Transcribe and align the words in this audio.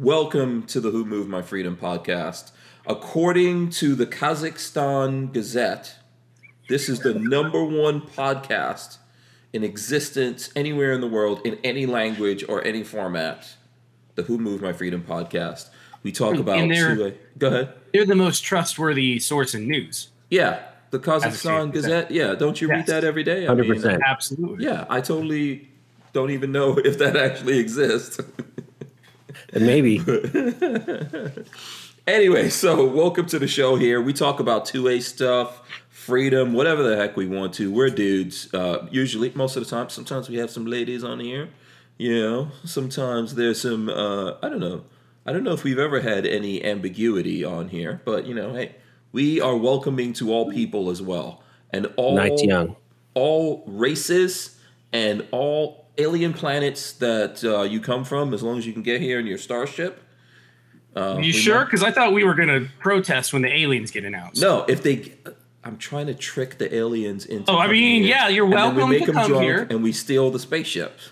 Welcome 0.00 0.64
to 0.64 0.80
the 0.82 0.90
Who 0.90 1.06
Moved 1.06 1.30
My 1.30 1.40
Freedom 1.40 1.74
podcast. 1.74 2.50
According 2.86 3.70
to 3.70 3.94
the 3.94 4.04
Kazakhstan 4.06 5.32
Gazette, 5.32 5.94
this 6.68 6.90
is 6.90 7.00
the 7.00 7.14
number 7.14 7.64
one 7.64 8.02
podcast 8.02 8.98
in 9.54 9.64
existence 9.64 10.50
anywhere 10.54 10.92
in 10.92 11.00
the 11.00 11.06
world 11.06 11.40
in 11.46 11.58
any 11.64 11.86
language 11.86 12.44
or 12.46 12.62
any 12.62 12.84
format. 12.84 13.54
The 14.16 14.24
Who 14.24 14.36
Moved 14.36 14.62
My 14.62 14.74
Freedom 14.74 15.02
podcast. 15.02 15.70
We 16.02 16.12
talk 16.12 16.36
about 16.36 16.58
And 16.58 16.70
they're- 16.70 17.14
Go 17.38 17.46
ahead. 17.48 17.72
They're 17.94 18.04
the 18.04 18.14
most 18.14 18.44
trustworthy 18.44 19.18
source 19.18 19.54
in 19.54 19.66
news. 19.66 20.08
Yeah, 20.28 20.60
the 20.90 20.98
Kazakhstan 20.98 21.72
Gazette. 21.72 21.72
Gazette. 21.72 22.10
Yeah, 22.10 22.34
don't 22.34 22.60
you 22.60 22.68
read 22.68 22.86
that 22.88 23.02
every 23.02 23.24
day? 23.24 23.46
I 23.46 23.54
100%. 23.54 24.02
Absolutely. 24.04 24.62
Yeah, 24.66 24.84
I 24.90 25.00
totally 25.00 25.70
don't 26.12 26.32
even 26.32 26.52
know 26.52 26.76
if 26.84 26.98
that 26.98 27.16
actually 27.16 27.58
exists. 27.58 28.20
And 29.52 29.66
maybe 29.66 29.98
Anyway, 32.06 32.48
so 32.50 32.86
welcome 32.86 33.26
to 33.26 33.38
the 33.38 33.48
show 33.48 33.74
here. 33.74 34.00
We 34.00 34.12
talk 34.12 34.38
about 34.38 34.64
2A 34.64 35.02
stuff, 35.02 35.60
freedom, 35.88 36.52
whatever 36.52 36.84
the 36.84 36.96
heck 36.96 37.16
we 37.16 37.26
want 37.26 37.52
to. 37.54 37.72
We're 37.72 37.90
dudes, 37.90 38.52
uh, 38.54 38.86
usually, 38.92 39.32
most 39.34 39.56
of 39.56 39.64
the 39.64 39.68
time. 39.68 39.88
Sometimes 39.88 40.28
we 40.28 40.36
have 40.36 40.48
some 40.48 40.66
ladies 40.66 41.02
on 41.02 41.18
here. 41.18 41.48
You 41.98 42.22
know, 42.22 42.48
sometimes 42.64 43.34
there's 43.34 43.60
some, 43.60 43.88
uh, 43.88 44.34
I 44.40 44.48
don't 44.48 44.60
know. 44.60 44.84
I 45.26 45.32
don't 45.32 45.42
know 45.42 45.52
if 45.52 45.64
we've 45.64 45.80
ever 45.80 46.00
had 46.00 46.26
any 46.26 46.64
ambiguity 46.64 47.42
on 47.44 47.70
here, 47.70 48.00
but, 48.04 48.24
you 48.26 48.34
know, 48.34 48.54
hey, 48.54 48.76
we 49.10 49.40
are 49.40 49.56
welcoming 49.56 50.12
to 50.14 50.32
all 50.32 50.48
people 50.52 50.90
as 50.90 51.02
well. 51.02 51.42
And 51.72 51.86
all, 51.96 52.14
Night's 52.14 52.44
young. 52.44 52.76
all 53.14 53.64
races 53.66 54.56
and 54.92 55.26
all 55.32 55.85
alien 55.98 56.32
planets 56.32 56.92
that 56.94 57.42
uh, 57.44 57.62
you 57.62 57.80
come 57.80 58.04
from, 58.04 58.34
as 58.34 58.42
long 58.42 58.58
as 58.58 58.66
you 58.66 58.72
can 58.72 58.82
get 58.82 59.00
here 59.00 59.18
in 59.18 59.26
your 59.26 59.38
starship. 59.38 60.02
Uh, 60.94 61.18
you 61.20 61.32
sure? 61.32 61.64
Because 61.64 61.82
I 61.82 61.90
thought 61.90 62.12
we 62.12 62.24
were 62.24 62.34
going 62.34 62.48
to 62.48 62.68
protest 62.78 63.32
when 63.32 63.42
the 63.42 63.52
aliens 63.52 63.90
get 63.90 64.04
announced. 64.04 64.40
No, 64.40 64.64
if 64.66 64.82
they, 64.82 65.12
I'm 65.62 65.76
trying 65.76 66.06
to 66.06 66.14
trick 66.14 66.58
the 66.58 66.74
aliens 66.74 67.26
into. 67.26 67.50
Oh, 67.52 67.58
I 67.58 67.66
mean, 67.70 68.02
here. 68.02 68.10
yeah, 68.16 68.28
you're 68.28 68.46
welcome 68.46 68.88
we 68.88 68.98
make 68.98 69.00
to 69.00 69.06
them 69.06 69.14
come 69.16 69.28
drunk 69.28 69.44
here. 69.44 69.66
and 69.68 69.82
we 69.82 69.92
steal 69.92 70.30
the 70.30 70.38
spaceships. 70.38 71.10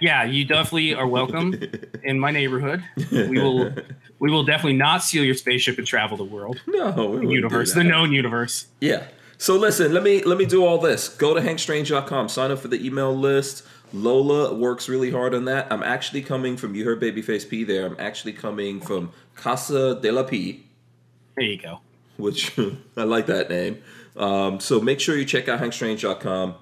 Yeah, 0.00 0.24
you 0.24 0.44
definitely 0.44 0.94
are 0.94 1.06
welcome 1.06 1.54
in 2.04 2.20
my 2.20 2.30
neighborhood. 2.30 2.84
We 3.10 3.40
will, 3.40 3.72
we 4.18 4.30
will 4.30 4.44
definitely 4.44 4.76
not 4.76 5.02
steal 5.02 5.24
your 5.24 5.34
spaceship 5.34 5.78
and 5.78 5.86
travel 5.86 6.16
the 6.18 6.24
world, 6.24 6.60
No, 6.66 6.90
we 7.06 7.16
the 7.16 7.22
do 7.22 7.32
universe, 7.32 7.72
the 7.72 7.82
known 7.82 8.12
universe. 8.12 8.66
Yeah. 8.80 9.06
So 9.38 9.56
listen, 9.56 9.92
let 9.92 10.02
me 10.02 10.22
let 10.22 10.38
me 10.38 10.46
do 10.46 10.64
all 10.64 10.78
this. 10.78 11.08
Go 11.08 11.34
to 11.34 11.40
hankstrange.com, 11.40 12.28
sign 12.28 12.50
up 12.50 12.58
for 12.58 12.68
the 12.68 12.84
email 12.84 13.14
list. 13.14 13.66
Lola 13.92 14.54
works 14.54 14.88
really 14.88 15.10
hard 15.10 15.34
on 15.34 15.44
that. 15.46 15.66
I'm 15.72 15.82
actually 15.82 16.22
coming 16.22 16.56
from 16.56 16.74
you 16.74 16.84
heard 16.84 17.00
Babyface 17.00 17.48
P 17.48 17.64
there. 17.64 17.86
I'm 17.86 17.96
actually 17.98 18.32
coming 18.32 18.80
from 18.80 19.12
Casa 19.34 19.98
de 20.00 20.10
la 20.10 20.22
P. 20.24 20.66
There 21.36 21.44
you 21.46 21.58
go. 21.58 21.80
which 22.16 22.58
I 22.96 23.04
like 23.04 23.26
that 23.26 23.48
name. 23.48 23.82
Um, 24.16 24.60
so 24.60 24.80
make 24.80 25.00
sure 25.00 25.16
you 25.16 25.24
check 25.24 25.48
out 25.48 25.60
hankstrange.com. 25.60 26.54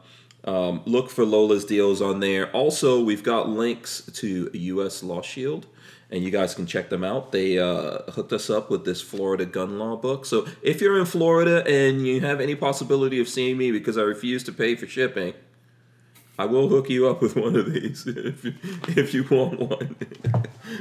Um, 0.44 0.83
look 0.84 1.08
for 1.08 1.25
Lola's 1.25 1.64
deals 1.64 2.03
on 2.03 2.20
there. 2.20 2.50
Also, 2.50 3.03
we've 3.03 3.22
got 3.22 3.48
links 3.48 4.03
to 4.14 4.50
U.S. 4.53 5.03
Law 5.03 5.22
Shield, 5.22 5.66
and 6.11 6.22
you 6.22 6.31
guys 6.31 6.55
can 6.55 6.66
check 6.66 6.91
them 6.91 7.03
out. 7.03 7.33
They 7.33 7.59
uh, 7.59 8.03
hooked 8.11 8.33
us 8.33 8.50
up 8.50 8.70
with 8.70 8.84
this 8.84 9.00
Florida 9.00 9.47
gun 9.47 9.78
law 9.78 9.97
book. 9.97 10.27
So 10.27 10.47
if 10.61 10.83
you're 10.83 10.98
in 10.98 11.06
Florida 11.06 11.64
and 11.66 12.06
you 12.06 12.20
have 12.20 12.41
any 12.42 12.55
possibility 12.55 13.20
of 13.20 13.28
seeing 13.28 13.56
me 13.56 13.70
because 13.72 13.97
I 13.97 14.03
refuse 14.03 14.44
to 14.44 14.53
pay 14.53 14.75
for 14.75 14.86
shipping, 14.86 15.33
I 16.39 16.47
will 16.47 16.69
hook 16.69 16.91
you 16.91 17.09
up 17.09 17.23
with 17.23 17.37
one 17.37 17.55
of 17.55 17.73
these 17.73 18.05
if 18.09 18.45
you, 18.45 18.55
if 18.89 19.15
you 19.15 19.23
want 19.31 19.61
one. 19.61 19.95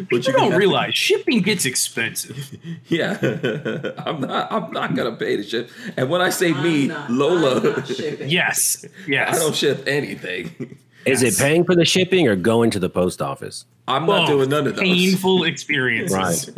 but 0.09 0.25
You 0.25 0.33
don't 0.33 0.51
have- 0.51 0.57
realize 0.59 0.95
shipping 0.95 1.41
gets 1.41 1.65
expensive. 1.65 2.57
yeah, 2.87 3.17
I'm 4.05 4.21
not. 4.21 4.51
I'm 4.51 4.71
not 4.71 4.95
gonna 4.95 5.15
pay 5.15 5.37
to 5.37 5.43
ship. 5.43 5.69
And 5.95 6.09
when 6.09 6.21
I 6.21 6.29
say 6.29 6.53
me, 6.53 6.83
I'm 6.83 6.87
not- 6.87 7.11
Lola, 7.11 7.57
I'm 7.57 7.63
not 7.73 7.87
shipping. 7.87 8.29
Yes, 8.29 8.83
yes. 9.07 9.35
I 9.35 9.39
don't 9.39 9.55
ship 9.55 9.83
anything. 9.87 10.77
is 11.05 11.21
it 11.21 11.37
paying 11.37 11.63
for 11.65 11.75
the 11.75 11.85
shipping 11.85 12.27
or 12.27 12.35
going 12.35 12.71
to 12.71 12.79
the 12.79 12.89
post 12.89 13.21
office? 13.21 13.65
I'm 13.87 14.05
not 14.05 14.21
Both. 14.21 14.29
doing 14.29 14.49
none 14.49 14.65
of 14.67 14.75
those. 14.75 14.83
Painful 14.83 15.43
experiences. 15.43 16.49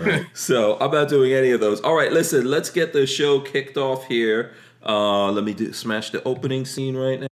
Right. 0.00 0.26
So 0.34 0.76
I'm 0.80 0.90
not 0.90 1.08
doing 1.08 1.32
any 1.32 1.52
of 1.52 1.60
those. 1.60 1.80
All 1.82 1.94
right, 1.94 2.12
listen. 2.12 2.44
Let's 2.44 2.68
get 2.68 2.92
the 2.92 3.06
show 3.06 3.40
kicked 3.40 3.76
off 3.76 4.06
here. 4.06 4.52
Uh, 4.84 5.30
let 5.30 5.44
me 5.44 5.54
do, 5.54 5.72
smash 5.72 6.10
the 6.10 6.22
opening 6.24 6.64
scene 6.66 6.96
right 6.96 7.20
now. 7.20 7.26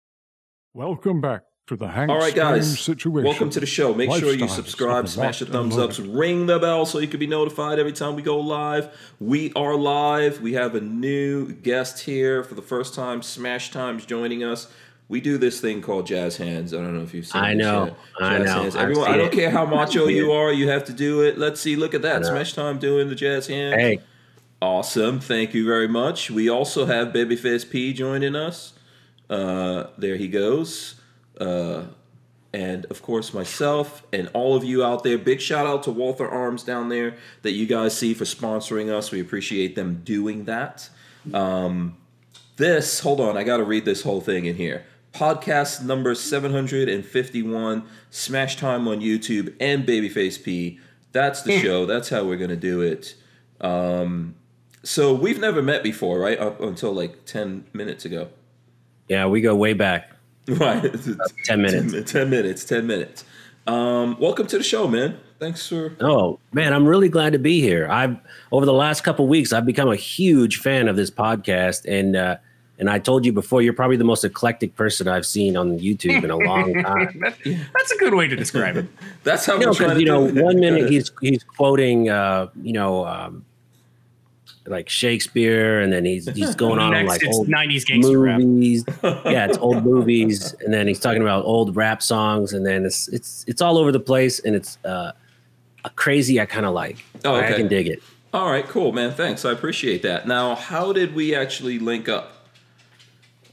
Welcome 0.72 1.20
back 1.20 1.42
to 1.66 1.76
the 1.76 1.88
Hank 1.88 2.10
All 2.10 2.18
right, 2.18 2.34
guys. 2.34 2.78
Situation. 2.78 3.24
Welcome 3.28 3.50
to 3.50 3.60
the 3.60 3.66
show. 3.66 3.92
Make 3.92 4.12
sure 4.12 4.32
you 4.32 4.46
subscribe, 4.48 5.08
smash 5.08 5.40
the 5.40 5.46
thumbs 5.46 5.76
ups, 5.76 5.98
ring 5.98 6.46
the 6.46 6.58
bell 6.60 6.86
so 6.86 7.00
you 7.00 7.08
can 7.08 7.18
be 7.18 7.26
notified 7.26 7.78
every 7.80 7.92
time 7.92 8.14
we 8.14 8.22
go 8.22 8.38
live. 8.38 8.88
We 9.18 9.52
are 9.54 9.74
live. 9.74 10.40
We 10.40 10.52
have 10.54 10.76
a 10.76 10.80
new 10.80 11.52
guest 11.52 12.00
here 12.04 12.44
for 12.44 12.54
the 12.54 12.62
first 12.62 12.94
time. 12.94 13.22
Smash 13.22 13.70
Time's 13.72 14.06
joining 14.06 14.44
us. 14.44 14.72
We 15.08 15.20
do 15.20 15.38
this 15.38 15.60
thing 15.60 15.82
called 15.82 16.06
jazz 16.06 16.36
hands. 16.36 16.72
I 16.72 16.76
don't 16.76 16.96
know 16.96 17.02
if 17.02 17.12
you've 17.12 17.26
seen 17.26 17.42
I 17.42 17.52
know. 17.52 17.86
yet. 17.86 17.96
I 18.20 18.38
Jazz 18.38 18.46
know. 18.46 18.62
hands. 18.62 18.76
Everyone, 18.76 19.10
I 19.10 19.16
don't 19.16 19.26
it. 19.26 19.32
care 19.32 19.50
how 19.50 19.66
macho 19.66 20.06
you 20.06 20.30
are. 20.34 20.52
You 20.52 20.68
have 20.68 20.84
to 20.84 20.92
do 20.92 21.22
it. 21.22 21.36
Let's 21.36 21.60
see. 21.60 21.74
Look 21.74 21.94
at 21.94 22.02
that. 22.02 22.24
Smash 22.24 22.52
Time 22.52 22.78
doing 22.78 23.08
the 23.08 23.16
jazz 23.16 23.48
hands. 23.48 23.74
Hey, 23.74 23.98
Awesome. 24.62 25.18
Thank 25.20 25.52
you 25.54 25.64
very 25.64 25.88
much. 25.88 26.30
We 26.30 26.48
also 26.48 26.84
have 26.86 27.08
Babyface 27.08 27.68
P 27.68 27.92
joining 27.92 28.36
us. 28.36 28.74
Uh, 29.30 29.86
there 29.96 30.16
he 30.16 30.28
goes. 30.28 31.00
Uh, 31.40 31.84
and 32.52 32.84
of 32.86 33.00
course, 33.00 33.32
myself 33.32 34.04
and 34.12 34.28
all 34.34 34.56
of 34.56 34.64
you 34.64 34.84
out 34.84 35.04
there. 35.04 35.16
Big 35.16 35.40
shout 35.40 35.66
out 35.66 35.84
to 35.84 35.90
Walther 35.92 36.28
Arms 36.28 36.64
down 36.64 36.88
there 36.88 37.16
that 37.42 37.52
you 37.52 37.64
guys 37.66 37.96
see 37.96 38.12
for 38.12 38.24
sponsoring 38.24 38.92
us. 38.92 39.12
We 39.12 39.20
appreciate 39.20 39.76
them 39.76 40.02
doing 40.04 40.44
that. 40.44 40.90
Um, 41.32 41.96
this, 42.56 43.00
hold 43.00 43.20
on, 43.20 43.36
I 43.36 43.44
got 43.44 43.58
to 43.58 43.64
read 43.64 43.84
this 43.84 44.02
whole 44.02 44.20
thing 44.20 44.46
in 44.46 44.56
here. 44.56 44.84
Podcast 45.12 45.82
number 45.82 46.14
751, 46.14 47.84
Smash 48.10 48.56
Time 48.56 48.86
on 48.86 49.00
YouTube 49.00 49.54
and 49.60 49.86
Babyface 49.86 50.42
P. 50.42 50.78
That's 51.12 51.42
the 51.42 51.58
show. 51.58 51.86
That's 51.86 52.08
how 52.08 52.24
we're 52.24 52.36
going 52.36 52.50
to 52.50 52.56
do 52.56 52.80
it. 52.80 53.14
Um, 53.60 54.36
so 54.82 55.12
we've 55.12 55.40
never 55.40 55.62
met 55.62 55.82
before, 55.82 56.18
right? 56.18 56.38
Up 56.38 56.60
until 56.60 56.92
like 56.92 57.24
10 57.24 57.66
minutes 57.72 58.04
ago. 58.04 58.28
Yeah, 59.10 59.26
we 59.26 59.40
go 59.40 59.54
way 59.54 59.74
back. 59.74 60.12
Right. 60.48 60.82
10 61.44 61.62
minutes. 61.62 61.92
10, 61.92 62.04
10 62.04 62.30
minutes. 62.30 62.64
10 62.64 62.84
minutes. 62.86 63.24
Um, 63.68 64.18
welcome 64.18 64.46
to 64.48 64.58
the 64.58 64.64
show, 64.64 64.88
man. 64.88 65.16
Thanks 65.38 65.68
for. 65.68 65.94
Oh 66.00 66.40
man, 66.52 66.72
I'm 66.72 66.86
really 66.86 67.08
glad 67.08 67.34
to 67.34 67.38
be 67.38 67.60
here. 67.60 67.86
I've 67.88 68.16
over 68.50 68.66
the 68.66 68.72
last 68.72 69.02
couple 69.04 69.28
weeks, 69.28 69.52
I've 69.52 69.64
become 69.66 69.88
a 69.88 69.94
huge 69.96 70.56
fan 70.58 70.88
of 70.88 70.96
this 70.96 71.08
podcast, 71.10 71.84
and 71.86 72.16
uh, 72.16 72.38
and 72.80 72.90
I 72.90 72.98
told 72.98 73.24
you 73.24 73.32
before, 73.32 73.62
you're 73.62 73.74
probably 73.74 73.96
the 73.96 74.02
most 74.04 74.24
eclectic 74.24 74.74
person 74.74 75.06
I've 75.06 75.26
seen 75.26 75.56
on 75.56 75.78
YouTube 75.78 76.24
in 76.24 76.30
a 76.30 76.36
long 76.36 76.74
time. 76.82 77.20
That- 77.20 77.36
that's 77.44 77.92
a 77.92 77.96
good 77.98 78.14
way 78.14 78.26
to 78.26 78.34
describe 78.34 78.76
it. 78.76 78.86
That's 79.22 79.44
how 79.46 79.54
you 79.54 79.60
know, 79.60 79.66
we're 79.68 79.74
trying 79.74 79.88
because 79.90 79.98
to 79.98 80.00
you 80.00 80.06
know, 80.06 80.26
it. 80.40 80.42
one 80.44 80.58
minute 80.58 80.90
he's 80.90 81.12
he's 81.20 81.44
quoting, 81.44 82.08
uh, 82.08 82.48
you 82.60 82.72
know, 82.72 83.06
um, 83.06 83.44
like 84.66 84.88
Shakespeare, 84.88 85.80
and 85.80 85.92
then 85.92 86.04
he's 86.04 86.28
he's 86.30 86.54
going 86.54 86.78
on 86.84 86.90
Next, 86.92 87.08
like 87.08 87.26
old 87.34 87.48
90s 87.48 87.86
gangster 87.86 88.18
rap. 88.18 88.40
movies. 88.40 88.84
yeah, 89.02 89.46
it's 89.46 89.58
old 89.58 89.84
movies, 89.84 90.54
and 90.60 90.72
then 90.72 90.86
he's 90.86 91.00
talking 91.00 91.22
about 91.22 91.44
old 91.44 91.74
rap 91.76 92.02
songs, 92.02 92.52
and 92.52 92.64
then 92.66 92.84
it's 92.84 93.08
it's 93.08 93.44
it's 93.48 93.62
all 93.62 93.78
over 93.78 93.90
the 93.92 94.00
place, 94.00 94.38
and 94.40 94.54
it's 94.54 94.78
uh, 94.84 95.12
a 95.84 95.90
crazy. 95.90 96.40
I 96.40 96.46
kind 96.46 96.66
of 96.66 96.74
like. 96.74 96.98
Oh, 97.24 97.36
okay. 97.36 97.54
I 97.54 97.56
can 97.56 97.68
dig 97.68 97.86
it. 97.88 98.02
All 98.32 98.50
right, 98.50 98.66
cool, 98.68 98.92
man. 98.92 99.12
Thanks. 99.12 99.44
I 99.44 99.50
appreciate 99.50 100.02
that. 100.02 100.28
Now, 100.28 100.54
how 100.54 100.92
did 100.92 101.14
we 101.16 101.34
actually 101.34 101.78
link 101.80 102.08
up? 102.08 102.32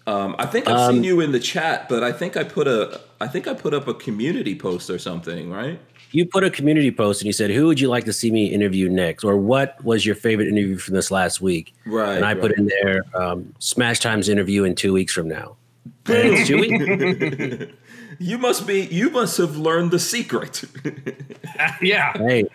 Um, 0.05 0.35
I 0.37 0.45
think 0.45 0.67
I've 0.67 0.89
seen 0.91 0.99
Um, 0.99 1.03
you 1.03 1.19
in 1.19 1.31
the 1.31 1.39
chat, 1.39 1.89
but 1.89 2.03
I 2.03 2.11
think 2.11 2.37
I 2.37 2.43
put 2.43 2.67
a 2.67 3.01
I 3.19 3.27
think 3.27 3.47
I 3.47 3.53
put 3.53 3.73
up 3.73 3.87
a 3.87 3.93
community 3.93 4.55
post 4.55 4.89
or 4.89 4.99
something, 4.99 5.51
right? 5.51 5.79
You 6.11 6.25
put 6.25 6.43
a 6.43 6.49
community 6.49 6.91
post 6.91 7.21
and 7.21 7.25
you 7.27 7.33
said, 7.33 7.49
"Who 7.51 7.67
would 7.67 7.79
you 7.79 7.89
like 7.89 8.05
to 8.05 8.13
see 8.13 8.31
me 8.31 8.47
interview 8.47 8.89
next?" 8.89 9.23
Or 9.23 9.35
what 9.37 9.83
was 9.83 10.05
your 10.05 10.15
favorite 10.15 10.47
interview 10.47 10.77
from 10.77 10.93
this 10.93 11.11
last 11.11 11.41
week? 11.41 11.73
Right. 11.85 12.15
And 12.15 12.25
I 12.25 12.33
put 12.33 12.57
in 12.57 12.67
there, 12.67 13.03
um, 13.13 13.53
"Smash 13.59 13.99
Times 13.99 14.29
interview 14.29 14.63
in 14.63 14.75
two 14.75 14.93
weeks 14.93 15.13
from 15.13 15.27
now." 15.27 15.57
And 16.05 16.33
it's 16.33 16.47
two 16.47 16.59
weeks. 16.59 17.73
You 18.19 18.37
must 18.37 18.65
be 18.65 18.85
you 18.87 19.09
must 19.11 19.37
have 19.37 19.57
learned 19.57 19.91
the 19.91 19.99
secret. 19.99 20.63
yeah. 21.81 22.17
Hey, 22.17 22.45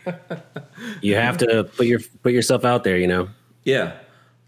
you 1.00 1.14
have 1.14 1.38
to 1.38 1.64
put 1.64 1.86
your 1.86 2.00
put 2.22 2.32
yourself 2.32 2.64
out 2.64 2.82
there. 2.84 2.98
You 2.98 3.06
know. 3.06 3.28
yeah. 3.64 3.92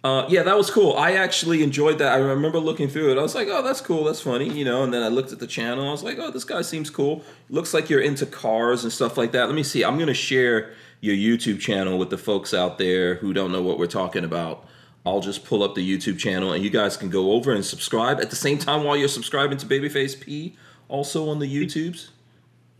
Uh, 0.04 0.26
yeah, 0.28 0.42
that 0.42 0.54
was 0.54 0.70
cool. 0.70 0.92
I 0.98 1.12
actually 1.12 1.62
enjoyed 1.62 1.98
that. 1.98 2.12
I 2.12 2.18
remember 2.18 2.58
looking 2.58 2.88
through 2.88 3.10
it. 3.12 3.18
I 3.18 3.22
was 3.22 3.34
like, 3.34 3.48
"Oh, 3.48 3.62
that's 3.62 3.80
cool. 3.80 4.04
That's 4.04 4.20
funny," 4.20 4.50
you 4.50 4.62
know. 4.62 4.82
And 4.84 4.92
then 4.92 5.02
I 5.02 5.08
looked 5.08 5.32
at 5.32 5.38
the 5.38 5.46
channel. 5.46 5.88
I 5.88 5.92
was 5.92 6.02
like, 6.02 6.18
"Oh, 6.18 6.30
this 6.30 6.44
guy 6.44 6.60
seems 6.60 6.90
cool. 6.90 7.24
Looks 7.48 7.72
like 7.72 7.88
you're 7.88 8.02
into 8.02 8.26
cars 8.26 8.84
and 8.84 8.92
stuff 8.92 9.16
like 9.16 9.32
that." 9.32 9.46
Let 9.46 9.54
me 9.54 9.62
see. 9.62 9.82
I'm 9.82 9.98
gonna 9.98 10.12
share 10.12 10.74
your 11.00 11.16
YouTube 11.16 11.58
channel 11.58 11.96
with 11.98 12.10
the 12.10 12.18
folks 12.18 12.52
out 12.52 12.76
there 12.76 13.14
who 13.16 13.32
don't 13.32 13.50
know 13.50 13.62
what 13.62 13.78
we're 13.78 13.86
talking 13.86 14.24
about. 14.24 14.66
I'll 15.06 15.20
just 15.20 15.42
pull 15.44 15.62
up 15.62 15.74
the 15.74 15.82
YouTube 15.82 16.18
channel, 16.18 16.52
and 16.52 16.62
you 16.62 16.68
guys 16.68 16.98
can 16.98 17.08
go 17.08 17.32
over 17.32 17.52
and 17.52 17.64
subscribe 17.64 18.20
at 18.20 18.28
the 18.28 18.36
same 18.36 18.58
time 18.58 18.84
while 18.84 18.98
you're 18.98 19.08
subscribing 19.08 19.56
to 19.56 19.66
Babyface 19.66 20.20
P. 20.20 20.54
Also 20.88 21.30
on 21.30 21.38
the 21.38 21.46
YouTubes. 21.46 22.08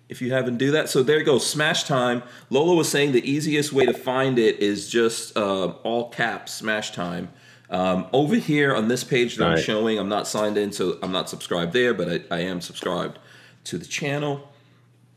If 0.08 0.20
you 0.20 0.32
haven't 0.32 0.58
do 0.58 0.70
that. 0.72 0.88
So 0.88 1.02
there 1.02 1.18
you 1.18 1.24
go, 1.24 1.38
Smash 1.38 1.84
Time. 1.84 2.22
Lola 2.50 2.74
was 2.74 2.88
saying 2.88 3.12
the 3.12 3.28
easiest 3.28 3.72
way 3.72 3.86
to 3.86 3.94
find 3.94 4.38
it 4.38 4.60
is 4.60 4.88
just 4.88 5.36
uh, 5.36 5.68
all 5.82 6.10
caps 6.10 6.54
Smash 6.54 6.92
Time. 6.92 7.30
Um, 7.70 8.06
over 8.12 8.36
here 8.36 8.74
on 8.74 8.88
this 8.88 9.02
page 9.02 9.36
that 9.36 9.48
I'm 9.48 9.58
showing, 9.58 9.98
I'm 9.98 10.08
not 10.08 10.28
signed 10.28 10.58
in, 10.58 10.70
so 10.70 10.98
I'm 11.02 11.12
not 11.12 11.28
subscribed 11.28 11.72
there, 11.72 11.94
but 11.94 12.26
I, 12.30 12.36
I 12.36 12.40
am 12.40 12.60
subscribed 12.60 13.18
to 13.64 13.78
the 13.78 13.86
channel. 13.86 14.52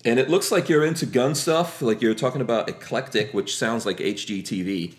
And 0.05 0.19
it 0.19 0.29
looks 0.29 0.51
like 0.51 0.69
you're 0.69 0.85
into 0.85 1.05
gun 1.05 1.35
stuff, 1.35 1.81
like 1.81 2.01
you're 2.01 2.15
talking 2.15 2.41
about 2.41 2.69
eclectic, 2.69 3.33
which 3.33 3.57
sounds 3.57 3.85
like 3.85 3.97
HGTV. 3.97 4.95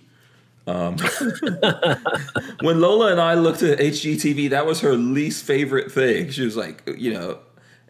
Um, 0.67 0.99
when 2.61 2.81
Lola 2.81 3.11
and 3.11 3.20
I 3.20 3.34
looked 3.34 3.62
at 3.62 3.79
HGTV, 3.79 4.50
that 4.50 4.67
was 4.67 4.81
her 4.81 4.94
least 4.94 5.44
favorite 5.44 5.91
thing. 5.91 6.31
She 6.31 6.44
was 6.44 6.56
like, 6.56 6.82
you 6.99 7.14
know, 7.14 7.38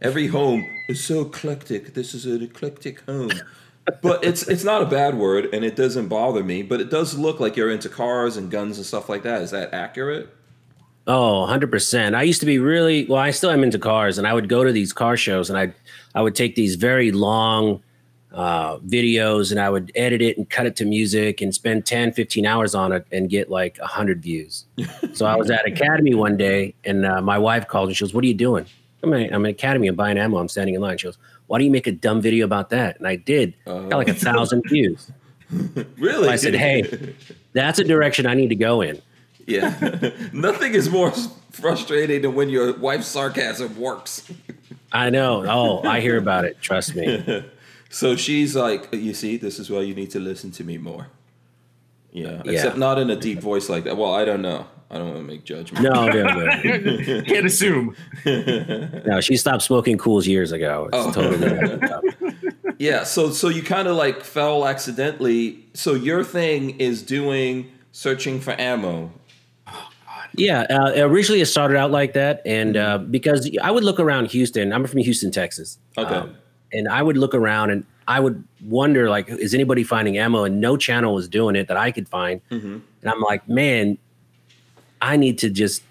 every 0.01 0.27
home 0.29 0.69
is 0.89 1.03
so 1.03 1.23
eclectic. 1.23 1.95
This 1.95 2.15
is 2.15 2.27
an 2.27 2.43
eclectic 2.43 3.01
home. 3.03 3.33
But 4.03 4.23
it's 4.23 4.47
it's 4.49 4.65
not 4.65 4.83
a 4.83 4.87
bad 4.87 5.17
word, 5.17 5.47
and 5.55 5.65
it 5.65 5.75
doesn't 5.75 6.09
bother 6.09 6.45
me. 6.45 6.63
But 6.63 6.81
it 6.81 6.91
does 6.91 7.17
look 7.17 7.41
like 7.41 7.57
you're 7.57 7.71
into 7.71 7.89
cars 7.89 8.37
and 8.37 8.51
guns 8.51 8.77
and 8.77 8.85
stuff 8.85 9.09
like 9.09 9.23
that. 9.23 9.41
Is 9.41 9.51
that 9.53 9.73
accurate? 9.73 10.29
Oh, 11.07 11.47
100%. 11.49 12.15
I 12.15 12.23
used 12.23 12.41
to 12.41 12.47
be 12.47 12.59
really, 12.59 13.07
well, 13.07 13.19
I 13.19 13.31
still 13.31 13.51
am 13.51 13.63
into 13.63 13.79
cars 13.79 14.19
and 14.19 14.27
I 14.27 14.35
would 14.35 14.47
go 14.47 14.63
to 14.63 14.73
these 14.73 14.93
car 14.93 15.17
shows 15.17 15.49
and 15.49 15.59
I 15.59 15.73
I 16.15 16.21
would 16.21 16.35
take 16.35 16.55
these 16.55 16.75
very 16.75 17.13
long 17.13 17.83
uh, 18.31 18.77
videos 18.81 19.51
and 19.51 19.59
I 19.59 19.71
would 19.71 19.91
edit 19.95 20.21
it 20.21 20.37
and 20.37 20.49
cut 20.51 20.67
it 20.67 20.77
to 20.77 20.85
music 20.85 21.41
and 21.41 21.55
spend 21.55 21.87
10, 21.87 22.13
15 22.13 22.45
hours 22.45 22.75
on 22.75 22.93
it 22.93 23.07
and 23.11 23.31
get 23.31 23.49
like 23.51 23.79
100 23.79 24.23
views. 24.23 24.67
so 25.15 25.25
I 25.25 25.37
was 25.37 25.51
at 25.51 25.67
Academy 25.67 26.15
one 26.15 26.37
day 26.37 26.75
and 26.85 27.07
uh, 27.07 27.23
my 27.23 27.39
wife 27.39 27.67
called 27.69 27.89
and 27.89 27.97
she 27.97 28.05
goes, 28.05 28.13
What 28.13 28.23
are 28.23 28.29
you 28.29 28.35
doing? 28.35 28.67
I'm 29.03 29.13
at, 29.13 29.33
I'm 29.33 29.45
at 29.47 29.53
Academy. 29.53 29.89
I'm 29.89 29.95
buying 29.95 30.19
ammo. 30.19 30.39
I'm 30.39 30.49
standing 30.49 30.75
in 30.75 30.81
line. 30.81 30.99
She 30.99 31.07
goes, 31.07 31.19
Why 31.47 31.59
don't 31.59 31.67
you 31.67 31.71
make 31.71 31.87
a 31.87 31.93
dumb 31.93 32.21
video 32.21 32.45
about 32.45 32.71
that? 32.71 32.99
And 32.99 33.07
I 33.07 33.17
did. 33.17 33.55
Got 33.65 33.91
like 33.91 34.09
oh. 34.09 34.13
a 34.13 34.15
thousand 34.15 34.63
views. 34.69 35.11
Really? 35.97 36.29
I 36.29 36.37
said, 36.37 36.55
Hey, 36.55 37.15
that's 37.55 37.79
a 37.79 37.85
direction 37.85 38.27
I 38.27 38.35
need 38.35 38.49
to 38.49 38.55
go 38.55 38.83
in. 38.83 39.01
Yeah. 39.47 39.71
Nothing 40.35 40.75
is 40.75 40.91
more 40.91 41.11
frustrating 41.51 42.21
than 42.21 42.35
when 42.35 42.51
your 42.51 42.77
wife's 42.77 43.07
sarcasm 43.07 43.81
works. 43.81 44.31
I 44.93 45.09
know. 45.09 45.47
Oh, 45.49 45.89
I 45.89 46.01
hear 46.01 46.19
about 46.19 46.45
it. 46.45 46.61
Trust 46.61 46.95
me. 46.95 47.45
So 47.91 48.17
she's 48.17 48.55
like, 48.55 48.93
you 48.93 49.15
see, 49.15 49.37
this 49.37 49.59
is 49.59 49.71
why 49.71 49.81
you 49.81 49.95
need 49.95 50.11
to 50.11 50.21
listen 50.21 50.51
to 50.53 50.65
me 50.65 50.77
more. 50.77 51.09
Yeah. 52.13 52.43
Yeah. 52.45 52.53
Except 52.53 52.77
not 52.77 52.99
in 52.99 53.11
a 53.11 53.17
deep 53.17 53.41
voice 53.41 53.69
like 53.69 53.85
that. 53.85 53.97
Well, 53.97 54.13
I 54.13 54.25
don't 54.25 54.43
know. 54.43 54.67
I 54.91 54.97
don't 54.99 55.09
want 55.09 55.19
to 55.21 55.25
make 55.25 55.45
judgment. 55.45 55.83
No, 55.85 56.07
no, 56.09 56.23
no. 56.23 57.23
Can't 57.27 57.45
assume. 57.47 57.95
No, 58.25 59.21
she 59.21 59.37
stopped 59.37 59.63
smoking 59.63 59.99
Kools 59.99 60.27
years 60.27 60.51
ago. 60.53 60.89
It's 60.93 61.07
Oh. 61.07 61.13
totally 61.13 62.03
Yeah. 62.79 63.05
So 63.05 63.31
so 63.31 63.49
you 63.49 63.63
kind 63.63 63.89
of 63.89 63.97
like 63.97 64.23
fell 64.23 64.67
accidentally. 64.67 65.65
So 65.75 65.95
your 65.95 66.23
thing 66.25 66.79
is 66.81 67.03
doing 67.03 67.71
searching 67.93 68.41
for 68.41 68.53
ammo. 68.59 69.11
yeah. 70.37 70.63
Uh, 70.71 70.93
originally, 70.97 71.41
it 71.41 71.47
started 71.47 71.77
out 71.77 71.91
like 71.91 72.13
that, 72.15 72.41
and 72.47 72.77
uh, 72.77 72.99
because 72.99 73.51
I 73.63 73.71
would 73.71 73.85
look 73.85 73.99
around 74.01 74.27
Houston. 74.31 74.73
I'm 74.73 74.87
from 74.87 75.01
Houston, 75.01 75.31
Texas. 75.31 75.79
Okay. 75.97 76.15
Um, 76.15 76.37
and 76.73 76.87
I 76.89 77.03
would 77.03 77.17
look 77.17 77.35
around 77.35 77.71
and 77.71 77.85
I 78.07 78.21
would 78.21 78.45
wonder, 78.63 79.09
like, 79.09 79.29
is 79.31 79.55
anybody 79.55 79.83
finding 79.85 80.19
ammo? 80.19 80.45
And 80.45 80.61
no 80.61 80.77
channel 80.77 81.15
was 81.15 81.27
doing 81.29 81.57
it 81.57 81.67
that 81.69 81.77
I 81.79 81.91
could 81.91 82.09
find. 82.09 82.41
And 82.51 82.83
I'm 83.05 83.21
like, 83.23 83.49
man, 83.49 83.97
I 85.01 85.17
need 85.17 85.39
to 85.39 85.51
just 85.51 85.83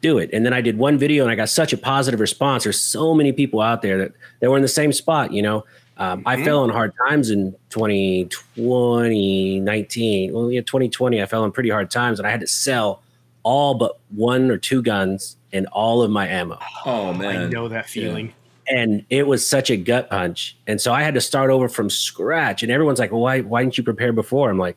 do 0.00 0.18
it. 0.18 0.30
And 0.32 0.44
then 0.44 0.52
I 0.52 0.60
did 0.60 0.78
one 0.78 0.98
video 0.98 1.22
and 1.22 1.30
I 1.30 1.36
got 1.36 1.48
such 1.48 1.72
a 1.72 1.76
positive 1.78 2.18
response. 2.20 2.64
There's 2.64 2.80
so 2.80 3.14
many 3.14 3.32
people 3.32 3.60
out 3.60 3.82
there 3.82 3.98
that, 3.98 4.12
that 4.40 4.50
were 4.50 4.56
in 4.56 4.62
the 4.62 4.68
same 4.68 4.92
spot, 4.92 5.32
you 5.32 5.42
know. 5.42 5.64
Um, 5.98 6.22
I 6.26 6.42
fell 6.42 6.60
on 6.60 6.70
hard 6.70 6.92
times 7.08 7.30
in 7.30 7.54
2020, 7.70 9.60
19. 9.60 10.32
Well, 10.32 10.50
yeah, 10.50 10.60
2020, 10.60 11.22
I 11.22 11.26
fell 11.26 11.42
on 11.44 11.52
pretty 11.52 11.70
hard 11.70 11.90
times 11.90 12.18
and 12.18 12.26
I 12.26 12.30
had 12.30 12.40
to 12.40 12.46
sell 12.46 13.02
all 13.44 13.74
but 13.74 13.98
one 14.10 14.50
or 14.50 14.56
two 14.58 14.82
guns 14.82 15.36
and 15.52 15.66
all 15.66 16.02
of 16.02 16.10
my 16.10 16.26
ammo 16.28 16.58
Oh 16.86 17.12
man. 17.12 17.36
I 17.36 17.46
know 17.48 17.68
that 17.68 17.88
feeling. 17.88 18.32
and 18.68 19.04
it 19.10 19.26
was 19.26 19.46
such 19.46 19.70
a 19.70 19.76
gut 19.76 20.08
punch. 20.10 20.56
And 20.66 20.80
so 20.80 20.92
I 20.92 21.02
had 21.02 21.14
to 21.14 21.20
start 21.20 21.50
over 21.50 21.68
from 21.68 21.90
scratch. 21.90 22.62
And 22.62 22.70
everyone's 22.72 22.98
like, 22.98 23.10
well, 23.10 23.20
why, 23.20 23.40
why 23.40 23.62
didn't 23.62 23.76
you 23.76 23.84
prepare 23.84 24.12
before? 24.12 24.48
I'm 24.50 24.58
like, 24.58 24.76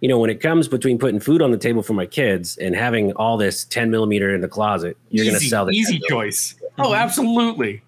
you 0.00 0.08
know, 0.08 0.18
when 0.18 0.30
it 0.30 0.40
comes 0.40 0.68
between 0.68 0.98
putting 0.98 1.18
food 1.20 1.42
on 1.42 1.50
the 1.50 1.58
table 1.58 1.82
for 1.82 1.92
my 1.92 2.06
kids 2.06 2.56
and 2.58 2.74
having 2.74 3.12
all 3.14 3.36
this 3.36 3.64
10 3.64 3.90
millimeter 3.90 4.32
in 4.34 4.40
the 4.40 4.48
closet, 4.48 4.96
you're 5.10 5.24
going 5.24 5.38
to 5.38 5.44
sell 5.46 5.64
the 5.64 5.72
easy 5.72 5.98
10 5.98 6.00
millimeter. 6.08 6.26
choice. 6.30 6.54
Oh, 6.78 6.94
absolutely. 6.94 7.82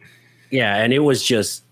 Yeah. 0.50 0.76
And 0.76 0.92
it 0.92 0.98
was 1.00 1.22
just 1.22 1.62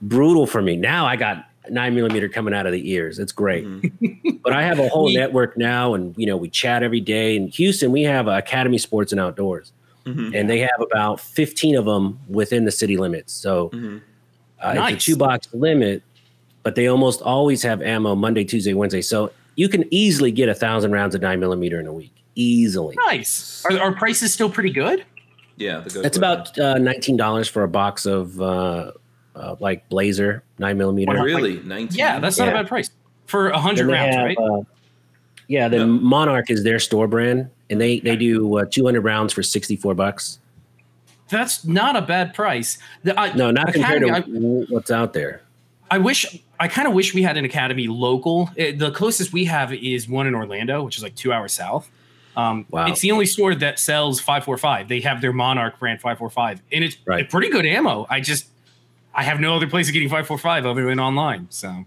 brutal 0.00 0.46
for 0.46 0.62
me. 0.62 0.76
Now 0.76 1.04
I 1.06 1.16
got 1.16 1.46
nine 1.70 1.94
millimeter 1.94 2.28
coming 2.28 2.54
out 2.54 2.64
of 2.66 2.72
the 2.72 2.90
ears. 2.90 3.18
It's 3.18 3.32
great. 3.32 3.66
Mm-hmm. 3.66 4.36
but 4.42 4.54
I 4.54 4.62
have 4.62 4.78
a 4.78 4.88
whole 4.88 5.12
network 5.12 5.58
now 5.58 5.92
and, 5.94 6.16
you 6.16 6.26
know, 6.26 6.36
we 6.38 6.48
chat 6.48 6.82
every 6.82 7.00
day. 7.00 7.36
In 7.36 7.48
Houston, 7.48 7.92
we 7.92 8.02
have 8.02 8.26
Academy 8.28 8.78
Sports 8.78 9.12
and 9.12 9.20
Outdoors. 9.20 9.72
Mm-hmm. 10.06 10.34
And 10.34 10.50
they 10.50 10.58
have 10.58 10.80
about 10.80 11.20
15 11.20 11.76
of 11.76 11.84
them 11.84 12.18
within 12.28 12.64
the 12.64 12.72
city 12.72 12.96
limits. 12.96 13.32
So 13.32 13.70
uh, 14.60 14.72
Nice. 14.74 14.94
it's 14.94 15.04
a 15.04 15.06
two 15.06 15.16
box 15.16 15.48
limit, 15.52 16.02
but 16.62 16.74
they 16.74 16.86
almost 16.88 17.20
always 17.22 17.62
have 17.62 17.82
ammo 17.82 18.14
Monday, 18.14 18.42
Tuesday, 18.44 18.74
Wednesday. 18.74 19.02
So 19.02 19.30
you 19.56 19.68
can 19.68 19.84
easily 19.92 20.32
get 20.32 20.48
a 20.48 20.54
thousand 20.54 20.92
rounds 20.92 21.14
of 21.14 21.20
nine 21.22 21.40
millimeter 21.40 21.78
in 21.80 21.86
a 21.86 21.92
week. 21.92 22.12
Easily. 22.34 22.96
Nice. 23.06 23.64
Are, 23.66 23.78
are 23.78 23.92
prices 23.94 24.32
still 24.32 24.48
pretty 24.50 24.70
good? 24.70 25.04
Yeah. 25.56 25.80
The 25.80 25.90
good 25.90 26.04
That's 26.04 26.16
about 26.16 26.58
uh, 26.58 26.78
nineteen 26.78 27.16
dollars 27.16 27.48
for 27.48 27.62
a 27.62 27.68
box 27.68 28.06
of 28.06 28.40
uh, 28.40 28.92
uh, 29.36 29.56
like 29.60 29.88
Blazer 29.88 30.42
nine 30.58 30.78
millimeter. 30.78 31.12
What, 31.12 31.22
really 31.24 31.60
19. 31.62 31.98
Yeah, 31.98 32.18
that's 32.20 32.38
not 32.38 32.46
Yeah. 32.46 32.52
a 32.52 32.54
bad 32.54 32.68
price 32.68 32.90
for 33.26 33.50
a 33.50 33.58
hundred 33.58 33.86
rounds, 33.88 34.16
have, 34.16 34.24
right? 34.24 34.38
uh, 34.38 34.62
yeah, 35.48 35.68
the 35.68 35.78
Yeah. 35.78 35.84
Monarch 35.84 36.50
is 36.50 36.64
their 36.64 36.78
store 36.78 37.06
brand, 37.06 37.50
and 37.68 37.78
they 37.80 38.00
they 38.00 38.16
do 38.16 38.58
uh, 38.58 38.64
two 38.70 38.84
hundred 38.86 39.02
rounds 39.02 39.32
for 39.34 39.42
sixty 39.42 39.76
four 39.76 39.94
bucks. 39.94 40.38
That's 41.28 41.64
not 41.64 41.96
a 41.96 42.02
bad 42.02 42.34
price. 42.34 42.76
The, 43.04 43.18
I, 43.18 43.32
No, 43.34 43.50
not 43.50 43.72
compared 43.72 44.02
to 44.02 44.08
Academy, 44.08 44.34
w- 44.38 44.66
what's 44.68 44.90
out 44.90 45.12
there. 45.14 45.40
I, 45.90 45.96
I 45.96 45.98
wish. 45.98 46.26
I 46.62 46.68
kind 46.68 46.86
of 46.86 46.94
wish 46.94 47.12
we 47.12 47.22
had 47.22 47.36
an 47.36 47.44
academy 47.44 47.88
local. 47.88 48.48
It- 48.54 48.78
the 48.78 48.92
closest 48.92 49.32
we 49.32 49.46
have 49.46 49.72
is 49.72 50.08
one 50.08 50.28
in 50.28 50.34
Orlando, 50.34 50.84
which 50.84 50.96
is 50.96 51.02
like 51.02 51.16
two 51.16 51.32
hours 51.32 51.52
south. 51.52 51.90
Um, 52.36 52.66
Wow. 52.70 52.86
It's 52.86 53.00
the 53.00 53.10
only 53.10 53.26
store 53.26 53.54
that 53.56 53.78
sells 53.80 54.20
545. 54.20 54.86
They 54.88 55.00
have 55.00 55.20
their 55.20 55.32
Monarch 55.32 55.78
brand 55.80 56.00
545, 56.00 56.62
and 56.72 56.84
it's 56.84 56.96
Right. 57.04 57.28
pretty 57.28 57.48
good 57.50 57.66
ammo. 57.66 58.06
I 58.08 58.20
just, 58.20 58.46
I 59.12 59.24
have 59.24 59.40
no 59.40 59.56
other 59.56 59.66
place 59.66 59.88
of 59.88 59.92
getting 59.92 60.08
545 60.08 60.64
other 60.64 60.84
than 60.86 61.00
online. 61.00 61.48
So 61.50 61.84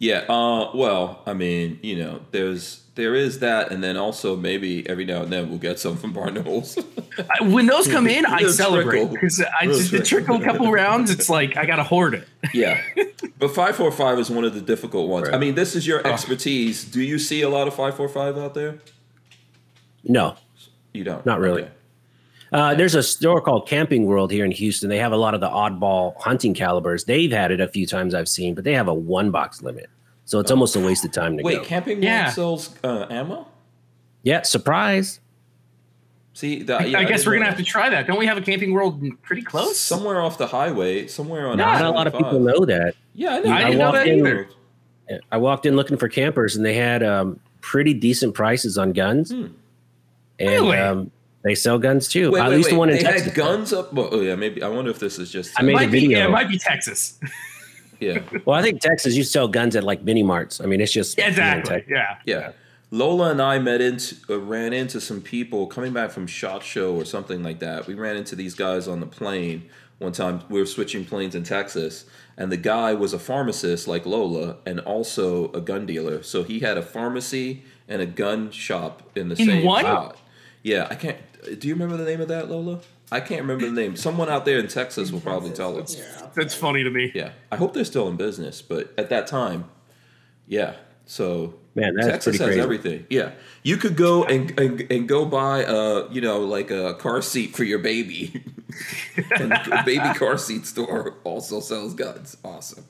Yeah. 0.00 0.24
Uh. 0.28 0.70
Well, 0.74 1.22
I 1.26 1.34
mean, 1.34 1.78
you 1.82 1.94
know, 1.96 2.20
there's 2.32 2.82
there 2.96 3.14
is 3.14 3.38
that, 3.40 3.70
and 3.70 3.84
then 3.84 3.96
also 3.96 4.34
maybe 4.34 4.86
every 4.88 5.04
now 5.04 5.22
and 5.22 5.32
then 5.32 5.48
we'll 5.50 5.58
get 5.58 5.78
some 5.78 5.96
from 5.96 6.12
Barnaul. 6.12 6.84
I, 7.40 7.44
when 7.44 7.66
those 7.66 7.86
come 7.86 8.06
in, 8.08 8.24
I 8.26 8.42
celebrate 8.48 9.10
because 9.10 9.40
I 9.40 9.66
Little 9.66 9.78
just 9.78 9.90
the 9.92 9.98
trickle. 10.02 10.38
trickle 10.38 10.42
a 10.42 10.52
couple 10.52 10.72
rounds. 10.82 11.10
It's 11.10 11.28
like 11.30 11.56
I 11.56 11.64
gotta 11.66 11.84
hoard 11.84 12.14
it. 12.14 12.26
yeah. 12.52 12.80
But 13.38 13.50
five 13.54 13.76
four 13.76 13.92
five 13.92 14.18
is 14.18 14.30
one 14.30 14.44
of 14.44 14.54
the 14.54 14.60
difficult 14.62 15.08
ones. 15.08 15.28
I 15.30 15.38
mean, 15.38 15.54
this 15.54 15.76
is 15.76 15.86
your 15.86 16.04
expertise. 16.06 16.82
Do 16.84 17.00
you 17.02 17.18
see 17.18 17.42
a 17.42 17.48
lot 17.50 17.68
of 17.68 17.74
five 17.74 17.94
four 17.94 18.08
five 18.08 18.36
out 18.36 18.54
there? 18.54 18.80
No, 20.02 20.36
You 20.94 21.04
don't. 21.04 21.24
Not 21.26 21.40
really. 21.40 21.62
Okay. 21.62 21.70
Uh, 22.52 22.74
there's 22.74 22.96
a 22.96 23.02
store 23.02 23.40
called 23.40 23.68
Camping 23.68 24.06
World 24.06 24.32
here 24.32 24.44
in 24.44 24.50
Houston. 24.50 24.88
They 24.88 24.98
have 24.98 25.12
a 25.12 25.16
lot 25.16 25.34
of 25.34 25.40
the 25.40 25.48
oddball 25.48 26.14
hunting 26.18 26.52
calibers. 26.52 27.04
They've 27.04 27.30
had 27.30 27.52
it 27.52 27.60
a 27.60 27.68
few 27.68 27.86
times 27.86 28.12
I've 28.12 28.26
seen, 28.28 28.54
but 28.56 28.64
they 28.64 28.74
have 28.74 28.88
a 28.88 28.94
one 28.94 29.30
box 29.30 29.62
limit. 29.62 29.88
So 30.30 30.38
it's 30.38 30.52
almost 30.52 30.76
a 30.76 30.80
waste 30.80 31.04
of 31.04 31.10
time 31.10 31.36
to 31.38 31.42
Wait, 31.42 31.54
go. 31.54 31.58
Wait, 31.58 31.66
camping 31.66 32.00
Yeah. 32.04 32.26
World 32.26 32.34
sells 32.34 32.74
uh, 32.84 33.06
ammo? 33.10 33.48
yeah, 34.22 34.42
surprise. 34.42 35.18
See, 36.34 36.62
that, 36.62 36.88
yeah, 36.88 37.00
I 37.00 37.04
guess 37.04 37.26
we're 37.26 37.32
gonna 37.32 37.46
have 37.46 37.56
to 37.56 37.64
try 37.64 37.90
that. 37.90 38.06
Don't 38.06 38.16
we 38.16 38.26
have 38.26 38.38
a 38.38 38.40
camping 38.40 38.72
world 38.72 39.02
pretty 39.22 39.42
close? 39.42 39.76
somewhere 39.76 40.20
off 40.20 40.38
the 40.38 40.46
highway, 40.46 41.08
somewhere 41.08 41.48
on. 41.48 41.56
Not 41.56 41.82
a 41.82 41.90
lot 41.90 42.06
of 42.06 42.12
people 42.12 42.38
know 42.38 42.64
that. 42.64 42.94
Yeah, 43.12 43.30
I, 43.30 43.40
know. 43.40 43.50
I 43.52 43.64
didn't 43.64 43.78
know 43.78 43.92
that 43.92 44.06
either. 44.06 44.48
I 45.32 45.38
walked 45.38 45.66
in 45.66 45.74
looking 45.74 45.96
for 45.96 46.08
campers, 46.08 46.54
and 46.54 46.64
they 46.64 46.74
had 46.74 47.02
um, 47.02 47.40
pretty 47.60 47.92
decent 47.92 48.32
prices 48.32 48.78
on 48.78 48.92
guns. 48.92 49.32
And 49.32 49.52
Really? 50.38 50.78
um, 50.78 51.10
they 51.42 51.56
sell 51.56 51.76
guns 51.80 52.06
too. 52.06 52.30
Wait, 52.30 52.40
At 52.40 52.50
wait, 52.50 52.56
least 52.58 52.66
wait. 52.68 52.72
the 52.74 52.78
one 52.78 52.90
in 52.90 52.96
they 52.98 53.02
Texas. 53.02 53.24
had 53.24 53.34
guns 53.34 53.72
up. 53.72 53.92
Well, 53.92 54.10
oh 54.12 54.20
yeah, 54.20 54.36
maybe. 54.36 54.62
I 54.62 54.68
wonder 54.68 54.92
if 54.92 55.00
this 55.00 55.18
is 55.18 55.28
just. 55.28 55.58
I 55.58 55.62
made 55.62 55.72
a 55.72 55.74
might 55.74 55.90
be, 55.90 56.02
video. 56.02 56.18
yeah, 56.20 56.26
it 56.26 56.30
might 56.30 56.48
be 56.48 56.56
Texas. 56.56 57.18
yeah, 58.00 58.20
Well, 58.44 58.58
I 58.58 58.62
think 58.62 58.80
Texas, 58.80 59.14
you 59.14 59.24
sell 59.24 59.46
guns 59.48 59.76
at 59.76 59.84
like 59.84 60.02
mini 60.02 60.22
marts. 60.22 60.60
I 60.60 60.66
mean, 60.66 60.80
it's 60.80 60.92
just 60.92 61.18
exactly. 61.18 61.76
Tex- 61.76 61.86
Yeah. 61.88 62.16
yeah. 62.26 62.52
Lola 62.92 63.30
and 63.30 63.40
I 63.40 63.58
met 63.60 63.80
into 63.80 64.16
uh, 64.28 64.40
ran 64.40 64.72
into 64.72 65.00
some 65.00 65.20
people 65.20 65.66
coming 65.68 65.92
back 65.92 66.10
from 66.10 66.26
Shot 66.26 66.62
Show 66.64 66.96
or 66.96 67.04
something 67.04 67.42
like 67.42 67.60
that. 67.60 67.86
We 67.86 67.94
ran 67.94 68.16
into 68.16 68.34
these 68.34 68.54
guys 68.54 68.88
on 68.88 68.98
the 69.00 69.06
plane 69.06 69.68
one 69.98 70.10
time. 70.12 70.42
We 70.48 70.58
were 70.58 70.66
switching 70.66 71.04
planes 71.04 71.36
in 71.36 71.44
Texas, 71.44 72.04
and 72.36 72.50
the 72.50 72.56
guy 72.56 72.94
was 72.94 73.12
a 73.12 73.18
pharmacist 73.20 73.86
like 73.86 74.06
Lola, 74.06 74.56
and 74.66 74.80
also 74.80 75.52
a 75.52 75.60
gun 75.60 75.86
dealer. 75.86 76.22
So 76.24 76.42
he 76.42 76.60
had 76.60 76.76
a 76.76 76.82
pharmacy 76.82 77.62
and 77.86 78.02
a 78.02 78.06
gun 78.06 78.50
shop 78.50 79.02
in 79.14 79.28
the 79.28 79.36
In 79.40 79.46
same 79.46 79.64
one? 79.64 79.84
spot. 79.84 80.18
Yeah, 80.64 80.88
I 80.90 80.94
can't. 80.96 81.16
Do 81.60 81.68
you 81.68 81.74
remember 81.74 81.96
the 81.96 82.04
name 82.04 82.20
of 82.20 82.26
that, 82.28 82.50
Lola? 82.50 82.80
I 83.12 83.20
can't 83.20 83.40
remember 83.42 83.66
the 83.66 83.72
name. 83.72 83.96
Someone 83.96 84.28
out 84.28 84.44
there 84.44 84.58
in 84.58 84.68
Texas 84.68 85.10
will 85.10 85.20
probably 85.20 85.50
tell 85.50 85.78
us. 85.80 85.96
That's 86.34 86.54
funny 86.54 86.84
to 86.84 86.90
me. 86.90 87.10
Yeah, 87.14 87.32
I 87.50 87.56
hope 87.56 87.74
they're 87.74 87.84
still 87.84 88.08
in 88.08 88.16
business, 88.16 88.62
but 88.62 88.92
at 88.96 89.08
that 89.10 89.26
time, 89.26 89.64
yeah. 90.46 90.74
So 91.06 91.54
Man, 91.74 91.94
that's 91.96 92.06
Texas 92.06 92.38
has 92.38 92.46
crazy. 92.46 92.60
everything. 92.60 93.06
Yeah, 93.10 93.32
you 93.64 93.76
could 93.76 93.96
go 93.96 94.24
and, 94.24 94.56
and 94.60 94.86
and 94.92 95.08
go 95.08 95.24
buy 95.24 95.64
a 95.66 96.08
you 96.10 96.20
know 96.20 96.40
like 96.40 96.70
a 96.70 96.94
car 96.94 97.20
seat 97.20 97.56
for 97.56 97.64
your 97.64 97.80
baby. 97.80 98.44
and 99.38 99.50
the 99.50 99.82
baby 99.84 100.14
car 100.14 100.38
seat 100.38 100.66
store 100.66 101.16
also 101.24 101.58
sells 101.60 101.94
guns. 101.94 102.36
Awesome. 102.44 102.84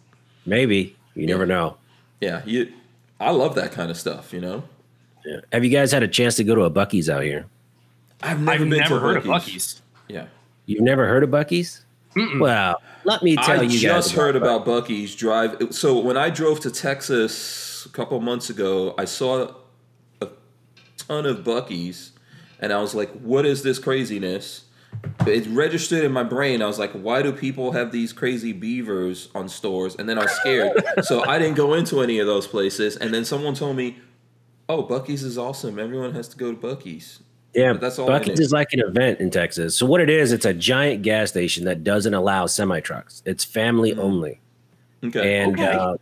Maybe 0.44 0.96
you 1.14 1.26
never 1.26 1.46
know. 1.46 1.76
Yeah, 2.20 2.42
you. 2.44 2.72
I 3.18 3.30
love 3.30 3.54
that 3.54 3.72
kind 3.72 3.90
of 3.90 3.96
stuff. 3.96 4.32
You 4.34 4.40
know, 4.42 4.64
Yeah. 5.24 5.40
Have 5.52 5.64
you 5.64 5.70
guys 5.70 5.90
had 5.92 6.02
a 6.02 6.08
chance 6.08 6.36
to 6.36 6.44
go 6.44 6.54
to 6.54 6.62
a 6.64 6.70
Buc-ee's 6.70 7.08
out 7.08 7.22
here? 7.22 7.46
I've 8.22 8.38
never 8.40 8.52
I've 8.52 8.58
been 8.70 8.78
never 8.80 8.94
to 8.96 9.00
heard 9.00 9.16
of 9.16 9.24
Buc-ee's. 9.24 9.28
Bucky's. 9.46 9.82
Yeah, 10.10 10.26
You've 10.66 10.82
never 10.82 11.06
heard 11.06 11.22
of 11.22 11.30
Buc-ee's? 11.30 11.84
Well, 12.38 12.82
let 13.04 13.22
me 13.22 13.36
tell 13.36 13.60
I 13.60 13.62
you 13.62 13.68
guys. 13.68 13.80
just 13.80 14.12
heard 14.12 14.34
about 14.34 14.66
Buc-ee's 14.66 15.14
drive. 15.14 15.68
So 15.70 15.98
when 16.00 16.16
I 16.16 16.28
drove 16.30 16.60
to 16.60 16.70
Texas 16.70 17.86
a 17.86 17.88
couple 17.90 18.20
months 18.20 18.50
ago, 18.50 18.94
I 18.98 19.04
saw 19.04 19.52
a 20.20 20.28
ton 20.96 21.26
of 21.26 21.38
Buc-ee's, 21.38 22.12
and 22.58 22.72
I 22.72 22.80
was 22.80 22.94
like, 22.94 23.10
"What 23.20 23.46
is 23.46 23.62
this 23.62 23.78
craziness?" 23.78 24.64
It 25.26 25.46
registered 25.46 26.02
in 26.02 26.10
my 26.10 26.24
brain. 26.24 26.62
I 26.62 26.66
was 26.66 26.78
like, 26.80 26.92
"Why 26.92 27.22
do 27.22 27.32
people 27.32 27.72
have 27.72 27.92
these 27.92 28.12
crazy 28.12 28.52
beavers 28.52 29.28
on 29.34 29.48
stores?" 29.48 29.94
And 29.96 30.08
then 30.08 30.18
I 30.18 30.22
was 30.22 30.32
scared, 30.32 30.72
so 31.02 31.24
I 31.24 31.38
didn't 31.38 31.56
go 31.56 31.74
into 31.74 32.00
any 32.02 32.18
of 32.18 32.26
those 32.26 32.48
places. 32.48 32.96
And 32.96 33.14
then 33.14 33.24
someone 33.24 33.54
told 33.54 33.76
me, 33.76 33.98
"Oh, 34.68 34.82
Buc-ee's 34.82 35.22
is 35.22 35.38
awesome. 35.38 35.78
Everyone 35.78 36.12
has 36.14 36.26
to 36.28 36.36
go 36.36 36.52
to 36.52 36.56
Buc-ee's." 36.58 37.20
Yeah, 37.54 37.72
But 37.72 37.80
that's 37.80 37.98
all 37.98 38.10
I 38.10 38.20
Buc-ee's 38.20 38.38
is 38.38 38.52
like 38.52 38.72
an 38.72 38.80
event 38.80 39.18
in 39.20 39.30
Texas. 39.30 39.76
So 39.76 39.84
what 39.84 40.00
it 40.00 40.08
is, 40.08 40.30
it's 40.32 40.44
a 40.46 40.54
giant 40.54 41.02
gas 41.02 41.30
station 41.30 41.64
that 41.64 41.82
doesn't 41.82 42.14
allow 42.14 42.46
semi 42.46 42.80
trucks. 42.80 43.22
It's 43.26 43.44
family 43.44 43.90
Mm-hmm. 43.92 44.00
only, 44.00 44.40
Okay. 45.04 45.40
and 45.42 45.54
Okay. 45.54 45.64
uh, 45.72 45.96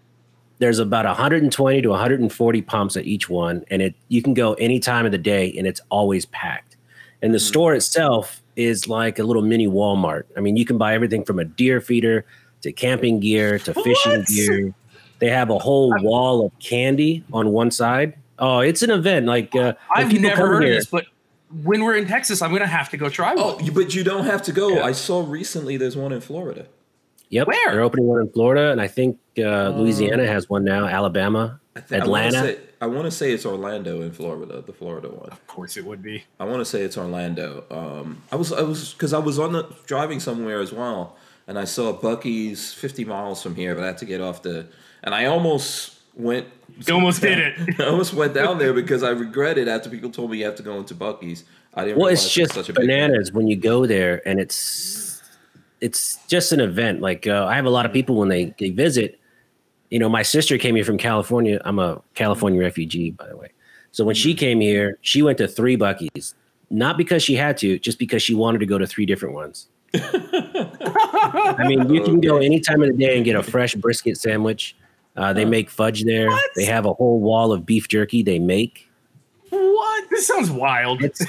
there's 0.58 0.78
about 0.78 1.06
120 1.06 1.82
to 1.82 1.88
140 1.90 2.62
pumps 2.62 2.96
at 2.96 3.06
each 3.06 3.30
one, 3.30 3.64
and 3.70 3.80
it 3.80 3.94
you 4.08 4.20
can 4.22 4.34
go 4.34 4.54
any 4.54 4.78
time 4.80 5.06
of 5.06 5.12
the 5.12 5.18
day, 5.18 5.52
and 5.56 5.66
it's 5.66 5.80
always 5.90 6.26
packed. 6.26 6.76
And 7.22 7.30
Mm-hmm. 7.30 7.32
the 7.34 7.40
store 7.40 7.74
itself 7.74 8.42
is 8.56 8.86
like 8.88 9.18
a 9.18 9.22
little 9.22 9.42
mini 9.42 9.68
Walmart. 9.68 10.24
I 10.36 10.40
mean, 10.40 10.56
you 10.56 10.64
can 10.66 10.76
buy 10.78 10.94
everything 10.94 11.24
from 11.24 11.38
a 11.38 11.44
deer 11.44 11.80
feeder 11.80 12.26
to 12.62 12.72
camping 12.72 13.20
gear 13.20 13.58
to 13.60 13.72
fishing 13.72 14.18
What? 14.18 14.26
gear. 14.26 14.74
They 15.20 15.30
have 15.30 15.48
a 15.50 15.58
whole 15.58 15.94
wall 16.02 16.44
of 16.46 16.52
candy 16.58 17.24
on 17.32 17.50
one 17.52 17.70
side. 17.70 18.14
Oh, 18.38 18.58
it's 18.60 18.82
an 18.82 18.90
event. 18.90 19.26
Like 19.26 19.54
uh, 19.56 19.74
I've 19.94 20.12
never 20.20 20.36
heard 20.46 20.62
here- 20.64 20.72
of 20.72 20.78
this, 20.78 20.86
but 20.86 21.06
when 21.50 21.82
we're 21.82 21.96
in 21.96 22.06
Texas, 22.06 22.42
I'm 22.42 22.52
gonna 22.52 22.66
have 22.66 22.90
to 22.90 22.96
go 22.96 23.08
try 23.08 23.34
one. 23.34 23.44
Oh, 23.60 23.70
but 23.72 23.94
you 23.94 24.04
don't 24.04 24.24
have 24.26 24.42
to 24.42 24.52
go. 24.52 24.82
I 24.82 24.92
saw 24.92 25.24
recently 25.26 25.76
there's 25.76 25.96
one 25.96 26.12
in 26.12 26.20
Florida. 26.20 26.66
Yep. 27.30 27.46
Where? 27.46 27.72
They're 27.72 27.82
opening 27.82 28.06
one 28.06 28.20
in 28.20 28.30
Florida, 28.30 28.70
and 28.72 28.80
I 28.80 28.86
think 28.86 29.18
uh, 29.38 29.68
Louisiana 29.70 30.26
has 30.26 30.48
one 30.48 30.64
now. 30.64 30.86
Alabama, 30.86 31.60
I 31.76 31.80
think- 31.80 32.02
Atlanta. 32.02 32.38
I 32.38 32.40
wanna, 32.40 32.52
say, 32.52 32.60
I 32.80 32.86
want 32.86 33.04
to 33.04 33.10
say 33.10 33.32
it's 33.32 33.44
Orlando 33.46 34.00
in 34.02 34.12
Florida, 34.12 34.62
the 34.62 34.72
Florida 34.72 35.08
one. 35.08 35.28
Of 35.30 35.46
course, 35.46 35.76
it 35.76 35.84
would 35.84 36.02
be. 36.02 36.24
I 36.40 36.44
want 36.44 36.60
to 36.60 36.64
say 36.64 36.82
it's 36.82 36.96
Orlando. 36.96 37.64
Um, 37.70 38.22
I 38.32 38.36
was 38.36 38.52
I 38.52 38.62
was 38.62 38.92
because 38.94 39.12
I 39.12 39.18
was 39.18 39.38
on 39.38 39.52
the 39.52 39.64
driving 39.86 40.20
somewhere 40.20 40.60
as 40.60 40.72
well, 40.72 41.16
and 41.46 41.58
I 41.58 41.64
saw 41.64 41.92
Buc-ee's 41.98 42.72
50 42.72 43.04
miles 43.04 43.42
from 43.42 43.54
here, 43.56 43.74
but 43.74 43.84
I 43.84 43.88
had 43.88 43.98
to 43.98 44.06
get 44.06 44.20
off 44.22 44.42
the, 44.42 44.66
and 45.02 45.14
I 45.14 45.26
almost 45.26 45.97
went. 46.18 46.46
You 46.86 46.94
almost 46.94 47.22
did 47.22 47.38
it. 47.38 47.80
I 47.80 47.86
almost 47.86 48.12
went 48.12 48.34
down 48.34 48.58
there 48.58 48.72
because 48.72 49.02
I 49.02 49.10
regretted 49.10 49.68
after 49.68 49.88
people 49.88 50.10
told 50.10 50.30
me 50.30 50.38
you 50.38 50.44
have 50.44 50.56
to 50.56 50.62
go 50.62 50.76
into 50.78 50.94
Buc-ee's. 50.94 51.44
I 51.74 51.84
didn't. 51.84 51.98
well, 51.98 52.08
it's 52.08 52.32
just 52.32 52.54
such 52.54 52.68
a 52.68 52.72
bananas 52.72 53.32
when 53.32 53.46
you 53.46 53.56
go 53.56 53.86
there, 53.86 54.26
and 54.26 54.40
it's 54.40 55.22
it's 55.80 56.18
just 56.26 56.52
an 56.52 56.60
event. 56.60 57.00
Like 57.00 57.26
uh, 57.26 57.46
I 57.46 57.54
have 57.56 57.66
a 57.66 57.70
lot 57.70 57.86
of 57.86 57.92
people 57.92 58.16
when 58.16 58.28
they 58.28 58.54
they 58.58 58.70
visit. 58.70 59.18
You 59.90 59.98
know, 59.98 60.08
my 60.08 60.22
sister 60.22 60.58
came 60.58 60.74
here 60.74 60.84
from 60.84 60.98
California. 60.98 61.60
I'm 61.64 61.78
a 61.78 62.02
California 62.14 62.60
refugee, 62.60 63.12
by 63.12 63.26
the 63.28 63.36
way. 63.36 63.52
So 63.92 64.04
when 64.04 64.14
she 64.14 64.34
came 64.34 64.60
here, 64.60 64.98
she 65.00 65.22
went 65.22 65.38
to 65.38 65.48
three 65.48 65.76
Buc-ee's, 65.76 66.34
not 66.68 66.98
because 66.98 67.22
she 67.22 67.36
had 67.36 67.56
to, 67.58 67.78
just 67.78 67.98
because 67.98 68.22
she 68.22 68.34
wanted 68.34 68.58
to 68.58 68.66
go 68.66 68.76
to 68.76 68.86
three 68.86 69.06
different 69.06 69.34
ones. 69.34 69.68
I 69.94 71.64
mean, 71.66 71.88
you 71.88 72.02
can 72.02 72.20
go 72.20 72.36
any 72.36 72.60
time 72.60 72.82
of 72.82 72.88
the 72.88 72.96
day 72.96 73.16
and 73.16 73.24
get 73.24 73.34
a 73.34 73.42
fresh 73.42 73.74
brisket 73.74 74.18
sandwich. 74.18 74.76
Uh, 75.18 75.32
they 75.32 75.44
make 75.44 75.68
fudge 75.68 76.04
there. 76.04 76.28
What? 76.28 76.50
They 76.56 76.64
have 76.64 76.86
a 76.86 76.92
whole 76.94 77.18
wall 77.20 77.52
of 77.52 77.66
beef 77.66 77.88
jerky 77.88 78.22
they 78.22 78.38
make. 78.38 78.88
What? 79.50 80.04
This 80.10 80.26
sounds 80.26 80.50
wild. 80.50 81.02
It's 81.02 81.20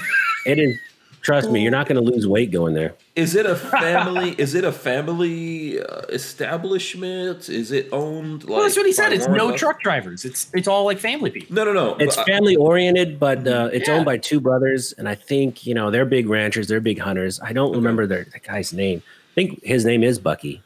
it 0.46 0.58
is. 0.58 0.78
Trust 1.22 1.50
me, 1.50 1.60
you're 1.60 1.70
not 1.70 1.86
going 1.86 2.02
to 2.02 2.10
lose 2.10 2.26
weight 2.26 2.50
going 2.50 2.72
there. 2.72 2.94
Is 3.14 3.34
it 3.34 3.44
a 3.44 3.54
family? 3.78 4.30
is 4.38 4.54
it 4.54 4.64
a 4.64 4.72
family 4.72 5.78
uh, 5.82 6.00
establishment? 6.08 7.48
Is 7.50 7.72
it 7.72 7.88
owned? 7.92 8.44
Like, 8.44 8.50
well, 8.50 8.62
that's 8.62 8.76
what 8.76 8.86
he 8.86 8.92
said. 8.92 9.12
It's 9.12 9.28
no 9.28 9.46
Buffett? 9.48 9.58
truck 9.58 9.80
drivers. 9.82 10.24
It's 10.24 10.50
it's 10.54 10.66
all 10.66 10.84
like 10.86 10.98
family 10.98 11.30
people. 11.30 11.54
No, 11.54 11.64
no, 11.64 11.72
no. 11.74 11.96
It's 11.98 12.16
but 12.16 12.22
I- 12.22 12.32
family 12.32 12.56
oriented, 12.56 13.18
but 13.20 13.46
uh, 13.46 13.68
it's 13.72 13.86
Yeah. 13.88 13.96
owned 13.96 14.06
by 14.06 14.16
two 14.16 14.40
brothers, 14.40 14.92
and 14.96 15.08
I 15.08 15.14
think 15.14 15.66
you 15.66 15.74
know 15.74 15.90
they're 15.90 16.06
big 16.06 16.28
ranchers. 16.28 16.68
They're 16.68 16.80
big 16.80 16.98
hunters. 16.98 17.38
I 17.40 17.52
don't 17.52 17.72
remember 17.72 18.06
their 18.06 18.24
the 18.24 18.38
guy's 18.38 18.72
name. 18.72 19.02
I 19.04 19.34
think 19.34 19.62
his 19.62 19.84
name 19.84 20.02
is 20.02 20.18
Bucky. 20.18 20.62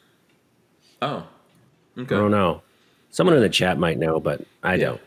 oh, 1.01 1.27
okay. 1.97 2.15
I 2.15 2.17
don't 2.17 2.31
know. 2.31 2.61
Someone 3.15 3.37
in 3.37 3.41
the 3.41 3.47
chat 3.47 3.79
might 3.79 3.97
know, 3.97 4.19
but 4.19 4.41
I 4.61 4.75
Yeah. 4.75 4.85
don't. 4.87 5.01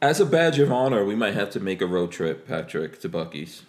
As 0.00 0.20
a 0.20 0.24
badge 0.24 0.60
of 0.60 0.70
honor, 0.70 1.04
we 1.04 1.16
might 1.16 1.34
have 1.34 1.50
to 1.50 1.58
make 1.58 1.82
a 1.82 1.86
road 1.86 2.12
trip, 2.12 2.46
Patrick, 2.46 3.00
to 3.00 3.08
Buc-ee's. 3.08 3.62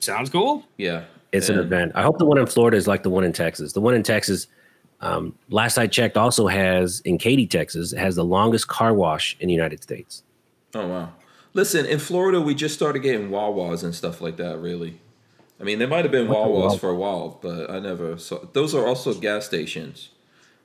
Sounds 0.00 0.30
cool. 0.30 0.64
Yeah, 0.78 1.02
It's 1.30 1.50
an 1.50 1.58
event. 1.58 1.92
I 1.94 2.00
hope 2.02 2.18
the 2.18 2.24
one 2.24 2.38
in 2.38 2.46
Florida 2.46 2.78
is 2.78 2.88
like 2.88 3.02
the 3.02 3.10
one 3.10 3.24
in 3.24 3.34
Texas. 3.34 3.74
The 3.74 3.82
one 3.82 3.92
in 3.92 4.02
Texas, 4.02 4.46
um, 5.02 5.34
last 5.50 5.76
I 5.76 5.86
checked, 5.86 6.16
also 6.16 6.46
has 6.46 7.00
in 7.00 7.18
Katy, 7.18 7.46
Texas, 7.46 7.92
has 7.92 8.16
the 8.16 8.24
longest 8.24 8.68
car 8.68 8.94
wash 8.94 9.36
in 9.38 9.48
the 9.48 9.52
United 9.52 9.82
States. 9.82 10.22
Oh 10.74 10.88
wow! 10.88 11.12
Listen, 11.52 11.84
in 11.84 11.98
Florida, 11.98 12.40
we 12.40 12.54
just 12.54 12.74
started 12.74 13.00
getting 13.00 13.28
Wawas 13.28 13.84
and 13.84 13.94
stuff 13.94 14.22
like 14.22 14.38
that. 14.38 14.58
Really, 14.58 14.98
I 15.60 15.64
mean, 15.64 15.78
there 15.78 15.88
might 15.88 16.06
have 16.06 16.12
been 16.12 16.28
What's 16.28 16.40
a 16.74 16.76
Wawas 16.76 16.80
for 16.80 16.88
a 16.88 16.94
while, 16.94 17.38
but 17.42 17.70
I 17.70 17.80
never 17.80 18.16
saw. 18.16 18.38
Those 18.54 18.74
are 18.74 18.86
also 18.86 19.12
gas 19.12 19.44
stations, 19.44 20.08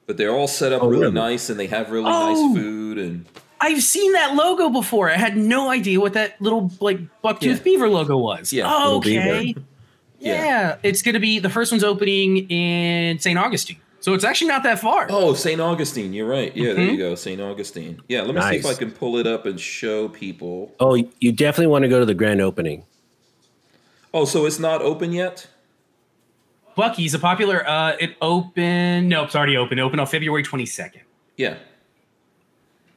but 0.05 0.17
they're 0.17 0.31
all 0.31 0.47
set 0.47 0.71
up 0.73 0.81
Oh, 0.83 0.87
really 0.87 1.01
really? 1.03 1.13
nice, 1.13 1.49
and 1.49 1.59
they 1.59 1.67
have 1.67 1.91
really 1.91 2.05
Oh. 2.11 2.33
nice 2.53 2.57
food 2.61 2.97
and. 2.97 3.25
I've 3.61 3.81
seen 3.81 4.11
that 4.11 4.35
logo 4.35 4.69
before. 4.69 5.09
I 5.09 5.15
had 5.15 5.37
no 5.37 5.69
idea 5.69 5.97
what 6.01 6.13
that 6.13 6.41
little 6.41 6.69
like 6.81 6.99
bucktooth 7.23 7.41
Yeah. 7.43 7.59
beaver 7.63 7.87
logo 7.89 8.17
was. 8.17 8.51
Yeah, 8.51 8.69
little 8.69 8.97
okay. 8.97 9.55
Yeah. 10.19 10.43
Yeah. 10.43 10.75
it's 10.83 11.01
gonna 11.01 11.19
be 11.21 11.39
the 11.39 11.49
first 11.49 11.71
one's 11.71 11.83
opening 11.83 12.49
in 12.49 13.19
St. 13.19 13.39
Augustine, 13.39 13.77
so 14.01 14.13
it's 14.13 14.25
actually 14.25 14.47
not 14.49 14.63
that 14.63 14.79
far. 14.79 15.07
Oh, 15.09 15.33
St. 15.33 15.61
Augustine. 15.61 16.11
You're 16.13 16.27
right. 16.27 16.55
Yeah, 16.57 16.73
there 16.73 16.85
Mhm. 16.87 16.91
you 16.91 16.97
go, 16.97 17.15
St. 17.15 17.39
Augustine. 17.39 18.01
Yeah, 18.09 18.23
let 18.23 18.35
me 18.35 18.41
see 18.41 18.55
if 18.57 18.65
I 18.65 18.73
can 18.73 18.91
pull 18.91 19.15
it 19.17 19.25
up 19.27 19.45
and 19.45 19.57
show 19.59 20.09
people. 20.09 20.73
Oh, 20.81 20.95
you 21.21 21.31
definitely 21.31 21.67
want 21.67 21.83
to 21.83 21.89
go 21.89 21.99
to 21.99 22.05
the 22.05 22.13
grand 22.13 22.41
opening. 22.41 22.83
Oh, 24.13 24.25
so 24.25 24.45
it's 24.45 24.59
not 24.59 24.81
open 24.81 25.11
yet? 25.13 25.47
Buc-ee's 26.77 27.13
a 27.13 27.19
popular. 27.19 27.67
Uh, 27.67 27.95
it 27.99 28.15
opened. 28.21 29.09
Nope, 29.09 29.27
it's 29.27 29.35
already 29.35 29.57
open. 29.57 29.79
It 29.79 29.81
opened 29.81 30.01
on 30.01 30.07
February 30.07 30.43
twenty 30.43 30.65
second. 30.65 31.01
Yeah. 31.37 31.57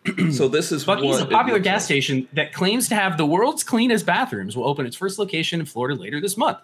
so 0.30 0.48
this 0.48 0.72
is 0.72 0.84
Buc-ee's, 0.84 1.20
what 1.20 1.22
a 1.22 1.26
popular 1.26 1.58
gas 1.58 1.82
like. 1.82 1.86
station 1.86 2.28
that 2.32 2.52
claims 2.52 2.88
to 2.88 2.94
have 2.94 3.16
the 3.16 3.26
world's 3.26 3.64
cleanest 3.64 4.06
bathrooms, 4.06 4.56
will 4.56 4.66
open 4.66 4.86
its 4.86 4.96
first 4.96 5.18
location 5.18 5.60
in 5.60 5.66
Florida 5.66 6.00
later 6.00 6.20
this 6.20 6.36
month. 6.36 6.58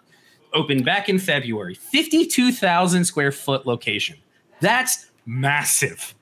Opened 0.53 0.85
back 0.85 1.09
in 1.09 1.19
February. 1.19 1.73
52,000 1.73 3.05
square 3.05 3.31
foot 3.31 3.65
location. 3.65 4.17
That's 4.61 5.07
massive. 5.25 6.13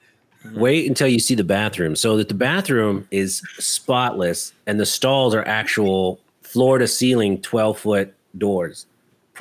Wait 0.53 0.88
until 0.88 1.07
you 1.07 1.19
see 1.19 1.36
the 1.36 1.43
bathroom. 1.43 1.95
So 1.95 2.17
that 2.17 2.27
the 2.27 2.33
bathroom 2.33 3.07
is 3.12 3.41
spotless 3.60 4.53
and 4.65 4.79
the 4.79 4.86
stalls 4.86 5.36
are 5.36 5.45
actual 5.48 6.19
floor 6.41 6.79
to 6.79 6.88
ceiling 6.88 7.41
12 7.41 7.77
foot 7.77 8.13
doors. 8.38 8.88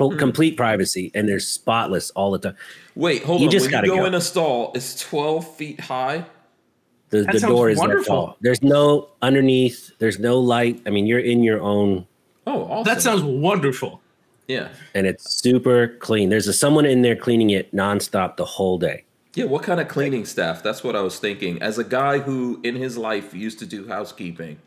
Pro- 0.01 0.09
mm-hmm. 0.09 0.19
Complete 0.19 0.57
privacy 0.57 1.11
and 1.13 1.27
they're 1.27 1.39
spotless 1.39 2.09
all 2.11 2.31
the 2.31 2.39
time. 2.39 2.55
Wait, 2.95 3.23
hold 3.23 3.37
on. 3.37 3.41
You 3.41 3.47
on. 3.47 3.51
just 3.51 3.65
when 3.65 3.71
gotta 3.71 3.87
you 3.87 3.93
go, 3.93 3.99
go. 3.99 4.05
in 4.05 4.13
a 4.13 4.21
stall, 4.21 4.71
it's 4.75 4.99
12 4.99 5.55
feet 5.55 5.79
high. 5.79 6.25
The, 7.09 7.23
That 7.23 7.33
the 7.33 7.39
door 7.41 7.69
is 7.69 7.77
that 7.77 7.87
wonderful. 7.87 8.15
tall. 8.15 8.37
There's 8.41 8.61
no 8.63 9.09
underneath, 9.21 9.91
there's 9.99 10.17
no 10.19 10.39
light. 10.39 10.81
I 10.85 10.89
mean, 10.89 11.05
you're 11.05 11.19
in 11.19 11.43
your 11.43 11.61
own 11.61 12.07
Oh, 12.47 12.63
awesome. 12.63 12.83
That 12.85 13.01
sounds 13.01 13.21
wonderful. 13.21 14.01
Yeah. 14.47 14.69
and 14.95 15.07
it's 15.07 15.31
super 15.31 15.87
clean. 15.99 16.29
There's 16.29 16.47
a, 16.47 16.53
someone 16.53 16.85
in 16.85 17.03
there 17.03 17.15
cleaning 17.15 17.51
it 17.51 17.73
nonstop 17.73 18.35
the 18.35 18.43
whole 18.45 18.77
day. 18.77 19.05
Yeah, 19.33 19.45
what 19.45 19.63
kind 19.63 19.79
of 19.79 19.87
cleaning 19.87 20.25
staff? 20.25 20.61
That's 20.61 20.83
what 20.83 20.93
I 20.95 21.01
was 21.01 21.19
thinking. 21.19 21.61
As 21.61 21.77
a 21.77 21.85
guy 21.85 22.19
who 22.19 22.59
in 22.63 22.75
his 22.75 22.97
life 22.97 23.33
used 23.33 23.59
to 23.59 23.65
do 23.65 23.87
housekeeping, 23.87 24.57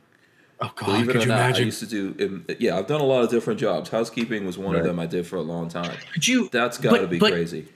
Oh, 0.61 0.70
God. 0.76 0.87
believe 0.87 1.08
it 1.08 1.12
could 1.12 1.16
or 1.16 1.20
you 1.20 1.26
not, 1.26 1.40
I 1.40 1.44
imagine? 1.46 1.64
used 1.66 1.80
to 1.80 1.87
do. 2.14 2.14
um, 2.25 2.46
Yeah, 2.58 2.78
I've 2.78 2.87
done 2.87 3.00
a 3.00 3.04
lot 3.04 3.25
of 3.25 3.30
different 3.30 3.58
jobs. 3.61 3.90
Housekeeping 3.90 4.46
was 4.46 4.56
one 4.56 4.75
of 4.76 4.84
them 4.84 4.99
I 5.00 5.06
did 5.06 5.26
for 5.26 5.37
a 5.37 5.42
long 5.42 5.68
time. 5.68 5.96
Could 6.12 6.26
you? 6.28 6.49
That's 6.52 6.78
got 6.78 6.96
to 6.99 7.06
be 7.06 7.18
but 7.18 7.32
crazy. 7.32 7.66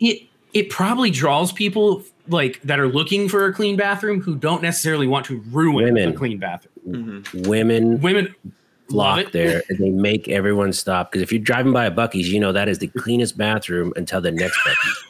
It, 0.00 0.22
it 0.52 0.70
probably 0.70 1.10
draws 1.10 1.52
people 1.52 2.02
like 2.28 2.60
that 2.62 2.78
are 2.78 2.86
looking 2.88 3.28
for 3.28 3.46
a 3.46 3.52
clean 3.52 3.76
bathroom 3.76 4.20
who 4.20 4.36
don't 4.36 4.62
necessarily 4.62 5.06
want 5.06 5.24
to 5.26 5.40
ruin 5.50 5.86
Women. 5.94 6.10
a 6.10 6.12
clean 6.12 6.38
bathroom. 6.38 7.24
Women, 7.34 8.00
Women, 8.00 8.34
flock 8.90 9.32
there, 9.32 9.62
and 9.68 9.78
they 9.78 9.90
make 9.90 10.28
everyone 10.28 10.72
stop. 10.72 11.10
Because 11.10 11.22
if 11.22 11.32
you're 11.32 11.40
driving 11.42 11.72
by 11.72 11.86
a 11.86 11.90
Buc-ee's, 11.90 12.32
you 12.32 12.40
know 12.40 12.52
that 12.52 12.68
is 12.68 12.78
the 12.78 12.88
cleanest 12.88 13.36
bathroom 13.38 13.92
until 13.96 14.20
the 14.20 14.30
next 14.30 14.58
Buc-ee's. 14.58 15.04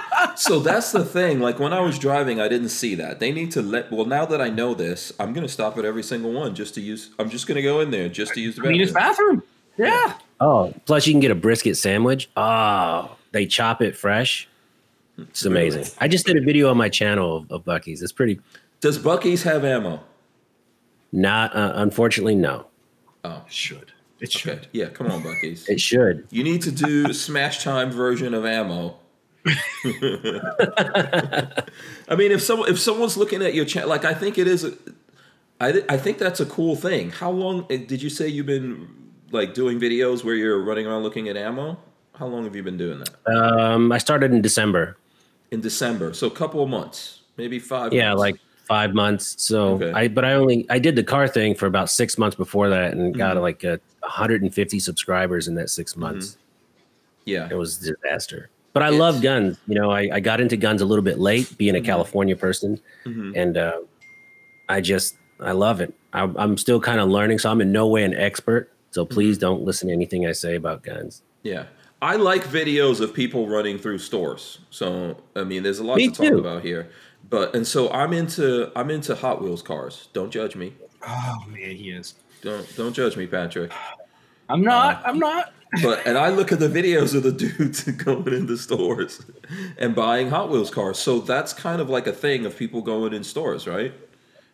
So 0.36 0.60
that's 0.60 0.92
the 0.92 1.04
thing. 1.04 1.40
Like 1.40 1.58
when 1.58 1.72
I 1.72 1.80
was 1.80 1.98
driving, 1.98 2.40
I 2.40 2.48
didn't 2.48 2.70
see 2.70 2.94
that. 2.96 3.20
They 3.20 3.32
need 3.32 3.50
to 3.52 3.62
let. 3.62 3.90
Well, 3.92 4.04
now 4.06 4.24
that 4.26 4.40
I 4.40 4.48
know 4.48 4.74
this, 4.74 5.12
I'm 5.18 5.32
gonna 5.32 5.48
stop 5.48 5.78
at 5.78 5.84
every 5.84 6.02
single 6.02 6.32
one 6.32 6.54
just 6.54 6.74
to 6.74 6.80
use. 6.80 7.10
I'm 7.18 7.30
just 7.30 7.46
gonna 7.46 7.62
go 7.62 7.80
in 7.80 7.90
there 7.90 8.08
just 8.08 8.34
to 8.34 8.40
use 8.40 8.56
the 8.56 8.62
Cleanest 8.62 8.94
bathroom. 8.94 9.42
bathroom. 9.76 9.92
Yeah. 9.92 10.18
Oh, 10.40 10.74
plus 10.86 11.06
you 11.06 11.12
can 11.12 11.20
get 11.20 11.30
a 11.30 11.34
brisket 11.36 11.76
sandwich. 11.76 12.28
Oh, 12.36 13.16
they 13.32 13.46
chop 13.46 13.82
it 13.82 13.96
fresh. 13.96 14.48
It's 15.18 15.44
amazing. 15.44 15.86
I 16.00 16.08
just 16.08 16.26
did 16.26 16.36
a 16.36 16.40
video 16.40 16.70
on 16.70 16.76
my 16.76 16.88
channel 16.88 17.36
of, 17.36 17.50
of 17.50 17.64
Buc-ee's. 17.64 18.02
It's 18.02 18.12
pretty. 18.12 18.40
Does 18.80 18.98
Buc-ee's 18.98 19.44
have 19.44 19.64
ammo? 19.64 20.02
Not 21.12 21.54
uh, 21.54 21.72
unfortunately, 21.76 22.34
no. 22.34 22.66
Oh, 23.24 23.44
should. 23.48 23.92
It 24.20 24.32
should. 24.32 24.58
Okay. 24.58 24.68
Yeah. 24.72 24.88
Come 24.88 25.10
on, 25.10 25.22
Buc-ee's. 25.22 25.68
It 25.68 25.80
should. 25.80 26.26
You 26.30 26.42
need 26.42 26.62
to 26.62 26.72
do 26.72 27.12
Smash 27.12 27.62
Time 27.62 27.90
version 27.90 28.34
of 28.34 28.44
ammo. 28.44 28.96
I 32.08 32.16
mean, 32.16 32.32
if 32.32 32.42
someone 32.42 32.68
if 32.70 32.78
someone's 32.78 33.16
looking 33.16 33.42
at 33.42 33.54
your 33.54 33.64
channel, 33.64 33.88
like 33.88 34.04
I 34.04 34.14
think 34.14 34.38
it 34.38 34.46
is, 34.46 34.64
a, 34.64 34.72
I 35.60 35.72
th- 35.72 35.84
I 35.88 35.96
think 35.96 36.18
that's 36.18 36.40
a 36.40 36.46
cool 36.46 36.76
thing. 36.76 37.10
How 37.10 37.30
long 37.30 37.66
eh, 37.70 37.78
did 37.86 38.02
you 38.02 38.10
say 38.10 38.28
you've 38.28 38.46
been 38.46 38.88
like 39.30 39.54
doing 39.54 39.78
videos 39.80 40.24
where 40.24 40.34
you're 40.34 40.62
running 40.62 40.86
around 40.86 41.02
looking 41.02 41.28
at 41.28 41.36
ammo? 41.36 41.78
How 42.14 42.26
long 42.26 42.44
have 42.44 42.54
you 42.54 42.62
been 42.62 42.76
doing 42.76 43.00
that? 43.00 43.10
Um, 43.36 43.90
I 43.92 43.98
started 43.98 44.32
in 44.32 44.40
December. 44.42 44.96
In 45.50 45.60
December, 45.60 46.14
so 46.14 46.26
a 46.26 46.30
couple 46.30 46.62
of 46.62 46.68
months, 46.68 47.20
maybe 47.36 47.58
five. 47.58 47.92
Yeah, 47.92 48.08
months. 48.10 48.20
like 48.20 48.36
five 48.66 48.94
months. 48.94 49.36
So 49.42 49.74
Okay. 49.74 49.92
I, 49.92 50.08
but 50.08 50.24
I 50.24 50.32
only 50.34 50.66
I 50.70 50.78
did 50.78 50.96
the 50.96 51.02
car 51.04 51.28
thing 51.28 51.54
for 51.54 51.66
about 51.66 51.90
six 51.90 52.16
months 52.18 52.36
before 52.36 52.68
that, 52.70 52.92
and 52.94 53.14
got 53.16 53.36
Mhm. 53.36 53.42
like 53.42 53.62
a 53.64 53.78
150 54.02 54.78
subscribers 54.78 55.48
in 55.48 55.54
that 55.56 55.70
six 55.70 55.96
months. 55.96 56.38
yeah, 57.26 57.48
It 57.50 57.56
was 57.56 57.78
a 57.86 57.94
disaster. 57.94 58.50
But 58.74 58.82
I 58.82 58.88
It's- 58.88 59.00
love 59.00 59.22
guns. 59.22 59.56
You 59.66 59.76
know, 59.76 59.90
I, 59.90 60.10
I 60.12 60.20
got 60.20 60.40
into 60.40 60.56
guns 60.58 60.82
a 60.82 60.84
little 60.84 61.04
bit 61.04 61.18
late, 61.18 61.56
being 61.56 61.76
a 61.76 61.80
Mhm. 61.80 61.84
California 61.86 62.36
person, 62.36 62.80
Mhm. 63.06 63.32
and 63.34 63.56
uh, 63.56 63.78
I 64.68 64.80
just 64.82 65.16
I 65.40 65.52
love 65.52 65.80
it. 65.80 65.92
I'm, 66.12 66.36
I'm 66.36 66.56
still 66.56 66.78
kind 66.80 67.00
of 67.00 67.08
learning, 67.08 67.38
so 67.40 67.50
I'm 67.50 67.60
in 67.60 67.72
no 67.72 67.86
way 67.88 68.04
an 68.04 68.14
expert. 68.14 68.70
So 68.90 69.04
Mm-hmm. 69.04 69.14
please 69.14 69.38
don't 69.38 69.62
listen 69.62 69.88
to 69.88 69.94
anything 69.94 70.26
I 70.26 70.32
say 70.32 70.54
about 70.56 70.82
guns. 70.82 71.22
yeah. 71.42 71.64
I 72.02 72.16
like 72.16 72.44
videos 72.44 73.00
of 73.00 73.14
people 73.14 73.48
running 73.48 73.78
through 73.78 73.96
stores. 73.98 74.58
So 74.68 75.16
I 75.34 75.42
mean, 75.44 75.62
there's 75.62 75.78
a 75.78 75.84
lot 75.84 75.96
Me 75.96 76.08
to 76.10 76.14
talk 76.30 76.38
about 76.38 76.62
here. 76.62 76.88
But 77.30 77.54
and 77.56 77.66
so 77.66 77.88
I'm 77.90 78.12
into 78.12 78.70
I'm 78.76 78.90
into 78.90 79.14
Hot 79.14 79.40
Wheels 79.42 79.62
cars. 79.62 80.08
Don't 80.12 80.30
judge 80.30 80.54
me. 80.54 80.74
Oh 81.06 81.36
man, 81.48 81.70
he 81.76 81.90
is. 81.90 82.14
Don't 82.42 82.66
don't 82.76 82.92
judge 82.92 83.16
me, 83.16 83.26
Patrick. 83.26 83.72
I'm 84.50 84.60
not. 84.60 84.96
Uh, 85.02 85.08
I'm 85.08 85.18
not. 85.18 85.52
But 85.82 86.06
and 86.06 86.16
I 86.18 86.28
look 86.30 86.52
at 86.52 86.58
the 86.60 86.68
videos 86.68 87.14
of 87.14 87.22
the 87.22 87.32
dudes 87.32 87.82
going 88.04 88.32
into 88.32 88.56
stores 88.56 89.24
and 89.78 89.94
buying 89.94 90.30
Hot 90.30 90.50
Wheels 90.50 90.70
cars. 90.70 90.98
So 90.98 91.20
that's 91.20 91.52
kind 91.52 91.80
of 91.80 91.88
like 91.90 92.06
a 92.06 92.12
thing 92.12 92.46
of 92.46 92.56
people 92.56 92.82
going 92.82 93.12
in 93.12 93.24
stores, 93.24 93.66
right? 93.66 93.92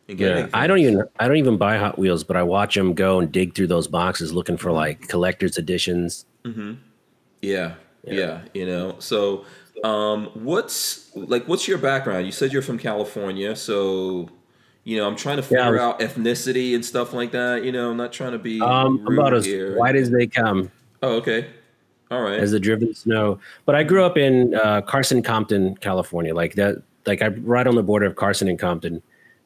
Yeah, 0.09 0.49
I 0.55 0.67
don't 0.67 0.79
even 0.79 1.05
I 1.21 1.29
don't 1.29 1.37
even 1.37 1.57
buy 1.57 1.77
Hot 1.77 1.99
Wheels, 1.99 2.25
but 2.25 2.37
I 2.37 2.43
watch 2.43 2.75
them 2.75 2.95
go 2.95 3.21
and 3.21 3.31
dig 3.31 3.55
through 3.55 3.69
those 3.69 3.87
boxes 3.87 4.33
looking 4.33 4.57
for 4.57 4.73
like 4.73 5.07
collector's 5.09 5.57
editions. 5.57 6.25
Yeah, 6.45 6.71
Yeah. 7.43 7.75
yeah, 8.05 8.41
you 8.55 8.67
know. 8.67 8.97
So, 8.99 9.45
um, 9.85 10.27
what's 10.35 11.15
like? 11.15 11.47
What's 11.47 11.69
your 11.69 11.79
background? 11.79 12.27
You 12.27 12.33
said 12.33 12.53
you're 12.53 12.61
from 12.63 12.79
California, 12.79 13.55
so 13.57 14.29
you 14.85 14.97
know 14.99 15.07
I'm 15.07 15.17
trying 15.17 15.37
to 15.37 15.43
figure 15.43 15.73
was- 15.73 15.81
out 15.81 16.01
ethnicity 16.01 16.75
and 16.75 16.85
stuff 16.85 17.13
like 17.13 17.33
that. 17.33 17.65
You 17.65 17.73
know, 17.73 17.91
I'm 17.91 17.97
not 17.97 18.13
trying 18.13 18.33
to 18.33 18.39
be 18.39 18.61
Um, 18.61 19.05
rude 19.05 19.19
about 19.19 19.35
as 19.35 19.45
here. 19.45 19.77
white 19.77 19.97
as 19.97 20.11
they 20.11 20.27
come, 20.27 20.71
Oh, 21.03 21.17
okay, 21.17 21.49
all 22.11 22.21
right. 22.23 22.39
as 22.39 22.51
the 22.53 22.61
driven 22.61 22.95
snow. 22.95 23.39
But 23.65 23.75
I 23.75 23.83
grew 23.83 24.05
up 24.05 24.17
in 24.19 24.55
uh, 24.55 24.83
Carson, 24.83 25.23
Compton, 25.23 25.77
California, 25.77 26.35
like 26.35 26.55
that. 26.55 26.83
Like 27.07 27.23
I'm 27.23 27.43
right 27.45 27.67
on 27.67 27.75
the 27.75 27.83
border 27.83 28.07
of 28.07 28.17
Carson 28.17 28.49
and 28.49 28.59
Compton, 28.59 29.03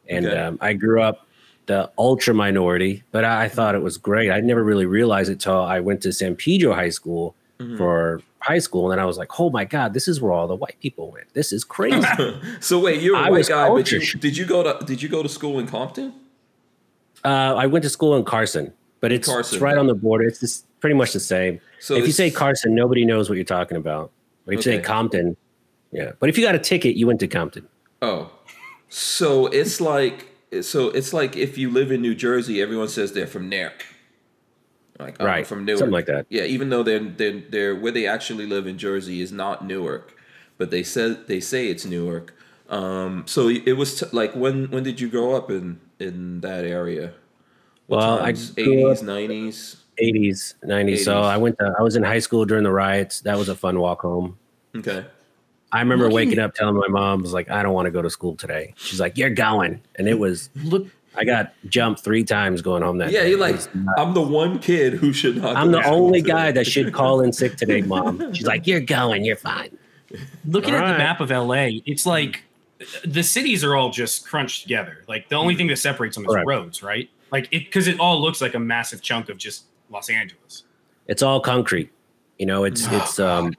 and 0.08 0.26
Okay. 0.26 0.36
um, 0.36 0.58
I 0.60 0.72
grew 0.72 1.00
up 1.00 1.26
the 1.66 1.90
ultra 1.96 2.34
minority. 2.34 3.04
But 3.12 3.24
I, 3.24 3.44
I 3.44 3.48
thought 3.48 3.74
it 3.74 3.82
was 3.82 3.96
great. 3.96 4.30
I 4.30 4.40
never 4.40 4.62
really 4.64 4.86
realized 4.86 5.30
it 5.30 5.40
till 5.40 5.60
I 5.60 5.80
went 5.80 6.02
to 6.02 6.12
San 6.12 6.34
Pedro 6.36 6.74
High 6.74 6.90
School 6.90 7.34
Mhm. 7.60 7.78
for 7.78 8.20
high 8.40 8.58
school, 8.58 8.90
and 8.90 8.98
then 8.98 8.98
I 8.98 9.06
was 9.06 9.16
like, 9.16 9.38
"Oh 9.38 9.48
my 9.48 9.64
god, 9.64 9.94
this 9.94 10.08
is 10.08 10.20
where 10.20 10.32
all 10.32 10.48
the 10.48 10.56
white 10.56 10.76
people 10.80 11.12
went. 11.12 11.32
This 11.34 11.52
is 11.52 11.62
crazy." 11.62 12.04
so 12.60 12.80
wait, 12.80 13.00
you're 13.00 13.14
a 13.16 13.20
I 13.20 13.30
white 13.30 13.46
guy, 13.48 13.68
but 13.68 13.90
you, 13.92 14.00
did 14.00 14.36
you 14.36 14.44
go 14.44 14.64
to 14.64 14.84
did 14.84 15.00
you 15.00 15.08
go 15.08 15.22
to 15.22 15.28
school 15.28 15.60
in 15.60 15.68
Compton? 15.68 16.12
Uh, 17.24 17.54
I 17.56 17.66
went 17.66 17.84
to 17.84 17.88
school 17.88 18.16
in 18.16 18.24
Carson, 18.24 18.72
but 19.04 19.12
it's, 19.12 19.28
Carson. 19.28 19.56
it's 19.56 19.60
right 19.62 19.76
on 19.76 19.86
the 19.86 19.94
border. 19.94 20.24
It's 20.24 20.40
just 20.40 20.64
pretty 20.80 20.96
much 20.96 21.12
the 21.12 21.20
same. 21.20 21.60
So 21.78 21.94
if 21.96 22.06
you 22.06 22.12
say 22.12 22.30
Carson, 22.30 22.74
nobody 22.74 23.04
knows 23.04 23.28
what 23.28 23.34
you're 23.34 23.44
talking 23.44 23.76
about. 23.76 24.10
But 24.46 24.54
if 24.54 24.64
you 24.64 24.72
Okay. 24.72 24.82
say 24.82 24.86
Compton, 24.86 25.36
yeah. 25.92 26.12
But 26.18 26.30
if 26.30 26.38
you 26.38 26.44
got 26.44 26.54
a 26.54 26.58
ticket, 26.58 26.96
you 26.96 27.06
went 27.06 27.20
to 27.20 27.28
Compton. 27.28 27.68
Oh, 28.00 28.30
so 28.88 29.46
it's 29.48 29.78
like 29.82 30.28
so 30.62 30.88
it's 30.88 31.12
like 31.12 31.36
if 31.36 31.58
you 31.58 31.68
live 31.70 31.92
in 31.92 32.00
New 32.00 32.14
Jersey, 32.14 32.62
everyone 32.62 32.88
says 32.88 33.12
they're 33.12 33.26
from 33.26 33.50
Newark. 33.50 33.84
Like 34.98 35.16
oh, 35.20 35.24
I'm 35.24 35.26
Right, 35.26 35.46
from 35.46 35.66
Newark, 35.66 35.80
something 35.80 35.92
like 35.92 36.06
that. 36.06 36.24
Yeah, 36.30 36.44
even 36.44 36.70
though 36.70 36.82
they're 36.82 36.98
they're, 37.00 37.40
they're 37.50 37.74
where 37.74 37.92
they 37.92 38.06
actually 38.06 38.46
live 38.46 38.66
in 38.66 38.78
Jersey 38.78 39.20
is 39.20 39.32
not 39.32 39.66
Newark, 39.66 40.16
but 40.56 40.70
they 40.70 40.82
said 40.82 41.26
they 41.26 41.40
say 41.40 41.68
it's 41.68 41.84
Newark. 41.84 42.32
Um, 42.70 43.24
so 43.26 43.48
it 43.48 43.72
was 43.76 44.00
t- 44.00 44.06
like 44.12 44.34
when 44.34 44.70
when 44.70 44.82
did 44.82 44.98
you 44.98 45.08
grow 45.10 45.34
up 45.36 45.50
in 45.50 45.80
in 46.00 46.40
that 46.40 46.64
area? 46.64 47.12
Well, 47.88 48.18
I 48.20 48.26
Times? 48.32 48.50
grew 48.52 48.64
80s, 48.84 49.02
90s. 49.02 49.76
80s, 50.02 50.54
90s. 50.64 50.98
So 51.04 51.20
I 51.20 51.36
went 51.36 51.58
to, 51.58 51.74
I 51.78 51.82
was 51.82 51.96
in 51.96 52.02
high 52.02 52.18
school 52.18 52.44
during 52.44 52.64
the 52.64 52.72
riots. 52.72 53.20
That 53.20 53.36
was 53.38 53.48
a 53.48 53.54
fun 53.54 53.78
walk 53.78 54.00
home. 54.02 54.38
Okay. 54.76 55.04
I 55.70 55.80
remember 55.80 56.04
Looking- 56.04 56.14
waking 56.30 56.38
up 56.40 56.54
telling 56.54 56.74
my 56.76 56.88
mom, 56.88 57.20
I 57.20 57.22
was 57.22 57.32
like, 57.32 57.50
I 57.50 57.62
don't 57.62 57.74
want 57.74 57.86
to 57.86 57.90
go 57.90 58.02
to 58.02 58.10
school 58.10 58.34
today. 58.36 58.74
She's 58.76 59.00
like, 59.00 59.16
You're 59.18 59.30
going. 59.30 59.80
And 59.96 60.08
it 60.08 60.18
was, 60.18 60.50
Look, 60.64 60.86
I 61.16 61.24
got 61.24 61.52
jumped 61.68 62.00
three 62.02 62.24
times 62.24 62.60
going 62.62 62.82
home 62.82 62.98
that 62.98 63.12
Yeah, 63.12 63.22
day. 63.22 63.30
you're 63.30 63.38
like. 63.38 63.60
I'm 63.98 64.14
the 64.14 64.22
one 64.22 64.58
kid 64.58 64.94
who 64.94 65.12
should 65.12 65.36
not. 65.36 65.54
I'm 65.56 65.66
go 65.70 65.76
the 65.78 65.82
to 65.82 65.88
only 65.88 66.20
today." 66.22 66.32
guy 66.32 66.52
that 66.52 66.66
should 66.66 66.92
call 66.92 67.20
in 67.20 67.32
sick 67.32 67.56
today, 67.56 67.82
mom. 67.82 68.32
She's 68.34 68.46
like, 68.46 68.66
You're 68.66 68.80
going. 68.80 69.24
You're 69.24 69.36
fine. 69.36 69.76
looking 70.46 70.74
at 70.74 70.80
Alright. 70.80 70.94
the 70.94 70.98
map 70.98 71.20
of 71.20 71.30
LA, 71.30 71.80
it's 71.86 72.06
like 72.06 72.42
the 73.04 73.22
cities 73.22 73.62
are 73.62 73.76
all 73.76 73.90
just 73.90 74.26
crunched 74.26 74.62
together. 74.62 75.04
Like 75.06 75.28
the 75.28 75.36
only 75.36 75.54
thing 75.54 75.68
that 75.68 75.76
separates 75.76 76.16
them 76.16 76.24
is 76.24 76.32
Correct. 76.32 76.46
roads, 76.48 76.82
right? 76.82 77.08
Like 77.34 77.48
it 77.50 77.64
because 77.64 77.88
it 77.88 77.98
all 77.98 78.20
looks 78.22 78.40
like 78.40 78.54
a 78.54 78.60
massive 78.60 79.02
chunk 79.02 79.28
of 79.28 79.36
just 79.38 79.64
Los 79.90 80.08
Angeles. 80.08 80.62
It's 81.08 81.20
all 81.20 81.40
concrete. 81.40 81.90
You 82.38 82.46
know, 82.46 82.62
it's, 82.62 82.86
Oh, 82.88 82.96
it's, 82.96 83.18
um, 83.18 83.54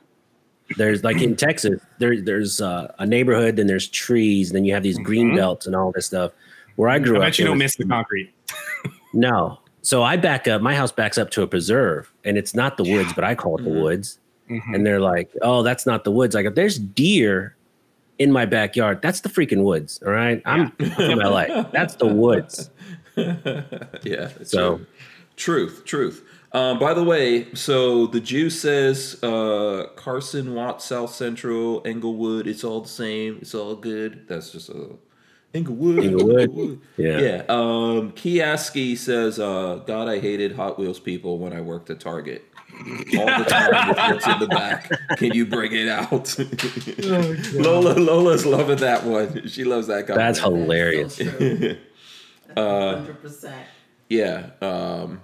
there's 0.78 1.04
like 1.04 1.22
in 1.22 1.36
Texas, 1.36 1.82
there, 2.00 2.22
there's 2.22 2.62
uh, 2.62 2.94
a 3.00 3.06
neighborhood, 3.06 3.58
then 3.58 3.68
there's 3.68 3.90
trees, 3.90 4.54
then 4.54 4.64
you 4.64 4.74
have 4.74 4.82
these 4.84 4.98
green 4.98 5.32
Mhm. 5.32 5.36
belts 5.36 5.66
and 5.68 5.76
all 5.76 5.92
this 5.92 6.06
stuff. 6.06 6.32
Where 6.78 6.88
I 6.90 7.00
grew 7.00 7.16
I 7.16 7.18
up, 7.18 7.24
bet 7.26 7.40
you 7.40 7.46
don't 7.46 7.58
miss 7.58 7.76
the 7.76 7.86
concrete. 7.86 8.34
No. 9.14 9.60
So 9.82 10.04
I 10.04 10.16
back 10.18 10.48
up. 10.48 10.62
My 10.62 10.74
house 10.76 10.92
backs 10.94 11.18
up 11.18 11.30
to 11.32 11.42
a 11.42 11.48
preserve, 11.48 12.12
and 12.26 12.38
it's 12.38 12.56
not 12.56 12.76
the 12.78 12.84
woods, 12.84 13.12
but 13.14 13.24
I 13.26 13.36
call 13.36 13.58
it 13.58 13.64
the 13.64 13.70
Mhm. 13.70 13.82
woods. 13.82 14.20
Mhm. 14.50 14.74
And 14.74 14.86
they're 14.86 15.00
like, 15.02 15.30
"Oh, 15.42 15.64
that's 15.64 15.86
not 15.86 16.04
the 16.06 16.12
woods." 16.12 16.34
I 16.36 16.44
go, 16.44 16.50
"There's 16.50 16.78
deer 16.80 17.56
in 18.20 18.32
my 18.32 18.46
backyard. 18.46 19.02
That's 19.02 19.22
the 19.22 19.30
freaking 19.30 19.64
woods." 19.64 20.02
All 20.06 20.12
right, 20.12 20.42
I'm 20.46 20.72
from 20.72 21.20
LA. 21.22 21.64
That's 21.72 21.96
the 21.96 22.08
woods. 22.08 22.70
yeah. 23.18 24.30
So- 24.44 24.78
true. 24.78 24.86
truth, 25.36 25.84
truth. 25.86 26.24
Um, 26.52 26.80
by 26.80 26.94
the 26.94 27.04
way, 27.04 27.54
so 27.54 28.08
the 28.08 28.22
Jew 28.22 28.50
says 28.50 29.22
uh, 29.22 29.88
Carson, 29.98 30.54
Watt, 30.54 30.82
South 30.82 31.14
Central, 31.14 31.82
Inglewood. 31.86 32.48
It's 32.48 32.64
all 32.64 32.80
the 32.80 32.88
same. 32.88 33.40
It's 33.42 33.54
all 33.54 33.76
good. 33.76 34.26
That's 34.30 34.52
just 34.52 34.70
a 34.70 34.92
Inglewood. 35.54 36.00
Inglewood. 36.06 36.80
Yeah. 36.96 37.20
Yeah. 37.20 37.44
Um, 37.50 38.14
Kiaski 38.14 38.98
says, 38.98 39.38
uh, 39.38 39.82
"God, 39.86 40.08
I 40.08 40.20
hated 40.20 40.54
Hot 40.54 40.80
Wheels 40.80 40.98
people 41.00 41.40
when 41.40 41.52
I 41.52 41.60
worked 41.60 41.90
at 41.90 42.00
Target." 42.00 42.44
All 43.18 43.26
the 43.26 43.46
time 43.48 43.88
with 43.90 43.98
what's 43.98 44.28
in 44.28 44.40
the 44.40 44.48
back. 44.48 44.90
Can 45.18 45.34
you 45.34 45.46
bring 45.46 45.72
it 45.74 45.88
out? 45.88 46.38
Lola, 47.54 47.94
Lola's 48.00 48.46
loving 48.46 48.78
that 48.78 49.04
one. 49.06 49.48
She 49.48 49.64
loves 49.64 49.88
that 49.88 50.08
guy. 50.08 50.16
That's 50.16 50.40
hilarious. 50.40 51.18
Uh, 52.56 52.98
Hundred 52.98 53.22
percent. 53.22 53.68
Yeah. 54.10 54.52
Um, 54.62 55.22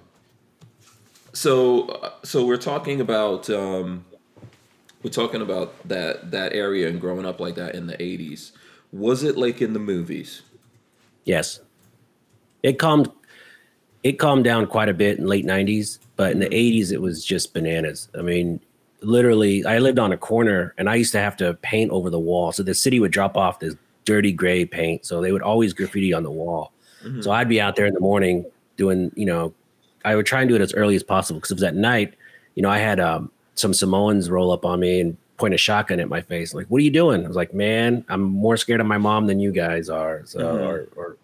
so 1.32 1.86
uh, 1.88 2.10
so 2.22 2.44
we're 2.44 2.56
talking 2.56 3.00
about 3.00 3.48
um, 3.50 4.04
we're 5.02 5.10
talking 5.10 5.42
about 5.42 5.88
that 5.88 6.30
that 6.30 6.52
area 6.52 6.88
and 6.88 7.00
growing 7.00 7.26
up 7.26 7.40
like 7.40 7.54
that 7.56 7.74
in 7.74 7.86
the 7.86 8.00
eighties. 8.02 8.52
Was 8.92 9.22
it 9.22 9.36
like 9.36 9.62
in 9.62 9.72
the 9.72 9.78
movies? 9.78 10.42
Yes. 11.24 11.60
It 12.62 12.78
calmed. 12.78 13.10
It 14.02 14.18
calmed 14.18 14.44
down 14.44 14.66
quite 14.66 14.88
a 14.88 14.94
bit 14.94 15.18
in 15.18 15.26
late 15.26 15.46
'90s, 15.46 15.98
but 16.16 16.32
in 16.32 16.40
the 16.40 16.48
'80s 16.48 16.92
it 16.92 17.00
was 17.00 17.24
just 17.24 17.54
bananas. 17.54 18.08
I 18.18 18.22
mean, 18.22 18.60
literally, 19.00 19.64
I 19.64 19.78
lived 19.78 19.98
on 19.98 20.12
a 20.12 20.16
corner, 20.16 20.74
and 20.76 20.90
I 20.90 20.96
used 20.96 21.12
to 21.12 21.20
have 21.20 21.36
to 21.36 21.54
paint 21.54 21.90
over 21.90 22.10
the 22.10 22.18
wall. 22.18 22.52
So 22.52 22.62
the 22.62 22.74
city 22.74 23.00
would 23.00 23.12
drop 23.12 23.36
off 23.36 23.60
this 23.60 23.76
dirty 24.04 24.32
gray 24.32 24.64
paint, 24.64 25.06
so 25.06 25.20
they 25.20 25.32
would 25.32 25.42
always 25.42 25.72
graffiti 25.72 26.12
on 26.12 26.24
the 26.24 26.30
wall. 26.30 26.72
Mm-hmm. 27.04 27.20
So 27.22 27.30
I'd 27.30 27.48
be 27.48 27.60
out 27.60 27.76
there 27.76 27.86
in 27.86 27.94
the 27.94 28.00
morning 28.00 28.44
doing, 28.76 29.10
you 29.16 29.26
know, 29.26 29.52
I 30.04 30.16
would 30.16 30.26
try 30.26 30.40
and 30.40 30.48
do 30.48 30.54
it 30.56 30.60
as 30.60 30.72
early 30.74 30.96
as 30.96 31.02
possible 31.02 31.38
because 31.40 31.50
it 31.50 31.54
was 31.54 31.62
at 31.62 31.74
night. 31.74 32.14
You 32.54 32.62
know, 32.62 32.70
I 32.70 32.78
had 32.78 32.98
um, 33.00 33.30
some 33.54 33.72
Samoans 33.72 34.30
roll 34.30 34.50
up 34.52 34.64
on 34.64 34.80
me 34.80 35.00
and 35.00 35.16
point 35.38 35.54
a 35.54 35.58
shotgun 35.58 36.00
at 36.00 36.08
my 36.08 36.20
face. 36.20 36.54
Like, 36.54 36.66
what 36.68 36.78
are 36.80 36.84
you 36.84 36.90
doing? 36.90 37.24
I 37.24 37.28
was 37.28 37.36
like, 37.36 37.54
man, 37.54 38.04
I'm 38.08 38.20
more 38.22 38.56
scared 38.56 38.80
of 38.80 38.86
my 38.86 38.98
mom 38.98 39.26
than 39.26 39.40
you 39.40 39.52
guys 39.52 39.88
are. 39.88 40.22
So, 40.24 40.38
Mhm. 40.40 40.60
or, 40.68 40.88
or 40.96 41.16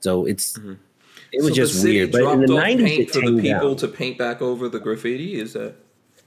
so 0.00 0.26
it's 0.26 0.58
Mhm. 0.58 0.76
it 1.32 1.38
was 1.42 1.48
So 1.50 1.54
just 1.54 1.74
the 1.74 1.80
city 1.80 1.94
weird. 1.98 2.12
But 2.12 2.32
in 2.32 2.40
the 2.42 2.46
'90s, 2.48 2.84
paint 2.84 3.00
it 3.00 3.10
for 3.10 3.20
the 3.20 3.40
people 3.42 3.68
down. 3.68 3.76
to 3.76 3.88
paint 3.88 4.18
back 4.18 4.42
over 4.42 4.68
the 4.68 4.78
graffiti. 4.80 5.40
Is 5.40 5.52
that 5.54 5.74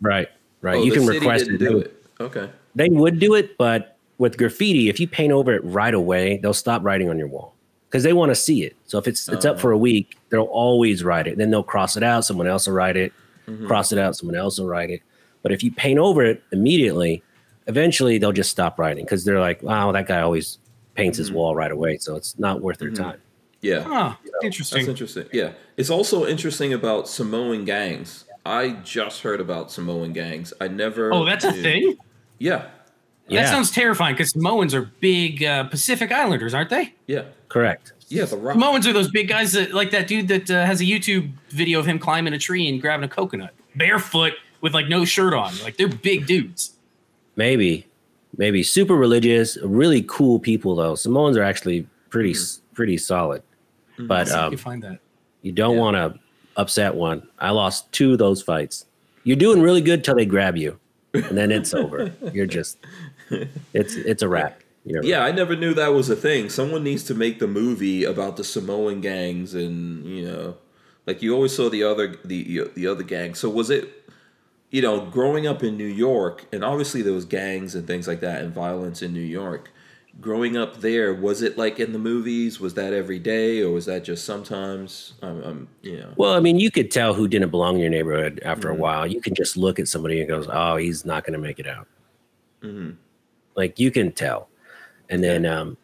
Right, 0.01 0.27
right. 0.61 0.77
Oh, 0.77 0.83
you 0.83 0.91
can 0.91 1.05
request 1.05 1.45
didn't 1.45 1.61
it. 1.61 1.69
do 1.69 1.77
it. 1.79 2.03
Okay. 2.19 2.49
They 2.75 2.89
would 2.89 3.19
do 3.19 3.33
it, 3.35 3.57
but 3.57 3.97
with 4.17 4.37
graffiti, 4.37 4.89
if 4.89 4.99
you 4.99 5.07
paint 5.07 5.31
over 5.33 5.53
it 5.53 5.63
right 5.63 5.93
away, 5.93 6.37
they'll 6.41 6.53
stop 6.53 6.83
writing 6.83 7.09
on 7.09 7.17
your 7.19 7.27
wall 7.27 7.53
because 7.91 8.03
they 8.03 8.13
want 8.13 8.29
to 8.31 8.35
see 8.35 8.63
it. 8.63 8.73
So 8.87 8.97
if 8.97 9.05
it's 9.07 9.27
it's 9.27 9.43
up 9.43 9.57
Oh. 9.57 9.59
for 9.59 9.71
a 9.71 9.77
week, 9.77 10.17
they'll 10.29 10.43
always 10.43 11.03
write 11.03 11.27
it. 11.27 11.37
Then 11.37 11.51
they'll 11.51 11.61
cross 11.61 11.97
it 11.97 12.03
out. 12.03 12.23
Someone 12.23 12.47
else 12.47 12.65
will 12.65 12.73
write 12.73 12.95
it. 12.95 13.11
Mhm. 13.49 13.67
Cross 13.67 13.91
it 13.91 13.99
out. 13.99 14.15
Someone 14.15 14.35
else 14.37 14.57
will 14.59 14.67
write 14.67 14.89
it. 14.89 15.01
But 15.43 15.51
if 15.51 15.61
you 15.61 15.71
paint 15.73 15.99
over 15.99 16.23
it 16.23 16.41
immediately, 16.53 17.21
eventually 17.67 18.17
they'll 18.17 18.31
just 18.31 18.49
stop 18.49 18.79
writing 18.79 19.03
because 19.03 19.25
they're 19.25 19.39
like, 19.41 19.61
"Wow, 19.61 19.91
that 19.91 20.07
guy 20.07 20.21
always 20.21 20.57
paints 20.95 21.17
his 21.17 21.31
Mhm. 21.31 21.33
wall 21.35 21.55
right 21.55 21.71
away, 21.71 21.97
so 21.97 22.15
it's 22.15 22.39
not 22.39 22.61
worth 22.61 22.77
their 22.77 22.91
Mhm. 22.91 22.95
time." 22.95 23.17
Yeah. 23.61 23.81
Huh, 23.81 24.13
That's 24.23 24.45
interesting. 24.45 24.87
interesting. 24.87 25.25
Yeah. 25.33 25.51
It's 25.77 25.89
also 25.89 26.25
interesting 26.25 26.73
about 26.73 27.07
Samoan 27.09 27.65
gangs. 27.65 28.23
I 28.45 28.77
just 28.83 29.21
heard 29.21 29.39
about 29.41 29.71
Samoan 29.71 30.13
gangs. 30.13 30.53
I 30.61 30.67
never. 30.67 31.13
Oh, 31.13 31.25
that's 31.25 31.45
a 31.45 31.51
thing. 31.51 31.97
Yeah. 32.39 32.67
Yeah, 33.27 33.43
That 33.43 33.49
sounds 33.49 33.71
terrifying 33.71 34.13
because 34.15 34.31
Samoans 34.31 34.73
are 34.73 34.91
big 34.99 35.43
uh, 35.43 35.63
Pacific 35.65 36.11
Islanders, 36.11 36.53
aren't 36.53 36.69
they? 36.69 36.93
Yeah. 37.07 37.23
correct. 37.49 37.93
Yeah. 38.09 38.25
The 38.25 38.35
rock. 38.37 38.55
Samoans 38.55 38.85
are 38.87 38.93
those 38.93 39.09
big 39.09 39.29
guys 39.29 39.53
that, 39.53 39.73
like 39.73 39.91
that 39.91 40.07
dude 40.07 40.27
that 40.27 40.49
uh, 40.51 40.65
has 40.65 40.81
a 40.81 40.83
YouTube 40.83 41.31
video 41.49 41.79
of 41.79 41.85
him 41.85 41.97
climbing 41.97 42.33
a 42.33 42.39
tree 42.39 42.67
and 42.67 42.81
grabbing 42.81 43.05
a 43.05 43.07
coconut 43.07 43.53
barefoot 43.77 44.33
with 44.59 44.73
like 44.73 44.89
no 44.89 45.05
shirt 45.05 45.33
on. 45.33 45.53
Like 45.63 45.77
they're 45.77 45.87
big 45.87 46.25
dudes. 46.27 46.73
Maybe, 47.37 47.87
maybe 48.37 48.63
super 48.63 48.95
religious, 48.95 49.57
really 49.63 50.03
cool 50.07 50.39
people 50.39 50.75
though. 50.75 50.95
Samoans 50.95 51.37
are 51.37 51.43
actually 51.43 51.87
pretty 52.09 52.33
Mm-hmm. 52.33 52.73
pretty 52.75 52.97
solid, 52.97 53.41
but 53.97 54.27
Let's 54.27 54.31
see 54.31 54.35
if 54.35 54.41
we 54.41 54.45
um, 54.45 54.51
can 54.51 54.57
find 54.57 54.83
that. 54.83 54.99
You 55.41 55.51
don't 55.53 55.75
Yeah. 55.75 55.81
want 55.81 55.95
to 55.95 56.19
upset 56.57 56.95
one. 56.95 57.25
I 57.39 57.51
lost 57.51 57.89
two 57.93 58.11
of 58.13 58.17
those 58.19 58.41
fights. 58.41 58.85
You're 59.23 59.37
doing 59.37 59.61
really 59.61 59.81
good 59.81 60.03
till 60.03 60.15
they 60.15 60.25
grab 60.25 60.57
you, 60.57 60.77
and 61.13 61.37
then 61.37 61.51
it's 61.51 61.73
over. 61.73 62.13
You're 62.33 62.45
just 62.45 62.77
it's 63.73 63.95
it's 63.95 64.21
a 64.21 64.27
wrap. 64.27 64.61
You're 64.85 65.03
Yeah, 65.03 65.23
I 65.23 65.31
never 65.31 65.55
knew 65.55 65.73
that 65.73 65.93
was 65.93 66.09
a 66.09 66.15
thing. 66.15 66.49
Someone 66.49 66.83
needs 66.83 67.03
to 67.05 67.13
make 67.13 67.39
the 67.39 67.47
movie 67.47 68.03
about 68.03 68.37
the 68.37 68.43
Samoan 68.43 69.01
gangs, 69.01 69.53
and 69.53 70.05
you 70.05 70.25
know, 70.25 70.57
like 71.05 71.21
you 71.21 71.33
always 71.33 71.55
saw 71.55 71.69
the 71.69 71.83
other 71.83 72.15
the 72.25 72.69
the 72.75 72.87
other 72.87 73.03
gangs. 73.03 73.39
So 73.39 73.49
was 73.49 73.69
it, 73.69 74.09
you 74.69 74.81
know, 74.81 75.05
growing 75.05 75.45
up 75.45 75.63
in 75.63 75.77
New 75.77 75.85
York, 75.85 76.45
and 76.51 76.63
obviously 76.63 77.01
there 77.01 77.13
was 77.13 77.25
gangs 77.25 77.75
and 77.75 77.85
things 77.85 78.07
like 78.07 78.21
that, 78.21 78.41
and 78.41 78.53
violence 78.53 79.01
in 79.01 79.13
New 79.13 79.19
York. 79.19 79.71
Growing 80.21 80.55
up 80.55 80.77
there, 80.81 81.13
was 81.15 81.41
it 81.41 81.57
like 81.57 81.79
in 81.79 81.93
the 81.93 81.99
movies? 81.99 82.59
Was 82.59 82.75
that 82.75 82.93
every 82.93 83.17
day, 83.17 83.61
or 83.61 83.71
was 83.71 83.85
that 83.87 84.03
just 84.03 84.23
sometimes? 84.23 85.13
Um, 85.23 85.43
um 85.43 85.67
you 85.81 85.97
know, 85.97 86.13
Well, 86.15 86.33
I 86.33 86.39
mean, 86.39 86.59
you 86.59 86.69
could 86.69 86.91
tell 86.91 87.13
who 87.15 87.27
didn't 87.27 87.49
belong 87.49 87.75
in 87.75 87.81
your 87.81 87.89
neighborhood 87.89 88.39
after 88.45 88.67
Mhm. 88.69 88.73
a 88.73 88.75
while. 88.75 89.07
You 89.07 89.19
can 89.19 89.33
just 89.33 89.57
look 89.57 89.79
at 89.79 89.87
somebody 89.87 90.19
and 90.19 90.29
goes, 90.29 90.47
"Oh, 90.51 90.75
he's 90.77 91.05
not 91.05 91.23
going 91.25 91.33
to 91.33 91.39
make 91.39 91.57
it 91.59 91.67
out." 91.67 91.87
Mhm. 92.61 92.97
Like 93.55 93.79
you 93.79 93.89
can 93.89 94.11
tell. 94.11 94.47
And 95.09 95.23
then 95.23 95.45
um, 95.45 95.75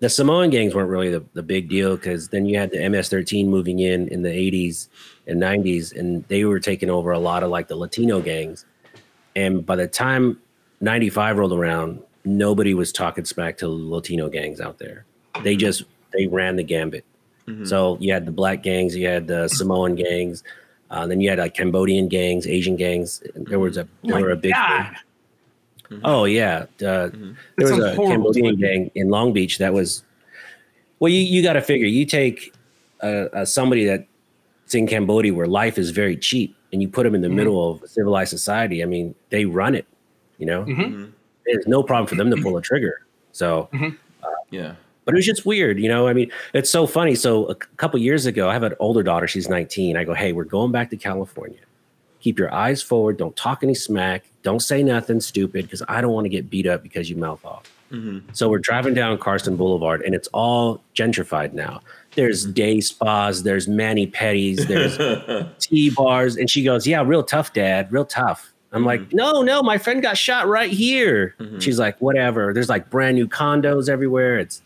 the 0.00 0.08
Samoan 0.10 0.50
gangs 0.50 0.74
weren't 0.74 0.90
really 0.90 1.10
the, 1.10 1.24
the 1.32 1.42
big 1.42 1.68
deal 1.68 1.96
because 1.96 2.28
then 2.28 2.44
you 2.46 2.58
had 2.58 2.70
the 2.70 2.78
MS-13 2.88 3.46
moving 3.48 3.78
in 3.78 4.06
in 4.08 4.22
the 4.22 4.28
80s 4.30 4.88
and 5.26 5.40
90s, 5.40 5.92
and 5.92 6.24
they 6.28 6.44
were 6.44 6.60
taking 6.60 6.90
over 6.90 7.10
a 7.12 7.18
lot 7.18 7.42
of 7.42 7.50
like 7.50 7.68
the 7.68 7.76
Latino 7.76 8.20
gangs. 8.20 8.66
And 9.34 9.64
by 9.64 9.76
the 9.76 9.88
time 9.88 10.40
95 10.80 11.38
rolled 11.38 11.52
around, 11.52 12.02
nobody 12.24 12.74
was 12.74 12.92
talking 12.92 13.24
smack 13.24 13.58
to 13.58 13.68
Latino 13.68 14.28
gangs 14.28 14.60
out 14.60 14.78
there. 14.78 15.04
They 15.44 15.56
just 15.56 15.84
they 16.12 16.26
ran 16.26 16.56
the 16.56 16.62
gambit. 16.64 17.04
Mhm. 17.46 17.66
So 17.66 17.96
you 18.00 18.12
had 18.12 18.26
the 18.26 18.32
black 18.32 18.62
gangs, 18.62 18.94
you 18.96 19.06
had 19.06 19.26
the 19.26 19.48
Samoan 19.48 19.94
gangs, 19.94 20.42
uh, 20.90 21.06
then 21.06 21.20
you 21.20 21.28
had 21.30 21.38
like 21.38 21.54
Cambodian 21.54 22.08
gangs, 22.08 22.46
Asian 22.46 22.76
gangs. 22.76 23.22
There 23.34 23.58
was 23.58 23.76
a 23.76 23.82
Oh 23.82 23.86
there 24.04 24.14
my 24.16 24.22
were 24.22 24.30
a 24.30 24.36
big. 24.36 24.52
God. 24.52 24.96
Oh 26.04 26.24
yeah, 26.24 26.66
uh, 26.82 27.08
Mhm. 27.08 27.36
there 27.56 27.68
was 27.74 27.78
a 27.84 27.94
horrible. 27.94 28.32
Cambodian 28.32 28.56
gang 28.56 28.90
in 28.94 29.08
Long 29.08 29.32
Beach 29.32 29.58
that 29.58 29.72
was. 29.72 30.02
Well, 31.00 31.10
you 31.10 31.20
you 31.20 31.42
got 31.42 31.54
to 31.54 31.62
figure 31.62 31.86
you 31.86 32.04
take 32.04 32.52
uh, 33.02 33.26
uh, 33.32 33.44
somebody 33.44 33.84
that's 33.84 34.74
in 34.74 34.86
Cambodia 34.86 35.32
where 35.32 35.46
life 35.46 35.78
is 35.78 35.90
very 35.90 36.16
cheap, 36.16 36.54
and 36.72 36.82
you 36.82 36.88
put 36.88 37.04
them 37.04 37.14
in 37.14 37.20
the 37.22 37.28
Mhm. 37.28 37.34
middle 37.34 37.70
of 37.70 37.88
civilized 37.88 38.30
society. 38.30 38.82
I 38.82 38.86
mean, 38.86 39.14
they 39.30 39.44
run 39.44 39.74
it. 39.76 39.86
You 40.38 40.46
know, 40.46 40.64
Mhm. 40.64 40.76
Mhm. 40.76 41.12
There's 41.50 41.66
no 41.66 41.82
problem 41.82 42.06
for 42.06 42.14
them 42.14 42.30
to 42.30 42.42
pull 42.42 42.56
a 42.56 42.62
trigger. 42.62 43.06
So 43.32 43.68
mm-hmm. 43.72 43.96
uh, 44.22 44.28
yeah, 44.50 44.74
but 45.04 45.14
it 45.14 45.16
was 45.16 45.26
just 45.26 45.46
weird, 45.46 45.78
you 45.78 45.88
know. 45.88 46.06
I 46.06 46.12
mean, 46.12 46.30
it's 46.52 46.70
so 46.70 46.86
funny. 46.86 47.14
So 47.14 47.46
a 47.46 47.54
couple 47.54 47.98
years 47.98 48.26
ago, 48.26 48.48
I 48.50 48.52
have 48.52 48.62
an 48.62 48.74
older 48.78 49.02
daughter. 49.02 49.26
She's 49.26 49.48
19. 49.48 49.96
I 49.96 50.04
go, 50.04 50.12
hey, 50.14 50.32
we're 50.32 50.44
going 50.44 50.70
back 50.70 50.90
to 50.90 50.96
California. 50.96 51.60
Keep 52.20 52.38
your 52.38 52.52
eyes 52.52 52.82
forward. 52.82 53.16
Don't 53.16 53.34
talk 53.36 53.62
any 53.62 53.74
smack. 53.74 54.24
Don't 54.42 54.60
say 54.60 54.82
nothing 54.82 55.20
stupid 55.20 55.64
because 55.64 55.82
I 55.88 56.00
don't 56.00 56.12
want 56.12 56.26
to 56.26 56.28
get 56.28 56.50
beat 56.50 56.66
up 56.66 56.82
because 56.82 57.08
you 57.08 57.16
mouth 57.16 57.44
off. 57.44 57.72
Mhm. 57.90 58.22
So 58.36 58.50
we're 58.50 58.58
driving 58.58 58.92
down 58.92 59.16
Carson 59.16 59.56
Boulevard, 59.56 60.02
and 60.02 60.14
it's 60.14 60.28
all 60.34 60.82
gentrified 60.94 61.54
now. 61.54 61.80
There's 62.14 62.44
mm-hmm. 62.44 62.52
day 62.52 62.80
spas. 62.80 63.42
There's 63.44 63.68
mani 63.68 64.08
pedis. 64.08 64.66
There's 64.66 65.48
tea 65.58 65.90
bars. 65.90 66.36
And 66.36 66.50
she 66.50 66.62
goes, 66.62 66.86
yeah, 66.86 67.02
real 67.02 67.22
tough, 67.22 67.52
dad. 67.52 67.90
Real 67.92 68.04
tough. 68.04 68.52
I'm 68.72 68.84
like, 68.84 69.12
no, 69.14 69.42
no, 69.42 69.62
my 69.62 69.78
friend 69.78 70.02
got 70.02 70.18
shot 70.18 70.46
right 70.46 70.70
here. 70.70 71.34
Mhm. 71.40 71.62
She's 71.62 71.78
like, 71.78 71.98
whatever. 72.00 72.52
There's 72.52 72.68
like 72.68 72.90
brand 72.90 73.16
new 73.16 73.26
condos 73.26 73.88
everywhere. 73.88 74.38
It's, 74.38 74.60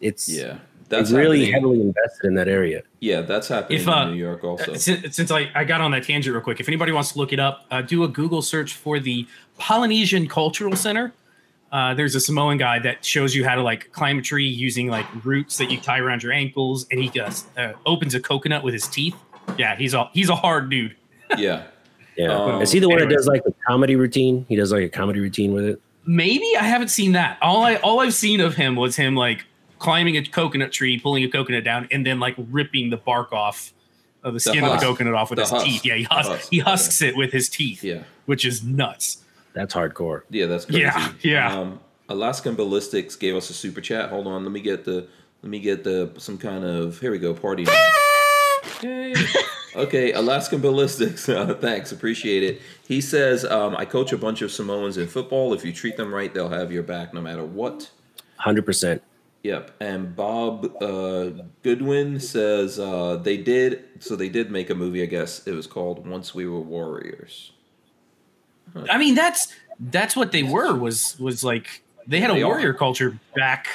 it's, 0.00 0.28
yeah. 0.28 0.58
that's 0.88 1.10
That's 1.10 1.12
really 1.12 1.50
heavily 1.50 1.80
invested 1.80 2.28
in 2.28 2.34
that 2.36 2.46
area. 2.48 2.82
Yeah, 3.00 3.22
that's 3.22 3.48
happening 3.48 3.80
If, 3.80 3.88
uh, 3.88 4.02
in 4.06 4.12
New 4.12 4.16
York 4.16 4.44
also. 4.44 4.74
Since, 4.74 5.16
since 5.16 5.30
I, 5.32 5.50
I 5.54 5.64
got 5.64 5.80
on 5.80 5.90
that 5.90 6.04
tangent 6.04 6.32
real 6.34 6.42
quick, 6.42 6.60
if 6.60 6.68
anybody 6.68 6.92
wants 6.92 7.12
to 7.12 7.18
look 7.18 7.32
it 7.32 7.40
up, 7.40 7.66
uh, 7.70 7.82
do 7.82 8.04
a 8.04 8.08
Google 8.08 8.42
search 8.42 8.74
for 8.74 9.00
the 9.00 9.26
Polynesian 9.58 10.28
Cultural 10.28 10.76
Center. 10.76 11.12
Uh, 11.70 11.92
there's 11.94 12.14
a 12.14 12.20
Samoan 12.20 12.56
guy 12.58 12.78
that 12.78 13.04
shows 13.04 13.34
you 13.34 13.44
how 13.44 13.54
to 13.54 13.62
like 13.62 13.92
climb 13.92 14.18
a 14.18 14.22
tree 14.22 14.48
using 14.48 14.86
like 14.88 15.04
roots 15.24 15.58
that 15.58 15.70
you 15.70 15.78
tie 15.78 15.98
around 15.98 16.22
your 16.22 16.32
ankles, 16.32 16.86
and 16.90 17.00
he 17.00 17.08
does, 17.10 17.44
uh, 17.58 17.72
opens 17.84 18.14
a 18.14 18.20
coconut 18.20 18.62
with 18.64 18.72
his 18.72 18.86
teeth. 18.88 19.16
Yeah, 19.58 19.76
he's 19.76 19.92
a 19.94 20.08
he's 20.14 20.28
a 20.30 20.34
hard 20.36 20.70
dude. 20.70 20.96
yeah. 21.36 21.64
Yeah. 22.18 22.32
Um, 22.32 22.60
Is 22.62 22.72
he 22.72 22.80
the 22.80 22.88
one 22.88 22.98
that 22.98 23.08
does 23.08 23.26
like 23.26 23.44
the 23.44 23.54
comedy 23.66 23.94
routine? 23.96 24.44
He 24.48 24.56
does 24.56 24.72
like 24.72 24.82
a 24.82 24.88
comedy 24.88 25.20
routine 25.20 25.52
with 25.52 25.64
it. 25.64 25.80
Maybe 26.04 26.50
I 26.58 26.64
haven't 26.64 26.88
seen 26.88 27.12
that. 27.12 27.38
All 27.40 27.62
I 27.62 27.76
all 27.76 28.00
I've 28.00 28.14
seen 28.14 28.40
of 28.40 28.54
him 28.56 28.74
was 28.76 28.96
him 28.96 29.14
like 29.14 29.44
climbing 29.78 30.16
a 30.16 30.24
coconut 30.24 30.72
tree, 30.72 30.98
pulling 30.98 31.22
a 31.24 31.28
coconut 31.28 31.62
down, 31.64 31.86
and 31.92 32.04
then 32.04 32.18
like 32.18 32.34
ripping 32.50 32.90
the 32.90 32.96
bark 32.96 33.32
off 33.32 33.72
of 34.24 34.34
the 34.34 34.40
skin 34.40 34.64
of 34.64 34.72
the 34.72 34.84
coconut 34.84 35.14
off 35.14 35.30
with 35.30 35.36
The 35.36 35.42
his 35.44 35.50
husk. 35.50 35.64
teeth. 35.66 35.84
Yeah, 35.86 35.94
he, 35.94 36.02
The 36.04 36.08
hus- 36.14 36.26
husk. 36.26 36.48
he 36.50 36.58
husks 36.58 37.02
it 37.02 37.16
with 37.16 37.30
his 37.32 37.48
teeth, 37.48 37.84
Yeah. 37.84 38.02
which 38.26 38.44
is 38.44 38.64
nuts. 38.64 39.18
That's 39.52 39.72
hardcore. 39.74 40.22
Yeah, 40.30 40.46
that's 40.46 40.64
crazy. 40.64 40.80
Yeah, 40.80 41.12
yeah. 41.22 41.56
Um, 41.56 41.80
Alaskan 42.08 42.54
Ballistics 42.56 43.14
gave 43.16 43.36
us 43.36 43.48
a 43.50 43.54
super 43.54 43.80
chat. 43.80 44.08
Hold 44.10 44.26
on, 44.26 44.42
let 44.42 44.50
me 44.50 44.60
get 44.60 44.84
the 44.84 45.06
let 45.42 45.50
me 45.50 45.60
get 45.60 45.84
the 45.84 46.10
some 46.16 46.36
kind 46.38 46.64
of 46.64 46.98
here 47.00 47.12
we 47.12 47.18
go 47.18 47.32
party. 47.34 47.64
Yay. 48.82 49.14
okay, 49.76 50.12
Alaskan 50.12 50.60
Ballistics. 50.60 51.28
Uh, 51.38 51.54
thanks, 51.54 51.92
appreciate 51.92 52.42
it. 52.42 52.60
He 52.86 53.00
says, 53.00 53.44
um, 53.44 53.76
"I 53.76 53.84
coach 53.84 54.12
a 54.12 54.18
bunch 54.18 54.42
of 54.42 54.50
Samoans 54.50 54.96
in 54.96 55.06
football. 55.06 55.52
If 55.52 55.64
you 55.64 55.72
treat 55.72 55.96
them 55.96 56.12
right, 56.12 56.32
they'll 56.32 56.48
have 56.48 56.72
your 56.72 56.82
back 56.82 57.12
no 57.14 57.20
matter 57.20 57.44
what." 57.44 57.90
Hundred 58.36 58.64
percent. 58.66 59.02
Yep. 59.42 59.70
And 59.80 60.16
Bob 60.16 60.64
uh, 60.82 61.30
Goodwin 61.62 62.18
says 62.20 62.78
uh, 62.78 63.16
they 63.22 63.36
did. 63.36 63.84
So 64.00 64.16
they 64.16 64.28
did 64.28 64.50
make 64.50 64.70
a 64.70 64.74
movie. 64.74 65.02
I 65.02 65.06
guess 65.06 65.46
it 65.46 65.52
was 65.52 65.66
called 65.66 66.06
"Once 66.06 66.34
We 66.34 66.46
Were 66.46 66.60
Warriors." 66.60 67.52
I 68.90 68.98
mean, 68.98 69.14
that's 69.14 69.54
that's 69.80 70.16
what 70.16 70.32
they 70.32 70.42
were. 70.42 70.74
Was 70.76 71.18
was 71.18 71.44
like 71.44 71.82
they 72.06 72.20
had 72.20 72.30
a 72.30 72.34
They 72.34 72.42
are. 72.42 72.46
warrior 72.46 72.74
culture 72.74 73.18
back 73.34 73.68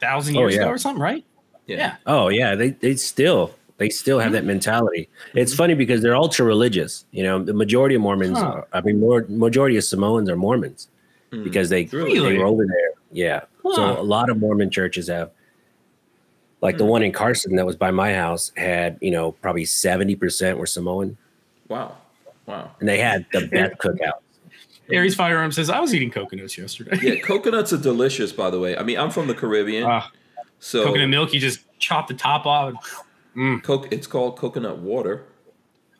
thousand 0.00 0.34
years 0.36 0.54
yeah. 0.54 0.62
ago 0.62 0.70
or 0.70 0.78
something, 0.78 1.02
right? 1.02 1.24
Yeah. 1.66 1.96
Oh 2.06 2.28
yeah, 2.28 2.54
they 2.54 2.70
they 2.70 2.96
still 2.96 3.54
they 3.78 3.88
still 3.88 4.18
have 4.18 4.32
that 4.32 4.44
mentality. 4.44 5.08
It's 5.34 5.54
funny 5.54 5.74
because 5.74 6.02
they're 6.02 6.16
ultra 6.16 6.44
religious. 6.44 7.04
You 7.12 7.22
know, 7.22 7.42
the 7.42 7.54
majority 7.54 7.94
of 7.94 8.02
Mormons, 8.02 8.38
Huh. 8.38 8.44
are, 8.46 8.66
I 8.72 8.80
mean, 8.82 9.00
more 9.00 9.24
majority 9.28 9.76
of 9.76 9.84
Samoans 9.84 10.28
are 10.28 10.36
Mormons 10.36 10.88
Hmm. 11.32 11.44
because 11.44 11.68
they 11.68 11.84
Really? 11.84 12.18
they 12.18 12.38
were 12.38 12.44
over 12.46 12.66
there. 12.66 12.90
Yeah, 13.12 13.40
Huh. 13.64 13.74
so 13.74 14.00
a 14.00 14.02
lot 14.02 14.30
of 14.30 14.38
Mormon 14.38 14.70
churches 14.70 15.08
have. 15.08 15.30
Like 16.60 16.76
the 16.76 16.84
Hmm. 16.84 16.90
one 16.90 17.02
in 17.04 17.12
Carson 17.12 17.54
that 17.56 17.64
was 17.66 17.76
by 17.76 17.92
my 17.92 18.14
house 18.14 18.50
had, 18.56 18.98
you 19.00 19.12
know, 19.12 19.32
probably 19.32 19.64
70% 19.64 20.58
were 20.58 20.66
Samoan 20.66 21.16
Wow. 21.68 21.96
Wow. 22.46 22.72
and 22.80 22.88
they 22.88 22.98
had 22.98 23.26
the 23.32 23.46
best 23.46 23.78
cookout. 23.78 24.20
Aries 24.90 25.14
Firearm 25.14 25.52
says 25.52 25.70
I 25.70 25.78
was 25.80 25.94
eating 25.94 26.10
coconuts 26.10 26.58
yesterday. 26.58 26.98
Yeah, 27.00 27.14
coconuts 27.22 27.72
are 27.72 27.78
delicious. 27.78 28.32
By 28.32 28.50
the 28.50 28.58
way, 28.58 28.76
I 28.76 28.82
mean 28.82 28.98
I'm 28.98 29.10
from 29.10 29.28
the 29.28 29.34
Caribbean, 29.34 29.84
Ah, 29.84 30.10
so 30.58 30.82
coconut 30.84 31.10
milk, 31.10 31.32
you 31.32 31.38
just 31.38 31.60
chop 31.78 32.08
the 32.08 32.14
top 32.14 32.44
off. 32.46 32.74
Mm. 33.38 33.62
Coke, 33.62 33.88
it's 33.92 34.06
called 34.06 34.36
coconut 34.36 34.78
water. 34.78 35.24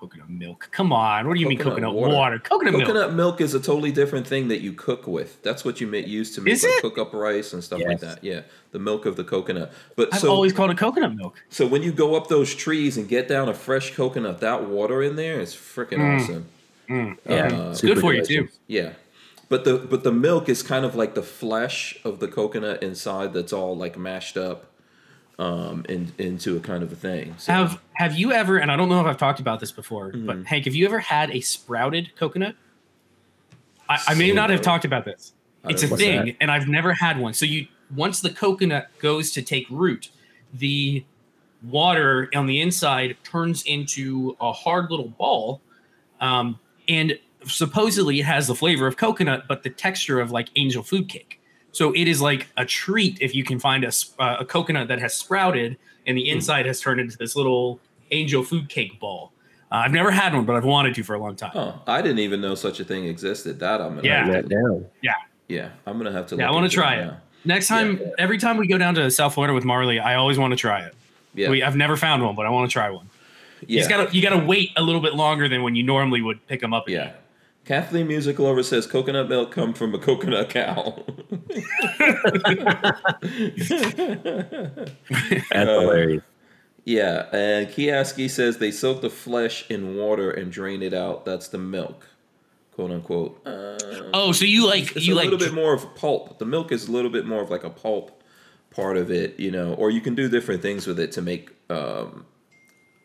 Coconut 0.00 0.30
milk. 0.30 0.68
Come 0.70 0.92
on. 0.92 1.26
What 1.26 1.34
do 1.34 1.40
you 1.40 1.48
mean 1.48 1.58
Coconut 1.58 1.76
coconut 1.78 1.94
water. 1.94 2.14
water? 2.14 2.38
Coconut, 2.38 2.72
milk. 2.74 2.86
Coconut 2.86 3.14
milk 3.14 3.40
is 3.40 3.54
a 3.54 3.58
totally 3.60 3.90
different 3.90 4.26
thing 4.28 4.46
that 4.48 4.60
you 4.60 4.72
cook 4.72 5.08
with. 5.08 5.42
That's 5.42 5.64
what 5.64 5.80
you 5.80 5.88
ma- 5.88 5.96
use 5.96 6.32
to 6.36 6.40
make 6.40 6.62
like, 6.62 6.80
cook 6.82 6.98
up 6.98 7.12
rice 7.12 7.52
and 7.52 7.64
stuff 7.64 7.80
like 7.84 7.98
that. 8.00 8.22
Yeah, 8.22 8.42
the 8.70 8.78
milk 8.78 9.06
of 9.06 9.16
the 9.16 9.24
coconut. 9.24 9.72
But 9.96 10.14
I've 10.14 10.20
so 10.20 10.30
always 10.30 10.52
called 10.52 10.70
it 10.70 10.78
coconut 10.78 11.16
milk. 11.16 11.42
so 11.48 11.66
when 11.66 11.82
you 11.82 11.90
go 11.90 12.14
up 12.14 12.28
those 12.28 12.54
trees 12.54 12.96
and 12.96 13.08
get 13.08 13.26
down 13.26 13.48
a 13.48 13.54
fresh 13.54 13.92
coconut, 13.96 14.38
that 14.40 14.68
water 14.68 15.02
in 15.02 15.16
there 15.16 15.40
is 15.40 15.52
freaking 15.54 15.98
Mm. 15.98 16.20
awesome. 16.22 16.48
Yeah, 16.88 17.48
Uh, 17.66 17.70
It's 17.72 17.80
good 17.80 17.98
for 17.98 18.14
you 18.14 18.24
too. 18.24 18.48
Yeah. 18.68 18.90
But 19.48 19.64
the 19.64 19.78
but 19.78 20.04
the 20.04 20.12
milk 20.12 20.48
is 20.48 20.62
kind 20.62 20.84
of 20.84 20.94
like 20.94 21.14
the 21.14 21.22
flesh 21.24 21.98
of 22.04 22.20
the 22.20 22.28
coconut 22.28 22.82
inside 22.84 23.32
that's 23.32 23.52
all 23.52 23.76
like 23.76 23.98
mashed 23.98 24.36
up 24.36 24.66
um 25.38 25.84
in, 25.88 26.12
into 26.18 26.56
a 26.56 26.60
kind 26.60 26.82
of 26.82 26.90
a 26.92 26.96
thing. 26.96 27.34
So, 27.38 27.52
Have 27.52 27.80
Have 27.94 28.16
you 28.18 28.32
ever? 28.32 28.58
And 28.58 28.70
I 28.72 28.76
don't 28.76 28.88
know 28.88 29.00
if 29.00 29.06
I've 29.06 29.18
talked 29.18 29.40
about 29.40 29.60
this 29.60 29.70
before, 29.72 30.12
Mm-hmm. 30.12 30.26
but 30.26 30.44
Hank, 30.46 30.64
have 30.64 30.74
you 30.74 30.84
ever 30.86 30.98
had 30.98 31.30
a 31.30 31.40
sprouted 31.40 32.14
coconut? 32.16 32.56
I, 33.88 33.98
I 34.08 34.14
may 34.14 34.32
not 34.32 34.50
have 34.50 34.60
talked 34.62 34.84
about 34.84 35.04
this. 35.04 35.32
It's 35.68 35.82
a 35.82 35.88
thing, 35.88 36.26
that? 36.26 36.36
and 36.40 36.50
I've 36.50 36.68
never 36.68 36.92
had 36.92 37.18
one. 37.18 37.34
So 37.34 37.46
you 37.46 37.66
once 37.94 38.20
the 38.20 38.30
coconut 38.30 38.88
goes 38.98 39.32
to 39.32 39.42
take 39.42 39.66
root, 39.70 40.10
the 40.52 41.04
water 41.62 42.28
on 42.34 42.46
the 42.46 42.60
inside 42.60 43.16
turns 43.24 43.62
into 43.64 44.36
a 44.40 44.52
hard 44.52 44.90
little 44.90 45.08
ball, 45.08 45.60
um, 46.20 46.58
and 46.88 47.18
supposedly 47.46 48.20
it 48.20 48.24
has 48.24 48.46
the 48.46 48.54
flavor 48.54 48.86
of 48.86 48.96
coconut, 48.96 49.44
but 49.48 49.62
the 49.62 49.70
texture 49.70 50.20
of 50.20 50.30
like 50.30 50.48
angel 50.56 50.82
food 50.82 51.08
cake. 51.08 51.37
So 51.78 51.92
it 51.94 52.08
is 52.08 52.20
like 52.20 52.48
a 52.56 52.64
treat 52.64 53.18
if 53.20 53.36
you 53.36 53.44
can 53.44 53.60
find 53.60 53.84
a, 53.84 53.86
s- 53.86 54.12
uh, 54.18 54.38
a 54.40 54.44
coconut 54.44 54.88
that 54.88 54.98
has 54.98 55.14
sprouted 55.14 55.76
and 56.08 56.18
the 56.18 56.28
inside 56.28 56.66
has 56.66 56.80
turned 56.80 56.98
into 57.00 57.16
this 57.16 57.36
little 57.36 57.78
angel 58.10 58.42
food 58.42 58.68
cake 58.68 58.98
ball. 58.98 59.30
Uh, 59.70 59.76
I've 59.84 59.92
never 59.92 60.10
had 60.10 60.34
one, 60.34 60.44
but 60.44 60.56
I've 60.56 60.64
wanted 60.64 60.96
to 60.96 61.04
for 61.04 61.14
a 61.14 61.20
long 61.20 61.36
time. 61.36 61.52
Oh, 61.54 61.80
I 61.86 62.02
didn't 62.02 62.18
even 62.18 62.40
know 62.40 62.56
such 62.56 62.80
a 62.80 62.84
thing 62.84 63.04
existed. 63.04 63.60
That 63.60 63.80
I'm 63.80 63.94
gonna 63.94 64.08
Yeah. 64.08 64.24
have 64.24 64.32
That 64.34 64.48
to, 64.48 64.54
down. 64.56 64.86
yeah, 65.48 65.68
I'm 65.86 65.98
gonna 65.98 66.10
have 66.10 66.26
to. 66.28 66.36
Yeah, 66.36 66.48
I 66.48 66.50
want 66.50 66.68
to 66.68 66.74
try 66.74 66.96
it. 66.96 67.04
now. 67.06 67.18
Next 67.44 67.68
time, 67.68 68.00
every 68.18 68.38
time 68.38 68.56
we 68.56 68.66
go 68.66 68.76
down 68.76 68.96
to 68.96 69.08
South 69.08 69.34
Florida 69.34 69.54
with 69.54 69.64
Marley, 69.64 70.00
I 70.00 70.16
always 70.16 70.36
want 70.36 70.50
to 70.50 70.56
try 70.56 70.80
it. 70.80 70.94
Yeah, 71.34 71.48
We, 71.50 71.62
I've 71.62 71.76
never 71.76 71.96
found 71.96 72.24
one, 72.24 72.34
but 72.34 72.44
I 72.44 72.50
want 72.50 72.68
to 72.68 72.72
try 72.72 72.90
one. 72.90 73.08
You 73.60 73.66
yeah, 73.76 73.80
just 73.82 73.88
gotta 73.90 74.12
you 74.16 74.20
gotta 74.20 74.44
wait 74.44 74.72
a 74.76 74.82
little 74.82 75.00
bit 75.00 75.14
longer 75.14 75.48
than 75.48 75.62
when 75.62 75.76
you 75.76 75.84
normally 75.84 76.22
would 76.22 76.44
pick 76.48 76.60
them 76.60 76.74
up. 76.74 76.88
yeah. 76.88 77.12
Kathleen 77.68 78.06
Music 78.08 78.38
Lover 78.38 78.62
says 78.62 78.86
coconut 78.86 79.28
milk 79.28 79.52
come 79.52 79.74
from 79.74 79.94
a 79.94 79.98
coconut 79.98 80.48
cow. 80.48 81.04
That's 84.38 85.52
Uh, 85.52 85.80
hilarious. 85.80 86.22
yeah, 86.86 87.26
and 87.30 87.68
Kiaski 87.68 88.30
says 88.30 88.56
they 88.56 88.70
soak 88.70 89.02
the 89.02 89.10
flesh 89.10 89.70
in 89.70 89.96
water 89.96 90.30
and 90.30 90.50
drain 90.50 90.82
it 90.82 90.94
out. 90.94 91.26
That's 91.26 91.48
the 91.48 91.58
milk, 91.58 92.06
quote 92.72 92.90
unquote. 92.90 93.46
Uh, 93.46 93.76
Oh, 94.14 94.32
so 94.32 94.46
you 94.46 94.66
like 94.66 94.96
it's 94.96 95.06
you 95.06 95.12
a 95.12 95.16
like 95.16 95.26
a 95.26 95.30
little 95.32 95.46
bit 95.46 95.54
more 95.54 95.74
of 95.74 95.94
pulp. 95.94 96.38
The 96.38 96.46
milk 96.46 96.72
is 96.72 96.88
a 96.88 96.92
little 96.92 97.10
bit 97.10 97.26
more 97.26 97.42
of 97.42 97.50
like 97.50 97.64
a 97.64 97.70
pulp 97.70 98.22
part 98.70 98.96
of 98.96 99.10
it, 99.10 99.38
you 99.38 99.50
know, 99.50 99.74
or 99.74 99.90
you 99.90 100.00
can 100.00 100.14
do 100.14 100.26
different 100.30 100.62
things 100.62 100.86
with 100.86 100.98
it 100.98 101.12
to 101.12 101.20
make 101.22 101.50
um, 101.68 102.24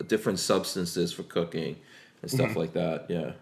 different 0.07 0.39
substances 0.39 1.11
for 1.11 1.23
cooking 1.23 1.75
and 2.21 2.31
stuff 2.31 2.51
Mm-hmm. 2.51 2.59
like 2.59 2.73
that. 2.73 3.07
Yeah. 3.09 3.33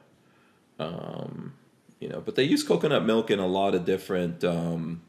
Um, 0.81 1.53
you 1.99 2.09
know, 2.09 2.21
but 2.21 2.35
they 2.35 2.43
use 2.43 2.63
coconut 2.63 3.05
milk 3.05 3.29
in 3.29 3.39
a 3.39 3.45
lot 3.45 3.75
of 3.75 3.85
different 3.85 4.43
um, 4.43 5.01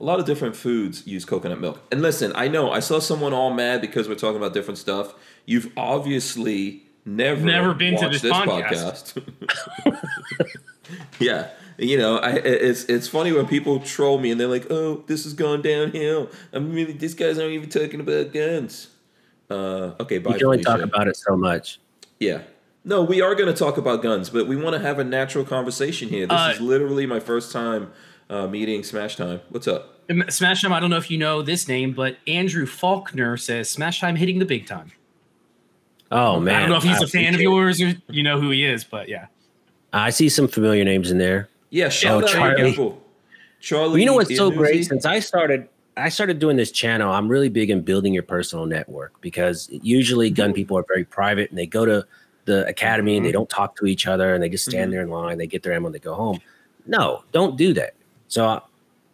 a 0.00 0.04
lot 0.04 0.18
of 0.18 0.26
different 0.26 0.56
foods 0.56 1.06
use 1.06 1.24
coconut 1.24 1.60
milk. 1.60 1.80
And 1.90 2.02
listen, 2.02 2.32
I 2.34 2.48
know 2.48 2.70
I 2.70 2.80
saw 2.80 2.98
someone 2.98 3.32
all 3.32 3.52
mad 3.52 3.80
because 3.80 4.08
we're 4.08 4.14
talking 4.16 4.36
about 4.36 4.52
different 4.54 4.78
stuff. 4.78 5.14
You've 5.46 5.72
obviously 5.76 6.82
never 7.04 7.40
Never 7.44 7.74
been 7.74 7.96
to 7.98 8.06
watched 8.06 8.22
this 8.22 8.32
podcast. 8.32 9.20
podcast. 9.86 10.08
yeah, 11.20 11.50
you 11.78 11.96
know, 11.96 12.18
I 12.18 12.30
it's 12.32 12.84
it's 12.84 13.08
funny 13.08 13.32
when 13.32 13.46
people 13.46 13.78
troll 13.80 14.18
me 14.18 14.30
and 14.32 14.40
they're 14.40 14.48
like, 14.48 14.66
"Oh, 14.70 15.04
this 15.06 15.24
has 15.24 15.34
gone 15.34 15.62
downhill." 15.62 16.30
I'm 16.52 16.72
really 16.72 16.92
these 16.92 17.14
guys 17.14 17.38
aren't 17.38 17.52
even 17.52 17.68
talking 17.68 18.00
about 18.00 18.32
guns. 18.32 18.88
Uh, 19.48 19.94
okay, 20.00 20.18
bye. 20.18 20.32
You 20.32 20.38
can 20.38 20.46
only 20.46 20.62
talk 20.62 20.80
about 20.80 21.08
it 21.08 21.16
so 21.16 21.36
much. 21.36 21.80
Yeah. 22.18 22.42
No, 22.88 23.02
we 23.02 23.20
are 23.20 23.34
going 23.34 23.52
to 23.52 23.58
talk 23.58 23.76
about 23.76 24.02
guns, 24.02 24.30
but 24.30 24.46
we 24.46 24.56
want 24.56 24.74
to 24.74 24.80
have 24.80 24.98
a 24.98 25.04
natural 25.04 25.44
conversation 25.44 26.08
here. 26.08 26.26
This 26.26 26.38
Uh, 26.40 26.52
is 26.54 26.60
literally 26.62 27.04
my 27.04 27.20
first 27.20 27.52
time 27.52 27.92
uh, 28.30 28.46
meeting 28.46 28.82
Smash 28.82 29.14
Time. 29.16 29.40
What's 29.50 29.68
up? 29.68 30.00
Smash 30.30 30.62
Time. 30.62 30.72
I 30.72 30.80
don't 30.80 30.88
know 30.88 30.96
if 30.96 31.10
you 31.10 31.18
know 31.18 31.42
this 31.42 31.68
name, 31.68 31.92
but 31.92 32.16
Andrew 32.26 32.64
Faulkner 32.64 33.36
says 33.36 33.68
Smash 33.68 34.00
Time 34.00 34.16
hitting 34.16 34.38
the 34.38 34.46
big 34.46 34.66
time. 34.66 34.90
Oh 36.10 36.40
man, 36.40 36.54
I 36.54 36.60
don't 36.60 36.70
know 36.70 36.76
if 36.78 36.82
he's 36.84 37.02
I 37.02 37.04
a 37.04 37.08
fan 37.08 37.34
of 37.34 37.42
yours 37.42 37.78
or 37.82 37.92
you 38.08 38.22
know 38.22 38.40
who 38.40 38.48
he 38.48 38.64
is, 38.64 38.84
but 38.84 39.10
yeah. 39.10 39.26
I 39.92 40.08
see 40.08 40.30
some 40.30 40.48
familiar 40.48 40.82
names 40.82 41.10
in 41.10 41.18
there. 41.18 41.50
Yeah, 41.68 41.90
shout 41.90 42.22
Oh, 42.22 42.26
out 42.26 42.32
Charlie. 42.32 42.70
people. 42.70 43.02
Charlie. 43.60 43.88
Well, 43.90 43.98
you 43.98 44.06
know 44.06 44.14
what's 44.14 44.34
so 44.34 44.50
great? 44.50 44.86
Since 44.86 45.04
I 45.04 45.18
started, 45.20 45.68
I 45.98 46.08
started 46.08 46.38
doing 46.38 46.56
this 46.56 46.70
channel. 46.70 47.12
I'm 47.12 47.28
really 47.28 47.50
big 47.50 47.68
in 47.68 47.82
building 47.82 48.14
your 48.14 48.22
personal 48.22 48.64
network 48.64 49.20
because 49.20 49.68
usually 49.70 50.30
gun 50.30 50.54
people 50.54 50.78
are 50.78 50.84
very 50.88 51.04
private 51.04 51.50
and 51.50 51.58
they 51.58 51.66
go 51.66 51.84
to 51.84 52.06
the 52.48 52.66
academy 52.66 53.16
and 53.16 53.24
they 53.24 53.30
mm-hmm. 53.30 53.38
don't 53.38 53.48
talk 53.48 53.76
to 53.76 53.86
each 53.86 54.06
other 54.06 54.34
and 54.34 54.42
they 54.42 54.48
just 54.48 54.64
stand 54.64 54.84
mm-hmm. 54.84 54.90
there 54.90 55.02
in 55.02 55.10
line. 55.10 55.38
They 55.38 55.46
get 55.46 55.62
their 55.62 55.72
ammo 55.72 55.86
and 55.86 55.94
they 55.94 56.00
go 56.00 56.14
home. 56.14 56.40
No, 56.86 57.22
don't 57.32 57.56
do 57.56 57.72
that. 57.74 57.94
So 58.26 58.62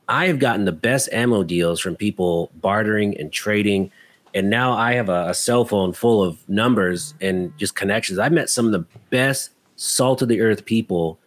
I 0.08 0.26
have 0.26 0.38
gotten 0.38 0.64
the 0.64 0.72
best 0.72 1.08
ammo 1.12 1.42
deals 1.42 1.80
from 1.80 1.96
people 1.96 2.50
bartering 2.60 3.18
and 3.18 3.32
trading. 3.32 3.90
And 4.32 4.48
now 4.48 4.72
I 4.72 4.94
have 4.94 5.08
a, 5.08 5.28
a 5.28 5.34
cell 5.34 5.64
phone 5.64 5.92
full 5.92 6.22
of 6.22 6.48
numbers 6.48 7.14
and 7.20 7.56
just 7.58 7.74
connections. 7.74 8.18
I've 8.18 8.32
met 8.32 8.48
some 8.48 8.66
of 8.66 8.72
the 8.72 8.84
best 9.10 9.50
salt 9.76 10.22
of 10.22 10.28
the 10.28 10.40
earth 10.40 10.64
people 10.64 11.18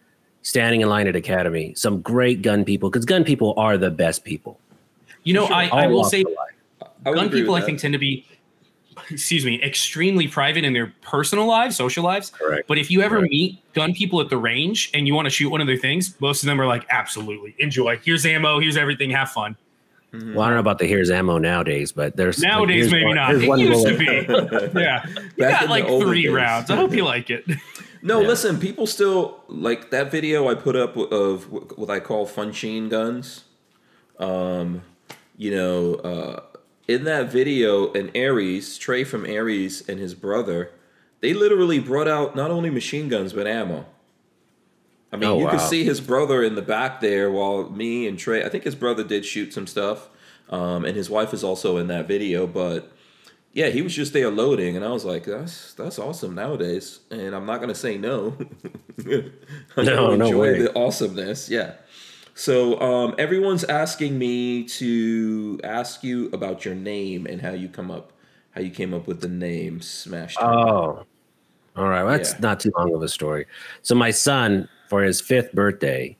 standing 0.42 0.80
in 0.80 0.88
line 0.88 1.06
at 1.06 1.16
Academy. 1.16 1.74
Some 1.76 2.00
great 2.00 2.42
gun 2.42 2.64
people, 2.64 2.90
because 2.90 3.04
gun 3.04 3.24
people 3.24 3.54
are 3.56 3.76
the 3.76 3.90
best 3.90 4.24
people. 4.24 4.58
You 5.24 5.34
know, 5.34 5.46
I, 5.46 5.68
I 5.68 5.86
will 5.86 6.04
say 6.04 6.22
of 6.22 6.28
life. 6.28 6.90
I 7.04 7.10
would 7.10 7.16
gun 7.16 7.30
people 7.30 7.54
I 7.54 7.60
think 7.60 7.78
tend 7.78 7.92
to 7.92 7.98
be 7.98 8.26
excuse 9.10 9.44
me, 9.44 9.62
extremely 9.62 10.28
private 10.28 10.64
in 10.64 10.72
their 10.72 10.92
personal 11.02 11.46
lives, 11.46 11.76
social 11.76 12.04
lives. 12.04 12.30
Correct. 12.30 12.66
But 12.68 12.78
if 12.78 12.90
you 12.90 13.02
ever 13.02 13.18
Correct. 13.18 13.30
meet 13.32 13.72
gun 13.74 13.94
people 13.94 14.20
at 14.20 14.28
the 14.30 14.36
range 14.36 14.90
and 14.94 15.06
you 15.06 15.14
want 15.14 15.26
to 15.26 15.30
shoot 15.30 15.50
one 15.50 15.60
of 15.60 15.66
their 15.66 15.76
things, 15.76 16.14
most 16.20 16.42
of 16.42 16.46
them 16.46 16.60
are 16.60 16.66
like, 16.66 16.86
absolutely, 16.90 17.54
enjoy. 17.58 17.98
Here's 17.98 18.24
ammo, 18.26 18.60
here's 18.60 18.76
everything, 18.76 19.10
have 19.10 19.30
fun. 19.30 19.56
Well, 20.12 20.40
I 20.40 20.46
don't 20.46 20.54
know 20.54 20.60
about 20.60 20.78
the 20.78 20.86
here's 20.86 21.10
ammo 21.10 21.36
nowadays, 21.36 21.92
but 21.92 22.16
there's 22.16 22.38
Nowadays, 22.38 22.90
here's 22.90 22.92
maybe 22.92 23.04
one- 23.04 23.16
not. 23.16 23.34
It 23.34 23.46
one 23.46 23.60
used 23.60 23.86
to 23.86 23.98
be. 23.98 24.06
Yeah. 24.80 25.04
You 25.36 25.44
got 25.44 25.68
like 25.68 25.86
three 25.86 26.22
days. 26.22 26.32
rounds. 26.32 26.70
I 26.70 26.76
hope 26.76 26.92
you 26.94 27.04
like 27.04 27.28
it. 27.30 27.44
No, 28.00 28.20
Yeah. 28.20 28.28
listen, 28.28 28.60
people 28.60 28.86
still 28.86 29.42
like 29.48 29.90
that 29.90 30.12
video 30.12 30.48
I 30.48 30.54
put 30.54 30.76
up 30.76 30.96
of 30.96 31.50
what 31.76 31.90
I 31.90 31.98
call 31.98 32.26
fun 32.26 32.52
sheen 32.52 32.88
guns. 32.88 33.42
Um, 34.20 34.82
you 35.36 35.50
know, 35.50 35.94
uh, 35.96 36.42
in 36.88 37.04
that 37.04 37.30
video, 37.30 37.92
an 37.92 38.10
Aries, 38.14 38.76
Trey 38.78 39.04
from 39.04 39.24
Aries 39.26 39.86
and 39.88 40.00
his 40.00 40.14
brother, 40.14 40.70
they 41.20 41.34
literally 41.34 41.78
brought 41.78 42.08
out 42.08 42.34
not 42.34 42.50
only 42.50 42.70
machine 42.70 43.08
guns 43.08 43.32
but 43.32 43.46
ammo. 43.46 43.86
I 45.12 45.16
mean, 45.16 45.28
Oh, 45.30 45.38
you 45.40 45.48
could 45.48 45.60
see 45.60 45.84
his 45.84 46.00
brother 46.00 46.42
in 46.42 46.54
the 46.54 46.62
back 46.62 47.00
there 47.00 47.30
while 47.30 47.68
me 47.70 48.06
and 48.08 48.18
Trey, 48.18 48.44
I 48.44 48.48
think 48.48 48.64
his 48.64 48.74
brother 48.74 49.04
did 49.04 49.24
shoot 49.24 49.52
some 49.52 49.66
stuff. 49.66 50.08
Um, 50.50 50.84
and 50.86 50.96
his 50.96 51.10
wife 51.10 51.34
is 51.34 51.44
also 51.44 51.76
in 51.76 51.88
that 51.88 52.08
video, 52.08 52.46
but 52.46 52.90
yeah, 53.52 53.68
he 53.68 53.82
was 53.82 53.94
just 53.94 54.12
there 54.14 54.30
loading, 54.30 54.76
and 54.76 54.84
I 54.84 54.90
was 54.90 55.04
like, 55.04 55.24
"That's 55.24 55.74
that's 55.74 55.98
awesome 55.98 56.34
nowadays." 56.34 57.00
And 57.10 57.34
I'm 57.34 57.44
not 57.44 57.60
gonna 57.60 57.74
say 57.74 57.98
no. 57.98 58.34
I 59.06 59.82
No, 59.82 60.14
no 60.14 60.26
enjoy 60.26 60.38
way. 60.38 60.58
the 60.62 60.74
awesomeness. 60.74 61.50
Yeah. 61.50 61.72
So 62.38 62.80
um, 62.80 63.16
everyone's 63.18 63.64
asking 63.64 64.16
me 64.16 64.62
to 64.64 65.58
ask 65.64 66.04
you 66.04 66.30
about 66.32 66.64
your 66.64 66.76
name 66.76 67.26
and 67.26 67.42
how 67.42 67.50
you 67.50 67.68
come 67.68 67.90
up, 67.90 68.12
how 68.52 68.60
you 68.60 68.70
came 68.70 68.94
up 68.94 69.08
with 69.08 69.20
the 69.20 69.28
name 69.28 69.80
Smash. 69.80 70.36
Time. 70.36 70.48
Oh, 70.48 71.04
all 71.76 71.88
right. 71.88 72.04
Well, 72.04 72.16
that's 72.16 72.34
Yeah. 72.34 72.38
not 72.40 72.60
too 72.60 72.70
long 72.78 72.94
of 72.94 73.02
a 73.02 73.08
story. 73.08 73.46
So 73.82 73.96
my 73.96 74.12
son, 74.12 74.68
for 74.88 75.02
his 75.02 75.20
fifth 75.20 75.52
birthday, 75.52 76.16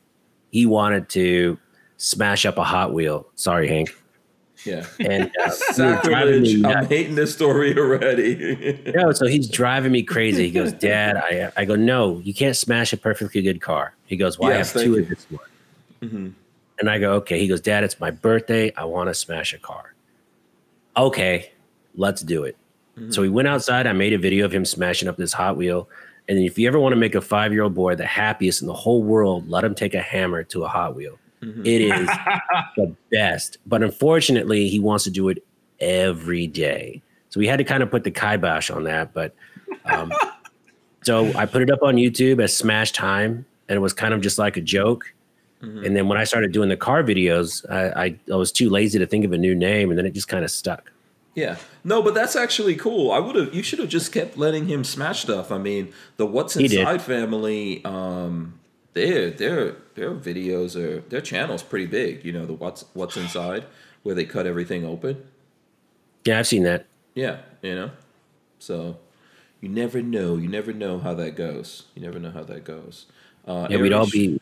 he 0.51 0.67
wanted 0.67 1.09
to 1.11 1.57
smash 1.99 2.45
up 2.45 2.59
a 2.59 2.65
Hot 2.65 2.93
Wheel. 2.93 3.29
Sorry, 3.37 3.69
Hank. 3.69 3.95
yeah. 4.67 4.87
And 4.99 5.31
uh, 5.47 5.53
he 5.77 5.83
was 5.83 6.01
driving 6.03 6.43
me 6.43 6.63
Sacrilege! 6.63 6.65
I'm 6.65 6.87
hating 6.87 7.15
this 7.15 7.33
story 7.33 7.79
already. 7.79 8.91
No, 8.93 9.13
so 9.13 9.27
he's 9.27 9.49
driving 9.49 9.93
me 9.93 10.03
crazy. 10.03 10.47
He 10.47 10.51
goes, 10.51 10.73
Dad, 10.73 11.17
I, 11.17 11.53
I 11.57 11.65
go, 11.65 11.77
no, 11.77 12.19
you 12.25 12.35
can't 12.35 12.57
smash 12.57 12.93
a 12.93 12.97
perfectly 12.97 13.41
good 13.41 13.61
car. 13.61 13.95
He 14.07 14.17
goes, 14.17 14.37
Well, 14.37 14.51
Yes, 14.51 14.75
I 14.75 14.81
have 14.81 14.85
two 14.89 14.95
you. 14.95 15.03
of 15.03 15.09
this 15.09 15.25
one. 15.31 15.41
Mm-hmm. 16.03 16.29
And 16.79 16.91
I 16.91 16.99
go, 16.99 17.15
Okay. 17.15 17.39
He 17.41 17.49
goes, 17.49 17.61
Dad, 17.61 17.85
it's 17.85 17.99
my 18.01 18.11
birthday. 18.11 18.73
I 18.77 18.85
want 18.85 19.09
to 19.09 19.15
smash 19.15 19.53
a 19.53 19.59
car. 19.59 19.95
Okay, 20.97 21.53
let's 21.95 22.23
do 22.23 22.45
it. 22.45 22.57
Mm-hmm. 22.97 23.11
So 23.11 23.23
we 23.23 23.29
went 23.29 23.49
outside. 23.49 23.87
I 23.87 23.93
made 23.93 24.13
a 24.13 24.19
video 24.19 24.45
of 24.45 24.53
him 24.53 24.65
smashing 24.65 25.09
up 25.09 25.17
this 25.17 25.33
Hot 25.33 25.57
Wheel. 25.57 25.89
And 26.29 26.39
if 26.39 26.59
you 26.59 26.69
ever 26.69 26.79
want 26.79 26.93
to 26.93 26.97
make 26.97 27.15
a 27.15 27.21
five 27.21 27.53
year 27.53 27.63
old 27.63 27.75
boy 27.75 27.95
the 27.95 28.07
happiest 28.07 28.61
in 28.61 28.69
the 28.69 28.75
whole 28.75 29.03
world, 29.03 29.49
let 29.49 29.65
him 29.65 29.75
take 29.75 29.95
a 29.95 30.01
hammer 30.01 30.43
to 30.45 30.65
a 30.65 30.69
Hot 30.69 30.95
Wheel. 30.95 31.19
Mm-hmm. 31.43 31.65
It 31.65 31.81
is 31.81 32.07
the 32.77 32.95
best. 33.11 33.59
But 33.67 33.83
unfortunately, 33.83 34.69
he 34.69 34.81
wants 34.81 35.05
to 35.05 35.11
do 35.11 35.29
it 35.29 35.45
every 35.81 36.47
day. 36.47 37.03
So 37.31 37.39
we 37.39 37.47
had 37.47 37.59
to 37.59 37.65
kind 37.65 37.83
of 37.83 37.91
put 37.91 38.05
the 38.05 38.11
kibosh 38.11 38.71
on 38.71 38.85
that. 38.85 39.15
But 39.15 39.35
um, 39.85 40.13
So 41.09 41.33
I 41.39 41.47
put 41.47 41.63
it 41.63 41.71
up 41.71 41.83
on 41.83 41.97
YouTube 41.97 42.43
as 42.43 42.55
Smash 42.55 42.93
Time, 42.93 43.47
and 43.69 43.77
it 43.77 43.81
was 43.81 43.95
kind 43.95 44.13
of 44.13 44.21
just 44.21 44.39
like 44.39 44.57
a 44.57 44.61
joke. 44.61 45.13
Mm-hmm. 45.63 45.85
And 45.85 45.97
then 45.97 46.09
when 46.09 46.19
I 46.19 46.25
started 46.25 46.53
doing 46.53 46.69
the 46.69 46.77
car 46.77 47.03
videos, 47.03 47.69
I, 47.71 48.05
I, 48.05 48.19
I 48.33 48.37
was 48.37 48.53
too 48.53 48.71
lazy 48.71 48.99
to 48.99 49.07
think 49.07 49.25
of 49.25 49.33
a 49.33 49.39
new 49.39 49.55
name, 49.55 49.91
and 49.91 49.99
then 49.99 50.07
it 50.07 50.15
just 50.15 50.29
kind 50.29 50.45
of 50.45 50.51
stuck. 50.51 50.93
Yeah. 51.35 51.57
No, 51.85 52.03
but 52.03 52.15
that's 52.15 52.37
actually 52.37 52.75
cool. 52.77 53.11
I 53.13 53.19
would 53.19 53.37
have. 53.37 53.55
You 53.55 53.63
should 53.63 53.79
have 53.79 53.89
just 53.89 54.13
kept 54.13 54.37
letting 54.37 54.67
him 54.67 54.85
smash 54.85 55.23
stuff. 55.23 55.53
I 55.53 55.59
mean, 55.59 55.93
the 56.17 56.27
What's 56.27 56.57
Inside 56.57 57.03
family. 57.03 57.85
Um, 57.85 58.59
their 58.95 59.31
their 59.31 59.77
their 59.95 60.15
videos 60.15 60.75
are 60.77 61.01
their 61.09 61.21
channel's 61.21 61.63
pretty 61.63 61.87
big. 61.87 62.25
You 62.25 62.33
know, 62.33 62.47
the 62.47 62.55
What's 62.55 62.85
What's 62.95 63.17
Inside, 63.17 63.67
where 64.03 64.15
they 64.15 64.25
cut 64.25 64.47
everything 64.47 64.85
open. 64.85 65.25
Yeah, 66.25 66.41
I've 66.41 66.47
seen 66.47 66.65
that. 66.65 66.87
Yeah, 67.15 67.39
you 67.63 67.75
know. 67.75 67.91
So 68.59 68.99
you 69.61 69.69
never 69.69 70.03
know. 70.03 70.37
You 70.37 70.49
never 70.49 70.73
know 70.73 70.99
how 70.99 71.15
that 71.15 71.37
goes. 71.37 71.85
You 71.95 72.03
never 72.03 72.19
know 72.19 72.31
how 72.31 72.43
that 72.45 72.65
goes. 72.65 73.07
Uh, 73.47 73.67
Yeah, 73.71 73.79
we'd 73.79 73.93
all 73.93 74.11
be, 74.11 74.38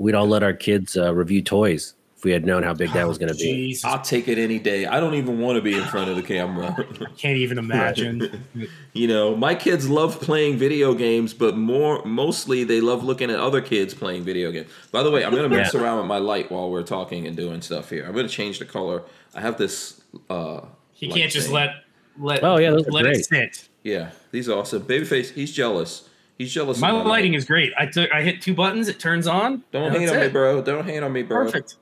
we'd 0.00 0.14
all 0.14 0.26
let 0.26 0.42
our 0.42 0.52
kids 0.54 0.96
uh, 0.96 1.14
review 1.14 1.42
toys 1.42 1.94
if 2.16 2.24
we 2.24 2.32
had 2.32 2.44
known 2.44 2.62
how 2.62 2.74
big 2.74 2.92
that 2.92 3.06
was 3.08 3.16
going 3.18 3.28
to 3.30 3.34
be. 3.34 3.68
Jesus, 3.68 3.84
I'll 3.84 4.00
take 4.02 4.28
it 4.28 4.36
any 4.38 4.58
day. 4.58 4.84
I 4.86 5.00
don't 5.00 5.14
even 5.14 5.40
want 5.40 5.56
to 5.56 5.62
be 5.62 5.76
in 5.76 5.84
front 5.84 6.10
of 6.10 6.16
the 6.16 6.22
camera. 6.22 6.74
I 7.00 7.04
can't 7.16 7.36
even 7.38 7.58
imagine. 7.58 8.46
You 8.92 9.06
know, 9.06 9.36
my 9.36 9.54
kids 9.54 9.88
love 9.88 10.20
playing 10.20 10.58
video 10.58 10.94
games, 10.94 11.32
but 11.32 11.56
more 11.56 12.04
mostly 12.04 12.64
they 12.64 12.80
love 12.80 13.04
looking 13.04 13.30
at 13.30 13.38
other 13.38 13.60
kids 13.60 13.94
playing 13.94 14.24
video 14.24 14.50
games. 14.50 14.68
By 14.90 15.04
the 15.04 15.10
way, 15.12 15.24
I'm 15.24 15.32
gonna 15.32 15.48
mess 15.48 15.72
Yeah. 15.74 15.80
around 15.80 15.98
with 15.98 16.06
my 16.08 16.18
light 16.18 16.50
while 16.50 16.70
we're 16.72 16.82
talking 16.82 17.26
and 17.28 17.36
doing 17.36 17.62
stuff 17.62 17.88
here. 17.88 18.04
I'm 18.04 18.14
gonna 18.16 18.28
change 18.28 18.58
the 18.58 18.64
color. 18.64 19.04
I 19.32 19.40
have 19.42 19.56
this. 19.58 20.00
uh 20.28 20.62
He 20.92 21.08
can't 21.08 21.30
just 21.30 21.46
thing. 21.46 21.54
let 21.54 21.70
let 22.18 22.42
Oh, 22.42 22.56
yeah, 22.56 22.70
those 22.70 22.86
are 22.88 22.90
let 22.90 23.06
it 23.06 23.24
sit. 23.24 23.68
Yeah, 23.84 24.10
these 24.32 24.48
are 24.48 24.58
awesome. 24.58 24.82
Babyface, 24.82 25.30
he's 25.34 25.52
jealous. 25.52 26.08
He's 26.40 26.54
jealous. 26.54 26.78
of 26.78 26.80
My 26.80 26.90
light. 26.90 27.04
lighting 27.06 27.34
is 27.34 27.44
great. 27.44 27.70
I 27.78 27.84
took 27.84 28.10
I 28.14 28.22
hit 28.22 28.40
two 28.40 28.54
buttons, 28.54 28.88
it 28.88 28.98
turns 28.98 29.26
on. 29.26 29.62
Don't 29.72 29.88
and 29.88 29.96
hate 29.96 30.06
that's 30.06 30.16
on 30.16 30.22
me, 30.22 30.28
bro. 30.28 30.62
Don't 30.62 30.86
hate 30.86 31.02
on 31.02 31.12
me, 31.12 31.22
bro. 31.22 31.44
Perfect. 31.44 31.76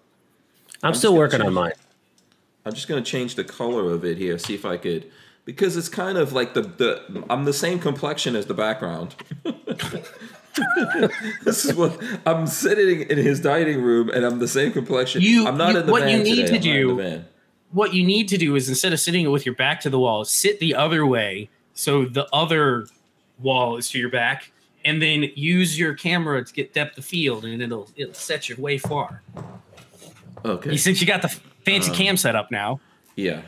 I'm, 0.82 0.90
just 0.90 0.98
still 0.98 1.12
gonna 1.12 1.20
working 1.20 1.42
on 1.42 1.54
mine. 1.54 1.74
I'm 2.66 2.72
just 2.72 2.88
gonna 2.88 3.02
change 3.02 3.36
the 3.36 3.44
color 3.44 3.92
of 3.92 4.04
it 4.04 4.18
here. 4.18 4.36
See 4.36 4.56
if 4.56 4.64
I 4.64 4.76
could, 4.76 5.08
because 5.44 5.76
it's 5.76 5.88
kind 5.88 6.18
of 6.18 6.32
like 6.32 6.54
the 6.54 6.62
the. 6.62 7.24
I'm 7.30 7.44
the 7.44 7.52
same 7.52 7.78
complexion 7.78 8.34
as 8.34 8.46
the 8.46 8.54
background. 8.54 9.14
this 11.44 11.64
is 11.64 11.76
what 11.76 12.02
I'm 12.26 12.48
sitting 12.48 13.02
in 13.08 13.16
his 13.16 13.38
dining 13.38 13.80
room, 13.80 14.10
and 14.10 14.24
I'm 14.24 14.40
the 14.40 14.48
same 14.48 14.72
complexion. 14.72 15.22
You- 15.22 15.46
I'm 15.46 15.56
not 15.56 15.74
you- 15.74 15.78
in 15.78 15.86
the 15.86 15.92
what 15.92 16.02
van 16.02 16.18
you 16.18 16.24
need 16.24 16.46
today. 16.48 16.48
to 16.48 16.56
I'm 16.56 16.62
not 16.62 16.66
in 16.66 16.80
do- 16.82 16.96
the 16.96 17.02
van. 17.10 17.26
What 17.70 17.94
you 17.94 18.04
need 18.04 18.26
to 18.30 18.38
do 18.38 18.56
is 18.56 18.68
instead 18.68 18.92
of 18.92 18.98
sitting 18.98 19.30
with 19.30 19.46
your 19.46 19.54
back 19.54 19.80
to 19.82 19.90
the 19.90 20.00
wall, 20.00 20.24
sit 20.24 20.58
the 20.58 20.74
other 20.74 21.06
way 21.06 21.48
so 21.74 22.06
the 22.06 22.26
other 22.32 22.88
wall 23.40 23.76
is 23.76 23.88
to 23.90 23.98
your 23.98 24.10
back, 24.10 24.50
and 24.84 25.00
then 25.02 25.30
use 25.34 25.78
your 25.78 25.94
camera 25.94 26.44
to 26.44 26.52
get 26.52 26.72
depth 26.72 26.98
of 26.98 27.04
field, 27.04 27.44
and 27.44 27.60
it'll 27.62 27.88
it'll 27.96 28.14
set 28.14 28.48
you 28.48 28.56
way 28.56 28.78
far. 28.78 29.22
Okay. 30.44 30.76
Since 30.76 31.00
you 31.00 31.06
got 31.06 31.22
the 31.22 31.28
fancy 31.64 31.90
cam 31.92 32.16
set 32.16 32.36
up 32.36 32.50
now, 32.50 32.80
Yeah. 33.16 33.42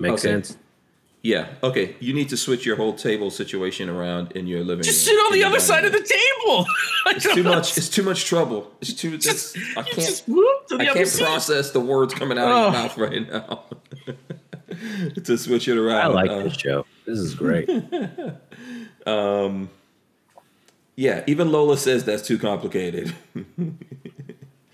Makes 0.00 0.24
Okay. 0.24 0.32
sense. 0.34 0.56
Yeah. 1.22 1.46
Okay. 1.62 1.96
You 2.00 2.12
need 2.12 2.28
to 2.30 2.36
switch 2.36 2.66
your 2.66 2.76
whole 2.76 2.92
table 2.94 3.30
situation 3.30 3.88
around 3.88 4.32
in 4.32 4.46
your 4.46 4.62
living 4.64 4.82
just 4.84 5.06
room. 5.08 5.16
sit 5.16 5.24
on 5.26 5.32
the 5.32 5.44
other 5.44 5.52
dining 5.56 5.60
side 5.66 5.84
of 5.84 5.92
the 5.92 6.00
table. 6.00 6.66
It's 7.06 7.32
too 7.34 7.42
much. 7.42 7.76
It's 7.78 7.88
too 7.90 8.02
much 8.02 8.24
trouble. 8.24 8.72
It's 8.80 8.92
too. 8.94 9.10
That's, 9.18 9.54
I 9.76 9.82
can't. 9.82 9.94
just 9.96 10.26
move 10.26 10.46
to 10.68 10.76
the 10.78 10.84
I 10.84 10.88
other 10.88 10.98
can't 11.00 11.08
seat. 11.08 11.22
process 11.24 11.70
the 11.70 11.80
words 11.80 12.12
coming 12.14 12.38
out 12.38 12.48
Oh. 12.50 12.66
of 12.68 12.72
your 12.72 12.82
mouth 12.82 12.98
right 12.98 13.30
now. 13.30 13.64
to 15.24 15.36
switch 15.38 15.68
it 15.68 15.76
around. 15.78 16.00
I 16.00 16.06
like 16.08 16.30
Uh, 16.30 16.42
this 16.44 16.54
show. 16.54 16.84
This 17.06 17.18
is 17.18 17.34
great. 17.34 17.68
Yeah, 20.96 21.24
even 21.26 21.50
Lola 21.50 21.76
says 21.76 22.04
that's 22.04 22.22
too 22.26 22.38
complicated. 22.38 23.14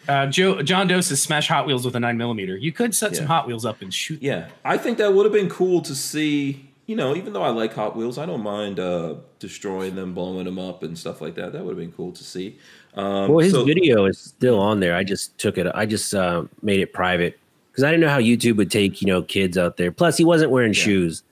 Uh, 0.08 0.26
Joe 0.26 0.60
John 0.62 0.88
Doe 0.88 1.00
says 1.02 1.22
smash 1.22 1.46
Hot 1.48 1.66
Wheels 1.66 1.84
with 1.84 1.94
a 1.94 2.00
nine 2.00 2.16
millimeter. 2.16 2.56
You 2.56 2.72
could 2.72 2.94
set 2.94 3.14
some 3.14 3.26
Hot 3.26 3.46
Wheels 3.46 3.64
up 3.64 3.80
and 3.80 3.92
shoot. 3.94 4.20
yeah, 4.20 4.48
I 4.64 4.76
think 4.76 4.98
that 4.98 5.12
would 5.12 5.24
have 5.24 5.32
been 5.32 5.48
cool 5.48 5.82
to 5.82 5.94
see. 5.94 6.68
You 6.86 6.96
know, 6.96 7.14
even 7.14 7.32
though 7.32 7.42
I 7.42 7.50
like 7.50 7.74
Hot 7.74 7.94
Wheels, 7.94 8.18
I 8.18 8.26
don't 8.26 8.42
mind 8.42 8.80
uh, 8.80 9.16
destroying 9.38 9.94
them, 9.94 10.12
blowing 10.12 10.46
them 10.46 10.58
up, 10.58 10.82
and 10.82 10.98
stuff 10.98 11.20
like 11.20 11.36
that. 11.36 11.52
That 11.52 11.64
would 11.64 11.72
have 11.72 11.78
been 11.78 11.92
cool 11.92 12.10
to 12.10 12.24
see. 12.24 12.58
Um, 12.94 13.28
well, 13.28 13.38
his 13.38 13.52
so- 13.52 13.64
video 13.64 14.06
is 14.06 14.18
still 14.18 14.58
on 14.58 14.80
there. 14.80 14.96
I 14.96 15.04
just 15.04 15.38
took 15.38 15.58
it. 15.58 15.68
I 15.72 15.86
just 15.86 16.12
uh, 16.12 16.44
made 16.60 16.80
it 16.80 16.92
private 16.92 17.38
because 17.70 17.84
I 17.84 17.90
didn't 17.92 18.00
know 18.00 18.08
how 18.08 18.20
YouTube 18.20 18.56
would 18.56 18.70
take 18.70 19.00
you 19.00 19.06
know 19.06 19.22
kids 19.22 19.56
out 19.56 19.76
there. 19.76 19.92
Plus, 19.92 20.16
he 20.16 20.24
wasn't 20.24 20.50
wearing 20.50 20.72
shoes, 20.72 21.22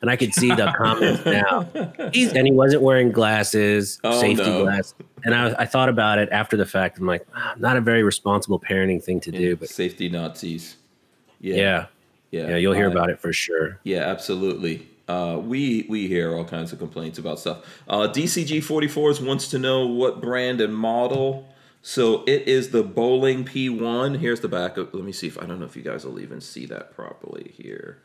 and 0.00 0.10
I 0.10 0.16
could 0.16 0.32
see 0.34 0.48
the 0.48 0.72
comments 0.76 1.24
now. 1.26 2.10
He's, 2.12 2.32
and 2.32 2.46
he 2.46 2.52
wasn't 2.52 2.82
wearing 2.82 3.10
glasses, 3.12 4.00
Oh, 4.04 4.20
safety 4.20 4.44
no. 4.44 4.62
glass. 4.64 4.94
And 5.24 5.34
I, 5.34 5.54
I 5.58 5.66
thought 5.66 5.88
about 5.88 6.18
it 6.18 6.28
after 6.30 6.56
the 6.56 6.66
fact. 6.66 6.98
I'm 6.98 7.06
like, 7.06 7.26
ah, 7.34 7.54
not 7.58 7.76
a 7.76 7.80
very 7.80 8.02
responsible 8.02 8.60
parenting 8.60 9.02
thing 9.02 9.20
to 9.20 9.30
do, 9.32 9.56
but 9.56 9.68
safety 9.68 10.08
Nazis. 10.08 10.76
Yeah, 11.40 11.54
yeah, 11.56 11.86
yeah, 12.30 12.48
yeah, 12.50 12.56
you'll 12.56 12.74
hear 12.74 12.88
I- 12.88 12.92
about 12.92 13.10
it 13.10 13.18
for 13.20 13.32
sure. 13.32 13.78
Yeah, 13.84 14.00
absolutely. 14.02 14.86
Uh, 15.08 15.40
we 15.42 15.86
we 15.88 16.06
hear 16.06 16.34
all 16.36 16.44
kinds 16.44 16.70
of 16.72 16.78
complaints 16.78 17.18
about 17.18 17.38
stuff. 17.40 17.64
Uh, 17.88 18.06
DCG 18.08 18.58
44s 18.58 19.24
wants 19.24 19.48
to 19.48 19.58
know 19.58 19.86
what 19.86 20.20
brand 20.20 20.60
and 20.60 20.76
model. 20.76 21.48
So 21.80 22.24
it 22.26 22.46
is 22.46 22.70
the 22.70 22.82
Boling 22.82 23.44
P1. 23.46 24.18
Here's 24.18 24.40
the 24.40 24.48
backup. 24.48 24.92
Let 24.92 25.04
me 25.04 25.12
see 25.12 25.26
if 25.28 25.38
I 25.40 25.46
don't 25.46 25.58
know 25.60 25.64
if 25.64 25.76
you 25.76 25.82
guys 25.82 26.04
will 26.04 26.20
even 26.20 26.40
see 26.42 26.66
that 26.66 26.94
properly 26.94 27.54
here. 27.56 28.02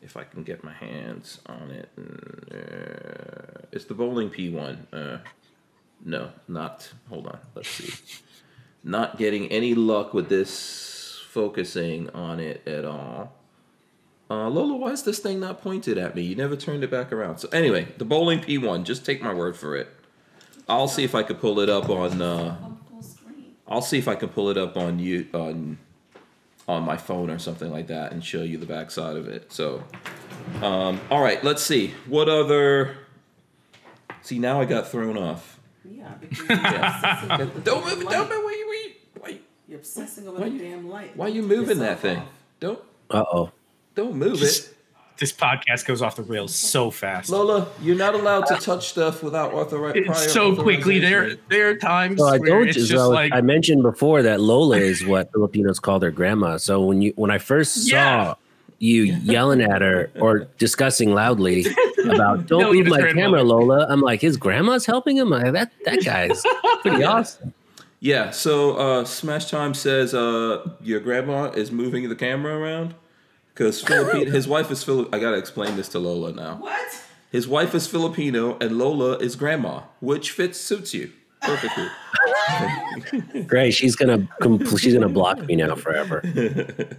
If 0.00 0.16
I 0.16 0.24
can 0.24 0.42
get 0.44 0.62
my 0.62 0.72
hands 0.72 1.40
on 1.46 1.70
it. 1.70 1.88
Uh, 1.98 3.66
it's 3.72 3.84
the 3.86 3.94
Boling 3.94 4.30
P1. 4.30 4.78
Uh, 4.92 5.18
no, 6.04 6.30
not. 6.46 6.92
Hold 7.08 7.26
on. 7.26 7.38
Let's 7.54 7.68
see. 7.68 7.92
Not 8.84 9.18
getting 9.18 9.48
any 9.48 9.74
luck 9.74 10.14
with 10.14 10.28
this 10.28 11.20
focusing 11.28 12.08
on 12.10 12.38
it 12.40 12.66
at 12.66 12.84
all. 12.84 13.32
Uh, 14.30 14.48
Lola, 14.48 14.76
why 14.76 14.90
is 14.90 15.02
this 15.02 15.18
thing 15.18 15.40
not 15.40 15.62
pointed 15.62 15.98
at 15.98 16.14
me? 16.14 16.22
You 16.22 16.36
never 16.36 16.54
turned 16.54 16.84
it 16.84 16.90
back 16.90 17.12
around. 17.12 17.38
So 17.38 17.48
anyway, 17.48 17.88
the 17.96 18.04
Boling 18.04 18.40
P1. 18.40 18.84
Just 18.84 19.04
take 19.04 19.22
my 19.22 19.34
word 19.34 19.56
for 19.56 19.74
it. 19.74 19.88
I'll 20.68 20.88
see 20.88 21.02
if 21.02 21.14
I 21.14 21.22
can 21.22 21.36
pull 21.36 21.60
it 21.60 21.68
up 21.68 21.88
on. 21.88 22.20
Uh. 22.20 22.56
I'll 23.66 23.82
see 23.82 23.98
if 23.98 24.08
I 24.08 24.14
can 24.14 24.28
pull 24.30 24.48
it 24.48 24.56
up 24.56 24.76
on 24.76 24.98
you 24.98 25.26
on 25.34 25.78
on 26.68 26.84
my 26.84 26.96
phone 26.96 27.30
or 27.30 27.38
something 27.38 27.70
like 27.72 27.86
that 27.88 28.12
and 28.12 28.22
show 28.22 28.42
you 28.42 28.58
the 28.58 28.66
backside 28.66 29.16
of 29.16 29.26
it. 29.26 29.50
So, 29.52 29.82
um, 30.62 31.00
all 31.10 31.22
right, 31.22 31.42
let's 31.42 31.62
see 31.62 31.94
what 32.06 32.28
other. 32.28 32.96
See 34.22 34.38
now 34.38 34.60
I 34.60 34.66
got 34.66 34.88
thrown 34.88 35.16
off. 35.16 35.58
Yeah, 35.84 36.08
because 36.20 36.38
you're 36.46 36.56
obsessing 36.58 37.62
Don't 37.64 37.84
move 37.86 38.02
it. 38.02 38.08
Don't 38.10 38.28
move. 38.28 38.44
Why 38.44 38.52
you? 38.52 38.66
Why 38.68 38.74
you? 38.84 38.92
Why 39.20 39.28
you, 39.30 39.38
You're 39.68 39.78
obsessing 39.78 40.28
over 40.28 40.38
Why 40.40 40.48
the 40.50 40.54
you- 40.56 40.60
damn 40.60 40.88
light. 40.88 41.16
why 41.16 41.28
you 41.28 41.42
moving 41.42 41.78
that 41.78 42.00
thing? 42.00 42.18
off. 42.18 42.28
Don't 42.60 42.80
Uh 43.10 43.24
oh. 43.32 43.50
don't 43.94 44.14
move 44.16 44.42
it. 44.42 44.74
This 45.18 45.32
podcast 45.32 45.84
goes 45.84 46.00
off 46.00 46.14
the 46.16 46.22
rails 46.22 46.54
so 46.54 46.90
fast. 46.92 47.28
Lola, 47.28 47.66
you're 47.82 47.96
not 47.96 48.14
allowed 48.14 48.46
to 48.46 48.54
touch 48.56 48.88
stuff 48.88 49.22
without 49.22 49.52
authori- 49.52 50.04
prior 50.06 50.22
It's 50.24 50.32
so 50.32 50.54
quickly. 50.54 51.00
There, 51.00 51.34
there 51.48 51.70
are 51.70 51.74
times 51.76 52.20
So 52.20 52.26
I 52.28 52.38
where 52.38 52.50
told 52.50 52.68
it's 52.68 52.76
just 52.76 52.90
So 52.92 53.10
like 53.10 53.32
I 53.32 53.40
mentioned 53.40 53.82
before 53.82 54.22
that 54.22 54.40
Lola 54.40 54.76
is 54.78 55.04
what 55.04 55.30
Filipinos 55.32 55.80
call 55.80 55.98
their 55.98 56.12
grandma. 56.12 56.56
So 56.56 56.80
when 56.84 57.02
you 57.02 57.12
when 57.16 57.30
I 57.32 57.38
first 57.38 57.88
Yeah. 57.90 58.26
saw 58.26 58.34
you 58.80 59.02
yelling 59.02 59.60
at 59.60 59.82
her 59.82 60.08
or 60.20 60.46
discussing 60.58 61.12
loudly 61.12 61.66
about 62.08 62.46
don't 62.46 62.60
No, 62.60 62.72
move 62.72 62.86
my 62.86 63.00
grandmother. 63.00 63.38
camera, 63.38 63.42
Lola, 63.42 63.86
I'm 63.90 64.00
like 64.00 64.20
his 64.20 64.36
grandma's 64.36 64.86
helping 64.86 65.16
him. 65.16 65.32
I'm 65.32 65.42
like, 65.42 65.52
that 65.52 65.72
that 65.84 66.04
guy's 66.04 66.44
pretty 66.82 67.02
awesome. 67.02 67.52
Yeah, 67.98 68.30
so 68.30 68.76
uh, 68.76 69.04
Smash 69.04 69.50
Time 69.50 69.74
says 69.74 70.14
uh, 70.14 70.64
your 70.80 71.00
grandma 71.00 71.46
is 71.46 71.72
moving 71.72 72.08
the 72.08 72.14
camera 72.14 72.56
around 72.56 72.94
because 73.58 73.82
Philippine. 73.82 74.26
his 74.32 74.46
wife 74.46 74.70
is 74.70 74.84
Filip. 74.84 75.12
I 75.12 75.18
gotta 75.18 75.36
explain 75.36 75.76
this 75.76 75.88
to 75.88 75.98
Lola 75.98 76.32
now. 76.32 76.56
What? 76.56 77.04
His 77.30 77.48
wife 77.48 77.74
is 77.74 77.86
Filipino 77.86 78.56
and 78.58 78.78
Lola 78.78 79.18
is 79.18 79.36
grandma, 79.36 79.82
which 80.00 80.30
fits 80.30 80.60
suits 80.60 80.94
you 80.94 81.12
perfectly. 81.42 81.88
Great. 83.46 83.72
She's 83.72 83.96
gonna 83.96 84.28
compl- 84.40 84.78
she's 84.78 84.94
gonna 84.94 85.08
block 85.08 85.44
me 85.44 85.56
now 85.56 85.74
forever. 85.74 86.22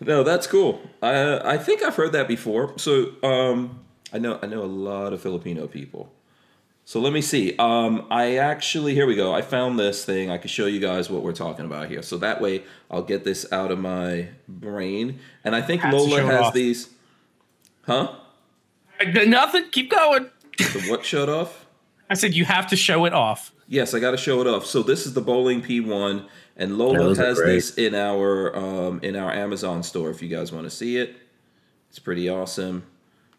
no, 0.00 0.22
that's 0.22 0.46
cool. 0.46 0.80
I 1.02 1.54
I 1.54 1.58
think 1.58 1.82
I've 1.82 1.96
heard 1.96 2.12
that 2.12 2.28
before. 2.28 2.78
So 2.78 3.12
um, 3.22 3.80
I 4.12 4.18
know 4.18 4.38
I 4.42 4.46
know 4.46 4.62
a 4.62 4.64
lot 4.64 5.12
of 5.12 5.20
Filipino 5.20 5.66
people. 5.66 6.12
So 6.88 7.00
let 7.00 7.12
me 7.12 7.20
see. 7.20 7.56
Um, 7.58 8.06
I 8.12 8.36
actually 8.36 8.94
here 8.94 9.06
we 9.06 9.16
go. 9.16 9.34
I 9.34 9.42
found 9.42 9.76
this 9.76 10.04
thing. 10.04 10.30
I 10.30 10.38
can 10.38 10.48
show 10.48 10.66
you 10.66 10.78
guys 10.78 11.10
what 11.10 11.22
we're 11.24 11.32
talking 11.32 11.64
about 11.64 11.88
here. 11.88 12.00
So 12.00 12.16
that 12.18 12.40
way 12.40 12.62
I'll 12.88 13.02
get 13.02 13.24
this 13.24 13.44
out 13.50 13.72
of 13.72 13.80
my 13.80 14.28
brain. 14.46 15.18
And 15.42 15.56
I 15.56 15.62
think 15.62 15.82
Has 15.82 15.92
Lola 15.92 16.22
has 16.22 16.40
off. 16.42 16.54
these. 16.54 16.88
Huh? 17.82 18.14
nothing. 19.04 19.64
Keep 19.72 19.90
going. 19.90 20.30
The 20.58 20.86
what 20.88 21.04
shut 21.04 21.28
off? 21.28 21.66
I 22.08 22.14
said 22.14 22.34
you 22.34 22.44
have 22.44 22.68
to 22.68 22.76
show 22.76 23.04
it 23.04 23.12
off. 23.12 23.52
Yes, 23.66 23.92
I 23.92 23.98
got 23.98 24.12
to 24.12 24.16
show 24.16 24.40
it 24.40 24.46
off. 24.46 24.64
So 24.64 24.84
this 24.84 25.06
is 25.06 25.14
the 25.14 25.20
Boling 25.20 25.62
P1, 25.62 26.24
and 26.56 26.78
Lola 26.78 27.16
has 27.16 27.36
great. 27.38 27.54
this 27.56 27.74
in 27.74 27.96
our 27.96 28.56
um, 28.56 29.00
in 29.02 29.16
our 29.16 29.32
Amazon 29.32 29.82
store. 29.82 30.10
If 30.10 30.22
you 30.22 30.28
guys 30.28 30.52
want 30.52 30.66
to 30.66 30.70
see 30.70 30.98
it, 30.98 31.16
it's 31.90 31.98
pretty 31.98 32.28
awesome. 32.28 32.84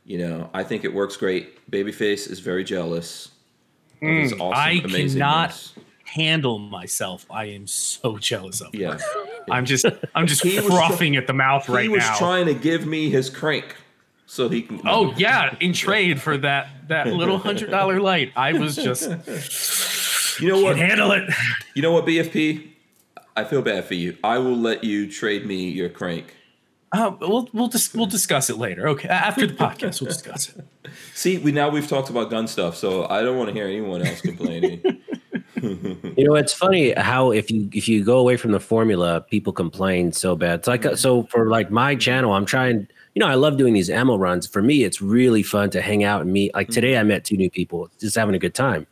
You 0.03 0.17
know, 0.17 0.49
I 0.53 0.65
think 0.65 0.83
it 0.83 0.93
works 0.93 1.15
great. 1.15 1.71
Babyface 1.71 2.29
is 2.29 2.41
very 2.41 2.65
jealous. 2.65 3.29
Of 4.01 4.07
his 4.09 4.33
awesome, 4.33 4.47
Mm, 4.49 4.53
I 4.55 4.75
amazingness. 4.79 5.13
cannot 5.13 5.73
handle 6.05 6.59
myself. 6.59 7.25
I 7.29 7.45
am 7.45 7.67
so 7.67 8.17
jealous 8.17 8.61
of. 8.61 8.73
him. 8.73 8.81
Yeah. 8.81 8.97
I'm 9.51 9.65
just 9.65 9.85
I'm 10.15 10.27
just 10.27 10.43
He 10.43 10.55
was 10.59 10.65
frothing 10.65 11.15
at 11.15 11.27
the 11.27 11.33
mouth 11.33 11.67
right 11.69 11.75
now. 11.77 11.81
he 11.83 11.89
was 11.89 12.03
now. 12.03 12.17
trying 12.17 12.45
to 12.47 12.53
give 12.53 12.85
me 12.85 13.09
his 13.09 13.29
crank 13.29 13.75
so 14.25 14.49
he 14.49 14.61
can. 14.63 14.81
oh 14.85 15.13
yeah, 15.17 15.55
in 15.61 15.73
trade 15.73 16.21
for 16.21 16.37
that 16.37 16.67
that 16.89 17.07
little 17.13 17.37
hundred 17.37 17.71
dollar 17.71 17.99
light, 17.99 18.31
I 18.35 18.53
was 18.53 18.75
just 18.75 19.09
you 20.41 20.49
know 20.49 20.61
what? 20.61 20.75
can't 20.75 20.89
handle 20.89 21.11
it. 21.13 21.29
You 21.75 21.81
know 21.81 21.91
what, 21.93 22.05
BFP? 22.05 22.71
I 23.35 23.43
feel 23.43 23.61
bad 23.61 23.85
for 23.85 23.93
you. 23.93 24.17
I 24.23 24.37
will 24.39 24.57
let 24.57 24.83
you 24.83 25.09
trade 25.11 25.45
me 25.45 25.69
your 25.69 25.89
crank. 25.89 26.33
Uh, 26.91 27.11
we'll 27.19 27.49
we'll 27.53 27.67
dis- 27.67 27.93
we'll 27.93 28.05
discuss 28.05 28.49
it 28.49 28.57
later. 28.57 28.87
Okay, 28.89 29.09
after 29.09 29.45
the 29.45 29.53
podcast, 29.53 30.01
we'll 30.01 30.09
discuss 30.09 30.49
it. 30.49 30.65
See, 31.13 31.37
we 31.37 31.51
now 31.51 31.69
we've 31.69 31.87
talked 31.87 32.09
about 32.09 32.29
gun 32.29 32.47
stuff, 32.47 32.77
so 32.77 33.07
I 33.09 33.23
don't 33.23 33.37
want 33.37 33.49
to 33.49 33.53
hear 33.53 33.67
anyone 33.67 34.01
else 34.01 34.21
complaining. 34.21 34.81
You 36.17 36.23
know, 36.27 36.35
it's 36.35 36.53
funny 36.53 36.93
how 36.93 37.31
if 37.31 37.51
you 37.51 37.69
if 37.73 37.87
you 37.87 38.03
go 38.03 38.17
away 38.17 38.37
from 38.37 38.51
the 38.51 38.59
formula, 38.59 39.21
people 39.21 39.53
complain 39.53 40.11
so 40.11 40.35
bad. 40.35 40.59
It's 40.59 40.67
like 40.67 40.85
uh, 40.85 40.95
so 40.95 41.23
for 41.23 41.47
like 41.47 41.71
my 41.71 41.95
channel, 41.95 42.33
I'm 42.33 42.45
trying. 42.45 42.87
You 43.13 43.19
know, 43.19 43.27
I 43.27 43.35
love 43.35 43.57
doing 43.57 43.73
these 43.73 43.89
ammo 43.89 44.17
runs. 44.17 44.45
For 44.45 44.61
me, 44.61 44.83
it's 44.83 45.01
really 45.01 45.41
fun 45.41 45.71
to 45.71 45.81
hang 45.81 46.03
out 46.03 46.21
and 46.21 46.31
meet. 46.31 46.53
Like 46.53 46.69
today, 46.69 46.97
I 46.97 47.03
met 47.03 47.25
two 47.25 47.37
new 47.37 47.49
people, 47.49 47.89
just 47.99 48.15
having 48.15 48.35
a 48.35 48.39
good 48.39 48.53
time. 48.53 48.85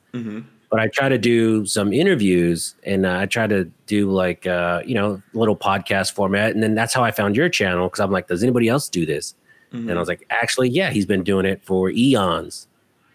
But 0.76 0.82
I 0.84 0.88
try 0.90 1.08
to 1.08 1.18
do 1.18 1.66
some 1.66 1.94
interviews, 1.94 2.76
and 2.84 3.06
uh, 3.06 3.18
I 3.20 3.28
try 3.28 3.48
to 3.48 3.64
do 3.88 4.12
like 4.12 4.46
uh, 4.46 4.82
you 4.86 4.94
know 4.94 5.22
little 5.34 5.56
podcast 5.56 6.12
format, 6.12 6.52
and 6.52 6.62
then 6.62 6.76
that's 6.76 6.94
how 6.94 7.02
I 7.02 7.12
found 7.12 7.38
your 7.38 7.48
channel 7.48 7.88
because 7.88 8.02
I'm 8.02 8.12
like, 8.12 8.28
does 8.28 8.44
anybody 8.44 8.68
else 8.68 8.90
do 8.90 9.06
this? 9.06 9.36
And 9.72 9.90
I 9.92 9.96
was 10.00 10.10
like, 10.10 10.26
actually, 10.30 10.70
yeah, 10.70 10.90
he's 10.90 11.06
been 11.06 11.24
doing 11.24 11.46
it 11.46 11.62
for 11.64 11.90
eons. 11.92 12.68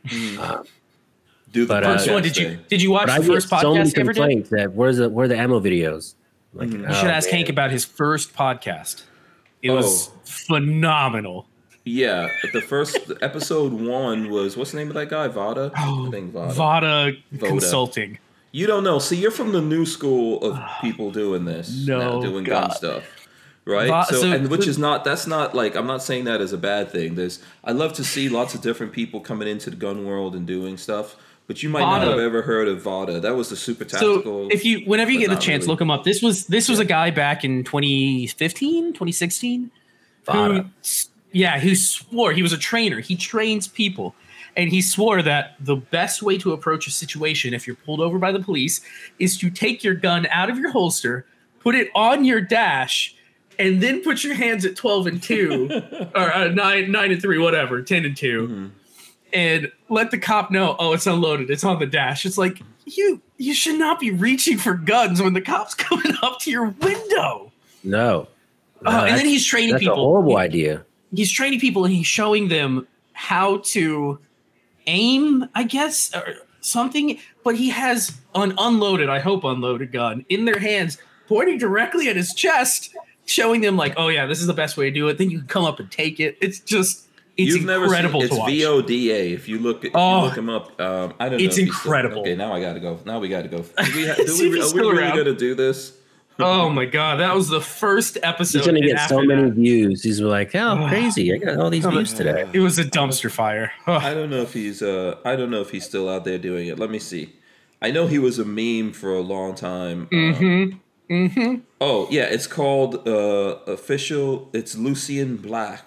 Do 0.09 0.17
the 1.53 1.67
But, 1.67 1.85
uh, 1.85 1.93
First 1.99 2.11
one, 2.11 2.23
did 2.23 2.37
you 2.39 2.59
did 2.69 2.81
you 2.81 2.91
watch 2.93 3.09
But 3.09 3.11
I 3.11 3.19
the 3.19 3.27
get 3.27 3.33
first 3.35 3.49
so 3.51 3.75
many 3.75 3.85
podcast 3.91 3.97
you 3.97 4.01
ever 4.01 4.13
did? 4.13 4.17
complaints 4.21 4.51
that 4.51 4.73
where's 4.73 4.97
the 4.97 5.09
where 5.11 5.25
are 5.27 5.29
the 5.29 5.37
ammo 5.39 5.61
videos? 5.61 6.15
Like, 6.55 6.71
You 6.73 6.87
oh, 6.89 6.93
should 6.95 7.09
ask 7.11 7.29
man. 7.29 7.35
Hank 7.41 7.49
about 7.51 7.71
his 7.73 7.85
first 7.85 8.35
podcast. 8.35 9.03
It 9.63 9.71
was 9.71 10.09
Oh. 10.09 10.13
phenomenal. 10.25 11.47
Yeah, 11.85 12.29
the 12.53 12.61
first 12.61 12.99
episode 13.23 13.73
one 13.73 14.31
was 14.31 14.57
what's 14.57 14.73
the 14.73 14.79
name 14.79 14.89
of 14.89 14.95
that 14.95 15.09
guy? 15.09 15.29
Vada. 15.29 15.73
I 15.75 15.89
oh, 15.89 16.11
think 16.11 16.33
Vada. 16.33 16.53
Vada 16.53 17.13
Voda. 17.33 17.49
Consulting. 17.49 18.19
You 18.53 18.67
don't 18.67 18.85
know. 18.85 18.99
See, 18.99 19.17
you're 19.17 19.31
from 19.31 19.53
the 19.53 19.63
new 19.63 19.87
school 19.87 20.43
of 20.43 20.57
ah, 20.57 20.79
people 20.81 21.11
doing 21.11 21.45
this, 21.45 21.87
No, 21.87 21.99
now, 21.99 22.21
doing 22.21 22.45
gun 22.45 22.71
stuff, 22.73 23.05
right? 23.65 23.89
Va- 23.89 24.07
so, 24.09 24.23
so- 24.23 24.33
and 24.33 24.49
which 24.49 24.67
is 24.67 24.77
not. 24.77 25.05
That's 25.05 25.27
not 25.27 25.55
like 25.55 25.75
I'm 25.75 25.87
not 25.87 26.03
saying 26.03 26.25
that 26.25 26.41
as 26.41 26.53
a 26.53 26.59
bad 26.59 26.91
thing. 26.91 27.15
There's. 27.15 27.41
I 27.65 27.73
love 27.73 27.95
to 27.95 28.05
see 28.05 28.29
lots 28.29 28.55
of 28.55 28.61
different 28.61 28.93
people 28.93 29.21
coming 29.21 29.49
into 29.49 29.71
the 29.71 29.77
gun 29.77 30.05
world 30.05 30.35
and 30.35 30.47
doing 30.47 30.77
stuff. 30.77 31.17
But 31.47 31.65
you 31.65 31.69
might 31.69 31.81
not 31.81 32.03
have 32.03 32.21
ever 32.21 32.43
heard 32.43 32.69
of 32.69 32.81
Vada. 32.83 33.19
That 33.19 33.35
was 33.35 33.49
the 33.49 33.57
super 33.57 33.85
tactical. 33.85 34.23
So 34.23 34.49
if 34.53 34.65
you 34.65 34.85
whenever 34.85 35.11
you 35.11 35.19
get 35.19 35.31
the 35.31 35.35
chance, 35.35 35.63
really. 35.63 35.73
look 35.73 35.81
him 35.81 35.91
up. 35.91 36.05
This 36.05 36.23
was 36.23 36.47
this 36.47 36.69
was 36.69 36.79
a 36.79 36.85
guy 36.85 37.11
back 37.11 37.45
in 37.45 37.65
2015, 37.65 38.93
2016. 38.93 39.63
Who, 39.63 39.71
Vada. 40.33 40.71
Yeah, 41.33 41.59
he 41.59 41.75
swore 41.75 42.33
he 42.33 42.43
was 42.43 42.53
a 42.53 42.59
trainer. 42.59 43.01
He 43.01 43.17
trains 43.17 43.69
people. 43.69 44.15
And 44.57 44.69
he 44.69 44.83
swore 44.83 45.23
that 45.23 45.55
the 45.61 45.77
best 45.77 46.23
way 46.25 46.37
to 46.39 46.53
approach 46.53 46.89
a 46.89 46.91
situation 46.91 47.55
if 47.55 47.69
you're 47.69 47.77
pulled 47.77 48.01
over 48.01 48.19
by 48.19 48.33
the 48.33 48.41
police 48.41 48.81
is 49.21 49.39
to 49.39 49.49
take 49.49 49.85
your 49.85 49.95
gun 49.95 50.27
out 50.27 50.51
of 50.51 50.59
your 50.59 50.73
holster, 50.73 51.25
put 51.61 51.77
it 51.77 51.89
on 51.95 52.25
your 52.25 52.41
dash, 52.41 53.15
and 53.61 53.81
then 53.81 54.03
put 54.03 54.25
your 54.25 54.35
hands 54.35 54.65
at 54.65 54.75
12 54.75 55.07
and 55.07 55.23
2 55.23 56.11
or 56.17 56.33
uh, 56.35 56.49
9 56.49 56.91
9 56.91 57.13
and 57.13 57.23
3 57.23 57.39
whatever, 57.39 57.81
10 57.81 58.05
and 58.05 58.17
2 58.17 58.43
Mm-hmm. 58.49 58.67
and 59.33 59.71
let 59.89 60.11
the 60.11 60.19
cop 60.19 60.51
know, 60.51 60.75
"Oh, 60.81 60.93
it's 60.95 61.07
unloaded. 61.07 61.49
It's 61.49 61.63
on 61.63 61.79
the 61.79 61.87
dash." 61.87 62.27
It's 62.27 62.37
like, 62.39 62.61
"You 62.87 63.23
you 63.39 63.55
should 63.55 63.79
not 63.79 64.01
be 64.01 64.11
reaching 64.11 64.59
for 64.59 64.75
guns 64.75 65.23
when 65.23 65.33
the 65.35 65.41
cop's 65.41 65.75
coming 65.89 66.13
up 66.23 66.41
to 66.41 66.51
your 66.51 66.71
window." 66.81 67.53
No. 67.85 68.27
Uh, 68.85 69.05
and 69.09 69.17
then 69.17 69.27
he's 69.27 69.47
training 69.47 69.73
That's 69.73 69.83
people. 69.85 69.95
a 69.95 70.01
horrible 70.01 70.39
idea. 70.39 70.85
He's 71.15 71.31
training 71.33 71.61
people 71.61 71.85
and 71.85 71.95
he's 71.95 72.07
showing 72.07 72.49
them 72.49 72.87
how 73.13 73.59
to 73.59 74.19
aim, 74.87 75.47
I 75.55 75.65
guess, 75.65 76.15
or 76.15 76.35
something. 76.61 77.19
But 77.45 77.57
he 77.57 77.71
has 77.71 78.19
an 78.35 78.55
unloaded, 78.59 79.09
I 79.09 79.19
hope 79.21 79.45
unloaded 79.45 79.93
gun 79.93 80.25
in 80.29 80.45
their 80.45 80.59
hands, 80.59 80.99
pointing 81.29 81.59
directly 81.59 82.09
at 82.09 82.17
his 82.17 82.35
chest, 82.35 82.95
showing 83.27 83.61
them 83.61 83.77
like, 83.77 83.95
"Oh 83.97 84.09
yeah, 84.09 84.27
this 84.27 84.41
is 84.41 84.47
the 84.47 84.55
best 84.55 84.77
way 84.77 84.87
to 84.87 84.91
do 84.95 85.09
it." 85.09 85.19
Then 85.19 85.31
you 85.31 85.39
can 85.39 85.49
come 85.49 85.65
up 85.65 85.81
and 85.81 85.91
take 85.91 86.21
it. 86.21 86.37
It's 86.41 86.61
just, 86.61 87.07
it's 87.37 87.55
You've 87.55 87.65
never 87.65 87.85
incredible 87.85 88.21
seen, 88.23 88.31
to 88.31 88.35
it's. 88.53 88.65
VODA. 88.65 89.33
If 89.33 89.49
you 89.49 89.59
look, 89.59 89.85
if 89.85 89.93
Oh. 89.95 90.19
you 90.21 90.27
look 90.27 90.37
him 90.39 90.49
up, 90.51 90.81
um, 90.81 91.15
I 91.21 91.29
don't 91.29 91.39
know. 91.39 91.45
It's 91.45 91.57
if 91.59 91.65
he's 91.67 91.75
still- 91.77 91.93
incredible. 91.93 92.21
okay, 92.23 92.35
now 92.37 92.53
I 92.53 92.61
got 92.61 92.75
to 92.75 92.81
go. 92.81 92.99
Now 93.05 93.19
we 93.21 93.29
got 93.29 93.43
to 93.43 93.49
go. 93.49 93.59
Do 93.59 93.65
we, 93.97 94.07
ha- 94.07 94.15
do 94.17 94.51
we, 94.51 94.61
are 94.61 94.73
we 94.75 94.81
really 94.81 95.11
going 95.13 95.25
to 95.27 95.35
do 95.37 95.55
this? 95.55 95.93
Oh 96.43 96.69
my 96.71 96.85
god, 96.85 97.21
that 97.21 97.35
was 97.35 97.49
the 97.49 97.61
first 97.61 98.19
episode. 98.23 98.59
He's 98.59 98.67
gonna 98.67 98.81
get 98.81 98.99
so 99.09 99.19
after 99.19 99.27
many 99.27 99.43
that, 99.45 99.55
views. 99.55 100.03
He's 100.03 100.21
like, 100.21 100.55
oh, 100.55 100.87
crazy! 100.89 101.33
I 101.33 101.39
got 101.39 101.59
all 101.59 101.71
these 101.71 101.87
views 101.87 102.13
today. 102.13 102.49
It 102.53 102.61
was 102.61 102.79
a 102.79 102.85
dumpster 102.85 103.31
fire. 103.31 103.73
I 103.87 104.15
don't 104.15 104.31
know 104.31 104.43
if 104.43 104.53
he's 104.53 104.83
uh 104.83 105.17
I 105.25 105.37
don't 105.37 105.51
know 105.51 105.61
if 105.61 105.71
he's 105.71 105.85
still 105.85 106.09
out 106.09 106.25
there 106.25 106.39
doing 106.39 106.69
it. 106.69 106.79
Let 106.79 106.91
me 106.91 106.99
see. 106.99 107.35
I 107.83 107.91
know 107.91 108.07
he 108.07 108.19
was 108.19 108.39
a 108.39 108.45
meme 108.45 108.93
for 108.93 109.15
a 109.15 109.21
long 109.21 109.55
time. 109.55 110.07
Mm-hmm. 110.09 111.13
mm-hmm. 111.13 111.55
Oh 111.81 112.09
yeah, 112.11 112.25
it's 112.25 112.47
called 112.47 113.07
uh 113.09 113.59
official. 113.67 114.51
It's 114.53 114.77
Lucian 114.77 115.37
Black. 115.37 115.85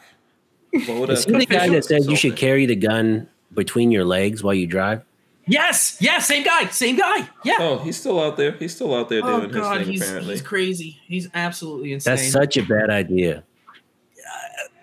Is 0.73 1.25
he 1.25 1.31
the 1.31 1.45
guy 1.45 1.69
that 1.69 1.85
said 1.85 2.05
you 2.05 2.15
should 2.15 2.35
carry 2.35 2.65
the 2.65 2.75
gun 2.75 3.29
between 3.53 3.91
your 3.91 4.05
legs 4.05 4.43
while 4.43 4.55
you 4.55 4.65
drive? 4.65 5.03
Yes, 5.45 5.97
yeah, 5.99 6.19
same 6.19 6.43
guy, 6.43 6.67
same 6.67 6.95
guy. 6.95 7.27
Yeah. 7.43 7.57
Oh, 7.59 7.77
he's 7.79 7.97
still 7.97 8.21
out 8.21 8.37
there. 8.37 8.53
He's 8.53 8.73
still 8.73 8.95
out 8.95 9.09
there 9.09 9.21
Oh 9.23 9.41
doing 9.41 9.51
god, 9.51 9.77
his 9.79 9.85
thing. 9.85 9.91
he's, 9.93 10.01
apparently. 10.01 10.33
he's 10.35 10.41
crazy. 10.41 10.99
He's 11.05 11.29
absolutely 11.33 11.91
insane. 11.93 12.15
That's 12.15 12.31
such 12.31 12.55
a 12.57 12.63
bad 12.63 12.89
idea. 12.89 13.43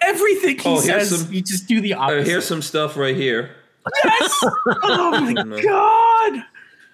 Everything 0.03 0.59
he 0.59 0.69
Oh, 0.69 0.81
says, 0.81 1.11
some- 1.25 1.33
you 1.33 1.43
just 1.43 1.67
do 1.67 1.81
the 1.81 1.95
Uh, 1.95 2.01
opposite. 2.01 2.27
here's 2.27 2.45
some 2.47 2.63
stuff 2.63 2.97
right 2.97 3.15
here. 3.17 3.51
yes. 4.05 4.39
oh 4.83 5.21
my 5.47 5.63
god. 5.63 6.45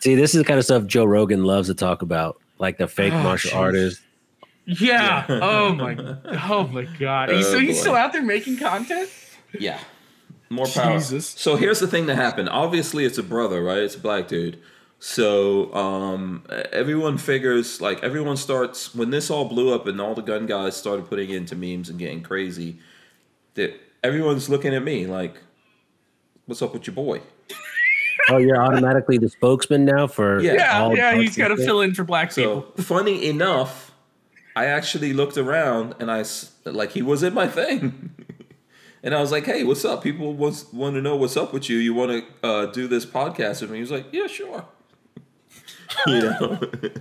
See, 0.01 0.15
this 0.15 0.35
is 0.35 0.39
the 0.41 0.45
kind 0.45 0.59
of 0.59 0.65
stuff 0.65 0.87
Joe 0.87 1.05
Rogan 1.05 1.45
loves 1.45 1.69
to 1.69 1.75
talk 1.75 2.03
about, 2.03 2.41
like 2.59 2.79
the 2.79 2.87
fake 2.89 3.13
Oh, 3.13 3.23
martial 3.23 3.51
jeez. 3.53 3.57
artists. 3.57 4.03
Yeah. 4.67 5.25
Oh 5.29 5.75
my. 5.75 5.97
Oh 6.51 6.67
my 6.67 6.85
god. 6.99 7.31
He's, 7.33 7.47
Oh, 7.47 7.53
so 7.53 7.59
he's 7.61 7.77
boy. 7.77 7.81
still 7.81 7.95
out 7.95 8.13
there 8.13 8.23
making 8.23 8.59
content. 8.59 9.09
Yeah. 9.59 9.79
More 10.49 10.67
power. 10.67 10.99
Jesus. 10.99 11.27
So 11.29 11.57
here's 11.57 11.81
the 11.81 11.87
thing 11.89 12.07
that 12.07 12.17
happened. 12.17 12.49
Obviously, 12.49 13.05
it's 13.05 13.19
a 13.19 13.23
brother, 13.23 13.63
right? 13.63 13.79
It's 13.79 13.97
a 13.97 14.01
black 14.01 14.29
dude. 14.29 14.59
So 14.99 15.73
um, 15.75 16.45
everyone 16.73 17.19
figures, 17.19 17.81
like, 17.81 18.03
everyone 18.03 18.37
starts, 18.37 18.95
when 18.95 19.11
this 19.11 19.31
all 19.31 19.45
blew 19.47 19.75
up 19.75 19.87
and 19.87 20.01
all 20.01 20.15
the 20.15 20.23
gun 20.23 20.47
guys 20.47 20.77
started 20.77 21.07
putting 21.09 21.31
into 21.31 21.55
memes 21.55 21.89
and 21.91 21.99
getting 21.99 22.23
crazy, 22.23 22.79
that 23.55 23.75
everyone's 24.03 24.49
looking 24.49 24.75
at 24.75 24.83
me 24.83 25.07
like, 25.07 25.37
what's 26.47 26.63
up 26.63 26.73
with 26.73 26.87
your 26.87 26.95
boy? 26.95 27.21
Oh, 28.29 28.39
you're 28.39 28.61
automatically 28.61 29.19
the 29.19 29.29
spokesman 29.29 29.85
now 29.85 30.07
for 30.07 30.41
Yeah. 30.41 30.55
Yeah. 30.55 30.81
all 30.83 30.97
Yeah. 30.97 31.15
He's 31.15 31.37
got 31.37 31.49
to 31.49 31.57
fill 31.57 31.81
in 31.81 31.95
for 31.95 32.03
black 32.03 32.33
So 32.33 32.61
people. 32.63 32.83
funny 32.85 33.29
enough, 33.29 33.93
I 34.57 34.65
actually 34.67 35.13
looked 35.13 35.37
around 35.37 35.95
and 36.01 36.11
I 36.11 36.25
like 36.65 36.93
he 36.93 37.03
was 37.03 37.23
in 37.23 37.35
my 37.35 37.47
thing, 37.47 38.11
and 39.03 39.15
I 39.15 39.21
was 39.21 39.33
like, 39.33 39.47
"Hey, 39.47 39.65
what's 39.65 39.85
up? 39.85 40.03
People 40.03 40.35
want 40.35 40.65
want 40.73 40.95
to 40.95 41.03
know 41.03 41.17
what's 41.17 41.37
up 41.37 41.53
with 41.53 41.69
you. 41.69 41.79
You 41.79 41.95
want 41.95 42.11
to 42.43 42.47
uh, 42.47 42.67
do 42.67 42.87
this 42.89 43.07
podcast 43.07 43.61
with 43.61 43.71
me?" 43.71 43.79
He 43.79 43.83
was 43.83 43.91
like, 43.91 44.07
"Yeah, 44.13 44.27
sure." 44.27 44.67
you 46.07 46.21
know, 46.21 46.59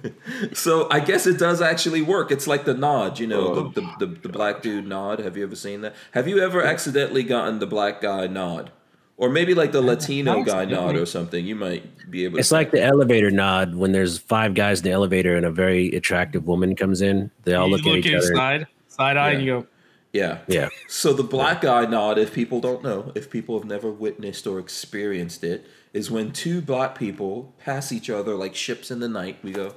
so 0.53 0.87
I 0.89 0.99
guess 0.99 1.27
it 1.27 1.37
does 1.37 1.61
actually 1.61 2.01
work. 2.01 2.31
It's 2.31 2.47
like 2.47 2.65
the 2.65 2.73
nod, 2.73 3.19
you 3.19 3.27
know, 3.27 3.69
the, 3.69 3.81
the, 3.81 4.05
the 4.05 4.05
the 4.21 4.29
black 4.29 4.61
dude 4.61 4.87
nod. 4.87 5.19
Have 5.19 5.35
you 5.37 5.43
ever 5.43 5.55
seen 5.55 5.81
that? 5.81 5.95
Have 6.11 6.27
you 6.27 6.39
ever 6.39 6.63
accidentally 6.63 7.23
gotten 7.23 7.59
the 7.59 7.67
black 7.67 8.01
guy 8.01 8.27
nod? 8.27 8.71
Or 9.17 9.29
maybe 9.29 9.53
like 9.53 9.71
the 9.71 9.81
Latino 9.81 10.43
guy 10.43 10.65
nod 10.65 10.97
or 10.97 11.05
something. 11.05 11.45
You 11.45 11.55
might 11.55 12.11
be 12.11 12.25
able 12.25 12.33
to 12.35 12.39
It's 12.41 12.51
like 12.51 12.71
the 12.71 12.83
elevator 12.83 13.31
nod 13.31 13.73
when 13.73 13.93
there's 13.93 14.17
five 14.17 14.55
guys 14.55 14.79
in 14.79 14.83
the 14.83 14.91
elevator 14.91 15.37
and 15.37 15.45
a 15.45 15.51
very 15.51 15.89
attractive 15.95 16.45
woman 16.47 16.75
comes 16.75 17.01
in. 17.01 17.31
They 17.43 17.55
all 17.55 17.69
you 17.69 17.77
look 17.77 17.85
at 17.85 18.05
each 18.05 18.13
other. 18.13 18.35
side, 18.35 18.67
side 18.89 19.15
eye, 19.15 19.31
and 19.31 19.41
you 19.45 19.61
go, 19.61 19.67
Yeah. 20.15 20.37
Yeah. 20.47 20.69
So 20.87 21.11
the 21.13 21.23
black 21.23 21.59
guy 21.61 21.85
nod, 21.85 22.17
if 22.17 22.33
people 22.33 22.61
don't 22.61 22.81
know, 22.83 23.11
if 23.15 23.29
people 23.29 23.57
have 23.59 23.67
never 23.67 23.91
witnessed 23.91 24.47
or 24.47 24.59
experienced 24.59 25.43
it, 25.43 25.65
is 25.91 26.09
when 26.09 26.31
two 26.31 26.61
black 26.61 26.97
people 26.97 27.53
pass 27.59 27.91
each 27.91 28.09
other 28.09 28.33
like 28.35 28.55
ships 28.55 28.91
in 28.91 28.99
the 29.01 29.09
night. 29.09 29.37
We 29.43 29.51
go 29.51 29.75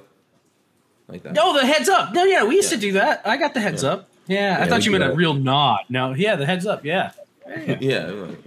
like 1.09 1.23
that. 1.23 1.33
"No, 1.33 1.53
the 1.53 1.65
heads 1.65 1.89
up." 1.89 2.13
No, 2.13 2.23
yeah, 2.23 2.45
we 2.45 2.55
used 2.55 2.71
Yeah. 2.71 2.77
to 2.77 2.81
do 2.81 2.91
that. 2.93 3.21
I 3.25 3.35
got 3.35 3.53
the 3.53 3.59
heads 3.59 3.83
up. 3.83 4.07
Yeah, 4.27 4.59
I 4.61 4.67
thought 4.67 4.85
you 4.85 4.91
do 4.93 4.99
meant 4.99 5.11
a 5.11 5.15
real 5.15 5.33
nod. 5.33 5.81
No, 5.89 6.13
yeah, 6.13 6.35
the 6.37 6.45
heads 6.45 6.65
up. 6.65 6.85
Yeah, 6.85 7.11
Yeah. 7.79 8.05
like, 8.07 8.37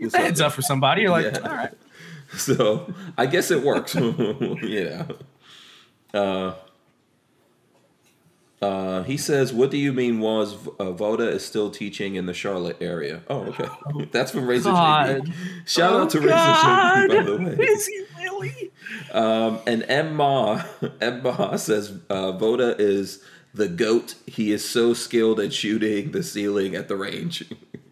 what's 0.00 0.12
the 0.12 0.18
heads 0.18 0.40
up 0.40 0.52
for 0.52 0.62
somebody. 0.62 1.02
You're 1.02 1.10
like, 1.10 1.26
Yeah. 1.34 1.40
all 1.48 1.56
right. 1.56 1.72
So 2.36 2.92
I 3.18 3.26
guess 3.26 3.50
it 3.50 3.62
works. 3.62 3.94
yeah. 4.62 5.06
Uh, 6.14 6.52
Uh, 8.62 9.02
he 9.04 9.16
says, 9.16 9.52
"What 9.54 9.70
do 9.70 9.78
you 9.78 9.92
mean? 9.92 10.20
Was 10.20 10.54
uh, 10.78 10.92
Voda 10.92 11.26
is 11.28 11.44
still 11.44 11.70
teaching 11.70 12.16
in 12.16 12.26
the 12.26 12.34
Charlotte 12.34 12.76
area? 12.80 13.22
Oh, 13.28 13.40
okay. 13.44 13.68
That's 14.12 14.30
from 14.32 14.46
Razor 14.46 14.70
God. 14.70 15.06
JB. 15.26 15.32
Shout 15.66 15.94
out 15.94 16.10
to 16.10 16.18
Oh, 16.18 16.20
Razor 16.20 16.28
God. 16.34 17.10
JB, 17.10 17.16
by 17.16 17.22
the 17.24 17.36
way. 17.58 17.64
Is 17.66 17.86
he 17.86 18.04
really? 18.18 18.70
Um, 19.12 19.60
and 19.66 19.82
Emma, 19.88 20.66
Emma 21.00 21.56
says 21.58 21.92
uh, 22.10 22.32
Voda 22.32 22.76
is 22.78 23.22
the 23.54 23.66
goat. 23.68 24.14
He 24.26 24.52
is 24.52 24.68
so 24.68 24.92
skilled 24.92 25.40
at 25.40 25.52
shooting 25.54 26.10
the 26.12 26.22
ceiling 26.22 26.74
at 26.74 26.88
the 26.88 26.96
range. 26.96 27.44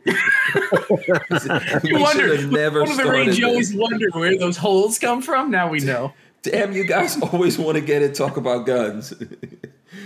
You 0.04 1.98
wonder. 1.98 2.46
never 2.46 2.80
One 2.82 2.90
of 2.90 2.96
the 2.98 3.10
range, 3.10 3.38
you 3.38 3.46
always 3.46 3.74
wonder 3.74 4.08
where 4.12 4.38
those 4.38 4.56
holes 4.56 4.98
come 4.98 5.22
from. 5.22 5.50
Now 5.50 5.68
we 5.68 5.80
know. 5.80 6.12
Damn, 6.42 6.72
you 6.72 6.84
guys 6.84 7.20
always 7.32 7.58
want 7.58 7.76
to 7.76 7.80
get 7.80 8.02
it 8.02 8.14
talk 8.14 8.36
about 8.36 8.64
guns. 8.66 9.12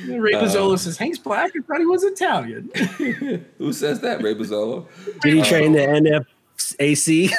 Ray 0.07 0.35
Uh, 0.35 0.43
Pizzolo 0.43 0.79
says 0.79 0.97
Hank's 0.97 1.19
black. 1.19 1.53
I 1.57 1.61
thought 1.61 1.79
he 1.79 1.87
was 1.87 2.05
Italian. 2.05 2.71
Who 3.59 3.73
says 3.73 4.01
that, 4.01 4.23
Ray 4.23 4.35
Bozzolo? 4.35 4.87
Did 5.21 5.35
he 5.35 5.43
train 5.43 5.73
the 5.73 5.81
NFAC? 5.81 7.31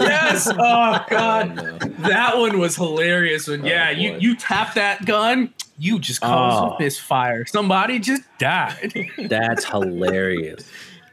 yes. 0.00 0.48
Oh 0.50 1.04
God. 1.08 1.54
no. 1.56 1.78
That 2.08 2.36
one 2.38 2.58
was 2.58 2.76
hilarious. 2.76 3.46
When 3.46 3.64
yeah, 3.64 3.90
you 3.90 4.12
boy. 4.12 4.18
you 4.18 4.36
tap 4.36 4.74
that 4.74 5.04
gun, 5.06 5.52
you 5.78 5.98
just 5.98 6.20
caused 6.20 6.72
Oh. 6.72 6.76
a 6.76 6.82
misfire. 6.82 7.44
Somebody 7.46 7.98
just 7.98 8.22
died. 8.38 8.94
That's 9.28 9.64
hilarious. 9.64 10.68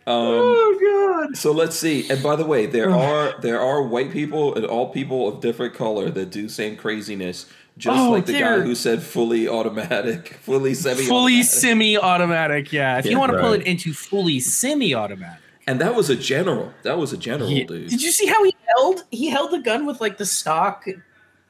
Um, 0.06 0.16
oh 0.18 1.24
God. 1.28 1.38
So 1.38 1.52
let's 1.52 1.78
see. 1.78 2.10
And 2.10 2.22
by 2.22 2.36
the 2.36 2.46
way, 2.46 2.66
there 2.66 2.92
are 2.92 3.40
there 3.42 3.62
are 3.62 3.82
white 3.82 4.12
people 4.12 4.54
and 4.56 4.66
all 4.66 4.90
people 4.92 5.28
of 5.28 5.40
different 5.42 5.74
color 5.74 6.10
that 6.10 6.30
do 6.30 6.50
same 6.50 6.76
craziness. 6.76 7.46
Just 7.78 8.00
Oh, 8.00 8.12
like 8.12 8.26
the 8.28 8.34
guy 8.34 8.60
who 8.60 8.76
said 8.76 9.02
fully 9.02 9.48
automatic, 9.48 10.34
fully 10.42 10.74
semi 10.76 11.04
Fully 11.06 11.42
semi-automatic. 11.42 12.72
Yeah. 12.72 13.00
If 13.00 13.06
Yeah, 13.06 13.12
you 13.12 13.20
want 13.20 13.32
to 13.32 13.40
pull 13.40 13.54
it 13.54 13.64
into 13.66 13.94
fully 13.94 14.40
semi-automatic. 14.40 15.40
And 15.66 15.80
that 15.80 15.96
was 15.96 16.10
a 16.10 16.16
general. 16.16 16.74
That 16.84 16.98
was 16.98 17.14
a 17.14 17.18
general, 17.18 17.50
Yeah. 17.50 17.64
dude. 17.66 17.90
Did 17.90 18.02
you 18.02 18.12
see 18.12 18.26
how 18.28 18.44
he 18.44 18.54
held? 18.78 19.04
He 19.12 19.30
held 19.30 19.52
the 19.52 19.60
gun 19.60 19.86
with 19.86 20.02
like 20.02 20.18
the 20.18 20.26
stock. 20.26 20.86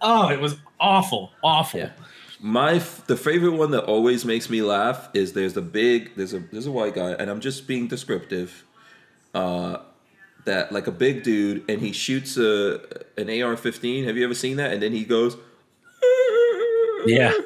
Oh, 0.02 0.30
it 0.30 0.40
was 0.40 0.58
awful, 0.80 1.32
awful. 1.44 1.80
Yeah. 1.80 1.90
My 2.46 2.74
f- 2.74 3.08
the 3.08 3.16
favorite 3.16 3.54
one 3.54 3.72
that 3.72 3.86
always 3.86 4.26
makes 4.26 4.50
me 4.50 4.62
laugh 4.62 5.08
is 5.14 5.32
there's 5.32 5.56
a 5.56 5.62
big 5.62 6.12
there's 6.18 6.34
a 6.34 6.40
there's 6.52 6.68
a 6.68 6.72
white 6.72 6.94
guy 6.94 7.12
and 7.14 7.30
I'm 7.32 7.40
just 7.40 7.68
being 7.68 7.88
descriptive. 7.88 8.64
Uh, 9.34 9.78
that 10.46 10.74
like 10.74 10.88
a 10.88 10.92
big 10.92 11.24
dude 11.24 11.64
and 11.70 11.80
he 11.80 11.94
shoots 11.94 12.36
a 12.36 12.82
an 13.18 13.30
AR-15. 13.30 14.06
Have 14.06 14.18
you 14.18 14.26
ever 14.26 14.34
seen 14.34 14.58
that? 14.58 14.74
And 14.74 14.82
then 14.84 14.92
he 14.92 15.06
goes. 15.06 15.38
Yeah. 17.06 17.34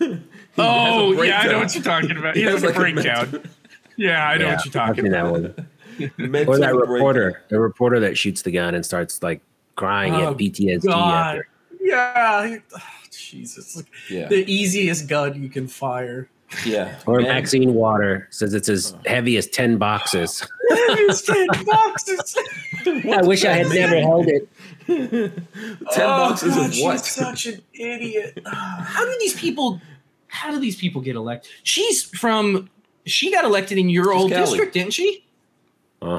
He 0.00 0.18
Oh, 0.58 1.22
yeah, 1.22 1.40
I 1.40 1.46
know 1.46 1.58
what 1.60 1.72
you're 1.74 1.84
talking 1.84 2.16
about. 2.16 2.34
He 2.34 2.40
He 2.42 2.46
has 2.48 2.62
has 2.62 2.64
like 2.64 2.74
a 2.76 2.80
like 2.80 2.90
a 2.90 2.92
breakdown. 2.94 3.42
Yeah, 3.96 4.26
I 4.26 4.36
know 4.36 4.46
Yeah, 4.46 4.56
what 4.56 4.64
you're 4.64 4.72
talking 4.72 5.06
about. 5.06 5.32
that 5.34 5.58
one. 6.18 6.46
Or 6.48 6.58
that 6.58 6.72
breakdown. 6.72 6.76
reporter, 6.76 7.42
the 7.50 7.60
reporter 7.60 8.00
that 8.00 8.18
shoots 8.18 8.42
the 8.42 8.50
gun 8.50 8.74
and 8.74 8.84
starts 8.84 9.22
like 9.22 9.42
crying 9.76 10.14
Oh, 10.14 10.30
at 10.32 10.38
PTSD. 10.38 10.82
God. 10.86 11.36
After. 11.36 11.48
Yeah. 11.80 12.48
he- 12.48 12.58
Jesus. 13.30 13.76
Like, 13.76 13.86
Yeah. 14.10 14.28
The 14.28 14.50
easiest 14.50 15.08
gun 15.08 15.42
you 15.42 15.48
can 15.48 15.66
fire. 15.68 16.28
Yeah. 16.66 16.96
Or 17.06 17.20
Man, 17.20 17.28
Maxine 17.28 17.74
Water 17.74 18.26
says 18.30 18.54
it's 18.54 18.68
as 18.68 18.94
heavy 19.06 19.36
as 19.36 19.46
10 19.46 19.78
boxes. 19.78 20.46
It's 20.92 21.22
10 21.22 21.46
boxes. 21.64 22.36
I 22.86 23.22
wish 23.22 23.44
I 23.44 23.52
had 23.52 23.68
never 23.68 23.96
held 24.00 24.26
it. 24.28 24.48
Ten 24.86 25.44
Oh, 25.86 25.96
boxes 25.96 26.54
God, 26.56 26.66
of 26.66 26.74
she's 26.74 26.84
what? 26.84 27.04
such 27.04 27.46
an 27.46 27.62
idiot. 27.74 28.38
How 28.46 29.04
do 29.04 29.16
these 29.20 29.34
people? 29.38 29.80
How 30.28 30.50
do 30.50 30.58
these 30.58 30.76
people 30.76 31.00
get 31.00 31.14
elected? 31.16 31.50
She's 31.62 32.02
from. 32.04 32.68
She 33.06 33.30
got 33.32 33.44
elected 33.44 33.78
in 33.78 33.88
your 33.88 34.12
old 34.12 34.30
Cali. 34.32 34.42
district, 34.44 34.74
didn't 34.74 34.92
she? 34.92 35.24
Uh 36.02 36.18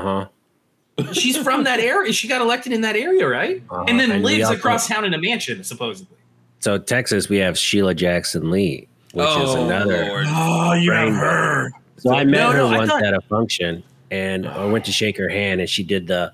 huh. 0.97 1.14
She's 1.14 1.38
from 1.38 1.64
that 1.66 1.80
area. 1.80 2.12
She 2.14 2.28
got 2.28 2.41
elected 2.41 2.72
in 2.74 2.82
that 2.82 2.95
area, 2.95 3.28
right? 3.28 3.62
Uh-huh. 3.70 3.86
And 3.88 3.99
then 3.99 4.12
And 4.12 4.24
lives 4.24 4.49
across 4.49 4.88
town 4.88 5.03
in 5.05 5.14
a 5.14 5.18
mansion, 5.20 5.64
supposedly. 5.64 6.18
So 6.62 6.78
Texas, 6.78 7.28
we 7.28 7.38
have 7.38 7.57
Sheila 7.57 7.93
Jackson 7.95 8.49
Lee, 8.51 8.88
which 9.14 9.28
is 9.28 9.49
Oh, 9.49 9.66
another. 9.66 10.05
Lord. 10.05 10.26
Oh, 10.30 10.74
you 10.74 10.91
have 10.91 11.14
her. 11.14 11.72
So 11.97 12.14
I 12.14 12.24
met 12.24 12.38
No, 12.39 12.51
her 12.51 12.57
no, 12.59 12.78
once 12.78 12.89
thought- 12.89 13.03
at 13.03 13.14
a 13.14 13.22
function, 13.22 13.84
and 14.12 14.47
I 14.47 14.66
went 14.66 14.86
to 14.86 14.91
shake 14.91 15.18
her 15.18 15.28
hand, 15.30 15.59
and 15.59 15.70
she 15.70 15.84
did 15.84 16.07
the 16.07 16.32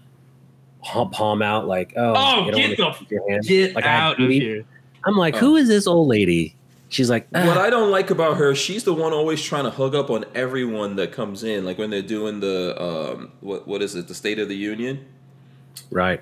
palm, 0.84 1.10
palm 1.12 1.42
out, 1.42 1.68
like, 1.68 1.94
"Oh, 1.96 2.14
Oh, 2.16 2.46
you 2.46 2.52
get 2.52 2.80
wanna 2.80 2.96
the 3.00 3.16
your 3.16 3.30
hand." 3.32 3.44
Get 3.44 3.76
Like, 3.76 3.86
out 3.86 4.22
of 4.22 4.30
here. 4.30 4.64
I'm 5.06 5.16
like, 5.16 5.36
Oh. 5.36 5.40
"Who 5.40 5.56
is 5.56 5.68
this 5.70 5.88
old 5.88 6.08
lady?" 6.10 6.56
She's 6.90 7.10
like, 7.10 7.28
"Ah." 7.36 7.46
What 7.48 7.58
I 7.58 7.70
don't 7.70 7.92
like 7.92 8.10
about 8.12 8.38
her, 8.38 8.56
she's 8.56 8.84
the 8.86 8.94
one 8.94 9.12
always 9.14 9.42
trying 9.42 9.64
to 9.66 9.70
hug 9.70 9.94
up 9.96 10.10
on 10.10 10.26
everyone 10.36 10.96
that 10.98 11.12
comes 11.12 11.44
in. 11.44 11.66
Like 11.66 11.78
when 11.78 11.90
they're 11.90 12.02
doing 12.02 12.40
the 12.42 12.82
um, 12.82 13.32
what 13.42 13.68
what 13.68 13.82
is 13.82 13.96
it, 13.96 14.08
the 14.08 14.16
State 14.16 14.40
of 14.40 14.48
the 14.50 14.56
Union. 14.56 15.00
"Right." 15.92 16.22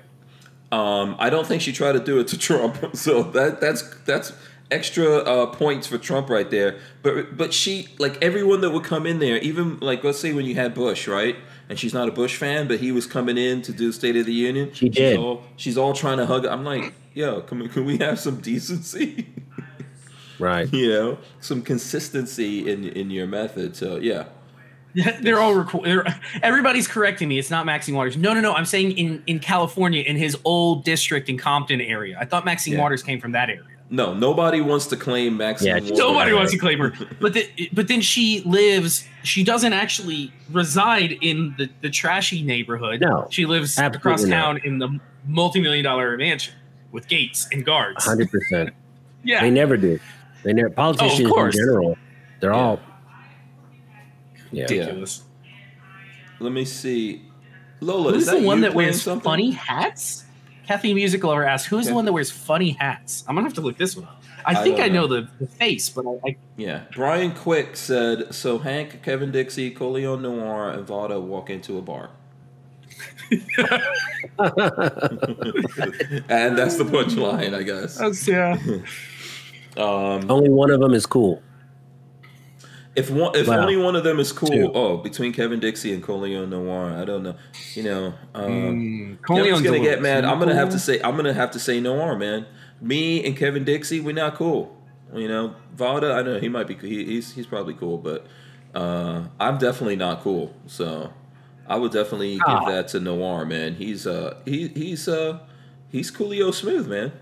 Um, 0.72 1.16
I 1.18 1.30
don't 1.30 1.46
think 1.46 1.62
she 1.62 1.72
tried 1.72 1.92
to 1.92 2.00
do 2.00 2.18
it 2.18 2.28
to 2.28 2.38
Trump. 2.48 2.96
So 2.96 3.22
that 3.22 3.60
that's 3.60 3.82
that's 4.04 4.32
extra 4.70 5.18
uh, 5.18 5.46
points 5.46 5.86
for 5.86 5.98
Trump 5.98 6.28
right 6.28 6.50
there. 6.50 6.78
But 7.02 7.36
but 7.36 7.52
she 7.52 7.88
like 7.98 8.18
everyone 8.22 8.60
that 8.62 8.70
would 8.70 8.84
come 8.84 9.06
in 9.06 9.18
there, 9.18 9.38
even 9.38 9.78
like 9.78 10.02
let's 10.04 10.18
say 10.18 10.32
when 10.32 10.44
you 10.44 10.54
had 10.54 10.74
Bush, 10.74 11.06
right? 11.08 11.36
And 11.68 11.78
she's 11.78 11.92
not 11.94 12.08
a 12.08 12.12
Bush 12.12 12.36
fan, 12.36 12.68
but 12.68 12.78
he 12.78 12.92
was 12.92 13.06
coming 13.06 13.36
in 13.36 13.60
to 13.62 13.72
do 13.72 13.90
State 13.90 14.16
of 14.16 14.24
the 14.26 14.32
Union. 14.32 14.72
She 14.72 14.86
She's 14.86 14.94
did. 14.94 15.18
all, 15.18 15.42
she's 15.56 15.76
all 15.76 15.92
trying 15.92 16.18
to 16.18 16.26
hug. 16.26 16.46
I'm 16.46 16.64
like, 16.64 16.94
yo, 17.12 17.40
can 17.40 17.68
can 17.68 17.84
we 17.84 17.98
have 17.98 18.20
some 18.20 18.40
decency? 18.40 19.26
Right. 20.38 20.72
you 20.72 20.88
know, 20.88 21.18
some 21.40 21.62
consistency 21.62 22.70
in 22.70 22.84
in 22.84 23.10
your 23.10 23.26
method. 23.26 23.76
So 23.76 23.96
yeah. 23.96 24.26
Yeah, 24.96 25.16
they're 25.20 25.38
all 25.38 25.54
reco- 25.54 25.84
they're, 25.84 26.04
everybody's 26.42 26.88
correcting 26.88 27.28
me. 27.28 27.38
It's 27.38 27.50
not 27.50 27.66
Maxine 27.66 27.94
Waters. 27.94 28.16
No, 28.16 28.32
no, 28.32 28.40
no. 28.40 28.54
I'm 28.54 28.64
saying 28.64 28.92
in 28.92 29.22
in 29.26 29.38
California, 29.38 30.02
in 30.02 30.16
his 30.16 30.36
old 30.44 30.84
district 30.84 31.28
in 31.28 31.36
Compton 31.36 31.82
area. 31.82 32.16
I 32.18 32.24
thought 32.24 32.44
Maxine 32.46 32.74
Yeah. 32.74 32.82
Waters 32.82 33.02
came 33.02 33.20
from 33.20 33.32
that 33.32 33.50
area. 33.50 33.62
No, 33.90 34.14
nobody 34.14 34.60
wants 34.60 34.86
to 34.86 34.96
claim 34.96 35.36
Maxine. 35.36 35.68
Yeah, 35.68 35.74
Waters. 35.74 35.98
Nobody 35.98 36.32
wants 36.32 36.52
to 36.52 36.58
claim 36.58 36.78
her. 36.78 36.92
But 37.20 37.34
the, 37.34 37.70
but 37.74 37.88
then 37.88 38.00
she 38.00 38.40
lives. 38.46 39.06
She 39.22 39.44
doesn't 39.44 39.74
actually 39.74 40.32
reside 40.50 41.12
in 41.20 41.54
the 41.58 41.68
the 41.82 41.90
trashy 41.90 42.42
neighborhood. 42.42 43.02
No, 43.02 43.28
she 43.30 43.44
lives 43.44 43.78
absolutely 43.78 43.98
across 43.98 44.24
not. 44.24 44.36
town 44.36 44.60
in 44.64 44.78
the 44.78 44.98
multi 45.26 45.60
million 45.60 45.84
dollar 45.84 46.16
mansion 46.16 46.54
with 46.90 47.06
gates 47.06 47.46
and 47.52 47.66
guards. 47.66 48.04
hundred 48.04 48.30
percent. 48.30 48.70
Yeah. 49.22 49.42
They 49.42 49.50
never 49.50 49.76
do. 49.76 50.00
They 50.42 50.54
never. 50.54 50.70
Politicians 50.70 51.28
in 51.28 51.32
oh, 51.36 51.50
general, 51.50 51.98
they're 52.40 52.54
all. 52.54 52.80
Yeah. 54.52 54.66
Yeah. 54.70 54.78
Ridiculous. 54.80 55.22
Let 56.40 56.52
me 56.52 56.64
see. 56.64 57.22
Lola, 57.80 58.12
Who's 58.12 58.22
is 58.22 58.26
that 58.28 58.40
the 58.40 58.46
one 58.46 58.58
you 58.58 58.62
that 58.64 58.74
wears 58.74 59.02
something? 59.02 59.24
funny 59.24 59.50
hats? 59.52 60.24
Kathy 60.66 60.94
Music 60.94 61.22
Lover 61.22 61.44
asks, 61.44 61.68
"Who's 61.68 61.86
the 61.86 61.94
one 61.94 62.06
that 62.06 62.12
wears 62.12 62.30
funny 62.30 62.70
hats?" 62.72 63.24
I'm 63.28 63.34
gonna 63.36 63.46
have 63.46 63.54
to 63.54 63.60
look 63.60 63.78
this 63.78 63.96
one 63.96 64.06
up. 64.06 64.22
I, 64.44 64.52
I 64.52 64.54
think 64.62 64.76
don't 64.76 64.86
I 64.86 64.88
know, 64.88 65.06
know. 65.06 65.20
the, 65.22 65.28
the 65.40 65.46
face, 65.46 65.88
but 65.90 66.04
I, 66.06 66.28
I 66.30 66.36
Yeah. 66.56 66.82
Brian 66.94 67.32
Quick 67.32 67.76
said, 67.76 68.32
so 68.34 68.58
Hank, 68.58 69.02
Kevin 69.02 69.32
Dixie, 69.32 69.70
Colion 69.72 70.22
Noir, 70.22 70.70
and 70.70 70.86
Vada 70.86 71.20
walk 71.20 71.50
into 71.50 71.78
a 71.78 71.82
bar. 71.82 72.10
and 76.28 76.56
that's 76.56 76.76
the 76.76 76.84
punchline, 76.84 77.54
I 77.54 77.62
guess. 77.62 77.98
That's 77.98 78.26
yeah. 78.26 78.58
Um, 79.76 80.30
Only 80.30 80.48
one 80.48 80.70
of 80.70 80.80
them 80.80 80.94
is 80.94 81.04
cool. 81.04 81.42
If 82.96 83.10
one, 83.10 83.36
if 83.36 83.46
Wow. 83.46 83.60
only 83.60 83.76
one 83.76 83.94
of 83.94 84.04
them 84.04 84.18
is 84.18 84.32
cool, 84.32 84.48
Two. 84.48 84.72
oh, 84.74 84.96
between 84.96 85.32
Kevin 85.32 85.60
Dixie 85.60 85.92
and 85.92 86.02
Colion 86.02 86.48
Noir, 86.48 86.92
I 86.96 87.04
don't 87.04 87.22
know. 87.22 87.34
You 87.74 87.82
know, 87.82 88.14
um, 88.34 88.50
Mm, 88.50 89.18
Colion's 89.20 89.60
gonna 89.62 89.80
get 89.80 90.00
mad. 90.00 90.24
I'm 90.24 90.38
gonna 90.38 90.54
have 90.54 90.70
to 90.70 90.78
say, 90.78 91.00
I'm 91.02 91.14
gonna 91.16 91.34
have 91.34 91.50
to 91.52 91.58
say 91.58 91.78
Noir, 91.78 92.16
man. 92.16 92.46
Me 92.80 93.24
and 93.24 93.36
Kevin 93.36 93.64
Dixie, 93.64 94.00
we're 94.00 94.14
not 94.14 94.34
cool. 94.34 94.74
You 95.14 95.28
know, 95.28 95.54
Vada, 95.76 96.12
I 96.14 96.22
know 96.22 96.38
he 96.40 96.48
might 96.48 96.66
be. 96.66 96.74
He, 96.74 97.04
he's 97.04 97.34
he's 97.34 97.46
probably 97.46 97.74
cool, 97.74 97.98
but 97.98 98.26
uh, 98.74 99.24
I'm 99.38 99.58
definitely 99.58 99.96
not 99.96 100.22
cool. 100.22 100.54
So 100.66 101.12
I 101.68 101.76
would 101.76 101.92
definitely 101.92 102.40
Ah. 102.46 102.60
give 102.64 102.68
that 102.74 102.88
to 102.88 103.00
Noir, 103.00 103.44
man. 103.44 103.74
He's 103.74 104.06
uh 104.06 104.36
he 104.46 104.68
he's 104.68 105.06
uh 105.06 105.38
he's 105.90 106.10
Coolio 106.10 106.52
smooth, 106.52 106.88
man. 106.88 107.12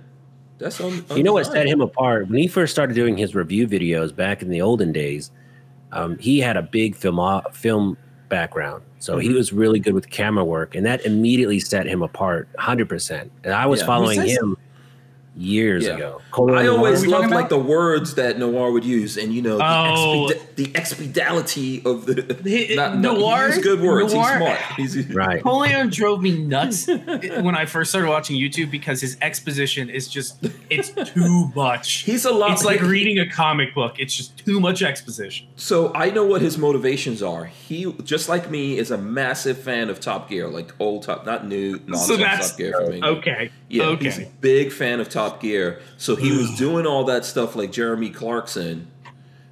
That's 0.59 0.79
You 0.79 1.23
know 1.25 1.33
what 1.33 1.47
set 1.47 1.67
him 1.67 1.81
apart? 1.81 2.29
When 2.29 2.39
he 2.39 2.47
first 2.47 2.73
started 2.73 2.95
doing 2.95 3.17
his 3.17 3.35
review 3.35 3.67
videos 3.67 4.15
back 4.15 4.41
in 4.41 4.51
the 4.51 4.63
olden 4.63 4.93
days, 4.93 5.31
um, 5.95 6.19
he 6.19 6.39
had 6.41 6.57
a 6.59 6.63
big 6.63 6.95
film 6.97 7.19
film 7.53 7.97
background, 8.29 8.83
so 8.99 9.19
he 9.19 9.29
Mhm. 9.29 9.35
was 9.35 9.53
really 9.53 9.79
good 9.79 9.95
with 9.95 10.11
camera 10.11 10.45
work, 10.45 10.75
and 10.75 10.85
that 10.85 11.05
immediately 11.07 11.61
set 11.61 11.87
him 11.87 12.03
apart, 12.03 12.49
hundred 12.59 12.89
percent. 12.89 13.31
And 13.45 13.55
I 13.55 13.65
was 13.67 13.81
Yeah. 13.81 13.87
following 13.87 14.21
this? 14.21 14.37
him. 14.39 14.57
Years 15.37 15.85
Yeah. 15.85 15.95
ago. 15.97 16.21
Cola 16.31 16.63
I 16.63 16.67
always 16.69 17.07
loved 17.07 17.31
like 17.31 17.49
the 17.49 17.59
words 17.59 18.15
that 18.15 18.39
Noir 18.39 18.71
would 18.73 18.85
use, 18.85 19.17
and 19.17 19.33
you 19.35 19.43
know 19.43 19.59
the, 19.59 19.65
Oh. 19.65 20.29
expedi- 20.31 20.55
the 20.57 20.67
expedality 21.15 21.85
of 21.85 22.07
the 22.07 22.37
He- 22.49 22.75
not, 22.77 22.99
not, 22.99 23.19
Noir- 23.19 23.53
he 23.53 23.61
good 23.61 23.81
words. 23.81 24.13
Noir- 24.15 24.29
He's 24.77 24.93
smart. 24.93 25.07
He's 25.07 25.07
right. 25.15 25.37
Napoleon 25.37 25.89
drove 25.91 26.23
me 26.23 26.39
nuts 26.39 26.87
when 26.87 27.57
I 27.57 27.67
first 27.67 27.91
started 27.91 28.09
watching 28.09 28.37
YouTube 28.41 28.71
because 28.71 29.01
his 29.01 29.17
exposition 29.23 29.91
is 29.91 30.09
just 30.09 30.45
it's 30.71 30.91
too 31.13 31.51
much. 31.55 31.91
He's 32.05 32.25
a 32.25 32.33
lot. 32.33 32.53
It's 32.53 32.65
like 32.65 32.81
he- 32.81 32.87
reading 32.87 33.19
a 33.19 33.29
comic 33.29 33.75
book. 33.75 33.97
It's 33.99 34.15
just 34.15 34.37
too 34.45 34.61
much 34.61 34.83
exposition. 34.83 35.47
So 35.57 35.93
I 35.95 36.11
know 36.11 36.25
what 36.25 36.43
his 36.43 36.59
motivations 36.59 37.23
are. 37.23 37.47
He, 37.47 37.93
just 38.05 38.29
like 38.29 38.51
me, 38.51 38.79
is 38.79 38.91
a 38.91 38.99
massive 38.99 39.59
fan 39.59 39.91
of 39.91 40.01
Top 40.01 40.29
Gear, 40.29 40.49
like 40.49 40.73
old 40.81 41.03
Top, 41.05 41.27
not 41.27 41.47
new 41.47 41.81
nonsense 41.87 42.19
that's- 42.19 42.51
Top 42.51 42.59
Gear 42.59 42.73
for 42.85 42.91
me. 42.93 43.03
Okay. 43.03 43.51
Yeah, 43.75 43.85
okay. 43.87 44.05
he's 44.05 44.19
a 44.19 44.27
big 44.41 44.71
fan 44.73 45.01
of 45.01 45.09
Top 45.09 45.41
Gear. 45.41 45.81
So 45.97 46.15
he 46.17 46.31
was 46.31 46.55
doing 46.57 46.87
all 46.87 47.05
that 47.05 47.25
stuff 47.25 47.57
like 47.57 47.73
Jeremy 47.73 48.11
Clarkson, 48.11 48.87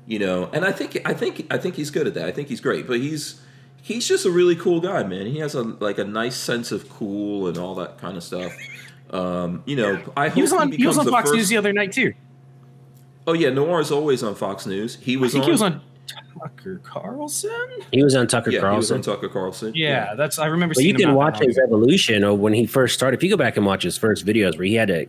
you 0.06 0.18
know. 0.18 0.48
And 0.52 0.64
I 0.64 0.72
think 0.72 1.00
I 1.04 1.12
think 1.12 1.46
I 1.50 1.58
think 1.58 1.74
he's 1.74 1.90
good 1.90 2.06
at 2.06 2.14
that. 2.14 2.26
I 2.26 2.30
think 2.32 2.48
he's 2.48 2.60
great. 2.60 2.86
But 2.86 3.00
he's 3.00 3.40
he's 3.82 4.06
just 4.06 4.24
a 4.24 4.30
really 4.30 4.54
cool 4.54 4.80
guy, 4.80 5.02
man. 5.02 5.26
He 5.26 5.38
has 5.40 5.54
a 5.54 5.62
like 5.62 5.98
a 5.98 6.04
nice 6.04 6.36
sense 6.36 6.70
of 6.72 6.88
cool 6.88 7.48
and 7.48 7.58
all 7.58 7.74
that 7.76 7.98
kind 7.98 8.16
of 8.16 8.22
stuff. 8.22 8.52
Um, 9.10 9.62
you 9.66 9.76
know, 9.76 10.00
I 10.16 10.28
he 10.28 10.40
was 10.40 10.52
on 10.52 10.70
he 10.70 10.78
he 10.78 10.86
was 10.86 10.98
on 10.98 11.06
Fox 11.06 11.28
first- 11.28 11.36
News 11.36 11.48
the 11.48 11.56
other 11.56 11.72
night 11.72 11.92
too. 11.92 12.14
Oh 13.26 13.32
yeah, 13.34 13.50
Noir 13.50 13.80
is 13.80 13.90
always 13.90 14.22
on 14.22 14.34
Fox 14.34 14.66
News. 14.66 14.96
He 14.96 15.16
I 15.16 15.20
was 15.20 15.32
think 15.32 15.42
on. 15.44 15.48
he 15.48 15.52
was 15.52 15.62
on 15.62 15.80
Tucker 16.42 16.80
Carlson. 16.84 17.50
He 17.92 18.02
was 18.02 18.14
on 18.14 18.26
Tucker 18.26 18.50
yeah, 18.50 18.58
he 18.58 18.64
was 18.76 18.90
Carlson. 18.90 18.96
on 18.96 19.02
Tucker 19.02 19.28
Carlson. 19.28 19.72
Yeah, 19.74 20.14
that's 20.14 20.38
I 20.38 20.46
remember. 20.46 20.74
But 20.74 20.78
seeing 20.82 20.90
you 20.98 21.04
can 21.04 21.10
out 21.10 21.16
watch 21.16 21.38
there. 21.38 21.48
his 21.48 21.58
evolution 21.58 22.24
or 22.24 22.36
when 22.36 22.52
he 22.52 22.66
first 22.66 22.94
started. 22.94 23.16
If 23.18 23.22
you 23.22 23.30
go 23.30 23.36
back 23.36 23.56
and 23.56 23.64
watch 23.66 23.82
his 23.82 23.96
first 23.96 24.26
videos 24.26 24.56
where 24.58 24.66
he 24.66 24.74
had 24.74 24.88
to 24.88 25.06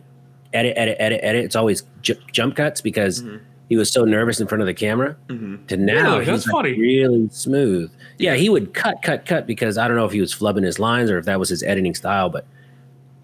edit, 0.52 0.74
edit, 0.76 0.96
edit, 1.00 1.20
edit, 1.22 1.44
it's 1.44 1.56
always 1.56 1.82
ju- 2.02 2.14
jump 2.32 2.56
cuts 2.56 2.80
because 2.80 3.22
Mm-hmm. 3.22 3.44
he 3.68 3.76
was 3.76 3.90
so 3.90 4.04
nervous 4.04 4.40
in 4.40 4.46
front 4.46 4.60
of 4.62 4.66
the 4.66 4.74
camera. 4.74 5.16
To 5.28 5.76
now, 5.76 6.12
Really? 6.18 6.24
That's 6.26 6.44
he's 6.44 6.52
like 6.52 6.64
really 6.76 7.28
smooth. 7.30 7.90
Yeah, 8.18 8.34
he 8.34 8.48
would 8.48 8.74
cut, 8.74 9.02
cut, 9.02 9.26
cut 9.26 9.46
because 9.46 9.76
I 9.78 9.88
don't 9.88 9.96
know 9.96 10.04
if 10.04 10.12
he 10.12 10.20
was 10.20 10.32
flubbing 10.34 10.62
his 10.64 10.78
lines 10.78 11.10
or 11.10 11.18
if 11.18 11.24
that 11.24 11.40
was 11.40 11.48
his 11.48 11.62
editing 11.62 11.94
style. 11.94 12.28
But 12.30 12.46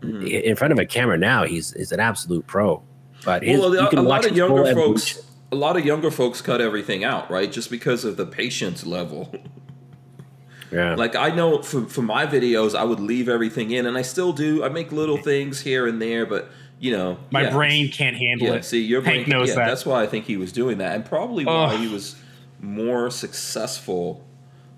Mm-hmm. 0.03 0.27
in 0.27 0.57
front 0.57 0.73
of 0.73 0.79
a 0.79 0.87
camera 0.87 1.19
now, 1.19 1.45
he's 1.45 1.75
is 1.75 1.93
an 1.93 2.01
absolute 2.01 2.47
pro. 2.47 2.83
But 3.23 3.43
his, 3.43 3.61
well, 3.61 3.75
you 3.77 3.87
can 3.91 3.99
a 3.99 4.03
watch 4.03 4.25
lot 4.25 4.25
of 4.25 4.31
his 4.31 4.39
full 4.41 4.49
younger 4.57 4.67
evolution. 4.71 5.23
A 5.53 5.57
lot 5.57 5.76
of 5.76 5.84
younger 5.84 6.11
folks 6.11 6.40
cut 6.40 6.61
everything 6.61 7.05
out, 7.05 7.30
right? 7.30 7.51
Just 7.51 7.70
because 7.70 8.05
of 8.05 8.16
the 8.16 8.26
patience 8.26 8.84
level. 8.86 9.34
Yeah, 10.72 10.94
like 10.94 11.16
I 11.16 11.30
know 11.30 11.62
for 11.62 11.86
for 11.86 12.03
my 12.03 12.26
videos, 12.26 12.76
I 12.76 12.84
would 12.84 13.01
leave 13.01 13.28
everything 13.28 13.72
in, 13.72 13.86
and 13.86 13.98
I 13.98 14.03
still 14.03 14.32
do. 14.32 14.62
I 14.62 14.68
make 14.68 14.92
little 14.92 15.16
things 15.16 15.62
here 15.62 15.88
and 15.88 16.01
there, 16.01 16.24
but 16.26 16.48
you 16.78 16.92
know, 16.96 17.18
My 17.32 17.42
yeah. 17.42 17.51
brain 17.51 17.90
can't 17.90 18.16
handle 18.16 18.46
Yeah, 18.46 18.55
it. 18.55 18.64
see, 18.64 18.80
your 18.80 19.01
brain. 19.03 19.28
Knows 19.28 19.48
yeah, 19.48 19.57
that. 19.57 19.66
That's 19.66 19.84
why 19.84 20.01
I 20.03 20.07
think 20.07 20.26
he 20.26 20.36
was 20.36 20.53
doing 20.53 20.78
that, 20.78 20.94
and 20.94 21.05
probably 21.05 21.44
why 21.44 21.74
Ugh. 21.74 21.80
he 21.80 21.88
was 21.88 22.14
more 22.61 23.11
successful 23.11 24.24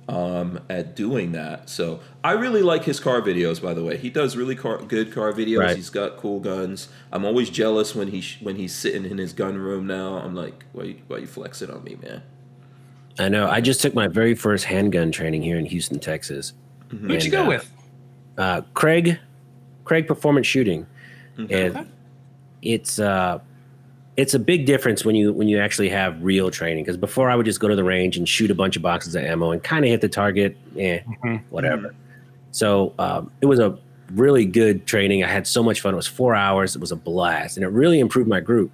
um, 0.08 0.60
at 0.68 0.96
doing 0.96 1.32
that. 1.32 1.68
So 1.70 2.00
I 2.24 2.32
really 2.32 2.62
like 2.62 2.84
his 2.84 2.98
car 3.00 3.20
videos. 3.22 3.62
By 3.62 3.72
the 3.74 3.84
way, 3.84 3.96
he 3.96 4.10
does 4.10 4.36
really 4.36 4.56
car, 4.56 4.78
good 4.78 5.12
car 5.12 5.32
videos. 5.32 5.60
Right. 5.60 5.76
He's 5.76 5.90
got 5.90 6.16
cool 6.16 6.40
guns. 6.40 6.88
I'm 7.12 7.24
always 7.24 7.50
jealous 7.50 7.94
when 7.94 8.08
he 8.08 8.20
sh- 8.20 8.38
when 8.42 8.56
he's 8.56 8.74
sitting 8.74 9.04
in 9.04 9.18
his 9.18 9.32
gun 9.32 9.56
room. 9.58 9.86
Now 9.86 10.18
I'm 10.18 10.34
like, 10.34 10.64
why 10.72 10.84
you, 10.84 10.96
why 11.06 11.18
you 11.18 11.26
flexing 11.26 11.70
on 11.70 11.84
me, 11.84 11.96
man? 12.02 12.22
I 13.18 13.28
know. 13.28 13.48
I 13.48 13.60
just 13.60 13.80
took 13.80 13.94
my 13.94 14.08
very 14.08 14.34
first 14.34 14.64
handgun 14.64 15.12
training 15.12 15.42
here 15.42 15.58
in 15.58 15.66
Houston, 15.66 15.98
Texas. 15.98 16.54
Who'd 16.88 17.22
you 17.24 17.30
go 17.30 17.44
uh, 17.44 17.48
with? 17.48 17.70
uh, 18.38 18.62
Craig, 18.74 19.18
Craig 19.84 20.06
Performance 20.06 20.46
Shooting, 20.46 20.86
Mm-hmm. 21.38 21.52
and 21.78 21.88
it's 22.60 22.98
uh, 22.98 23.38
it's 24.16 24.34
a 24.34 24.38
big 24.38 24.66
difference 24.66 25.04
when 25.04 25.14
you 25.14 25.32
when 25.32 25.48
you 25.48 25.58
actually 25.58 25.88
have 25.88 26.22
real 26.22 26.50
training. 26.50 26.84
Because 26.84 26.96
before 26.96 27.30
I 27.30 27.36
would 27.36 27.46
just 27.46 27.60
go 27.60 27.68
to 27.68 27.76
the 27.76 27.84
range 27.84 28.16
and 28.16 28.28
shoot 28.28 28.50
a 28.50 28.54
bunch 28.54 28.76
of 28.76 28.82
boxes 28.82 29.14
of 29.14 29.22
ammo 29.24 29.50
and 29.52 29.62
kind 29.62 29.84
of 29.84 29.90
hit 29.90 30.00
the 30.00 30.08
target, 30.08 30.56
eh, 30.78 31.00
whatever. 31.50 31.94
So 32.50 32.92
um, 32.98 33.30
it 33.40 33.46
was 33.46 33.58
a 33.58 33.78
really 34.12 34.44
good 34.44 34.86
training. 34.86 35.24
I 35.24 35.28
had 35.28 35.46
so 35.46 35.62
much 35.62 35.80
fun. 35.80 35.94
It 35.94 35.96
was 35.96 36.06
four 36.06 36.34
hours. 36.34 36.76
It 36.76 36.80
was 36.80 36.92
a 36.92 36.96
blast, 36.96 37.56
and 37.56 37.64
it 37.64 37.68
really 37.70 37.98
improved 38.00 38.28
my 38.28 38.40
group. 38.40 38.70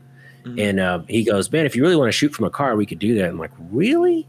And 0.58 0.80
uh, 0.80 1.00
he 1.08 1.24
goes, 1.24 1.50
"Man, 1.52 1.66
if 1.66 1.76
you 1.76 1.82
really 1.82 1.96
want 1.96 2.08
to 2.08 2.12
shoot 2.12 2.34
from 2.34 2.46
a 2.46 2.50
car, 2.50 2.74
we 2.74 2.86
could 2.86 2.98
do 2.98 3.14
that." 3.16 3.28
I'm 3.28 3.38
like, 3.38 3.52
"Really? 3.70 4.26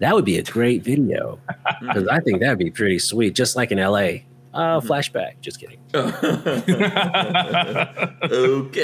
That 0.00 0.14
would 0.14 0.24
be 0.24 0.38
a 0.38 0.42
great 0.42 0.82
video." 0.82 1.38
Because 1.80 2.06
I 2.08 2.20
think 2.20 2.40
that'd 2.40 2.58
be 2.58 2.70
pretty 2.70 2.98
sweet, 2.98 3.34
just 3.34 3.56
like 3.56 3.72
in 3.72 3.78
LA. 3.78 4.24
Uh, 4.52 4.80
flashback. 4.80 5.40
Just 5.40 5.58
kidding. 5.58 5.79
Okay. 5.94 6.12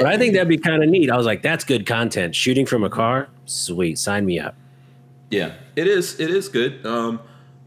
But 0.01 0.07
I 0.07 0.19
think 0.19 0.35
that'd 0.35 0.49
be 0.49 0.59
kind 0.59 0.83
of 0.83 0.89
neat. 0.89 1.11
I 1.11 1.17
was 1.17 1.27
like, 1.27 1.43
that's 1.43 1.65
good 1.65 1.87
content. 1.87 2.35
Shooting 2.35 2.67
from 2.67 2.83
a 2.85 2.91
car, 2.91 3.29
sweet. 3.45 3.99
Sign 3.99 4.27
me 4.27 4.39
up. 4.41 4.55
Yeah, 5.31 5.53
it 5.75 5.87
is. 5.87 6.19
It 6.21 6.31
is 6.31 6.49
good. 6.49 6.85
Um, 6.85 7.21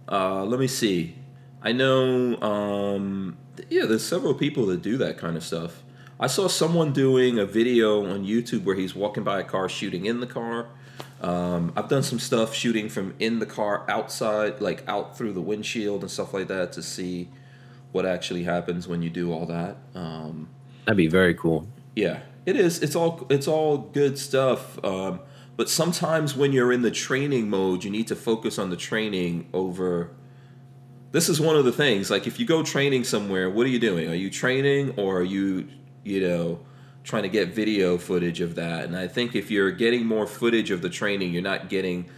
uh, 0.10 0.44
let 0.44 0.60
me 0.60 0.68
see. 0.68 1.16
I 1.62 1.72
know. 1.72 2.40
Um, 2.42 3.38
yeah, 3.70 3.86
there's 3.86 4.06
several 4.06 4.34
people 4.34 4.66
that 4.68 4.82
do 4.82 4.98
that 4.98 5.18
kind 5.18 5.38
of 5.38 5.44
stuff. 5.44 5.84
I 6.20 6.28
saw 6.28 6.48
someone 6.48 6.92
doing 6.92 7.40
a 7.40 7.46
video 7.46 8.06
on 8.06 8.26
YouTube 8.26 8.66
where 8.66 8.76
he's 8.76 8.94
walking 8.94 9.24
by 9.24 9.40
a 9.40 9.44
car, 9.44 9.70
shooting 9.70 10.06
in 10.06 10.20
the 10.20 10.28
car. 10.28 10.68
Um, 11.22 11.72
I've 11.76 11.88
done 11.88 12.04
some 12.04 12.20
stuff 12.20 12.54
shooting 12.54 12.90
from 12.90 13.14
in 13.20 13.40
the 13.40 13.46
car 13.46 13.86
outside, 13.90 14.60
like 14.62 14.84
out 14.88 15.18
through 15.18 15.34
the 15.34 15.42
windshield 15.42 16.02
and 16.02 16.12
stuff 16.12 16.34
like 16.34 16.48
that, 16.48 16.74
to 16.74 16.84
see 16.84 17.30
what 17.92 18.06
actually 18.06 18.44
happens 18.44 18.88
when 18.88 19.02
you 19.02 19.10
do 19.10 19.32
all 19.32 19.46
that. 19.46 19.78
Um, 19.96 20.50
That'd 20.86 20.98
be 20.98 21.08
very 21.08 21.34
cool. 21.34 21.68
yeah, 21.96 22.20
it 22.46 22.56
is. 22.56 22.82
It's 22.82 22.96
all 22.96 23.26
it's 23.30 23.48
all 23.48 23.78
good 23.78 24.18
stuff. 24.18 24.84
Um, 24.84 25.20
but 25.56 25.70
sometimes 25.70 26.36
when 26.36 26.54
you're 26.54 26.72
in 26.72 26.82
the 26.84 26.92
training 26.92 27.50
mode, 27.50 27.84
you 27.84 27.90
need 27.92 28.08
to 28.08 28.16
focus 28.16 28.58
on 28.58 28.70
the 28.70 28.78
training 28.78 29.50
over. 29.54 30.12
This 31.12 31.28
is 31.28 31.42
one 31.42 31.56
of 31.56 31.66
the 31.66 31.72
things. 31.72 32.10
Like 32.10 32.28
if 32.28 32.40
you 32.40 32.46
go 32.46 32.64
training 32.64 33.04
somewhere, 33.04 33.50
what 33.50 33.66
are 33.66 33.70
you 33.70 33.80
doing? 33.80 34.10
Are 34.10 34.16
you 34.16 34.30
training 34.30 34.94
or 34.96 35.18
are 35.18 35.24
you, 35.24 35.68
you 36.04 36.22
know, 36.22 36.60
trying 37.04 37.24
to 37.24 37.30
get 37.30 37.50
video 37.50 37.98
footage 37.98 38.42
of 38.42 38.56
that? 38.56 38.86
And 38.86 38.96
I 38.96 39.08
think 39.08 39.36
if 39.36 39.50
you're 39.52 39.72
getting 39.72 40.06
more 40.06 40.26
footage 40.28 40.72
of 40.72 40.82
the 40.82 40.90
training, 40.90 41.34
you're 41.34 41.42
not 41.42 41.68
getting. 41.68 42.10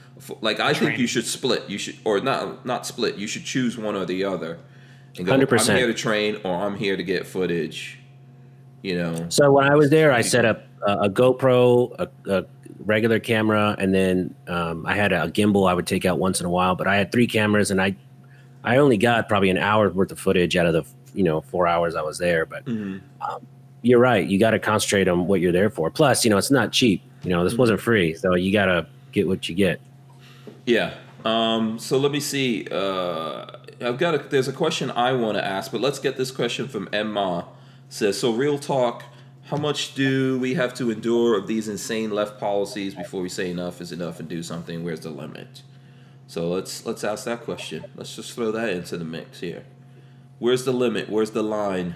Like 0.41 0.59
I 0.59 0.73
think 0.73 0.99
you 0.99 1.07
should 1.07 1.25
split. 1.25 1.67
You 1.67 1.77
should 1.79 1.95
or 2.03 2.19
not 2.19 2.65
not 2.65 2.85
split. 2.85 3.15
You 3.15 3.27
should 3.27 3.43
choose 3.45 3.77
one 3.77 3.95
or 3.95 4.05
the 4.05 4.23
other. 4.23 4.59
And 5.17 5.25
go, 5.25 5.37
100%. 5.37 5.69
I'm 5.69 5.77
here 5.77 5.87
to 5.87 5.93
train 5.93 6.37
or 6.43 6.55
I'm 6.55 6.75
here 6.75 6.95
to 6.95 7.03
get 7.03 7.25
footage. 7.25 7.99
You 8.81 8.95
know. 8.95 9.25
So 9.29 9.51
when 9.51 9.65
I 9.65 9.75
was 9.75 9.89
there, 9.89 10.11
I 10.11 10.21
set 10.21 10.45
up 10.45 10.63
a, 10.87 11.01
a 11.01 11.09
GoPro, 11.09 11.93
a, 11.99 12.09
a 12.31 12.45
regular 12.85 13.19
camera, 13.19 13.75
and 13.77 13.93
then 13.93 14.35
um, 14.47 14.85
I 14.85 14.95
had 14.95 15.11
a 15.11 15.29
gimbal 15.29 15.69
I 15.69 15.73
would 15.73 15.87
take 15.87 16.05
out 16.05 16.17
once 16.19 16.39
in 16.39 16.45
a 16.45 16.49
while. 16.49 16.75
But 16.75 16.87
I 16.87 16.95
had 16.95 17.11
three 17.11 17.27
cameras, 17.27 17.71
and 17.71 17.81
I 17.81 17.95
I 18.63 18.77
only 18.77 18.97
got 18.97 19.27
probably 19.27 19.49
an 19.49 19.57
hour's 19.57 19.93
worth 19.93 20.11
of 20.11 20.19
footage 20.19 20.55
out 20.55 20.65
of 20.65 20.73
the 20.73 20.83
you 21.13 21.23
know 21.23 21.41
four 21.41 21.67
hours 21.67 21.95
I 21.95 22.01
was 22.01 22.17
there. 22.17 22.45
But 22.45 22.67
um, 22.67 23.01
you're 23.81 23.99
right. 23.99 24.25
You 24.25 24.39
got 24.39 24.51
to 24.51 24.59
concentrate 24.59 25.07
on 25.07 25.27
what 25.27 25.41
you're 25.41 25.51
there 25.51 25.69
for. 25.69 25.89
Plus, 25.89 26.23
you 26.23 26.29
know, 26.29 26.37
it's 26.37 26.51
not 26.51 26.71
cheap. 26.71 27.03
You 27.23 27.29
know, 27.29 27.43
this 27.43 27.55
wasn't 27.55 27.81
free, 27.81 28.13
so 28.15 28.35
you 28.35 28.51
got 28.51 28.65
to 28.65 28.87
get 29.11 29.27
what 29.27 29.47
you 29.47 29.55
get. 29.55 29.79
Yeah. 30.65 30.95
Um, 31.25 31.77
so 31.77 31.97
let 31.97 32.11
me 32.11 32.19
see. 32.19 32.67
Uh, 32.71 33.45
I've 33.81 33.97
got 33.97 34.15
a, 34.15 34.17
there's 34.19 34.47
a 34.47 34.53
question 34.53 34.91
I 34.91 35.13
want 35.13 35.37
to 35.37 35.45
ask, 35.45 35.71
but 35.71 35.81
let's 35.81 35.99
get 35.99 36.17
this 36.17 36.31
question 36.31 36.67
from 36.67 36.89
Emma. 36.93 37.47
Says 37.89 38.19
so. 38.19 38.31
Real 38.31 38.57
talk. 38.57 39.03
How 39.45 39.57
much 39.57 39.95
do 39.95 40.39
we 40.39 40.53
have 40.53 40.73
to 40.75 40.91
endure 40.91 41.37
of 41.37 41.47
these 41.47 41.67
insane 41.67 42.11
left 42.11 42.39
policies 42.39 42.95
before 42.95 43.21
we 43.21 43.27
say 43.27 43.51
enough 43.51 43.81
is 43.81 43.91
enough 43.91 44.19
and 44.19 44.29
do 44.29 44.43
something? 44.43 44.83
Where's 44.83 45.01
the 45.01 45.09
limit? 45.09 45.63
So 46.27 46.47
let's 46.47 46.85
let's 46.85 47.03
ask 47.03 47.25
that 47.25 47.43
question. 47.43 47.83
Let's 47.95 48.15
just 48.15 48.33
throw 48.33 48.51
that 48.53 48.69
into 48.69 48.97
the 48.97 49.03
mix 49.03 49.41
here. 49.41 49.65
Where's 50.39 50.63
the 50.63 50.71
limit? 50.71 51.09
Where's 51.09 51.31
the 51.31 51.43
line? 51.43 51.95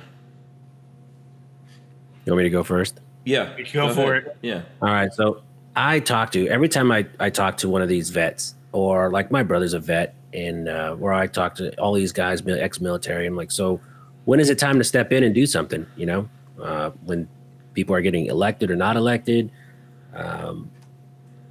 You 2.26 2.34
want 2.34 2.40
me 2.40 2.44
to 2.44 2.50
go 2.50 2.64
first? 2.64 3.00
Yeah. 3.24 3.56
Go 3.72 3.94
for 3.94 4.16
ahead. 4.16 4.28
it. 4.28 4.38
Yeah. 4.42 4.62
All 4.82 4.90
right. 4.90 5.14
So 5.14 5.42
I 5.76 6.00
talk 6.00 6.32
to 6.32 6.48
every 6.50 6.68
time 6.68 6.92
I, 6.92 7.08
I 7.20 7.30
talk 7.30 7.58
to 7.58 7.70
one 7.70 7.82
of 7.82 7.88
these 7.88 8.10
vets, 8.10 8.56
or 8.72 9.10
like 9.10 9.32
my 9.32 9.44
brother's 9.44 9.74
a 9.74 9.80
vet, 9.80 10.16
and 10.36 10.68
uh, 10.68 10.96
where 10.96 11.14
I 11.14 11.28
talk 11.28 11.56
to 11.56 11.74
all 11.80 11.94
these 11.94 12.12
guys, 12.12 12.46
ex 12.48 12.82
military, 12.82 13.26
I'm 13.26 13.36
like, 13.36 13.52
so 13.52 13.80
when 14.26 14.40
is 14.40 14.50
it 14.50 14.60
time 14.60 14.78
to 14.78 14.84
step 14.84 15.12
in 15.12 15.24
and 15.24 15.34
do 15.34 15.46
something? 15.46 15.86
You 15.96 16.06
know, 16.06 16.30
uh, 16.62 16.92
when 17.06 17.28
people 17.76 17.94
are 17.96 18.02
getting 18.02 18.26
elected 18.26 18.72
or 18.72 18.76
not 18.76 18.96
elected. 18.96 19.52
Um, 20.16 20.72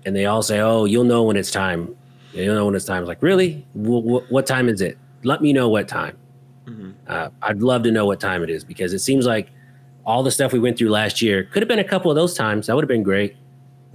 and 0.05 0.17
they 0.17 0.27
all 0.27 0.43
say, 0.43 0.61
oh, 0.61 0.87
you'll 0.87 1.05
know 1.05 1.23
when 1.23 1.37
it's 1.37 1.51
time. 1.51 1.95
You'll 2.33 2.57
know 2.57 2.67
when 2.67 2.75
it's 2.75 2.85
time. 2.85 3.03
It's 3.03 3.09
like, 3.09 3.23
really? 3.23 3.65
W- 3.77 4.03
w- 4.03 4.27
what 4.29 4.47
time 4.47 4.69
is 4.69 4.81
it? 4.81 4.99
Let 5.23 5.41
me 5.41 5.53
know 5.53 5.69
what 5.69 5.87
time. 5.87 6.17
Uh, 7.07 7.29
I'd 7.43 7.63
love 7.63 7.83
to 7.85 7.93
know 7.93 8.07
what 8.07 8.21
time 8.21 8.43
it 8.43 8.51
is 8.51 8.65
because 8.65 8.93
it 8.93 8.99
seems 8.99 9.27
like 9.27 9.51
all 10.05 10.23
the 10.23 10.31
stuff 10.31 10.53
we 10.53 10.59
went 10.59 10.77
through 10.77 10.91
last 10.91 11.23
year 11.23 11.45
could 11.45 11.63
have 11.63 11.69
been 11.69 11.79
a 11.79 11.85
couple 11.85 12.11
of 12.11 12.17
those 12.17 12.35
times. 12.35 12.67
That 12.67 12.75
would 12.75 12.83
have 12.83 12.89
been 12.89 13.03
great. 13.03 13.37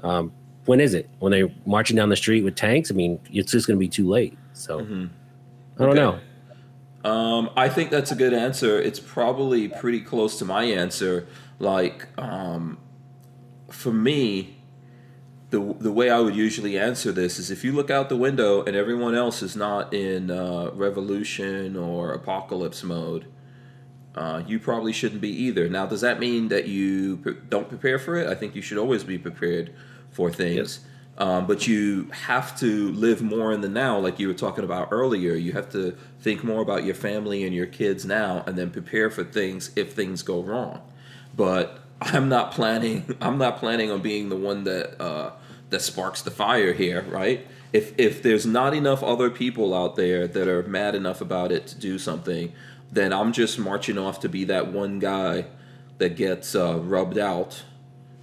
Um, 0.03 0.31
when 0.65 0.79
is 0.79 0.93
it? 0.93 1.09
When 1.19 1.31
they're 1.31 1.49
marching 1.65 1.95
down 1.95 2.09
the 2.09 2.15
street 2.15 2.43
with 2.43 2.55
tanks? 2.55 2.91
I 2.91 2.93
mean, 2.93 3.19
it's 3.31 3.51
just 3.51 3.67
going 3.67 3.77
to 3.77 3.79
be 3.79 3.89
too 3.89 4.07
late. 4.07 4.37
So 4.59 4.79
I 4.79 4.83
don't 4.83 5.09
Okay. 5.79 5.99
know. 5.99 6.19
Um, 7.09 7.49
I 7.55 7.69
think 7.69 7.91
that's 7.91 8.11
a 8.11 8.15
good 8.15 8.33
answer. 8.33 8.79
It's 8.79 8.99
probably 8.99 9.69
pretty 9.69 10.01
close 10.01 10.37
to 10.39 10.45
my 10.45 10.63
answer. 10.63 11.27
Like, 11.57 12.07
um, 12.17 12.77
for 13.69 13.93
me, 13.93 14.57
the 15.49 15.75
the 15.79 15.91
way 15.91 16.09
I 16.09 16.19
would 16.19 16.35
usually 16.35 16.77
answer 16.77 17.11
this 17.11 17.39
is 17.39 17.49
if 17.49 17.63
you 17.63 17.71
look 17.71 17.89
out 17.89 18.09
the 18.09 18.17
window 18.17 18.63
and 18.63 18.75
everyone 18.75 19.15
else 19.15 19.41
is 19.41 19.55
not 19.55 19.93
in 19.93 20.29
uh, 20.29 20.71
revolution 20.73 21.75
or 21.77 22.11
apocalypse 22.13 22.83
mode, 22.83 23.25
uh, 24.15 24.43
you 24.45 24.59
probably 24.59 24.91
shouldn't 24.91 25.21
be 25.21 25.29
either. 25.29 25.69
Now, 25.69 25.85
does 25.85 26.01
that 26.01 26.19
mean 26.19 26.49
that 26.49 26.67
you 26.67 27.17
pre- 27.17 27.37
don't 27.49 27.69
prepare 27.69 27.97
for 27.97 28.17
it? 28.17 28.27
I 28.27 28.35
think 28.35 28.55
you 28.55 28.61
should 28.61 28.77
always 28.77 29.03
be 29.05 29.17
prepared 29.17 29.73
for 30.11 30.29
things. 30.29 30.55
Yes. 30.57 30.79
Um, 31.19 31.47
but 31.47 31.67
you 31.67 32.09
have 32.11 32.57
to 32.59 32.91
live 32.93 33.21
more 33.21 33.51
in 33.51 33.59
the 33.59 33.67
now, 33.67 33.99
like 33.99 34.19
you 34.19 34.29
were 34.29 34.33
talking 34.33 34.63
about 34.63 34.87
earlier. 34.89 35.33
You 35.33 35.51
have 35.51 35.69
to 35.73 35.97
think 36.21 36.45
more 36.45 36.61
about 36.61 36.85
your 36.85 36.95
family 36.95 37.43
and 37.43 37.53
your 37.53 37.65
kids 37.65 38.05
now, 38.05 38.43
and 38.47 38.57
then 38.57 38.71
prepare 38.71 39.09
for 39.09 39.25
things 39.25 39.71
if 39.75 39.91
things 39.91 40.23
go 40.23 40.41
wrong. 40.41 40.81
But 41.35 41.79
I'm 42.01 42.29
not 42.29 42.51
planning. 42.51 43.17
I'm 43.21 43.37
not 43.37 43.57
planning 43.57 43.91
on 43.91 44.01
being 44.01 44.29
the 44.29 44.37
one 44.37 44.63
that 44.63 45.01
uh, 45.01 45.31
that 45.71 45.81
sparks 45.81 46.21
the 46.21 46.31
fire 46.31 46.71
here, 46.71 47.01
right? 47.09 47.45
If 47.73 47.99
if 47.99 48.23
there's 48.23 48.45
not 48.45 48.73
enough 48.73 49.03
other 49.03 49.29
people 49.29 49.73
out 49.73 49.97
there 49.97 50.25
that 50.25 50.47
are 50.47 50.63
mad 50.63 50.95
enough 50.95 51.19
about 51.19 51.51
it 51.51 51.67
to 51.67 51.77
do 51.77 51.99
something, 51.99 52.53
then 52.93 53.11
I'm 53.11 53.33
just 53.33 53.59
marching 53.59 53.97
off 53.97 54.21
to 54.21 54.29
be 54.29 54.45
that 54.45 54.71
one 54.71 54.99
guy 54.99 55.47
that 55.97 56.15
gets 56.15 56.55
uh, 56.55 56.79
rubbed 56.79 57.17
out 57.17 57.63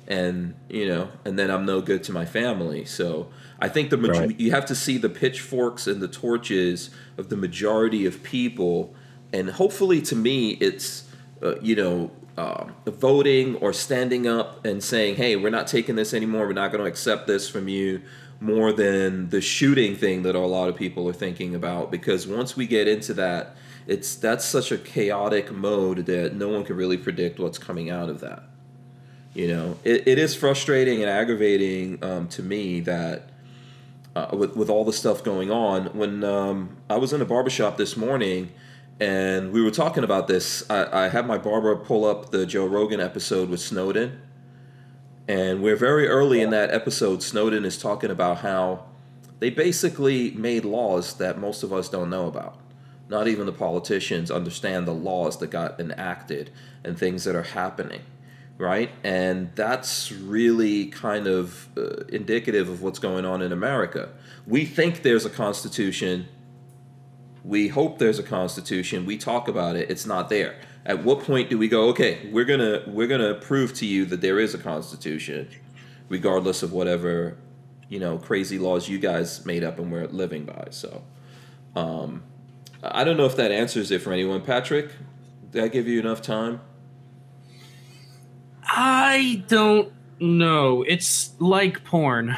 and 0.09 0.55
you 0.69 0.87
know, 0.87 1.09
and 1.25 1.39
then 1.39 1.51
I'm 1.51 1.65
no 1.67 1.81
good 1.81 2.03
to 2.05 2.13
my 2.13 2.25
family. 2.25 2.85
So 2.85 3.29
I 3.61 3.69
think 3.69 3.91
the 3.91 3.97
maj- 3.97 4.19
Right. 4.19 4.41
you 4.41 4.51
have 4.53 4.67
to 4.67 4.75
see 4.75 4.99
the 4.99 5.09
pitchforks 5.09 5.87
and 5.87 6.01
the 6.01 6.09
torches 6.09 6.91
of 7.19 7.29
the 7.29 7.37
majority 7.37 8.07
of 8.07 8.23
people, 8.23 8.95
and 9.33 9.51
hopefully, 9.51 10.01
to 10.03 10.17
me, 10.17 10.51
it's 10.61 11.05
uh, 11.43 11.55
you 11.61 11.77
know. 11.77 12.11
Uh, 12.39 12.67
voting 12.85 13.57
or 13.63 13.73
standing 13.73 14.27
up 14.27 14.63
and 14.67 14.85
saying, 14.85 15.15
"Hey, 15.17 15.37
we're 15.37 15.49
not 15.49 15.67
taking 15.67 15.97
this 15.97 16.13
anymore. 16.13 16.47
We're 16.47 16.53
not 16.53 16.71
going 16.71 16.85
to 16.85 16.87
accept 16.87 17.27
this 17.27 17.49
from 17.49 17.67
you," 17.67 18.03
more 18.41 18.75
than 18.75 19.31
the 19.31 19.41
shooting 19.41 19.97
thing 19.97 20.23
that 20.25 20.35
a 20.35 20.39
lot 20.41 20.69
of 20.69 20.77
people 20.77 21.09
are 21.09 21.15
thinking 21.15 21.55
about. 21.55 21.91
Because 21.91 22.27
once 22.27 22.55
we 22.55 22.67
get 22.67 22.89
into 22.89 23.15
that, 23.15 23.57
it's 23.87 24.15
that's 24.17 24.45
such 24.45 24.71
a 24.71 24.77
chaotic 24.77 25.51
mode 25.51 26.05
that 26.05 26.37
no 26.37 26.51
one 26.51 26.63
can 26.63 26.77
really 26.77 26.99
predict 26.99 27.39
what's 27.39 27.57
coming 27.57 27.89
out 27.89 28.11
of 28.11 28.21
that 28.21 28.45
you 29.37 29.47
know 29.47 29.77
it, 29.85 30.09
it 30.09 30.19
is 30.19 30.35
frustrating 30.35 31.03
and 31.03 31.11
aggravating 31.11 32.03
um, 32.03 32.27
to 32.27 32.43
me 32.43 32.81
that 32.81 33.31
uh, 34.15 34.29
with, 34.33 34.57
with 34.57 34.71
all 34.71 34.85
the 34.85 34.93
stuff 34.95 35.23
going 35.23 35.51
on 35.51 35.87
when 35.89 36.25
um, 36.25 36.77
i 36.89 36.97
was 36.97 37.13
in 37.13 37.21
a 37.21 37.25
barbershop 37.25 37.77
this 37.77 37.97
morning 37.97 38.51
and 38.99 39.53
we 39.53 39.63
were 39.63 39.71
talking 39.71 40.03
about 40.03 40.27
this 40.27 40.69
I, 40.71 41.05
I 41.05 41.09
had 41.09 41.27
my 41.27 41.37
barber 41.37 41.77
pull 41.77 42.07
up 42.07 42.31
the 42.31 42.47
joe 42.47 42.67
rogan 42.67 42.99
episode 43.01 43.51
with 43.51 43.61
snowden. 43.61 44.23
And 45.29 45.61
we're 45.61 45.77
very 45.77 46.07
early 46.07 46.41
in 46.41 46.51
that 46.51 46.73
episode 46.73 47.21
snowden 47.23 47.65
is 47.65 47.79
talking 47.79 48.11
about 48.11 48.39
how 48.39 48.85
they 49.41 49.51
basically 49.51 50.31
made 50.31 50.65
laws 50.65 51.15
that 51.15 51.39
most 51.39 51.65
of 51.65 51.73
us 51.73 51.89
don't 51.89 52.09
know 52.09 52.29
about. 52.29 52.61
Not 53.09 53.27
even 53.27 53.45
the 53.45 53.53
politicians 53.53 54.31
understand 54.31 54.87
the 54.87 54.95
laws 54.95 55.39
that 55.39 55.49
got 55.51 55.81
enacted 55.81 56.53
and 56.85 56.97
things 56.97 57.25
that 57.25 57.35
are 57.35 57.43
happening 57.43 58.03
right? 58.59 58.91
And 59.05 59.51
that's 59.55 60.11
really 60.11 60.87
kind 60.87 61.27
of 61.27 61.69
uh, 61.77 62.05
indicative 62.09 62.69
of 62.69 62.83
what's 62.83 62.99
going 62.99 63.25
on 63.25 63.43
in 63.43 63.53
America. 63.53 64.11
We 64.47 64.65
think 64.65 65.03
there's 65.03 65.25
a 65.25 65.31
constitution. 65.31 66.29
We 67.45 67.69
hope 67.69 67.99
there's 67.99 68.19
a 68.19 68.23
constitution. 68.23 69.07
We 69.07 69.19
talk 69.19 69.49
about 69.49 69.77
it. 69.77 69.91
It's 69.91 70.07
not 70.07 70.29
there. 70.29 70.57
At 70.85 71.03
what 71.03 71.21
point 71.21 71.51
do 71.51 71.59
we 71.59 71.69
go? 71.69 71.89
Okay, 71.89 72.29
we're 72.31 72.45
gonna 72.45 72.83
we're 72.87 73.09
gonna 73.09 73.35
prove 73.35 73.75
to 73.75 73.87
you 73.87 74.05
that 74.07 74.21
there 74.21 74.39
is 74.39 74.55
a 74.55 74.59
constitution, 74.59 75.49
regardless 76.09 76.63
of 76.63 76.73
whatever 76.73 77.37
you 77.89 77.99
know 77.99 78.19
crazy 78.19 78.57
laws 78.57 78.89
you 78.89 78.99
guys 79.01 79.45
made 79.45 79.65
up 79.65 79.81
and 79.81 79.91
we're 79.91 80.07
living 80.07 80.45
by. 80.45 80.69
So, 80.71 81.03
um, 81.75 82.23
I 82.85 83.03
don't 83.03 83.17
know 83.17 83.27
if 83.27 83.35
that 83.35 83.51
answers 83.51 83.91
it 83.91 84.01
for 84.01 84.13
anyone. 84.13 84.43
Patrick, 84.43 84.93
did 85.51 85.65
I 85.65 85.69
give 85.69 85.89
you 85.89 85.99
enough 85.99 86.23
time? 86.23 86.61
I 88.79 89.43
don't 89.49 89.91
know. 90.21 90.83
It's 90.83 91.31
like 91.41 91.83
porn. 91.85 92.37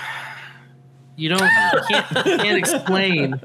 You 1.17 1.31
don't 1.31 1.41
you 1.43 1.81
can't, 1.91 2.27
you 2.27 2.37
can't 2.39 2.59
explain. 2.65 3.41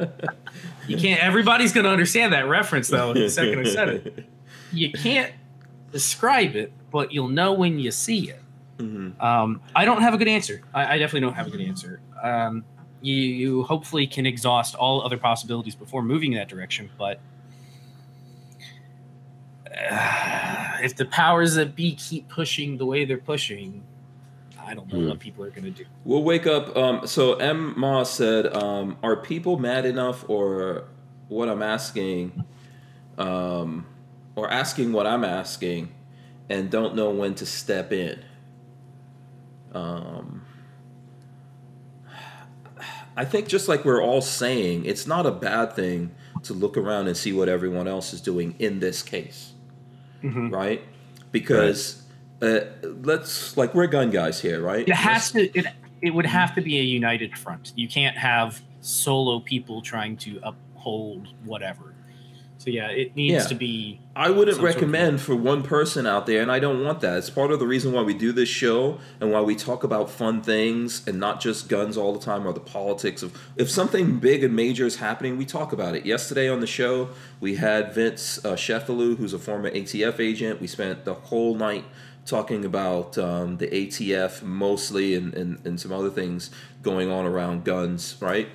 You 0.88 0.98
can't. 0.98 1.22
Everybody's 1.24 1.74
gonna 1.74 1.90
understand 1.90 2.34
that 2.34 2.48
reference 2.48 2.88
though. 2.88 3.14
The 3.14 3.30
second 3.30 3.60
I 3.60 3.64
said 3.64 3.90
it, 3.90 4.26
you 4.72 4.92
can't 4.92 5.34
describe 5.92 6.56
it, 6.56 6.72
but 6.92 7.12
you'll 7.12 7.30
know 7.30 7.54
when 7.54 7.80
you 7.80 7.90
see 7.90 8.30
it. 8.30 8.40
Mhm. 8.78 9.20
Um, 9.22 9.62
I 9.76 9.86
don't 9.86 10.02
have 10.02 10.14
a 10.14 10.18
good 10.18 10.28
answer. 10.28 10.62
I, 10.74 10.94
I 10.96 10.98
definitely 11.00 11.22
don't 11.22 11.34
have 11.36 11.48
a 11.48 11.50
good 11.52 11.62
answer. 11.62 12.00
Um, 12.22 12.64
you, 13.02 13.16
you 13.16 13.64
hopefully 13.64 14.08
can 14.08 14.26
exhaust 14.26 14.76
all 14.76 15.04
other 15.04 15.18
possibilities 15.18 15.76
before 15.76 16.02
moving 16.04 16.34
in 16.34 16.38
that 16.40 16.48
direction, 16.48 16.90
but 16.98 17.20
uh, 19.92 20.78
if 20.84 20.96
the 20.96 21.06
powers 21.06 21.56
that 21.56 21.76
be 21.76 21.96
keep 21.96 22.28
pushing 22.30 22.78
the 22.78 22.86
way 22.86 23.06
they're 23.06 23.18
pushing, 23.18 23.84
I 24.60 24.74
don't 24.74 24.92
know 24.92 25.00
Hmm. 25.00 25.10
what 25.10 25.20
people 25.20 25.44
are 25.44 25.50
going 25.50 25.66
to 25.66 25.72
do. 25.72 25.86
We'll 26.06 26.24
wake 26.24 26.48
up. 26.48 26.76
Um, 26.78 27.06
so 27.08 27.36
M. 27.36 27.74
Ma 27.78 28.04
said, 28.04 28.54
um, 28.56 28.98
"Are 29.04 29.16
people 29.18 29.58
mad 29.58 29.86
enough, 29.86 30.30
or 30.30 30.86
what 31.28 31.50
I'm 31.50 31.62
asking, 31.62 32.44
um, 33.18 33.86
or 34.36 34.50
asking 34.50 34.94
what 34.94 35.06
I'm 35.06 35.24
asking, 35.26 35.90
and 36.50 36.70
don't 36.70 36.96
know 36.96 37.10
when 37.12 37.36
to 37.36 37.46
step 37.46 37.92
in?" 37.92 38.24
Um, 39.74 40.46
I 43.16 43.26
think 43.26 43.48
just 43.48 43.68
like 43.68 43.86
we're 43.86 44.02
all 44.02 44.22
saying, 44.22 44.86
it's 44.86 45.06
not 45.06 45.26
a 45.26 45.32
bad 45.32 45.74
thing 45.76 46.12
to 46.44 46.54
look 46.54 46.78
around 46.78 47.08
and 47.08 47.16
see 47.16 47.32
what 47.32 47.48
everyone 47.50 47.88
else 47.88 48.14
is 48.14 48.22
doing 48.22 48.56
in 48.60 48.80
this 48.80 49.02
case 49.04 49.53
right? 50.24 50.82
Because 51.32 52.04
uh, 52.42 52.62
let's 52.82 53.58
like 53.58 53.74
we're 53.74 53.88
gun 53.88 54.10
guys 54.10 54.42
here, 54.42 54.62
right? 54.62 54.88
It 54.88 54.96
has 54.96 55.32
to. 55.32 55.58
It 55.58 55.68
it 56.02 56.14
would 56.14 56.26
have 56.26 56.54
to 56.56 56.62
be 56.62 56.80
a 56.80 56.84
united 56.84 57.38
front. 57.38 57.72
You 57.76 57.88
can't 57.88 58.18
have 58.18 58.62
solo 58.82 59.40
people 59.40 59.82
trying 59.82 60.18
to 60.18 60.40
uphold 60.44 61.30
whatever. 61.46 61.93
So 62.64 62.70
yeah, 62.70 62.88
it 62.92 63.14
needs 63.14 63.34
Yeah. 63.34 63.48
to 63.50 63.56
be. 63.56 64.00
I 64.16 64.30
wouldn't 64.30 64.56
some 64.56 64.62
sort 64.62 64.70
of- 64.70 64.76
recommend 64.82 65.20
for 65.20 65.36
one 65.36 65.64
person 65.64 66.08
out 66.08 66.28
there, 66.28 66.42
and 66.42 66.50
I 66.50 66.60
don't 66.60 66.82
want 66.82 67.02
that. 67.02 67.18
It's 67.18 67.30
part 67.30 67.52
of 67.52 67.60
the 67.60 67.68
reason 67.68 67.92
why 67.92 68.04
we 68.04 68.14
do 68.14 68.32
this 68.32 68.48
show 68.48 69.00
and 69.20 69.34
why 69.34 69.42
we 69.42 69.54
talk 69.54 69.84
about 69.84 70.10
fun 70.10 70.42
things 70.42 71.02
and 71.06 71.20
not 71.20 71.42
just 71.42 71.68
guns 71.68 71.98
all 71.98 72.14
the 72.14 72.24
time 72.24 72.48
or 72.48 72.54
the 72.54 72.62
politics 72.62 73.22
of. 73.22 73.38
If 73.58 73.70
something 73.70 74.20
big 74.20 74.46
and 74.46 74.56
major 74.56 74.86
is 74.86 74.96
happening, 74.96 75.36
we 75.38 75.44
talk 75.44 75.74
about 75.74 75.94
it. 75.94 76.06
Yesterday 76.06 76.48
on 76.50 76.62
the 76.62 76.68
show, 76.68 77.10
we 77.42 77.56
had 77.56 77.94
Vince 77.94 78.40
uh, 78.46 78.56
Sheffield, 78.56 79.18
who's 79.18 79.34
a 79.34 79.40
former 79.40 79.70
ATF 79.70 80.22
agent. 80.22 80.62
We 80.62 80.68
spent 80.68 81.04
the 81.04 81.16
whole 81.16 81.56
night 81.56 81.84
talking 82.26 82.64
about 82.64 83.18
um, 83.18 83.58
the 83.58 83.68
ATF 83.68 84.42
mostly 84.42 85.16
and, 85.16 85.34
and, 85.34 85.60
and 85.66 85.78
some 85.82 85.92
other 85.92 86.10
things 86.10 86.50
going 86.82 87.10
on 87.12 87.26
around 87.26 87.66
guns, 87.66 88.16
right? 88.22 88.48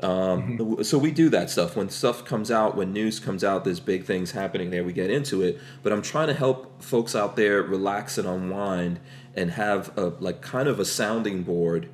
Um, 0.00 0.82
So 0.82 0.98
we 0.98 1.10
do 1.10 1.28
that 1.30 1.50
stuff. 1.50 1.76
When 1.76 1.88
stuff 1.88 2.24
comes 2.24 2.50
out, 2.50 2.76
when 2.76 2.92
news 2.92 3.18
comes 3.18 3.42
out, 3.42 3.64
there's 3.64 3.80
big 3.80 4.04
things 4.04 4.32
happening 4.32 4.70
there. 4.70 4.84
We 4.84 4.92
get 4.92 5.10
into 5.10 5.42
it, 5.42 5.58
but 5.82 5.92
I'm 5.92 6.02
trying 6.02 6.28
to 6.28 6.34
help 6.34 6.82
folks 6.82 7.14
out 7.14 7.36
there 7.36 7.62
relax 7.62 8.18
and 8.18 8.28
unwind 8.28 9.00
and 9.34 9.52
have 9.52 9.96
a 9.96 10.06
like 10.20 10.42
kind 10.42 10.68
of 10.68 10.78
a 10.80 10.84
sounding 10.84 11.42
board 11.42 11.88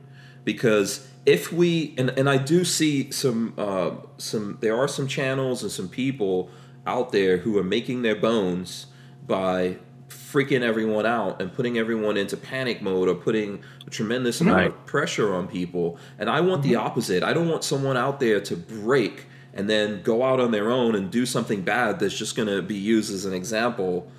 because 0.44 1.09
if 1.26 1.53
we 1.53 1.94
and, 1.96 2.11
and 2.11 2.28
I 2.28 2.36
do 2.36 2.64
see 2.64 3.11
some 3.11 3.55
uh, 3.57 3.92
some 4.18 4.59
there 4.61 4.76
are 4.76 4.88
some 4.88 5.07
channels 5.07 5.62
and 5.62 5.70
some 5.70 5.88
people 5.88 6.50
out 6.86 7.12
there 7.12 7.38
who 7.38 7.57
are 7.59 7.64
making 7.64 8.03
their 8.03 8.16
bones 8.16 8.86
by 9.26 9.76
freaking 10.12 10.62
everyone 10.62 11.06
out 11.06 11.40
and 11.40 11.52
putting 11.52 11.78
everyone 11.78 12.16
into 12.16 12.36
panic 12.36 12.82
mode 12.82 13.08
or 13.08 13.14
putting 13.14 13.62
a 13.86 13.90
tremendous 13.90 14.40
amount 14.40 14.66
of 14.66 14.86
pressure 14.86 15.34
on 15.34 15.48
people. 15.48 15.98
And 16.18 16.30
I 16.30 16.40
want 16.40 16.62
the 16.62 16.72
mm-hmm. 16.72 16.86
opposite. 16.86 17.22
I 17.22 17.32
don't 17.32 17.48
want 17.48 17.64
someone 17.64 17.96
out 17.96 18.20
there 18.20 18.40
to 18.40 18.56
break 18.56 19.26
and 19.54 19.68
then 19.68 20.02
go 20.02 20.22
out 20.22 20.40
on 20.40 20.50
their 20.50 20.70
own 20.70 20.94
and 20.94 21.10
do 21.10 21.26
something 21.26 21.62
bad 21.62 21.98
that's 21.98 22.16
just 22.16 22.36
going 22.36 22.48
to 22.48 22.62
be 22.62 22.76
used 22.76 23.12
as 23.12 23.24
an 23.24 23.34
example 23.34 24.10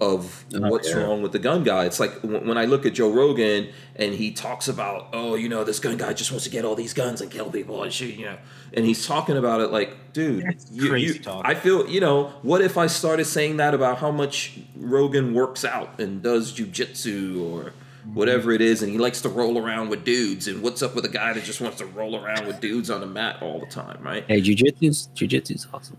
of 0.00 0.44
Oh, 0.54 0.60
what's 0.68 0.88
yeah. 0.90 0.96
wrong 0.96 1.22
with 1.22 1.32
the 1.32 1.38
gun 1.38 1.62
guy. 1.62 1.84
It's 1.84 2.00
like 2.00 2.12
when 2.22 2.46
when 2.46 2.58
I 2.58 2.64
look 2.64 2.84
at 2.84 2.94
Joe 2.94 3.10
Rogan 3.10 3.68
and 3.96 4.14
he 4.14 4.32
talks 4.32 4.68
about, 4.68 5.08
oh, 5.12 5.36
you 5.36 5.48
know, 5.48 5.64
this 5.64 5.78
gun 5.78 5.96
guy 5.96 6.12
just 6.12 6.30
wants 6.30 6.44
to 6.44 6.50
get 6.50 6.64
all 6.64 6.74
these 6.74 6.92
guns 6.92 7.20
and 7.20 7.30
kill 7.30 7.50
people 7.50 7.82
and 7.82 7.92
shoot, 7.92 8.14
you 8.14 8.26
know, 8.26 8.38
and 8.74 8.84
he's 8.84 9.06
talking 9.06 9.36
about 9.36 9.60
it 9.60 9.70
like, 9.70 10.12
dude, 10.12 10.44
It's 10.44 10.70
you, 10.70 10.88
crazy 10.88 11.14
you- 11.14 11.22
talk. 11.22 11.46
I 11.46 11.54
feel, 11.54 11.88
you 11.88 12.00
know, 12.00 12.32
what 12.42 12.60
if 12.60 12.76
I 12.76 12.86
started 12.88 13.24
saying 13.24 13.56
that 13.58 13.72
about 13.72 13.98
how 13.98 14.10
much 14.10 14.58
Rogan 14.76 15.32
works 15.32 15.64
out 15.64 16.00
and 16.00 16.22
does 16.22 16.52
jujitsu 16.52 17.40
or 17.40 17.62
mm-hmm. 17.62 18.14
whatever 18.14 18.52
it 18.52 18.60
is, 18.60 18.82
and 18.82 18.90
he 18.90 18.98
likes 18.98 19.20
to 19.22 19.28
roll 19.28 19.58
around 19.58 19.88
with 19.90 20.04
dudes, 20.04 20.48
and 20.48 20.62
what's 20.62 20.82
up 20.82 20.94
with 20.94 21.04
a 21.04 21.08
guy 21.08 21.32
that 21.32 21.44
just 21.44 21.60
wants 21.60 21.78
to 21.78 21.86
roll 21.86 22.16
around 22.16 22.46
with 22.46 22.60
dudes 22.60 22.90
on 22.90 23.02
a 23.02 23.06
mat 23.06 23.40
all 23.40 23.60
the 23.60 23.66
time, 23.66 24.02
right? 24.02 24.24
Hey, 24.26 24.40
jujitsu's 24.40 25.08
jujitsu's 25.14 25.66
awesome. 25.72 25.96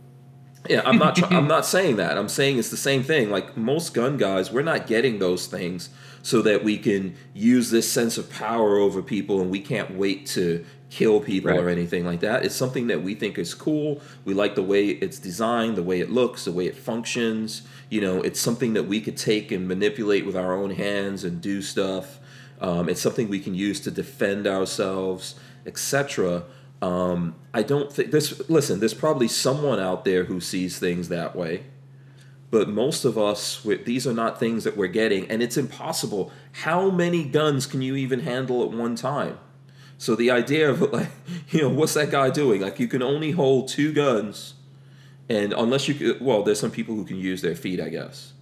Yeah, 0.69 0.81
I'm 0.83 0.97
not. 0.97 1.15
Try- 1.15 1.29
I'm 1.29 1.47
not 1.55 1.65
saying 1.65 1.97
that. 1.97 2.17
I'm 2.17 2.29
saying 2.29 2.57
it's 2.57 2.71
the 2.71 2.77
same 2.77 3.03
thing. 3.03 3.29
Like 3.29 3.55
most 3.55 3.93
gun 3.93 4.17
guys, 4.17 4.51
we're 4.51 4.63
not 4.63 4.87
getting 4.87 5.19
those 5.19 5.47
things 5.47 5.89
so 6.23 6.41
that 6.41 6.63
we 6.63 6.77
can 6.77 7.15
use 7.33 7.69
this 7.69 7.89
sense 7.89 8.17
of 8.17 8.31
power 8.31 8.77
over 8.77 9.01
people, 9.01 9.41
and 9.41 9.51
we 9.51 9.59
can't 9.59 9.95
wait 9.95 10.25
to 10.27 10.65
kill 10.95 11.19
people 11.19 11.51
Right. 11.51 11.59
or 11.59 11.67
anything 11.69 12.05
like 12.05 12.21
that. 12.21 12.45
It's 12.45 12.55
something 12.55 12.87
that 12.87 13.03
we 13.03 13.15
think 13.15 13.37
is 13.37 13.53
cool. 13.53 13.99
We 14.23 14.33
like 14.33 14.55
the 14.55 14.63
way 14.63 14.87
it's 14.87 15.19
designed, 15.19 15.75
the 15.75 15.83
way 15.83 15.99
it 15.99 16.09
looks, 16.09 16.45
the 16.45 16.51
way 16.53 16.65
it 16.67 16.75
functions. 16.75 17.63
You 17.89 17.99
know, 18.01 18.21
it's 18.21 18.39
something 18.39 18.73
that 18.73 18.83
we 18.83 19.01
could 19.01 19.17
take 19.17 19.51
and 19.51 19.67
manipulate 19.67 20.25
with 20.25 20.37
our 20.37 20.53
own 20.53 20.71
hands 20.71 21.23
and 21.25 21.41
do 21.41 21.61
stuff. 21.61 22.19
Um, 22.61 22.87
it's 22.87 23.01
something 23.01 23.27
we 23.27 23.39
can 23.41 23.53
use 23.53 23.81
to 23.81 23.91
defend 23.91 24.47
ourselves, 24.47 25.35
etc. 25.65 26.43
Um, 26.81 27.35
I 27.53 27.61
don't 27.61 27.91
think 27.91 28.11
this. 28.11 28.27
Listen, 28.49 28.79
there's 28.79 28.93
probably 28.93 29.27
someone 29.27 29.79
out 29.79 30.05
there 30.05 30.23
who 30.25 30.39
sees 30.39 30.79
things 30.79 31.09
that 31.09 31.35
way, 31.35 31.63
but 32.51 32.69
most 32.69 33.03
of 33.05 33.17
us, 33.17 33.61
these 33.83 34.07
are 34.07 34.13
not 34.13 34.39
things 34.39 34.63
that 34.63 34.77
we're 34.77 34.87
getting, 35.01 35.29
and 35.29 35.43
it's 35.43 35.57
impossible. 35.57 36.31
How 36.63 36.89
many 36.89 37.25
guns 37.25 37.65
can 37.65 37.81
you 37.81 37.95
even 37.97 38.21
handle 38.21 38.63
at 38.63 38.71
one 38.71 38.95
time? 38.95 39.37
So 39.97 40.15
the 40.15 40.31
idea 40.31 40.69
of 40.69 40.81
like, 40.93 41.09
you 41.49 41.61
know, 41.61 41.69
what's 41.69 41.93
that 41.93 42.11
guy 42.11 42.29
doing? 42.29 42.61
Like, 42.61 42.79
you 42.79 42.87
can 42.87 43.01
only 43.01 43.31
hold 43.31 43.67
two 43.67 43.93
guns, 43.93 44.55
and 45.29 45.53
unless 45.53 45.87
you, 45.87 46.17
well, 46.21 46.43
there's 46.43 46.59
some 46.59 46.71
people 46.71 46.95
who 46.95 47.05
can 47.05 47.17
use 47.17 47.41
their 47.41 47.55
feet, 47.55 47.79
I 47.79 47.89
guess. 47.89 48.33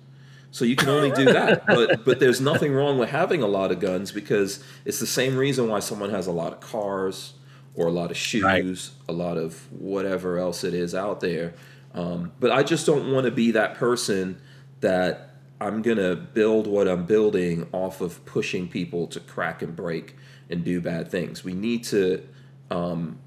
So 0.52 0.66
you 0.66 0.76
can 0.76 0.90
only 0.90 1.12
do 1.12 1.26
that. 1.26 1.66
but 1.68 2.06
but 2.06 2.20
there's 2.20 2.40
nothing 2.42 2.74
wrong 2.74 2.98
with 3.00 3.10
having 3.10 3.42
a 3.42 3.48
lot 3.48 3.72
of 3.72 3.80
guns 3.80 4.12
because 4.12 4.64
it's 4.86 5.00
the 5.00 5.08
same 5.08 5.36
reason 5.36 5.68
why 5.68 5.80
someone 5.80 6.12
has 6.12 6.28
a 6.28 6.32
lot 6.32 6.54
of 6.54 6.60
cars 6.60 7.34
or 7.76 7.88
a 7.88 7.92
lot 7.92 8.12
of 8.12 8.18
shoes, 8.18 8.44
Right. 8.44 8.90
a 9.10 9.14
lot 9.14 9.38
of 9.38 9.72
whatever 9.72 10.38
else 10.38 10.64
it 10.64 10.76
is 10.76 10.94
out 10.94 11.22
there. 11.22 11.56
Um, 11.96 12.32
but 12.40 12.52
I 12.52 12.62
just 12.62 12.86
don't 12.86 13.12
want 13.12 13.26
to 13.26 13.32
be 13.32 13.52
that 13.52 13.76
person 13.76 14.40
that 14.82 15.32
I'm 15.60 15.82
gonna 15.82 16.16
build 16.16 16.68
what 16.68 16.88
I'm 16.88 17.06
building 17.06 17.68
off 17.72 18.00
of 18.02 18.24
pushing 18.26 18.68
people 18.68 19.08
to 19.08 19.20
crack 19.20 19.62
and 19.64 19.76
break 19.76 20.16
and 20.50 20.64
do 20.64 20.82
bad 20.82 21.10
things. 21.10 21.44
We 21.44 21.54
need 21.54 21.84
to. 21.86 22.28
Um, 22.70 23.20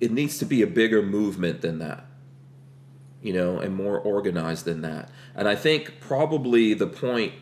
it 0.00 0.12
needs 0.12 0.38
to 0.38 0.44
be 0.44 0.60
a 0.62 0.66
bigger 0.66 1.02
movement 1.02 1.62
than 1.62 1.78
that 1.78 2.06
you 3.26 3.32
know, 3.32 3.58
and 3.58 3.74
more 3.74 3.98
organized 3.98 4.66
than 4.66 4.82
that. 4.82 5.10
And 5.34 5.48
I 5.48 5.56
think 5.56 5.98
probably 5.98 6.74
the 6.74 6.86
point, 6.86 7.32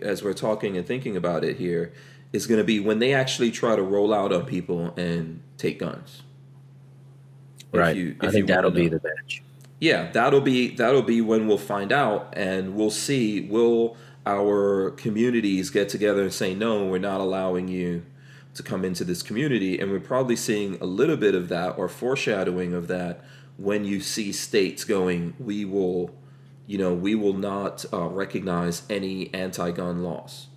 as 0.00 0.24
we're 0.24 0.32
talking 0.32 0.74
and 0.78 0.86
thinking 0.86 1.18
about 1.18 1.44
it 1.44 1.58
here, 1.58 1.92
is 2.32 2.46
going 2.46 2.56
to 2.56 2.64
be 2.64 2.80
when 2.80 2.98
they 2.98 3.12
actually 3.12 3.50
try 3.50 3.76
to 3.76 3.82
roll 3.82 4.14
out 4.14 4.32
on 4.32 4.46
people 4.46 4.94
and 4.96 5.42
take 5.58 5.78
guns. 5.78 6.22
If 7.72 7.78
right. 7.78 7.94
you- 7.94 8.16
I 8.20 8.30
think 8.30 8.46
that'll 8.46 8.70
be 8.70 8.88
the 8.88 9.02
match. 9.04 9.42
Yeah, 9.80 10.10
that'll 10.12 10.40
be 10.40 10.74
that'll 10.74 11.02
be 11.02 11.20
when 11.20 11.46
we'll 11.46 11.58
find 11.58 11.92
out, 11.92 12.32
and 12.34 12.74
we'll 12.74 12.90
see. 12.90 13.42
Will 13.42 13.98
our 14.26 14.90
communities 14.92 15.70
get 15.70 15.88
together 15.88 16.22
and 16.22 16.32
say 16.32 16.54
no? 16.54 16.86
We're 16.86 16.98
not 16.98 17.20
allowing 17.20 17.68
you 17.68 18.04
to 18.54 18.62
come 18.62 18.84
into 18.84 19.04
this 19.04 19.22
community, 19.22 19.78
and 19.78 19.90
we're 19.90 20.00
probably 20.00 20.36
seeing 20.36 20.80
a 20.80 20.86
little 20.86 21.16
bit 21.16 21.34
of 21.34 21.48
that 21.48 21.76
or 21.76 21.88
foreshadowing 21.88 22.72
of 22.72 22.86
that 22.88 23.24
when 23.56 23.84
you 23.84 24.00
see 24.00 24.32
states 24.32 24.84
going, 24.84 25.34
we 25.38 25.64
will, 25.64 26.14
you 26.66 26.78
know, 26.78 26.92
we 26.94 27.14
will 27.14 27.32
not 27.32 27.84
uh, 27.92 28.06
recognize 28.06 28.82
any 28.90 29.32
anti-gun 29.32 30.02
laws 30.02 30.48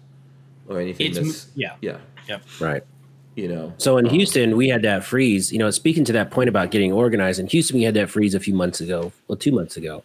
or 0.68 0.80
anything 0.80 1.08
It's 1.08 1.18
that's 1.18 1.48
yeah. 1.56 1.76
yeah, 1.82 1.98
Yep. 2.28 2.44
Right. 2.60 2.84
you 3.36 3.48
know. 3.48 3.74
So 3.78 3.98
in 3.98 4.08
um, 4.08 4.14
Houston, 4.14 4.58
we 4.58 4.70
had 4.70 4.82
that 4.82 5.04
freeze. 5.04 5.52
You 5.52 5.60
know, 5.60 5.70
speaking 5.72 6.06
to 6.06 6.14
that 6.14 6.32
point 6.32 6.50
about 6.50 6.72
getting 6.72 6.92
organized, 6.92 7.40
in 7.40 7.48
Houston, 7.48 7.78
we 7.78 7.84
had 7.84 7.94
that 7.94 8.10
freeze 8.10 8.34
a 8.34 8.40
few 8.40 8.54
months 8.54 8.82
ago, 8.82 9.12
well, 9.28 9.38
two 9.38 9.52
months 9.52 9.78
ago, 9.78 10.04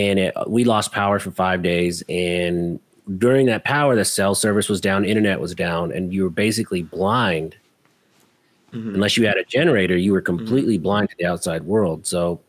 and 0.00 0.18
it, 0.18 0.34
we 0.46 0.64
lost 0.64 0.92
power 0.92 1.18
for 1.18 1.30
five 1.30 1.60
days. 1.62 2.02
And 2.08 2.80
during 3.18 3.46
that 3.46 3.64
power, 3.64 3.94
the 3.96 4.04
cell 4.04 4.34
service 4.34 4.68
was 4.68 4.80
down, 4.80 5.04
internet 5.04 5.40
was 5.40 5.54
down, 5.54 5.92
and 5.92 6.12
you 6.14 6.22
were 6.24 6.30
basically 6.30 6.82
blind. 6.82 7.56
mhm. 8.72 8.94
Unless 8.94 9.16
you 9.16 9.26
had 9.26 9.36
a 9.36 9.44
generator, 9.44 9.96
you 9.96 10.12
were 10.12 10.22
completely 10.22 10.78
blind 10.78 11.10
to 11.10 11.16
the 11.18 11.26
outside 11.26 11.62
world. 11.64 12.06
So 12.06 12.40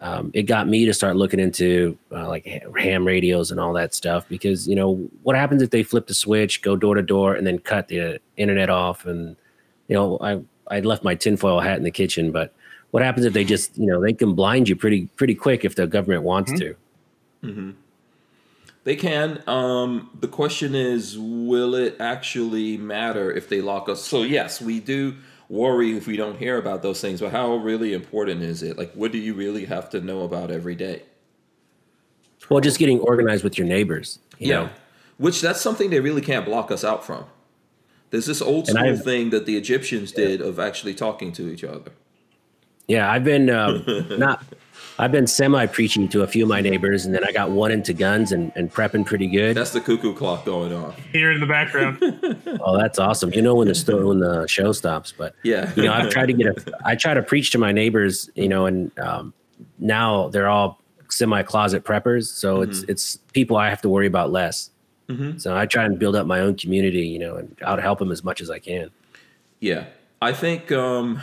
um, 0.00 0.30
it 0.34 0.44
got 0.44 0.68
me 0.68 0.84
to 0.86 0.92
start 0.94 1.16
looking 1.16 1.40
into 1.40 1.96
uh, 2.10 2.28
like 2.28 2.44
ham 2.78 3.06
radios 3.06 3.50
and 3.50 3.60
all 3.60 3.72
that 3.74 3.94
stuff 3.94 4.28
because 4.28 4.66
you 4.68 4.74
know 4.74 4.96
what 5.22 5.36
happens 5.36 5.62
if 5.62 5.70
they 5.70 5.82
flip 5.84 6.06
the 6.06 6.14
switch, 6.14 6.60
go 6.62 6.76
door 6.76 6.94
to 6.96 7.02
door, 7.02 7.34
and 7.34 7.46
then 7.46 7.58
cut 7.58 7.88
the 7.88 8.20
internet 8.36 8.68
off 8.70 9.06
and 9.06 9.36
you 9.88 9.94
know, 9.94 10.18
I 10.20 10.40
I 10.68 10.80
left 10.80 11.04
my 11.04 11.14
tinfoil 11.14 11.60
hat 11.60 11.76
in 11.78 11.84
the 11.84 11.90
kitchen, 11.90 12.32
but 12.32 12.52
what 12.92 13.02
happens 13.02 13.26
if 13.26 13.32
they 13.32 13.44
just, 13.44 13.76
you 13.76 13.86
know, 13.86 14.00
they 14.00 14.12
can 14.12 14.34
blind 14.34 14.68
you 14.68 14.76
pretty 14.76 15.06
pretty 15.16 15.34
quick 15.34 15.64
if 15.64 15.74
the 15.74 15.86
government 15.86 16.22
wants 16.24 16.52
to. 16.54 16.74
They 18.84 18.96
can. 18.96 19.42
Um, 19.46 20.10
the 20.18 20.28
question 20.28 20.74
is, 20.74 21.16
will 21.18 21.74
it 21.74 21.96
actually 22.00 22.76
matter 22.76 23.30
if 23.30 23.48
they 23.48 23.60
lock 23.60 23.88
us? 23.88 24.02
So 24.02 24.22
yes, 24.22 24.60
we 24.60 24.80
do 24.80 25.16
worry 25.48 25.96
if 25.96 26.06
we 26.06 26.16
don't 26.16 26.38
hear 26.38 26.58
about 26.58 26.82
those 26.82 27.00
things. 27.00 27.20
But 27.20 27.30
how 27.30 27.54
really 27.56 27.92
important 27.92 28.42
is 28.42 28.62
it? 28.62 28.76
Like, 28.76 28.92
what 28.94 29.12
do 29.12 29.18
you 29.18 29.34
really 29.34 29.66
have 29.66 29.90
to 29.90 30.00
know 30.00 30.22
about 30.22 30.50
every 30.50 30.74
day? 30.74 31.02
Well, 32.48 32.60
just 32.60 32.78
getting 32.78 32.98
organized 33.00 33.44
with 33.44 33.56
your 33.56 33.66
neighbors. 33.66 34.18
You 34.38 34.48
yeah, 34.48 34.62
know? 34.62 34.70
which 35.18 35.40
that's 35.40 35.60
something 35.60 35.90
they 35.90 36.00
really 36.00 36.22
can't 36.22 36.44
block 36.44 36.72
us 36.72 36.82
out 36.82 37.04
from. 37.04 37.26
There's 38.10 38.26
this 38.26 38.42
old 38.42 38.66
school 38.66 38.96
thing 38.96 39.30
that 39.30 39.46
the 39.46 39.56
Egyptians 39.56 40.12
did 40.12 40.40
of 40.40 40.58
actually 40.58 40.94
talking 40.94 41.32
to 41.32 41.50
each 41.50 41.64
other. 41.64 41.92
Yeah, 42.86 43.10
I've 43.10 43.24
been 43.24 43.48
um, 43.48 43.84
not. 44.18 44.44
I've 44.98 45.12
been 45.12 45.26
semi 45.26 45.66
preaching 45.66 46.08
to 46.10 46.22
a 46.22 46.26
few 46.26 46.44
of 46.44 46.48
my 46.48 46.60
neighbors, 46.60 47.06
and 47.06 47.14
then 47.14 47.24
I 47.24 47.32
got 47.32 47.50
one 47.50 47.70
into 47.70 47.92
guns 47.92 48.32
and, 48.32 48.52
and 48.54 48.72
prepping 48.72 49.06
pretty 49.06 49.26
good. 49.26 49.56
That's 49.56 49.70
the 49.72 49.80
cuckoo 49.80 50.14
clock 50.14 50.44
going 50.44 50.72
off. 50.72 50.98
Here 51.12 51.32
in 51.32 51.40
the 51.40 51.46
background. 51.46 51.98
oh, 52.60 52.78
that's 52.78 52.98
awesome! 52.98 53.32
You 53.32 53.42
know 53.42 53.54
when 53.54 53.68
the 53.68 53.74
sto- 53.74 54.06
when 54.06 54.20
the 54.20 54.46
show 54.46 54.72
stops, 54.72 55.12
but 55.16 55.34
Yeah, 55.42 55.72
you 55.76 55.84
know 55.84 55.92
I've 55.92 56.10
tried 56.10 56.26
to 56.26 56.32
get 56.32 56.46
a. 56.46 56.72
I 56.84 56.94
try 56.94 57.14
to 57.14 57.22
preach 57.22 57.50
to 57.52 57.58
my 57.58 57.72
neighbors, 57.72 58.30
you 58.34 58.48
know, 58.48 58.66
and 58.66 58.96
um, 58.98 59.32
now 59.78 60.28
they're 60.28 60.48
all 60.48 60.80
semi 61.08 61.42
closet 61.42 61.84
preppers, 61.84 62.26
so 62.26 62.60
it's 62.62 62.82
it's 62.84 63.16
people 63.32 63.56
I 63.56 63.70
have 63.70 63.82
to 63.82 63.88
worry 63.88 64.06
about 64.06 64.30
less. 64.30 64.70
Mhm. 65.08 65.40
So 65.40 65.56
I 65.56 65.66
try 65.66 65.84
and 65.84 65.98
build 65.98 66.16
up 66.16 66.26
my 66.26 66.40
own 66.40 66.54
community, 66.56 67.06
you 67.06 67.18
know, 67.18 67.36
and 67.36 67.56
I'll 67.66 67.80
help 67.80 67.98
them 67.98 68.12
as 68.12 68.22
much 68.22 68.40
as 68.40 68.50
I 68.50 68.58
can. 68.58 68.90
Yeah, 69.60 69.86
I 70.20 70.32
think 70.32 70.70
um, 70.72 71.20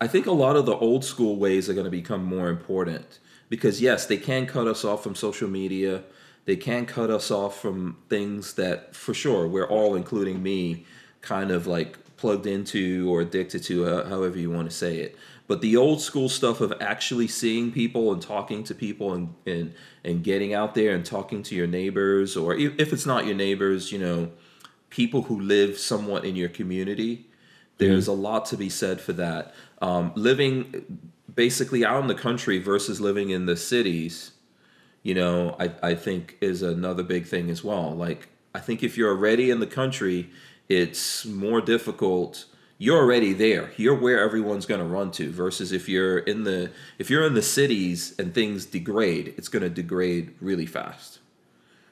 I 0.00 0.06
think 0.06 0.26
a 0.26 0.32
lot 0.32 0.56
of 0.56 0.66
the 0.66 0.76
old 0.76 1.04
school 1.04 1.36
ways 1.36 1.68
are 1.68 1.74
going 1.74 1.84
to 1.84 1.90
become 1.90 2.24
more 2.24 2.48
important 2.48 3.18
because 3.48 3.80
yes, 3.80 4.06
they 4.06 4.16
can 4.16 4.46
cut 4.46 4.66
us 4.66 4.84
off 4.84 5.02
from 5.02 5.14
social 5.14 5.48
media. 5.48 6.04
They 6.44 6.56
can 6.56 6.86
cut 6.86 7.10
us 7.10 7.30
off 7.30 7.60
from 7.60 7.98
things 8.08 8.54
that, 8.54 8.94
for 8.94 9.12
sure, 9.12 9.46
we're 9.46 9.68
all, 9.68 9.94
including 9.94 10.42
me, 10.42 10.86
kind 11.20 11.50
of 11.50 11.66
like 11.66 11.98
plugged 12.16 12.46
into 12.46 13.10
or 13.10 13.20
addicted 13.20 13.62
to, 13.64 13.84
however 14.04 14.38
you 14.38 14.50
want 14.50 14.70
to 14.70 14.74
say 14.74 14.98
it. 14.98 15.16
But 15.46 15.62
the 15.62 15.76
old 15.76 16.00
school 16.00 16.28
stuff 16.28 16.60
of 16.60 16.74
actually 16.80 17.26
seeing 17.26 17.72
people 17.72 18.12
and 18.12 18.20
talking 18.20 18.64
to 18.64 18.74
people 18.74 19.14
and 19.14 19.34
and 19.46 19.74
and 20.04 20.22
getting 20.22 20.52
out 20.52 20.74
there 20.74 20.94
and 20.94 21.04
talking 21.04 21.42
to 21.44 21.54
your 21.54 21.66
neighbors, 21.66 22.36
or 22.36 22.54
if 22.54 22.78
if 22.78 22.92
it's 22.92 23.06
not 23.06 23.24
your 23.24 23.34
neighbors, 23.34 23.90
you 23.90 23.98
know, 23.98 24.30
people 24.90 25.22
who 25.22 25.40
live 25.40 25.78
somewhat 25.78 26.24
in 26.24 26.36
your 26.36 26.50
community. 26.50 27.24
There's 27.78 28.08
a 28.08 28.12
lot 28.12 28.44
to 28.46 28.56
be 28.56 28.68
said 28.68 29.00
for 29.00 29.12
that. 29.12 29.54
Um, 29.80 30.12
living 30.14 31.00
basically 31.32 31.84
out 31.84 32.02
in 32.02 32.08
the 32.08 32.14
country 32.14 32.58
versus 32.58 33.00
living 33.00 33.30
in 33.30 33.46
the 33.46 33.56
cities, 33.56 34.32
you 35.02 35.14
know, 35.14 35.56
I, 35.60 35.72
I 35.82 35.94
think 35.94 36.36
is 36.40 36.62
another 36.62 37.02
big 37.02 37.26
thing 37.26 37.48
as 37.50 37.62
well. 37.62 37.94
Like, 37.94 38.28
I 38.54 38.60
think 38.60 38.82
if 38.82 38.96
you're 38.96 39.10
already 39.10 39.50
in 39.50 39.60
the 39.60 39.66
country, 39.66 40.30
it's 40.68 41.24
more 41.24 41.60
difficult. 41.60 42.46
You're 42.76 42.98
already 42.98 43.32
there. 43.32 43.70
You're 43.76 43.94
where 43.94 44.20
everyone's 44.20 44.66
going 44.66 44.80
to 44.80 44.86
run 44.86 45.10
to. 45.12 45.30
Versus 45.30 45.70
if 45.72 45.88
you're 45.88 46.18
in 46.18 46.44
the 46.44 46.70
if 46.98 47.10
you're 47.10 47.24
in 47.24 47.34
the 47.34 47.42
cities 47.42 48.14
and 48.18 48.34
things 48.34 48.66
degrade, 48.66 49.34
it's 49.36 49.48
going 49.48 49.62
to 49.62 49.70
degrade 49.70 50.34
really 50.40 50.66
fast 50.66 51.20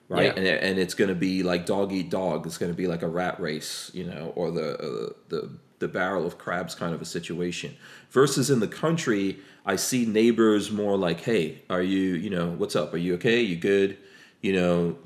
right? 0.09 0.27
Yeah. 0.27 0.33
And 0.37 0.47
and 0.47 0.79
it's 0.79 0.95
going 0.95 1.09
to 1.09 1.15
be 1.15 1.43
like 1.43 1.67
dog 1.67 1.93
eat 1.93 2.11
dog. 2.11 2.47
It's 2.47 2.59
going 2.59 2.71
to 2.71 2.77
be 2.77 2.87
like 2.87 3.03
a 3.03 3.09
rat 3.09 3.41
race, 3.41 3.91
you 3.95 4.05
know, 4.05 4.33
or 4.37 4.51
the 4.51 4.79
uh, 4.79 5.13
the 5.29 5.51
the 5.79 5.89
barrel 5.89 6.27
of 6.27 6.39
crabs 6.39 6.75
kind 6.75 6.95
of 6.95 7.03
a 7.03 7.05
situation. 7.05 7.77
Versus 8.11 8.51
in 8.51 8.61
the 8.61 8.69
country, 8.69 9.39
I 9.65 9.77
see 9.77 10.07
neighbors 10.07 10.71
more 10.71 10.97
like, 10.97 11.21
hey, 11.21 11.63
are 11.69 11.83
you, 11.83 12.15
you 12.15 12.31
know, 12.31 12.49
what's 12.49 12.77
up? 12.77 12.95
Are 12.95 12.99
you 12.99 13.15
okay? 13.15 13.41
You 13.41 13.57
good? 13.57 13.99
You 14.41 14.53
know, 14.53 14.97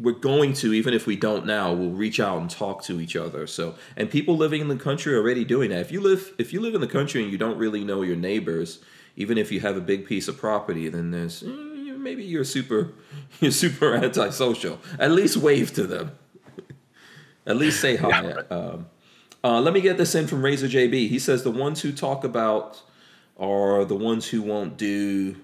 we're 0.00 0.12
going 0.12 0.52
to 0.52 0.72
even 0.74 0.92
if 0.92 1.06
we 1.06 1.16
don't 1.16 1.46
now 1.46 1.72
we'll 1.72 1.90
reach 1.90 2.18
out 2.18 2.38
and 2.38 2.50
talk 2.50 2.82
to 2.82 3.00
each 3.00 3.14
other 3.14 3.46
so 3.46 3.74
and 3.96 4.10
people 4.10 4.36
living 4.36 4.60
in 4.60 4.68
the 4.68 4.76
country 4.76 5.14
are 5.14 5.18
already 5.18 5.44
doing 5.44 5.70
that 5.70 5.80
if 5.80 5.92
you 5.92 6.00
live 6.00 6.32
if 6.36 6.52
you 6.52 6.60
live 6.60 6.74
in 6.74 6.80
the 6.80 6.86
country 6.86 7.22
and 7.22 7.30
you 7.30 7.38
don't 7.38 7.56
really 7.58 7.84
know 7.84 8.02
your 8.02 8.16
neighbors 8.16 8.80
even 9.16 9.38
if 9.38 9.52
you 9.52 9.60
have 9.60 9.76
a 9.76 9.80
big 9.80 10.04
piece 10.04 10.26
of 10.26 10.36
property 10.36 10.88
then 10.88 11.12
there's 11.12 11.42
eh, 11.44 11.94
maybe 11.96 12.24
you're 12.24 12.44
super 12.44 12.92
you're 13.40 13.52
super 13.52 13.94
antisocial 14.04 14.78
at 14.98 15.12
least 15.12 15.36
wave 15.36 15.72
to 15.72 15.84
them 15.84 16.10
at 17.46 17.56
least 17.56 17.80
say 17.80 17.96
hi 17.96 18.32
um, 18.50 18.86
uh, 19.44 19.60
let 19.60 19.72
me 19.72 19.80
get 19.80 19.96
this 19.96 20.14
in 20.14 20.26
from 20.26 20.44
razor 20.44 20.66
jb 20.66 21.08
he 21.08 21.18
says 21.18 21.44
the 21.44 21.50
ones 21.50 21.80
who 21.82 21.92
talk 21.92 22.24
about 22.24 22.82
are 23.38 23.84
the 23.84 23.94
ones 23.94 24.26
who 24.26 24.42
won't 24.42 24.76
do 24.76 25.36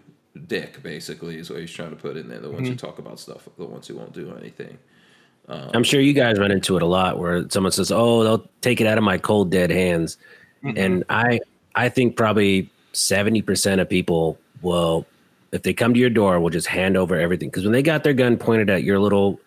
dick, 0.46 0.82
basically, 0.82 1.36
is 1.36 1.50
what 1.50 1.60
he's 1.60 1.72
trying 1.72 1.90
to 1.90 1.96
put 1.96 2.16
in 2.16 2.28
there. 2.28 2.40
The 2.40 2.50
ones 2.50 2.68
who 2.68 2.76
talk 2.76 2.98
about 2.98 3.18
stuff, 3.18 3.48
the 3.58 3.64
ones 3.64 3.86
who 3.86 3.96
won't 3.96 4.12
do 4.12 4.34
anything. 4.36 4.78
I'm 5.48 5.82
sure 5.82 6.00
you 6.00 6.12
guys 6.12 6.38
run 6.38 6.52
into 6.52 6.76
it 6.76 6.82
a 6.82 6.86
lot 6.86 7.18
where 7.18 7.48
someone 7.50 7.72
says, 7.72 7.90
"Oh, 7.90 8.22
they'll 8.22 8.48
take 8.60 8.80
it 8.80 8.86
out 8.86 8.98
of 8.98 9.04
my 9.04 9.18
cold 9.18 9.50
dead 9.50 9.70
hands," 9.70 10.16
and 10.62 11.02
I 11.08 11.40
I 11.74 11.88
think 11.88 12.16
probably 12.16 12.70
seventy 12.92 13.42
percent 13.42 13.80
of 13.80 13.88
people 13.88 14.38
will, 14.62 15.06
if 15.50 15.62
they 15.62 15.72
come 15.72 15.92
to 15.94 15.98
your 15.98 16.10
door, 16.10 16.38
will 16.38 16.50
just 16.50 16.68
hand 16.68 16.96
over 16.96 17.16
everything. 17.16 17.48
Because 17.48 17.64
when 17.64 17.72
they 17.72 17.82
got 17.82 18.04
their 18.04 18.12
gun 18.12 18.36
pointed 18.36 18.70
at 18.70 18.84
your 18.84 19.00
little 19.00 19.40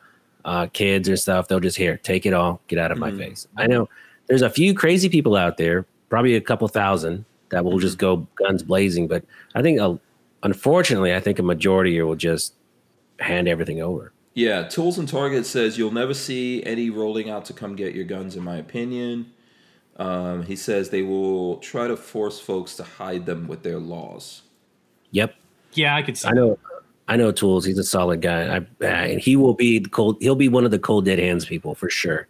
uh, 0.44 0.68
kids 0.74 1.08
and 1.08 1.18
stuff, 1.18 1.48
they'll 1.48 1.62
just 1.62 1.78
here 1.78 1.96
take 1.98 2.26
it 2.26 2.34
all, 2.34 2.60
get 2.68 2.80
out 2.80 2.92
of 2.92 2.98
my 2.98 3.12
face. 3.12 3.48
I 3.56 3.68
know 3.68 3.88
there's 4.28 4.42
a 4.42 4.50
few 4.50 4.74
crazy 4.74 5.10
people 5.10 5.36
out 5.36 5.58
there, 5.58 5.86
probably 6.10 6.36
a 6.36 6.42
couple 6.42 6.68
thousand 6.68 7.26
that 7.50 7.64
will 7.66 7.80
just 7.80 7.98
go 7.98 8.28
guns 8.36 8.64
blazing, 8.64 9.08
but 9.08 9.24
I 9.56 9.62
think 9.62 9.80
uh, 9.80 9.96
unfortunately, 10.44 11.14
I 11.14 11.20
think 11.20 11.40
a 11.40 11.44
majority 11.44 11.92
here 11.92 12.06
will 12.06 12.16
just 12.16 12.54
hand 13.20 13.48
everything 13.48 13.82
over. 13.82 14.12
Yeah, 14.34 14.64
Tools 14.64 14.98
and 14.98 15.08
Target 15.08 15.46
says 15.46 15.78
you'll 15.78 15.92
never 15.92 16.14
see 16.14 16.64
any 16.64 16.90
rolling 16.90 17.30
out 17.30 17.46
to 17.46 17.54
come 17.54 17.76
get 17.76 17.94
your 17.94 18.06
guns, 18.06 18.36
in 18.36 18.44
my 18.44 18.56
opinion. 18.58 19.32
Um, 19.98 20.42
he 20.44 20.56
says 20.56 20.90
they 20.90 21.04
will 21.04 21.58
try 21.58 21.88
to 21.88 21.96
force 21.96 22.40
folks 22.40 22.76
to 22.78 22.84
hide 22.84 23.28
them 23.28 23.48
with 23.48 23.62
their 23.62 23.78
laws. 23.78 24.42
Yep. 25.12 25.36
Yeah, 25.74 25.96
I 25.96 26.02
could 26.02 26.18
see. 26.18 26.28
I 26.28 26.32
know, 26.32 26.58
I 27.08 27.16
know. 27.16 27.32
Tools. 27.32 27.66
He's 27.66 27.78
a 27.78 27.84
solid 27.84 28.22
guy. 28.22 28.58
I, 28.58 28.86
and 28.86 29.20
he 29.20 29.36
will 29.36 29.54
be 29.54 29.80
the 29.80 29.90
cold. 29.90 30.18
He'll 30.20 30.36
be 30.36 30.50
one 30.50 30.66
of 30.66 30.72
the 30.72 30.80
cold 30.80 31.06
dead 31.06 31.20
hands 31.20 31.46
people 31.46 31.76
for 31.76 31.90
sure. 31.90 32.28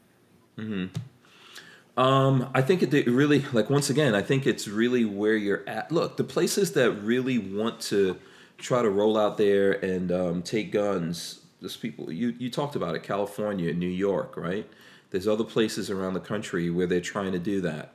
Um, 1.96 2.50
I 2.56 2.62
think 2.62 2.82
it, 2.82 2.94
it 2.94 3.08
really, 3.08 3.46
like 3.54 3.70
once 3.70 3.90
again, 3.90 4.16
I 4.16 4.22
think 4.22 4.48
it's 4.48 4.68
really 4.68 5.06
where 5.06 5.36
you're 5.36 5.68
at. 5.68 5.92
Look, 5.92 6.18
the 6.18 6.24
places 6.24 6.74
that 6.74 6.92
really 6.92 7.38
want 7.38 7.80
to 7.82 8.18
try 8.58 8.82
to 8.82 8.90
roll 8.90 9.18
out 9.18 9.38
there 9.38 9.74
and 9.74 10.12
um, 10.12 10.42
take 10.42 10.72
guns. 10.72 11.42
There's 11.60 11.78
people 11.78 12.12
you 12.12 12.34
you 12.40 12.50
talked 12.50 12.76
about 12.76 12.96
it, 12.96 13.04
California, 13.04 13.74
New 13.74 13.86
York, 13.88 14.36
right? 14.36 14.68
There's 15.12 15.28
other 15.28 15.44
places 15.44 15.92
around 15.92 16.16
the 16.16 16.20
country 16.20 16.70
where 16.72 16.88
they're 16.88 17.00
trying 17.00 17.32
to 17.34 17.40
do 17.40 17.62
that. 17.62 17.94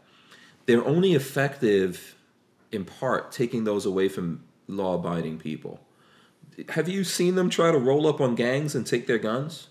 They're 0.66 0.84
only 0.86 1.14
effective, 1.14 2.14
in 2.70 2.84
part, 2.84 3.32
taking 3.32 3.64
those 3.64 3.84
away 3.84 4.09
from 4.09 4.44
law-abiding 4.68 5.38
people. 5.38 5.80
Have 6.70 6.88
you 6.88 7.03
seen 7.03 7.34
them 7.34 7.51
try 7.51 7.72
to 7.72 7.78
roll 7.78 8.07
up 8.07 8.20
on 8.20 8.36
gangs 8.36 8.74
and 8.74 8.86
take 8.86 9.07
their 9.07 9.18
guns? 9.18 9.68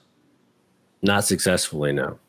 Not 1.01 1.23
successfully, 1.23 1.93
no. 1.93 2.19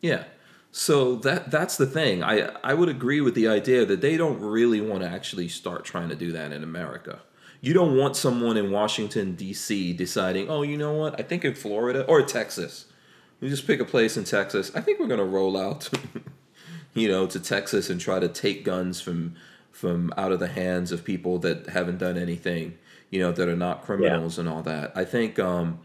Yeah. 0.00 0.24
So 0.70 1.16
that 1.16 1.50
that's 1.50 1.76
the 1.76 1.86
thing. 1.86 2.22
I 2.22 2.50
I 2.62 2.74
would 2.74 2.88
agree 2.88 3.20
with 3.20 3.34
the 3.34 3.48
idea 3.48 3.84
that 3.86 4.00
they 4.00 4.16
don't 4.16 4.40
really 4.40 4.80
want 4.80 5.02
to 5.02 5.08
actually 5.08 5.48
start 5.48 5.84
trying 5.84 6.08
to 6.10 6.14
do 6.14 6.32
that 6.32 6.52
in 6.52 6.62
America. 6.62 7.20
You 7.60 7.74
don't 7.74 7.96
want 7.96 8.14
someone 8.16 8.56
in 8.56 8.70
Washington 8.70 9.34
D.C. 9.34 9.92
deciding, 9.94 10.48
"Oh, 10.48 10.62
you 10.62 10.76
know 10.76 10.92
what? 10.92 11.18
I 11.18 11.22
think 11.24 11.44
in 11.44 11.54
Florida 11.54 12.04
or 12.06 12.22
Texas. 12.22 12.86
We 13.40 13.48
just 13.48 13.66
pick 13.66 13.80
a 13.80 13.84
place 13.84 14.16
in 14.16 14.24
Texas. 14.24 14.72
I 14.74 14.80
think 14.80 14.98
we're 14.98 15.06
going 15.06 15.18
to 15.20 15.24
roll 15.24 15.56
out 15.56 15.88
you 16.94 17.08
know, 17.08 17.26
to 17.26 17.40
Texas 17.40 17.90
and 17.90 18.00
try 18.00 18.18
to 18.18 18.28
take 18.28 18.64
guns 18.64 19.00
from 19.00 19.34
from 19.70 20.12
out 20.16 20.32
of 20.32 20.40
the 20.40 20.48
hands 20.48 20.90
of 20.90 21.04
people 21.04 21.38
that 21.38 21.68
haven't 21.68 21.98
done 21.98 22.18
anything, 22.18 22.76
you 23.10 23.20
know, 23.20 23.30
that 23.30 23.48
are 23.48 23.56
not 23.56 23.84
criminals 23.84 24.36
and 24.38 24.48
all 24.48 24.62
that. 24.62 24.92
I 24.96 25.04
think 25.04 25.38
um 25.38 25.78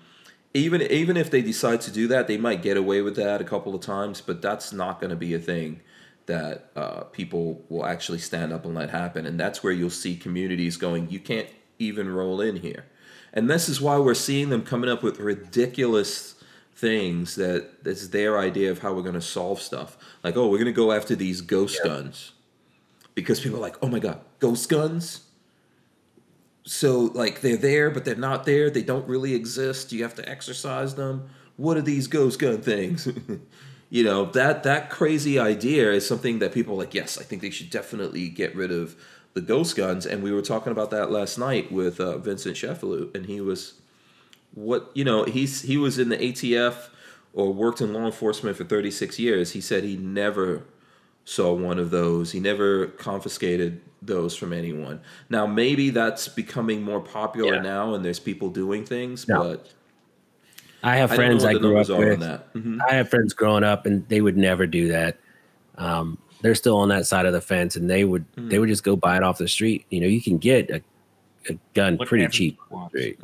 even 0.54 0.82
even 0.84 1.18
if 1.18 1.32
they 1.32 1.42
decide 1.42 1.82
to 1.82 1.92
do 1.92 2.08
that, 2.08 2.28
they 2.28 2.38
might 2.38 2.62
get 2.62 2.78
away 2.78 3.02
with 3.02 3.16
that 3.16 3.42
a 3.42 3.44
couple 3.44 3.74
of 3.74 3.82
times, 3.82 4.22
but 4.22 4.42
that's 4.42 4.72
not 4.72 5.00
going 5.00 5.10
to 5.10 5.16
be 5.16 5.34
a 5.34 5.40
thing 5.40 5.82
that 6.26 6.70
uh, 6.76 7.02
people 7.06 7.64
will 7.70 7.86
actually 7.86 8.20
stand 8.20 8.54
up 8.54 8.66
and 8.66 8.76
let 8.76 8.90
happen. 8.90 9.26
And 9.26 9.40
that's 9.40 9.64
where 9.64 9.74
you'll 9.74 9.90
see 9.90 10.16
communities 10.16 10.78
going, 10.78 11.10
you 11.10 11.20
can't 11.20 11.50
even 11.80 12.10
roll 12.10 12.40
in 12.40 12.58
here. 12.58 12.86
And 13.34 13.50
this 13.50 13.68
is 13.68 13.82
why 13.82 13.98
we're 13.98 14.14
seeing 14.14 14.50
them 14.50 14.62
coming 14.62 14.90
up 14.90 15.04
with 15.04 15.20
ridiculous 15.20 16.36
things 16.76 17.36
that 17.36 17.84
that's 17.84 18.10
their 18.10 18.38
idea 18.38 18.72
of 18.72 18.80
how 18.80 18.94
we're 18.94 19.02
going 19.02 19.14
to 19.16 19.22
solve 19.22 19.62
stuff. 19.62 19.98
Like, 20.24 20.38
oh, 20.38 20.48
we're 20.48 20.60
going 20.60 20.66
to 20.66 20.72
go 20.72 20.92
after 20.92 21.16
these 21.16 21.42
ghost 21.42 21.80
guns 21.84 22.32
because 23.16 23.40
people 23.40 23.58
are 23.58 23.62
like, 23.62 23.78
oh 23.82 23.88
my 23.88 24.00
god, 24.00 24.22
ghost 24.40 24.70
guns. 24.70 25.23
So 26.64 27.12
like 27.14 27.42
they're 27.42 27.58
there, 27.58 27.90
but 27.90 28.06
they're 28.06 28.16
not 28.16 28.46
there. 28.46 28.70
They 28.70 28.84
don't 28.84 29.08
really 29.08 29.34
exist. 29.34 29.92
You 29.92 30.04
have 30.04 30.16
to 30.16 30.28
exercise 30.28 30.96
them. 30.96 31.30
What 31.58 31.78
are 31.78 31.82
these 31.82 32.08
ghost 32.08 32.40
gun 32.40 32.62
things? 32.62 33.08
you 33.90 34.04
know 34.04 34.26
that 34.26 34.64
that 34.64 34.90
crazy 34.90 35.38
idea 35.38 35.92
is 35.92 36.08
something 36.08 36.40
that 36.40 36.54
people 36.54 36.78
like. 36.78 36.94
Yes, 36.94 37.18
I 37.18 37.24
think 37.24 37.42
they 37.42 37.50
should 37.50 37.70
definitely 37.70 38.30
get 38.30 38.56
rid 38.56 38.72
of 38.72 38.96
the 39.34 39.42
ghost 39.42 39.76
guns. 39.76 40.06
And 40.06 40.24
we 40.24 40.32
were 40.32 40.42
talking 40.42 40.72
about 40.72 40.90
that 40.92 41.12
last 41.12 41.38
night 41.38 41.72
with 41.72 42.00
uh, 42.00 42.18
Vincent 42.18 42.56
Sheffield, 42.56 43.16
and 43.16 43.26
he 43.26 43.42
was 43.42 43.74
what 44.54 44.90
you 44.94 45.04
know 45.04 45.26
he's 45.26 45.64
he 45.64 45.78
was 45.78 46.00
in 46.00 46.10
the 46.10 46.18
ATF 46.18 46.90
or 47.34 47.52
worked 47.52 47.82
in 47.82 47.92
law 47.92 48.06
enforcement 48.06 48.56
for 48.56 48.64
36 48.64 49.20
years. 49.20 49.52
He 49.52 49.62
said 49.62 49.84
he 49.84 49.98
never 49.98 50.64
saw 51.26 51.54
one 51.54 51.80
of 51.80 51.90
those. 51.90 52.32
He 52.32 52.40
never 52.40 52.88
confiscated 52.88 53.82
those 54.06 54.36
from 54.36 54.54
anyone. 54.54 55.00
Now 55.30 55.46
maybe 55.46 55.90
that's 55.90 56.28
becoming 56.28 56.82
more 56.84 57.00
popular 57.00 57.56
Yeah. 57.56 57.62
now, 57.62 57.94
and 57.94 58.04
there's 58.04 58.20
people 58.20 58.50
doing 58.50 58.86
things, 58.86 59.28
No. 59.28 59.44
but 59.44 59.70
I 60.84 60.98
have 60.98 61.12
friends 61.12 61.44
know 61.44 61.50
I, 61.50 61.54
grew 61.54 61.78
up 61.80 61.88
numbers 61.88 61.90
on 61.90 62.00
with. 62.00 62.20
that. 62.20 62.54
Mhm. 62.54 62.80
I 62.90 62.94
have 62.96 63.10
friends 63.10 63.34
growing 63.34 63.64
up, 63.64 63.86
and 63.86 64.08
they 64.10 64.20
would 64.22 64.36
never 64.38 64.68
do 64.68 64.90
that. 64.90 65.18
Um, 65.78 66.18
they're 66.42 66.56
still 66.56 66.78
on 66.78 66.90
that 66.90 67.06
side 67.08 67.26
of 67.26 67.32
the 67.34 67.40
fence, 67.42 67.76
and 67.78 67.90
they 67.90 68.04
would 68.04 68.26
Mm. 68.36 68.50
they 68.50 68.60
would 68.60 68.68
just 68.70 68.84
go 68.84 68.96
buy 68.96 69.16
it 69.18 69.24
off 69.24 69.38
the 69.38 69.48
street. 69.48 69.86
You 69.90 70.02
know, 70.02 70.08
you 70.08 70.22
can 70.22 70.38
get 70.38 70.70
a, 70.70 70.82
a 71.50 71.58
gun 71.74 71.96
What 71.98 72.08
pretty 72.10 72.28
cheap. 72.28 72.58
wants. 72.70 72.94
Right. 72.96 73.18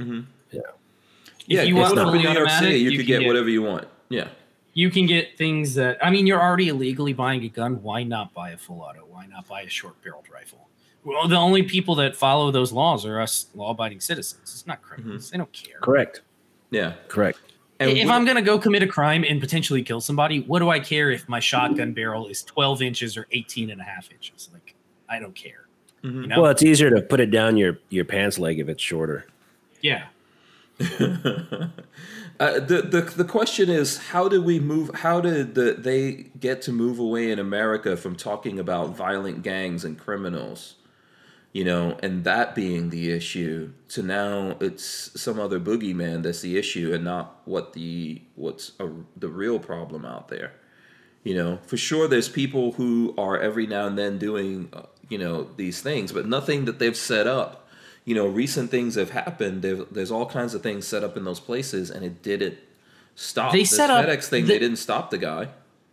Yeah, 1.48 1.64
you 1.64 1.74
growing 1.74 1.96
want 1.96 2.00
up 2.00 2.14
in 2.16 2.22
New 2.22 2.30
York 2.30 2.50
City, 2.52 2.78
you, 2.78 2.92
you 2.92 2.98
could 3.00 3.08
get, 3.08 3.20
get- 3.22 3.28
whatever 3.28 3.50
you 3.50 3.64
want. 3.64 3.88
Yeah. 4.10 4.28
You 4.74 4.92
can 4.92 5.08
get 5.08 5.36
things 5.38 5.74
that 5.76 5.98
I 6.02 6.12
mean, 6.12 6.28
you're 6.28 6.40
already 6.42 6.70
illegally 6.70 7.12
buying 7.12 7.44
a 7.44 7.50
gun. 7.50 7.82
Why 7.82 8.04
not 8.04 8.34
buy 8.34 8.52
a 8.52 8.58
full 8.58 8.82
auto? 8.82 9.04
Why 9.10 9.26
not 9.26 9.48
buy 9.48 9.62
a 9.62 9.68
short 9.70 10.02
barreled 10.04 10.28
rifle? 10.32 10.69
Well, 11.04 11.28
the 11.28 11.36
only 11.38 11.64
people 11.64 11.96
that 11.96 12.16
follow 12.16 12.52
those 12.52 12.72
laws 12.72 13.06
are 13.06 13.20
us 13.22 13.48
law-abiding 13.56 14.00
citizens. 14.02 14.42
It's 14.44 14.68
not 14.68 14.82
criminals. 14.82 15.32
They 15.32 15.38
don't 15.38 15.52
care. 15.52 15.80
Correct. 15.82 16.22
Yeah. 16.72 16.94
if 16.94 17.08
Correct. 17.08 17.40
we- 17.80 18.04
I'm 18.10 18.26
gonna 18.26 18.42
go 18.42 18.60
commit 18.60 18.84
a 18.84 18.88
crime 18.88 19.24
and 19.28 19.40
potentially 19.40 19.82
kill 19.82 20.02
somebody, 20.02 20.42
what 20.42 20.60
do 20.60 20.70
I 20.70 20.80
care 20.80 21.10
if 21.12 21.28
my 21.30 21.40
shotgun 21.40 21.94
barrel 21.94 22.28
is 22.28 22.44
12 22.44 22.82
inches 22.82 23.16
or 23.18 23.28
18 23.32 23.70
and 23.70 23.80
a 23.80 23.84
half 23.86 24.12
inches? 24.12 24.50
Like, 24.54 24.76
I 25.08 25.20
don't 25.20 25.34
care. 25.36 25.66
Mhm. 26.04 26.22
You 26.24 26.28
know? 26.28 26.42
Well, 26.42 26.52
it's 26.52 26.64
easier 26.64 26.90
to 26.90 27.02
put 27.02 27.20
it 27.22 27.32
down 27.32 27.56
your 27.58 27.80
your 27.90 28.06
pants 28.06 28.38
leg 28.38 28.60
if 28.60 28.68
it's 28.70 28.84
shorter. 28.84 29.26
yeah. 29.82 30.08
Uh, 32.40 32.54
the, 32.54 32.82
the 32.84 33.02
the 33.18 33.26
question 33.26 33.70
is 33.70 33.98
how 33.98 34.30
did 34.30 34.46
we 34.46 34.62
move 34.62 34.90
how 34.96 35.20
did 35.20 35.56
the, 35.56 35.74
they 35.78 36.28
get 36.40 36.62
to 36.62 36.72
move 36.72 36.98
away 36.98 37.32
in 37.32 37.38
America 37.40 37.98
from 37.98 38.16
talking 38.16 38.60
about 38.60 38.96
violent 38.96 39.44
gangs 39.44 39.84
and 39.84 40.00
criminals 40.00 40.76
you 41.52 41.64
know 41.64 41.98
and 42.04 42.24
that 42.26 42.54
being 42.56 42.90
the 42.92 43.12
issue 43.12 43.72
to 43.88 44.04
now 44.04 44.56
it's 44.60 44.84
some 45.20 45.40
other 45.40 45.60
boogeyman 45.60 46.22
that's 46.24 46.42
the 46.42 46.58
issue 46.58 46.94
and 46.94 47.04
not 47.04 47.42
what 47.46 47.74
the 47.74 48.22
what's 48.36 48.74
a, 48.80 48.88
the 49.18 49.28
real 49.30 49.58
problem 49.60 50.06
out 50.06 50.28
there. 50.28 50.54
You 51.24 51.36
know 51.36 51.60
for 51.66 51.76
sure 51.78 52.08
there's 52.08 52.30
people 52.30 52.74
who 52.74 53.14
are 53.18 53.40
every 53.40 53.68
now 53.68 53.88
and 53.88 53.98
then 53.98 54.18
doing 54.20 54.70
uh, 54.74 54.84
you 55.10 55.18
know 55.18 55.48
these 55.58 55.82
things 55.82 56.12
but 56.12 56.28
nothing 56.28 56.66
that 56.66 56.78
they've 56.80 56.96
set 56.96 57.26
up. 57.28 57.68
You 58.06 58.16
know 58.16 58.28
recent 58.28 58.70
things 58.72 58.96
have 58.96 59.12
happened. 59.12 59.62
There- 59.62 59.86
there's 59.92 60.12
all 60.12 60.26
kinds 60.28 60.54
of 60.54 60.62
things 60.64 60.88
set 60.88 61.04
up 61.04 61.18
in 61.18 61.24
those 61.26 61.40
places 61.40 61.90
and 61.90 62.06
it 62.06 62.22
didn't 62.24 62.58
stop 63.16 63.52
They 63.52 63.60
This 63.60 63.76
set 63.76 63.90
up 63.90 64.06
fedex 64.06 64.26
thing. 64.30 64.46
the- 64.46 64.54
they 64.54 64.60
didn't 64.60 64.78
stop 64.78 65.10
the 65.10 65.18
guy. 65.18 65.50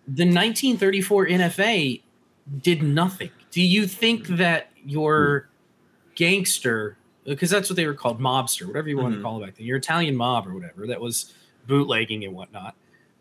The 0.07 0.24
1934 0.24 1.26
NFA 1.26 2.00
did 2.62 2.82
nothing. 2.82 3.30
Do 3.57 3.62
you 3.62 3.86
think 3.86 4.26
that 4.36 4.68
your 4.84 5.48
gangster, 6.14 6.98
because 7.24 7.48
that's 7.48 7.70
what 7.70 7.76
they 7.76 7.86
were 7.86 7.94
called, 7.94 8.20
mobster, 8.20 8.66
whatever 8.66 8.90
you 8.90 8.98
want 8.98 9.14
Mhm. 9.14 9.16
to 9.16 9.22
call 9.22 9.42
it 9.42 9.46
back 9.46 9.57
then, 9.57 9.66
your 9.66 9.78
Italian 9.78 10.14
mob 10.14 10.46
or 10.46 10.52
whatever, 10.52 10.86
that 10.86 11.00
was 11.00 11.32
bootlegging 11.66 12.22
and 12.22 12.34
whatnot. 12.34 12.74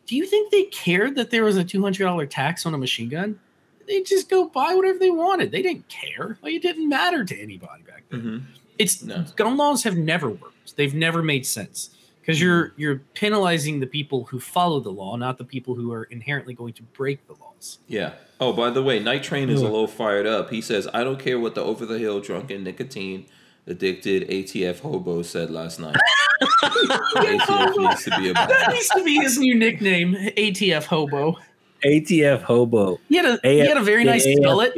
Do 0.06 0.18
you 0.18 0.26
think 0.26 0.52
they 0.52 0.64
cared 0.66 1.16
that 1.16 1.32
there 1.32 1.46
was 1.46 1.56
a 1.56 1.64
$200 1.64 2.26
tax 2.28 2.66
on 2.66 2.74
a 2.74 2.78
machine 2.78 3.08
gun? 3.08 3.40
They 3.88 4.02
just 4.02 4.30
go 4.30 4.50
buy 4.50 4.76
whatever 4.76 5.00
they 5.00 5.10
wanted. 5.10 5.52
They 5.52 5.62
didn't 5.62 5.88
care. 5.88 6.38
Like, 6.42 6.56
it 6.56 6.62
didn't 6.62 6.90
matter 6.90 7.24
to 7.24 7.40
anybody 7.42 7.84
back 7.84 8.04
then. 8.10 8.20
mm-hmm. 8.20 8.38
It's 8.78 9.02
No. 9.04 9.24
gun 9.38 9.56
laws 9.56 9.84
have 9.84 9.96
never 9.96 10.30
worked. 10.30 10.76
They've 10.76 10.94
never 10.94 11.24
made 11.24 11.46
sense 11.46 11.92
because 12.26 12.42
you're 12.42 12.74
you're 12.76 13.02
penalizing 13.14 13.80
the 13.80 13.86
people 13.88 14.26
who 14.26 14.40
follow 14.40 14.80
the 14.80 14.90
law, 14.92 15.16
not 15.16 15.38
the 15.38 15.44
people 15.44 15.76
who 15.76 15.92
are 15.94 16.04
inherently 16.06 16.54
going 16.56 16.74
to 16.74 16.84
break 16.84 17.26
the 17.28 17.34
laws. 17.34 17.80
Yeah. 17.88 18.14
Oh, 18.40 18.52
by 18.52 18.70
the 18.72 18.82
way, 18.82 19.00
Night 19.00 19.22
Train 19.24 19.50
is 19.50 19.62
a 19.62 19.66
Yeah. 19.66 19.70
little 19.72 19.88
fired 19.88 20.26
up. 20.26 20.50
He 20.50 20.62
says, 20.62 20.88
"I 20.94 21.04
don't 21.04 21.20
care 21.20 21.40
what 21.40 21.54
the 21.56 21.62
over 21.62 21.86
the 21.86 22.00
hill 22.00 22.20
drunken 22.22 22.64
nicotine 22.64 23.26
addicted 23.68 24.28
ATF 24.30 24.80
hobo 24.80 25.22
said 25.22 25.50
last 25.52 25.80
night. 25.80 25.96
ATF 26.64 27.78
needs 27.78 28.04
to 28.06 28.10
be 28.18 28.32
That 28.34 28.50
about." 28.52 28.74
needs 28.74 28.90
to 28.90 29.04
be 29.04 29.16
his 29.18 29.38
new 29.38 29.56
nickname, 29.56 30.16
ATF 30.38 30.86
Hobo. 30.86 31.38
ATF 31.84 32.42
hobo. 32.42 33.00
He 33.10 33.18
had 33.18 33.26
a 33.26 33.40
he 33.44 33.60
had 33.60 33.78
a 33.78 33.82
very 33.84 34.04
nice 34.04 34.26
AFP. 34.26 34.36
skillet. 34.38 34.74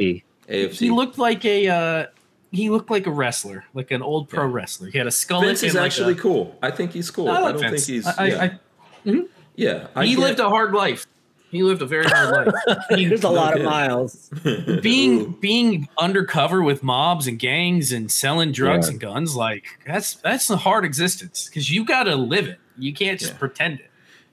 AFC. 0.48 0.78
He 0.78 0.90
looked 0.90 1.18
like 1.18 1.44
a 1.44 1.68
uh, 1.68 2.06
he 2.50 2.70
looked 2.70 2.90
like 2.90 3.06
a 3.06 3.10
wrestler, 3.10 3.64
like 3.74 3.90
an 3.90 4.02
old 4.02 4.28
pro 4.28 4.44
Yeah. 4.46 4.52
wrestler. 4.54 4.88
He 4.90 4.98
had 4.98 5.06
a 5.06 5.10
skull. 5.10 5.40
Vince 5.42 5.62
is 5.62 5.74
like 5.74 5.84
actually 5.86 6.12
a- 6.14 6.16
cool. 6.16 6.56
I 6.62 6.70
think 6.70 6.92
he's 6.92 7.10
cool. 7.10 7.28
I 7.28 7.36
I, 7.36 7.52
don't 7.52 7.60
Vince. 7.60 7.86
think 7.86 7.96
he's. 7.96 8.06
I- 8.06 8.26
yeah, 8.26 8.42
I- 8.42 9.08
mm-hmm. 9.08 9.20
yeah. 9.56 9.86
I 9.94 10.06
he 10.06 10.14
get- 10.14 10.20
lived 10.20 10.40
a 10.40 10.48
hard 10.48 10.72
life. 10.72 11.06
He 11.50 11.62
lived 11.62 11.80
a 11.80 11.86
very 11.86 12.04
hard 12.06 12.46
life. 12.46 12.78
He- 12.90 13.06
There's 13.06 13.24
a 13.24 13.30
lot 13.30 13.56
of 13.58 13.64
miles. 13.64 14.30
being 14.82 15.32
being 15.32 15.88
undercover 15.98 16.62
with 16.62 16.82
mobs 16.82 17.26
and 17.26 17.38
gangs 17.38 17.90
and 17.92 18.10
selling 18.12 18.52
drugs 18.52 18.86
Yeah. 18.86 18.92
and 18.92 19.00
guns, 19.00 19.34
like 19.36 19.64
that's 19.86 20.14
that's 20.16 20.50
a 20.50 20.56
hard 20.58 20.84
existence 20.84 21.48
because 21.48 21.70
you 21.70 21.84
got 21.84 22.04
to 22.04 22.16
live 22.16 22.48
it. 22.48 22.58
You 22.76 22.92
can't 22.92 23.18
just 23.18 23.32
Yeah. 23.32 23.38
pretend 23.38 23.80
it. 23.80 23.90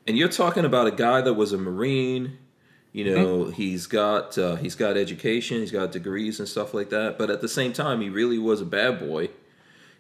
and 0.08 0.18
you're 0.18 0.30
talking 0.30 0.66
about 0.66 0.88
a 0.88 0.92
guy 0.92 1.22
that 1.22 1.34
was 1.34 1.52
a 1.54 1.58
marine 1.58 2.38
you 2.96 3.04
know 3.04 3.26
Mm-hmm. 3.26 3.52
he's 3.52 3.88
got 3.88 4.38
uh, 4.38 4.56
he's 4.64 4.76
got 4.76 4.96
education 4.96 5.60
he's 5.60 5.72
got 5.80 5.92
degrees 5.92 6.40
and 6.40 6.48
stuff 6.48 6.74
like 6.74 6.90
that 6.92 7.18
but 7.20 7.30
at 7.30 7.42
the 7.42 7.50
same 7.60 7.74
time 7.74 8.00
he 8.02 8.10
really 8.10 8.40
was 8.40 8.62
a 8.62 8.66
bad 8.80 8.94
boy 9.00 9.24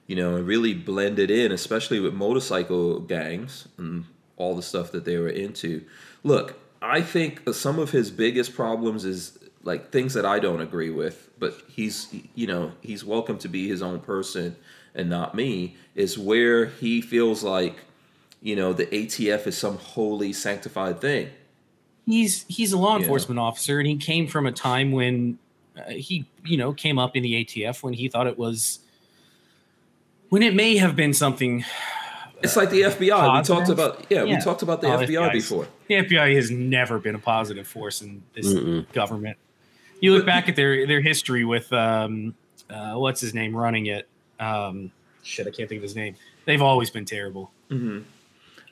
you 0.07 0.15
know 0.15 0.35
and 0.37 0.47
really 0.47 0.73
blended 0.73 1.29
in 1.29 1.51
especially 1.51 1.99
with 1.99 2.13
motorcycle 2.13 2.99
gangs 3.01 3.67
and 3.77 4.05
all 4.37 4.55
the 4.55 4.61
stuff 4.71 4.91
that 4.93 5.03
they 5.03 5.17
were 5.17 5.27
into 5.45 5.83
look 6.23 6.47
i 6.81 7.01
think 7.01 7.41
some 7.53 7.79
of 7.79 7.89
his 7.91 8.11
biggest 8.11 8.55
problems 8.55 9.03
is 9.03 9.37
like 9.63 9.91
things 9.91 10.13
that 10.13 10.25
i 10.25 10.37
don't 10.39 10.61
agree 10.61 10.89
with 11.01 11.17
but 11.37 11.53
he's 11.67 11.97
you 12.33 12.47
know 12.47 12.71
he's 12.81 13.03
welcome 13.03 13.37
to 13.37 13.49
be 13.49 13.67
his 13.67 13.81
own 13.81 13.99
person 13.99 14.55
and 14.93 15.09
not 15.09 15.35
me 15.35 15.75
is 15.95 16.17
where 16.17 16.67
he 16.67 17.01
feels 17.01 17.43
like 17.43 17.75
you 18.41 18.55
know 18.55 18.71
the 18.71 18.85
atf 18.87 19.45
is 19.47 19.57
some 19.57 19.77
holy 19.77 20.31
sanctified 20.31 21.01
thing 21.01 21.27
He's 22.05 22.45
he's 22.47 22.71
a 22.73 22.77
law 22.77 22.95
Yeah. 22.95 23.01
enforcement 23.03 23.39
officer, 23.39 23.79
and 23.79 23.87
he 23.87 23.95
came 23.97 24.27
from 24.27 24.45
a 24.45 24.51
time 24.51 24.91
when 24.91 25.37
uh, 25.77 25.89
he 25.89 26.25
you 26.45 26.57
know 26.57 26.71
came 26.73 26.99
up 26.99 27.15
in 27.15 27.23
the 27.23 27.43
ATF 27.43 27.81
when 27.83 27.93
he 27.93 28.07
thought 28.07 28.27
it 28.27 28.37
was 28.37 28.79
when 30.29 30.43
it 30.43 30.53
may 30.55 30.77
have 30.77 30.95
been 30.95 31.13
something. 31.13 31.63
it's 32.43 32.55
like 32.57 32.69
the 32.69 32.81
fbi 32.81 33.37
we 33.37 33.43
talked 33.43 33.69
about 33.69 34.05
yeah, 34.09 34.23
we 34.23 34.37
talked 34.39 34.61
about 34.61 34.81
the 34.81 34.87
Oh, 34.87 34.97
fbi 34.99 35.07
FBI's 35.07 35.31
before 35.49 35.67
The 35.87 35.95
FBI 35.95 36.35
has 36.35 36.51
never 36.51 36.99
been 36.99 37.15
a 37.15 37.19
positive 37.19 37.67
force 37.67 38.01
in 38.01 38.21
this 38.33 38.53
Mm-mm. 38.53 38.91
government. 38.93 39.37
You 40.01 40.13
look 40.13 40.25
back 40.25 40.49
at 40.49 40.55
their 40.55 40.85
their 40.85 41.01
history 41.01 41.45
with 41.45 41.71
um, 41.73 42.35
uh, 42.69 42.93
what's 42.95 43.21
his 43.21 43.33
name 43.33 43.55
running 43.55 43.85
it. 43.87 44.07
Um, 44.39 44.91
shit, 45.23 45.47
I 45.47 45.51
can't 45.51 45.69
think 45.69 45.79
of 45.79 45.83
his 45.83 45.95
name. 45.95 46.15
They've 46.45 46.61
always 46.61 46.89
been 46.89 47.05
terrible. 47.05 47.51
hmm 47.69 47.99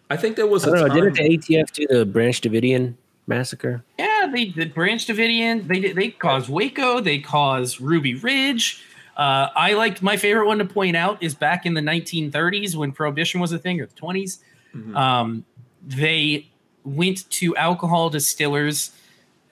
i 0.09 0.17
think 0.17 0.35
there 0.35 0.45
was 0.45 0.65
I 0.65 0.67
a 0.67 0.71
don't 0.73 0.81
know. 0.81 0.87
time 0.87 1.13
Didn't 1.13 1.45
the 1.45 1.55
ATF 1.57 1.71
do 1.71 1.87
the 1.87 2.05
Branch 2.05 2.39
Davidian 2.41 2.95
massacre? 3.27 3.83
Yeah, 3.97 4.29
they 4.31 4.45
did 4.45 4.73
Branch 4.73 5.05
Davidian. 5.05 5.67
They 5.67 5.79
did, 5.79 5.95
they 5.95 6.09
caused 6.09 6.49
Waco. 6.49 6.99
They 6.99 7.19
caused 7.19 7.79
Ruby 7.81 8.15
Ridge. 8.15 8.83
Uh, 9.15 9.49
I 9.55 9.73
like 9.73 10.01
my 10.01 10.17
favorite 10.17 10.47
one 10.47 10.57
to 10.57 10.65
point 10.65 10.95
out 10.95 11.21
is 11.21 11.35
back 11.35 11.65
in 11.65 11.73
the 11.75 11.81
1930s 11.81 12.75
when 12.75 12.91
prohibition 12.91 13.39
was 13.39 13.51
a 13.51 13.59
thing, 13.59 13.79
or 13.79 13.85
the 13.85 13.93
20s. 13.95 14.39
Mhm. 14.75 14.95
Um, 14.95 15.45
they 15.85 16.47
went 16.83 17.29
to 17.29 17.55
alcohol 17.55 18.09
distillers 18.09 18.91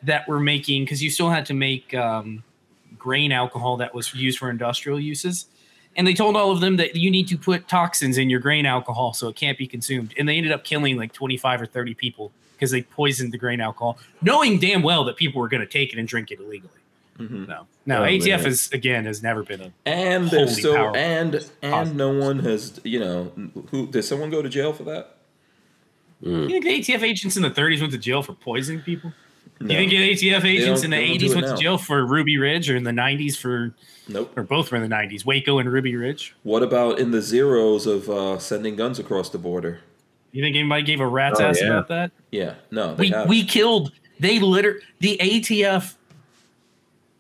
that 0.04 0.28
were 0.28 0.40
making 0.40 0.84
because 0.84 1.04
you 1.04 1.10
still 1.12 1.30
had 1.30 1.46
to 1.46 1.54
make 1.54 1.94
um, 1.94 2.44
grain 2.98 3.32
alcohol 3.32 3.78
that 3.78 3.94
was 3.94 4.14
used 4.16 4.40
for 4.40 4.50
industrial 4.50 5.00
uses. 5.00 5.46
And 5.96 6.08
they 6.08 6.14
told 6.14 6.36
all 6.36 6.52
of 6.52 6.62
them 6.62 6.78
that 6.78 6.96
you 6.96 7.12
need 7.12 7.28
to 7.28 7.38
put 7.38 7.68
toxins 7.68 8.18
in 8.18 8.30
your 8.30 8.40
grain 8.40 8.66
alcohol 8.66 9.14
so 9.14 9.28
it 9.28 9.36
can't 9.36 9.58
be 9.58 9.68
consumed. 9.68 10.14
And 10.18 10.28
they 10.28 10.38
ended 10.38 10.52
up 10.54 10.64
killing 10.64 10.98
like 10.98 11.14
25 11.14 11.62
or 11.62 11.66
30 11.66 11.94
people 11.94 12.32
because 12.62 12.72
they 12.72 12.84
poisoned 12.84 13.32
the 13.34 13.38
grain 13.40 13.60
alcohol, 13.60 13.98
knowing 14.22 14.60
damn 14.60 14.84
well 14.84 15.04
that 15.06 15.18
people 15.18 15.42
were 15.42 15.48
going 15.50 15.62
to 15.62 15.68
take 15.68 15.92
it 15.92 15.98
and 15.98 16.08
drink 16.08 16.30
it 16.30 16.40
illegally. 16.40 16.70
Mhm. 17.20 17.48
No, 17.48 17.66
no, 17.88 18.04
Oh, 18.04 18.06
ATF 18.08 18.38
man. 18.44 18.48
is 18.48 18.70
again 18.72 19.06
has 19.06 19.22
never 19.24 19.44
been 19.44 19.62
a. 19.62 19.72
and 19.86 20.30
there's 20.30 20.52
Holy 20.52 20.62
still 20.62 20.76
power. 20.76 20.96
and 20.96 21.44
and 21.64 21.96
no 21.98 22.10
one 22.14 22.40
has 22.40 22.80
you 22.84 23.00
know 23.00 23.32
who 23.72 23.88
did 23.88 24.04
someone 24.04 24.30
go 24.30 24.42
to 24.44 24.48
jail 24.50 24.74
for 24.74 24.84
that 24.84 25.18
You 26.22 26.48
think 26.48 26.64
the 26.64 26.70
ATF 26.80 27.02
agents 27.04 27.36
in 27.36 27.42
the 27.44 27.50
30s 27.52 27.82
went 27.82 27.92
to 27.94 28.00
jail 28.00 28.22
for 28.24 28.34
poisoning 28.34 28.82
people? 28.82 29.12
no. 29.60 29.74
You 29.74 29.80
think 29.80 29.92
the 29.92 30.12
ATF 30.30 30.44
agents 30.46 30.84
in 30.84 30.92
the 30.92 30.98
they 30.98 31.08
don't 31.10 31.18
do 31.20 31.26
80s 31.30 31.36
went 31.36 31.48
now. 31.48 31.56
to 31.56 31.62
jail 31.62 31.78
for 31.78 32.06
Ruby 32.06 32.38
Ridge, 32.38 32.70
or 32.70 32.76
in 32.78 32.84
the 32.84 32.92
90s 32.92 33.36
for, 33.38 33.74
nope 34.08 34.32
or 34.38 34.44
both 34.44 34.72
were 34.72 34.78
in 34.78 34.88
the 34.90 34.96
90s, 34.96 35.26
Waco 35.26 35.60
and 35.60 35.72
Ruby 35.72 35.96
Ridge? 35.96 36.34
what 36.44 36.64
about 36.64 36.98
in 37.00 37.12
the 37.12 37.22
zeros 37.22 37.86
of 37.88 38.10
uh, 38.10 38.40
sending 38.40 38.76
guns 38.76 38.98
across 39.00 39.30
the 39.30 39.38
border 39.38 39.82
You 40.32 40.42
think 40.44 40.56
anybody 40.56 40.84
gave 40.84 41.00
a 41.02 41.08
rat's 41.08 41.40
Oh, 41.40 41.46
ass 41.46 41.60
yeah. 41.62 41.68
about 41.68 41.88
that? 41.90 42.12
yeah 42.32 42.54
no 42.72 42.94
We 42.94 43.10
haven't. 43.10 43.28
we 43.30 43.44
killed. 43.46 43.92
They 44.20 44.40
liter 44.40 44.82
the 45.00 45.18
ATF 45.22 45.96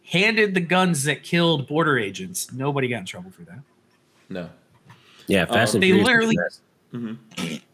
handed 0.05 0.53
the 0.53 0.61
guns 0.61 1.03
that 1.03 1.23
killed 1.23 1.67
border 1.67 1.97
agents. 1.97 2.51
Nobody 2.51 2.87
got 2.87 2.99
in 2.99 3.05
trouble 3.05 3.31
for 3.31 3.41
that. 3.43 3.59
no 4.29 4.49
Yeah, 5.27 5.45
Fast 5.45 5.75
Um, 5.75 5.77
and 5.77 5.83
they 5.83 5.87
Furious. 5.87 6.07
literally- 6.07 6.37
Fast. 6.37 6.61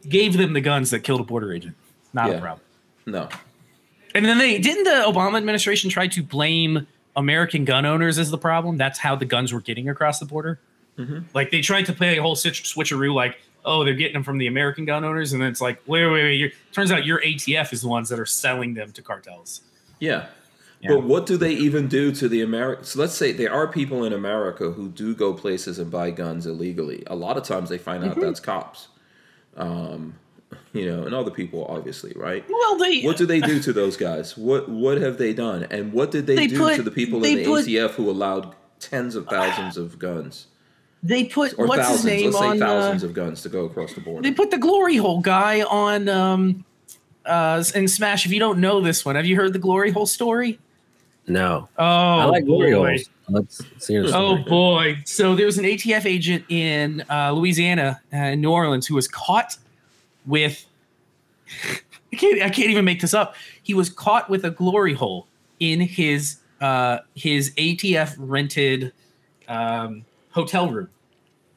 Gave 0.08 0.38
them 0.38 0.54
the 0.54 0.62
guns 0.62 0.92
that 0.92 1.00
killed 1.00 1.22
a 1.22 1.24
border 1.24 1.52
agent. 1.54 1.76
Not 2.14 2.30
Yeah. 2.30 2.36
a 2.36 2.42
problem. 2.42 2.62
no 3.06 3.30
And 4.16 4.26
then 4.26 4.38
they 4.38 4.58
didn't 4.60 4.84
the 4.86 5.04
Obama 5.08 5.38
administration 5.38 5.90
try 5.90 6.08
to 6.08 6.24
blame 6.24 6.88
American 7.16 7.66
gun 7.66 7.86
owners 7.86 8.18
as 8.20 8.30
the 8.32 8.38
problem. 8.38 8.78
That's 8.78 9.00
how 9.00 9.16
the 9.16 9.26
guns 9.26 9.52
were 9.54 9.62
getting 9.62 9.90
across 9.90 10.20
the 10.20 10.26
border. 10.26 10.60
Mhm. 10.98 11.26
Like 11.34 11.52
they 11.52 11.62
tried 11.62 11.86
to 11.88 11.94
play 11.94 12.18
a 12.18 12.22
whole 12.22 12.36
switcheroo, 12.36 13.14
like 13.14 13.40
oh 13.68 13.84
they're 13.84 13.93
getting 13.93 14.13
them 14.13 14.24
from 14.24 14.39
the 14.39 14.47
American 14.47 14.86
gun 14.86 15.03
owners, 15.03 15.34
and 15.34 15.41
then 15.41 15.49
it's 15.51 15.61
like 15.61 15.80
wait 15.86 16.05
wait 16.07 16.24
wait. 16.24 16.34
You're, 16.39 16.49
turns 16.72 16.91
out 16.91 17.05
your 17.05 17.22
ATF 17.22 17.72
is 17.74 17.82
the 17.82 17.88
ones 17.88 18.09
that 18.09 18.20
are 18.20 18.26
selling 18.26 18.74
them 18.74 18.91
to 18.93 19.01
cartels. 19.03 19.61
Yeah. 19.99 20.26
Yeah. 20.80 20.89
But 20.89 21.03
what 21.05 21.26
do 21.26 21.38
they 21.38 21.53
even 21.53 21.88
do 21.88 22.11
to 22.11 22.30
the 22.30 22.41
American? 22.41 22.86
So 22.86 22.99
let's 22.99 23.15
say 23.15 23.32
there 23.32 23.51
are 23.51 23.68
people 23.68 24.03
in 24.03 24.13
America 24.13 24.70
who 24.72 24.89
do 24.89 25.15
go 25.15 25.34
places 25.34 25.80
and 25.80 25.89
buy 25.89 26.11
guns 26.11 26.45
illegally. 26.45 27.03
A 27.07 27.15
lot 27.15 27.36
of 27.36 27.43
times 27.43 27.70
they 27.70 27.80
find 27.80 28.03
out 28.03 28.11
Mm-hmm. 28.11 28.22
that's 28.22 28.39
cops. 28.39 28.88
Um, 29.55 30.13
you 30.74 30.86
know, 30.86 31.03
and 31.03 31.15
other 31.15 31.32
people, 31.32 31.65
obviously, 31.65 32.13
right? 32.15 32.45
Well, 32.47 32.78
they 32.78 33.01
What 33.01 33.18
do 33.18 33.26
they 33.26 33.39
do 33.41 33.59
to 33.59 33.74
those 33.74 33.97
guys? 33.97 34.38
What 34.38 34.70
what 34.70 34.99
have 35.01 35.18
they 35.18 35.34
done? 35.34 35.63
And 35.72 35.91
what 35.93 36.11
did 36.11 36.28
they, 36.28 36.36
They 36.36 36.47
do 36.47 36.59
put- 36.59 36.76
to 36.76 36.84
the 36.84 36.91
people 36.91 37.24
in 37.26 37.38
the 37.38 37.43
put- 37.45 37.65
ATF 37.65 37.91
who 37.95 38.09
allowed 38.09 38.55
tens 38.80 39.15
of 39.15 39.26
thousands 39.28 39.78
of 39.78 39.97
guns 39.97 40.45
they 41.04 41.26
put 41.26 41.54
or 41.58 41.68
what's 41.68 41.82
thousands? 41.82 42.04
his 42.04 42.06
name 42.06 42.26
let's 42.32 42.38
say 42.39 42.48
on 42.48 42.60
thousands 42.60 43.04
uh, 43.04 43.08
of 43.08 43.14
guns 43.14 43.41
to 43.43 43.50
go 43.50 43.66
across 43.66 43.93
the 43.93 44.02
border. 44.02 44.22
they 44.28 44.34
put 44.34 44.52
the 44.52 44.58
glory 44.58 44.98
hole 44.98 45.22
guy 45.22 45.62
on 45.64 46.10
um 46.10 46.64
uh 47.26 47.64
in 47.76 47.88
Smash. 47.88 48.26
If 48.26 48.32
you 48.32 48.39
don't 48.39 48.60
know 48.60 48.82
this 48.82 49.06
one, 49.06 49.16
have 49.16 49.26
you 49.26 49.36
heard 49.36 49.54
the 49.54 49.60
glory 49.60 49.91
hole 49.91 50.06
story? 50.06 50.60
No. 51.28 51.68
Oh, 51.78 51.84
I 51.86 52.24
like 52.26 52.45
glory 52.45 52.74
boy. 52.74 52.88
holes. 52.89 53.10
Let's 53.30 53.62
see 53.80 53.98
Oh 53.98 54.08
story. 54.08 54.43
boy! 54.43 54.98
So 55.06 55.36
there 55.36 55.45
was 55.45 55.58
an 55.58 55.66
ATF 55.66 56.06
agent 56.06 56.45
in 56.48 57.04
uh, 57.10 57.34
Louisiana, 57.34 58.00
uh, 58.14 58.18
in 58.18 58.39
New 58.41 58.52
Orleans, 58.52 58.88
who 58.88 58.95
was 58.95 59.08
caught 59.10 59.58
with. 60.26 60.66
I 62.14 62.16
can't. 62.16 62.41
I 62.41 62.50
can't 62.50 62.70
even 62.70 62.86
make 62.86 63.02
this 63.02 63.14
up. 63.14 63.36
He 63.64 63.74
was 63.74 63.89
caught 63.89 64.30
with 64.30 64.45
a 64.45 64.50
glory 64.52 64.93
hole 64.93 65.28
in 65.60 65.82
his 65.82 66.38
uh, 66.62 67.00
his 67.16 67.54
ATF 67.56 68.16
rented 68.18 68.93
um, 69.50 70.06
hotel 70.38 70.70
room. 70.70 70.90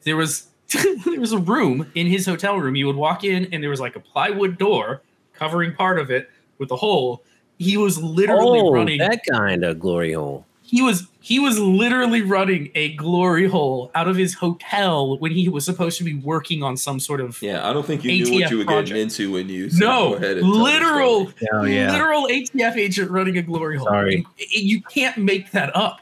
There 0.03 0.17
was 0.17 0.47
there 1.05 1.19
was 1.19 1.31
a 1.31 1.37
room 1.37 1.89
in 1.95 2.07
his 2.07 2.25
hotel 2.25 2.57
room. 2.57 2.75
You 2.75 2.87
would 2.87 2.95
walk 2.95 3.23
in, 3.23 3.47
and 3.53 3.61
there 3.63 3.69
was 3.69 3.79
like 3.79 3.95
a 3.95 3.99
plywood 3.99 4.57
door 4.57 5.01
covering 5.33 5.73
part 5.75 5.99
of 5.99 6.09
it 6.11 6.29
with 6.57 6.71
a 6.71 6.75
hole. 6.75 7.23
He 7.57 7.77
was 7.77 8.01
literally 8.01 8.59
Oh, 8.59 8.71
running 8.73 8.97
that 8.99 9.21
kind 9.31 9.63
of 9.63 9.79
glory 9.79 10.13
hole. 10.13 10.45
he 10.63 10.81
was 10.81 11.07
he 11.19 11.37
was 11.39 11.59
literally 11.59 12.23
running 12.23 12.71
a 12.73 12.95
glory 12.95 13.47
hole 13.47 13.91
out 13.93 14.07
of 14.07 14.15
his 14.15 14.33
hotel 14.33 15.17
when 15.19 15.31
he 15.31 15.47
was 15.49 15.63
supposed 15.65 15.97
to 15.99 16.03
be 16.03 16.15
working 16.15 16.63
on 16.63 16.75
some 16.75 16.99
sort 16.99 17.21
of 17.21 17.39
yeah, 17.41 17.69
I 17.69 17.73
don't 17.73 17.85
think 17.85 18.03
you 18.03 18.11
knew 18.23 18.33
what 18.33 18.43
ATF 18.45 18.49
you 18.51 18.57
were 18.59 18.63
project. 18.65 18.87
getting 18.87 19.01
into 19.03 19.31
when 19.31 19.47
you 19.49 19.69
said 19.69 19.79
no 19.79 20.09
go 20.11 20.15
ahead 20.15 20.37
and 20.37 20.47
literal 20.49 21.27
story. 21.29 21.49
Oh, 21.53 21.63
yeah. 21.65 21.91
literal 21.91 22.23
ATF 22.27 22.75
agent 22.77 23.11
running 23.11 23.37
a 23.37 23.43
glory 23.43 23.77
hole. 23.77 23.87
Sorry. 23.87 24.15
And- 24.15 24.25
and 24.39 24.63
you 24.71 24.81
can't 24.81 25.17
make 25.19 25.51
that 25.51 25.75
up. 25.75 25.99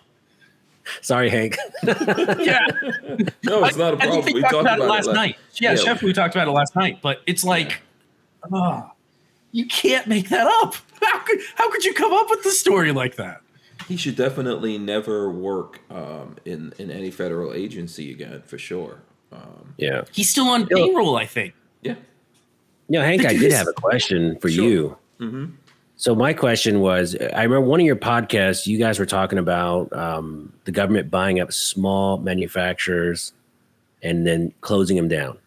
Sorry, 1.02 1.30
Hank. 1.30 1.58
Yeah, 1.84 1.96
No, 3.44 3.64
it's 3.66 3.78
not 3.78 3.94
a 3.94 3.98
problem. 3.98 4.24
think 4.24 4.26
we 4.28 4.34
We 4.36 4.42
talked 4.42 4.54
talked 4.54 4.62
about 4.66 4.80
it 4.80 4.84
about 4.84 4.90
last 4.96 5.08
it 5.10 5.14
night. 5.14 5.36
Yeah, 5.56 5.72
Yeah. 5.72 5.76
Chef, 5.78 6.02
we 6.04 6.14
talked 6.14 6.36
about 6.36 6.48
it 6.48 6.52
last 6.52 6.76
night. 6.76 7.00
But 7.02 7.22
it's 7.26 7.44
like, 7.44 7.82
oh, 8.52 8.90
you 9.52 9.66
can't 9.68 10.08
make 10.08 10.30
that 10.30 10.48
up. 10.64 10.76
How 11.02 11.20
could 11.20 11.40
how 11.56 11.72
could 11.72 11.86
you 11.86 11.94
come 11.94 12.12
up 12.14 12.30
with 12.30 12.44
the 12.44 12.52
story 12.52 12.92
like 12.92 13.16
that? 13.16 13.42
He 13.88 13.96
should 13.96 14.16
definitely 14.18 14.78
never 14.78 15.30
work 15.32 15.80
um, 15.90 16.36
in 16.46 16.74
in 16.78 16.92
any 16.92 17.10
federal 17.10 17.54
agency 17.54 18.12
again, 18.12 18.42
for 18.46 18.58
sure. 18.58 19.02
Um, 19.32 19.74
yeah. 19.78 20.02
He's 20.12 20.30
still 20.30 20.48
on 20.50 20.68
payroll, 20.68 21.16
I 21.16 21.26
think. 21.26 21.54
yeah. 21.82 21.96
No, 22.90 23.02
Hank, 23.02 23.24
I 23.26 23.34
did 23.34 23.52
have 23.54 23.68
a 23.68 23.74
question 23.74 24.38
for 24.40 24.50
Sure. 24.50 24.66
you. 24.68 24.98
hmm 25.20 25.46
So 26.00 26.16
my 26.16 26.32
question 26.32 26.80
was, 26.80 27.14
I 27.36 27.44
remember 27.44 27.60
one 27.60 27.82
of 27.82 27.86
your 27.86 27.98
podcasts, 27.98 28.66
you 28.66 28.78
guys 28.80 29.00
were 29.00 29.06
talking 29.06 29.38
about 29.38 29.92
um, 29.92 30.54
the 30.64 30.72
government 30.72 31.12
buying 31.12 31.42
up 31.42 31.52
small 31.52 32.18
manufacturers 32.20 33.34
and 34.02 34.26
then 34.26 34.54
closing 34.62 34.96
them 34.96 35.10
down, 35.10 35.38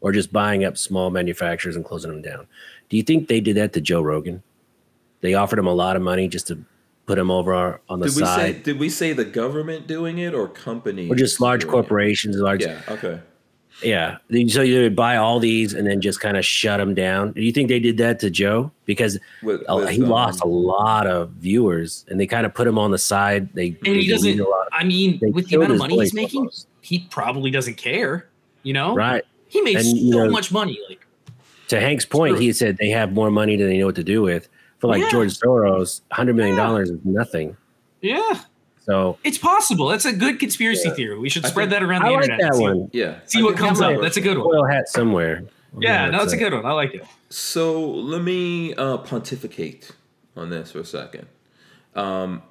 or 0.00 0.12
just 0.12 0.32
buying 0.32 0.64
up 0.64 0.78
small 0.78 1.10
manufacturers 1.10 1.74
and 1.74 1.84
closing 1.84 2.12
them 2.12 2.22
down. 2.22 2.46
Do 2.90 2.96
you 2.96 3.02
think 3.02 3.26
they 3.26 3.40
did 3.40 3.56
that 3.56 3.72
to 3.72 3.80
Joe 3.80 4.02
Rogan? 4.02 4.44
They 5.20 5.34
offered 5.34 5.58
him 5.58 5.66
a 5.66 5.74
lot 5.74 5.96
of 5.96 6.02
money 6.02 6.28
just 6.28 6.46
to 6.46 6.64
put 7.06 7.18
him 7.18 7.28
over 7.28 7.52
our, 7.52 7.80
on 7.88 7.98
the 7.98 8.06
Did 8.06 8.14
we 8.14 8.20
say 8.20 8.24
side. 8.24 8.62
did 8.62 8.78
we 8.78 8.88
say 8.88 9.12
the 9.14 9.24
government 9.24 9.88
doing 9.88 10.18
it 10.18 10.32
or 10.32 10.46
companies? 10.46 11.10
or 11.10 11.16
just 11.16 11.40
large 11.40 11.62
doing 11.62 11.70
it? 11.70 11.72
corporations, 11.72 12.36
large 12.36 12.64
Yeah. 12.64 12.80
Okay. 12.88 13.20
Yeah. 13.82 14.18
So 14.48 14.62
you 14.62 14.82
would 14.82 14.96
buy 14.96 15.16
all 15.16 15.38
these 15.38 15.72
and 15.72 15.86
then 15.86 16.00
just 16.00 16.20
kind 16.20 16.36
of 16.36 16.44
shut 16.44 16.78
them 16.78 16.94
down. 16.94 17.32
Do 17.32 17.42
you 17.42 17.52
think 17.52 17.68
they 17.68 17.78
did 17.78 17.96
that 17.98 18.18
to 18.20 18.30
Joe? 18.30 18.72
Because 18.86 19.18
With- 19.42 19.62
with, 19.68 19.88
he 19.90 20.02
um, 20.02 20.08
lost 20.08 20.42
a 20.42 20.46
lot 20.48 21.06
of 21.06 21.30
viewers 21.30 22.04
and 22.08 22.18
they 22.18 22.26
kind 22.26 22.44
of 22.44 22.54
put 22.54 22.66
him 22.66 22.78
on 22.78 22.90
the 22.90 22.98
side. 22.98 23.52
They 23.54 23.76
And 23.86 23.96
he 23.96 24.08
doesn't. 24.08 24.40
a 24.40 24.42
lot 24.48 24.66
of- 24.66 24.72
I 24.72 24.84
mean, 24.84 25.20
with 25.32 25.48
the 25.48 25.56
amount 25.56 25.72
of 25.72 25.78
money 25.78 25.98
he's 25.98 26.12
making, 26.14 26.38
almost. 26.40 26.66
he 26.80 27.00
probably 27.10 27.50
doesn't 27.50 27.76
care. 27.76 28.28
You 28.64 28.72
know, 28.72 28.94
right. 28.94 29.24
He 29.48 29.60
made 29.62 29.76
And, 29.76 29.84
so 29.86 29.94
you 29.96 30.10
know- 30.10 30.28
much 30.30 30.50
money. 30.50 30.78
Like, 30.88 31.06
To 31.68 31.80
Hank's 31.80 32.04
point, 32.04 32.32
True. 32.36 32.40
he 32.40 32.52
said 32.52 32.78
they 32.78 32.88
have 32.90 33.12
more 33.12 33.30
money 33.30 33.56
than 33.56 33.68
they 33.68 33.78
know 33.78 33.86
what 33.86 33.94
to 33.96 34.04
do 34.04 34.22
with. 34.22 34.48
For 34.80 34.88
like 34.88 35.02
Yeah. 35.02 35.10
George 35.10 35.38
Soros, 35.38 36.00
$100 36.12 36.34
million 36.34 36.56
Yeah. 36.56 36.76
is 36.78 36.92
nothing. 37.04 37.56
yeah, 38.00 38.40
So 38.88 39.18
it's 39.22 39.36
possible. 39.36 39.88
That's 39.88 40.06
a 40.06 40.14
good 40.14 40.40
conspiracy 40.40 40.88
theory. 40.90 41.18
We 41.18 41.28
should 41.28 41.44
I 41.44 41.50
spread 41.50 41.70
that 41.70 41.82
around 41.82 42.02
the 42.02 42.08
I 42.08 42.10
like 42.10 42.22
internet. 42.22 42.40
and 42.40 42.48
that 42.48 42.56
see, 42.56 42.62
one. 42.62 42.90
Yeah. 42.94 43.18
See 43.26 43.40
I 43.40 43.42
what 43.42 43.56
comes 43.56 43.80
that's 43.80 43.96
up. 43.96 44.00
That's 44.00 44.16
a 44.16 44.22
good 44.22 44.38
one. 44.38 44.46
Oil 44.46 44.64
hat 44.64 44.88
somewhere. 44.88 45.44
Yeah, 45.78 46.08
no, 46.08 46.22
it's 46.22 46.32
a 46.32 46.38
good 46.38 46.54
one. 46.54 46.64
I 46.64 46.72
like 46.72 46.94
it. 46.94 47.04
So 47.28 47.78
let 47.82 48.22
me 48.22 48.74
uh, 48.74 48.96
pontificate 48.96 49.92
on 50.34 50.48
this 50.48 50.72
for 50.72 50.80
a 50.80 50.84
second. 50.86 51.26
Um, 51.94 52.42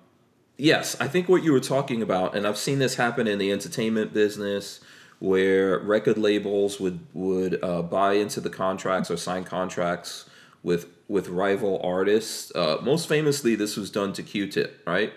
yes, 0.58 0.96
I 1.00 1.08
think 1.08 1.28
what 1.28 1.44
you 1.44 1.52
were 1.52 1.60
talking 1.60 2.04
about, 2.04 2.36
and 2.36 2.46
I've 2.46 2.58
seen 2.60 2.78
this 2.78 2.96
happen 2.96 3.28
in 3.28 3.40
the 3.40 3.52
entertainment 3.52 4.14
business, 4.14 4.80
where 5.18 5.80
record 5.80 6.20
labels 6.20 6.80
would 6.80 7.00
would 7.16 7.64
uh, 7.64 7.82
buy 7.82 8.14
into 8.14 8.40
the 8.40 8.52
contracts 8.52 9.10
or 9.10 9.18
sign 9.18 9.44
contracts 9.44 10.30
with 10.62 10.86
with 11.08 11.30
rival 11.30 11.82
artists. 11.84 12.52
Uh, 12.54 12.78
most 12.84 13.10
famously, 13.10 13.56
this 13.56 13.76
was 13.76 13.90
done 13.90 14.14
to 14.14 14.22
Q-Tip, 14.22 14.84
right? 14.86 15.12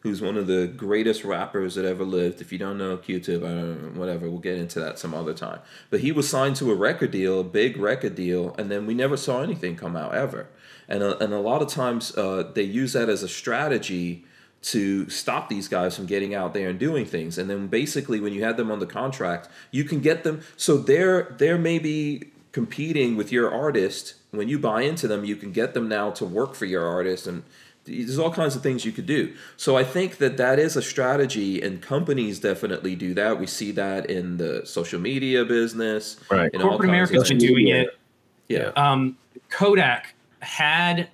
Who's 0.00 0.22
one 0.22 0.36
of 0.36 0.46
the 0.46 0.68
greatest 0.68 1.24
rappers 1.24 1.74
that 1.74 1.84
ever 1.84 2.04
lived. 2.04 2.40
If 2.40 2.52
you 2.52 2.58
don't 2.58 2.78
know 2.78 2.96
Q-Tip, 2.96 3.42
I 3.42 3.48
don't 3.48 3.94
know, 3.94 4.00
whatever, 4.00 4.30
we'll 4.30 4.38
get 4.38 4.56
into 4.56 4.78
that 4.78 4.98
some 4.98 5.12
other 5.12 5.34
time. 5.34 5.58
But 5.90 6.00
he 6.00 6.12
was 6.12 6.28
signed 6.28 6.54
to 6.56 6.70
a 6.70 6.74
record 6.74 7.10
deal, 7.10 7.40
a 7.40 7.44
big 7.44 7.76
record 7.76 8.14
deal, 8.14 8.54
and 8.58 8.70
then 8.70 8.86
we 8.86 8.94
never 8.94 9.16
saw 9.16 9.42
anything 9.42 9.74
come 9.74 9.96
out 9.96 10.14
ever. 10.14 10.46
And 10.88 11.02
a, 11.02 11.18
and 11.18 11.34
a 11.34 11.40
lot 11.40 11.62
of 11.62 11.68
times 11.68 12.16
uh, 12.16 12.50
they 12.54 12.62
use 12.62 12.92
that 12.92 13.08
as 13.08 13.24
a 13.24 13.28
strategy 13.28 14.24
to 14.60 15.08
stop 15.08 15.48
these 15.48 15.68
guys 15.68 15.96
from 15.96 16.06
getting 16.06 16.34
out 16.34 16.54
there 16.54 16.68
and 16.68 16.78
doing 16.78 17.04
things. 17.04 17.38
And 17.38 17.48
then 17.48 17.68
basically, 17.68 18.20
when 18.20 18.32
you 18.32 18.44
had 18.44 18.56
them 18.56 18.70
under 18.70 18.86
contract, 18.86 19.48
you 19.70 19.84
can 19.84 20.00
get 20.00 20.24
them. 20.24 20.42
So 20.56 20.78
they're 20.78 21.34
they're 21.38 21.58
maybe 21.58 22.30
competing 22.52 23.16
with 23.16 23.30
your 23.30 23.52
artist. 23.52 24.14
When 24.30 24.48
you 24.48 24.58
buy 24.58 24.82
into 24.82 25.06
them, 25.08 25.24
you 25.24 25.36
can 25.36 25.52
get 25.52 25.74
them 25.74 25.88
now 25.88 26.10
to 26.12 26.24
work 26.24 26.54
for 26.54 26.66
your 26.66 26.84
artist, 26.86 27.26
and 27.26 27.44
there's 27.88 28.18
all 28.18 28.30
kinds 28.32 28.54
of 28.54 28.62
things 28.62 28.84
you 28.84 28.92
could 28.92 29.06
do. 29.06 29.34
So 29.56 29.76
I 29.76 29.84
think 29.84 30.18
that 30.18 30.36
that 30.36 30.58
is 30.58 30.76
a 30.76 30.82
strategy, 30.82 31.62
and 31.62 31.80
companies 31.80 32.38
definitely 32.40 32.94
do 32.94 33.14
that. 33.14 33.38
We 33.40 33.46
see 33.46 33.72
that 33.72 34.10
in 34.10 34.36
the 34.36 34.62
social 34.64 35.00
media 35.00 35.44
business, 35.44 36.16
Right. 36.30 36.50
in 36.52 36.60
Corporate 36.60 36.88
America's 36.88 37.28
been 37.28 37.38
doing 37.38 37.68
it. 37.68 37.88
Yeah, 38.48 38.70
Um, 38.76 39.16
Kodak 39.50 40.14
had 40.40 41.08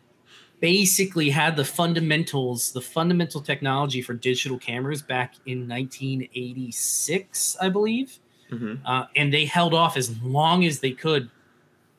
basically 0.60 1.30
had 1.30 1.56
the 1.56 1.64
fundamentals, 1.64 2.72
the 2.72 2.80
fundamental 2.80 3.40
technology 3.40 4.00
for 4.00 4.14
digital 4.14 4.58
cameras 4.58 5.02
back 5.02 5.34
in 5.46 5.66
1986, 5.66 7.56
I 7.60 7.68
believe. 7.68 8.18
Mhm. 8.50 8.78
Uh, 8.84 9.06
and 9.16 9.32
they 9.32 9.44
held 9.46 9.74
off 9.74 9.96
as 9.96 10.16
long 10.22 10.64
as 10.64 10.80
they 10.80 10.92
could 10.92 11.28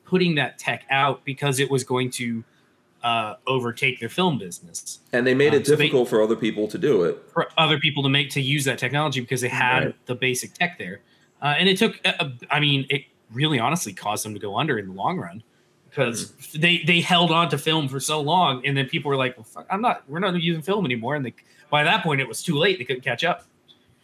putting 0.04 0.36
that 0.36 0.58
tech 0.58 0.84
out 0.90 1.24
because 1.24 1.58
it 1.58 1.70
was 1.70 1.84
going 1.84 2.10
to 2.10 2.44
uh, 3.06 3.36
overtake 3.46 4.00
their 4.00 4.08
film 4.08 4.36
business 4.38 4.98
and 5.12 5.24
they 5.26 5.34
made 5.34 5.52
Uh, 5.54 5.58
it 5.58 5.66
so 5.66 5.76
they- 5.76 5.84
difficult 5.84 6.08
for 6.08 6.20
other 6.22 6.34
people 6.36 6.66
to 6.66 6.78
do 6.78 7.04
it. 7.04 7.14
for 7.32 7.46
other 7.56 7.78
people 7.78 8.02
to 8.02 8.08
make 8.08 8.28
to 8.30 8.40
use 8.40 8.64
that 8.64 8.78
technology 8.78 9.20
because 9.20 9.40
they 9.40 9.48
had 9.66 9.84
Right. 9.84 10.06
the 10.06 10.14
basic 10.16 10.54
tech 10.54 10.76
there. 10.78 11.00
Uh, 11.40 11.54
and 11.58 11.68
it 11.68 11.76
took, 11.78 12.00
uh, 12.04 12.30
I 12.50 12.58
mean, 12.60 12.86
it 12.90 13.02
really 13.32 13.58
honestly 13.60 13.92
caused 13.92 14.24
them 14.24 14.34
to 14.34 14.40
go 14.40 14.56
under 14.56 14.78
in 14.78 14.86
the 14.88 14.92
long 14.94 15.18
run 15.18 15.42
because 15.88 16.32
they 16.64 16.78
they 16.86 17.00
held 17.00 17.30
on 17.30 17.48
to 17.50 17.58
film 17.58 17.88
for 17.88 18.00
so 18.00 18.20
long, 18.20 18.66
and 18.66 18.76
then 18.76 18.86
people 18.88 19.08
were 19.10 19.16
like, 19.24 19.36
"Well, 19.36 19.44
fuck, 19.44 19.66
I'm 19.70 19.80
not, 19.80 20.02
we're 20.08 20.18
not 20.18 20.34
using 20.40 20.62
film 20.62 20.84
anymore." 20.84 21.14
And 21.16 21.24
they, 21.26 21.34
by 21.70 21.84
that 21.84 22.02
point, 22.02 22.20
it 22.20 22.28
was 22.28 22.42
too 22.42 22.56
late; 22.56 22.78
they 22.78 22.84
couldn't 22.84 23.02
catch 23.04 23.22
up. 23.24 23.44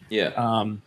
Yeah. 0.09 0.27
Um, 0.45 0.81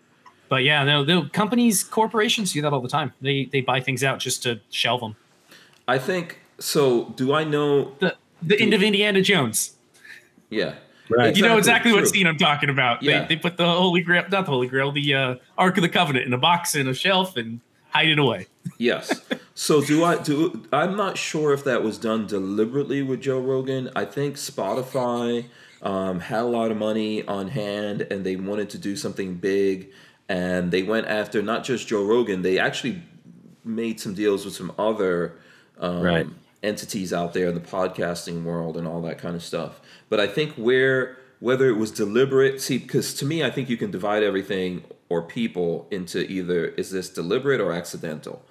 but 0.48 0.62
yeah, 0.64 0.84
no, 0.84 1.04
the 1.04 1.28
companies, 1.32 1.84
corporations 1.84 2.52
do 2.52 2.62
that 2.62 2.72
all 2.72 2.80
the 2.80 2.88
time. 2.88 3.12
They 3.20 3.44
they 3.44 3.60
buy 3.60 3.80
things 3.80 4.02
out 4.04 4.18
just 4.20 4.42
to 4.44 4.60
shelve 4.70 5.00
them. 5.00 5.16
I 5.88 5.98
think 5.98 6.40
so. 6.58 7.06
Do 7.16 7.32
I 7.34 7.44
know? 7.44 7.92
The 8.00 8.16
the 8.42 8.60
end 8.60 8.74
of 8.74 8.82
Indiana 8.82 9.22
Jones. 9.22 9.74
Yeah. 10.50 10.74
Right. 11.08 11.36
You 11.36 11.42
know 11.42 11.56
Exactly, 11.56 11.58
exactly 11.58 11.92
what 11.92 11.98
true. 12.00 12.08
scene 12.08 12.26
I'm 12.26 12.36
talking 12.36 12.68
about. 12.68 13.02
Yeah. 13.02 13.20
They, 13.22 13.34
they 13.34 13.40
put 13.40 13.56
the 13.56 13.66
Holy 13.66 14.02
Grail, 14.02 14.24
not 14.30 14.44
the 14.44 14.50
Holy 14.50 14.66
Grail, 14.66 14.90
the 14.92 15.14
uh, 15.14 15.34
Ark 15.56 15.76
of 15.76 15.82
the 15.82 15.88
Covenant 15.88 16.26
in 16.26 16.32
a 16.32 16.38
box 16.38 16.74
in 16.74 16.88
a 16.88 16.94
shelf 16.94 17.36
and 17.36 17.60
hide 17.90 18.08
it 18.08 18.18
away. 18.18 18.46
Yes. 18.78 19.22
So 19.54 19.80
do 19.80 20.04
I 20.04 20.20
do? 20.20 20.66
I'm 20.72 20.96
not 20.96 21.16
sure 21.16 21.52
if 21.52 21.62
that 21.64 21.82
was 21.82 21.96
done 21.98 22.26
deliberately 22.26 23.02
with 23.02 23.20
Joe 23.22 23.38
Rogan. 23.40 23.88
I 23.94 24.04
think 24.04 24.34
Spotify 24.36 25.46
um, 25.82 26.18
had 26.20 26.40
a 26.40 26.44
lot 26.46 26.70
of 26.72 26.76
money 26.76 27.24
on 27.26 27.48
hand 27.48 28.02
and 28.10 28.26
they 28.26 28.34
wanted 28.36 28.68
to 28.70 28.78
do 28.78 28.96
something 28.96 29.34
big, 29.36 29.92
and 30.28 30.70
they 30.72 30.82
went 30.82 31.06
after 31.06 31.40
not 31.40 31.62
just 31.64 31.86
Joe 31.86 32.04
Rogan. 32.04 32.42
They 32.42 32.58
actually 32.58 33.00
made 33.64 34.00
some 34.00 34.12
deals 34.14 34.44
with 34.44 34.54
some 34.54 34.72
other 34.78 35.38
um, 35.78 36.00
Right. 36.02 36.26
Entities 36.66 37.12
out 37.12 37.32
there 37.32 37.48
in 37.48 37.54
the 37.54 37.60
podcasting 37.60 38.42
world 38.42 38.76
and 38.76 38.86
all 38.86 39.00
that 39.02 39.18
kind 39.18 39.36
of 39.36 39.42
stuff. 39.42 39.80
But 40.08 40.20
I 40.20 40.26
think 40.26 40.54
where 40.54 41.18
whether 41.38 41.68
it 41.68 41.76
was 41.76 41.90
deliberate, 41.90 42.60
see, 42.60 42.78
because 42.78 43.12
to 43.14 43.26
me, 43.26 43.44
I 43.44 43.50
think 43.50 43.68
you 43.68 43.76
can 43.76 43.90
divide 43.90 44.22
everything 44.22 44.84
or 45.08 45.22
people 45.22 45.86
into 45.90 46.30
either 46.30 46.66
is 46.66 46.90
this 46.90 47.08
deliberate 47.08 47.60
or 47.60 47.72
accidental. 47.72 48.42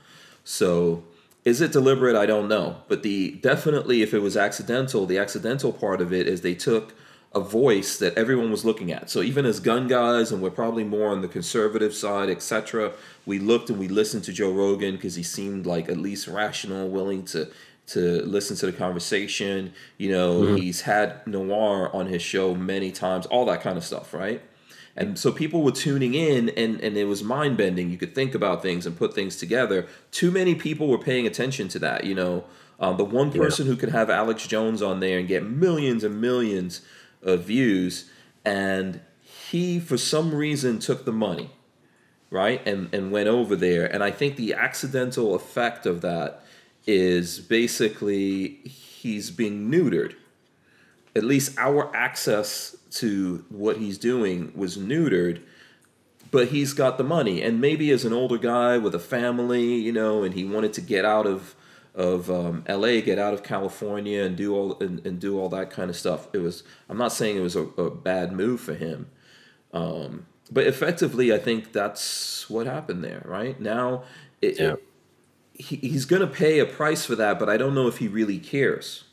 So 0.43 1.03
is 1.43 1.61
it 1.61 1.71
deliberate? 1.71 2.15
I 2.15 2.25
don't 2.25 2.47
know. 2.47 2.77
But 2.87 3.03
the 3.03 3.31
definitely 3.31 4.01
if 4.01 4.13
it 4.13 4.19
was 4.19 4.37
accidental, 4.37 5.05
the 5.05 5.17
accidental 5.17 5.73
part 5.73 5.99
of 6.01 6.13
it 6.13 6.27
is 6.27 6.41
they 6.41 6.55
took 6.55 6.93
a 7.33 7.39
voice 7.41 7.97
that 7.97 8.17
everyone 8.17 8.49
was 8.49 8.63
looking 8.63 8.93
at. 8.93 9.09
So 9.09 9.21
even 9.21 9.45
as 9.45 9.59
gun 9.59 9.87
guys, 9.89 10.31
and 10.31 10.41
we're 10.41 10.51
probably 10.51 10.85
more 10.85 11.09
on 11.09 11.21
the 11.21 11.27
conservative 11.27 11.93
side, 11.93 12.29
etc., 12.29 12.93
we 13.25 13.39
looked 13.39 13.69
and 13.69 13.77
we 13.77 13.89
listened 13.89 14.23
to 14.23 14.31
Joe 14.31 14.53
Rogan 14.53 14.95
because 14.95 15.15
he 15.15 15.23
seemed 15.23 15.65
like 15.65 15.89
at 15.89 15.97
least 15.97 16.29
rational, 16.29 16.87
willing 16.87 17.25
to 17.25 17.49
to 17.87 18.21
listen 18.23 18.55
to 18.57 18.65
the 18.65 18.73
conversation. 18.73 19.73
You 19.97 20.11
know, 20.11 20.55
he's 20.55 20.81
had 20.81 21.25
Noir 21.27 21.95
on 21.95 22.07
his 22.07 22.21
show 22.21 22.55
many 22.55 22.91
times, 22.91 23.25
all 23.27 23.45
that 23.45 23.61
kind 23.61 23.77
of 23.77 23.83
stuff, 23.83 24.13
right? 24.13 24.41
And 24.97 25.19
so 25.19 25.31
people 25.31 25.61
were 25.61 25.71
tuning 25.71 26.13
in 26.13 26.49
and, 26.49 26.79
and 26.79 26.95
it 26.95 27.05
was 27.05 27.21
mind 27.21 27.57
bending. 27.57 27.89
You 27.89 27.97
could 27.97 28.15
think 28.15 28.33
about 28.33 28.61
things 28.61 28.85
and 28.85 28.97
put 28.97 29.13
things 29.13 29.35
together. 29.35 29.87
Too 30.11 30.31
many 30.31 30.55
people 30.55 30.87
were 30.87 30.97
paying 30.97 31.27
attention 31.27 31.67
to 31.69 31.79
that. 31.79 32.05
You 32.05 32.15
know, 32.15 32.45
uh, 32.79 32.93
the 32.93 33.03
one 33.03 33.31
person 33.31 33.67
who 33.67 33.75
could 33.75 33.89
have 33.89 34.09
Alex 34.09 34.47
Jones 34.47 34.81
on 34.81 35.01
there 35.01 35.19
and 35.19 35.27
get 35.27 35.43
millions 35.43 36.03
and 36.03 36.21
millions 36.21 36.81
of 37.21 37.43
views, 37.43 38.09
and 38.45 39.01
he, 39.21 39.79
for 39.79 39.97
some 39.97 40.33
reason, 40.33 40.79
took 40.79 41.03
the 41.03 41.11
money, 41.11 41.51
right? 42.29 42.65
And, 42.65 42.93
and 42.93 43.11
went 43.11 43.27
over 43.27 43.55
there. 43.55 43.85
And 43.85 44.01
I 44.03 44.11
think 44.11 44.37
the 44.37 44.53
accidental 44.53 45.35
effect 45.35 45.85
of 45.85 46.01
that 46.01 46.44
is 46.87 47.39
basically 47.39 48.59
he's 48.65 49.31
being 49.31 49.69
neutered. 49.71 50.15
At 51.15 51.23
least 51.23 51.57
our 51.57 51.95
access 51.95 52.75
to 52.91 53.45
what 53.49 53.77
he's 53.77 53.97
doing 53.97 54.51
was 54.55 54.77
neutered 54.77 55.41
but 56.35 56.49
he's 56.49 56.73
got 56.73 56.97
the 56.97 57.03
money. 57.03 57.41
And 57.41 57.61
maybe 57.61 57.91
as 57.91 58.03
an 58.03 58.11
older 58.11 58.37
guy 58.37 58.77
with 58.77 58.93
a 58.93 58.99
family 58.99 59.75
you 59.75 59.91
know 59.91 60.23
and 60.23 60.33
he 60.33 60.43
wanted 60.43 60.73
to 60.73 60.81
get 60.81 61.05
out 61.05 61.25
of 61.25 61.55
of 61.93 62.29
um, 62.29 62.65
LA 62.67 62.99
get 62.99 63.17
out 63.17 63.33
of 63.33 63.41
California 63.41 64.21
and 64.23 64.35
do 64.35 64.53
all 64.53 64.77
and, 64.79 65.05
and 65.07 65.17
do 65.19 65.39
all 65.39 65.47
that 65.49 65.69
kind 65.71 65.89
of 65.89 65.95
stuff 65.95 66.27
it 66.33 66.39
was 66.39 66.63
I'm 66.89 66.97
not 66.97 67.13
saying 67.13 67.37
it 67.37 67.41
was 67.41 67.55
a, 67.55 67.61
a 67.61 67.89
bad 67.89 68.33
move 68.33 68.59
for 68.59 68.73
him. 68.73 69.07
Um, 69.73 70.25
but 70.51 70.67
effectively 70.67 71.33
I 71.33 71.37
think 71.37 71.71
that's 71.71 72.49
what 72.49 72.65
happened 72.67 73.03
there 73.03 73.21
right? 73.25 73.59
Now 73.59 74.03
it, 74.41 74.59
Yeah. 74.59 74.75
He, 75.57 75.75
he's 75.77 76.05
gonna 76.05 76.27
pay 76.27 76.59
a 76.59 76.65
price 76.65 77.05
for 77.05 77.15
that 77.15 77.39
but 77.39 77.49
I 77.49 77.57
don't 77.57 77.73
know 77.75 77.87
if 77.87 77.97
he 77.97 78.07
really 78.07 78.39
cares 78.39 79.03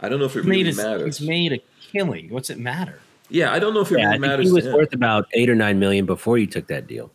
I 0.00 0.08
don't 0.08 0.18
know 0.18 0.26
if 0.26 0.34
it 0.36 0.40
He's 0.40 0.46
made, 0.46 0.56
really 0.56 0.64
his, 0.68 0.76
matters 0.76 1.18
he's 1.18 1.28
made 1.28 1.52
a 1.52 1.58
killing. 1.80 2.28
What's 2.30 2.50
it 2.50 2.58
matter? 2.58 3.00
yeah, 3.30 3.52
I 3.52 3.58
don't 3.58 3.72
know 3.74 3.80
if 3.80 3.90
it 3.92 3.98
Yeah, 3.98 4.10
I 4.10 4.12
really 4.12 4.12
think 4.18 4.20
matters 4.22 4.46
he 4.48 4.52
was 4.52 4.64
to 4.64 4.70
him. 4.70 4.76
worth 4.76 4.92
about 4.94 5.26
eight 5.32 5.48
or 5.48 5.54
nine 5.54 5.78
million 5.78 6.04
before 6.06 6.36
you 6.38 6.46
took 6.46 6.66
that 6.68 6.86
deal. 6.86 7.10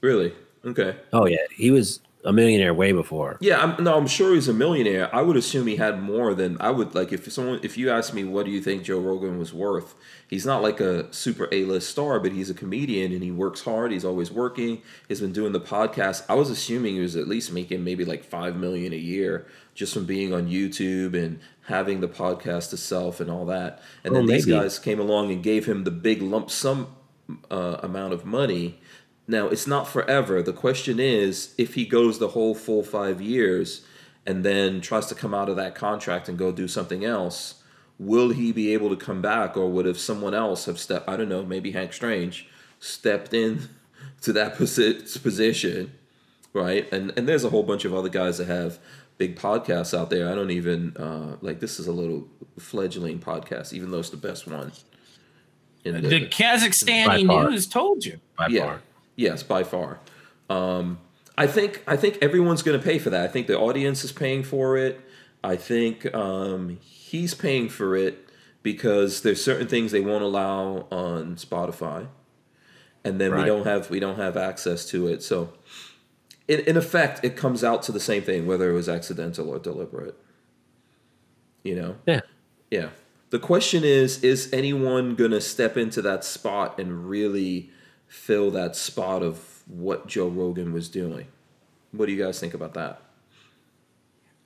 really? 0.00 0.32
Okay. 0.64 0.96
Oh 1.12 1.26
yeah, 1.26 1.38
he 1.56 1.70
was. 1.70 2.00
A 2.24 2.32
millionaire 2.32 2.72
way 2.72 2.92
before. 2.92 3.36
Yeah, 3.40 3.58
I'm, 3.60 3.82
no, 3.82 3.96
I'm 3.96 4.06
sure 4.06 4.34
he's 4.34 4.46
a 4.48 4.52
millionaire. 4.52 5.12
I 5.14 5.22
would 5.22 5.36
assume 5.36 5.66
he 5.66 5.76
had 5.76 6.00
more 6.02 6.34
than 6.34 6.56
I 6.60 6.70
would 6.70 6.94
like. 6.94 7.12
If 7.12 7.30
someone, 7.32 7.60
if 7.62 7.76
you 7.76 7.90
asked 7.90 8.14
me, 8.14 8.22
what 8.24 8.46
do 8.46 8.52
you 8.52 8.60
think 8.60 8.84
Joe 8.84 9.00
Rogan 9.00 9.38
was 9.38 9.52
worth? 9.52 9.94
He's 10.28 10.46
not 10.46 10.62
like 10.62 10.80
a 10.80 11.12
super 11.12 11.48
A-list 11.52 11.90
star, 11.90 12.20
but 12.20 12.32
he's 12.32 12.48
a 12.48 12.54
comedian 12.54 13.12
and 13.12 13.22
he 13.22 13.30
works 13.30 13.62
hard. 13.62 13.90
He's 13.92 14.04
always 14.04 14.30
working. 14.30 14.82
He's 15.08 15.20
been 15.20 15.32
doing 15.32 15.52
the 15.52 15.60
podcast. 15.60 16.24
I 16.28 16.34
was 16.34 16.48
assuming 16.48 16.94
he 16.94 17.00
was 17.00 17.16
at 17.16 17.26
least 17.28 17.52
making 17.52 17.82
maybe 17.84 18.04
like 18.04 18.22
five 18.24 18.56
million 18.56 18.92
a 18.92 18.96
year 18.96 19.46
just 19.74 19.92
from 19.92 20.04
being 20.06 20.32
on 20.32 20.48
YouTube 20.48 21.14
and 21.14 21.40
having 21.66 22.00
the 22.00 22.08
podcast 22.08 22.72
itself 22.72 23.20
and 23.20 23.30
all 23.30 23.46
that. 23.46 23.82
And 24.04 24.12
Oh, 24.12 24.18
then 24.18 24.26
these 24.26 24.46
guys 24.46 24.78
came 24.78 25.00
along 25.00 25.32
and 25.32 25.42
gave 25.42 25.66
him 25.66 25.84
the 25.84 25.90
big 25.90 26.22
lump 26.22 26.50
sum 26.50 26.94
uh, 27.50 27.78
amount 27.82 28.12
of 28.12 28.24
money. 28.24 28.78
Now 29.32 29.48
it's 29.48 29.66
not 29.66 29.88
forever. 29.88 30.42
The 30.42 30.52
question 30.52 31.00
is, 31.00 31.54
if 31.56 31.72
he 31.72 31.86
goes 31.86 32.18
the 32.18 32.28
whole 32.28 32.54
full 32.54 32.82
five 32.82 33.22
years 33.22 33.80
and 34.26 34.44
then 34.44 34.82
tries 34.82 35.06
to 35.06 35.14
come 35.14 35.32
out 35.32 35.48
of 35.48 35.56
that 35.56 35.74
contract 35.74 36.28
and 36.28 36.36
go 36.38 36.52
do 36.52 36.68
something 36.68 37.02
else, 37.02 37.62
will 37.98 38.28
he 38.28 38.52
be 38.52 38.74
able 38.74 38.90
to 38.90 38.96
come 38.96 39.22
back, 39.22 39.56
or 39.56 39.70
would 39.70 39.86
if 39.86 39.98
someone 39.98 40.34
else 40.34 40.66
have 40.66 40.78
stepped? 40.78 41.08
I 41.08 41.16
don't 41.16 41.30
know, 41.30 41.42
maybe 41.46 41.70
Hank 41.72 41.94
Strange 41.94 42.46
stepped 42.78 43.32
in 43.32 43.70
to 44.20 44.34
that 44.34 44.56
posi- 44.56 45.22
position, 45.22 45.92
right? 46.52 46.92
And 46.92 47.14
and 47.16 47.26
there's 47.26 47.42
a 47.42 47.48
whole 47.48 47.62
bunch 47.62 47.86
of 47.86 47.94
other 47.94 48.10
guys 48.10 48.36
that 48.36 48.48
have 48.48 48.78
big 49.16 49.34
podcasts 49.34 49.98
out 49.98 50.10
there. 50.10 50.30
I 50.30 50.34
don't 50.34 50.50
even 50.50 50.94
uh, 50.98 51.36
like 51.40 51.60
this 51.60 51.80
is 51.80 51.86
a 51.86 51.92
little 51.92 52.28
fledgling 52.58 53.18
podcast, 53.18 53.72
even 53.72 53.92
though 53.92 54.00
it's 54.00 54.10
the 54.10 54.18
best 54.18 54.46
one. 54.46 54.72
In 55.86 56.02
The 56.02 56.28
Kazakhstani 56.28 57.26
By 57.26 57.48
news 57.48 57.66
told 57.66 58.04
you. 58.04 58.20
By 58.36 58.48
yeah. 58.48 58.64
far. 58.66 58.82
Yes, 59.16 59.42
by 59.42 59.62
far. 59.62 60.00
Um, 60.48 60.98
I 61.36 61.46
think 61.46 61.82
I 61.86 61.96
think 61.96 62.18
everyone's 62.20 62.62
going 62.62 62.78
to 62.78 62.84
pay 62.84 62.98
for 62.98 63.10
that. 63.10 63.24
I 63.24 63.28
think 63.28 63.46
the 63.46 63.58
audience 63.58 64.04
is 64.04 64.12
paying 64.12 64.42
for 64.42 64.76
it. 64.76 65.00
I 65.42 65.56
think 65.56 66.12
um, 66.14 66.78
he's 66.80 67.34
paying 67.34 67.68
for 67.68 67.96
it 67.96 68.28
because 68.62 69.22
there's 69.22 69.42
certain 69.42 69.66
things 69.66 69.92
they 69.92 70.00
won't 70.00 70.22
allow 70.22 70.86
on 70.90 71.36
Spotify, 71.36 72.06
and 73.04 73.20
then 73.20 73.34
we 73.34 73.44
don't 73.44 73.66
have 73.66 73.90
we 73.90 73.98
don't 73.98 74.18
have 74.18 74.36
access 74.36 74.86
to 74.90 75.08
it. 75.08 75.22
So, 75.22 75.52
in, 76.46 76.60
in 76.60 76.76
effect, 76.76 77.24
it 77.24 77.36
comes 77.36 77.64
out 77.64 77.82
to 77.84 77.92
the 77.92 78.00
same 78.00 78.22
thing, 78.22 78.46
whether 78.46 78.70
it 78.70 78.74
was 78.74 78.88
accidental 78.88 79.48
or 79.48 79.58
deliberate. 79.58 80.16
You 81.64 81.76
know. 81.76 81.96
Yeah. 82.06 82.20
Yeah. 82.70 82.88
The 83.30 83.38
question 83.38 83.84
is 83.84 84.22
is 84.22 84.52
anyone 84.52 85.14
going 85.14 85.30
to 85.30 85.40
step 85.40 85.76
into 85.76 86.02
that 86.02 86.24
spot 86.24 86.78
and 86.78 87.08
really 87.08 87.70
fill 88.12 88.50
that 88.52 88.76
spot 88.76 89.22
of 89.22 89.62
what 89.66 90.06
Joe 90.06 90.28
Rogan 90.28 90.72
was 90.72 90.88
doing? 90.88 91.26
What 91.92 92.06
do 92.06 92.12
you 92.12 92.22
guys 92.22 92.38
think 92.40 92.54
about 92.54 92.74
that? 92.74 93.00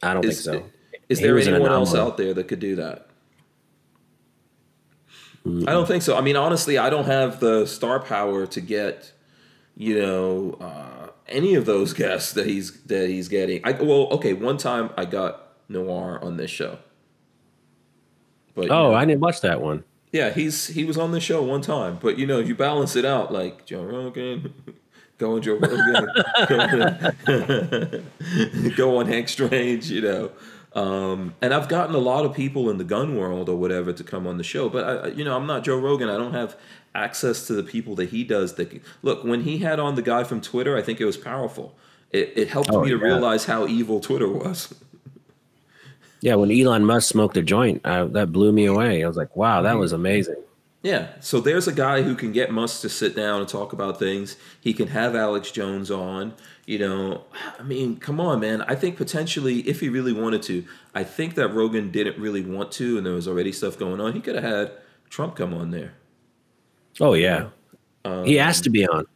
I 0.02 0.14
don't 0.14 0.24
Is, 0.24 0.44
think 0.44 0.62
so. 0.62 0.70
is 1.08 1.20
He 1.20 1.24
there 1.24 1.34
was 1.34 1.46
an 1.46 1.54
anyone 1.54 1.72
else 1.72 1.94
out 1.94 2.16
there 2.16 2.34
that 2.34 2.48
could 2.48 2.60
do 2.60 2.76
that? 2.76 3.08
I 5.66 5.72
don't 5.72 5.86
think 5.86 6.02
so. 6.02 6.16
I 6.16 6.20
mean, 6.20 6.36
honestly, 6.36 6.76
I 6.78 6.90
don't 6.90 7.06
have 7.06 7.40
the 7.40 7.66
star 7.66 8.00
power 8.00 8.46
to 8.46 8.60
get, 8.60 9.12
you 9.76 10.00
know, 10.00 10.56
uh, 10.60 11.10
any 11.28 11.54
of 11.54 11.66
those 11.66 11.92
guests 12.02 12.32
that 12.34 12.46
he's 12.46 12.82
that 12.84 13.08
he's 13.08 13.28
getting. 13.28 13.60
I 13.64 13.72
well, 13.72 14.08
okay, 14.12 14.32
one 14.32 14.58
time 14.58 14.90
I 14.96 15.04
got 15.04 15.48
Noir 15.68 16.18
on 16.22 16.36
this 16.36 16.50
show. 16.50 16.78
But 18.54 18.72
you 18.72 18.82
Oh, 18.82 18.82
know, 18.82 18.94
I 18.94 19.04
didn't 19.04 19.20
watch 19.20 19.40
that 19.42 19.60
one. 19.60 19.84
Yeah, 20.16 20.30
he's 20.30 20.68
he 20.68 20.84
was 20.84 20.96
on 20.98 21.10
the 21.12 21.20
show 21.20 21.42
one 21.42 21.60
time, 21.60 21.98
but 22.00 22.18
you 22.18 22.26
know, 22.26 22.38
you 22.38 22.54
balance 22.54 22.96
it 22.96 23.04
out 23.04 23.32
like 23.32 23.66
Joe 23.66 23.84
Rogan, 23.84 24.52
go 25.18 25.34
on 25.36 25.42
Joe 25.42 25.56
Rogan, 25.56 26.06
go 28.76 28.96
on 28.98 29.06
Hank 29.06 29.28
Strange, 29.28 29.90
you 29.90 30.00
know. 30.00 30.30
Um, 30.74 31.34
and 31.40 31.54
I've 31.54 31.68
gotten 31.68 31.94
a 31.94 31.98
lot 31.98 32.26
of 32.26 32.34
people 32.34 32.68
in 32.68 32.76
the 32.76 32.84
gun 32.84 33.16
world 33.16 33.48
or 33.48 33.56
whatever 33.56 33.92
to 33.94 34.04
come 34.04 34.26
on 34.26 34.36
the 34.36 34.44
show, 34.44 34.68
but 34.68 34.84
I, 34.84 35.08
you 35.08 35.24
know, 35.24 35.34
I'm 35.36 35.46
not 35.46 35.64
Joe 35.64 35.78
Rogan. 35.78 36.08
I 36.10 36.18
don't 36.18 36.34
have 36.34 36.54
access 36.94 37.46
to 37.46 37.54
the 37.54 37.62
people 37.62 37.94
that 37.96 38.10
he 38.10 38.24
does. 38.24 38.54
That 38.54 38.82
look 39.02 39.24
when 39.24 39.42
he 39.44 39.58
had 39.58 39.80
on 39.80 39.94
the 39.94 40.02
guy 40.02 40.22
from 40.24 40.40
Twitter, 40.42 40.76
I 40.76 40.82
think 40.82 41.00
it 41.00 41.06
was 41.06 41.16
powerful. 41.16 41.74
It, 42.10 42.32
it 42.36 42.48
helped 42.48 42.70
Oh, 42.72 42.82
me 42.82 42.90
to 42.90 42.96
yeah. 42.98 43.02
realize 43.04 43.46
how 43.46 43.66
evil 43.66 44.00
Twitter 44.00 44.28
was. 44.28 44.74
Yeah, 46.20 46.34
when 46.36 46.50
Elon 46.50 46.84
Musk 46.84 47.08
smoked 47.08 47.36
a 47.36 47.42
joint, 47.42 47.80
I, 47.84 48.04
that 48.04 48.32
blew 48.32 48.52
me 48.52 48.66
away. 48.66 49.04
I 49.04 49.08
was 49.08 49.16
like, 49.16 49.36
wow, 49.36 49.62
that 49.62 49.78
was 49.78 49.92
amazing. 49.92 50.42
Yeah. 50.82 51.08
So 51.20 51.40
there's 51.40 51.66
a 51.66 51.72
guy 51.72 52.02
who 52.02 52.14
can 52.14 52.32
get 52.32 52.52
Musk 52.52 52.80
to 52.82 52.88
sit 52.88 53.16
down 53.16 53.40
and 53.40 53.48
talk 53.48 53.72
about 53.72 53.98
things. 53.98 54.36
He 54.60 54.72
can 54.72 54.88
have 54.88 55.16
Alex 55.16 55.50
Jones 55.50 55.90
on. 55.90 56.34
You 56.64 56.78
know, 56.80 57.24
I 57.58 57.62
mean, 57.62 57.96
come 57.96 58.20
on, 58.20 58.40
man. 58.40 58.62
I 58.62 58.74
think 58.74 58.96
potentially, 58.96 59.60
if 59.68 59.78
he 59.80 59.88
really 59.88 60.12
wanted 60.12 60.42
to, 60.42 60.64
I 60.94 61.04
think 61.04 61.36
that 61.36 61.48
Rogan 61.48 61.92
didn't 61.92 62.18
really 62.18 62.44
want 62.44 62.72
to, 62.72 62.96
and 62.96 63.06
there 63.06 63.14
was 63.14 63.28
already 63.28 63.52
stuff 63.52 63.78
going 63.78 64.00
on. 64.00 64.14
He 64.14 64.20
could 64.20 64.34
have 64.34 64.42
had 64.42 64.72
Trump 65.08 65.36
come 65.36 65.54
on 65.54 65.70
there. 65.70 65.92
Oh 66.98 67.14
yeah, 67.14 67.50
he 68.24 68.40
asked 68.40 68.64
to 68.64 68.70
be 68.70 68.86
on. 68.86 69.06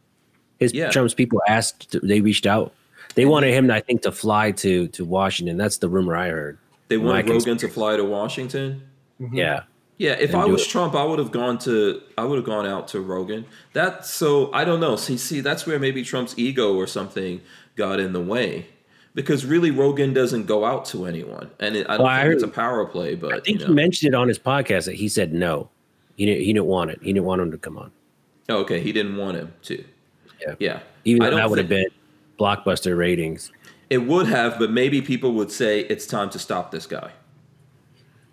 His 0.59 0.71
Um, 0.71 0.77
yeah. 0.77 0.91
Trump's 0.91 1.13
people 1.13 1.41
asked. 1.47 1.91
To, 1.91 1.99
they 1.99 2.21
reached 2.21 2.45
out. 2.45 2.73
They 3.15 3.25
wanted 3.25 3.53
him, 3.53 3.69
I 3.69 3.81
think, 3.81 4.03
to 4.03 4.13
fly 4.13 4.51
to 4.51 4.87
to 4.89 5.03
Washington. 5.03 5.57
That's 5.57 5.77
the 5.77 5.89
rumor 5.89 6.15
I 6.15 6.29
heard. 6.29 6.57
They 6.91 6.97
My 6.97 7.05
wanted 7.05 7.29
Rogan 7.29 7.57
to 7.59 7.69
fly 7.69 7.95
to 7.95 8.03
Washington. 8.03 8.83
Mm-hmm. 9.21 9.33
Yeah, 9.33 9.63
Yeah, 9.97 10.11
if 10.19 10.33
And 10.33 10.41
I 10.41 10.45
was 10.45 10.63
it. 10.63 10.69
Trump, 10.69 10.93
I 10.93 11.05
would 11.05 11.19
have 11.19 11.31
gone 11.31 11.57
to 11.59 12.01
I 12.17 12.25
would 12.25 12.35
have 12.35 12.45
gone 12.45 12.65
out 12.65 12.89
to 12.89 12.99
Rogan. 12.99 13.45
That 13.71 14.05
so 14.05 14.51
I 14.51 14.65
don't 14.65 14.81
know. 14.81 14.97
See, 14.97 15.15
see, 15.15 15.39
that's 15.39 15.65
where 15.65 15.79
maybe 15.79 16.03
Trump's 16.03 16.37
ego 16.37 16.75
or 16.75 16.85
something 16.87 17.39
got 17.77 18.01
in 18.01 18.11
the 18.11 18.19
way. 18.19 18.65
Because 19.15 19.45
really, 19.45 19.71
Rogan 19.71 20.13
doesn't 20.13 20.47
go 20.47 20.65
out 20.65 20.83
to 20.87 21.05
anyone, 21.05 21.49
and 21.61 21.77
it, 21.77 21.85
I 21.89 21.95
don't 21.95 22.05
Well, 22.05 22.13
I 22.13 22.23
think 22.23 22.33
it's 22.33 22.43
a 22.43 22.47
power 22.49 22.85
play. 22.85 23.15
But 23.15 23.35
I 23.35 23.39
think 23.39 23.61
you 23.61 23.67
he 23.67 23.73
mentioned 23.73 24.13
it 24.13 24.17
on 24.17 24.27
his 24.27 24.37
podcast 24.37 24.83
that 24.85 24.95
he 24.95 25.07
said 25.07 25.33
no. 25.33 25.69
He 26.17 26.25
didn't. 26.25 26.43
He 26.43 26.51
didn't 26.51 26.65
want 26.65 26.91
it. 26.91 26.99
He 27.01 27.13
didn't 27.13 27.25
want 27.25 27.41
him 27.41 27.51
to 27.51 27.57
come 27.57 27.77
on. 27.77 27.91
Oh, 28.49 28.57
okay, 28.57 28.81
he 28.81 28.91
didn't 28.91 29.15
want 29.15 29.37
him 29.37 29.53
to. 29.63 29.83
Yeah. 30.41 30.55
Yeah, 30.59 30.79
Even 31.05 31.21
I 31.21 31.29
though 31.29 31.35
that 31.37 31.49
would 31.49 31.59
have 31.59 31.69
been 31.69 31.87
blockbuster 32.37 32.97
ratings. 32.97 33.51
It 33.91 34.07
would 34.07 34.27
have, 34.27 34.57
but 34.57 34.71
maybe 34.71 35.01
people 35.01 35.33
would 35.33 35.51
say 35.51 35.81
it's 35.81 36.07
time 36.07 36.29
to 36.29 36.39
stop 36.39 36.71
this 36.71 36.85
guy. 36.85 37.11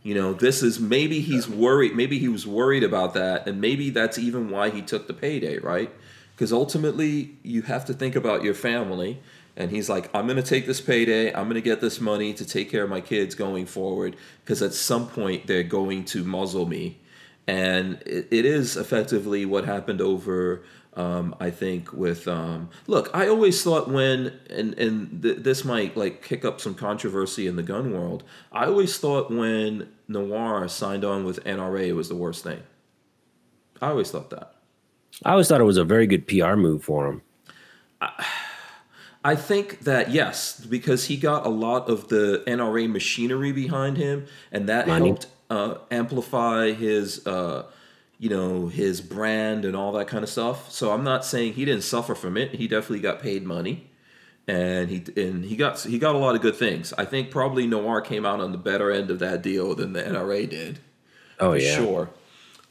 You 0.05 0.15
know, 0.15 0.33
this 0.33 0.63
is 0.63 0.79
maybe 0.79 1.19
he's 1.19 1.49
worried. 1.49 1.97
Maybe 1.97 2.21
he 2.21 2.29
was 2.29 2.47
worried 2.47 2.85
about 2.85 3.13
that, 3.15 3.49
and 3.49 3.61
maybe 3.61 3.91
that's 3.91 4.21
even 4.21 4.51
why 4.51 4.71
he 4.71 4.83
took 4.83 5.09
the 5.09 5.15
payday, 5.15 5.59
right? 5.59 5.91
Because 6.33 6.53
ultimately, 6.53 7.39
you 7.43 7.63
have 7.63 7.85
to 7.87 7.93
think 7.93 8.15
about 8.15 8.45
your 8.45 8.55
family. 8.55 9.21
And 9.57 9.73
he's 9.73 9.89
like, 9.89 10.09
I'm 10.15 10.29
going 10.29 10.37
to 10.37 10.49
take 10.49 10.67
this 10.67 10.81
payday. 10.81 11.35
I'm 11.35 11.47
going 11.47 11.55
to 11.55 11.61
get 11.61 11.81
this 11.81 12.01
money 12.01 12.33
to 12.35 12.45
take 12.45 12.71
care 12.71 12.85
of 12.85 12.91
my 12.91 13.01
kids 13.01 13.35
going 13.35 13.67
forward. 13.67 14.15
Because 14.45 14.63
at 14.63 14.75
some 14.75 15.09
point, 15.09 15.49
they're 15.49 15.65
going 15.65 16.05
to 16.05 16.23
muzzle 16.23 16.67
me. 16.67 17.01
And 17.49 18.01
it, 18.07 18.29
it 18.31 18.45
is 18.45 18.77
effectively 18.77 19.45
what 19.45 19.65
happened 19.65 20.01
over 20.01 20.63
um, 20.99 21.35
I 21.39 21.51
think 21.51 21.93
with 21.93 22.27
um, 22.27 22.71
look, 22.87 23.09
I 23.15 23.29
always 23.29 23.63
thought 23.63 23.89
when 23.89 24.39
and 24.51 24.75
and 24.75 25.23
th- 25.23 25.39
this 25.39 25.65
might 25.65 25.97
like 25.97 26.23
kick 26.23 26.45
up 26.45 26.61
some 26.61 26.75
controversy 26.75 27.47
in 27.47 27.57
the 27.57 27.63
gun 27.63 27.93
world. 27.93 28.25
I 28.53 28.67
always 28.67 28.99
thought 28.99 29.31
when 29.31 29.89
Noir 30.09 30.69
signed 30.69 31.05
on 31.05 31.25
with 31.25 31.43
NRA 31.45 31.87
it 31.87 31.93
was 31.93 32.09
the 32.09 32.17
worst 32.17 32.43
thing. 32.45 32.63
I 33.81 33.91
always 33.91 34.11
thought 34.11 34.31
that. 34.31 34.55
I 35.25 35.33
always 35.33 35.49
thought 35.49 35.61
it 35.61 35.65
was 35.65 35.77
a 35.77 35.85
very 35.85 36.07
good 36.07 36.27
PR 36.27 36.55
move 36.55 36.83
for 36.83 37.07
him. 37.07 37.23
I 39.25 39.35
think 39.35 39.81
that 39.81 40.11
yes, 40.11 40.61
because 40.61 41.07
he 41.07 41.17
got 41.17 41.47
a 41.47 41.51
lot 41.51 41.89
of 41.89 42.09
the 42.09 42.43
NRA 42.47 42.91
machinery 42.91 43.53
behind 43.53 43.97
him, 43.97 44.27
and 44.53 44.69
that 44.69 44.87
Money. 44.87 45.09
helped 45.09 45.27
uh, 45.51 45.75
amplify 45.91 46.73
his, 46.73 47.27
uh, 47.27 47.65
you 48.19 48.29
know, 48.29 48.67
his 48.67 49.01
brand 49.01 49.65
and 49.65 49.77
all 49.77 49.93
that 49.93 50.09
kind 50.09 50.25
of 50.25 50.29
stuff. 50.29 50.71
So 50.71 50.93
I'm 50.93 51.05
not 51.05 51.25
saying 51.25 51.55
he 51.55 51.65
didn't 51.65 51.85
suffer 51.85 52.15
from 52.15 52.37
it. 52.37 52.57
He 52.57 52.67
definitely 52.67 53.01
got 53.01 53.21
paid 53.21 53.45
money, 53.45 53.91
and 54.47 54.91
he 54.91 55.05
and 55.17 55.45
he 55.45 55.57
got 55.57 55.81
he 55.81 55.99
got 55.99 56.15
a 56.15 56.19
lot 56.19 56.35
of 56.35 56.43
good 56.43 56.57
things. 56.57 56.93
I 56.99 57.05
think 57.05 57.31
probably 57.31 57.67
Noir 57.67 58.01
came 58.01 58.27
out 58.27 58.41
on 58.41 58.53
the 58.53 58.59
better 58.59 58.91
end 58.91 59.11
of 59.11 59.21
that 59.21 59.43
deal 59.43 59.75
than 59.75 59.93
the 59.93 60.03
NRA 60.03 60.49
did. 60.51 60.81
Oh 61.39 61.53
for 61.53 61.59
yeah, 61.59 61.77
sure. 61.77 62.11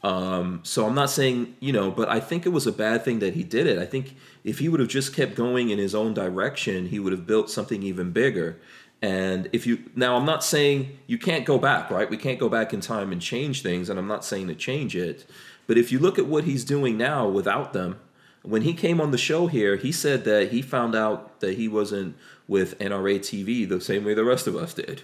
Um, 0.04 0.60
so 0.62 0.86
I'm 0.86 0.94
not 0.94 1.10
saying 1.10 1.56
you 1.60 1.72
know, 1.72 1.90
but 1.90 2.08
I 2.08 2.20
think 2.20 2.44
it 2.44 2.50
was 2.50 2.66
a 2.66 2.72
bad 2.72 3.02
thing 3.02 3.20
that 3.20 3.34
he 3.34 3.42
did 3.42 3.66
it. 3.66 3.78
I 3.78 3.86
think 3.86 4.16
if 4.44 4.58
he 4.58 4.68
would 4.68 4.80
have 4.80 4.88
just 4.90 5.14
kept 5.14 5.34
going 5.34 5.70
in 5.70 5.78
his 5.78 5.94
own 5.94 6.12
direction, 6.12 6.88
he 6.88 6.98
would 6.98 7.12
have 7.12 7.26
built 7.26 7.50
something 7.50 7.82
even 7.82 8.12
bigger. 8.12 8.60
And 9.00 9.48
if 9.52 9.66
you 9.66 9.84
now, 9.94 10.16
I'm 10.16 10.24
not 10.24 10.42
saying 10.42 10.98
you 11.06 11.18
can't 11.18 11.44
go 11.44 11.58
back, 11.58 11.90
right? 11.90 12.10
We 12.10 12.16
can't 12.16 12.38
go 12.38 12.48
back 12.48 12.72
in 12.72 12.80
time 12.80 13.12
and 13.12 13.22
change 13.22 13.62
things, 13.62 13.88
and 13.88 13.98
I'm 13.98 14.08
not 14.08 14.24
saying 14.24 14.48
to 14.48 14.54
change 14.54 14.96
it. 14.96 15.28
But 15.66 15.78
if 15.78 15.92
you 15.92 15.98
look 15.98 16.18
at 16.18 16.26
what 16.26 16.44
he's 16.44 16.64
doing 16.64 16.96
now 16.96 17.28
without 17.28 17.72
them, 17.72 18.00
when 18.42 18.62
he 18.62 18.74
came 18.74 19.00
on 19.00 19.10
the 19.10 19.18
show 19.18 19.46
here, 19.46 19.76
he 19.76 19.92
said 19.92 20.24
that 20.24 20.50
he 20.50 20.62
found 20.62 20.94
out 20.94 21.40
that 21.40 21.56
he 21.56 21.68
wasn't 21.68 22.16
with 22.48 22.78
NRA 22.78 23.18
TV 23.20 23.68
the 23.68 23.80
same 23.80 24.04
way 24.04 24.14
the 24.14 24.24
rest 24.24 24.46
of 24.46 24.56
us 24.56 24.74
did. 24.74 25.02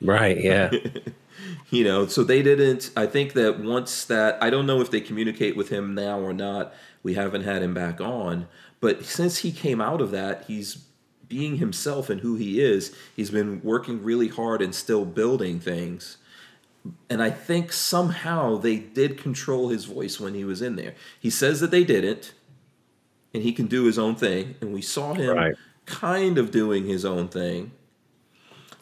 right. 0.00 0.40
Yeah, 0.40 0.70
you 1.70 1.84
know 1.84 2.06
so 2.06 2.22
they 2.22 2.42
didn't 2.42 2.90
i 2.96 3.06
think 3.06 3.32
that 3.32 3.58
once 3.60 4.04
that 4.04 4.40
i 4.42 4.50
don't 4.50 4.66
know 4.66 4.80
if 4.80 4.90
they 4.90 5.00
communicate 5.00 5.56
with 5.56 5.68
him 5.68 5.94
now 5.94 6.18
or 6.18 6.32
not 6.32 6.72
we 7.02 7.14
haven't 7.14 7.42
had 7.42 7.62
him 7.62 7.74
back 7.74 8.00
on 8.00 8.46
but 8.80 9.04
since 9.04 9.38
he 9.38 9.50
came 9.50 9.80
out 9.80 10.00
of 10.00 10.10
that 10.10 10.44
he's 10.46 10.84
being 11.34 11.56
himself 11.56 12.10
and 12.10 12.20
who 12.20 12.36
he 12.36 12.60
is. 12.60 12.94
He's 13.16 13.30
been 13.30 13.60
working 13.64 14.04
really 14.04 14.28
hard 14.28 14.62
and 14.62 14.72
still 14.72 15.04
building 15.04 15.58
things. 15.58 16.16
And 17.10 17.20
I 17.20 17.30
think 17.30 17.72
somehow 17.72 18.56
they 18.58 18.76
did 18.76 19.18
control 19.18 19.68
his 19.68 19.84
voice 19.84 20.20
when 20.20 20.34
he 20.34 20.44
was 20.44 20.62
in 20.62 20.76
there. 20.76 20.94
He 21.18 21.30
says 21.30 21.58
that 21.58 21.72
they 21.72 21.82
didn't, 21.82 22.34
and 23.32 23.42
he 23.42 23.52
can 23.52 23.66
do 23.66 23.84
his 23.84 23.98
own 23.98 24.14
thing. 24.14 24.54
And 24.60 24.72
we 24.72 24.80
saw 24.80 25.14
him 25.14 25.36
Right. 25.36 25.54
kind 25.86 26.38
of 26.38 26.52
doing 26.52 26.86
his 26.86 27.04
own 27.04 27.26
thing. 27.26 27.72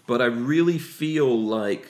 But 0.07 0.21
I 0.21 0.27
really 0.27 0.79
feel 0.79 1.41
like 1.43 1.89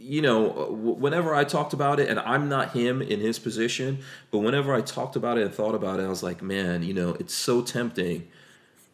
you 0.00 0.22
know, 0.22 0.48
whenever 0.70 1.34
I 1.34 1.42
talked 1.42 1.72
about 1.72 1.98
it, 1.98 2.08
and 2.08 2.20
I'm 2.20 2.48
not 2.48 2.70
him 2.70 3.02
in 3.02 3.18
his 3.18 3.38
position, 3.40 3.98
but 4.30 4.38
whenever 4.38 4.72
I 4.72 4.80
talked 4.80 5.16
about 5.16 5.38
it 5.38 5.44
and 5.44 5.52
thought 5.52 5.74
about 5.74 5.98
it, 5.98 6.04
I 6.04 6.08
was 6.08 6.22
like, 6.22 6.40
man, 6.40 6.84
you 6.84 6.94
know, 6.94 7.16
it's 7.18 7.34
so 7.34 7.62
tempting, 7.62 8.28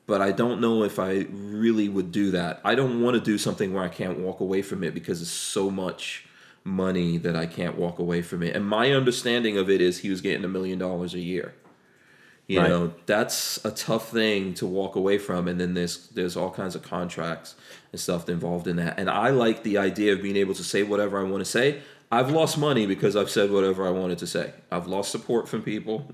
but 0.07 0.21
I 0.21 0.33
don't 0.33 0.61
know 0.61 0.83
if 0.83 0.99
I 0.99 1.27
really 1.31 1.89
would 1.89 2.13
do 2.13 2.31
that. 2.33 2.61
I 2.65 2.75
don't 2.75 3.01
want 3.03 3.15
to 3.15 3.21
do 3.21 3.39
something 3.39 3.73
where 3.73 3.83
I 3.83 3.89
can't 3.89 4.19
walk 4.19 4.41
away 4.41 4.63
from 4.63 4.85
it 4.85 4.93
because 4.95 5.23
it's 5.23 5.31
so 5.31 5.71
much 5.71 6.27
money 6.63 7.17
that 7.19 7.37
I 7.37 7.47
can't 7.47 7.77
walk 7.77 7.99
away 7.99 8.23
from 8.23 8.43
it. 8.43 8.55
And 8.57 8.67
my 8.67 8.93
understanding 8.93 9.57
of 9.59 9.69
it 9.71 9.81
is 9.81 9.99
he 9.99 10.11
was 10.11 10.21
getting 10.21 10.45
a 10.45 10.49
million 10.49 10.79
dollars 10.79 11.15
a 11.15 11.21
year. 11.21 11.55
You 12.47 12.61
Right. 12.61 12.69
know, 12.69 12.93
that's 13.07 13.65
a 13.65 13.71
tough 13.71 14.11
thing 14.11 14.53
to 14.55 14.67
walk 14.67 14.97
away 14.97 15.17
from. 15.17 15.49
And 15.49 15.59
then 15.59 15.73
there's 15.75 16.09
there's 16.09 16.37
all 16.37 16.51
kinds 16.51 16.75
of 16.75 16.83
contracts 16.83 17.55
and 17.93 18.01
stuff 18.01 18.29
involved 18.29 18.67
in 18.67 18.77
that. 18.77 18.99
And 18.99 19.09
I 19.09 19.31
like 19.31 19.63
the 19.63 19.79
idea 19.79 20.13
of 20.13 20.21
being 20.23 20.37
able 20.37 20.55
to 20.55 20.65
say 20.65 20.83
whatever 20.83 21.19
I 21.19 21.23
want 21.23 21.41
to 21.43 21.51
say. 21.51 21.81
I've 22.13 22.31
lost 22.31 22.59
money 22.59 22.87
because 22.87 23.17
I've 23.17 23.31
said 23.31 23.51
whatever 23.51 23.87
I 23.87 23.91
wanted 23.91 24.19
to 24.19 24.27
say. 24.27 24.53
I've 24.71 24.87
lost 24.87 25.11
support 25.11 25.49
from 25.49 25.63
people. 25.63 26.13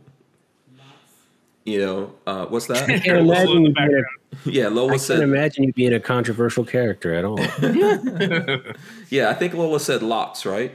You 1.64 1.80
know, 1.80 2.14
uh, 2.26 2.46
what's 2.46 2.66
that? 2.66 2.88
I 2.88 2.98
can't 3.00 3.18
imagine 3.18 3.66
you 3.66 3.74
being 3.74 3.94
a, 3.94 4.50
yeah, 4.50 4.64
I 4.64 4.68
Lola 4.68 4.90
can't 4.92 5.02
said. 5.02 5.20
imagine 5.20 5.64
you 5.64 5.72
being 5.72 5.92
a 5.92 6.00
controversial 6.00 6.64
character 6.64 7.14
at 7.14 7.24
all. 7.24 7.38
Yeah, 9.10 9.28
I 9.28 9.34
think 9.34 9.54
Lola 9.54 9.80
said 9.80 10.02
lots, 10.02 10.46
right? 10.46 10.72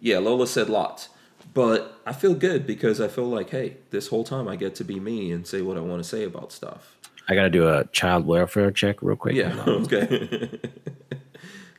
Yeah, 0.00 0.18
Lola 0.18 0.46
said 0.46 0.68
lots. 0.68 1.08
But 1.54 1.98
I 2.06 2.12
feel 2.12 2.34
good 2.34 2.66
because 2.66 3.00
I 3.00 3.08
feel 3.08 3.24
like, 3.24 3.50
hey, 3.50 3.78
this 3.90 4.08
whole 4.08 4.22
time 4.22 4.46
I 4.46 4.54
get 4.56 4.74
to 4.76 4.84
be 4.84 5.00
me 5.00 5.32
and 5.32 5.46
say 5.46 5.62
what 5.62 5.76
I 5.76 5.80
want 5.80 6.02
to 6.02 6.08
say 6.08 6.24
about 6.24 6.52
stuff. 6.52 6.96
I 7.26 7.34
got 7.34 7.42
to 7.44 7.50
do 7.50 7.66
a 7.66 7.86
child 7.86 8.26
welfare 8.26 8.70
check 8.70 9.02
real 9.02 9.16
quick. 9.16 9.34
Yeah. 9.34 9.64
Okay. 9.66 10.50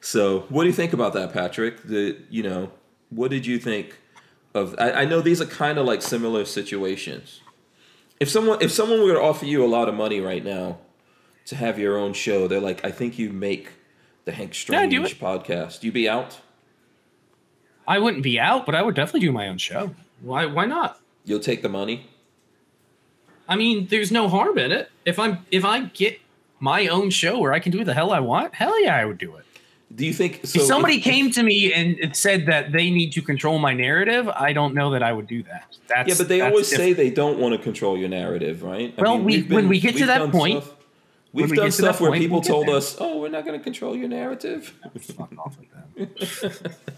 so, 0.02 0.42
what 0.50 0.64
do 0.64 0.68
you 0.68 0.74
think 0.74 0.92
about 0.94 1.14
that, 1.14 1.32
Patrick? 1.34 1.84
The 1.84 2.18
you 2.30 2.44
know, 2.44 2.72
what 3.10 3.32
did 3.32 3.46
you 3.46 3.60
think 3.60 3.98
of? 4.54 4.76
I, 4.80 4.92
I 4.92 5.06
know 5.06 5.22
these 5.22 5.40
are 5.40 5.46
kind 5.46 5.78
of 5.78 5.86
like 5.86 6.02
similar 6.02 6.46
situations. 6.46 7.42
If 8.20 8.30
someone 8.30 8.62
if 8.62 8.72
someone 8.72 9.02
were 9.04 9.14
to 9.14 9.22
offer 9.22 9.46
you 9.46 9.64
a 9.64 9.68
lot 9.68 9.88
of 9.88 9.96
money 9.96 10.20
right 10.20 10.44
now 10.44 10.80
to 11.46 11.56
have 11.56 11.80
your 11.80 11.98
own 11.98 12.14
show, 12.14 12.48
they're 12.48 12.60
like, 12.60 12.84
I 12.86 12.92
think 12.92 13.18
you 13.18 13.30
make 13.32 13.70
the 14.26 14.32
Hank 14.32 14.50
Yeah, 14.52 14.60
Strange 14.90 14.94
it. 15.12 15.20
podcast. 15.20 15.84
You'd 15.84 15.94
be 15.94 16.08
out? 16.10 16.40
I 17.88 17.98
wouldn't 17.98 18.22
be 18.24 18.40
out, 18.40 18.66
but 18.66 18.76
I 18.76 18.82
would 18.84 18.94
definitely 18.96 19.22
do 19.22 19.32
my 19.32 19.48
own 19.48 19.58
show. 19.58 19.96
Why? 20.22 20.46
Why 20.46 20.66
not? 20.66 21.00
You'll 21.26 21.40
take 21.40 21.62
the 21.62 21.70
money. 21.70 22.08
I 23.48 23.56
mean, 23.56 23.88
there's 23.88 24.12
no 24.12 24.28
harm 24.30 24.58
in 24.60 24.72
it. 24.72 24.92
If 25.06 25.18
I'm 25.18 25.46
if 25.50 25.66
I 25.66 25.82
get 25.86 26.20
my 26.60 26.88
own 26.88 27.10
show 27.10 27.40
where 27.40 27.54
I 27.54 27.60
can 27.60 27.72
do 27.72 27.84
the 27.84 27.94
hell 27.94 28.12
I 28.12 28.20
want, 28.20 28.54
hell 28.54 28.80
yeah, 28.84 28.96
I 28.96 29.06
would 29.06 29.18
do 29.18 29.36
it. 29.38 29.46
Do 29.96 30.06
you 30.06 30.14
think? 30.14 30.42
So 30.46 30.60
if 30.60 30.66
somebody 30.68 31.00
came 31.02 31.32
to 31.32 31.42
me 31.44 31.74
and 31.74 32.16
said 32.16 32.46
that 32.46 32.72
they 32.72 32.90
need 32.92 33.12
to 33.14 33.22
control 33.22 33.58
my 33.60 33.74
narrative, 33.74 34.30
I 34.30 34.54
don't 34.54 34.74
know 34.76 34.92
that 34.92 35.02
I 35.04 35.12
would 35.12 35.28
do 35.28 35.42
that. 35.44 35.76
That's 35.88 36.08
Yeah, 36.10 36.16
but 36.18 36.28
they 36.28 36.42
always 36.42 36.70
different. 36.70 36.90
say 36.90 36.94
they 36.94 37.10
don't 37.10 37.40
want 37.40 37.56
to 37.56 37.58
control 37.62 37.98
your 37.98 38.10
narrative, 38.10 38.62
right? 38.64 38.94
I 38.98 39.02
Well, 39.02 39.18
we- 39.18 39.24
we've 39.38 39.52
when 39.52 39.68
we 39.68 39.80
get 39.80 39.96
to 39.98 40.06
that 40.06 40.32
point- 40.32 40.64
stuff- 40.64 40.76
we've 41.34 41.50
we 41.50 41.58
done 41.58 41.72
stuff 41.72 42.00
where 42.02 42.12
point, 42.12 42.22
people 42.22 42.42
told 42.42 42.68
there. 42.68 42.76
us, 42.76 42.96
"Oh, 43.00 43.20
we're 43.20 43.30
not 43.30 43.46
going 43.46 43.58
to 43.60 43.64
control 43.64 43.96
your 43.96 44.08
narrative." 44.08 44.74
Fuck 45.02 45.32
off 45.38 45.58
with 45.60 45.70
that. 45.74 46.72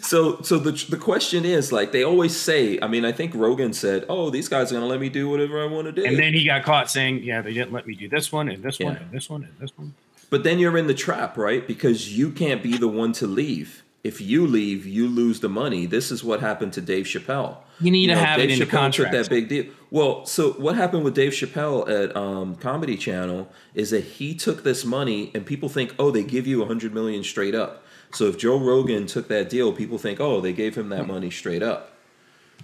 So, 0.00 0.40
so 0.42 0.58
the 0.58 0.72
the 0.90 0.96
question 0.98 1.44
is, 1.44 1.72
like, 1.72 1.90
they 1.90 2.04
always 2.04 2.36
say. 2.36 2.78
I 2.80 2.86
mean, 2.86 3.04
I 3.04 3.10
think 3.12 3.34
Rogan 3.34 3.72
said, 3.72 4.04
"Oh, 4.08 4.30
these 4.30 4.48
guys 4.48 4.70
are 4.70 4.74
going 4.76 4.82
to 4.84 4.88
let 4.88 5.00
me 5.00 5.08
do 5.08 5.28
whatever 5.28 5.60
I 5.62 5.66
want 5.66 5.86
to 5.86 5.92
do." 5.92 6.04
And 6.04 6.16
then 6.18 6.32
he 6.34 6.44
got 6.44 6.62
caught 6.62 6.90
saying, 6.90 7.24
"Yeah, 7.24 7.40
they 7.40 7.52
didn't 7.54 7.72
let 7.72 7.86
me 7.86 7.94
do 7.94 8.08
this 8.08 8.30
one 8.30 8.48
and 8.48 8.62
this 8.62 8.78
one 8.78 8.96
and 8.96 9.10
this 9.10 9.28
one 9.28 9.42
and 9.42 9.52
this 9.58 9.72
one." 9.76 9.94
But 10.34 10.42
then 10.42 10.58
you're 10.58 10.76
in 10.76 10.88
the 10.88 10.94
trap, 10.94 11.36
right? 11.36 11.64
Because 11.64 12.18
you 12.18 12.32
can't 12.32 12.60
be 12.60 12.76
the 12.76 12.88
one 12.88 13.12
to 13.12 13.26
leave. 13.28 13.84
If 14.02 14.20
you 14.20 14.48
leave, 14.48 14.84
you 14.84 15.06
lose 15.06 15.38
the 15.38 15.48
money. 15.48 15.86
This 15.86 16.10
is 16.10 16.24
what 16.24 16.40
happened 16.40 16.72
to 16.72 16.80
Dave 16.80 17.06
Chappelle. 17.06 17.58
You 17.78 17.92
need 17.92 18.08
to 18.08 18.16
have 18.16 18.38
Dave 18.40 18.50
it 18.50 18.54
in 18.54 18.58
Chappelle 18.58 18.62
took 18.62 18.70
contract. 18.70 19.12
that 19.12 19.30
big 19.30 19.48
deal. 19.48 19.66
Well, 19.92 20.26
so 20.26 20.54
what 20.54 20.74
happened 20.74 21.04
with 21.04 21.14
Dave 21.14 21.30
Chappelle 21.30 21.88
at 21.88 22.16
um, 22.16 22.56
Comedy 22.56 22.96
Channel 22.96 23.48
is 23.74 23.90
that 23.90 24.02
he 24.02 24.34
took 24.34 24.64
this 24.64 24.84
money, 24.84 25.30
and 25.36 25.46
people 25.46 25.68
think, 25.68 25.94
oh, 26.00 26.10
they 26.10 26.24
give 26.24 26.48
you 26.48 26.64
a 26.64 26.66
hundred 26.66 26.92
million 26.92 27.22
straight 27.22 27.54
up. 27.54 27.84
So 28.12 28.24
if 28.24 28.36
Joe 28.36 28.58
Rogan 28.58 29.06
took 29.06 29.28
that 29.28 29.48
deal, 29.48 29.72
people 29.72 29.98
think, 29.98 30.18
oh, 30.18 30.40
they 30.40 30.52
gave 30.52 30.74
him 30.74 30.88
that 30.88 31.06
money 31.06 31.30
straight 31.30 31.62
up. 31.62 31.92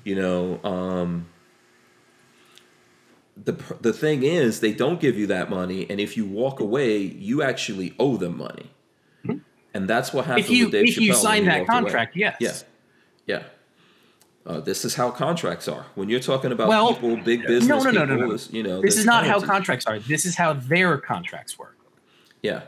You 0.03 0.17
know, 0.17 0.61
um, 0.65 1.29
the 3.45 3.53
the 3.81 3.93
thing 3.93 4.23
is, 4.23 4.61
they 4.61 4.73
don't 4.73 5.01
give 5.01 5.17
you 5.19 5.27
that 5.29 5.51
money, 5.51 5.87
and 5.91 6.01
if 6.01 6.17
you 6.17 6.27
walk 6.27 6.61
away, 6.61 6.99
you 6.99 7.43
actually 7.43 7.95
owe 7.99 8.17
them 8.17 8.37
money. 8.39 8.71
And 9.73 9.89
that's 9.89 10.13
what 10.13 10.25
happened 10.25 10.47
Hmm. 10.47 10.53
If 10.53 10.59
you 10.59 10.65
with 10.65 10.73
Dave 10.73 10.89
if 10.89 10.95
Chappelle 10.97 11.09
when 11.09 11.17
sign 11.17 11.45
that 11.45 11.59
walked 11.61 11.71
away. 11.71 11.81
contract, 11.83 12.17
yes. 12.17 12.37
Yeah, 12.41 12.53
yeah. 13.37 13.43
Uh, 14.45 14.59
this 14.59 14.85
is 14.85 14.97
how 14.97 15.13
contracts 15.13 15.69
are. 15.69 15.87
When 15.95 16.09
you're 16.09 16.19
talking 16.19 16.51
about 16.51 16.67
Well, 16.69 16.95
people, 16.95 17.17
big 17.19 17.47
business 17.47 17.69
no, 17.69 17.79
no, 17.79 17.91
no, 17.93 18.01
people, 18.07 18.17
no, 18.17 18.27
no. 18.27 18.33
is, 18.33 18.51
you 18.53 18.65
know, 18.65 18.81
This 18.83 18.97
is 18.97 19.05
not 19.07 19.25
how 19.27 19.39
contracts 19.41 19.87
are. 19.87 20.01
This 20.01 20.25
is 20.27 20.35
how 20.35 20.55
their 20.55 20.99
contracts 20.99 21.57
work. 21.57 21.77
Yeah, 22.43 22.63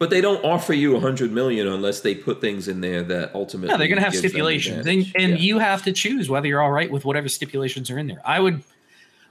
but 0.00 0.10
they 0.10 0.20
don't 0.20 0.42
offer 0.44 0.72
you 0.72 0.96
a 0.96 1.00
hundred 1.00 1.30
million 1.30 1.68
unless 1.68 2.00
they 2.00 2.16
put 2.16 2.40
things 2.40 2.66
in 2.66 2.80
there 2.80 3.02
that 3.04 3.32
ultimately. 3.36 3.70
Yeah, 3.70 3.76
they're 3.76 3.86
going 3.88 3.98
to 3.98 4.04
have 4.04 4.16
stipulations, 4.16 4.84
and, 4.84 5.06
and 5.14 5.30
Yeah. 5.34 5.36
you 5.36 5.58
have 5.60 5.84
to 5.84 5.92
choose 5.92 6.28
whether 6.28 6.48
you're 6.48 6.60
all 6.60 6.72
right 6.72 6.90
with 6.90 7.04
whatever 7.04 7.28
stipulations 7.28 7.88
are 7.88 7.98
in 7.98 8.08
there. 8.08 8.20
I 8.24 8.40
would, 8.40 8.64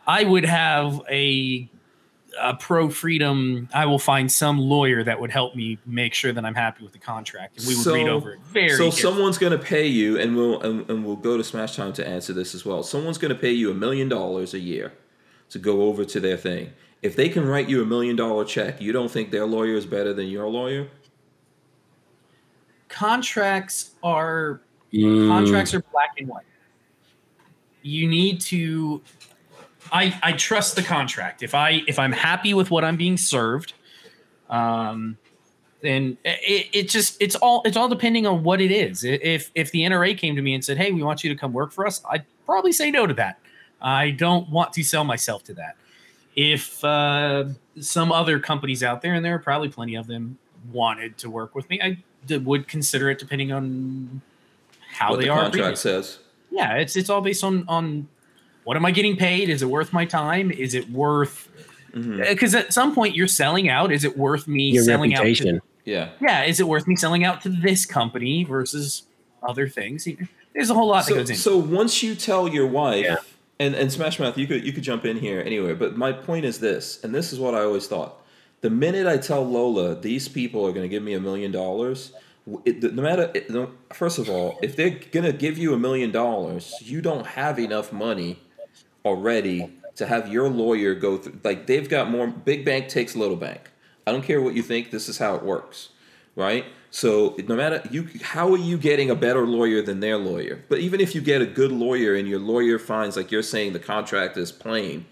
I 0.07 0.23
would 0.23 0.45
have 0.45 1.01
a, 1.11 1.69
a 2.39 2.53
pro 2.55 2.89
freedom. 2.89 3.67
I 3.73 3.85
will 3.85 3.99
find 3.99 4.31
some 4.31 4.57
lawyer 4.57 5.03
that 5.03 5.19
would 5.19 5.31
help 5.31 5.55
me 5.55 5.77
make 5.85 6.13
sure 6.13 6.31
that 6.31 6.45
I'm 6.45 6.55
happy 6.55 6.83
with 6.83 6.93
the 6.93 6.99
contract, 6.99 7.57
and 7.59 7.67
we 7.67 7.75
would 7.75 7.83
So- 7.83 7.93
read 7.93 8.07
over 8.07 8.33
it 8.33 8.39
very. 8.53 8.69
So 8.69 8.83
carefully. 8.85 8.91
someone's 9.01 9.37
going 9.37 9.51
to 9.51 9.63
pay 9.63 9.85
you, 9.87 10.17
and 10.17 10.35
we'll 10.35 10.61
and, 10.61 10.89
and 10.89 11.05
we'll 11.05 11.15
go 11.17 11.35
to 11.37 11.43
Smash 11.43 11.75
Time 11.75 11.91
to 11.93 12.07
answer 12.07 12.31
this 12.33 12.55
as 12.55 12.65
well. 12.65 12.83
Someone's 12.83 13.17
going 13.17 13.33
to 13.33 13.39
pay 13.39 13.51
you 13.51 13.69
a 13.69 13.73
million 13.73 14.07
dollars 14.07 14.53
a 14.53 14.59
year 14.59 14.93
to 15.49 15.59
go 15.59 15.83
over 15.83 16.05
to 16.05 16.19
their 16.19 16.37
thing. 16.37 16.71
If 17.01 17.15
they 17.15 17.29
can 17.29 17.45
write 17.45 17.69
you 17.69 17.81
a 17.81 17.85
million 17.85 18.15
dollar 18.15 18.43
check, 18.45 18.81
you 18.81 18.91
don't 18.91 19.11
think 19.11 19.29
their 19.31 19.45
lawyer 19.45 19.75
is 19.75 19.85
better 19.85 20.13
than 20.13 20.27
your 20.27 20.47
lawyer? 20.47 20.87
contracts 22.89 23.91
are 24.03 24.61
Mm, 24.93 25.27
contracts 25.27 25.73
are 25.73 25.83
black 25.91 26.11
and 26.17 26.29
white. 26.29 26.45
You 27.81 28.07
need 28.07 28.39
to. 28.41 29.01
I 29.91 30.17
I 30.23 30.31
trust 30.33 30.75
the 30.75 30.83
contract. 30.83 31.43
If 31.43 31.53
I 31.55 31.83
if 31.87 31.99
I'm 31.99 32.11
happy 32.11 32.53
with 32.53 32.71
what 32.71 32.83
I'm 32.83 32.97
being 32.97 33.17
served, 33.17 33.73
um, 34.49 35.17
then 35.81 36.17
it, 36.23 36.69
it 36.73 36.89
just 36.89 37.21
it's 37.21 37.35
all 37.35 37.61
it's 37.65 37.77
all 37.77 37.87
depending 37.89 38.25
on 38.25 38.43
what 38.43 38.61
it 38.61 38.71
is. 38.71 39.03
If 39.03 39.51
if 39.55 39.71
the 39.71 39.81
NRA 39.81 40.17
came 40.17 40.35
to 40.35 40.41
me 40.41 40.53
and 40.53 40.63
said, 40.63 40.77
"Hey, 40.77 40.91
we 40.91 41.03
want 41.03 41.23
you 41.23 41.29
to 41.33 41.35
come 41.39 41.53
work 41.53 41.71
for 41.71 41.85
us," 41.85 42.01
I'd 42.09 42.25
probably 42.45 42.71
say 42.71 42.91
no 42.91 43.05
to 43.07 43.13
that. 43.15 43.39
I 43.81 44.11
don't 44.11 44.49
want 44.49 44.73
to 44.73 44.83
sell 44.83 45.03
myself 45.03 45.43
to 45.45 45.53
that. 45.55 45.75
If 46.35 46.83
uh, 46.83 47.45
some 47.79 48.11
other 48.11 48.39
companies 48.39 48.83
out 48.83 49.01
there, 49.01 49.13
and 49.13 49.23
there 49.25 49.35
are 49.35 49.39
probably 49.39 49.69
plenty 49.69 49.95
of 49.95 50.07
them, 50.07 50.37
wanted 50.71 51.17
to 51.19 51.29
work 51.29 51.55
with 51.55 51.69
me, 51.69 51.81
I 51.81 51.97
d- 52.25 52.37
would 52.37 52.67
consider 52.67 53.09
it 53.09 53.19
depending 53.19 53.51
on 53.51 54.21
how 54.91 55.11
what 55.11 55.19
they 55.19 55.25
the 55.25 55.31
are. 55.31 55.41
contract 55.43 55.77
says. 55.79 56.19
Yeah, 56.51 56.75
it's 56.75 56.95
it's 56.95 57.09
all 57.09 57.21
based 57.21 57.43
on 57.43 57.65
on 57.67 58.07
what 58.67 58.75
am 58.75 58.85
I 58.85 58.91
getting 58.91 59.15
paid? 59.15 59.47
Is 59.49 59.61
it 59.61 59.69
worth 59.69 59.93
my 59.93 60.03
time? 60.03 60.51
Is 60.51 60.73
it 60.73 60.89
worth? 60.89 61.47
Mm-hmm. 61.93 62.19
Because 62.19 62.53
at 62.53 62.73
some 62.73 62.93
point 62.93 63.15
you're 63.15 63.25
selling 63.27 63.69
out. 63.69 63.93
Is 63.93 64.03
it 64.03 64.17
worth 64.17 64.45
me 64.45 64.71
your 64.71 64.83
selling 64.83 65.11
reputation. 65.11 65.55
out? 65.55 65.61
Yeah. 65.85 66.05
To, 66.05 66.11
yeah, 66.21 66.27
Yeah. 66.43 66.43
is 66.43 66.59
it 66.59 66.67
worth 66.67 66.85
me 66.85 66.97
selling 66.97 67.23
out 67.23 67.41
to 67.43 67.49
this 67.49 67.85
company 67.85 68.43
versus 68.43 69.03
other 69.41 69.69
things? 69.69 70.05
There's 70.53 70.69
a 70.69 70.73
whole 70.73 70.89
lot 70.89 71.05
that 71.05 71.11
So, 71.13 71.15
goes 71.15 71.29
in. 71.29 71.35
so 71.37 71.57
once 71.57 72.03
you 72.03 72.13
tell 72.13 72.49
your 72.49 72.67
wife, 72.67 73.05
Yeah. 73.05 73.15
and 73.57 73.73
and 73.73 73.89
Smash 73.89 74.19
Mouth, 74.19 74.37
you 74.37 74.47
could 74.47 74.65
you 74.65 74.73
could 74.73 74.83
jump 74.83 75.05
in 75.05 75.15
here 75.17 75.39
anyway. 75.39 75.73
But 75.73 75.95
my 75.95 76.11
point 76.11 76.43
is 76.45 76.59
this, 76.59 76.99
and 77.03 77.15
this 77.15 77.31
is 77.31 77.39
what 77.39 77.55
I 77.55 77.61
always 77.63 77.87
thought: 77.87 78.21
the 78.59 78.69
minute 78.69 79.07
I 79.07 79.15
tell 79.17 79.43
Lola 79.47 79.95
these 79.95 80.27
people 80.27 80.67
are 80.67 80.73
going 80.73 80.83
to 80.83 80.89
give 80.89 81.03
me 81.03 81.13
a 81.13 81.21
million 81.21 81.51
dollars, 81.53 82.11
w- 82.45 82.61
it- 82.65 82.83
no 82.93 83.01
matter 83.01 83.31
it- 83.33 83.49
no, 83.49 83.71
first 83.93 84.19
of 84.19 84.29
all, 84.29 84.59
if 84.61 84.75
they're 84.75 84.99
going 85.15 85.25
to 85.25 85.31
give 85.45 85.57
you 85.57 85.73
a 85.73 85.79
million 85.79 86.11
dollars, 86.11 86.73
you 86.81 86.99
don't 87.01 87.27
have 87.27 87.57
enough 87.59 87.93
money 87.93 88.39
already 89.07 89.73
to 89.95 90.05
have 90.07 90.31
your 90.31 90.49
lawyer 90.49 90.95
go 90.95 91.17
through. 91.17 91.39
Like 91.43 91.67
they've 91.67 91.89
got 91.89 92.09
more. 92.11 92.27
Big 92.27 92.65
bank 92.65 92.89
takes 92.89 93.15
little 93.15 93.37
bank. 93.37 93.71
I 94.07 94.11
don't 94.13 94.23
care 94.23 94.41
what 94.41 94.55
you 94.55 94.63
think. 94.63 94.91
This 94.91 95.09
is 95.09 95.17
how 95.17 95.35
it 95.35 95.43
works, 95.43 95.89
right? 96.35 96.65
So 96.91 97.35
no 97.47 97.55
matter 97.55 97.81
you, 97.91 98.09
how 98.23 98.51
are 98.53 98.57
you 98.57 98.77
getting 98.77 99.09
a 99.09 99.15
better 99.15 99.45
lawyer 99.45 99.81
than 99.81 99.99
their 99.99 100.17
lawyer? 100.17 100.63
But 100.69 100.79
even 100.79 101.01
if 101.01 101.15
you 101.15 101.21
get 101.21 101.41
a 101.41 101.45
good 101.45 101.71
lawyer 101.71 102.15
and 102.15 102.27
your 102.27 102.39
lawyer 102.39 102.79
finds, 102.79 103.17
like 103.17 103.31
you're 103.31 103.43
saying, 103.43 103.73
the 103.73 103.79
contract 103.79 104.37
is 104.37 104.51
plain, 104.51 105.05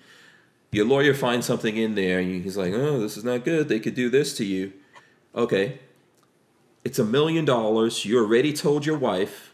Your 0.72 0.86
lawyer 0.86 1.14
finds 1.14 1.46
something 1.46 1.78
in 1.78 1.96
there, 1.96 2.20
and 2.20 2.44
he's 2.44 2.58
like, 2.58 2.74
"Oh, 2.74 3.00
this 3.00 3.18
is 3.18 3.24
not 3.24 3.46
good. 3.46 3.70
They 3.70 3.80
could 3.80 3.96
do 3.96 4.10
this 4.10 4.36
to 4.38 4.46
you." 4.46 4.74
Okay, 5.34 5.80
it's 6.84 7.00
a 7.00 7.06
million 7.06 7.46
dollars. 7.46 8.06
You 8.06 8.20
already 8.20 8.54
told 8.54 8.86
your 8.86 8.98
wife, 8.98 9.54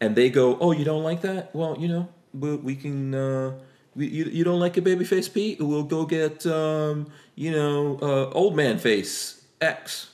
and 0.00 0.16
they 0.16 0.30
go, 0.30 0.56
"Oh, 0.60 0.72
you 0.72 0.84
don't 0.84 1.02
like 1.04 1.20
that? 1.22 1.54
Well, 1.54 1.76
you 1.78 1.88
know, 1.88 2.08
we, 2.32 2.56
we 2.56 2.76
can. 2.76 3.14
Uh, 3.14 3.58
you, 3.96 4.24
you 4.24 4.44
don't 4.44 4.60
like 4.60 4.76
a 4.76 4.82
babyface 4.82 5.32
Pete? 5.32 5.60
We'll 5.60 5.84
go 5.84 6.04
get, 6.04 6.46
um, 6.46 7.10
you 7.34 7.50
know, 7.50 7.98
uh, 8.02 8.30
old 8.30 8.56
man 8.56 8.78
face 8.78 9.44
X." 9.60 10.10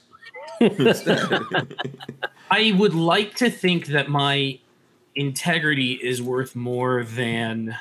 instead. 0.61 1.43
I 2.51 2.73
would 2.77 2.95
like 2.95 3.37
to 3.37 3.51
think 3.51 3.87
that 3.87 4.09
my 4.09 4.59
integrity 5.15 5.93
is 5.93 6.23
worth 6.23 6.55
more 6.55 7.05
than 7.05 7.77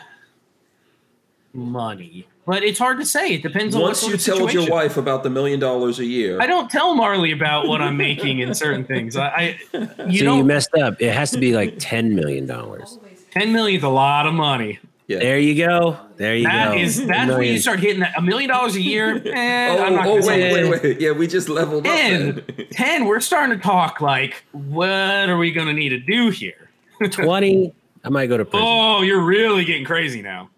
money, 1.53 2.27
but 2.45 2.63
it's 2.63 2.79
hard 2.79 2.99
to 2.99 3.05
say. 3.05 3.33
It 3.33 3.43
depends 3.43 3.75
on 3.75 3.81
Once 3.81 4.03
what 4.03 4.11
you 4.11 4.17
sort 4.17 4.35
of 4.35 4.51
told 4.51 4.53
your 4.53 4.69
wife 4.69 4.97
about 4.97 5.23
the 5.23 5.29
million 5.29 5.59
dollars 5.59 5.99
a 5.99 6.05
year, 6.05 6.41
I 6.41 6.47
don't 6.47 6.69
tell 6.69 6.95
Marley 6.95 7.31
about 7.31 7.67
what 7.67 7.81
I'm 7.81 7.97
making 7.97 8.39
in 8.39 8.53
certain 8.53 8.85
things. 8.85 9.17
I, 9.17 9.59
I 9.73 9.79
you 10.07 10.19
so 10.19 10.25
know, 10.25 10.37
you 10.37 10.43
messed 10.43 10.73
up. 10.75 11.01
It 11.01 11.13
has 11.13 11.31
to 11.31 11.39
be 11.39 11.53
like 11.53 11.75
ten 11.79 12.15
million 12.15 12.45
dollars. 12.45 12.99
Ten 13.31 13.51
million 13.51 13.77
is 13.77 13.83
a 13.83 13.89
lot 13.89 14.25
of 14.25 14.33
money. 14.33 14.79
Yeah. 15.09 15.17
There 15.17 15.39
you 15.39 15.55
go. 15.55 15.97
There 16.17 16.35
you 16.35 16.43
That 16.43 16.73
go. 16.73 16.77
is 16.77 17.03
that's 17.07 17.31
where 17.31 17.41
you 17.41 17.57
start 17.57 17.79
hitting 17.79 18.01
that 18.01 18.15
a 18.15 18.21
million 18.21 18.47
dollars 18.47 18.75
a 18.75 18.81
year. 18.81 19.15
Eh, 19.25 19.75
Oh, 19.75 19.83
I'm 19.83 19.95
not 19.95 20.05
oh 20.05 20.19
gonna 20.19 20.27
wait, 20.27 20.69
wait, 20.69 20.83
wait. 20.83 21.01
Yeah, 21.01 21.11
we 21.13 21.25
just 21.25 21.49
leveled 21.49 21.87
up. 21.87 21.95
10, 21.95 22.43
then. 22.55 22.67
10, 22.71 23.05
we're 23.05 23.19
starting 23.19 23.57
to 23.57 23.63
talk 23.63 24.01
like, 24.01 24.43
what 24.51 24.87
are 24.87 25.37
we 25.39 25.51
going 25.51 25.65
to 25.65 25.73
need 25.73 25.89
to 25.89 25.99
do 25.99 26.29
here? 26.29 26.69
twenty. 27.11 27.73
I 28.03 28.09
might 28.09 28.27
go 28.27 28.37
to 28.37 28.45
prison. 28.45 28.67
Oh, 28.69 29.01
you're 29.01 29.21
really 29.23 29.65
getting 29.65 29.83
crazy 29.83 30.21
now. 30.21 30.49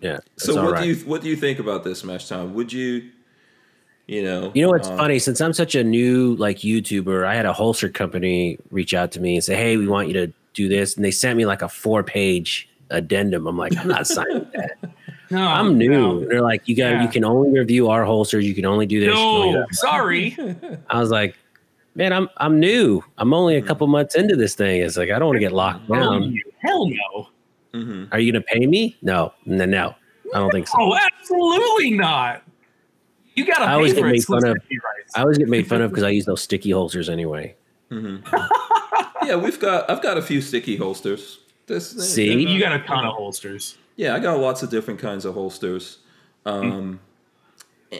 Yeah. 0.00 0.18
So 0.38 0.60
what 0.62 0.72
right. 0.72 0.82
do 0.82 0.88
you 0.88 0.96
what 1.04 1.20
do 1.22 1.28
you 1.28 1.36
think 1.36 1.58
about 1.58 1.84
this 1.84 2.00
Smash 2.00 2.28
Time? 2.28 2.54
Would 2.54 2.72
you, 2.72 3.10
you 4.06 4.22
know, 4.22 4.50
You 4.54 4.62
know 4.62 4.70
what's 4.70 4.88
uh, 4.88 4.96
funny? 4.96 5.18
Since 5.18 5.40
I'm 5.40 5.52
such 5.52 5.74
a 5.74 5.84
new 5.84 6.34
like 6.36 6.58
YouTuber, 6.58 7.24
I 7.26 7.34
had 7.34 7.46
a 7.46 7.52
holster 7.52 7.88
company 7.88 8.58
reach 8.70 8.94
out 8.94 9.12
to 9.12 9.20
me 9.20 9.34
and 9.36 9.44
say, 9.44 9.54
"Hey, 9.54 9.76
we 9.76 9.86
want 9.86 10.08
you 10.08 10.14
to 10.14 10.32
do 10.54 10.68
this," 10.68 10.96
and 10.96 11.04
they 11.04 11.10
sent 11.12 11.36
me 11.36 11.46
like 11.46 11.62
a 11.62 11.68
four 11.68 12.02
page 12.02 12.68
addendum. 12.92 13.46
I'm 13.46 13.56
like, 13.58 13.76
I'm 13.76 13.88
not 13.88 14.06
signing 14.06 14.46
that. 14.54 14.78
No, 15.30 15.46
I'm 15.46 15.78
new. 15.78 15.90
no. 15.90 16.20
They're 16.26 16.42
like, 16.42 16.68
you 16.68 16.76
got, 16.76 16.90
Yeah. 16.90 17.02
you 17.02 17.08
can 17.08 17.24
only 17.24 17.58
review 17.58 17.88
our 17.88 18.04
holsters. 18.04 18.46
You 18.46 18.54
can 18.54 18.66
only 18.66 18.86
do 18.86 19.00
this. 19.00 19.08
you 19.08 19.14
can 19.14 19.24
only 19.24 19.52
do 19.52 19.58
No, 19.60 19.66
sorry. 19.72 20.36
I 20.90 21.00
was 21.00 21.10
like, 21.10 21.36
man, 21.94 22.12
I'm 22.12 22.28
I'm 22.36 22.60
new. 22.60 23.02
I'm 23.18 23.32
only 23.34 23.56
a 23.56 23.62
couple 23.62 23.86
months 23.86 24.14
into 24.14 24.36
this 24.36 24.54
thing. 24.54 24.82
It's 24.82 24.96
like 24.96 25.10
I 25.10 25.18
don't 25.18 25.26
want 25.28 25.36
to 25.36 25.40
get 25.40 25.52
locked 25.52 25.88
Oh, 25.90 25.94
down. 25.94 26.38
Hell 26.60 26.86
no. 26.88 27.28
mhm. 27.74 28.08
Are 28.12 28.18
you 28.18 28.30
gonna 28.32 28.44
pay 28.44 28.66
me? 28.66 28.96
No, 29.02 29.32
no, 29.46 29.64
no. 29.64 29.94
I 30.34 30.38
don't 30.38 30.50
think 30.50 30.68
so. 30.68 30.74
Oh, 30.78 30.96
absolutely 30.96 31.90
not. 31.92 32.42
You 33.34 33.46
got 33.46 33.58
to 33.60 33.64
I 33.64 33.72
always 33.74 33.94
get 33.94 34.04
made 34.04 34.22
fun 34.24 34.44
of- 34.46 34.56
rights. 34.56 35.12
I 35.14 35.22
always 35.22 35.38
get 35.38 35.48
made 35.48 35.66
fun 35.66 35.80
of 35.80 35.90
because 35.90 36.04
I 36.04 36.10
use 36.10 36.26
those 36.26 36.42
sticky 36.42 36.70
holsters 36.72 37.08
anyway. 37.08 37.54
Yeah, 37.90 39.36
we've 39.36 39.58
got 39.60 39.88
I've 39.88 40.02
got 40.02 40.18
a 40.18 40.22
few 40.22 40.40
sticky 40.40 40.76
holsters. 40.76 41.38
This, 41.66 41.90
See? 42.14 42.32
you 42.46 42.60
got 42.60 42.72
a 42.72 42.80
ton 42.84 43.04
of 43.04 43.14
holsters. 43.14 43.78
Yeah, 43.96 44.14
I 44.14 44.18
got 44.18 44.38
lots 44.38 44.62
of 44.62 44.70
different 44.70 45.00
kinds 45.00 45.24
of 45.24 45.34
holsters. 45.34 45.98
Um, 46.44 47.00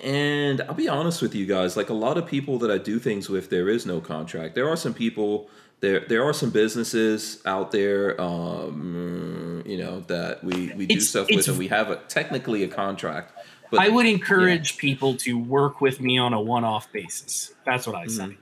and 0.02 0.60
I'll 0.62 0.74
be 0.74 0.88
honest 0.88 1.20
with 1.22 1.34
you 1.34 1.46
guys, 1.46 1.76
like 1.76 1.90
a 1.90 1.94
lot 1.94 2.16
of 2.18 2.26
people 2.26 2.58
that 2.60 2.70
I 2.70 2.78
do 2.78 2.98
things 2.98 3.28
with, 3.28 3.50
there 3.50 3.68
is 3.68 3.84
no 3.86 4.00
contract. 4.00 4.54
There 4.54 4.68
are 4.68 4.76
some 4.76 4.94
people, 4.94 5.48
there 5.80 6.00
there 6.08 6.24
are 6.24 6.32
some 6.32 6.50
businesses 6.50 7.40
out 7.44 7.70
there, 7.72 8.18
um, 8.20 9.62
you 9.66 9.78
know, 9.78 10.00
that 10.08 10.42
we, 10.42 10.72
we 10.74 10.86
do 10.86 10.94
It's- 10.94 11.08
stuff 11.08 11.28
it's- 11.30 11.36
with 11.46 11.48
and 11.48 11.58
we 11.58 11.68
have 11.68 11.90
a, 11.90 11.96
technically 12.08 12.62
a 12.64 12.68
contract. 12.68 13.38
But 13.70 13.80
I 13.80 13.88
would 13.88 14.04
encourage 14.06 14.76
people 14.76 15.16
to 15.18 15.38
work 15.38 15.80
with 15.80 15.98
me 16.00 16.18
on 16.18 16.34
a 16.34 16.40
one-off 16.40 16.92
basis. 16.92 17.54
That's 17.64 17.86
what 17.86 17.96
I 17.96 18.06
say. 18.06 18.24
Mm-hmm. 18.24 18.41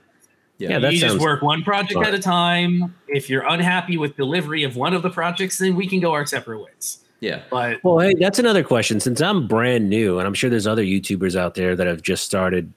Yeah, 0.61 0.69
Yeah, 0.71 0.79
that 0.79 0.93
you 0.93 0.99
just 0.99 1.19
work 1.19 1.41
one 1.41 1.63
project 1.63 1.93
smart. 1.93 2.07
at 2.07 2.13
a 2.13 2.19
time. 2.19 2.93
If 3.07 3.29
you're 3.29 3.45
unhappy 3.47 3.97
with 3.97 4.15
delivery 4.15 4.63
of 4.63 4.75
one 4.75 4.93
of 4.93 5.01
the 5.01 5.09
projects, 5.09 5.57
then 5.57 5.75
we 5.75 5.87
can 5.87 5.99
go 5.99 6.13
our 6.13 6.25
separate 6.25 6.59
ways. 6.59 6.99
yeah. 7.19 7.41
But 7.49 7.83
Well, 7.83 7.99
hey, 7.99 8.13
that's 8.19 8.39
another 8.39 8.63
question. 8.63 8.99
Since 8.99 9.21
I'm 9.21 9.47
brand 9.47 9.89
new, 9.89 10.19
and 10.19 10.27
I'm 10.27 10.33
sure 10.33 10.49
there's 10.49 10.67
other 10.67 10.83
YouTubers 10.83 11.35
out 11.35 11.55
there 11.55 11.75
that 11.75 11.87
have 11.87 12.01
just 12.01 12.23
started 12.23 12.71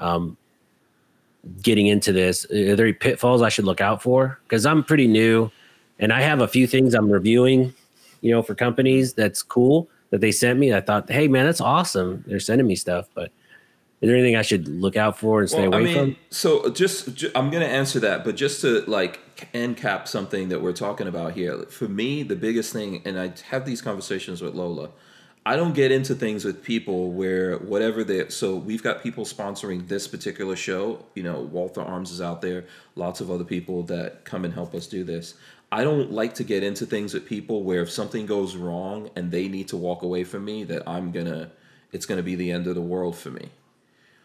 um, 0.00 0.36
getting 1.62 1.86
into 1.86 2.12
this, 2.12 2.44
are 2.50 2.76
there 2.76 2.86
any 2.86 2.92
pitfalls 2.92 3.42
I 3.42 3.48
should 3.48 3.64
look 3.64 3.80
out 3.80 4.02
for? 4.02 4.38
Because 4.44 4.66
I'm 4.66 4.82
pretty 4.84 5.06
new, 5.06 5.50
and 5.98 6.12
I 6.12 6.20
have 6.22 6.40
a 6.40 6.48
few 6.48 6.66
things 6.66 6.94
I'm 6.94 7.10
reviewing, 7.10 7.72
you 8.20 8.30
know, 8.32 8.42
for 8.42 8.54
companies. 8.54 9.14
That's 9.14 9.42
cool 9.42 9.88
that 10.10 10.20
they 10.20 10.32
sent 10.32 10.58
me. 10.58 10.74
I 10.74 10.80
thought, 10.80 11.10
hey, 11.10 11.28
man, 11.28 11.46
that's 11.46 11.60
awesome. 11.60 12.24
They're 12.26 12.40
sending 12.40 12.66
me 12.66 12.74
stuff, 12.76 13.08
but 13.14 13.30
is 14.00 14.06
there 14.08 14.16
anything 14.16 14.36
I 14.36 14.42
should 14.42 14.68
look 14.68 14.96
out 14.96 15.18
for 15.18 15.40
and 15.40 15.48
stay 15.50 15.68
Well, 15.68 15.74
I 15.74 15.80
away 15.80 15.94
mean, 15.94 16.14
from? 16.14 16.16
so 16.30 16.70
just, 16.70 17.14
ju- 17.14 17.30
I'm 17.34 17.50
going 17.50 17.62
to 17.62 17.68
answer 17.68 17.98
that, 18.00 18.24
but 18.24 18.36
just 18.36 18.60
to 18.60 18.80
like 18.88 19.20
end 19.54 19.76
cap 19.76 20.06
something 20.08 20.48
that 20.50 20.62
we're 20.62 20.72
talking 20.72 21.06
about 21.08 21.32
here. 21.32 21.62
For 21.64 21.88
me, 21.88 22.22
the 22.22 22.36
biggest 22.36 22.72
thing, 22.72 23.02
and 23.04 23.18
I 23.18 23.32
have 23.50 23.64
these 23.66 23.82
conversations 23.82 24.40
with 24.42 24.54
Lola. 24.54 24.90
I 25.46 25.56
don't 25.56 25.72
get 25.72 25.90
into 25.90 26.14
things 26.14 26.44
with 26.44 26.62
people 26.62 27.12
where 27.12 27.56
whatever 27.58 28.04
they. 28.04 28.28
So 28.28 28.54
we've 28.56 28.82
got 28.82 29.02
people 29.02 29.24
sponsoring 29.24 29.88
this 29.88 30.06
particular 30.06 30.56
show. 30.56 31.06
You 31.14 31.22
know, 31.22 31.40
Walther 31.40 31.80
Arms 31.80 32.10
is 32.10 32.20
out 32.20 32.42
there. 32.42 32.66
Lots 32.96 33.20
of 33.22 33.30
other 33.30 33.44
people 33.44 33.82
that 33.84 34.24
come 34.26 34.44
and 34.44 34.52
help 34.52 34.74
us 34.74 34.86
do 34.86 35.04
this. 35.04 35.34
I 35.72 35.84
don't 35.84 36.12
like 36.12 36.34
to 36.34 36.44
get 36.44 36.62
into 36.62 36.84
things 36.86 37.14
with 37.14 37.24
people 37.24 37.62
where 37.62 37.80
if 37.82 37.90
something 37.90 38.26
goes 38.26 38.56
wrong 38.56 39.10
and 39.16 39.30
they 39.30 39.48
need 39.48 39.68
to 39.68 39.76
walk 39.76 40.02
away 40.02 40.24
from 40.24 40.44
me, 40.44 40.64
that 40.64 40.86
I'm 40.86 41.10
gonna. 41.12 41.50
It's 41.92 42.04
gonna 42.04 42.22
be 42.22 42.34
the 42.34 42.50
end 42.50 42.66
of 42.66 42.74
the 42.74 42.82
world 42.82 43.16
for 43.16 43.30
me. 43.30 43.48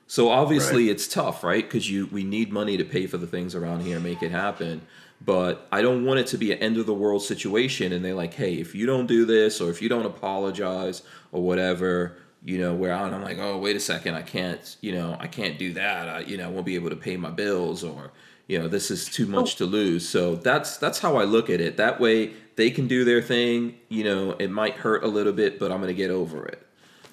So 0.08 0.30
obviously 0.30 0.90
it's 0.90 1.08
tough, 1.08 1.44
right? 1.44 1.64
Because 1.64 1.90
you 1.90 2.08
we 2.08 2.24
need 2.24 2.52
money 2.52 2.78
to 2.78 2.84
pay 2.84 3.08
for 3.08 3.18
the 3.18 3.28
things 3.28 3.56
around 3.56 3.82
here 3.82 3.96
and 3.96 4.04
make 4.04 4.22
it 4.22 4.32
happen. 4.32 4.82
But 5.26 5.68
I 5.72 5.82
don't 5.82 6.04
want 6.06 6.20
it 6.20 6.28
to 6.28 6.38
be 6.38 6.52
an 6.52 6.60
end 6.60 6.78
of 6.78 6.86
the 6.86 6.94
world 6.94 7.24
situation 7.24 7.94
and 7.94 8.04
they're 8.04 8.14
like, 8.14 8.34
hey, 8.34 8.56
if 8.56 8.76
you 8.76 8.86
don't 8.86 9.08
do 9.08 9.26
this 9.26 9.62
or 9.62 9.70
if 9.70 9.82
you 9.82 9.88
don't 9.88 10.06
apologize 10.06 11.02
or 11.32 11.42
whatever, 11.42 12.18
you 12.44 12.58
know, 12.58 12.74
where 12.74 12.94
I'm 12.94 13.22
like, 13.24 13.38
oh, 13.40 13.58
wait 13.58 13.78
a 13.78 13.80
second, 13.80 14.16
I 14.16 14.22
can't, 14.22 14.76
you 14.82 14.92
know, 14.92 15.16
I 15.20 15.28
can't 15.28 15.58
do 15.58 15.74
that. 15.74 16.10
I, 16.10 16.20
you 16.22 16.36
know, 16.36 16.46
I 16.46 16.52
won't 16.52 16.66
be 16.66 16.76
able 16.76 16.90
to 16.90 16.98
pay 16.98 17.16
my 17.16 17.30
bills 17.32 17.86
or, 17.86 18.12
you 18.48 18.60
know, 18.60 18.68
this 18.68 18.92
is 18.92 19.06
too 19.06 19.26
much 19.26 19.56
to 19.56 19.66
lose. 19.66 20.08
So 20.08 20.36
that's 20.36 20.76
that's 20.76 21.00
how 21.00 21.16
I 21.16 21.24
look 21.24 21.50
at 21.50 21.62
it. 21.62 21.78
That 21.78 22.02
way 22.02 22.34
they 22.58 22.70
can 22.70 22.88
do 22.88 23.06
their 23.06 23.22
thing. 23.22 23.76
You 23.88 24.04
know, 24.04 24.32
it 24.32 24.52
might 24.52 24.74
hurt 24.74 25.06
a 25.06 25.08
little 25.08 25.34
bit, 25.34 25.58
but 25.58 25.72
I'm 25.72 25.80
gonna 25.80 25.94
get 25.94 26.12
over 26.12 26.46
it. 26.46 26.62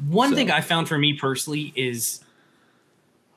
one 0.08 0.30
So- 0.30 0.34
thing 0.34 0.50
I 0.50 0.62
found 0.62 0.88
for 0.88 0.98
me 0.98 1.12
personally 1.12 1.72
is 1.76 2.20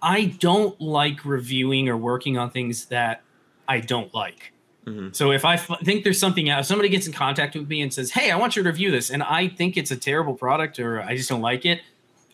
I 0.03 0.25
don't 0.39 0.79
like 0.81 1.23
reviewing 1.25 1.87
or 1.89 1.97
working 1.97 2.37
on 2.37 2.49
things 2.51 2.85
that 2.87 3.21
I 3.67 3.79
don't 3.79 4.13
like. 4.13 4.51
Mhm. 4.85 5.15
So 5.15 5.31
if 5.31 5.45
I 5.45 5.53
f- 5.53 5.79
think 5.83 6.03
there's 6.03 6.19
something 6.19 6.49
out, 6.49 6.59
if 6.59 6.65
somebody 6.65 6.89
gets 6.89 7.07
in 7.07 7.13
contact 7.13 7.55
with 7.55 7.69
me 7.69 7.81
and 7.81 7.91
says, 7.93 8.11
"Hey, 8.11 8.29
I 8.31 8.35
want 8.35 8.55
you 8.57 8.63
to 8.63 8.69
review 8.69 8.91
this," 8.91 9.09
and 9.09 9.23
I 9.23 9.47
think 9.47 9.77
it's 9.77 9.91
a 9.91 9.95
terrible 9.95 10.33
product 10.33 10.77
or 10.77 11.01
I 11.01 11.15
just 11.15 11.29
don't 11.29 11.41
like 11.41 11.65
it, 11.65 11.81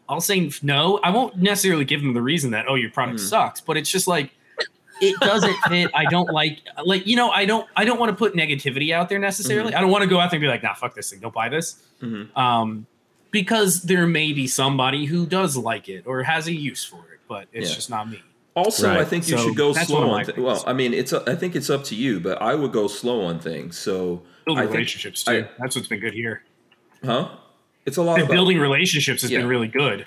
I'll 0.09 0.19
say 0.19 0.49
no. 0.63 0.99
I 1.03 1.11
won't 1.11 1.37
necessarily 1.37 1.85
give 1.85 2.01
them 2.01 2.13
the 2.15 2.21
reason 2.23 2.49
that 2.51 2.65
oh 2.67 2.73
your 2.75 2.89
product 2.89 3.19
Mhm. 3.19 3.29
sucks, 3.29 3.61
but 3.61 3.77
it's 3.77 3.89
just 3.91 4.07
like 4.07 4.31
it 5.01 5.15
doesn't 5.21 5.53
fit. 5.67 5.91
I 5.93 6.05
don't 6.05 6.29
like 6.33 6.61
like 6.83 7.05
you 7.05 7.15
know 7.15 7.29
I 7.29 7.45
don't 7.45 7.67
I 7.77 7.85
don't 7.85 7.99
want 7.99 8.09
to 8.09 8.15
put 8.15 8.33
negativity 8.33 8.91
out 8.91 9.09
there 9.09 9.19
necessarily. 9.19 9.75
I 9.75 9.79
don't 9.81 9.91
want 9.91 10.03
to 10.03 10.09
go 10.09 10.19
out 10.19 10.31
there 10.31 10.37
and 10.37 10.41
be 10.41 10.47
like, 10.47 10.63
"Nah, 10.63 10.73
fuck 10.73 10.95
this 10.95 11.11
thing. 11.11 11.19
Don't 11.19 11.33
buy 11.33 11.49
this." 11.49 11.75
Mhm. 12.01 12.35
Um, 12.35 12.87
because 13.31 13.83
there 13.83 14.07
may 14.07 14.33
be 14.33 14.47
somebody 14.47 15.05
who 15.05 15.27
does 15.27 15.55
like 15.55 15.87
it 15.87 16.03
or 16.07 16.23
has 16.23 16.47
a 16.47 16.53
use 16.53 16.83
for 16.83 16.97
it, 17.08 17.08
but 17.29 17.47
it's 17.53 17.69
Yeah. 17.69 17.75
just 17.75 17.89
not 17.89 18.09
me. 18.09 18.21
Also, 18.55 18.89
I 18.91 19.05
think 19.05 19.29
you 19.29 19.37
So 19.37 19.43
should 19.47 19.55
go 19.55 19.71
slow 19.71 20.09
on. 20.09 20.25
Th- 20.25 20.35
things. 20.35 20.43
well, 20.45 20.61
I 20.67 20.73
mean, 20.73 20.93
it's. 20.93 21.13
I 21.13 21.35
think 21.35 21.55
it's 21.55 21.69
up 21.69 21.85
to 21.85 21.95
you, 21.95 22.19
but 22.19 22.41
I 22.41 22.55
would 22.55 22.73
go 22.73 22.87
slow 22.89 23.21
on 23.21 23.39
things. 23.39 23.77
So, 23.77 24.23
Build 24.45 24.57
I 24.57 24.63
think- 24.63 24.73
relationships 24.73 25.23
too. 25.23 25.31
I- 25.31 25.49
That's 25.59 25.75
what's 25.77 25.87
been 25.87 25.99
good 26.01 26.13
here. 26.13 26.43
huh? 27.05 27.29
It's 27.85 27.95
a 27.95 28.01
lot 28.01 28.17
The 28.17 28.23
about 28.25 28.33
building 28.33 28.59
relationships 28.59 29.21
has 29.21 29.31
Yeah. 29.31 29.39
been 29.39 29.47
really 29.47 29.67
good. 29.69 30.05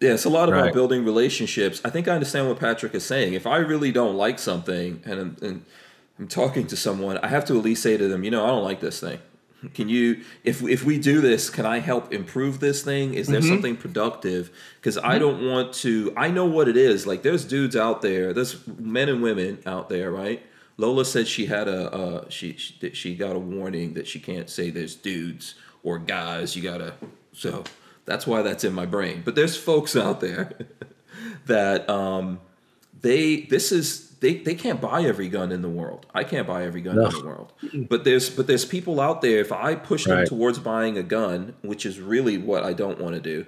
Yeah, 0.00 0.12
it's 0.12 0.24
a 0.26 0.28
lot 0.28 0.48
about 0.48 0.66
Right. 0.66 0.72
building 0.72 1.04
relationships. 1.04 1.80
I 1.84 1.90
think 1.90 2.06
I 2.06 2.12
understand 2.12 2.46
what 2.46 2.60
Patrick 2.60 2.94
is 2.94 3.04
saying. 3.04 3.32
If 3.34 3.46
I 3.48 3.56
really 3.56 3.90
don't 3.90 4.14
like 4.16 4.38
something 4.38 5.02
and 5.04 5.18
I'm, 5.20 5.36
and 5.42 5.62
I'm 6.20 6.28
talking 6.28 6.68
to 6.68 6.76
someone, 6.76 7.18
I 7.18 7.26
have 7.28 7.44
to 7.46 7.58
at 7.58 7.64
least 7.64 7.82
say 7.82 7.96
to 7.96 8.06
them, 8.06 8.22
you 8.22 8.30
know, 8.30 8.44
I 8.44 8.48
don't 8.48 8.62
like 8.62 8.80
this 8.80 9.00
thing. 9.00 9.18
Can 9.74 9.88
you, 9.88 10.22
if 10.44 10.62
if 10.62 10.84
we 10.84 10.98
do 10.98 11.20
this, 11.20 11.50
can 11.50 11.66
I 11.66 11.78
help 11.80 12.12
improve 12.12 12.60
this 12.60 12.82
thing? 12.82 13.14
Is 13.14 13.26
there 13.26 13.40
Mhm. 13.40 13.48
something 13.48 13.76
productive? 13.76 14.50
Because 14.76 14.96
I 14.98 15.18
don't 15.18 15.44
want 15.44 15.72
to. 15.82 16.12
I 16.16 16.30
know 16.30 16.44
what 16.44 16.68
it 16.68 16.76
is. 16.76 17.06
Like 17.08 17.22
there's 17.22 17.44
dudes 17.44 17.74
out 17.74 18.00
there. 18.00 18.32
There's 18.32 18.56
men 18.78 19.08
and 19.08 19.20
women 19.20 19.58
out 19.66 19.88
there, 19.88 20.12
right? 20.12 20.42
Lola 20.76 21.04
said 21.04 21.26
she 21.26 21.46
had 21.46 21.66
a 21.66 21.92
uh, 21.92 22.24
she, 22.28 22.52
she 22.56 22.90
she 22.92 23.14
got 23.16 23.34
a 23.34 23.38
warning 23.40 23.94
that 23.94 24.06
she 24.06 24.20
can't 24.20 24.48
say 24.48 24.70
there's 24.70 24.94
dudes 24.94 25.56
or 25.82 25.98
guys. 25.98 26.54
You 26.54 26.62
gotta 26.62 26.94
so 27.32 27.64
that's 28.04 28.28
why 28.28 28.42
that's 28.42 28.62
in 28.62 28.72
my 28.72 28.86
brain. 28.86 29.22
But 29.24 29.34
there's 29.34 29.56
folks 29.56 29.96
out 29.96 30.20
there 30.20 30.52
that 31.46 31.90
um, 31.90 32.38
they 33.00 33.40
this 33.42 33.72
is 33.72 34.07
they, 34.20 34.34
they 34.34 34.54
can't 34.54 34.80
buy 34.80 35.02
every 35.02 35.28
gun 35.28 35.52
in 35.52 35.62
the 35.62 35.68
world. 35.68 36.06
I 36.14 36.24
can't 36.24 36.46
buy 36.46 36.64
every 36.64 36.80
gun 36.80 36.98
in 36.98 37.10
the 37.10 37.24
world. 37.24 37.52
But 37.88 38.04
there's 38.04 38.30
but 38.30 38.46
there's 38.46 38.64
people 38.64 39.00
out 39.00 39.22
there. 39.22 39.38
If 39.38 39.52
I 39.52 39.74
push 39.74 40.04
them 40.04 40.26
towards 40.26 40.58
buying 40.58 40.98
a 40.98 41.02
gun, 41.02 41.54
which 41.62 41.86
is 41.86 42.00
really 42.00 42.38
what 42.38 42.64
I 42.64 42.72
don't 42.72 43.00
want 43.00 43.14
to 43.14 43.20
do, 43.20 43.46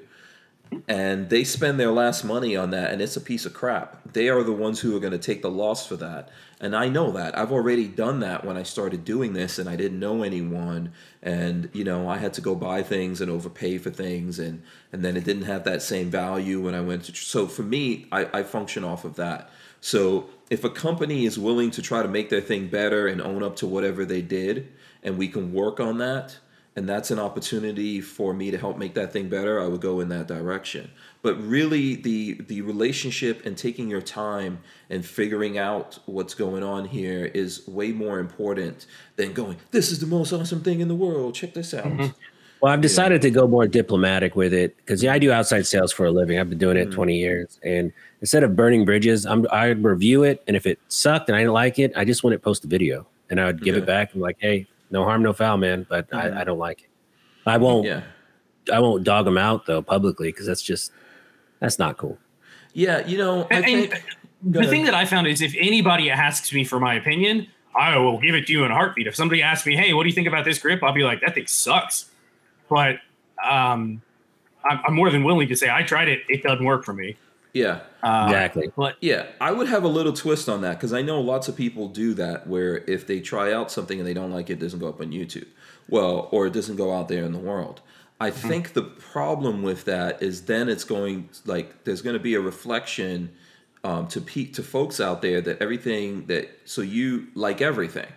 and 0.89 1.29
they 1.31 1.45
spend 1.45 1.79
their 1.79 1.91
last 1.91 2.25
money 2.25 2.57
on 2.57 2.71
that 2.71 2.93
and 2.93 3.03
it's 3.03 3.17
a 3.17 3.21
piece 3.21 3.45
of 3.45 3.53
crap 3.53 4.01
they 4.13 4.29
are 4.29 4.43
the 4.43 4.53
ones 4.53 4.81
who 4.81 4.97
are 4.97 5.01
going 5.01 5.13
to 5.13 5.19
take 5.19 5.43
the 5.43 5.51
loss 5.51 5.87
for 5.87 5.97
that 5.97 6.29
and 6.61 6.77
i 6.77 6.89
know 6.89 7.11
that 7.11 7.37
i've 7.37 7.53
already 7.53 7.89
done 7.89 8.21
that 8.21 8.45
when 8.45 8.57
i 8.57 8.63
started 8.63 9.05
doing 9.05 9.33
this 9.33 9.59
and 9.59 9.69
i 9.69 9.77
didn't 9.77 9.99
know 9.99 10.23
anyone 10.23 10.93
and 11.23 11.69
you 11.73 11.85
know 11.85 12.09
i 12.09 12.17
had 12.17 12.33
to 12.33 12.41
go 12.41 12.55
buy 12.55 12.83
things 12.83 13.21
and 13.21 13.31
overpay 13.31 13.79
for 13.79 13.91
things 13.91 14.39
and 14.39 14.63
and 14.93 15.05
then 15.05 15.17
it 15.17 15.25
didn't 15.25 15.45
have 15.45 15.65
that 15.65 15.83
same 15.83 16.09
value 16.09 16.61
when 16.61 16.75
i 16.75 16.81
went 16.81 17.05
to 17.05 17.15
so 17.15 17.47
for 17.47 17.63
me 17.63 18.07
i, 18.13 18.39
I 18.39 18.43
function 18.43 18.85
off 18.85 19.05
of 19.05 19.17
that 19.17 19.51
so 19.81 20.29
if 20.51 20.65
a 20.65 20.71
company 20.71 21.25
is 21.25 21.39
willing 21.39 21.71
to 21.71 21.81
try 21.81 22.03
to 22.03 22.09
make 22.09 22.29
their 22.29 22.41
thing 22.41 22.69
better 22.69 23.07
and 23.07 23.23
own 23.23 23.43
up 23.43 23.57
to 23.57 23.67
whatever 23.67 24.05
they 24.05 24.21
did 24.21 24.71
and 25.03 25.17
we 25.17 25.29
can 25.29 25.53
work 25.53 25.81
on 25.81 25.99
that 25.99 26.39
and 26.77 26.89
that's 26.89 27.11
an 27.11 27.19
opportunity 27.19 28.01
for 28.01 28.33
me 28.33 28.51
to 28.51 28.59
help 28.59 28.79
make 28.79 28.95
that 28.95 29.13
thing 29.13 29.29
better 29.29 29.61
i 29.61 29.67
would 29.67 29.81
go 29.81 30.01
in 30.01 30.09
that 30.09 30.27
direction. 30.27 30.91
But 31.23 31.35
really 31.41 31.95
the 31.97 32.35
the 32.35 32.63
relationship 32.63 33.45
and 33.45 33.57
taking 33.57 33.91
your 33.91 34.01
time 34.01 34.61
and 34.89 35.05
figuring 35.05 35.59
out 35.59 35.99
what's 36.07 36.35
going 36.35 36.63
on 36.63 36.87
here 36.87 37.27
is 37.27 37.67
way 37.69 37.93
more 37.93 38.19
important 38.19 38.87
than 39.17 39.33
going 39.33 39.59
this 39.71 39.91
is 39.91 39.99
the 39.99 40.07
most 40.07 40.33
awesome 40.33 40.63
thing 40.63 40.81
in 40.81 40.89
the 40.89 40.95
world. 40.95 41.35
Check 41.35 41.55
this 41.55 41.75
out 41.75 41.85
mm-hmm. 41.85 42.07
Well, 42.61 42.73
I've 42.73 42.81
decided 42.83 43.23
to 43.23 43.31
go 43.31 43.47
more 43.49 43.67
diplomatic 43.67 44.37
with 44.37 44.53
it 44.53 44.77
because 44.77 45.03
yeah, 45.03 45.15
I 45.15 45.19
do 45.19 45.33
outside 45.33 45.67
sales 45.67 45.93
for 45.93 46.05
a 46.05 46.11
living. 46.11 46.39
I've 46.39 46.51
been 46.51 46.59
doing 46.59 46.77
it 46.77 46.91
Mm. 46.91 46.95
20 46.95 47.17
years, 47.17 47.59
and 47.65 47.93
instead 48.21 48.43
of 48.43 48.55
burning 48.55 48.85
bridges, 48.85 49.25
I'm 49.25 49.47
I 49.51 49.69
review 49.69 50.25
it, 50.25 50.43
and 50.47 50.57
if 50.57 50.67
it 50.67 50.79
sucked 50.89 51.29
and 51.31 51.37
I 51.37 51.41
didn't 51.41 51.55
like 51.55 51.79
it, 51.79 51.93
I 51.97 52.05
just 52.05 52.23
wouldn't 52.23 52.43
post 52.43 52.63
the 52.63 52.69
video, 52.69 53.07
and 53.31 53.41
I 53.41 53.47
would 53.47 53.63
give 53.63 53.77
Yeah. 53.77 53.83
it 53.83 53.87
back. 53.87 54.15
I'm 54.15 54.21
like, 54.21 54.37
hey, 54.41 54.67
no 54.91 55.05
harm, 55.05 55.23
no 55.23 55.33
foul, 55.33 55.57
man, 55.57 55.87
but 55.89 56.07
I, 56.13 56.41
I 56.43 56.45
don't 56.45 56.59
like 56.59 56.83
it. 56.83 56.89
I 57.47 57.57
won't. 57.57 57.87
yeah 57.87 58.03
I 58.71 58.79
won't 58.79 59.05
dog 59.05 59.25
them 59.25 59.39
out 59.39 59.65
though 59.67 59.81
publicly 59.81 60.29
because 60.31 60.47
that's 60.47 60.61
just 60.63 60.93
that's 61.61 61.79
not 61.79 61.97
cool. 61.97 62.19
yeah 62.75 63.05
you 63.07 63.17
know 63.17 63.47
i 63.51 63.55
And- 63.57 63.65
think 63.65 63.95
and 63.95 64.03
the 64.55 64.59
ahead. 64.61 64.71
thing 64.71 64.85
that 64.85 64.95
I 64.95 65.07
found 65.07 65.27
is 65.27 65.41
if 65.43 65.55
anybody 65.59 66.11
asks 66.11 66.53
me 66.53 66.65
for 66.65 66.79
my 66.79 66.95
opinion, 66.95 67.47
I 67.75 67.97
will 67.99 68.19
give 68.21 68.35
it 68.35 68.47
to 68.47 68.53
you 68.53 68.65
in 68.65 68.71
a 68.71 68.75
heartbeat. 68.75 69.07
If 69.07 69.15
somebody 69.17 69.43
asks 69.43 69.67
me, 69.67 69.77
"Hey, 69.77 69.93
what 69.95 70.03
do 70.05 70.09
you 70.11 70.15
think 70.15 70.29
about 70.29 70.45
this 70.45 70.59
grip?" 70.59 70.83
I'll 70.83 70.93
be 70.93 71.03
like, 71.03 71.21
"That 71.23 71.35
thing 71.35 71.47
sucks," 71.47 72.11
but 72.71 72.97
um, 73.45 74.01
I'm, 74.65 74.81
I'm 74.87 74.95
more 74.95 75.11
than 75.11 75.25
willing 75.25 75.49
to 75.49 75.57
say 75.57 75.69
I 75.69 75.83
tried 75.83 76.09
it. 76.09 76.21
It 76.29 76.43
doesn't 76.43 76.65
work 76.65 76.85
for 76.85 76.95
me. 76.95 77.17
yeah 77.53 77.81
Uh, 78.03 78.27
exactly. 78.29 78.71
But 78.77 78.97
Yeah, 79.01 79.27
I 79.41 79.53
would 79.53 79.69
have 79.69 79.85
a 79.85 79.89
little 79.89 80.13
twist 80.13 80.49
on 80.49 80.63
that 80.63 80.79
because 80.79 80.93
I 80.93 81.03
know 81.03 81.21
lots 81.21 81.49
of 81.49 81.57
people 81.57 81.89
do 81.89 82.15
that 82.15 82.47
where 82.47 82.79
if 82.87 83.07
they 83.07 83.21
try 83.21 83.53
out 83.53 83.71
something 83.71 83.99
and 83.99 84.07
they 84.09 84.15
don't 84.15 84.31
like 84.31 84.49
it, 84.49 84.55
it 84.55 84.61
doesn't 84.61 84.79
go 84.79 84.89
up 84.89 85.01
on 85.01 85.11
YouTube. 85.11 85.49
Well, 85.89 86.29
or 86.31 86.47
it 86.47 86.53
doesn't 86.53 86.77
go 86.77 86.95
out 86.95 87.09
there 87.09 87.25
in 87.25 87.33
the 87.33 87.39
world. 87.39 87.81
I 88.21 88.31
think 88.31 88.75
the 88.75 88.83
problem 88.83 89.63
with 89.63 89.87
that 89.87 90.23
is 90.23 90.43
then 90.43 90.69
it's 90.69 90.85
going 90.85 91.31
like 91.47 91.85
there's 91.85 92.03
going 92.03 92.15
to 92.15 92.23
be 92.23 92.35
a 92.35 92.41
reflection 92.41 93.33
um, 93.83 94.09
to 94.09 94.21
pe- 94.21 94.53
to 94.53 94.63
folks 94.63 95.01
out 95.01 95.23
there 95.23 95.41
that 95.41 95.61
everything 95.63 96.27
that 96.27 96.51
so 96.67 96.83
you 96.83 97.29
like 97.35 97.63
everything, 97.63 98.09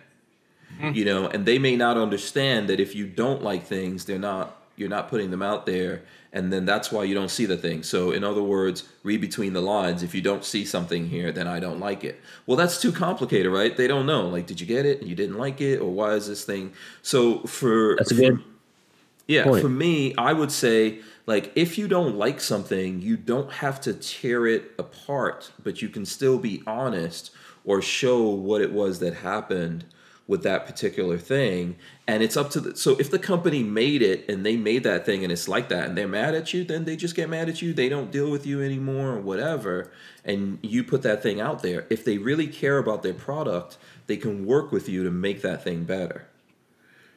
Hmm. 0.80 0.90
you 0.92 1.04
know, 1.04 1.26
and 1.28 1.46
they 1.46 1.58
may 1.58 1.76
not 1.76 1.96
understand 1.96 2.68
that 2.68 2.80
if 2.80 2.94
you 2.94 3.06
don't 3.06 3.42
like 3.42 3.64
things, 3.64 4.04
they're 4.04 4.18
not 4.18 4.60
you're 4.76 4.88
not 4.88 5.08
putting 5.08 5.30
them 5.30 5.40
out 5.42 5.66
there, 5.66 6.02
and 6.32 6.52
then 6.52 6.64
that's 6.66 6.90
why 6.90 7.04
you 7.04 7.14
don't 7.14 7.30
see 7.30 7.46
the 7.46 7.56
thing. 7.56 7.84
So 7.84 8.10
in 8.10 8.24
other 8.24 8.42
words, 8.42 8.88
read 9.04 9.20
between 9.20 9.52
the 9.52 9.60
lines. 9.60 10.02
If 10.02 10.16
you 10.16 10.20
don't 10.20 10.44
see 10.44 10.64
something 10.64 11.08
here, 11.08 11.30
then 11.30 11.46
I 11.46 11.60
don't 11.60 11.78
like 11.78 12.02
it. 12.02 12.20
Well, 12.44 12.56
that's 12.56 12.80
too 12.82 12.90
complicated, 12.90 13.52
right? 13.52 13.76
They 13.76 13.86
don't 13.86 14.04
know. 14.04 14.26
Like, 14.28 14.46
did 14.48 14.60
you 14.60 14.66
get 14.66 14.84
it? 14.84 15.00
And 15.00 15.08
you 15.08 15.14
didn't 15.14 15.38
like 15.38 15.60
it, 15.60 15.78
or 15.80 15.92
why 15.92 16.14
is 16.14 16.26
this 16.26 16.44
thing? 16.44 16.72
So 17.02 17.38
for 17.44 17.94
That's 17.96 18.10
a 18.10 18.14
for- 18.16 18.20
good 18.22 18.44
yeah, 19.28 19.44
point. 19.44 19.62
for 19.62 19.68
me, 19.68 20.14
I 20.16 20.32
would 20.32 20.50
say 20.50 20.98
like 21.26 21.52
if 21.54 21.78
you 21.78 21.86
don't 21.88 22.16
like 22.16 22.40
something, 22.40 23.00
you 23.00 23.16
don't 23.16 23.50
have 23.52 23.80
to 23.82 23.94
tear 23.94 24.46
it 24.46 24.72
apart, 24.78 25.52
but 25.62 25.80
you 25.82 25.88
can 25.88 26.04
still 26.04 26.38
be 26.38 26.62
honest 26.66 27.30
or 27.64 27.80
show 27.80 28.22
what 28.28 28.60
it 28.60 28.72
was 28.72 28.98
that 28.98 29.14
happened 29.14 29.84
with 30.26 30.42
that 30.42 30.66
particular 30.66 31.18
thing. 31.18 31.76
And 32.06 32.22
it's 32.22 32.36
up 32.36 32.50
to 32.50 32.60
the 32.60 32.76
so 32.76 32.96
if 32.98 33.10
the 33.10 33.18
company 33.18 33.62
made 33.62 34.02
it 34.02 34.28
and 34.28 34.44
they 34.44 34.56
made 34.56 34.82
that 34.84 35.04
thing 35.04 35.22
and 35.22 35.32
it's 35.32 35.48
like 35.48 35.68
that 35.68 35.88
and 35.88 35.98
they're 35.98 36.08
mad 36.08 36.34
at 36.34 36.52
you, 36.52 36.64
then 36.64 36.84
they 36.84 36.96
just 36.96 37.14
get 37.14 37.28
mad 37.28 37.48
at 37.48 37.60
you. 37.60 37.72
They 37.72 37.88
don't 37.88 38.10
deal 38.10 38.30
with 38.30 38.46
you 38.46 38.62
anymore 38.62 39.10
or 39.10 39.20
whatever. 39.20 39.90
And 40.24 40.58
you 40.62 40.82
put 40.84 41.02
that 41.02 41.22
thing 41.22 41.40
out 41.40 41.62
there. 41.62 41.86
If 41.90 42.04
they 42.04 42.18
really 42.18 42.46
care 42.46 42.78
about 42.78 43.02
their 43.02 43.14
product, 43.14 43.76
they 44.06 44.16
can 44.16 44.46
work 44.46 44.72
with 44.72 44.88
you 44.88 45.04
to 45.04 45.10
make 45.10 45.42
that 45.42 45.62
thing 45.62 45.84
better 45.84 46.26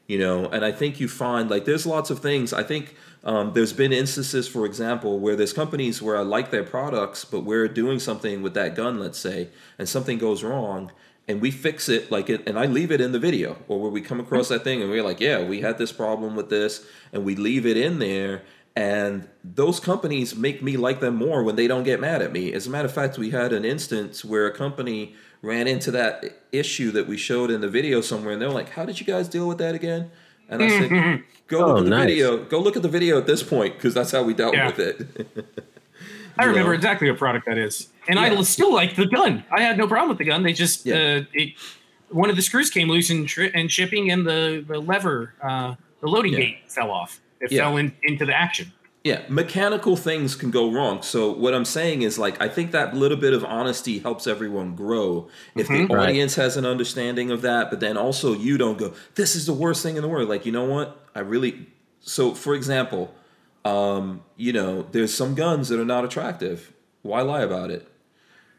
you 0.07 0.17
know 0.17 0.47
and 0.49 0.65
i 0.65 0.71
think 0.71 0.99
you 0.99 1.07
find 1.07 1.49
like 1.49 1.65
there's 1.65 1.85
lots 1.85 2.09
of 2.09 2.19
things 2.19 2.53
i 2.53 2.63
think 2.63 2.95
um, 3.23 3.51
there's 3.53 3.73
been 3.73 3.91
instances 3.91 4.47
for 4.47 4.65
example 4.65 5.19
where 5.19 5.35
there's 5.35 5.53
companies 5.53 6.01
where 6.01 6.17
i 6.17 6.21
like 6.21 6.49
their 6.49 6.63
products 6.63 7.25
but 7.25 7.41
we're 7.41 7.67
doing 7.67 7.99
something 7.99 8.41
with 8.41 8.53
that 8.53 8.73
gun 8.73 8.99
let's 8.99 9.19
say 9.19 9.49
and 9.77 9.88
something 9.88 10.17
goes 10.17 10.43
wrong 10.43 10.91
and 11.27 11.41
we 11.41 11.51
fix 11.51 11.89
it 11.89 12.09
like 12.11 12.29
it 12.29 12.47
and 12.47 12.57
i 12.57 12.65
leave 12.65 12.91
it 12.91 13.01
in 13.01 13.11
the 13.11 13.19
video 13.19 13.57
or 13.67 13.79
where 13.81 13.91
we 13.91 14.01
come 14.01 14.19
across 14.19 14.47
that 14.49 14.63
thing 14.63 14.81
and 14.81 14.89
we're 14.89 15.03
like 15.03 15.19
yeah 15.19 15.43
we 15.43 15.61
had 15.61 15.77
this 15.77 15.91
problem 15.91 16.35
with 16.35 16.49
this 16.49 16.85
and 17.11 17.23
we 17.25 17.35
leave 17.35 17.65
it 17.65 17.77
in 17.77 17.99
there 17.99 18.43
and 18.75 19.27
those 19.43 19.79
companies 19.79 20.35
make 20.35 20.61
me 20.61 20.77
like 20.77 20.99
them 20.99 21.15
more 21.15 21.43
when 21.43 21.55
they 21.55 21.67
don't 21.67 21.83
get 21.83 21.99
mad 21.99 22.21
at 22.21 22.31
me 22.31 22.53
as 22.53 22.67
a 22.67 22.69
matter 22.69 22.87
of 22.87 22.93
fact 22.93 23.17
we 23.17 23.31
had 23.31 23.51
an 23.51 23.65
instance 23.65 24.23
where 24.23 24.45
a 24.47 24.53
company 24.53 25.15
ran 25.41 25.67
into 25.67 25.91
that 25.91 26.23
issue 26.51 26.91
that 26.91 27.07
we 27.07 27.17
showed 27.17 27.49
in 27.51 27.61
the 27.61 27.69
video 27.69 28.01
somewhere 28.01 28.33
and 28.33 28.41
they're 28.41 28.49
like 28.49 28.69
how 28.71 28.85
did 28.85 28.99
you 28.99 29.05
guys 29.05 29.27
deal 29.27 29.47
with 29.47 29.57
that 29.57 29.75
again 29.75 30.09
and 30.49 30.63
i 30.63 30.69
said 30.69 30.89
mm-hmm. 30.89 31.21
go 31.47 31.59
Oh, 31.63 31.67
look 31.67 31.77
at 31.79 31.83
the 31.83 31.89
nice. 31.89 32.07
video 32.07 32.43
go 32.45 32.59
look 32.59 32.75
at 32.75 32.81
the 32.83 32.89
video 32.89 33.17
at 33.17 33.27
this 33.27 33.43
point 33.43 33.75
because 33.75 33.93
that's 33.93 34.11
how 34.11 34.23
we 34.23 34.33
dealt 34.33 34.55
Yeah. 34.55 34.67
with 34.67 34.79
it 34.79 35.27
I 36.39 36.45
remember 36.45 36.69
know? 36.69 36.75
exactly 36.75 37.09
what 37.09 37.17
product 37.17 37.47
that 37.47 37.57
is, 37.57 37.87
and 38.07 38.17
Yeah. 38.17 38.25
I 38.39 38.41
still 38.43 38.73
like 38.73 38.95
the 38.95 39.05
gun. 39.05 39.43
I 39.51 39.61
had 39.61 39.77
no 39.77 39.88
problem 39.88 40.09
with 40.09 40.17
the 40.17 40.25
gun. 40.25 40.43
They 40.43 40.53
just 40.53 40.85
Yeah. 40.85 40.95
uh, 40.95 41.23
it 41.34 41.53
one 42.09 42.29
of 42.29 42.35
the 42.38 42.41
screws 42.41 42.69
came 42.69 42.88
loose 42.88 43.09
in, 43.09 43.25
tri- 43.25 43.51
in 43.53 43.67
shipping, 43.67 44.11
and 44.11 44.25
the 44.25 44.63
the 44.67 44.79
lever, 44.79 45.34
uh, 45.43 45.75
the 46.01 46.07
loading 46.07 46.34
Yeah. 46.34 46.39
gate 46.39 46.57
fell 46.67 46.89
off. 46.91 47.19
It 47.41 47.51
Yeah. 47.51 47.63
fell 47.63 47.77
in, 47.77 47.91
into 48.03 48.25
the 48.25 48.34
action. 48.35 48.71
Yeah, 49.03 49.21
mechanical 49.29 49.95
things 49.95 50.35
can 50.35 50.51
go 50.51 50.69
wrong. 50.71 51.01
So 51.01 51.31
what 51.31 51.53
I'm 51.53 51.63
saying 51.65 52.01
is 52.01 52.17
like 52.19 52.41
I 52.41 52.47
think 52.49 52.71
that 52.71 52.93
little 52.95 53.15
bit 53.17 53.34
of 53.34 53.45
honesty 53.45 53.99
helps 53.99 54.27
everyone 54.27 54.75
grow. 54.75 55.29
If 55.55 55.67
the 55.67 55.85
Right. 55.85 56.09
audience 56.09 56.35
has 56.35 56.57
an 56.57 56.65
understanding 56.65 57.31
of 57.31 57.41
that, 57.43 57.69
but 57.69 57.79
then 57.79 57.95
also 57.97 58.34
you 58.34 58.57
don't 58.57 58.77
go, 58.77 58.93
this 59.15 59.35
is 59.35 59.45
the 59.45 59.53
worst 59.53 59.81
thing 59.84 59.95
in 59.95 60.01
the 60.01 60.07
world. 60.09 60.27
Like, 60.27 60.45
you 60.45 60.51
know 60.51 60.65
what? 60.65 61.07
I 61.15 61.19
really 61.19 61.67
so 62.01 62.34
for 62.34 62.53
example, 62.55 63.13
um, 63.65 64.21
you 64.38 64.51
know, 64.53 64.85
there's 64.91 65.13
some 65.13 65.35
guns 65.35 65.69
that 65.69 65.79
are 65.79 65.85
not 65.85 66.03
attractive. 66.05 66.73
Why 67.01 67.21
lie 67.21 67.41
about 67.43 67.69
it? 67.71 67.88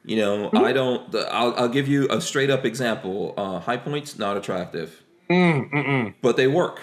You 0.08 0.16
know, 0.16 0.50
I 0.54 0.72
don't. 0.72 1.12
The, 1.12 1.30
I'll, 1.32 1.52
I'll 1.54 1.68
give 1.68 1.86
you 1.86 2.08
a 2.08 2.18
straight 2.20 2.48
up 2.48 2.64
example. 2.64 3.34
Uh, 3.36 3.58
Hi-Points 3.60 4.18
not 4.18 4.38
attractive, 4.38 5.02
but 5.28 6.36
they 6.38 6.46
work. 6.46 6.80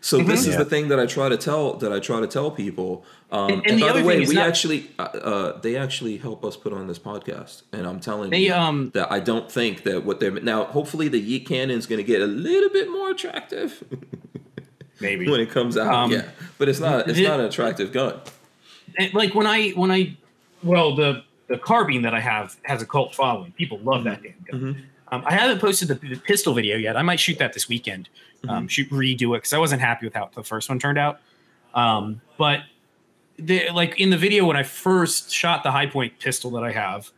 So 0.00 0.18
this 0.22 0.46
is 0.46 0.54
Yeah. 0.54 0.58
the 0.58 0.64
thing 0.64 0.88
that 0.88 0.98
I 1.00 1.06
try 1.06 1.28
to 1.28 1.36
tell 1.36 1.74
that 1.74 1.92
I 1.92 1.98
try 1.98 2.20
to 2.20 2.26
tell 2.26 2.50
people. 2.50 3.04
Um, 3.30 3.40
and, 3.40 3.52
And- 3.52 3.66
and 3.66 3.78
the 3.78 3.82
by 3.82 3.88
other 3.90 4.00
the 4.00 4.06
way, 4.06 4.20
we 4.20 4.34
not- 4.36 4.46
actually 4.46 4.90
uh, 4.98 5.02
uh, 5.02 5.60
they 5.60 5.76
actually 5.76 6.16
help 6.16 6.42
us 6.44 6.56
put 6.56 6.72
on 6.72 6.86
this 6.86 6.98
podcast, 6.98 7.62
and 7.72 7.86
I'm 7.86 8.00
telling 8.00 8.30
They, 8.30 8.46
you 8.46 8.54
um, 8.54 8.92
that 8.94 9.12
I 9.12 9.20
don't 9.20 9.50
think 9.52 9.82
that 9.82 10.04
what 10.06 10.18
they're 10.20 10.30
now. 10.30 10.64
Hopefully, 10.64 11.08
the 11.08 11.20
Yeet 11.20 11.46
Cannon 11.46 11.76
is 11.76 11.86
going 11.86 11.98
to 11.98 12.04
get 12.04 12.22
a 12.22 12.26
little 12.26 12.70
bit 12.70 12.90
more 12.90 13.10
attractive 13.10 13.84
Maybe 15.00 15.28
when 15.30 15.40
it 15.40 15.50
comes 15.50 15.76
out. 15.76 15.92
Um, 15.92 16.12
yeah, 16.12 16.22
but 16.56 16.68
it's 16.70 16.80
not. 16.80 17.08
It's 17.08 17.18
the- 17.18 17.24
not 17.28 17.40
an 17.40 17.46
attractive 17.46 17.92
gun. 17.92 18.20
And, 18.96 19.12
like 19.12 19.34
when 19.34 19.46
I 19.46 19.70
when 19.70 19.90
I 19.90 20.16
well 20.62 20.94
the 20.96 21.24
the 21.48 21.58
carbine 21.58 22.02
that 22.02 22.14
I 22.14 22.20
have 22.20 22.56
has 22.62 22.82
a 22.82 22.86
cult 22.86 23.14
following. 23.14 23.52
People 23.52 23.78
love 23.80 24.04
that 24.04 24.22
damn 24.22 24.34
gun. 24.50 24.86
Um, 25.10 25.22
I 25.26 25.32
haven't 25.32 25.58
posted 25.60 25.88
the, 25.88 25.94
the 25.94 26.16
pistol 26.16 26.52
video 26.52 26.76
yet. 26.76 26.96
I 26.96 27.02
might 27.02 27.18
shoot 27.18 27.38
that 27.38 27.54
this 27.54 27.68
weekend. 27.68 28.08
Um, 28.48 28.68
shoot 28.68 28.88
redo 28.90 29.34
it 29.34 29.38
because 29.38 29.52
I 29.52 29.58
wasn't 29.58 29.80
happy 29.80 30.06
with 30.06 30.14
how 30.14 30.30
the 30.34 30.44
first 30.44 30.68
one 30.68 30.78
turned 30.78 30.98
out. 30.98 31.20
Um, 31.74 32.20
but 32.36 32.60
the, 33.38 33.70
like 33.70 33.98
in 33.98 34.10
the 34.10 34.16
video 34.18 34.44
when 34.46 34.56
I 34.56 34.62
first 34.62 35.32
shot 35.32 35.62
the 35.62 35.70
Hi-Point 35.70 36.18
pistol 36.18 36.50
that 36.52 36.62
I 36.62 36.72
have, 36.72 37.10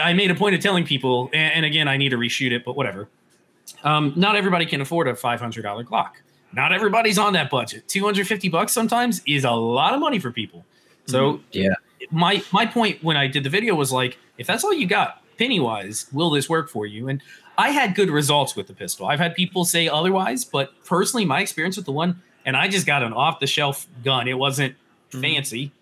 I 0.00 0.12
made 0.12 0.30
a 0.30 0.34
point 0.34 0.54
of 0.54 0.60
telling 0.60 0.84
people, 0.84 1.30
and, 1.32 1.54
and 1.54 1.64
again 1.64 1.88
I 1.88 1.96
need 1.96 2.10
to 2.10 2.16
reshoot 2.18 2.52
it, 2.52 2.64
but 2.64 2.76
whatever. 2.76 3.08
Um, 3.84 4.12
not 4.16 4.36
everybody 4.36 4.66
can 4.66 4.80
afford 4.80 5.08
a 5.08 5.14
five 5.14 5.40
hundred 5.40 5.62
dollar 5.62 5.84
Glock. 5.84 6.12
Not 6.52 6.72
everybody's 6.72 7.18
on 7.18 7.32
that 7.34 7.50
budget. 7.50 7.86
Two 7.88 8.04
hundred 8.04 8.26
fifty 8.26 8.48
bucks 8.48 8.72
sometimes 8.72 9.22
is 9.26 9.44
a 9.44 9.50
lot 9.50 9.94
of 9.94 10.00
money 10.00 10.18
for 10.18 10.30
people. 10.30 10.64
So 11.06 11.40
Yeah. 11.52 11.74
My 12.10 12.42
my 12.52 12.66
point 12.66 13.02
when 13.02 13.16
I 13.16 13.26
did 13.26 13.44
the 13.44 13.50
video 13.50 13.74
was 13.74 13.92
like, 13.92 14.18
if 14.38 14.46
that's 14.46 14.64
all 14.64 14.72
you 14.72 14.86
got, 14.86 15.22
Pennywise, 15.38 16.06
will 16.12 16.30
this 16.30 16.48
work 16.48 16.68
for 16.68 16.86
you? 16.86 17.08
And 17.08 17.22
I 17.58 17.70
had 17.70 17.94
good 17.94 18.10
results 18.10 18.54
with 18.54 18.66
the 18.66 18.74
pistol. 18.74 19.06
I've 19.06 19.18
had 19.18 19.34
people 19.34 19.64
say 19.64 19.88
otherwise, 19.88 20.44
but 20.44 20.72
personally, 20.84 21.24
my 21.24 21.40
experience 21.40 21.76
with 21.76 21.86
the 21.86 21.92
one, 21.92 22.22
and 22.44 22.56
I 22.56 22.68
just 22.68 22.86
got 22.86 23.02
an 23.02 23.12
off 23.12 23.40
the 23.40 23.46
shelf 23.46 23.86
gun. 24.04 24.28
It 24.28 24.38
wasn't 24.38 24.74
mm-hmm. 25.10 25.20
fancy, 25.20 25.72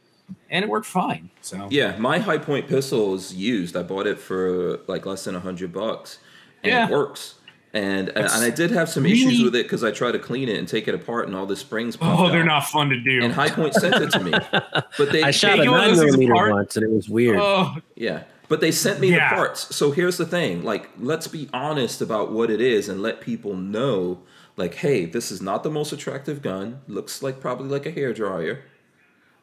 and 0.51 0.65
it 0.65 0.69
worked 0.69 0.87
fine. 0.87 1.31
So 1.41 1.69
Yeah, 1.71 1.97
my 1.99 2.19
Hi-Point 2.19 2.69
pistol 2.69 3.15
is 3.15 3.35
used. 3.35 3.77
I 3.77 3.83
bought 3.83 4.07
it 4.07 4.19
for 4.19 4.81
like 4.87 5.05
less 5.07 5.25
than 5.25 5.35
a 5.35 5.41
hundred 5.41 5.73
bucks, 5.73 6.19
and 6.63 6.73
Yeah. 6.73 6.87
it 6.87 6.93
works. 6.93 7.35
And 7.75 8.09
and 8.11 8.29
I 8.29 8.51
did 8.51 8.71
have 8.71 8.89
some 8.89 9.05
issues 9.05 9.43
with 9.43 9.55
it 9.57 9.65
because 9.65 9.83
I 9.83 9.91
tried 9.91 10.13
to 10.13 10.21
clean 10.21 10.49
it 10.49 10.57
and 10.59 10.69
take 10.69 10.87
it 10.87 10.95
apart, 10.95 11.27
and 11.27 11.37
all 11.37 11.45
the 11.45 11.57
springs. 11.57 11.97
popped 11.97 12.21
Oh, 12.21 12.29
they're 12.31 12.43
out. 12.43 12.47
not 12.47 12.67
fun 12.67 12.89
to 12.91 13.01
do. 13.01 13.21
And 13.23 13.33
Hi-Point 13.33 13.75
sent 13.75 13.97
it 13.97 14.11
to 14.13 14.21
me, 14.21 14.31
but 14.53 15.11
they 15.11 15.25
I 15.25 15.33
shot 15.33 15.57
Take 15.57 15.67
a 15.69 15.71
nine 15.73 15.97
millimeter 15.97 16.33
apart. 16.35 16.53
once, 16.53 16.77
and 16.77 16.85
it 16.87 16.91
was 16.93 17.09
weird. 17.09 17.37
oh, 17.41 17.75
Yeah. 17.97 18.23
But 18.47 18.61
they 18.61 18.71
sent 18.71 19.01
me 19.01 19.11
Yeah. 19.11 19.29
the 19.31 19.35
parts. 19.35 19.75
So 19.75 19.91
here's 19.91 20.19
the 20.19 20.27
thing. 20.27 20.63
Like, 20.63 20.89
let's 21.01 21.27
be 21.27 21.49
honest 21.53 22.01
about 22.01 22.31
what 22.31 22.49
it 22.51 22.61
is 22.61 22.89
and 22.89 23.03
let 23.03 23.21
people 23.21 23.57
know, 23.57 24.21
like, 24.57 24.75
hey, 24.77 25.07
this 25.07 25.33
is 25.33 25.43
not 25.43 25.65
the 25.65 25.71
most 25.71 25.93
attractive 25.93 26.43
gun. 26.43 26.81
Looks 26.87 27.23
like 27.25 27.41
probably 27.41 27.69
like 27.69 27.87
a 27.87 27.91
hair 27.91 28.13
dryer. 28.13 28.63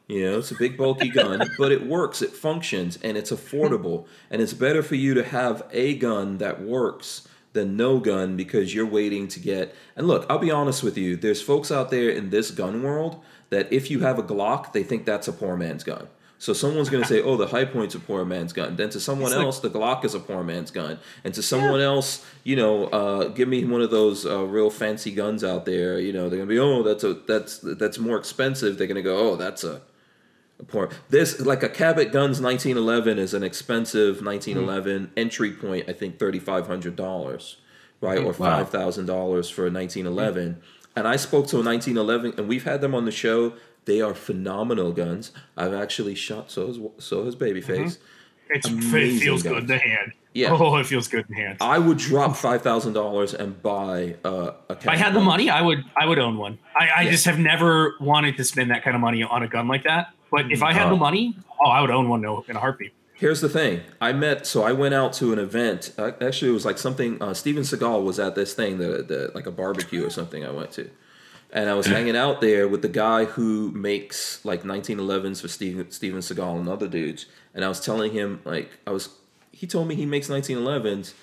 You 0.07 0.23
know, 0.31 0.37
it's 0.39 0.51
a 0.51 0.55
big 0.55 0.77
bulky 0.77 1.09
gun, 1.21 1.49
but 1.57 1.71
it 1.73 1.85
works, 1.85 2.21
it 2.21 2.31
functions, 2.31 2.97
and 3.03 3.17
it's 3.17 3.31
affordable. 3.31 4.05
And 4.29 4.41
it's 4.41 4.53
better 4.53 4.83
for 4.83 4.95
you 4.95 5.13
to 5.15 5.23
have 5.23 5.63
a 5.71 5.95
gun 5.95 6.37
that 6.37 6.61
works 6.61 7.27
than 7.53 7.75
no 7.75 7.99
gun 7.99 8.35
because 8.37 8.73
you're 8.73 8.85
waiting 8.85 9.27
to 9.29 9.39
get. 9.39 9.75
And 9.95 10.07
look, 10.07 10.25
I'll 10.29 10.39
be 10.39 10.51
honest 10.51 10.83
with 10.83 10.97
you. 10.97 11.15
There's 11.15 11.41
folks 11.41 11.71
out 11.71 11.91
there 11.91 12.09
in 12.09 12.29
this 12.29 12.51
gun 12.51 12.83
world 12.83 13.21
that 13.49 13.71
if 13.71 13.91
you 13.91 13.99
have 14.01 14.17
a 14.17 14.23
Glock, 14.23 14.73
they 14.73 14.83
think 14.83 15.05
that's 15.05 15.27
a 15.27 15.33
poor 15.33 15.57
man's 15.57 15.83
gun. 15.83 16.07
So 16.37 16.53
someone's 16.53 16.89
going 16.89 17.03
to 17.03 17.07
say, 17.07 17.21
"Oh, 17.21 17.37
the 17.37 17.45
Hi-Point's 17.45 17.93
a 17.93 17.99
poor 17.99 18.25
man's 18.25 18.51
gun." 18.51 18.75
Then 18.75 18.89
to 18.89 18.99
someone 18.99 19.29
like- 19.29 19.41
else, 19.41 19.59
the 19.59 19.69
Glock 19.69 20.03
is 20.03 20.15
a 20.15 20.19
poor 20.19 20.43
man's 20.43 20.71
gun, 20.71 20.97
and 21.23 21.35
to 21.35 21.43
someone 21.43 21.81
else, 21.81 22.25
you 22.43 22.55
know, 22.55 22.85
uh, 22.87 23.27
give 23.27 23.47
me 23.47 23.63
one 23.63 23.81
of 23.83 23.91
those 23.91 24.25
uh, 24.25 24.43
real 24.45 24.71
fancy 24.71 25.11
guns 25.11 25.43
out 25.43 25.65
there. 25.65 25.99
You 25.99 26.11
know, 26.13 26.29
they're 26.29 26.37
going 26.39 26.49
to 26.49 26.55
be, 26.55 26.57
"Oh, 26.57 26.81
that's 26.81 27.03
a 27.03 27.13
that's 27.13 27.59
that's 27.59 27.99
more 27.99 28.17
expensive." 28.17 28.79
They're 28.79 28.87
going 28.87 28.95
to 28.95 29.03
go, 29.03 29.17
"Oh, 29.19 29.35
that's 29.35 29.63
a 29.63 29.81
Poor. 30.67 30.89
This 31.09 31.39
like 31.39 31.63
a 31.63 31.69
Cabot 31.69 32.11
Guns 32.11 32.39
1911 32.41 33.17
is 33.19 33.33
an 33.33 33.43
expensive 33.43 34.23
1911 34.23 35.07
mm-hmm. 35.07 35.13
entry 35.17 35.51
point. 35.51 35.89
I 35.89 35.93
think 35.93 36.19
thirty 36.19 36.39
five 36.39 36.67
hundred 36.67 36.95
dollars, 36.95 37.57
right, 37.99 38.19
or 38.19 38.25
Wow. 38.33 38.33
five 38.33 38.69
thousand 38.69 39.05
dollars 39.07 39.49
for 39.49 39.67
a 39.67 39.71
1911. 39.71 40.55
Mm. 40.55 40.57
And 40.95 41.07
I 41.07 41.15
spoke 41.15 41.47
to 41.47 41.57
a 41.59 41.63
1911, 41.63 42.33
and 42.37 42.47
we've 42.49 42.65
had 42.65 42.81
them 42.81 42.93
on 42.93 43.05
the 43.05 43.11
show. 43.11 43.53
They 43.85 44.01
are 44.01 44.13
phenomenal 44.13 44.91
guns. 44.91 45.31
I've 45.57 45.73
actually 45.73 46.15
shot. 46.15 46.51
So 46.51 46.67
has 46.67 46.79
so 46.99 47.25
has 47.25 47.35
Babyface. 47.35 47.97
Mm-hmm. 47.97 48.51
it's, 48.51 48.67
it 48.67 49.19
feels 49.19 49.43
good 49.43 49.53
guns. 49.53 49.61
in 49.61 49.67
the 49.67 49.77
hand. 49.77 50.13
Yeah. 50.33 50.51
Oh, 50.51 50.75
it 50.77 50.85
feels 50.85 51.07
good 51.07 51.25
in 51.29 51.35
hand. 51.35 51.57
I 51.59 51.77
would 51.79 51.97
drop 51.97 52.35
five 52.35 52.61
thousand 52.61 52.93
dollars 52.93 53.33
and 53.33 53.61
buy 53.61 54.15
uh, 54.23 54.51
a. 54.69 54.73
If 54.73 54.87
I 54.87 54.95
had 54.95 55.13
the 55.13 55.19
money, 55.19 55.49
I 55.49 55.61
would 55.61 55.83
I 55.95 56.05
would 56.05 56.19
own 56.19 56.37
one. 56.37 56.59
I, 56.79 56.87
I 56.87 57.01
Yeah. 57.03 57.11
just 57.11 57.25
have 57.25 57.39
never 57.39 57.95
wanted 57.99 58.37
to 58.37 58.43
spend 58.43 58.69
that 58.71 58.83
kind 58.83 58.95
of 58.95 59.01
money 59.01 59.23
on 59.23 59.43
a 59.43 59.47
gun 59.47 59.67
like 59.67 59.83
that. 59.85 60.13
But 60.31 60.51
if 60.51 60.63
I 60.63 60.73
had 60.73 60.87
Oh. 60.87 60.91
the 60.91 60.95
money, 60.95 61.35
oh, 61.59 61.69
I 61.69 61.81
would 61.81 61.91
own 61.91 62.07
one 62.09 62.21
no- 62.21 62.43
in 62.47 62.55
a 62.55 62.59
heartbeat. 62.59 62.93
Here's 63.13 63.41
the 63.41 63.49
thing. 63.49 63.81
I 63.99 64.13
met, 64.13 64.47
so 64.47 64.63
I 64.63 64.71
went 64.71 64.95
out 64.95 65.13
to 65.13 65.31
an 65.31 65.37
event. 65.37 65.91
Uh, 65.97 66.11
actually, 66.21 66.49
it 66.49 66.53
was 66.53 66.65
like 66.65 66.79
something. 66.79 67.21
Uh, 67.21 67.33
Steven 67.35 67.61
Seagal 67.63 68.03
was 68.03 68.17
at 68.19 68.33
this 68.33 68.53
thing, 68.55 68.79
that, 68.79 69.07
the 69.09 69.31
like 69.35 69.45
a 69.45 69.51
barbecue 69.51 70.03
or 70.03 70.09
something. 70.09 70.43
I 70.43 70.49
went 70.49 70.71
to, 70.71 70.89
and 71.51 71.69
I 71.69 71.75
was 71.75 71.85
hanging 71.85 72.15
out 72.15 72.41
there 72.41 72.67
with 72.67 72.81
the 72.81 72.89
guy 72.89 73.25
who 73.25 73.71
makes 73.73 74.43
like 74.43 74.63
1911s 74.63 75.39
for 75.41 75.47
Steven 75.49 75.91
Steven 75.91 76.19
Seagal 76.21 76.59
and 76.61 76.67
other 76.67 76.87
dudes. 76.87 77.27
And 77.53 77.63
I 77.63 77.67
was 77.67 77.79
telling 77.79 78.11
him 78.13 78.39
like 78.43 78.71
I 78.87 78.91
was. 78.91 79.09
He 79.51 79.67
told 79.67 79.87
me 79.87 79.93
he 79.93 80.07
makes 80.07 80.27
1911s. 80.29 81.13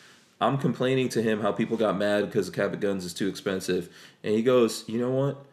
I'm 0.40 0.56
complaining 0.58 1.08
to 1.08 1.22
him 1.22 1.40
how 1.40 1.50
people 1.50 1.76
got 1.76 1.98
mad 1.98 2.26
because 2.26 2.48
the 2.48 2.52
Cabot 2.54 2.78
guns 2.78 3.04
is 3.04 3.12
too 3.12 3.26
expensive, 3.26 3.88
and 4.22 4.34
he 4.34 4.42
goes, 4.42 4.84
"You 4.86 5.00
know 5.00 5.10
what? 5.10 5.44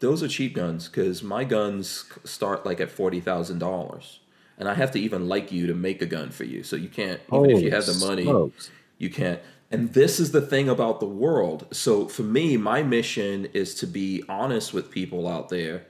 Those 0.00 0.22
are 0.22 0.28
cheap 0.28 0.54
guns 0.54 0.88
because 0.88 1.22
my 1.22 1.44
guns 1.44 2.04
start 2.24 2.66
like 2.66 2.80
at 2.80 2.90
forty 2.90 3.20
thousand 3.20 3.58
dollars." 3.58 4.20
and 4.58 4.68
I 4.68 4.74
have 4.74 4.90
to 4.92 5.00
even 5.00 5.28
like 5.28 5.52
you 5.52 5.66
to 5.66 5.74
make 5.74 6.02
a 6.02 6.06
gun 6.06 6.30
for 6.30 6.44
you. 6.44 6.62
So 6.62 6.76
you 6.76 6.88
can't 6.88 7.20
even 7.32 7.50
if 7.50 7.62
you 7.62 7.70
have 7.70 7.86
the 7.86 8.06
money, 8.06 8.24
smokes. 8.24 8.70
you 8.98 9.10
can't. 9.10 9.40
And 9.70 9.92
this 9.92 10.20
is 10.20 10.30
the 10.30 10.40
thing 10.40 10.68
about 10.68 11.00
the 11.00 11.06
world. 11.06 11.66
So 11.72 12.06
for 12.06 12.22
me, 12.22 12.56
my 12.56 12.82
mission 12.82 13.46
is 13.52 13.74
to 13.76 13.86
be 13.86 14.22
honest 14.28 14.72
with 14.72 14.90
people 14.90 15.26
out 15.26 15.48
there, 15.48 15.86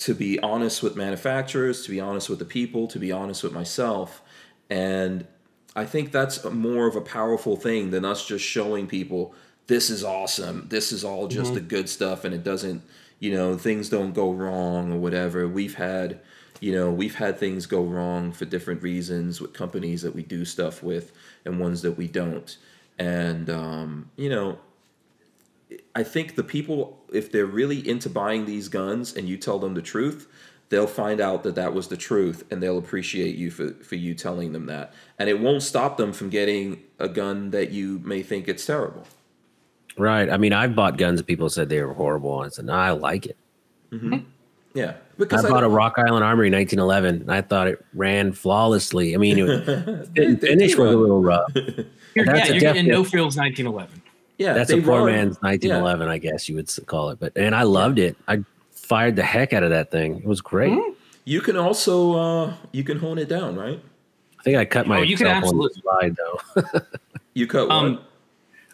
to 0.00 0.14
be 0.14 0.38
honest 0.40 0.82
with 0.82 0.94
manufacturers, 0.94 1.84
to 1.84 1.90
be 1.90 2.00
honest 2.00 2.28
with 2.28 2.38
the 2.38 2.44
people, 2.44 2.86
to 2.88 2.98
be 2.98 3.10
honest 3.10 3.42
with 3.42 3.52
myself. 3.52 4.22
And 4.68 5.26
I 5.74 5.86
think 5.86 6.12
that's 6.12 6.44
more 6.44 6.86
of 6.86 6.96
a 6.96 7.00
powerful 7.00 7.56
thing 7.56 7.90
than 7.90 8.04
us 8.04 8.26
just 8.26 8.44
showing 8.44 8.86
people 8.86 9.34
this 9.68 9.88
is 9.88 10.04
awesome. 10.04 10.66
This 10.68 10.92
is 10.92 11.02
all 11.02 11.28
just 11.28 11.46
mm-hmm. 11.46 11.54
the 11.54 11.60
good 11.60 11.88
stuff 11.88 12.24
and 12.24 12.34
it 12.34 12.44
doesn't, 12.44 12.82
you 13.22 13.30
know, 13.30 13.56
things 13.56 13.88
don't 13.88 14.14
go 14.14 14.32
wrong 14.32 14.92
or 14.92 14.98
whatever. 14.98 15.46
We've 15.46 15.76
had, 15.76 16.18
you 16.58 16.72
know, 16.72 16.90
we've 16.90 17.14
had 17.14 17.38
things 17.38 17.66
go 17.66 17.80
wrong 17.84 18.32
for 18.32 18.46
different 18.46 18.82
reasons 18.82 19.40
with 19.40 19.52
companies 19.52 20.02
that 20.02 20.12
we 20.12 20.24
do 20.24 20.44
stuff 20.44 20.82
with 20.82 21.12
and 21.44 21.60
ones 21.60 21.82
that 21.82 21.92
we 21.92 22.08
don't. 22.08 22.56
And 22.98 23.48
um, 23.48 24.10
you 24.16 24.28
know, 24.28 24.58
I 25.94 26.02
think 26.02 26.34
the 26.34 26.42
people, 26.42 26.98
if 27.12 27.30
they're 27.30 27.46
really 27.46 27.88
into 27.88 28.10
buying 28.10 28.44
these 28.44 28.66
guns 28.66 29.14
and 29.14 29.28
you 29.28 29.36
tell 29.36 29.60
them 29.60 29.74
the 29.74 29.82
truth, 29.82 30.26
they'll 30.70 30.88
find 30.88 31.20
out 31.20 31.44
that 31.44 31.54
that 31.54 31.72
was 31.72 31.86
the 31.86 31.96
truth 31.96 32.44
and 32.50 32.60
they'll 32.60 32.76
appreciate 32.76 33.36
you 33.36 33.52
for, 33.52 33.70
for 33.84 33.94
you 33.94 34.14
telling 34.14 34.50
them 34.50 34.66
that. 34.66 34.92
And 35.16 35.28
it 35.28 35.38
won't 35.38 35.62
stop 35.62 35.96
them 35.96 36.12
from 36.12 36.28
getting 36.28 36.82
a 36.98 37.08
gun 37.08 37.52
that 37.52 37.70
you 37.70 38.00
may 38.04 38.24
think 38.24 38.48
it's 38.48 38.66
terrible. 38.66 39.06
Right. 39.98 40.30
I 40.30 40.36
mean, 40.38 40.52
I've 40.52 40.74
bought 40.74 40.96
guns 40.96 41.20
that 41.20 41.26
people 41.26 41.48
said 41.50 41.68
they 41.68 41.82
were 41.82 41.92
horrible, 41.92 42.42
and 42.42 42.46
I 42.46 42.54
said, 42.54 42.64
no, 42.66 42.72
I 42.74 42.90
like 42.92 43.26
it. 43.26 43.36
Yeah. 44.74 44.94
Because 45.18 45.40
I 45.40 45.42
Because 45.42 45.50
bought 45.50 45.64
a 45.64 45.68
Rock 45.68 45.94
Island 45.98 46.24
Armory 46.24 46.50
1911, 46.50 47.22
and 47.22 47.30
I 47.32 47.42
thought 47.42 47.68
it 47.68 47.84
ran 47.94 48.32
flawlessly. 48.32 49.14
I 49.14 49.18
mean, 49.18 49.38
it 49.38 49.42
was, 49.42 49.60
fit 49.64 49.78
and 49.88 50.06
They- 50.14 50.24
they 50.34 50.46
finish 50.48 50.74
do 50.74 50.82
was 50.82 50.94
a 50.94 50.96
little 50.96 51.20
rough. 51.22 51.50
You're, 51.54 51.64
That's 52.26 52.48
yeah, 52.48 52.54
you're 52.54 52.60
getting 52.60 52.88
no 52.88 53.04
frills 53.04 53.36
1911. 53.36 54.02
yeah, 54.38 54.54
That's 54.54 54.70
a 54.70 54.80
poor 54.80 54.98
run. 55.04 55.06
man's 55.12 55.36
1911, 55.42 56.08
I 56.08 56.18
guess 56.18 56.48
you 56.48 56.56
would 56.56 56.70
call 56.86 57.10
it. 57.10 57.20
But 57.20 57.32
and 57.36 57.54
I 57.54 57.62
loved 57.64 57.98
it. 57.98 58.16
I 58.26 58.42
fired 58.70 59.16
the 59.16 59.22
heck 59.22 59.52
out 59.52 59.62
of 59.62 59.70
that 59.70 59.90
thing. 59.90 60.16
It 60.18 60.24
was 60.26 60.40
great. 60.40 60.72
Yeah. 60.72 60.88
You 61.24 61.40
can 61.40 61.56
also 61.56 62.14
uh, 62.14 62.54
you 62.72 62.82
can 62.82 62.98
hone 62.98 63.18
it 63.18 63.28
down, 63.28 63.54
right? 63.56 63.80
I 64.40 64.42
think 64.42 64.56
I 64.56 64.64
cut 64.64 64.86
my 64.88 64.98
Oh, 64.98 65.02
you 65.02 65.16
can 65.16 65.28
absolutely- 65.28 65.80
slide 65.82 66.16
though. 66.16 66.62
You 67.34 67.46
cut 67.46 67.68
what? 67.68 67.74
Um, 67.76 68.00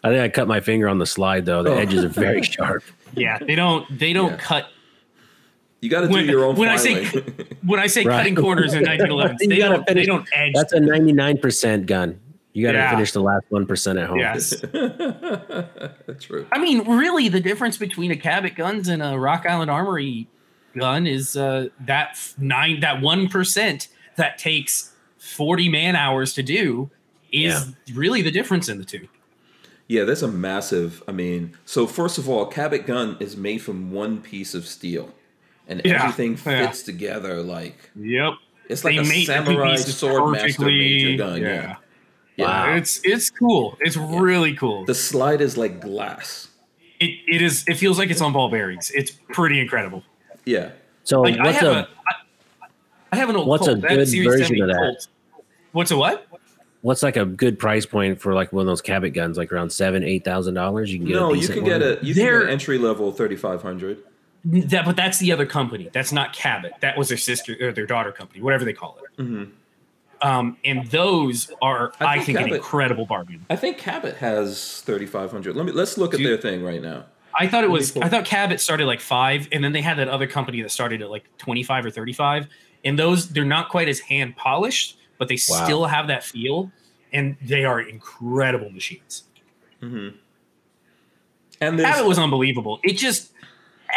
I 0.03 0.09
think 0.09 0.21
I 0.21 0.29
cut 0.29 0.47
my 0.47 0.59
finger 0.61 0.87
on 0.87 0.97
the 0.97 1.05
slide 1.05 1.45
though. 1.45 1.61
The 1.63 1.71
Oh. 1.71 1.77
edges 1.77 2.03
are 2.03 2.09
very 2.09 2.41
sharp. 2.55 2.83
Yeah, 3.15 3.37
they 3.39 3.55
don't 3.55 3.85
they 3.99 4.13
don't 4.13 4.31
Yeah. 4.31 4.37
cut 4.37 4.67
you 5.81 5.89
got 5.89 6.01
to 6.01 6.07
do 6.07 6.13
when, 6.13 6.25
your 6.27 6.43
own 6.43 6.55
when 6.57 6.67
I 6.69 6.75
say 6.75 7.05
when 7.65 7.79
I 7.79 7.87
say 7.87 8.03
Right. 8.03 8.17
cutting 8.17 8.35
corners 8.35 8.73
in 8.73 8.83
1911, 8.83 9.37
they 9.49 9.57
gotta 9.57 9.75
don't 9.75 9.87
finish- 9.87 10.03
they 10.05 10.11
don't 10.11 10.27
edge. 10.33 10.53
That's 10.53 10.73
a 10.73 10.79
99% 10.79 11.85
gun. 11.85 12.19
You 12.53 12.65
got 12.65 12.71
to 12.73 12.77
Yeah. 12.79 12.89
finish 12.91 13.11
the 13.13 13.21
last 13.21 13.45
one 13.49 13.65
percent 13.65 13.99
at 13.99 14.07
home. 14.07 14.19
yes, 14.19 14.49
That's 14.61 16.25
true. 16.25 16.47
I 16.51 16.59
mean 16.59 16.89
really 16.89 17.29
the 17.29 17.39
difference 17.39 17.77
between 17.77 18.11
a 18.11 18.15
Cabot 18.17 18.55
guns 18.55 18.87
and 18.87 19.01
a 19.01 19.17
Rock 19.17 19.45
Island 19.47 19.71
Armory 19.71 20.27
gun 20.77 21.07
is 21.07 21.35
uh, 21.35 21.67
that 21.81 22.17
nine 22.37 22.79
that 22.81 23.01
one 23.01 23.27
percent 23.27 23.87
that 24.17 24.37
takes 24.37 24.93
40 25.17 25.69
man 25.69 25.95
hours 25.95 26.33
to 26.33 26.43
do 26.43 26.89
is 27.31 27.71
really 27.93 28.21
the 28.21 28.31
difference 28.31 28.67
in 28.69 28.77
the 28.79 28.83
two. 28.85 29.07
Yeah, 29.89 30.03
there's 30.05 30.21
a 30.23 30.27
massive. 30.27 31.03
I 31.07 31.11
mean, 31.11 31.57
so 31.65 31.85
first 31.87 32.17
of 32.19 32.29
all, 32.29 32.45
Cabot 32.45 32.85
gun 32.85 33.17
is 33.19 33.35
made 33.35 33.57
from 33.57 33.91
one 33.91 34.21
piece 34.21 34.53
of 34.53 34.65
steel, 34.67 35.13
and 35.67 35.81
Yeah, 35.83 36.03
everything 36.03 36.33
yeah. 36.33 36.67
fits 36.67 36.83
together 36.83 37.41
like 37.41 37.89
Yep. 37.99 38.33
it's 38.69 38.83
like 38.85 38.93
a 38.95 39.01
made 39.03 39.07
the 39.27 39.33
two 39.33 39.45
samurai 39.45 39.75
sword 39.75 40.31
master 40.33 40.47
perfectly. 40.47 40.77
major 40.77 41.17
gun. 41.17 41.41
Yeah, 41.41 41.75
yeah. 42.37 42.45
Wow. 42.45 42.75
It's 42.75 43.01
it's 43.03 43.29
cool. 43.31 43.77
It's 43.81 43.97
really 43.97 44.55
cool. 44.55 44.85
The 44.85 44.93
slide 44.95 45.41
is 45.41 45.57
like 45.57 45.81
glass. 45.81 46.49
it, 46.99 47.11
it 47.27 47.41
is 47.41 47.65
it 47.67 47.75
feels 47.77 47.97
like 47.97 48.11
it's 48.11 48.21
on 48.21 48.31
ball 48.31 48.49
bearings. 48.51 48.91
It's 48.91 49.11
pretty 49.33 49.59
incredible. 49.59 50.03
Yeah, 50.45 50.69
So 51.03 51.21
Like 51.21 51.37
I 51.39 51.43
what's 51.45 51.57
have 51.59 51.67
a, 51.67 51.79
a, 51.79 51.87
I, 52.07 52.65
I 53.11 53.15
have 53.17 53.29
an 53.29 53.35
old 53.37 53.47
what's 53.47 53.65
a 53.67 53.71
Colt. 53.71 53.81
That 53.81 53.89
good 53.89 54.23
version 54.23 54.61
of 54.61 54.67
that? 54.67 54.77
Colt. 54.77 55.07
What's 55.71 55.91
a 55.91 55.97
what? 55.97 56.27
What's 56.81 57.03
like 57.03 57.17
a 57.17 57.25
good 57.25 57.59
price 57.59 57.85
point 57.85 58.21
for 58.21 58.33
like 58.33 58.53
one 58.53 58.61
of 58.61 58.67
those 58.67 58.81
Cabot 58.81 59.13
guns, 59.13 59.37
like 59.37 59.51
around 59.51 59.71
seven, 59.71 60.03
eight 60.03 60.23
thousand 60.25 60.53
dollars? 60.53 60.91
You 60.91 60.99
can 60.99 61.07
get 61.07 61.13
no, 61.15 61.31
a 61.31 61.35
you 61.35 61.41
decent 61.41 61.57
can 61.57 61.65
get 61.65 61.81
one? 61.81 61.89
a 61.89 62.05
you 62.05 62.13
can 62.13 62.23
They're- 62.23 62.39
get 62.39 62.47
an 62.47 62.53
entry 62.53 62.77
level 62.77 63.11
thirty 63.11 63.35
five 63.35 63.61
hundred. 63.61 63.99
That, 64.45 64.85
but 64.85 64.95
that's 64.95 65.19
the 65.19 65.33
other 65.33 65.45
company. 65.45 65.89
That's 65.91 66.13
not 66.13 66.31
Cabot. 66.31 66.71
That 66.79 66.97
was 66.97 67.09
their 67.09 67.17
sister 67.17 67.57
or 67.59 67.73
their 67.73 67.85
daughter 67.85 68.11
company, 68.13 68.41
whatever 68.41 68.63
they 68.63 68.71
call 68.73 68.97
it. 69.03 69.21
Mhm. 69.21 69.49
Um, 70.21 70.57
and 70.65 70.85
those 70.87 71.49
are, 71.61 71.93
I 71.99 72.05
I, 72.05 72.15
think 72.19 72.37
think, 72.37 72.49
an 72.49 72.55
incredible 72.55 73.05
bargain. 73.05 73.45
I 73.49 73.55
think 73.55 73.77
Cabot 73.77 74.15
has 74.17 74.81
thirty 74.81 75.05
five 75.05 75.31
hundred. 75.31 75.55
Let 75.55 75.65
me 75.65 75.71
let's 75.71 75.97
look 75.97 76.13
at 76.13 76.19
you- 76.19 76.27
their 76.27 76.37
thing 76.37 76.63
right 76.63 76.81
now. 76.81 77.05
I 77.37 77.47
thought 77.47 77.63
it 77.63 77.69
was. 77.69 77.95
I 77.97 78.09
thought 78.09 78.25
Cabot 78.25 78.59
started 78.59 78.85
like 78.85 78.99
five, 79.01 79.47
and 79.51 79.63
then 79.63 79.71
they 79.71 79.81
had 79.81 79.97
that 79.97 80.07
other 80.09 80.25
company 80.27 80.61
that 80.61 80.71
started 80.71 81.01
at 81.01 81.09
like 81.09 81.25
twenty 81.37 81.63
five 81.63 81.85
or 81.85 81.89
thirty 81.91 82.11
five. 82.13 82.47
And 82.83 82.97
those 82.97 83.29
they're 83.29 83.45
not 83.45 83.69
quite 83.69 83.87
as 83.87 83.99
hand 83.99 84.35
polished, 84.35 84.97
but 85.19 85.27
they 85.27 85.37
Wow. 85.49 85.63
still 85.65 85.85
have 85.85 86.07
that 86.07 86.23
feel, 86.23 86.71
and 87.13 87.37
they 87.41 87.63
are 87.65 87.79
incredible 87.79 88.71
machines. 88.71 89.23
hmm 89.79 90.09
And 91.61 91.77
there's 91.77 91.89
Cabot 91.89 92.07
was 92.07 92.17
unbelievable. 92.17 92.79
It 92.83 92.93
just 92.93 93.31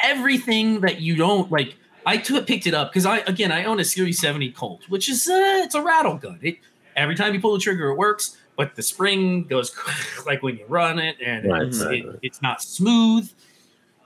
everything 0.03 0.81
that 0.81 1.01
you 1.01 1.17
don't 1.17 1.51
like. 1.51 1.77
I 2.05 2.17
took 2.17 2.47
picked 2.49 2.67
it 2.67 2.75
up 2.75 2.91
because 2.91 3.07
I 3.07 3.19
again 3.19 3.53
I 3.53 3.65
own 3.65 3.79
a 3.81 3.85
Series 3.85 4.19
seventy 4.21 4.51
Colt, 4.51 4.83
which 4.89 5.09
is 5.09 5.29
uh, 5.29 5.63
it's 5.65 5.75
a 5.77 5.83
rattle 5.83 6.17
gun. 6.17 6.39
It 6.43 6.57
every 6.97 7.15
time 7.15 7.33
you 7.35 7.41
pull 7.41 7.53
the 7.55 7.61
trigger, 7.61 7.89
it 7.91 7.97
works. 7.97 8.37
but 8.57 8.75
the 8.75 8.83
spring 8.83 9.45
goes 9.45 9.75
like 10.27 10.43
when 10.43 10.57
you 10.59 10.67
run 10.69 10.99
it, 10.99 11.17
and 11.25 11.49
Right, 11.51 11.63
it's, 11.63 11.83
right, 11.85 12.01
it- 12.05 12.07
right. 12.09 12.19
it's 12.23 12.43
not 12.43 12.61
smooth. 12.63 13.31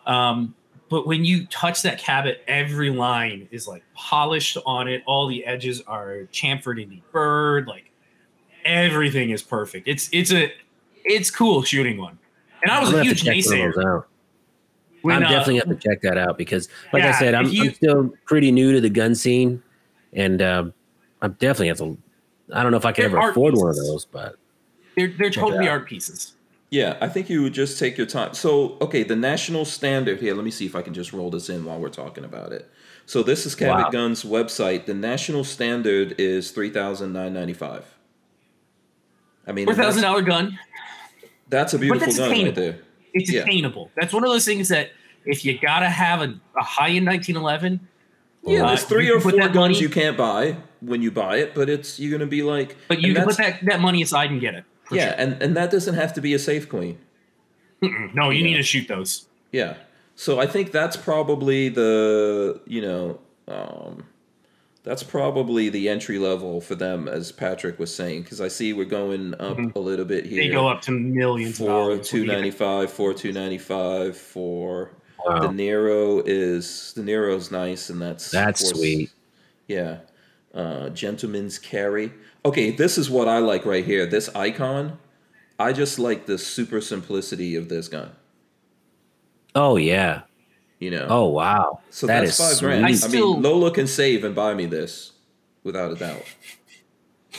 Um, 0.07 0.55
but 0.89 1.07
when 1.07 1.25
you 1.25 1.47
touch 1.47 1.83
that 1.83 1.99
cabot, 1.99 2.43
every 2.47 2.91
line 2.91 3.49
is 3.51 3.67
like 3.67 3.83
polished 3.95 4.57
on 4.67 4.89
it. 4.89 5.03
All 5.07 5.27
the 5.27 5.45
edges 5.45 5.83
are 5.87 6.29
chamfered 6.33 6.83
and 6.83 7.01
deburred. 7.03 7.67
Like 7.67 7.91
everything 8.65 9.31
is 9.31 9.43
perfect. 9.43 9.89
It's 9.89 10.09
it's 10.13 10.33
a 10.33 10.53
it's 11.05 11.31
cool 11.31 11.63
shooting 11.63 11.99
one. 11.99 12.19
And 12.63 12.71
I 12.71 12.81
was 12.81 12.91
I'm 12.91 12.97
a 12.97 13.03
huge 13.03 13.23
have 13.23 13.35
to 13.35 13.43
check 13.43 13.53
naysayer. 13.53 14.05
When, 15.03 15.17
I'm 15.17 15.23
uh, 15.25 15.29
definitely 15.29 15.57
have 15.59 15.69
to 15.69 15.77
check 15.77 16.01
that 16.03 16.19
out 16.19 16.37
because, 16.37 16.69
like 16.93 17.05
I 17.05 17.13
said, 17.13 17.35
I'm, 17.35 17.47
you- 17.47 17.65
I'm 17.65 17.75
still 17.75 18.15
pretty 18.25 18.51
new 18.51 18.73
to 18.73 18.81
the 18.81 18.91
gun 18.91 19.15
scene, 19.15 19.63
and 20.13 20.43
um, 20.43 20.75
I'm 21.23 21.33
definitely 21.33 21.69
have 21.69 21.79
to. 21.79 21.97
I 22.53 22.63
don't 22.63 22.73
know 22.73 22.79
if 22.79 22.85
I 22.87 22.93
can 22.93 23.05
ever 23.05 23.19
afford 23.31 23.55
one 23.55 23.69
of 23.71 23.77
those, 23.77 24.05
but 24.05 24.37
they're 24.97 25.13
they're 25.17 25.31
totally 25.31 25.69
art 25.69 25.87
pieces. 25.87 26.33
Yeah, 26.71 26.97
I 27.01 27.09
think 27.09 27.31
you 27.31 27.43
would 27.43 27.53
just 27.55 27.79
take 27.79 27.97
your 27.97 28.07
time. 28.09 28.35
So, 28.35 28.77
okay, 28.81 29.03
the 29.05 29.15
national 29.17 29.65
standard 29.65 30.21
here. 30.21 30.35
Let 30.35 30.45
me 30.45 30.51
see 30.51 30.67
if 30.67 30.75
I 30.75 30.83
can 30.83 30.95
just 30.95 31.13
roll 31.13 31.31
this 31.31 31.49
in 31.49 31.65
while 31.65 31.79
we're 31.79 31.89
talking 31.89 32.25
about 32.25 32.53
it. 32.53 32.69
So, 33.07 33.23
this 33.23 33.47
is 33.47 33.55
Cabot 33.55 33.85
Wow. 33.85 33.91
Guns 33.91 34.25
website. 34.25 34.87
The 34.87 34.95
national 34.95 35.45
standard 35.45 36.17
is 36.19 36.51
three 36.51 36.71
thousand 36.71 37.13
nine 37.13 37.33
ninety 37.35 37.53
five. 37.53 37.85
I 39.47 39.53
mean, 39.53 39.67
Four 39.67 39.75
that's, 39.75 39.87
thousand 39.87 40.03
dollar 40.03 40.23
gun. 40.23 40.59
that's 41.49 41.73
a 41.73 41.79
beautiful 41.79 42.05
that's 42.07 42.19
gun 42.19 42.31
right 42.31 42.55
there. 42.55 42.79
It's 43.15 43.31
Yeah. 43.31 43.43
attainable. 43.43 43.91
That's 43.95 44.13
one 44.13 44.25
of 44.25 44.31
those 44.31 44.45
things 44.45 44.69
that 44.71 44.91
if 45.25 45.45
you 45.45 45.57
gotta 45.59 45.89
have 45.89 46.21
a, 46.21 46.35
a 46.59 46.65
high 46.65 46.89
in 46.89 47.05
1911, 47.05 47.79
Yeah, 48.45 48.63
Uh, 48.65 48.69
there's 48.69 48.85
three 48.85 49.11
or 49.11 49.19
four 49.21 49.33
guns 49.33 49.55
money- 49.55 49.79
you 49.79 49.89
can't 49.89 50.17
buy 50.17 50.57
when 50.81 51.01
you 51.03 51.11
buy 51.11 51.37
it, 51.39 51.55
but 51.55 51.69
it's 51.69 51.99
you're 52.01 52.11
gonna 52.17 52.29
be 52.31 52.43
like. 52.43 52.77
but 52.89 53.01
you 53.01 53.15
can 53.15 53.25
put 53.25 53.37
that, 53.39 53.65
that 53.65 53.81
money 53.81 54.03
aside 54.03 54.31
and 54.33 54.41
get 54.41 54.55
it. 54.55 54.65
For 54.87 54.97
Yeah, 54.97 55.15
and 55.19 55.41
and 55.43 55.57
that 55.57 55.71
doesn't 55.71 55.95
have 55.95 56.13
to 56.15 56.21
be 56.21 56.35
a 56.35 56.39
safe 56.39 56.69
queen. 56.69 56.99
Mm-mm. 57.83 58.15
No, 58.15 58.31
you 58.31 58.39
Yeah. 58.39 58.45
need 58.53 58.57
to 58.57 58.63
shoot 58.63 58.89
those. 58.89 59.27
Yeah. 59.53 59.75
So 60.15 60.41
I 60.41 60.47
think 60.47 60.73
that's 60.73 60.97
probably 60.97 61.69
the 61.69 62.61
you 62.67 62.81
know 62.81 63.21
um, 63.49 64.05
that's 64.83 65.03
probably 65.03 65.69
the 65.69 65.89
entry 65.89 66.19
level 66.19 66.61
for 66.61 66.75
them, 66.75 67.07
as 67.09 67.33
Patrick 67.33 67.79
was 67.79 67.95
saying, 67.95 68.23
because 68.23 68.41
I 68.41 68.49
see 68.49 68.73
we're 68.73 68.85
going 68.87 69.35
up 69.41 69.59
a 69.77 69.79
little 69.81 70.05
bit 70.05 70.25
here. 70.27 70.43
Mm-hmm. 70.43 70.49
They 70.51 70.55
go 70.55 70.69
up 70.69 70.81
to 70.83 70.93
millions 70.93 71.61
of 71.61 71.67
for 71.67 71.99
two 71.99 72.25
ninety 72.25 72.51
five, 72.51 72.91
for 72.91 73.13
two 73.13 73.33
ninety 73.33 73.59
five, 73.59 74.17
for 74.17 74.93
Wow. 75.25 75.41
the 75.49 75.53
Nero 75.53 76.21
is 76.25 76.93
the 76.95 77.03
Nero's 77.03 77.51
nice, 77.51 77.91
and 77.91 78.01
that's 78.01 78.31
That's 78.31 78.63
course- 78.63 78.79
sweet. 78.79 79.11
Yeah, 79.67 79.99
uh, 80.55 80.91
gentleman's 80.91 81.59
carry. 81.59 82.13
Okay, 82.47 82.71
this 82.71 82.97
is 82.97 83.11
what 83.11 83.27
I 83.29 83.39
like 83.39 83.67
right 83.67 83.85
here. 83.85 84.07
This 84.07 84.29
icon, 84.35 84.99
I 85.59 85.73
just 85.73 85.99
like 85.99 86.27
the 86.27 86.39
super 86.39 86.81
simplicity 86.81 87.57
of 87.57 87.69
this 87.69 87.89
gun. 87.89 88.13
oh 89.55 89.77
yeah, 89.77 90.23
You 90.79 90.91
know. 90.93 91.07
oh 91.11 91.25
wow, 91.27 91.81
So 91.91 92.07
that 92.07 92.21
that's 92.21 92.39
is 92.39 92.53
five 92.61 92.61
grand. 92.61 92.87
I 92.87 92.91
I, 92.91 93.09
mean, 93.09 93.43
Lola 93.43 93.71
can 93.73 93.87
save 93.87 94.23
and 94.23 94.35
buy 94.35 94.55
me 94.55 94.67
this 94.67 95.13
without 95.65 95.91
a 95.91 95.97
doubt. 95.97 96.23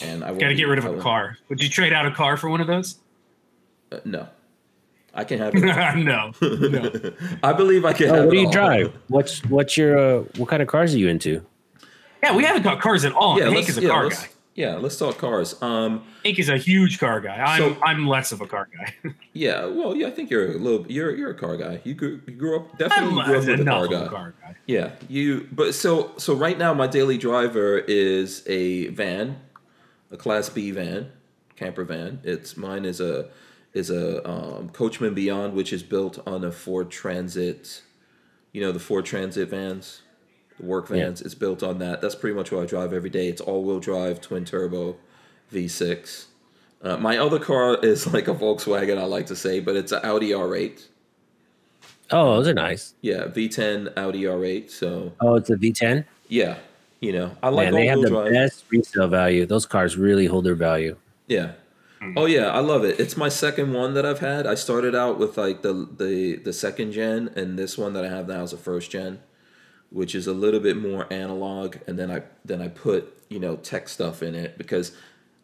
And 0.02 0.24
I 0.24 0.34
Got 0.34 0.50
to 0.50 0.56
get 0.56 0.66
rid 0.68 0.78
of 0.78 0.86
I 0.86 0.90
a 0.90 0.92
won't- 0.92 1.04
car. 1.04 1.38
Would 1.50 1.64
you 1.64 1.70
trade 1.70 1.94
out 1.94 2.06
a 2.06 2.12
car 2.12 2.36
for 2.38 2.50
one 2.50 2.60
of 2.62 2.68
those? 2.68 2.98
uh, 3.92 4.00
no, 4.04 4.28
I 5.14 5.24
can 5.24 5.40
have 5.40 5.54
it. 5.56 5.62
no, 5.64 6.34
no. 6.42 7.12
I 7.44 7.54
believe 7.54 7.86
I 7.86 7.94
can. 7.94 8.10
Oh, 8.10 8.14
have 8.16 8.26
what 8.26 8.32
do 8.32 8.38
you 8.40 8.46
all. 8.48 8.52
drive? 8.52 8.94
What's 9.08 9.44
what's 9.46 9.78
your 9.78 9.98
uh, 9.98 10.24
what 10.36 10.50
kind 10.50 10.62
of 10.62 10.68
cars 10.68 10.94
are 10.94 10.98
you 10.98 11.08
into? 11.08 11.46
Yeah, 12.22 12.36
we 12.36 12.44
haven't 12.44 12.64
got 12.64 12.82
cars 12.82 13.06
at 13.06 13.14
all. 13.14 13.38
Yeah, 13.38 13.46
Hank 13.46 13.56
let's, 13.56 13.70
is 13.70 13.78
a 13.78 13.82
yeah, 13.84 13.90
car 13.90 14.10
guy. 14.10 14.28
Yeah, 14.58 14.78
let's 14.78 14.98
talk 14.98 15.20
cars. 15.20 15.62
Um, 15.62 16.04
Hank 16.26 16.40
is 16.40 16.50
a 16.50 16.58
huge 16.58 16.98
car 16.98 17.22
guy. 17.22 17.36
I'm 17.38 17.60
So- 17.60 17.78
I'm 17.84 18.08
less 18.08 18.32
of 18.32 18.42
a 18.42 18.48
car 18.48 18.68
guy. 18.76 19.14
yeah, 19.34 19.66
well, 19.66 19.96
yeah, 19.96 20.08
I 20.08 20.12
think 20.12 20.32
you're 20.32 20.52
a 20.54 20.58
little. 20.58 20.84
You're 20.92 21.16
you're 21.16 21.30
a 21.30 21.36
car 21.36 21.58
guy. 21.58 21.80
You 21.84 21.94
grew, 21.94 22.20
you 22.26 22.34
grew 22.34 22.56
up 22.60 22.76
definitely 22.80 23.24
grew 23.24 23.38
up 23.38 23.46
with 23.46 23.60
a 23.60 23.64
car 23.64 23.88
guy. 23.88 24.06
a 24.06 24.10
car 24.10 24.34
guy. 24.42 24.56
Yeah, 24.66 24.94
you. 25.08 25.48
But 25.52 25.76
so 25.76 26.12
so 26.18 26.34
right 26.34 26.58
now, 26.58 26.74
my 26.74 26.88
daily 26.88 27.20
driver 27.20 27.78
is 27.78 28.44
a 28.48 28.88
van, 28.88 29.40
a 30.10 30.18
Class 30.18 30.50
B 30.50 30.72
van, 30.72 31.12
camper 31.56 31.84
van. 31.84 32.20
It's 32.24 32.58
mine 32.58 32.84
is 32.84 33.00
a 33.00 33.30
is 33.74 33.92
a 33.92 34.28
um, 34.28 34.70
Coachmen 34.70 35.14
Beyond, 35.14 35.54
which 35.54 35.72
is 35.72 35.84
built 35.84 36.20
on 36.28 36.44
a 36.44 36.52
Ford 36.52 36.90
Transit. 36.90 37.84
You 38.54 38.62
know 38.62 38.72
the 38.72 38.80
Ford 38.80 39.06
Transit 39.06 39.50
vans, 39.50 40.02
the 40.60 40.66
work 40.66 40.90
Yeah. 40.90 41.06
vans. 41.06 41.22
It's 41.22 41.36
built 41.36 41.64
on 41.64 41.80
that. 41.80 42.02
That's 42.02 42.16
pretty 42.16 42.36
much 42.36 42.52
what 42.52 42.64
I 42.64 42.66
drive 42.66 42.94
every 42.94 43.10
day. 43.10 43.28
It's 43.28 43.42
all 43.42 43.64
wheel 43.64 43.80
drive, 43.80 44.22
twin 44.22 44.46
turbo, 44.46 44.96
V6. 45.54 46.26
Uh, 46.82 46.98
my 46.98 47.18
other 47.18 47.40
car 47.40 47.78
is 47.84 48.06
like 48.14 48.28
a 48.28 48.34
Volkswagen, 48.34 48.98
I 48.98 49.04
like 49.06 49.26
to 49.28 49.36
say, 49.36 49.60
but 49.60 49.76
it's 49.76 49.92
an 49.92 50.02
Audi 50.04 50.30
R8. 50.32 50.86
Oh, 52.12 52.38
those 52.38 52.48
are 52.48 52.54
nice. 52.54 52.94
Yeah, 53.02 53.26
V10 53.26 53.98
Audi 53.98 54.24
R8. 54.24 54.70
So 54.72 55.14
Oh, 55.20 55.36
it's 55.36 55.50
a 55.50 55.56
V10. 55.56 56.06
yeah, 56.30 56.58
you 57.02 57.12
know, 57.12 57.32
I 57.44 57.50
like 57.50 57.66
Man, 57.66 57.74
they 57.74 57.88
have 57.88 58.02
the 58.02 58.10
drive. 58.10 58.32
best 58.32 58.64
resale 58.70 59.08
value. 59.08 59.46
Those 59.46 59.66
cars 59.66 59.98
really 59.98 60.26
hold 60.28 60.46
their 60.46 60.56
value. 60.56 60.96
Yeah. 61.28 61.52
Oh 62.16 62.26
yeah, 62.28 62.50
I 62.52 62.60
love 62.60 62.86
it. 62.86 63.00
It's 63.00 63.18
my 63.18 63.28
second 63.28 63.74
one 63.74 63.96
that 63.96 64.06
I've 64.06 64.20
had. 64.20 64.46
I 64.46 64.54
started 64.54 64.94
out 64.94 65.18
with 65.18 65.36
like 65.36 65.64
the 65.64 65.74
the 65.98 66.36
the 66.38 66.54
second 66.54 66.92
gen, 66.92 67.32
and 67.36 67.58
this 67.58 67.76
one 67.76 67.94
that 67.94 68.06
I 68.06 68.10
have 68.10 68.28
now 68.28 68.44
is 68.44 68.54
a 68.54 68.58
first 68.58 68.92
gen, 68.92 69.20
which 69.90 70.16
is 70.16 70.28
a 70.28 70.34
little 70.34 70.60
bit 70.60 70.78
more 70.78 71.12
analog. 71.12 71.78
And 71.88 71.98
then 71.98 72.12
I 72.12 72.24
then 72.46 72.62
I 72.62 72.68
put 72.68 73.22
you 73.30 73.40
know 73.40 73.56
tech 73.58 73.90
stuff 73.90 74.22
in 74.22 74.36
it 74.36 74.58
because 74.58 74.94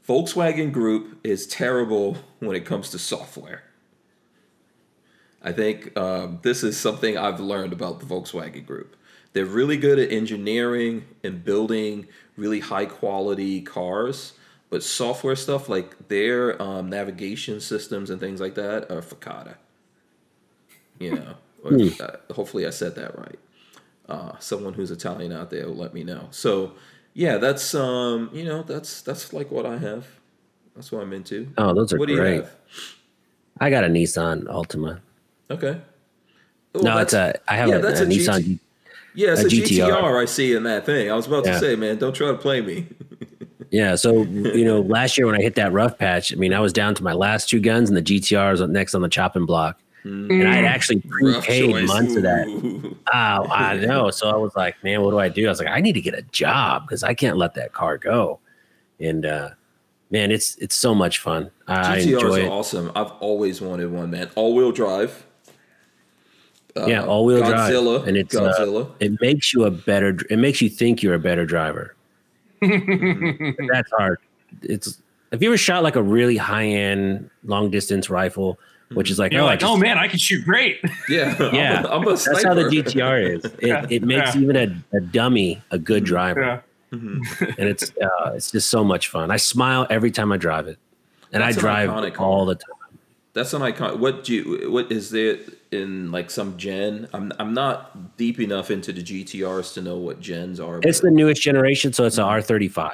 Volkswagen 0.07 0.71
Group 0.71 1.19
is 1.23 1.47
terrible 1.47 2.17
when 2.39 2.55
it 2.55 2.65
comes 2.65 2.89
to 2.91 2.99
software. 2.99 3.63
I 5.45 5.51
think 5.51 5.97
um, 5.97 6.39
this 6.41 6.63
is 6.63 6.79
something 6.79 7.17
I've 7.17 7.39
learned 7.39 7.73
about 7.73 7.99
the 7.99 8.05
Volkswagen 8.05 8.65
Group. 8.65 8.95
They're 9.33 9.45
really 9.45 9.77
good 9.77 9.99
at 9.99 10.11
engineering 10.11 11.05
and 11.23 11.43
building 11.43 12.07
really 12.37 12.61
high 12.61 12.85
quality 12.85 13.61
cars, 13.61 14.33
but 14.69 14.83
software 14.83 15.35
stuff 15.35 15.67
like 15.67 16.07
their 16.07 16.61
um, 16.61 16.89
navigation 16.89 17.59
systems 17.59 18.09
and 18.09 18.19
things 18.21 18.39
like 18.39 18.55
that 18.55 18.89
are 18.89 19.01
facada. 19.01 19.55
You 20.99 21.15
know, 21.15 21.35
or, 21.63 21.73
uh, 21.99 22.33
hopefully 22.33 22.65
I 22.65 22.69
said 22.69 22.95
that 22.95 23.17
right. 23.17 23.39
Uh, 24.09 24.33
someone 24.39 24.73
who's 24.73 24.91
Italian 24.91 25.31
out 25.31 25.49
there 25.49 25.67
will 25.67 25.75
let 25.75 25.93
me 25.93 26.03
know. 26.03 26.27
So, 26.31 26.73
yeah, 27.13 27.37
that's 27.37 27.73
um, 27.73 28.29
you 28.33 28.43
know, 28.43 28.61
that's 28.63 29.01
that's 29.01 29.31
like 29.33 29.49
what 29.51 29.65
I 29.65 29.77
have. 29.77 30.07
That's 30.75 30.91
what 30.91 31.01
I'm 31.01 31.13
into. 31.13 31.47
Oh, 31.57 31.73
those 31.73 31.93
are 31.93 31.97
what 31.97 32.07
do 32.07 32.13
you 32.13 32.19
great. 32.19 32.43
have? 32.43 32.51
I 33.59 33.69
got 33.69 33.83
a 33.83 33.87
Nissan 33.87 34.43
Altima. 34.45 34.99
Okay. 35.49 35.79
Oh, 36.75 36.79
no, 36.81 36.97
it's 36.97 37.13
a. 37.13 37.39
I 37.47 37.55
have 37.55 37.69
yeah, 37.69 37.75
a, 37.75 37.81
that's 37.81 37.99
a 37.99 38.03
a 38.03 38.07
Nissan. 38.07 38.39
GT 38.41 38.59
Yeah, 39.13 39.33
it's 39.33 39.43
a 39.43 39.45
a, 39.45 39.49
GTR. 39.49 39.87
GTR 39.89 40.21
I 40.21 40.25
see 40.25 40.53
in 40.53 40.63
that 40.63 40.85
thing. 40.85 41.11
I 41.11 41.13
was 41.15 41.27
about 41.27 41.45
Yeah. 41.45 41.53
to 41.53 41.59
say, 41.59 41.75
man, 41.75 41.97
don't 41.97 42.13
try 42.15 42.27
to 42.27 42.37
play 42.37 42.61
me. 42.61 42.87
Yeah. 43.71 43.95
So 43.95 44.21
you 44.21 44.63
know, 44.65 44.81
last 44.81 45.17
year 45.17 45.25
when 45.25 45.35
I 45.35 45.41
hit 45.41 45.55
that 45.55 45.73
rough 45.73 45.97
patch, 45.97 46.31
I 46.31 46.35
mean, 46.35 46.53
I 46.53 46.59
was 46.59 46.71
down 46.73 46.93
to 46.93 47.03
my 47.03 47.13
last 47.13 47.49
two 47.49 47.59
guns, 47.59 47.89
and 47.89 47.97
the 47.97 48.03
GTR 48.03 48.51
was 48.51 48.61
next 48.61 48.93
on 48.93 49.01
the 49.01 49.09
chopping 49.09 49.47
block, 49.47 49.79
and 50.03 50.47
I 50.47 50.55
had 50.55 50.65
actually 50.65 51.01
prepaid 51.01 51.87
months 51.87 52.15
of 52.15 52.23
that. 52.23 52.47
Ooh. 52.47 52.97
Oh, 53.13 53.47
I 53.51 53.77
know. 53.77 54.09
So 54.11 54.29
I 54.29 54.35
was 54.35 54.55
like, 54.55 54.81
man, 54.83 55.01
what 55.01 55.11
do 55.11 55.19
I 55.19 55.29
do? 55.29 55.45
I 55.45 55.49
was 55.49 55.59
like, 55.59 55.69
I 55.69 55.79
need 55.79 55.93
to 55.93 56.01
get 56.01 56.13
a 56.13 56.23
job 56.23 56.83
because 56.85 57.03
I 57.03 57.13
can't 57.13 57.37
let 57.37 57.53
that 57.55 57.73
car 57.73 57.97
go. 57.97 58.39
And 58.99 59.25
uh, 59.25 59.51
man, 60.11 60.31
it's 60.31 60.55
it's 60.57 60.75
so 60.75 60.93
much 60.93 61.19
fun. 61.19 61.51
I 61.67 61.99
GTRs 61.99 62.13
enjoy 62.13 62.41
are 62.41 62.45
it. 62.45 62.49
awesome. 62.49 62.91
I've 62.95 63.11
always 63.19 63.61
wanted 63.61 63.91
one, 63.91 64.11
man. 64.11 64.29
All 64.35 64.53
wheel 64.55 64.71
drive. 64.71 65.25
Uh, 66.75 66.87
yeah, 66.87 67.05
all 67.05 67.25
wheel 67.25 67.37
drive, 67.37 67.71
Godzilla. 67.71 68.07
and 68.07 68.17
it's 68.17 68.35
uh, 68.35 68.51
Godzilla. 68.51 68.91
it 68.99 69.19
makes 69.21 69.53
you 69.53 69.65
a 69.65 69.71
better. 69.71 70.17
It 70.29 70.39
makes 70.39 70.61
you 70.61 70.69
think 70.69 71.03
you're 71.03 71.13
a 71.13 71.19
better 71.19 71.45
driver. 71.45 71.95
That's 72.61 73.91
hard. 73.97 74.19
It's 74.61 75.01
have 75.31 75.41
you 75.41 75.49
ever 75.49 75.57
shot 75.57 75.83
like 75.83 75.95
a 75.95 76.03
really 76.03 76.37
high 76.37 76.65
end 76.65 77.29
long 77.43 77.69
distance 77.69 78.09
rifle, 78.09 78.59
which 78.93 79.09
is 79.11 79.19
like 79.19 79.31
You're 79.31 79.41
oh, 79.41 79.45
like, 79.45 79.59
just- 79.59 79.71
oh 79.71 79.77
man, 79.77 79.97
I 79.97 80.07
can 80.07 80.19
shoot 80.19 80.43
great. 80.45 80.79
yeah, 81.09 81.35
yeah, 81.53 81.79
I'm 81.79 81.85
a, 81.85 81.89
I'm 81.89 82.07
a 82.09 82.17
sniper. 82.17 82.33
that's 82.33 82.45
how 82.45 82.53
the 82.53 82.63
GTR 82.63 83.37
is. 83.37 83.51
It, 83.59 83.91
it 83.91 84.03
makes 84.03 84.35
Yeah. 84.35 84.41
even 84.41 84.55
a, 84.55 84.97
a 84.97 85.01
dummy 85.01 85.61
a 85.71 85.77
good 85.79 86.03
driver. 86.03 86.41
Yeah. 86.41 86.59
Mhm. 86.97 87.55
and 87.57 87.69
it's 87.69 87.91
uh, 88.01 88.31
it's 88.35 88.51
just 88.51 88.69
so 88.69 88.83
much 88.83 89.07
fun. 89.07 89.31
I 89.31 89.37
smile 89.37 89.87
every 89.89 90.11
time 90.11 90.31
I 90.31 90.37
drive 90.37 90.67
it, 90.67 90.77
and 91.31 91.41
That's 91.41 91.57
I 91.57 91.59
an 91.59 91.61
drive 91.61 91.89
iconic 91.89 92.19
all 92.19 92.45
car. 92.45 92.53
the 92.53 92.55
time. 92.55 92.99
That's 93.33 93.51
an 93.55 93.63
icon. 93.63 93.99
What 93.99 94.23
do 94.25 94.33
you? 94.35 94.69
What 94.71 94.91
is 94.91 95.09
there 95.09 95.39
in 95.71 96.11
like 96.11 96.29
some 96.29 96.55
gen? 96.55 97.07
I'm 97.13 97.31
I'm 97.39 97.51
not 97.55 98.15
deep 98.17 98.39
enough 98.39 98.69
into 98.69 98.93
the 98.93 99.01
GTRs 99.01 99.73
to 99.73 99.81
know 99.81 99.97
what 99.97 100.19
gens 100.21 100.59
are. 100.59 100.79
It's 100.83 101.01
but- 101.01 101.07
the 101.07 101.11
newest 101.15 101.41
generation, 101.41 101.93
so 101.93 102.05
it's 102.05 102.19
a 102.19 102.21
R35. 102.21 102.91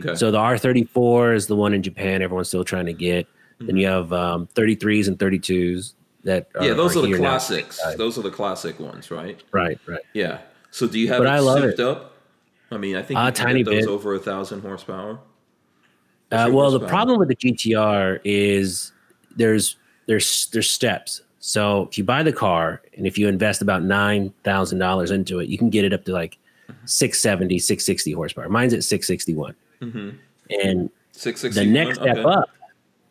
okay. 0.00 0.14
So 0.16 0.30
the 0.30 0.36
R34 0.38 1.34
is 1.34 1.46
the 1.46 1.56
one 1.56 1.72
in 1.72 1.82
Japan. 1.82 2.20
Everyone's 2.20 2.48
still 2.48 2.62
trying 2.64 2.86
to 2.86 2.92
get. 2.92 3.26
Then 3.60 3.76
you 3.76 3.86
have 3.86 4.12
um, 4.12 4.48
33s 4.54 5.06
and 5.08 5.18
32s 5.18 5.92
that 6.24 6.48
are, 6.54 6.64
yeah, 6.64 6.72
those 6.74 6.96
are, 6.96 7.02
the 7.02 7.08
here 7.08 7.18
now. 7.18 7.30
classics. 7.30 7.80
Those 7.96 8.18
are 8.18 8.22
the 8.22 8.30
classic 8.30 8.80
ones, 8.80 9.10
right? 9.10 9.42
Right, 9.52 9.78
right. 9.86 10.00
Yeah. 10.14 10.38
So 10.70 10.86
do 10.86 10.98
you 10.98 11.08
have 11.08 11.18
But 11.18 11.26
it 11.26 11.30
I 11.30 11.38
love 11.40 11.62
it. 11.64 11.78
up? 11.80 12.14
I 12.70 12.76
mean, 12.78 12.96
I 12.96 13.02
think 13.02 13.18
Uh, 13.18 13.24
you 13.26 13.32
can 13.32 13.44
tiny 13.46 13.62
those 13.62 13.84
bit. 13.84 13.88
over 13.88 14.14
a 14.14 14.18
thousand 14.18 14.60
horsepower. 14.62 15.18
Uh, 16.32 16.48
well, 16.52 16.70
the 16.70 16.86
problem 16.86 17.18
with 17.18 17.28
the 17.28 17.36
GTR 17.36 18.20
is 18.24 18.92
there's 19.36 19.76
there's 20.06 20.46
there's 20.52 20.70
steps. 20.70 21.22
So 21.40 21.86
if 21.90 21.98
you 21.98 22.04
buy 22.04 22.22
the 22.22 22.32
car 22.32 22.80
and 22.96 23.06
if 23.06 23.18
you 23.18 23.26
invest 23.28 23.60
about 23.62 23.82
nine 23.82 24.32
thousand 24.44 24.78
dollars 24.78 25.10
into 25.10 25.40
it, 25.40 25.48
you 25.48 25.58
can 25.58 25.68
get 25.70 25.84
it 25.84 25.92
up 25.92 26.04
to 26.04 26.12
like 26.12 26.38
670, 26.84 27.58
660 27.58 28.12
horsepower. 28.12 28.48
Mine's 28.48 28.72
at 28.74 28.84
661. 28.84 29.54
And 30.62 30.90
Six 31.12 31.40
six. 31.40 31.54
the 31.56 31.64
next 31.66 31.98
step 32.00 32.24
up, 32.24 32.48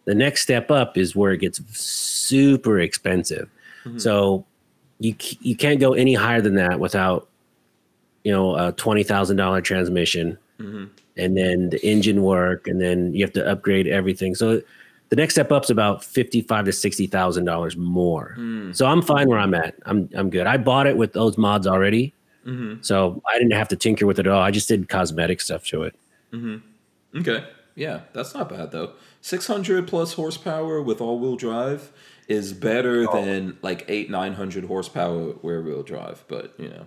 the 0.09 0.15
next 0.15 0.41
step 0.41 0.71
up 0.71 0.97
is 0.97 1.15
where 1.15 1.33
it 1.33 1.37
gets 1.37 1.61
super 1.79 2.79
expensive. 2.79 3.47
Mm-hmm. 3.85 3.99
So 3.99 4.43
you 4.99 5.13
you 5.39 5.55
can't 5.55 5.79
go 5.79 5.93
any 5.93 6.15
higher 6.15 6.41
than 6.41 6.55
that 6.55 6.79
without 6.79 7.29
you 8.23 8.31
know 8.31 8.55
a 8.55 8.71
twenty 8.71 9.03
thousand 9.03 9.37
dollar 9.37 9.61
transmission, 9.61 10.35
mm-hmm. 10.59 10.85
and 11.15 11.37
then 11.37 11.69
the 11.69 11.85
engine 11.85 12.23
work, 12.23 12.67
and 12.67 12.81
then 12.81 13.13
you 13.13 13.23
have 13.23 13.33
to 13.33 13.47
upgrade 13.47 13.85
everything. 13.85 14.33
So 14.33 14.63
the 15.09 15.15
next 15.15 15.35
step 15.35 15.51
up 15.51 15.65
is 15.65 15.69
about 15.69 16.03
fifty 16.03 16.41
five 16.41 16.65
to 16.65 16.71
sixty 16.71 17.05
thousand 17.05 17.45
dollars 17.45 17.77
more. 17.77 18.35
Mm. 18.39 18.75
So 18.75 18.87
I'm 18.87 19.03
fine 19.03 19.29
where 19.29 19.37
I'm 19.37 19.53
at. 19.53 19.75
I'm 19.85 20.09
I'm 20.15 20.31
good. 20.31 20.47
I 20.47 20.57
bought 20.57 20.87
it 20.87 20.97
with 20.97 21.13
those 21.13 21.37
mods 21.37 21.67
already, 21.67 22.15
mm-hmm. 22.47 22.81
so 22.81 23.21
I 23.27 23.37
didn't 23.37 23.53
have 23.53 23.67
to 23.67 23.75
tinker 23.75 24.07
with 24.07 24.17
it 24.17 24.25
at 24.25 24.31
all. 24.31 24.41
I 24.41 24.49
just 24.49 24.69
did 24.69 24.89
cosmetic 24.89 25.39
stuff 25.39 25.65
to 25.65 25.83
it. 25.83 25.95
Okay. 27.15 27.45
Yeah, 27.75 28.01
that's 28.11 28.33
not 28.33 28.49
bad 28.49 28.71
though. 28.71 28.93
600 29.21 29.87
plus 29.87 30.13
horsepower 30.13 30.81
with 30.81 31.01
all-wheel 31.01 31.35
drive 31.35 31.91
is 32.27 32.53
better 32.53 33.05
Oh. 33.09 33.23
than 33.25 33.57
like 33.61 33.85
eight, 33.87 34.09
nine 34.09 34.33
hundred 34.33 34.65
horsepower 34.65 35.33
rear-wheel 35.43 35.83
drive. 35.83 36.23
But 36.27 36.53
you 36.57 36.69
know, 36.69 36.85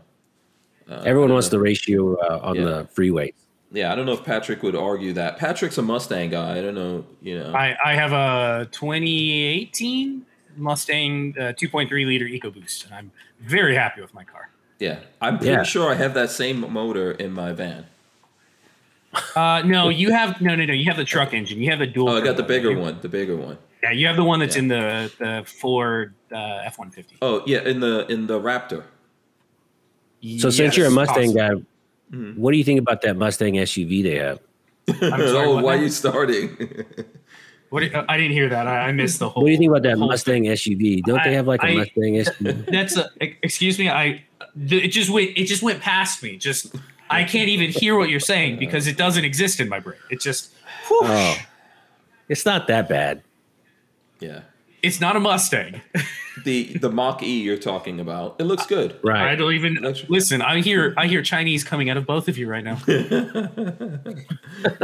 Everyone 1.05 1.33
wants 1.33 1.49
the 1.49 1.59
ratio 1.59 2.17
uh, 2.17 2.41
on 2.43 2.57
Yeah. 2.57 2.65
the 2.65 2.89
freeway. 2.93 3.33
yeah, 3.73 3.91
I 3.93 3.95
don't 3.95 4.05
know 4.07 4.13
if 4.13 4.25
Patrick 4.25 4.63
would 4.63 4.77
argue 4.77 5.13
that. 5.15 5.39
Patrick's 5.39 5.79
a 5.79 5.83
Mustang 5.83 6.31
guy. 6.31 6.59
I 6.59 6.61
don't 6.63 6.75
know. 6.75 7.05
You 7.23 7.39
know. 7.39 7.53
I, 7.55 7.77
I 7.85 7.95
have 7.95 8.13
a 8.13 8.69
2018 8.73 10.27
Mustang 10.57 11.35
uh, 11.39 11.53
2.3 11.55 11.91
liter 12.07 12.27
EcoBoost, 12.27 12.85
and 12.85 12.95
I'm 12.95 13.11
very 13.41 13.75
happy 13.75 14.01
with 14.03 14.13
my 14.15 14.25
car. 14.25 14.51
yeah, 14.79 14.99
I'm 15.21 15.39
pretty 15.39 15.53
Yeah. 15.53 15.63
sure 15.63 15.91
I 15.91 15.95
have 15.95 16.13
that 16.15 16.31
same 16.31 16.71
motor 16.73 17.13
in 17.13 17.33
my 17.33 17.53
van. 17.53 17.87
Uh, 19.37 19.63
no, 19.67 19.89
you 19.91 20.11
have 20.11 20.41
no, 20.41 20.55
no, 20.55 20.65
no. 20.65 20.73
You 20.73 20.85
have 20.87 20.97
the 20.97 21.05
truck 21.05 21.35
engine. 21.35 21.59
You 21.61 21.71
have 21.71 21.79
the 21.81 21.87
dual. 21.87 22.09
Oh, 22.11 22.17
I 22.17 22.25
got 22.25 22.37
the 22.37 22.43
bigger 22.43 22.77
one. 22.79 22.99
The 23.01 23.09
bigger 23.09 23.37
one. 23.37 23.59
Yeah, 23.83 23.91
you 23.93 24.07
have 24.07 24.17
the 24.17 24.25
one 24.25 24.39
that's 24.41 24.57
Yeah. 24.57 24.63
in 24.63 24.69
the 24.69 25.13
the 25.19 25.43
Ford 25.47 26.15
uh, 26.31 26.37
F150. 26.37 27.05
Oh 27.21 27.43
yeah, 27.47 27.61
in 27.61 27.81
the 27.81 28.07
in 28.11 28.27
the 28.27 28.41
Raptor. 28.41 28.85
So 30.39 30.51
since 30.51 30.77
you're 30.77 30.87
a 30.87 30.91
Mustang 30.91 31.37
awesome. 31.39 31.67
guy, 32.11 32.21
what 32.37 32.53
do 32.53 32.59
you 32.59 32.65
think 32.65 32.79
about 32.79 33.03
that 33.03 33.17
Mustang 33.17 33.55
SUV 33.55 34.03
they 34.03 34.17
have? 34.17 34.39
I'm 34.89 34.95
sorry, 35.01 35.47
oh, 35.49 35.55
what 35.57 35.65
why 35.65 35.77
are 35.77 35.83
you 35.83 35.89
starting? 35.89 36.57
What 37.71 37.83
you- 37.83 38.05
I 38.09 38.17
didn't 38.19 38.33
hear 38.33 38.49
that. 38.51 38.67
I, 38.67 38.89
I 38.89 38.93
missed 38.93 39.19
the 39.19 39.29
whole. 39.29 39.43
What 39.43 39.49
do 39.49 39.53
you 39.53 39.59
think 39.59 39.71
about 39.71 39.83
that 39.83 39.99
whole 39.99 40.09
Mustang 40.09 40.45
SUV? 40.45 41.03
Don't 41.03 41.23
they 41.25 41.35
have 41.35 41.47
like 41.47 41.63
a 41.63 41.67
I- 41.67 41.75
Mustang 41.75 42.15
SUV? 42.15 42.67
That's 42.71 42.97
a, 42.97 43.09
excuse 43.21 43.79
me. 43.79 43.89
I 43.91 44.25
it 44.57 44.89
just 44.89 45.11
went 45.11 45.31
it 45.37 45.45
just 45.47 45.63
went 45.63 45.81
past 45.81 46.23
me. 46.23 46.37
Just 46.37 46.75
I 47.13 47.25
can't 47.25 47.49
even 47.49 47.71
hear 47.71 47.97
what 47.97 48.09
you're 48.09 48.21
saying 48.21 48.59
because 48.59 48.87
it 48.87 48.97
doesn't 48.97 49.25
exist 49.25 49.61
in 49.61 49.69
my 49.69 49.79
brain. 49.81 49.99
It 50.11 50.21
just 50.21 50.53
whew, 50.89 51.01
Oh, 51.05 51.37
it's 52.29 52.45
not 52.47 52.67
that 52.69 52.89
bad. 52.89 53.23
yeah, 54.21 54.41
it's 54.83 55.01
not 55.01 55.17
a 55.17 55.21
Mustang. 55.21 55.81
the 56.45 56.73
the 56.79 56.91
Mach 56.91 57.23
E 57.23 57.41
you're 57.41 57.57
talking 57.57 58.01
about. 58.01 58.37
It 58.39 58.45
looks 58.45 58.67
good. 58.67 58.99
Right. 59.03 59.31
I 59.31 59.37
don't 59.37 59.53
even 59.53 59.79
listen. 60.09 60.43
I 60.43 60.61
hear 60.61 60.95
I 60.97 61.07
hear 61.07 61.23
Chinese 61.23 61.65
coming 61.65 61.91
out 61.91 61.97
of 61.97 62.07
both 62.07 62.29
of 62.29 62.37
you 62.39 62.49
right 62.49 62.65
now. 62.65 62.77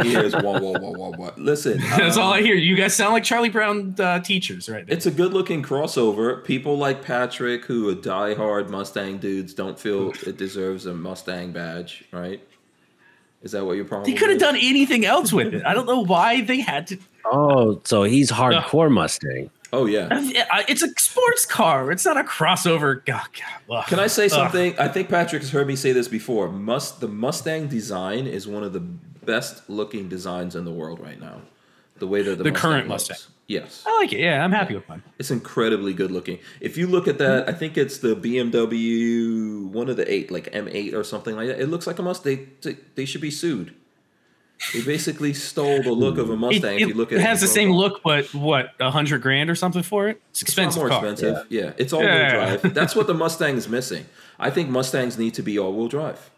He 0.02 0.10
hears 0.10 0.34
wah 0.34 0.58
wah 0.58 0.78
wah 0.78 0.90
wah 0.90 1.10
wah. 1.16 1.30
Listen, 1.36 1.78
That's 1.96 2.16
um, 2.16 2.22
all 2.22 2.32
I 2.32 2.40
hear. 2.40 2.54
You 2.54 2.74
guys 2.74 2.94
sound 2.94 3.12
like 3.12 3.22
Charlie 3.22 3.48
Brown 3.50 3.94
uh, 3.98 4.20
teachers 4.20 4.68
right 4.68 4.86
now. 4.86 4.92
It's 4.92 5.06
a 5.06 5.10
good 5.10 5.32
looking 5.32 5.62
crossover. 5.62 6.42
People 6.44 6.78
like 6.78 7.04
Patrick, 7.04 7.64
who 7.64 7.88
are 7.88 7.94
diehard 7.94 8.70
Mustang 8.70 9.18
dudes, 9.18 9.54
don't 9.54 9.78
feel 9.78 10.12
it 10.26 10.36
deserves 10.36 10.86
a 10.86 10.94
Mustang 10.94 11.52
badge, 11.52 12.04
right? 12.12 12.42
Is 13.42 13.52
that 13.52 13.64
what 13.64 13.76
your 13.76 13.84
problem? 13.84 14.10
He 14.10 14.16
could 14.16 14.30
have 14.30 14.40
done 14.40 14.56
anything 14.56 15.04
else 15.04 15.32
with 15.32 15.54
it. 15.54 15.64
I 15.64 15.74
don't 15.74 15.86
know 15.86 16.04
why 16.04 16.40
they 16.40 16.60
had 16.60 16.86
to. 16.88 16.98
Oh, 17.26 17.80
so 17.84 18.02
he's 18.02 18.30
hardcore 18.30 18.90
Mustang. 18.90 19.50
Oh 19.73 19.85
yeah. 19.86 20.09
It's 20.69 20.82
a 20.82 20.89
sports 20.99 21.45
car. 21.45 21.90
It's 21.93 22.05
not 22.05 22.16
a 22.16 22.23
crossover. 22.24 23.05
God, 23.05 23.27
God. 23.69 23.86
Can 23.86 23.99
I 23.99 24.07
say 24.07 24.24
Ugh. 24.24 24.31
something? 24.31 24.78
I 24.78 24.89
think 24.89 25.09
Patrick 25.09 25.43
has 25.43 25.51
heard 25.51 25.66
me 25.66 25.77
say 25.77 25.93
this 25.93 26.09
before. 26.09 26.49
Must 26.51 27.01
the 27.01 27.09
Mustang 27.09 27.69
design 27.69 28.27
is 28.27 28.49
one 28.49 28.62
of 28.62 28.73
the 28.73 28.81
best 28.81 29.69
looking 29.69 30.09
designs 30.09 30.57
in 30.57 30.65
the 30.65 30.70
world 30.73 31.01
right 31.01 31.20
now. 31.20 31.43
The 31.99 32.07
way 32.07 32.23
that 32.23 32.39
the, 32.39 32.45
The 32.45 32.51
Mustang 32.51 32.70
current 32.70 32.89
looks. 32.89 33.09
Mustang. 33.11 33.32
Yes. 33.47 33.82
I 33.86 33.97
like 33.99 34.12
it. 34.12 34.20
Yeah, 34.20 34.45
I'm 34.45 34.53
happy 34.53 34.74
with 34.74 34.89
mine. 34.89 35.03
It's 35.19 35.31
incredibly 35.31 35.95
good 35.95 36.11
looking. 36.11 36.39
If 36.61 36.77
you 36.77 36.86
look 36.86 37.09
at 37.09 37.19
that, 37.19 37.49
I 37.49 37.53
think 37.53 37.77
it's 37.78 37.99
the 37.99 38.15
BMW 38.15 39.66
one 39.70 39.89
of 39.89 39.97
the 39.97 40.11
eight, 40.12 40.31
like 40.31 40.53
M8 40.53 40.95
or 40.95 41.03
something 41.05 41.35
like 41.36 41.49
that. 41.49 41.61
It 41.61 41.69
looks 41.69 41.86
like 41.86 41.99
a 41.99 42.03
Mustang. 42.03 42.51
They, 42.62 42.77
they 42.95 43.05
should 43.05 43.20
be 43.20 43.31
sued. 43.31 43.74
They 44.72 44.82
basically 44.82 45.32
stole 45.35 45.82
the 45.82 45.93
look 45.93 46.18
of 46.18 46.30
a 46.30 46.36
Mustang. 46.36 46.76
it 46.76 46.82
if 46.82 46.89
you 46.89 46.94
look 46.94 47.12
at 47.12 47.18
it 47.18 47.20
has 47.20 47.40
the 47.40 47.47
same 47.47 47.70
look, 47.70 48.02
but 48.02 48.32
what 48.35 48.70
a 48.80 48.90
hundred 48.90 49.22
grand 49.22 49.48
or 49.51 49.55
something 49.55 49.82
for 49.85 50.09
it? 50.09 50.20
It's 50.30 50.43
It's 50.43 50.51
expensive 50.51 50.80
more 50.82 50.89
car. 50.89 50.98
expensive. 51.06 51.47
Yeah, 51.48 51.72
it's 51.78 51.93
all-wheel 51.93 52.09
Yeah. 52.09 52.56
drive. 52.56 52.74
That's 52.74 52.97
what 52.97 53.06
the 53.06 53.14
Mustang 53.14 53.56
is 53.56 53.68
missing. 53.68 54.06
I 54.39 54.51
think 54.51 54.68
Mustangs 54.68 55.16
need 55.16 55.35
to 55.35 55.43
be 55.43 55.59
all-wheel 55.59 55.89
drive. 55.89 56.30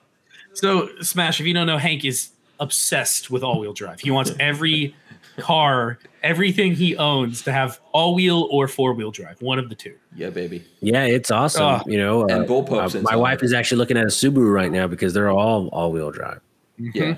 So 0.52 0.88
Smash, 1.00 1.40
if 1.40 1.46
you 1.46 1.54
don't 1.54 1.66
know, 1.66 1.78
Hank 1.78 2.04
is 2.04 2.30
obsessed 2.58 3.30
with 3.30 3.42
all-wheel 3.42 3.72
drive. 3.72 4.00
He 4.00 4.10
wants 4.10 4.32
every 4.38 4.94
car, 5.38 5.98
everything 6.22 6.74
he 6.74 6.96
owns, 6.96 7.42
to 7.44 7.52
have 7.52 7.80
all-wheel 7.92 8.48
or 8.50 8.68
four-wheel 8.68 9.12
drive, 9.12 9.40
one 9.40 9.58
of 9.58 9.70
the 9.70 9.74
two. 9.74 9.94
Yeah, 10.14 10.28
baby. 10.28 10.62
Yeah, 10.80 11.04
it's 11.04 11.30
awesome. 11.30 11.62
Oh. 11.62 11.80
you 11.86 11.96
know, 11.96 12.22
And 12.22 12.44
uh, 12.44 12.46
bullpups 12.46 12.96
uh, 12.96 13.02
my 13.02 13.16
wife 13.16 13.42
is 13.42 13.54
actually 13.54 13.78
looking 13.78 13.96
at 13.96 14.04
a 14.04 14.08
Subaru 14.08 14.52
right 14.52 14.70
now 14.70 14.86
because 14.86 15.14
they're 15.14 15.30
all 15.30 15.68
all-wheel 15.68 16.10
drive. 16.10 16.40
Yeah. 16.78 17.16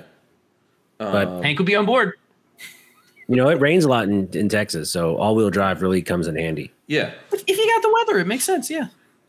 But 1.11 1.29
Um, 1.29 1.43
Hank 1.43 1.59
would 1.59 1.67
be 1.67 1.75
on 1.77 1.87
board. 1.87 2.13
you 3.29 3.37
know, 3.37 3.49
it 3.49 3.61
rains 3.61 3.85
a 3.85 3.89
lot 3.89 4.05
in, 4.09 4.29
in 4.33 4.49
Texas, 4.49 4.91
so 4.91 5.17
all-wheel 5.17 5.51
drive 5.51 5.81
really 5.83 6.03
comes 6.03 6.27
in 6.27 6.37
handy. 6.37 6.71
yeah, 6.87 7.13
But 7.31 7.43
if 7.47 7.57
you 7.57 7.67
got 7.75 7.83
the 7.83 7.93
weather, 7.93 8.19
it 8.21 8.27
makes 8.27 8.45
sense. 8.45 8.69
Yeah. 8.71 8.89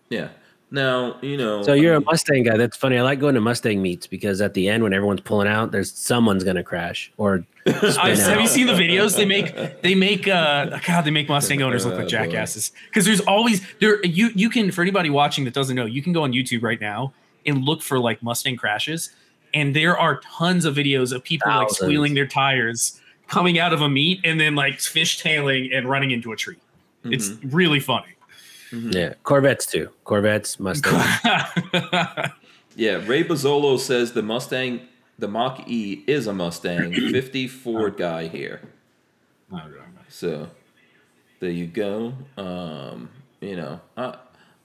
yeah. 0.10 0.30
Now 0.72 1.18
you 1.22 1.38
know. 1.38 1.62
So 1.62 1.74
you're 1.74 1.94
I 1.94 1.98
a 1.98 2.00
mean, 2.00 2.06
Mustang 2.08 2.44
guy. 2.44 2.58
That's 2.58 2.76
funny. 2.76 2.98
I 2.98 3.04
like 3.04 3.20
going 3.20 3.36
to 3.36 3.42
Mustang 3.42 3.80
meets 3.80 4.08
because 4.08 4.42
at 4.42 4.56
the 4.56 4.68
end, 4.68 4.82
when 4.82 4.92
everyone's 4.92 5.22
pulling 5.22 5.48
out, 5.48 5.72
there's 5.72 5.92
someone's 5.92 6.44
gonna 6.44 6.64
crash 6.64 7.12
or 7.18 7.46
I, 7.68 8.16
have 8.16 8.42
you 8.42 8.48
seen 8.48 8.66
the 8.66 8.74
videos 8.74 9.16
they 9.16 9.26
make? 9.26 9.54
They 9.84 9.94
make 9.94 10.28
uh 10.28 10.80
God, 10.88 11.06
they 11.06 11.12
make 11.12 11.30
Mustang 11.30 11.62
owners 11.62 11.86
look 11.86 11.96
like 11.96 12.08
jackasses. 12.08 12.72
Because 12.90 13.06
there's 13.06 13.20
always 13.22 13.62
there 13.80 14.04
you 14.04 14.32
you 14.34 14.50
can 14.50 14.72
for 14.72 14.82
anybody 14.82 15.12
watching 15.12 15.44
that 15.46 15.54
doesn't 15.54 15.76
know, 15.76 15.86
you 15.86 16.02
can 16.02 16.12
go 16.12 16.24
on 16.24 16.32
YouTube 16.34 16.64
right 16.64 16.82
now 16.82 17.14
and 17.46 17.64
look 17.64 17.84
for 17.84 18.00
like 18.00 18.24
Mustang 18.24 18.56
crashes, 18.58 19.12
and 19.54 19.76
there 19.76 19.98
are 19.98 20.20
tons 20.22 20.66
of 20.66 20.76
videos 20.76 21.14
of 21.14 21.24
people 21.24 21.50
like 21.52 21.70
squealing 21.70 22.14
their 22.14 22.28
tires 22.28 23.00
coming 23.28 23.58
out 23.60 23.74
of 23.74 23.82
a 23.82 23.90
meet 23.90 24.20
and 24.24 24.40
then 24.40 24.56
like 24.56 24.76
fishtailing 24.76 25.76
and 25.76 25.88
running 25.90 26.12
into 26.12 26.32
a 26.32 26.36
tree. 26.36 26.58
It's 27.06 27.30
Mm-hmm. 27.30 27.50
really 27.56 27.80
funny. 27.80 28.08
Yeah, 28.72 29.14
Corvettes 29.24 29.66
too. 29.68 29.90
Corvettes, 30.04 30.60
Mustang. 30.60 30.94
Yeah, 32.76 33.02
Ray 33.06 33.24
Bozzolo 33.24 33.78
says 33.78 34.14
the 34.14 34.24
Mustang, 34.24 34.82
the 35.20 35.28
Mach 35.28 35.68
E 35.70 36.04
is 36.08 36.26
a 36.26 36.34
Mustang. 36.34 36.92
50 37.12 37.48
Ford 37.48 37.98
guy 37.98 38.28
here. 38.28 38.62
So 40.10 40.50
there 41.40 41.52
you 41.52 41.68
go. 41.68 42.14
Um, 42.38 43.10
you 43.42 43.56
know, 43.58 43.80
uh, 43.96 44.16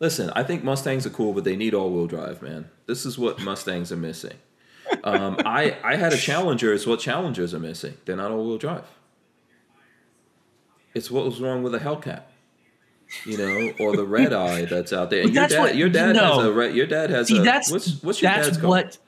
listen, 0.01 0.31
I 0.35 0.43
think 0.43 0.65
Mustangs 0.65 1.05
are 1.07 1.11
cool, 1.11 1.33
but 1.35 1.45
they 1.45 1.57
need 1.57 1.75
all 1.75 1.91
wheel 1.91 2.07
drive, 2.07 2.41
man. 2.41 2.71
This 2.87 3.05
is 3.05 3.19
what 3.19 3.41
Mustangs 3.43 3.93
are 3.93 3.97
missing. 3.97 4.37
Um, 5.05 5.37
I, 5.45 5.77
I 5.83 5.97
had 5.97 6.13
a 6.13 6.17
Challenger. 6.17 6.73
It's 6.73 6.87
what 6.87 7.01
Challengers 7.01 7.55
are 7.55 7.59
missing. 7.59 7.97
They're 8.05 8.17
not 8.17 8.31
all 8.31 8.47
wheel 8.47 8.59
drive. 8.59 8.85
It's 10.95 11.11
what 11.11 11.25
was 11.25 11.41
wrong 11.41 11.63
with 11.63 11.73
the 11.73 11.79
Hellcat. 11.79 12.23
You 13.25 13.39
know, 13.39 13.73
or 13.81 13.97
the 13.97 14.05
red 14.05 14.33
eye 14.35 14.65
that's 14.67 14.93
out 14.93 15.11
there. 15.11 15.23
And 15.23 15.33
your 15.35 15.47
dad, 15.49 15.59
what- 15.59 15.77
your 15.77 15.89
dad 15.89 16.17
no. 16.17 16.37
has 16.39 16.45
a 16.47 16.53
red. 16.53 16.75
Your 16.75 16.87
dad 16.87 17.11
has 17.11 17.29
See, 17.29 17.39
a. 17.39 17.43
that's 17.43 17.71
what's, 17.71 18.03
what's 18.03 18.21
your 18.21 18.31
that's 18.31 18.49
dad's 18.49 18.59
called? 18.59 18.71
what 18.71 18.99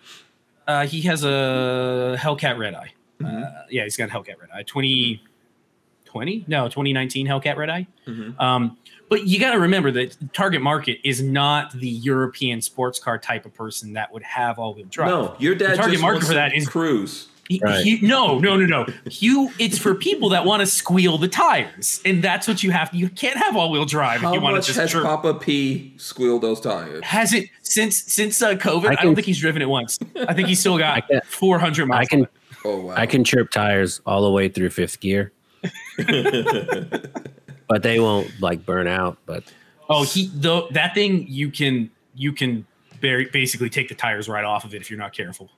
uh, 0.67 0.87
he 0.87 1.03
has 1.03 1.25
a 1.25 2.17
Hellcat 2.19 2.57
Red 2.59 2.75
Eye. 2.75 2.93
Mm-hmm. 3.21 3.43
Uh, 3.43 3.47
yeah, 3.69 3.85
he's 3.85 3.97
got 3.97 4.09
a 4.09 4.13
Hellcat 4.13 4.41
Red 4.41 4.51
Eye. 4.55 4.63
2020? 4.63 6.45
No, 6.49 6.69
2019 6.69 7.27
Hellcat 7.27 7.57
Red 7.57 7.69
Eye. 7.71 7.87
Mm-hmm. 8.07 8.41
Um, 8.41 8.79
but 9.11 9.27
you 9.27 9.39
got 9.39 9.53
to 9.53 9.59
remember 9.61 9.91
that 9.91 10.17
target 10.33 10.63
market 10.63 10.99
is 11.05 11.21
not 11.23 11.73
the 11.73 11.89
European 11.89 12.63
sports 12.63 12.99
car 12.99 13.19
type 13.19 13.45
of 13.45 13.53
person 13.53 13.93
that 13.93 14.11
would 14.13 14.23
have 14.23 14.59
all-wheel 14.59 14.87
drive. 14.89 15.09
No, 15.09 15.37
your 15.39 15.55
dad 15.55 15.73
the 15.73 15.77
target 15.77 15.93
just 15.95 16.03
market 16.03 16.15
wants 16.15 16.27
for 16.29 16.33
to 16.33 16.37
that 16.37 16.55
is 16.55 16.67
cruise. 16.67 17.27
Right. 17.61 17.83
he- 17.85 18.01
no, 18.07 18.39
no, 18.39 18.57
no, 18.57 18.65
no. 18.65 18.87
You, 19.07 19.51
it's 19.59 19.77
for 19.77 19.93
people 19.97 20.29
that 20.29 20.45
want 20.45 20.61
to 20.61 20.67
squeal 20.67 21.19
the 21.19 21.27
tires, 21.27 22.01
and 22.05 22.23
that's 22.23 22.47
what 22.47 22.63
you 22.63 22.71
have. 22.71 22.95
You 22.95 23.09
can't 23.09 23.37
have 23.37 23.57
all-wheel 23.57 23.87
drive 23.87 24.21
How 24.21 24.29
if 24.29 24.35
you 24.37 24.41
want 24.41 24.53
to 24.53 24.59
much 24.59 24.67
just. 24.69 24.79
has 24.79 24.93
chirp. 24.93 25.03
Papa 25.03 25.35
P 25.35 25.93
squealed 25.97 26.43
those 26.43 26.61
tires? 26.61 27.03
Has 27.05 27.33
it 27.33 27.49
since 27.63 28.05
since 28.05 28.41
uh, 28.41 28.55
COVID? 28.55 28.91
I, 28.91 29.01
I 29.01 29.03
don't 29.03 29.17
think 29.17 29.27
he's 29.27 29.41
driven 29.41 29.63
it 29.63 29.69
once. 29.69 29.99
I 30.29 30.33
think 30.33 30.47
he's 30.47 30.61
still 30.61 30.79
got 30.87 31.03
400 31.27 31.87
miles. 31.87 32.01
I 32.01 32.05
can. 32.05 32.29
Oh 32.65 32.83
wow. 32.83 32.95
I 32.97 33.07
can 33.07 33.25
chirp 33.25 33.51
tires 33.51 34.01
all 34.07 34.23
the 34.23 34.31
way 34.31 34.49
through 34.49 34.71
fifth 34.71 35.01
gear, 35.01 35.33
but 37.71 37.83
they 37.83 38.01
won't 38.01 38.29
like 38.43 38.67
burn 38.67 38.87
out. 38.87 39.17
But 39.25 39.45
Oh, 39.89 40.05
he 40.05 40.31
though 40.35 40.69
that 40.73 40.93
thing 40.95 41.25
you 41.29 41.51
can 41.51 41.91
you 42.15 42.33
can 42.35 42.67
very 43.01 43.25
basically 43.27 43.71
take 43.71 43.89
the 43.89 43.95
tires 43.95 44.29
right 44.29 44.45
off 44.45 44.65
of 44.65 44.75
it 44.75 44.83
if 44.83 44.91
you're 44.91 44.99
not 44.99 45.13
careful. 45.15 45.49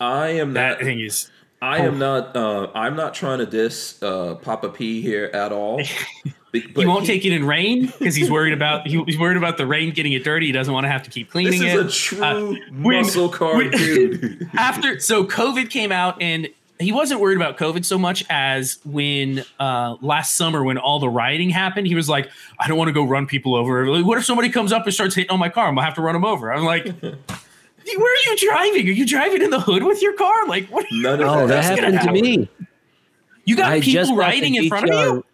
I 0.00 0.28
am 0.30 0.54
That 0.54 0.78
not. 0.78 0.80
thing 0.80 1.00
is 1.00 1.30
I 1.60 1.78
am 1.80 1.98
not. 1.98 2.36
Uh, 2.36 2.68
I'm 2.74 2.94
not 2.96 3.14
trying 3.14 3.38
to 3.38 3.46
diss 3.46 4.00
uh, 4.02 4.36
Papa 4.36 4.68
P 4.70 5.00
here 5.02 5.28
at 5.34 5.50
all. 5.52 5.80
Be- 6.52 6.60
he 6.60 6.86
won't 6.86 7.04
take 7.04 7.24
it 7.26 7.32
in 7.32 7.44
rain 7.44 7.86
because 7.98 8.14
he's 8.14 8.30
worried 8.30 8.54
about 8.54 8.86
he, 8.86 9.02
he's 9.04 9.18
worried 9.18 9.36
about 9.36 9.58
the 9.58 9.66
rain 9.66 9.90
getting 9.92 10.12
it 10.12 10.22
dirty. 10.24 10.46
He 10.46 10.52
doesn't 10.52 10.72
want 10.72 10.84
to 10.84 10.88
have 10.88 11.02
to 11.02 11.10
keep 11.10 11.30
cleaning 11.30 11.60
This 11.60 11.74
it. 11.74 11.86
is 11.86 11.86
a 11.86 11.90
true 11.90 12.24
Uh, 12.24 12.54
when- 12.80 13.02
muscle 13.02 13.28
car 13.40 13.56
when- 13.56 13.70
dude. 13.72 14.48
after 14.56 14.98
so 15.00 15.24
COVID 15.26 15.68
came 15.68 15.92
out 15.92 16.22
and 16.22 16.48
he 16.80 16.92
wasn't 16.92 17.20
worried 17.20 17.36
about 17.36 17.56
COVID 17.56 17.84
so 17.84 17.98
much 17.98 18.24
as 18.30 18.78
when 18.84 19.44
uh, 19.58 19.96
last 20.00 20.36
summer 20.36 20.62
when 20.62 20.78
all 20.78 20.98
the 20.98 21.08
rioting 21.08 21.50
happened, 21.50 21.86
he 21.86 21.94
was 21.94 22.08
like, 22.08 22.30
I 22.60 22.68
don't 22.68 22.78
want 22.78 22.88
to 22.88 22.92
go 22.92 23.04
run 23.04 23.26
people 23.26 23.54
over. 23.56 23.86
Like, 23.88 24.06
What 24.06 24.18
if 24.18 24.24
somebody 24.24 24.48
comes 24.48 24.72
up 24.72 24.84
and 24.84 24.94
starts 24.94 25.14
hitting 25.14 25.30
on 25.30 25.38
my 25.38 25.48
car? 25.48 25.68
I'm 25.68 25.74
gonna 25.74 25.84
have 25.84 25.94
to 25.94 26.02
run 26.02 26.14
them 26.14 26.24
over. 26.24 26.52
I'm 26.52 26.64
like, 26.64 26.86
where 27.02 28.12
are 28.12 28.30
you 28.30 28.36
driving? 28.36 28.88
Are 28.88 28.92
you 28.92 29.06
driving 29.06 29.42
in 29.42 29.50
the 29.50 29.60
hood 29.60 29.82
with 29.82 30.02
your 30.02 30.14
car? 30.14 30.46
Like, 30.46 30.68
what? 30.68 30.84
Are 30.84 30.94
you, 30.94 31.02
None 31.02 31.20
of 31.20 31.28
oh, 31.28 31.46
that 31.46 31.62
That's 31.62 31.80
gonna 31.80 31.96
happened 31.98 32.16
to 32.16 32.22
me. 32.22 32.48
you 33.44 33.56
got 33.56 33.72
I 33.72 33.80
people 33.80 34.16
riding 34.16 34.54
in 34.54 34.68
front 34.68 34.90
of 34.90 35.16
you? 35.16 35.24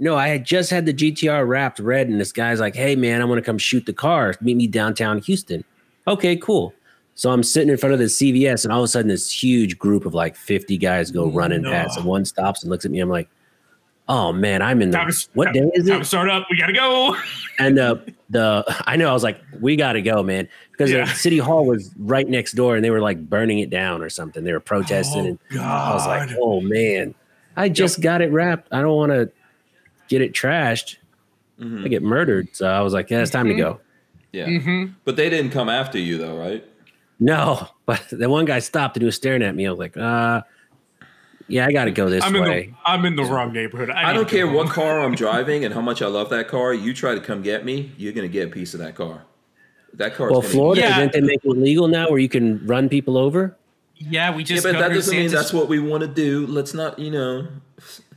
No, 0.00 0.16
I 0.16 0.28
had 0.28 0.44
just 0.44 0.70
had 0.70 0.86
the 0.86 0.94
GTR 0.94 1.46
wrapped 1.46 1.80
red, 1.80 2.08
and 2.08 2.20
this 2.20 2.30
guy's 2.30 2.60
like, 2.60 2.76
"Hey, 2.76 2.94
man, 2.94 3.20
I'm 3.20 3.28
gonna 3.28 3.42
come 3.42 3.58
shoot 3.58 3.84
the 3.84 3.92
car. 3.92 4.34
Meet 4.40 4.56
me 4.56 4.66
downtown 4.68 5.18
Houston." 5.18 5.64
Okay, 6.06 6.36
cool. 6.36 6.72
So 7.18 7.32
I'm 7.32 7.42
sitting 7.42 7.68
in 7.68 7.76
front 7.76 7.94
of 7.94 7.98
the 7.98 8.04
CVS, 8.04 8.62
and 8.64 8.72
all 8.72 8.78
of 8.78 8.84
a 8.84 8.88
sudden, 8.88 9.08
this 9.08 9.28
huge 9.28 9.76
group 9.76 10.06
of 10.06 10.14
like 10.14 10.36
50 10.36 10.78
guys 10.78 11.10
go 11.10 11.26
running 11.26 11.62
No. 11.62 11.72
past, 11.72 11.96
and 11.98 12.06
one 12.06 12.24
stops 12.24 12.62
and 12.62 12.70
looks 12.70 12.84
at 12.84 12.92
me. 12.92 13.00
I'm 13.00 13.08
like, 13.08 13.28
"Oh 14.08 14.32
man, 14.32 14.62
I'm 14.62 14.80
in 14.80 14.90
the 14.92 14.98
Time 14.98 15.10
to- 15.10 15.28
what 15.34 15.52
day 15.52 15.68
is 15.74 15.88
Time 15.88 15.96
to 15.96 16.02
it?" 16.02 16.04
start 16.04 16.28
up. 16.30 16.46
We 16.48 16.56
gotta 16.56 16.72
go. 16.72 17.16
And 17.60 17.76
uh, 17.80 17.96
the 18.30 18.64
I 18.86 18.94
know 18.94 19.10
I 19.10 19.12
was 19.12 19.24
like, 19.24 19.40
"We 19.60 19.74
got 19.74 19.94
to 19.94 20.00
go, 20.02 20.22
man," 20.22 20.46
because 20.70 20.92
Yeah. 20.92 21.06
the 21.06 21.10
city 21.10 21.38
hall 21.38 21.66
was 21.66 21.90
right 21.98 22.28
next 22.28 22.52
door, 22.52 22.76
and 22.76 22.84
they 22.84 22.90
were 22.90 23.00
like 23.00 23.28
burning 23.28 23.58
it 23.58 23.68
down 23.68 24.00
or 24.00 24.08
something. 24.08 24.44
They 24.44 24.52
were 24.52 24.60
protesting, 24.60 25.26
and 25.26 25.38
I 25.60 25.94
was 25.94 26.06
like, 26.06 26.30
"Oh 26.40 26.60
man, 26.60 27.16
I 27.56 27.68
just 27.68 28.00
got 28.00 28.22
it 28.22 28.30
wrapped. 28.30 28.68
I 28.72 28.80
don't 28.80 28.94
want 28.96 29.10
to 29.10 29.28
get 30.08 30.22
it 30.22 30.34
trashed. 30.34 30.98
Mhm. 31.60 31.84
I 31.84 31.88
get 31.88 32.04
murdered." 32.04 32.50
So 32.54 32.68
I 32.68 32.80
was 32.80 32.92
like, 32.92 33.10
"Yeah, 33.10 33.22
it's 33.22 33.32
time 33.32 33.46
Mhm. 33.46 33.56
to 33.56 33.56
go." 33.56 33.80
Yeah, 34.32 34.46
Mhm. 34.46 34.94
but 35.04 35.16
they 35.16 35.28
didn't 35.28 35.50
come 35.50 35.68
after 35.68 35.98
you 35.98 36.16
though, 36.16 36.38
right? 36.38 36.62
No, 37.20 37.68
but 37.86 38.02
the 38.10 38.28
one 38.28 38.44
guy 38.44 38.58
stopped 38.58 38.96
and 38.96 39.02
he 39.02 39.06
was 39.06 39.16
staring 39.16 39.42
at 39.42 39.54
me. 39.54 39.66
I 39.66 39.70
was 39.70 39.78
like, 39.78 39.96
"Uh, 39.96 40.42
yeah, 41.48 41.66
I 41.66 41.72
got 41.72 41.86
to 41.86 41.90
go 41.90 42.08
this 42.08 42.24
I'm 42.24 42.36
in 42.36 42.42
way." 42.42 42.66
the 42.66 42.90
I'm 42.90 43.04
in 43.04 43.16
the 43.16 43.24
wrong 43.24 43.52
neighborhood. 43.52 43.90
I 43.90 44.12
need 44.12 44.18
don't 44.18 44.28
care 44.28 44.46
what 44.46 44.68
car 44.68 45.00
I'm 45.00 45.14
driving 45.14 45.64
and 45.64 45.74
how 45.74 45.80
much 45.80 46.02
I 46.02 46.06
love 46.06 46.30
that 46.30 46.48
car. 46.48 46.72
You 46.74 46.94
try 46.94 47.14
to 47.14 47.20
come 47.20 47.42
get 47.42 47.64
me, 47.64 47.92
you're 47.96 48.12
gonna 48.12 48.28
get 48.28 48.48
a 48.48 48.50
piece 48.50 48.74
of 48.74 48.80
that 48.80 48.94
car. 48.94 49.24
That 49.94 50.14
car. 50.14 50.30
well, 50.30 50.42
Florida, 50.42 50.82
Yeah. 50.82 51.00
didn't 51.00 51.12
they 51.12 51.20
make 51.22 51.40
it 51.44 51.48
legal 51.50 51.88
now 51.88 52.10
where 52.10 52.18
you 52.18 52.28
can 52.28 52.64
run 52.66 52.88
people 52.88 53.16
over? 53.16 53.56
Yeah, 53.96 54.34
we 54.34 54.44
just. 54.44 54.50
Yeah, 54.50 54.56
just. 54.56 54.64
but 54.64 54.88
that 54.88 54.94
doesn't 54.94 55.16
mean 55.16 55.30
that's 55.30 55.52
what 55.52 55.68
we 55.68 55.80
want 55.80 56.02
to 56.02 56.08
do. 56.08 56.46
Let's 56.46 56.72
not, 56.74 56.98
you 56.98 57.10
know, 57.10 57.48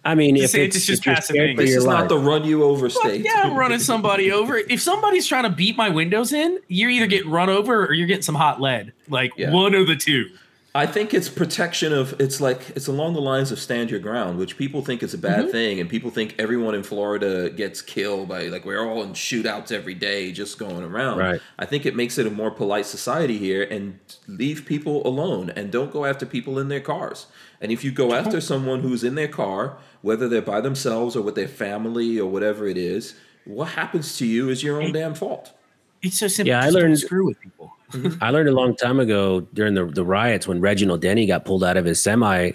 I 0.03 0.15
mean, 0.15 0.35
if 0.35 0.51
DeSantis 0.53 0.75
it's, 0.75 0.85
just 0.85 0.99
if 1.01 1.05
you're 1.05 1.15
passed 1.15 1.29
a 1.29 1.33
scared 1.33 1.49
thing. 1.49 1.55
for 1.57 1.61
this 1.61 1.69
your 1.71 1.79
is 1.79 1.85
not 1.85 2.09
the 2.09 2.17
run 2.17 2.43
you 2.43 2.63
over 2.63 2.89
Fuck 2.89 3.03
state. 3.03 3.21
yeah, 3.23 3.41
I'm 3.43 3.55
running 3.55 3.79
somebody 3.79 4.31
over. 4.31 4.57
If 4.57 4.81
somebody's 4.81 5.27
trying 5.27 5.43
to 5.43 5.49
beat 5.51 5.77
my 5.77 5.89
windows 5.89 6.33
in, 6.33 6.59
you're 6.67 6.89
either 6.89 7.07
getting 7.07 7.29
run 7.29 7.49
over 7.49 7.85
or 7.85 7.93
you're 7.93 8.07
getting 8.07 8.23
some 8.23 8.35
hot 8.35 8.59
lead. 8.59 8.93
Like 9.09 9.31
Yeah. 9.37 9.51
one 9.51 9.75
of 9.75 9.85
the 9.87 9.95
two. 9.95 10.29
I 10.73 10.85
think 10.85 11.13
it's 11.13 11.27
protection 11.27 11.91
of 11.91 12.15
it's 12.21 12.39
like 12.39 12.69
it's 12.77 12.87
along 12.87 13.13
the 13.13 13.19
lines 13.19 13.51
of 13.51 13.59
stand 13.59 13.91
your 13.91 13.99
ground, 13.99 14.39
which 14.39 14.57
people 14.57 14.81
think 14.81 15.03
is 15.03 15.13
a 15.13 15.17
bad 15.17 15.39
Mm-hmm. 15.41 15.51
thing, 15.51 15.79
and 15.81 15.89
people 15.89 16.09
think 16.11 16.33
everyone 16.39 16.75
in 16.75 16.81
Florida 16.83 17.49
gets 17.49 17.81
killed 17.81 18.29
by 18.29 18.43
like 18.45 18.63
we're 18.63 18.79
all 18.79 19.03
in 19.03 19.09
shootouts 19.09 19.73
every 19.73 19.93
day, 19.93 20.31
just 20.31 20.57
going 20.57 20.81
around. 20.81 21.17
Right. 21.17 21.41
I 21.59 21.65
think 21.65 21.85
it 21.85 21.93
makes 21.93 22.17
it 22.17 22.25
a 22.25 22.29
more 22.31 22.51
polite 22.51 22.85
society 22.85 23.37
here, 23.37 23.63
and 23.69 23.99
leave 24.29 24.65
people 24.65 25.05
alone, 25.05 25.49
and 25.57 25.71
don't 25.71 25.91
go 25.91 26.05
after 26.05 26.25
people 26.25 26.57
in 26.57 26.69
their 26.69 26.79
cars. 26.79 27.25
And 27.59 27.69
if 27.71 27.83
you 27.83 27.91
go 27.91 28.13
after 28.13 28.39
someone 28.39 28.79
who's 28.79 29.03
in 29.03 29.15
their 29.15 29.27
car, 29.27 29.75
whether 30.01 30.27
they're 30.27 30.41
by 30.41 30.61
themselves 30.61 31.15
or 31.15 31.21
with 31.21 31.35
their 31.35 31.47
family 31.47 32.19
or 32.19 32.29
whatever 32.29 32.67
it 32.67 32.77
is, 32.77 33.15
what 33.45 33.69
happens 33.69 34.17
to 34.17 34.25
you 34.25 34.49
is 34.49 34.63
your 34.63 34.81
own 34.81 34.91
damn 34.91 35.13
fault. 35.13 35.53
It's 36.01 36.17
so 36.19 36.27
simple. 36.27 36.49
Yeah, 36.49 36.59
I 36.59 36.63
Just 36.63 36.73
don't 36.73 36.83
learned- 36.83 36.99
screw 36.99 37.25
with 37.27 37.39
people. 37.39 37.73
I 38.21 38.29
learned 38.29 38.47
a 38.47 38.53
long 38.53 38.75
time 38.75 38.99
ago 38.99 39.41
during 39.53 39.73
the, 39.73 39.85
the 39.85 40.03
riots 40.05 40.47
when 40.47 40.61
Reginald 40.61 41.01
Denny 41.01 41.25
got 41.25 41.43
pulled 41.45 41.63
out 41.63 41.75
of 41.77 41.83
his 41.85 42.01
semi 42.01 42.51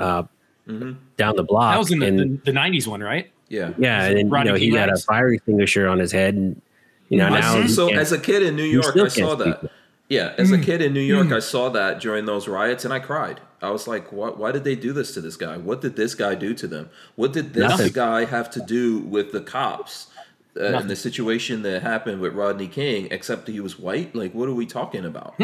uh, 0.00 0.22
down 0.66 1.36
the 1.36 1.44
block. 1.44 1.74
That 1.74 1.78
was 1.78 1.92
in 1.92 1.98
the, 2.00 2.06
and, 2.06 2.18
the, 2.44 2.52
the 2.52 2.58
90s 2.58 2.86
one, 2.86 3.00
right? 3.00 3.30
Yeah. 3.48 3.72
yeah, 3.78 4.04
and 4.06 4.16
then, 4.16 4.26
you 4.30 4.44
know, 4.44 4.54
he 4.54 4.70
had 4.72 4.88
a 4.88 4.96
fire 4.98 5.32
extinguisher 5.32 5.86
on 5.86 5.98
his 6.00 6.10
head, 6.10 6.34
and 6.34 6.60
you 7.08 7.18
know 7.18 7.28
now 7.28 7.62
see- 7.62 7.68
so 7.68 7.88
as 7.88 8.10
a 8.10 8.18
kid 8.18 8.42
in 8.42 8.56
New 8.56 8.64
York, 8.64 8.96
I 8.96 9.06
saw 9.08 9.36
can't 9.36 9.60
that. 9.62 9.70
Yeah, 10.08 10.34
as 10.38 10.50
Mm. 10.50 10.60
a 10.60 10.64
kid 10.64 10.82
in 10.82 10.92
New 10.92 11.00
York, 11.00 11.30
I 11.30 11.38
saw 11.38 11.68
that 11.70 12.00
during 12.00 12.24
those 12.24 12.48
riots, 12.48 12.84
and 12.84 12.92
I 12.92 12.98
cried. 12.98 13.40
I 13.64 13.70
was 13.70 13.86
like, 13.88 14.12
"Why? 14.12 14.28
Why 14.30 14.52
did 14.52 14.64
they 14.64 14.76
do 14.76 14.92
this 14.92 15.14
to 15.14 15.20
this 15.20 15.36
guy? 15.36 15.56
What 15.56 15.80
did 15.80 15.96
this 15.96 16.14
guy 16.14 16.34
do 16.34 16.54
to 16.54 16.66
them? 16.66 16.90
What 17.16 17.32
did 17.32 17.54
this 17.54 17.68
Nothing. 17.68 17.92
guy 17.92 18.24
have 18.24 18.48
to 18.52 18.60
do 18.60 18.98
with 18.98 19.32
the 19.32 19.40
cops?" 19.40 20.08
Uh, 20.56 20.78
in 20.78 20.86
the 20.86 20.94
situation 20.94 21.62
that 21.62 21.82
happened 21.82 22.20
with 22.20 22.32
Rodney 22.32 22.68
King, 22.68 23.08
except 23.10 23.48
he 23.48 23.58
was 23.58 23.76
white, 23.76 24.14
like 24.14 24.32
what 24.34 24.48
are 24.48 24.54
we 24.54 24.66
talking 24.66 25.04
about? 25.04 25.34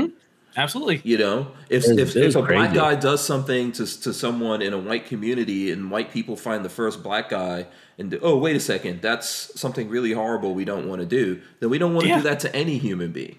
Absolutely. 0.56 1.01
You 1.05 1.18
know, 1.18 1.48
if 1.68 1.82
was- 1.88 1.98
if, 1.98 2.16
if 2.16 2.36
a 2.36 2.42
black 2.42 2.72
guy 2.74 2.94
does 2.94 3.20
something 3.24 3.72
to 3.72 3.84
to 4.02 4.12
someone 4.12 4.62
in 4.62 4.72
a 4.72 4.78
white 4.78 5.06
community, 5.06 5.70
and 5.72 5.90
white 5.90 6.12
people 6.12 6.36
find 6.36 6.64
the 6.64 6.68
first 6.68 7.02
black 7.02 7.28
guy, 7.28 7.66
and 7.98 8.16
oh 8.22 8.36
wait 8.36 8.55
a 8.56 8.60
second, 8.60 9.01
that's 9.02 9.51
something 9.60 9.88
really 9.88 10.12
horrible 10.12 10.55
we 10.55 10.64
don't 10.64 10.88
want 10.88 11.01
to 11.01 11.06
do, 11.06 11.40
then 11.60 11.70
we 11.70 11.78
don't 11.78 11.92
want 11.94 12.05
to 12.05 12.09
Yeah. 12.10 12.16
do 12.18 12.22
that 12.30 12.40
to 12.40 12.55
any 12.55 12.78
human 12.78 13.10
being. 13.12 13.38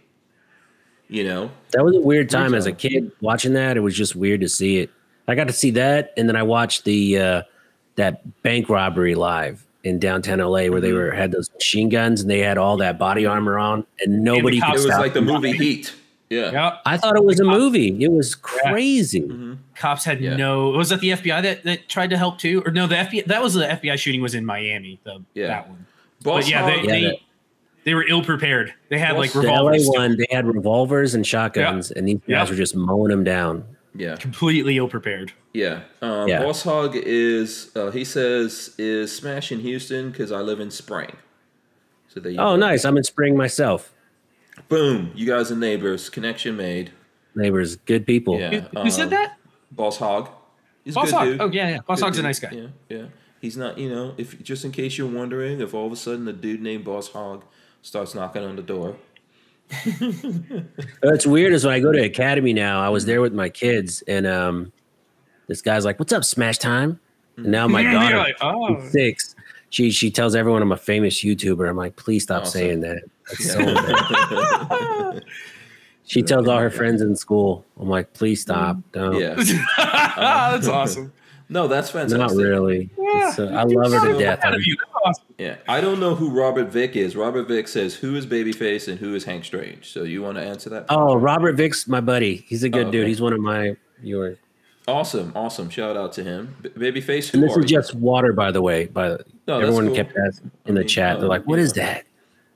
You 1.11 1.25
know, 1.25 1.51
that 1.71 1.83
was 1.83 1.95
a 1.97 1.99
weird 1.99 2.29
time 2.29 2.53
as 2.53 2.65
a 2.65 2.71
kid 2.71 3.11
watching 3.19 3.51
that. 3.53 3.75
It 3.75 3.81
was 3.81 3.95
just 3.95 4.15
weird 4.15 4.39
to 4.41 4.49
see 4.49 4.77
it. 4.77 4.89
I 5.27 5.35
got 5.35 5.47
to 5.47 5.53
see 5.53 5.71
that, 5.71 6.13
and 6.15 6.27
then 6.29 6.37
I 6.37 6.43
watched 6.43 6.85
the 6.85 7.17
uh, 7.19 7.41
that 7.97 8.41
bank 8.43 8.69
robbery 8.69 9.13
live 9.13 9.65
in 9.83 9.99
downtown 9.99 10.39
LA 10.39 10.67
where 10.67 10.79
they 10.79 10.93
were 10.93 11.11
had 11.11 11.31
those 11.33 11.51
machine 11.53 11.89
guns 11.89 12.21
and 12.21 12.29
they 12.29 12.39
had 12.39 12.57
all 12.57 12.77
that 12.77 12.97
body 12.97 13.25
armor 13.25 13.59
on, 13.59 13.85
and 13.99 14.23
nobody 14.23 14.59
cops- 14.61 14.77
could 14.77 14.85
it 14.85 14.87
was 14.87 14.97
like 14.99 15.13
the 15.13 15.21
movie 15.21 15.51
Heat. 15.51 15.93
Yeah. 16.29 16.51
Yeah. 16.51 16.77
I 16.85 16.95
thought 16.95 17.17
it 17.17 17.25
was 17.25 17.41
a 17.41 17.43
movie. 17.43 18.01
It 18.01 18.09
was 18.09 18.33
crazy. 18.35 19.29
Cops 19.75 20.05
had 20.05 20.21
Yeah. 20.21 20.37
no. 20.37 20.69
Was 20.69 20.87
that 20.89 21.01
the 21.01 21.09
FBI 21.09 21.41
that, 21.41 21.63
that 21.63 21.89
tried 21.89 22.09
to 22.11 22.17
help 22.17 22.39
too? 22.39 22.63
Or 22.65 22.71
no, 22.71 22.87
the 22.87 22.95
FBI. 22.95 23.25
That 23.25 23.43
was 23.43 23.53
the 23.55 23.65
FBI 23.67 23.97
shooting 23.99 24.21
was 24.21 24.33
in 24.33 24.45
Miami. 24.45 24.97
The, 25.03 25.21
Yeah. 25.33 25.47
That 25.47 25.67
one. 25.69 25.85
Boss 26.23 26.43
But 26.45 26.49
yeah, 26.49 26.65
they, 26.65 26.75
Yeah, 26.77 26.81
they, 26.87 27.01
that- 27.03 27.17
they 27.83 27.93
were 27.93 28.05
ill 28.07 28.23
prepared. 28.23 28.73
They 28.89 28.99
had 28.99 29.17
like 29.17 29.31
The 29.31 29.41
The 29.41 29.47
LA 29.47 29.53
revolvers. 29.71 29.87
one, 29.89 30.17
they 30.17 30.27
had 30.29 30.45
revolvers 30.47 31.13
and 31.15 31.25
shotguns, 31.25 31.91
and 31.91 32.07
these 32.07 32.17
guys 32.19 32.25
Yeah. 32.27 32.45
were 32.49 32.55
just 32.55 32.75
mowing 32.75 33.09
them 33.09 33.23
down. 33.23 33.63
yeah, 33.95 34.15
completely 34.15 34.77
ill 34.77 34.87
prepared. 34.87 35.33
yeah. 35.53 35.81
Um, 36.01 36.27
Yeah. 36.27 36.43
Boss 36.43 36.63
Hog 36.63 36.95
is 36.95 37.71
uh, 37.75 37.91
he 37.91 38.03
says 38.05 38.73
is 38.77 39.13
smash 39.15 39.51
in 39.51 39.59
Houston 39.59 40.11
because 40.11 40.31
I 40.31 40.39
live 40.41 40.59
in 40.59 40.71
Spring. 40.71 41.17
So 42.07 42.19
there 42.19 42.31
you 42.31 42.39
Oh, 42.39 42.51
go. 42.53 42.55
nice! 42.57 42.83
I'm 42.85 42.97
in 42.97 43.03
spring 43.03 43.35
myself. 43.37 43.93
Boom! 44.69 45.11
You 45.15 45.25
guys 45.27 45.51
are 45.51 45.55
neighbors. 45.55 46.09
Connection 46.09 46.55
made. 46.57 46.91
Neighbors, 47.35 47.77
good 47.77 48.05
people. 48.05 48.37
Yeah. 48.39 48.49
Who, 48.49 48.59
who 48.59 48.77
um, 48.79 48.89
said 48.91 49.09
that? 49.11 49.37
Boss 49.71 49.97
Hog. 49.97 50.29
He's 50.83 50.93
a 50.93 50.99
Boss 50.99 51.05
good 51.11 51.15
Hog. 51.15 51.25
dude. 51.27 51.41
Oh 51.41 51.49
yeah, 51.51 51.69
yeah. 51.69 51.77
Boss 51.87 51.99
Good 51.99 52.05
Hog's 52.05 52.17
a 52.19 52.23
nice 52.23 52.39
guy. 52.39 52.49
Yeah, 52.51 52.67
yeah. 52.89 53.05
He's 53.39 53.57
not, 53.57 53.77
you 53.77 53.89
know, 53.89 54.13
if 54.17 54.41
just 54.43 54.63
in 54.65 54.71
case 54.71 54.97
you're 54.97 55.07
wondering, 55.09 55.61
if 55.61 55.73
all 55.73 55.87
of 55.87 55.91
a 55.93 55.95
sudden 55.95 56.27
a 56.27 56.33
dude 56.33 56.61
named 56.61 56.83
Boss 56.83 57.09
Hog 57.09 57.43
starts 57.81 58.15
knocking 58.15 58.43
on 58.43 58.55
the 58.55 58.61
door. 58.61 58.95
What's 61.01 61.25
weird 61.25 61.53
is 61.53 61.65
when 61.65 61.73
I 61.73 61.79
go 61.79 61.91
to 61.91 61.99
academy 62.03 62.53
now, 62.53 62.81
I 62.81 62.89
was 62.89 63.05
there 63.05 63.21
with 63.21 63.33
my 63.33 63.49
kids, 63.49 64.01
and 64.07 64.27
um, 64.27 64.71
this 65.47 65.61
guy's 65.61 65.85
like, 65.85 65.97
"What's 65.99 66.11
up, 66.13 66.25
Smash 66.25 66.57
Time?" 66.57 66.99
And 67.37 67.47
now 67.47 67.67
my 67.67 67.81
You're 67.83 67.91
daughter, 67.93 68.17
like, 68.17 68.35
oh. 68.41 68.81
six, 68.89 69.35
she 69.69 69.89
she 69.91 70.11
tells 70.11 70.35
everyone 70.35 70.61
I'm 70.61 70.71
a 70.73 70.77
famous 70.77 71.23
YouTuber. 71.23 71.69
I'm 71.69 71.77
like, 71.77 71.95
please 71.95 72.23
stop 72.23 72.41
Awesome. 72.43 72.51
saying 72.59 72.79
that. 72.81 73.03
That's 73.29 73.53
so. 73.53 75.19
She 76.03 76.21
tells 76.21 76.45
all 76.49 76.57
her 76.59 76.69
friends 76.69 77.01
in 77.01 77.15
school. 77.15 77.63
I'm 77.79 77.87
like, 77.87 78.11
please 78.11 78.41
stop. 78.41 78.75
Don't. 78.91 79.17
yeah. 79.17 79.35
That's 79.77 80.67
awesome. 80.67 81.13
No, 81.51 81.67
that's 81.67 81.89
fantastic. 81.91 82.17
Not 82.17 82.31
really. 82.31 82.89
It's, 82.97 83.37
uh, 83.37 83.47
I 83.47 83.63
love 83.63 83.91
her 83.91 84.13
to 84.13 84.17
death. 84.17 84.39
Proud 84.39 84.55
of 84.55 84.61
awesome. 85.05 85.25
Yeah. 85.37 85.57
I 85.67 85.81
don't 85.81 85.99
know 85.99 86.15
who 86.15 86.29
Robert 86.31 86.69
Vick 86.69 86.95
is. 86.95 87.15
Robert 87.15 87.47
Vick 87.49 87.67
says 87.67 87.93
who 87.93 88.15
is 88.15 88.25
Babyface 88.25 88.87
and 88.87 88.97
who 88.97 89.13
is 89.15 89.25
Hank 89.25 89.43
Strange. 89.43 89.91
So 89.91 90.03
you 90.03 90.21
want 90.21 90.37
to 90.37 90.43
answer 90.43 90.69
that? 90.69 90.85
Oh, 90.87 91.15
Robert 91.15 91.57
Vick's 91.57 91.89
my 91.89 91.99
buddy. 91.99 92.37
He's 92.47 92.63
a 92.63 92.69
good 92.69 92.87
Oh, 92.87 92.91
dude. 92.91 93.07
He's 93.07 93.19
one 93.21 93.33
of 93.33 93.41
my 93.41 93.75
viewers. 93.99 94.37
Awesome, 94.87 95.31
awesome. 95.35 95.69
Shout 95.69 95.97
out 95.97 96.13
to 96.13 96.23
him. 96.23 96.55
B- 96.61 96.69
Babyface, 96.69 97.33
And 97.33 97.43
this 97.43 97.55
are 97.55 97.59
is 97.59 97.69
you? 97.69 97.77
just 97.77 97.93
water, 97.95 98.31
by 98.33 98.51
the 98.51 98.61
way. 98.61 98.85
By 98.87 99.17
No, 99.47 99.59
everyone 99.59 99.87
cool. 99.87 99.95
kept 99.95 100.13
asking 100.17 100.51
in 100.65 100.71
I 100.71 100.73
the 100.75 100.79
mean, 100.79 100.87
chat. 100.87 101.17
They're 101.17 101.25
uh, 101.25 101.29
like, 101.29 101.45
"What 101.45 101.59
is 101.59 101.75
yeah. 101.75 101.85
that?" 101.85 102.05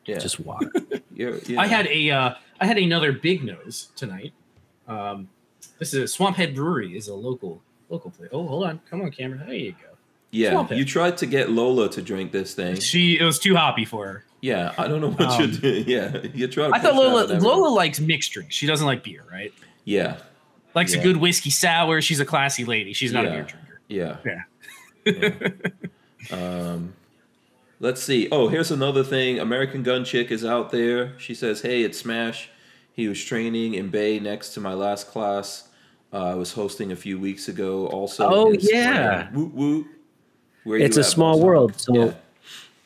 yeah. 0.06 0.18
Just 0.20 0.40
water. 0.40 0.72
You're- 1.14 1.40
I 1.58 1.68
had 1.68 1.86
a 1.88 2.12
uh, 2.12 2.34
I 2.62 2.66
had 2.66 2.78
another 2.78 3.12
big 3.12 3.44
nose 3.44 3.90
tonight. 3.98 4.34
Um, 4.88 5.28
This 5.80 5.94
is 5.94 6.16
Swamphead 6.16 6.56
Brewery 6.56 6.96
is 6.98 7.08
a 7.10 7.14
local 7.14 7.62
local 7.90 8.12
place. 8.12 8.30
Oh, 8.32 8.46
hold 8.48 8.66
on, 8.66 8.80
come 8.90 9.02
on, 9.02 9.12
camera. 9.12 9.40
There 9.46 9.54
you 9.56 9.72
go. 9.74 9.78
Yeah, 10.32 10.70
you 10.74 10.84
tried 10.84 11.18
to 11.20 11.26
get 11.26 11.50
Lola 11.52 11.90
to 11.92 12.02
drink 12.02 12.32
this 12.34 12.54
thing. 12.54 12.78
She 12.80 13.18
it 13.20 13.24
was 13.24 13.40
too 13.40 13.56
hoppy 13.56 13.86
for 13.86 14.06
her. 14.08 14.26
Yeah, 14.42 14.74
I 14.78 14.88
don't 14.88 15.00
know 15.02 15.12
what 15.12 15.22
Um, 15.22 15.40
you're 15.42 15.60
doing. 15.60 15.84
Yeah, 15.88 16.18
you 16.34 16.48
try. 16.48 16.70
I 16.72 16.80
thought 16.80 16.96
Lola. 16.96 17.24
Lola 17.40 17.70
likes 17.70 18.00
mixed 18.02 18.32
drinks. 18.34 18.54
She 18.56 18.68
doesn't 18.68 18.86
like 18.86 19.04
beer, 19.04 19.24
right? 19.32 19.54
Yeah, 19.86 20.18
Likes 20.74 20.94
Yeah. 20.94 21.00
a 21.00 21.04
good 21.04 21.18
whiskey 21.18 21.52
sour. 21.52 22.02
She's 22.02 22.20
a 22.20 22.26
classy 22.26 22.66
lady. 22.66 22.92
She's 22.92 23.14
not 23.14 23.26
a 23.26 23.30
beer 23.30 23.44
drinker. 23.44 23.80
yeah. 23.88 24.18
Yeah. 25.06 25.50
Um, 26.32 26.94
let's 27.80 28.02
see. 28.04 28.28
Oh, 28.32 28.48
here's 28.48 28.72
another 28.72 29.04
thing. 29.04 29.40
American 29.40 29.84
Gun 29.84 30.04
Chick 30.04 30.32
is 30.32 30.44
out 30.44 30.72
there. 30.72 31.18
She 31.20 31.34
says, 31.34 31.62
"Hey, 31.62 31.84
it's 31.84 32.00
Smash. 32.00 32.50
He 32.94 33.08
was 33.08 33.24
training 33.24 33.74
in 33.76 33.90
Bay 33.90 34.20
next 34.20 34.54
to 34.56 34.60
my 34.60 34.74
last 34.74 35.08
class. 35.08 35.65
Uh, 36.16 36.32
I 36.32 36.34
was 36.34 36.54
hosting 36.54 36.94
a 36.94 36.96
few 36.96 37.20
weeks 37.20 37.50
ago. 37.50 37.88
Also, 37.88 38.26
Oh, 38.26 38.52
yeah. 38.54 39.30
Woot 39.34 39.54
woot. 39.54 39.86
Where 40.64 40.80
It's 40.80 40.96
a 40.96 41.04
small 41.04 41.42
world. 41.42 41.74
So 41.78 41.94
Yeah. 41.94 42.14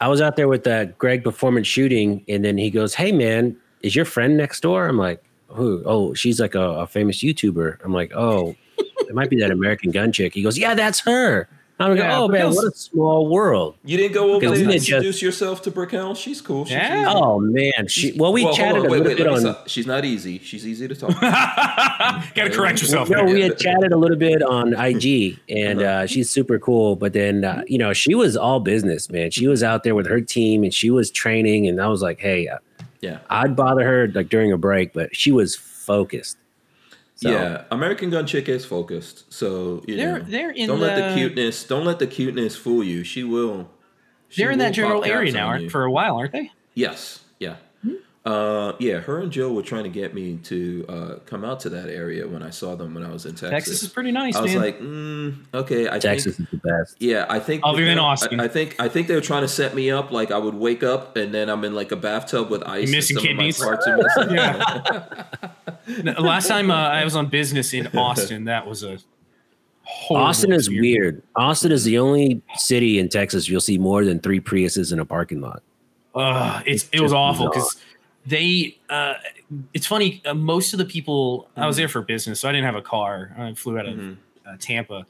I 0.02 0.08
was 0.08 0.20
out 0.20 0.36
there 0.36 0.48
with 0.48 0.66
uh, 0.66 0.86
Greg 0.98 1.24
performance 1.24 1.68
shooting, 1.68 2.24
and 2.28 2.44
then 2.44 2.58
he 2.58 2.70
goes, 2.72 2.96
"Hey 2.96 3.12
man, 3.12 3.56
is 3.84 3.96
your 3.96 4.06
friend 4.06 4.36
next 4.36 4.62
door?" 4.62 4.88
I'm 4.88 4.98
like, 4.98 5.22
"Who? 5.50 5.84
Oh, 5.86 6.14
she's 6.16 6.40
like 6.40 6.56
a, 6.56 6.68
a 6.84 6.88
famous 6.88 7.18
YouTuber." 7.22 7.78
I'm 7.84 7.94
like, 7.94 8.12
"Oh, 8.16 8.56
it 8.78 9.14
might 9.14 9.30
be 9.30 9.36
that 9.42 9.52
American 9.52 9.92
Gun 9.92 10.12
chick." 10.12 10.34
He 10.34 10.42
goes, 10.42 10.58
"Yeah, 10.58 10.74
that's 10.74 11.02
her." 11.02 11.48
I'm 11.82 11.92
like, 11.92 12.00
Yeah, 12.00 12.18
"Oh 12.20 12.28
man, 12.28 12.54
what 12.54 12.66
a 12.66 12.72
small 12.76 13.28
world." 13.30 13.76
You 13.86 13.96
didn't 13.98 14.14
go 14.14 14.34
over 14.34 14.40
there 14.42 14.50
and 14.54 14.68
did 14.68 14.74
just- 14.80 14.90
introduce 14.90 15.22
yourself 15.22 15.62
to 15.62 15.72
Brickell. 15.72 16.14
She's 16.14 16.42
cool. 16.42 16.66
She's 16.66 16.74
Yeah. 16.74 17.02
easy. 17.04 17.12
Oh 17.16 17.40
man, 17.40 17.88
she. 17.88 18.12
Well, 18.18 18.34
we 18.34 18.44
Well, 18.44 18.54
chatted 18.54 18.80
on, 18.82 18.86
a 18.86 18.90
wait, 18.90 18.98
little 18.98 19.08
wait, 19.08 19.18
bit 19.18 19.28
on. 19.28 19.40
stop. 19.40 19.68
She's 19.70 19.88
not 19.88 20.04
easy. 20.04 20.40
She's 20.44 20.68
easy 20.68 20.88
to 20.90 20.96
talk. 20.96 21.10
to. 21.20 22.24
Gotta 22.36 22.50
correct 22.52 22.82
yourself. 22.82 23.10
No, 23.10 23.18
there. 23.26 23.34
we 23.34 23.42
had 23.42 23.58
chatted 23.58 23.92
a 23.94 23.98
little 23.98 24.18
bit 24.18 24.42
on 24.44 24.74
IG, 24.78 25.40
and 25.50 25.82
Uh-huh. 25.82 25.90
uh, 25.90 26.06
she's 26.06 26.30
super 26.30 26.60
cool. 26.60 26.96
But 26.98 27.14
then, 27.14 27.46
uh, 27.46 27.64
you 27.68 27.78
know, 27.78 27.94
she 27.94 28.14
was 28.14 28.36
all 28.36 28.60
business, 28.60 29.10
man. 29.10 29.32
She 29.32 29.48
was 29.48 29.64
out 29.64 29.84
there 29.84 29.96
with 29.96 30.08
her 30.08 30.20
team, 30.22 30.64
and 30.64 30.74
she 30.74 30.90
was 30.92 31.10
training. 31.12 31.68
And 31.68 31.80
I 31.82 31.88
was 31.88 32.02
like, 32.02 32.20
hey, 32.20 32.48
uh, 32.48 32.58
Yeah. 33.02 33.20
I'd 33.30 33.56
bother 33.56 33.84
her 33.86 34.10
like 34.14 34.28
during 34.28 34.52
a 34.52 34.58
break, 34.58 34.92
but 34.92 35.16
she 35.16 35.32
was 35.32 35.56
focused. 35.56 36.36
So, 37.22 37.32
Yeah, 37.32 37.64
American 37.70 38.10
Gun 38.12 38.26
Chick 38.26 38.48
is 38.48 38.64
focused. 38.64 39.26
So 39.34 39.84
you 39.86 39.98
They're- 39.98 40.20
know, 40.20 40.26
they're 40.26 40.52
in 40.52 40.68
don't 40.70 40.80
let 40.80 40.96
the 40.96 41.10
the- 41.10 41.16
cuteness. 41.16 41.66
Don't 41.66 41.84
let 41.84 42.00
the 42.00 42.08
cuteness 42.08 42.56
fool 42.56 42.82
you. 42.82 43.04
She 43.04 43.26
will. 43.26 43.70
she 44.30 44.42
They're 44.42 44.52
in 44.52 44.58
will 44.60 44.66
that 44.66 44.74
general 44.74 45.04
area 45.04 45.34
now 45.34 45.48
aren't- 45.48 45.70
for 45.70 45.84
a 45.84 45.92
while, 45.92 46.16
aren't 46.16 46.32
they? 46.32 46.52
Yes. 46.76 47.19
Yeah. 48.26 48.32
Uh, 48.32 48.76
yeah. 48.80 48.98
Her 49.00 49.20
and 49.20 49.32
Joe 49.32 49.54
were 49.54 49.62
trying 49.62 49.84
to 49.84 49.90
get 49.90 50.14
me 50.14 50.38
to 50.44 50.86
uh, 50.90 51.16
come 51.26 51.44
out 51.46 51.60
to 51.62 51.70
that 51.70 51.90
area 51.90 52.28
when 52.28 52.44
I 52.44 52.50
saw 52.50 52.76
them 52.76 52.94
when 52.94 53.04
I 53.04 53.12
was 53.12 53.26
in 53.26 53.32
Texas. 53.32 53.50
Texas 53.50 53.84
is 53.84 53.90
pretty 53.90 54.12
nice, 54.12 54.36
I 54.36 54.42
was 54.42 54.54
man. 54.54 54.62
like, 54.62 54.80
mm, 54.80 55.36
okay. 55.54 55.88
I 55.90 56.00
Texas 56.00 56.36
Think, 56.38 56.50
is 56.54 56.60
the 56.62 56.70
best. 56.70 56.96
yeah, 57.00 57.26
I 57.30 57.40
think. 57.40 57.62
Other 57.64 57.86
than 57.86 57.98
I- 57.98 58.04
Austin. 58.04 58.40
I, 58.40 58.48
think 58.48 58.76
I 58.80 58.90
think 58.90 59.08
they 59.08 59.16
were 59.16 59.22
trying 59.22 59.42
to 59.44 59.48
set 59.48 59.74
me 59.74 59.90
up 59.90 60.12
like 60.12 60.32
I 60.32 60.38
would 60.38 60.56
wake 60.56 60.84
up 60.84 61.16
and 61.16 61.34
then 61.34 61.50
I'm 61.50 61.64
in 61.64 61.74
like 61.74 61.92
a 61.92 61.96
bathtub 61.96 62.50
with 62.50 62.62
ice. 62.64 62.84
and 62.84 62.92
missing 62.92 63.18
some 63.18 63.26
of 63.26 63.36
my 63.36 63.44
kidneys? 63.52 63.60
parts 63.60 63.88
are 63.88 63.98
missing. 63.98 65.54
No, 66.04 66.12
Last 66.22 66.48
time 66.48 66.70
uh, 66.70 66.76
I 66.76 67.04
was 67.04 67.16
on 67.16 67.28
business 67.28 67.74
in 67.74 67.88
Austin, 67.98 68.46
that 68.46 68.68
was 68.68 68.84
a 68.84 69.00
Austin 70.12 70.52
is 70.52 70.68
experience. 70.68 70.82
weird. 70.82 71.24
Austin 71.36 71.72
is 71.72 71.84
the 71.84 71.98
only 71.98 72.42
city 72.58 73.00
in 73.00 73.10
Texas 73.10 73.50
you'll 73.50 73.60
see 73.62 73.78
more 73.80 74.06
than 74.06 74.20
three 74.20 74.40
Priuses 74.40 74.94
in 74.94 75.00
a 75.00 75.06
parking 75.06 75.42
lot. 75.42 75.64
Uh, 76.14 76.62
it's 76.66 76.88
it 76.92 77.00
was 77.02 77.12
awful 77.14 77.50
because 77.50 77.76
they. 78.30 78.78
Uh, 78.90 79.16
it's 79.74 79.88
funny. 79.88 80.22
Uh, 80.26 80.34
most 80.34 80.74
of 80.74 80.78
the 80.80 80.86
people 80.86 81.50
I 81.58 81.66
was 81.68 81.78
there 81.78 81.88
for 81.88 82.02
business, 82.02 82.40
so 82.40 82.48
I 82.50 82.52
didn't 82.52 82.66
have 82.66 82.76
a 82.76 82.82
car. 82.82 83.36
I 83.38 83.54
flew 83.54 83.78
out 83.80 83.88
of 83.88 83.96
Mhm. 83.96 84.18
uh, 84.48 84.56
Tampa. 84.60 85.06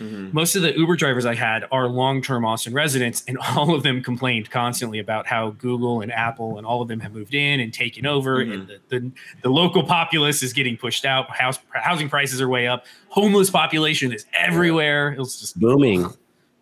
Mhm. 0.00 0.32
Most 0.32 0.56
of 0.56 0.62
the 0.62 0.76
Uber 0.76 0.96
drivers 0.96 1.24
I 1.26 1.34
had 1.34 1.64
are 1.70 1.86
long-term 1.86 2.44
Austin 2.44 2.72
residents, 2.72 3.22
and 3.28 3.38
all 3.56 3.74
of 3.74 3.82
them 3.84 4.02
complained 4.02 4.50
constantly 4.50 4.98
about 4.98 5.26
how 5.26 5.50
Google 5.50 6.00
and 6.00 6.10
Apple 6.10 6.58
and 6.58 6.66
all 6.66 6.82
of 6.82 6.88
them 6.88 6.98
have 7.00 7.12
moved 7.12 7.34
in 7.34 7.60
and 7.60 7.72
taken 7.72 8.04
over, 8.06 8.40
and 8.40 8.66
the, 8.66 8.78
the 8.88 9.10
the 9.42 9.48
local 9.50 9.84
populace 9.84 10.42
is 10.42 10.52
getting 10.52 10.76
pushed 10.76 11.04
out. 11.04 11.30
House 11.30 11.58
housing 11.72 12.08
prices 12.08 12.40
are 12.40 12.48
way 12.48 12.66
up. 12.66 12.86
Homeless 13.10 13.50
population 13.50 14.12
is 14.12 14.26
everywhere. 14.32 15.12
It 15.12 15.18
was 15.18 15.38
just 15.38 15.60
Booming. 15.60 16.06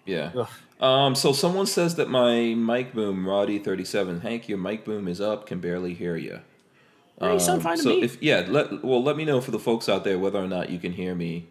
Yeah. 0.05 0.33
Ugh. 0.37 0.49
Um, 0.81 1.15
so 1.15 1.33
someone 1.33 1.67
says 1.67 1.97
that 1.97 2.09
my 2.09 2.55
mic 2.55 2.95
boom, 2.95 3.29
Roddy 3.29 3.59
thirty 3.59 3.85
seven, 3.85 4.21
Hank, 4.23 4.49
your 4.49 4.59
mic 4.59 4.85
boom 4.85 5.09
is 5.09 5.21
up, 5.21 5.47
can 5.47 5.61
barely 5.61 5.95
hear 5.95 6.17
you. 6.17 6.41
Hey, 7.21 7.35
you 7.35 7.39
sound 7.41 7.63
fine 7.63 7.77
to 7.77 7.83
so 7.83 7.89
me. 7.91 8.03
if 8.03 8.23
yeah, 8.23 8.47
let 8.49 8.83
well 8.83 9.03
let 9.03 9.17
me 9.17 9.27
know 9.27 9.43
for 9.43 9.51
the 9.51 9.59
folks 9.59 9.89
out 9.91 10.05
there 10.05 10.19
whether 10.19 10.39
or 10.39 10.49
not 10.49 10.71
you 10.71 10.79
can 10.79 10.93
hear 10.93 11.15
me. 11.15 11.49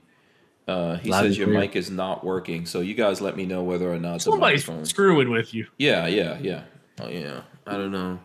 Uh, 0.67 0.97
he 0.97 1.09
Loud 1.09 1.23
says 1.23 1.37
your 1.37 1.47
clear. 1.47 1.59
mic 1.59 1.75
is 1.75 1.91
not 1.91 2.23
working, 2.23 2.65
so 2.65 2.79
you 2.79 2.93
guys 2.95 3.21
let 3.21 3.35
me 3.35 3.45
know 3.45 3.63
whether 3.63 3.91
or 3.91 3.99
not 3.99 4.21
somebody's 4.21 4.65
the 4.65 4.71
microphone. 4.71 4.85
screwing 4.85 5.29
with 5.29 5.53
you. 5.53 5.67
Yeah, 5.77 6.07
yeah, 6.07 6.37
yeah. 6.41 6.63
Oh 6.99 7.07
yeah. 7.07 7.41
I 7.67 7.73
don't 7.73 7.91
know. 7.91 8.19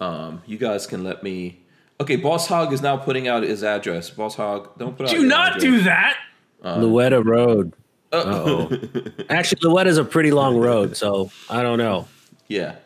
Um, 0.00 0.42
you 0.46 0.58
guys 0.58 0.86
can 0.86 1.02
let 1.02 1.22
me. 1.24 1.60
Okay, 2.00 2.16
Boss 2.16 2.46
Hog 2.46 2.72
is 2.72 2.80
now 2.82 2.96
putting 2.96 3.26
out 3.28 3.42
his 3.42 3.62
address. 3.64 4.08
Boss 4.10 4.36
Hog, 4.36 4.78
don't 4.78 4.96
put 4.96 5.06
out. 5.06 5.12
Do 5.12 5.18
your 5.20 5.28
not 5.28 5.56
address. 5.56 5.62
do 5.62 5.82
that. 5.82 6.16
Louetta 6.64 7.24
Road. 7.24 7.74
Uh, 8.12 8.66
Actually, 9.30 9.60
Louetta's 9.62 9.98
a 9.98 10.04
pretty 10.04 10.30
long 10.32 10.56
road, 10.58 10.96
so 10.96 11.30
I 11.48 11.62
don't 11.62 11.78
know. 11.78 12.08
Yeah. 12.48 12.76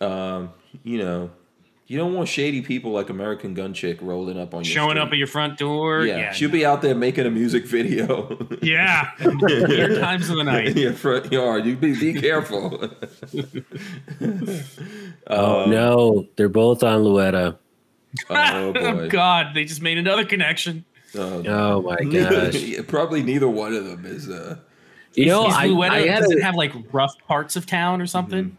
Um, 0.00 0.52
you 0.84 0.98
know, 0.98 1.30
you 1.86 1.98
don't 1.98 2.14
want 2.14 2.28
shady 2.28 2.60
people 2.62 2.92
like 2.92 3.10
American 3.10 3.54
Gun 3.54 3.74
Chick 3.74 3.98
rolling 4.00 4.38
up 4.38 4.54
on 4.54 4.60
you, 4.64 4.70
Showing 4.70 4.90
street. 4.90 5.00
up 5.02 5.08
at 5.12 5.16
your 5.18 5.26
front 5.26 5.58
door. 5.58 6.04
Yeah, 6.04 6.16
Yeah. 6.18 6.32
she'll 6.32 6.50
be 6.50 6.64
out 6.64 6.82
there 6.82 6.94
making 6.94 7.26
a 7.26 7.30
music 7.30 7.66
video. 7.66 8.38
Yeah. 8.62 9.10
Weird 9.24 9.98
times 10.00 10.28
of 10.28 10.36
the 10.36 10.40
in 10.40 10.46
night. 10.46 10.76
your 10.76 10.92
front 10.92 11.32
yard. 11.32 11.64
You 11.64 11.76
be 11.76 11.98
be 11.98 12.12
careful. 12.20 12.88
Oh 15.26 15.66
no, 15.66 16.26
they're 16.36 16.48
both 16.48 16.82
on 16.82 17.02
Louetta. 17.02 17.56
oh 18.28 18.72
boy. 18.72 18.80
oh 18.80 19.08
God, 19.08 19.54
they 19.54 19.64
just 19.64 19.82
made 19.82 19.98
another 19.98 20.24
connection. 20.24 20.84
Oh, 21.16 21.42
Oh 21.46 21.82
my 21.82 21.96
gosh. 22.12 22.74
Probably 22.88 23.22
neither 23.22 23.48
one 23.48 23.74
of 23.74 23.84
them 23.84 24.04
is. 24.06 24.28
Uh, 24.28 24.56
You 25.14 25.26
know, 25.26 25.48
Is 25.48 25.54
I, 25.54 25.66
Louetta, 25.68 25.90
I 25.90 26.00
had 26.06 26.20
does 26.22 26.32
a, 26.32 26.36
it 26.36 26.42
have 26.42 26.54
like 26.54 26.72
rough 26.92 27.14
parts 27.26 27.56
of 27.56 27.66
town 27.66 28.00
or 28.00 28.06
something? 28.06 28.56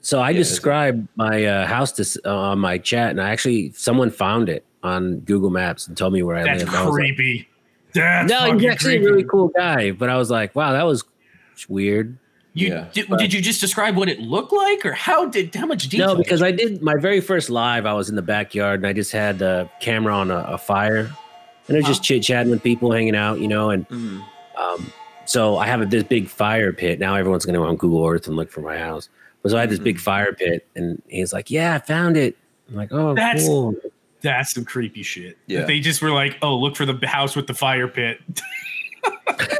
so 0.00 0.18
I 0.18 0.30
Yeah, 0.30 0.40
it's- 0.40 0.48
described 0.48 1.06
my 1.16 1.44
uh, 1.44 1.66
house 1.66 1.92
to, 1.92 2.20
uh, 2.28 2.36
on 2.36 2.58
my 2.58 2.78
chat, 2.78 3.10
and 3.10 3.20
I 3.20 3.30
actually 3.30 3.70
someone 3.76 4.10
found 4.10 4.48
it 4.48 4.64
on 4.82 5.20
Google 5.20 5.50
Maps 5.50 5.86
and 5.86 5.96
told 5.96 6.12
me 6.12 6.22
where 6.24 6.36
I 6.36 6.42
That's 6.42 6.64
live. 6.64 6.74
I 6.74 6.80
was 6.84 6.90
like, 6.94 6.98
creepy. 6.98 7.48
That's 7.94 8.28
no, 8.32 8.52
he's 8.58 8.68
actually 8.68 8.94
creepy. 8.96 9.04
a 9.04 9.10
really 9.10 9.24
cool 9.24 9.48
guy, 9.48 9.92
but 9.92 10.08
I 10.08 10.16
was 10.16 10.28
like, 10.30 10.56
wow, 10.56 10.72
that 10.72 10.82
was 10.84 11.04
weird. 11.68 12.18
You 12.54 12.68
Yeah. 12.68 12.86
did, 12.92 13.08
did 13.18 13.32
you 13.32 13.40
just 13.40 13.60
describe 13.60 13.96
what 13.96 14.08
it 14.08 14.18
looked 14.18 14.52
like, 14.52 14.84
or 14.84 14.92
how 14.92 15.26
did 15.26 15.54
how 15.54 15.66
much 15.66 15.88
detail? 15.88 16.08
No, 16.08 16.16
because 16.16 16.42
I 16.42 16.50
did 16.50 16.82
my 16.82 16.96
very 16.96 17.20
first 17.20 17.48
live. 17.48 17.86
I 17.86 17.92
was 17.92 18.08
in 18.08 18.16
the 18.16 18.22
backyard 18.22 18.80
and 18.80 18.86
I 18.88 18.92
just 18.92 19.12
had 19.12 19.38
the 19.38 19.70
camera 19.80 20.12
on 20.14 20.30
a, 20.32 20.38
a 20.38 20.58
fire, 20.58 21.12
and 21.68 21.76
I 21.76 21.80
was 21.80 21.86
just 21.86 22.02
chit 22.02 22.22
chatting 22.22 22.50
with 22.50 22.62
people, 22.62 22.92
hanging 22.92 23.16
out, 23.16 23.40
you 23.40 23.48
know. 23.48 23.70
And 23.70 23.88
mhm. 23.88 24.24
um, 24.56 24.92
so 25.24 25.56
I 25.56 25.66
have 25.66 25.80
a, 25.80 25.86
this 25.86 26.04
big 26.04 26.28
fire 26.28 26.72
pit. 26.72 26.98
Now 26.98 27.14
everyone's 27.14 27.44
going 27.44 27.54
to 27.54 27.60
go 27.60 27.66
on 27.66 27.76
Google 27.76 28.06
Earth 28.06 28.26
and 28.26 28.36
look 28.36 28.50
for 28.50 28.60
my 28.60 28.78
house. 28.78 29.08
But 29.42 29.50
so 29.50 29.56
I 29.56 29.60
had 29.60 29.70
this 29.70 29.78
big 29.78 29.98
fire 29.98 30.32
pit, 30.32 30.66
and 30.76 31.02
he's 31.08 31.32
like, 31.32 31.50
"Yeah, 31.50 31.74
I 31.74 31.78
found 31.78 32.16
it." 32.16 32.36
I'm 32.68 32.76
like, 32.76 32.92
"Oh, 32.92 33.14
That's- 33.14 33.46
cool." 33.46 33.74
that's 34.22 34.54
some 34.54 34.64
creepy 34.64 35.02
shit. 35.02 35.36
Yeah. 35.46 35.64
They 35.64 35.80
just 35.80 36.00
were 36.00 36.12
like, 36.12 36.38
"Oh, 36.42 36.56
look 36.56 36.76
for 36.76 36.86
the 36.86 37.06
house 37.06 37.36
with 37.36 37.48
the 37.48 37.54
fire 37.54 37.88
pit." 37.88 38.20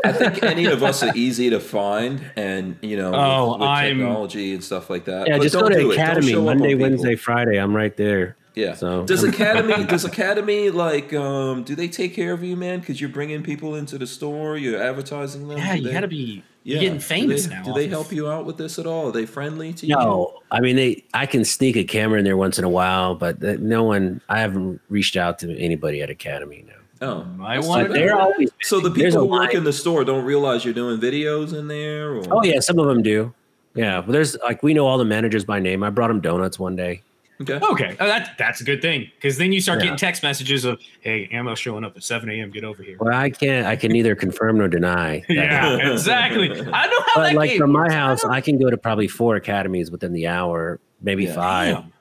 I 0.05 0.13
think 0.13 0.43
any 0.43 0.67
of 0.67 0.83
us 0.83 1.03
are 1.03 1.13
easy 1.15 1.51
to 1.51 1.61
find, 1.61 2.23
and 2.37 2.77
you 2.81 2.97
know, 2.97 3.13
Oh, 3.15 3.53
with, 3.53 3.61
with 3.61 3.81
technology 3.81 4.55
and 4.55 4.63
stuff 4.63 4.89
like 4.89 5.05
that. 5.07 5.27
Yeah, 5.27 5.39
But 5.39 5.43
just 5.43 5.55
don't 5.55 5.63
go 5.65 5.69
to 5.71 5.79
it. 5.79 5.83
Don't 5.83 5.93
Academy 5.93 6.33
show 6.33 6.43
up 6.45 6.51
on 6.51 6.59
Monday. 6.59 6.75
Wednesday, 6.75 7.17
Friday. 7.17 7.59
I'm 7.59 7.75
right 7.75 7.97
there. 7.97 8.37
Yeah. 8.55 8.75
So- 8.75 9.05
does 9.05 9.25
Academy 9.25 9.85
does 9.89 10.05
Academy 10.05 10.71
like 10.71 11.13
um 11.15 11.63
do 11.65 11.75
they 11.75 11.89
take 11.89 12.15
care 12.15 12.33
of 12.33 12.43
you, 12.45 12.57
man? 12.57 12.81
Because 12.81 13.01
you're 13.01 13.11
bringing 13.11 13.43
people 13.43 13.75
into 13.77 13.99
the 13.99 14.07
store, 14.07 14.57
you're 14.57 14.81
advertising 14.83 15.49
them. 15.49 15.59
yeah, 15.59 15.73
Do 15.75 15.79
you 15.81 15.87
they- 15.89 15.93
got 15.93 16.01
to 16.01 16.09
be 16.09 16.43
yeah. 16.65 16.75
you're 16.75 16.81
getting 16.83 16.99
Do 16.99 17.05
famous 17.05 17.47
they, 17.47 17.55
now. 17.55 17.63
Do 17.65 17.73
they 17.73 17.89
help 17.89 18.13
you 18.13 18.31
out 18.31 18.45
with 18.45 18.57
this 18.59 18.79
at 18.79 18.87
all? 18.87 19.09
Are 19.09 19.13
they 19.13 19.27
friendly 19.27 19.73
to 19.73 19.87
you? 19.87 19.97
No, 19.97 20.41
I 20.51 20.61
mean 20.61 20.77
they. 20.77 21.03
I 21.15 21.27
can 21.27 21.45
sneak 21.45 21.77
a 21.77 21.85
camera 21.85 22.19
in 22.19 22.25
there 22.25 22.37
once 22.37 22.59
in 22.59 22.65
a 22.65 22.69
while, 22.69 23.15
but 23.15 23.41
that- 23.41 23.61
no 23.61 23.85
one. 23.85 24.21
I 24.29 24.39
haven't 24.41 24.81
reached 24.91 25.17
out 25.17 25.39
to 25.41 25.59
anybody 25.59 26.03
at 26.03 26.11
Academy 26.11 26.65
now. 26.67 26.75
Oh, 27.09 27.27
I 27.43 27.59
wanna 27.59 27.85
too 27.85 27.89
But 27.89 27.95
bad. 27.95 28.03
they're 28.09 28.17
always. 28.21 28.51
So 28.63 28.79
the 28.81 28.91
people 28.91 29.21
who 29.21 29.25
work 29.27 29.49
line. 29.49 29.57
in 29.57 29.65
the 29.65 29.73
store 29.73 30.05
don't 30.05 30.25
realize 30.25 30.65
you're 30.65 30.73
doing 30.75 31.01
videos 31.01 31.53
in 31.53 31.67
there. 31.69 32.15
Or? 32.17 32.23
Oh 32.31 32.45
yeah, 32.45 32.61
some 32.61 32.79
of 32.79 32.87
them 32.87 33.03
do. 33.03 33.33
Yeah, 33.75 34.03
but 34.03 34.13
there's 34.13 34.37
like 34.45 34.63
we 34.63 34.73
know 34.75 34.87
all 34.87 34.99
the 34.99 35.05
managers 35.05 35.45
by 35.45 35.59
name. 35.59 35.83
I 35.83 35.91
brought 35.91 36.09
them 36.09 36.21
donuts 36.21 36.59
one 36.61 36.77
day. 36.77 37.03
Okay. 37.43 37.65
Okay, 37.67 37.97
oh, 38.01 38.07
that 38.07 38.35
that's 38.39 38.61
a 38.61 38.65
good 38.65 38.81
thing 38.83 39.11
because 39.17 39.37
then 39.39 39.53
you 39.53 39.61
start 39.61 39.79
Yeah. 39.79 39.85
getting 39.85 39.99
text 39.99 40.23
messages 40.23 40.65
of, 40.65 40.81
"Hey, 41.01 41.29
Ammo 41.33 41.55
showing 41.55 41.85
up 41.85 41.97
at 41.97 42.03
7 42.05 42.29
a.m. 42.31 42.51
Get 42.51 42.65
over 42.65 42.83
here." 42.83 42.97
Well, 43.01 43.15
I 43.15 43.31
can't. 43.31 43.67
I 43.67 43.77
can 43.77 43.93
neither 43.93 44.15
confirm 44.15 44.59
nor 44.59 44.69
deny. 44.69 45.23
yeah, 45.29 45.77
exactly. 45.93 46.51
I 46.51 46.87
know 46.87 47.01
how 47.01 47.13
But 47.17 47.23
that 47.25 47.35
like 47.35 47.51
game 47.51 47.59
from 47.59 47.73
my 47.73 47.81
works. 47.83 47.93
I 47.95 47.97
house, 47.97 48.25
know. 48.25 48.31
I 48.31 48.41
can 48.41 48.59
go 48.59 48.71
to 48.71 48.77
probably 48.77 49.09
four 49.09 49.37
academies 49.37 49.91
within 49.91 50.13
the 50.13 50.27
hour, 50.27 50.81
maybe 51.01 51.25
Yeah. 51.25 51.35
five. 51.35 51.75
Damn. 51.77 51.93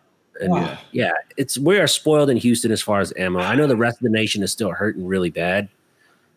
And 0.42 0.56
Yeah. 0.56 0.78
yeah, 0.92 1.12
it's 1.38 1.58
we 1.58 1.78
are 1.80 1.88
spoiled 1.88 2.30
in 2.30 2.38
Houston 2.38 2.72
as 2.72 2.82
far 2.82 3.00
as 3.00 3.14
ammo. 3.18 3.40
I 3.40 3.56
know 3.56 3.68
the 3.68 3.76
rest 3.76 3.98
of 3.98 4.04
the 4.04 4.10
nation 4.10 4.42
is 4.44 4.52
still 4.52 4.72
hurting 4.72 5.06
really 5.06 5.30
bad, 5.30 5.70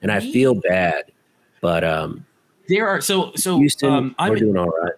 and 0.02 0.12
I 0.12 0.20
feel 0.20 0.54
bad. 0.54 1.04
But 1.62 1.84
um, 1.84 2.26
There 2.68 2.86
are 2.86 3.00
so 3.00 3.32
so. 3.36 3.58
Houston, 3.58 3.90
um, 3.90 4.14
I'm 4.18 4.30
we're 4.30 4.36
in, 4.36 4.42
doing 4.44 4.56
all 4.58 4.66
right. 4.82 4.92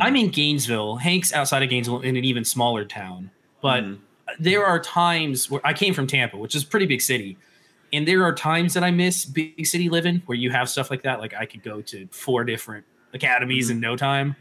I'm 0.00 0.14
in 0.16 0.30
Gainesville. 0.30 0.96
Hank's 0.96 1.32
outside 1.32 1.62
of 1.64 1.68
Gainesville 1.70 2.00
in 2.02 2.16
an 2.16 2.24
even 2.24 2.44
smaller 2.44 2.84
town, 2.84 3.30
but 3.62 3.84
Mhm. 3.84 3.98
there 4.38 4.64
are 4.64 4.78
times 4.78 5.50
where 5.50 5.60
I 5.64 5.72
came 5.72 5.94
from 5.94 6.06
Tampa, 6.06 6.36
which 6.36 6.54
is 6.54 6.62
a 6.62 6.66
pretty 6.66 6.86
big 6.86 7.00
city. 7.02 7.36
And 7.92 8.06
there 8.06 8.22
are 8.24 8.32
times 8.34 8.74
that 8.74 8.84
I 8.84 8.90
miss 8.92 9.24
big 9.24 9.66
city 9.66 9.88
living 9.88 10.22
where 10.26 10.38
you 10.38 10.50
have 10.50 10.68
stuff 10.68 10.90
like 10.90 11.02
that. 11.02 11.18
Like 11.18 11.34
I 11.34 11.44
could 11.46 11.62
go 11.64 11.80
to 11.82 12.06
four 12.12 12.44
different 12.44 12.84
academies 13.12 13.68
in 13.70 13.80
no 13.80 13.96
time. 13.96 14.36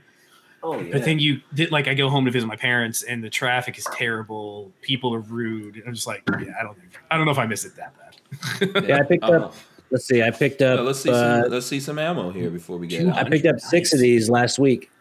Oh 0.62 0.84
But 0.92 1.06
then 1.06 1.18
you 1.20 1.40
did 1.54 1.72
like 1.72 1.88
I 1.88 1.94
go 1.96 2.10
home 2.10 2.26
to 2.26 2.32
visit 2.32 2.46
my 2.46 2.56
parents 2.58 3.02
and 3.04 3.24
the 3.24 3.30
traffic 3.30 3.78
is 3.78 3.88
terrible. 3.94 4.72
People 4.82 5.16
are 5.16 5.20
rude. 5.22 5.82
I'm 5.88 5.94
just 5.96 6.06
like, 6.06 6.22
yeah, 6.30 6.54
I 6.60 6.64
don't 6.64 6.78
think 6.78 6.92
I 7.10 7.16
don't 7.18 7.26
know 7.26 7.32
if 7.32 7.40
I 7.40 7.46
miss 7.48 7.66
it 7.66 7.72
that 7.78 7.94
bad. 7.98 8.86
Yeah, 8.88 8.98
I 8.98 9.04
picked 9.04 9.24
Uh-huh. 9.24 9.46
up. 9.46 9.56
Let's 9.90 10.06
see, 10.06 10.22
I 10.22 10.30
picked 10.30 10.62
up. 10.62 10.80
Uh, 10.82 10.84
let's 10.84 11.00
see 11.00 11.10
uh, 11.10 11.42
some 11.44 11.52
let's 11.52 11.66
see 11.66 11.80
some 11.80 11.98
ammo 11.98 12.30
here 12.32 12.52
before 12.52 12.78
we 12.78 12.86
get 12.86 13.08
out. 13.08 13.18
I 13.18 13.24
picked 13.28 13.48
up 13.48 13.60
six 13.60 13.92
of 13.94 14.00
these 14.00 14.30
last 14.30 14.60
week. 14.60 14.92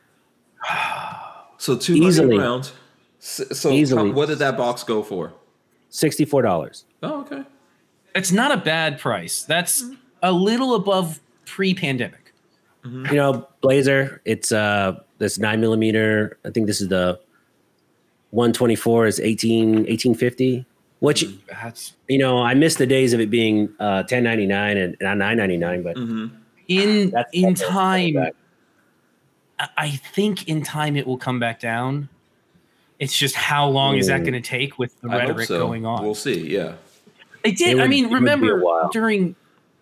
So 1.58 1.76
two 1.76 1.94
Easily. 1.96 2.38
rounds. 2.38 2.72
S- 3.28 3.58
So 3.58 3.70
Easily. 3.72 4.08
how- 4.10 4.14
what 4.16 4.28
did 4.28 4.38
that 4.38 4.56
box 4.56 4.82
go 4.84 5.02
for? 5.02 5.32
Sixty-four 5.90 6.42
dollars. 6.42 6.84
Oh, 7.02 7.20
okay. 7.22 7.42
It's 8.14 8.32
not 8.32 8.50
a 8.52 8.56
bad 8.56 8.98
price. 8.98 9.42
That's 9.42 9.84
a 10.22 10.32
little 10.32 10.74
above 10.74 11.20
pre-pandemic. 11.46 12.32
You 12.84 13.16
know, 13.16 13.46
Blazer. 13.60 14.22
It's 14.24 14.50
uh, 14.50 15.00
this 15.18 15.38
nine 15.38 15.60
millimeter. 15.60 16.38
I 16.46 16.50
think 16.50 16.66
this 16.66 16.80
is 16.80 16.88
the 16.88 17.20
one 18.30 18.52
twenty-four 18.54 19.06
is 19.06 19.20
18, 19.20 19.70
1850, 19.86 20.64
Which 21.00 21.26
That's 21.48 21.92
you 22.08 22.16
know, 22.18 22.38
I 22.38 22.54
miss 22.54 22.76
the 22.76 22.86
days 22.86 23.12
of 23.12 23.20
it 23.20 23.28
being 23.28 23.68
uh, 23.78 24.04
ten 24.04 24.22
ninety-nine 24.24 24.76
and 24.78 24.96
nine 25.00 25.36
ninety-nine, 25.36 25.82
but 25.82 25.96
hmm 25.98 26.26
in 26.68 27.10
that's 27.10 27.30
in 27.34 27.48
that's 27.54 27.60
time. 27.68 28.16
I- 28.16 28.32
I 29.76 29.90
think 30.14 30.46
in 30.48 30.62
time 30.62 30.96
it 30.96 31.06
will 31.06 31.18
come 31.18 31.40
back 31.40 31.58
down. 31.60 32.08
It's 32.98 33.16
just 33.16 33.34
how 33.36 33.68
long 33.68 33.96
is 33.96 34.08
that 34.08 34.20
Mm. 34.22 34.24
going 34.30 34.42
to 34.42 34.48
take 34.48 34.78
with 34.78 35.00
the 35.00 35.08
I 35.10 35.18
rhetoric 35.18 35.46
so. 35.48 35.58
going 35.58 35.86
on? 35.86 36.02
We'll 36.02 36.14
see. 36.14 36.48
Yeah. 36.48 36.74
It 37.44 37.56
did. 37.56 37.78
It 37.78 37.80
I 37.80 37.86
mean, 37.86 38.06
it 38.06 38.10
would 38.10 38.22
be 38.24 38.28
a 38.28 38.32
remember 38.34 38.88
during 38.92 39.36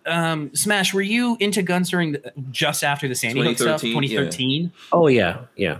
um, 0.05 0.53
Smash, 0.55 0.93
were 0.93 1.01
you 1.01 1.35
into 1.41 1.61
guns 1.61 1.89
during 1.89 2.13
the, 2.13 2.31
just 2.49 2.81
after 2.83 3.09
the 3.09 3.15
Sandy 3.15 3.41
Hook 3.43 3.57
stuff, 3.57 3.81
2013, 3.81 4.63
yeah. 4.63 4.69
Oh 4.93 5.07
yeah, 5.07 5.39
yeah. 5.57 5.79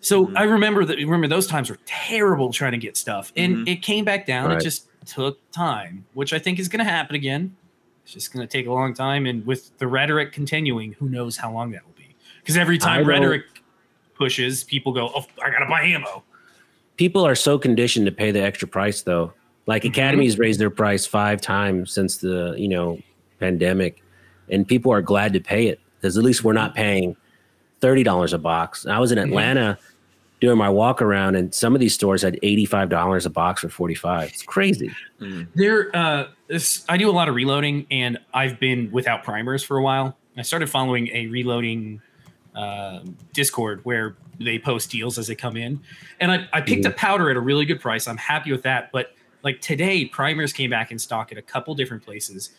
So 0.00 0.26
Mhm. 0.26 0.36
I 0.36 0.42
remember 0.42 0.84
that. 0.84 0.96
Remember 0.98 1.26
those 1.26 1.46
times 1.46 1.70
were 1.70 1.78
terrible 1.86 2.52
trying 2.52 2.72
to 2.72 2.78
get 2.78 2.98
stuff, 2.98 3.32
and 3.34 3.58
Mhm. 3.58 3.68
it 3.68 3.76
came 3.82 4.04
back 4.04 4.26
down. 4.26 4.48
Right. 4.50 4.58
It 4.58 4.62
just 4.64 4.88
took 5.06 5.38
time, 5.52 6.04
which 6.12 6.34
I 6.34 6.38
think 6.38 6.58
is 6.58 6.68
going 6.68 6.84
to 6.84 6.90
happen 6.90 7.16
again. 7.16 7.56
It's 8.04 8.12
just 8.12 8.30
going 8.32 8.46
to 8.46 8.50
take 8.52 8.66
a 8.66 8.72
long 8.72 8.92
time, 8.92 9.24
and 9.24 9.46
with 9.46 9.70
the 9.78 9.86
rhetoric 9.86 10.32
continuing, 10.32 10.92
who 10.98 11.08
knows 11.08 11.38
how 11.38 11.50
long 11.50 11.70
that 11.70 11.82
will 11.86 11.94
be? 11.96 12.14
Because 12.40 12.58
every 12.58 12.76
time 12.76 13.06
rhetoric 13.06 13.44
pushes, 14.14 14.64
people 14.64 14.92
go, 14.92 15.10
"Oh, 15.14 15.24
I 15.42 15.48
got 15.50 15.60
to 15.60 15.66
buy 15.66 15.82
ammo." 15.84 16.24
People 16.96 17.26
are 17.26 17.34
so 17.34 17.58
conditioned 17.58 18.06
to 18.06 18.12
pay 18.12 18.30
the 18.30 18.42
extra 18.42 18.68
price 18.68 19.02
though. 19.02 19.32
Like 19.66 19.82
Mhm. 19.82 19.90
Academy's 19.90 20.38
raised 20.38 20.60
their 20.60 20.70
price 20.70 21.06
five 21.06 21.40
times 21.40 21.92
since 21.92 22.18
the 22.18 22.54
you 22.58 22.68
know 22.68 22.98
pandemic, 23.40 24.02
and 24.50 24.66
people 24.66 24.92
are 24.92 25.02
glad 25.02 25.32
to 25.32 25.40
pay 25.40 25.66
it 25.68 25.80
because 26.00 26.16
at 26.18 26.24
least 26.24 26.44
we're 26.44 26.52
not 26.52 26.74
paying 26.74 27.16
thirty 27.80 28.02
dollars 28.02 28.32
a 28.32 28.38
box. 28.38 28.86
I 28.86 28.98
was 28.98 29.12
in 29.12 29.18
Atlanta 29.18 29.78
doing 30.40 30.58
my 30.58 30.68
walk 30.68 31.00
around, 31.00 31.36
and 31.36 31.54
some 31.54 31.74
of 31.74 31.80
these 31.80 31.94
stores 31.94 32.22
had 32.22 32.38
eighty 32.42 32.64
five 32.66 32.88
dollars 32.88 33.24
a 33.26 33.30
box 33.30 33.60
for 33.62 33.68
forty 33.68 33.94
five. 33.94 34.28
It's 34.30 34.42
crazy. 34.42 34.90
Mm. 35.20 35.46
There, 35.54 35.94
uh, 35.96 36.26
this, 36.48 36.84
I 36.88 36.96
do 36.96 37.08
a 37.08 37.12
lot 37.12 37.28
of 37.28 37.34
reloading, 37.36 37.86
and 37.90 38.18
I've 38.34 38.58
been 38.58 38.90
without 38.90 39.22
primers 39.22 39.62
for 39.62 39.76
a 39.78 39.82
while. 39.82 40.16
I 40.36 40.42
started 40.42 40.68
following 40.68 41.08
a 41.08 41.28
reloading 41.28 42.00
uh, 42.56 43.00
Discord 43.32 43.80
where 43.84 44.16
they 44.42 44.58
post 44.58 44.90
deals 44.90 45.18
as 45.18 45.26
they 45.26 45.34
come 45.34 45.56
in, 45.56 45.80
and 46.20 46.30
I, 46.32 46.46
I 46.52 46.60
picked 46.60 46.86
up 46.86 46.96
powder 46.96 47.30
at 47.30 47.36
a 47.36 47.40
really 47.40 47.64
good 47.64 47.80
price. 47.80 48.06
I'm 48.08 48.16
happy 48.16 48.52
with 48.52 48.62
that. 48.62 48.90
But 48.92 49.14
like 49.42 49.60
today, 49.60 50.04
primers 50.04 50.52
came 50.52 50.70
back 50.70 50.90
in 50.92 50.98
stock 50.98 51.32
at 51.32 51.38
a 51.38 51.42
couple 51.42 51.74
different 51.74 52.04
places. 52.04 52.50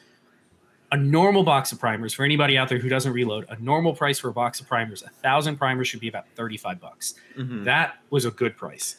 A 0.91 0.97
normal 0.97 1.43
box 1.43 1.71
of 1.71 1.79
primers 1.79 2.13
for 2.13 2.23
anybody 2.23 2.55
out 2.55 2.69
there 2.69 2.77
who 2.77 2.87
doesn't 2.87 3.13
reload, 3.13 3.45
a 3.49 3.57
normal 3.59 3.95
price 3.95 4.19
for 4.19 4.29
a 4.29 4.33
box 4.33 4.59
of 4.59 4.67
primers, 4.67 5.01
a 5.01 5.09
thousand 5.09 5.55
primers 5.57 5.87
should 5.87 5.99
be 5.99 6.07
about 6.07 6.25
35 6.35 6.79
bucks. 6.79 7.15
Mhm. 7.35 7.63
That 7.63 7.95
was 8.11 8.25
a 8.25 8.31
good 8.31 8.55
price. 8.55 8.97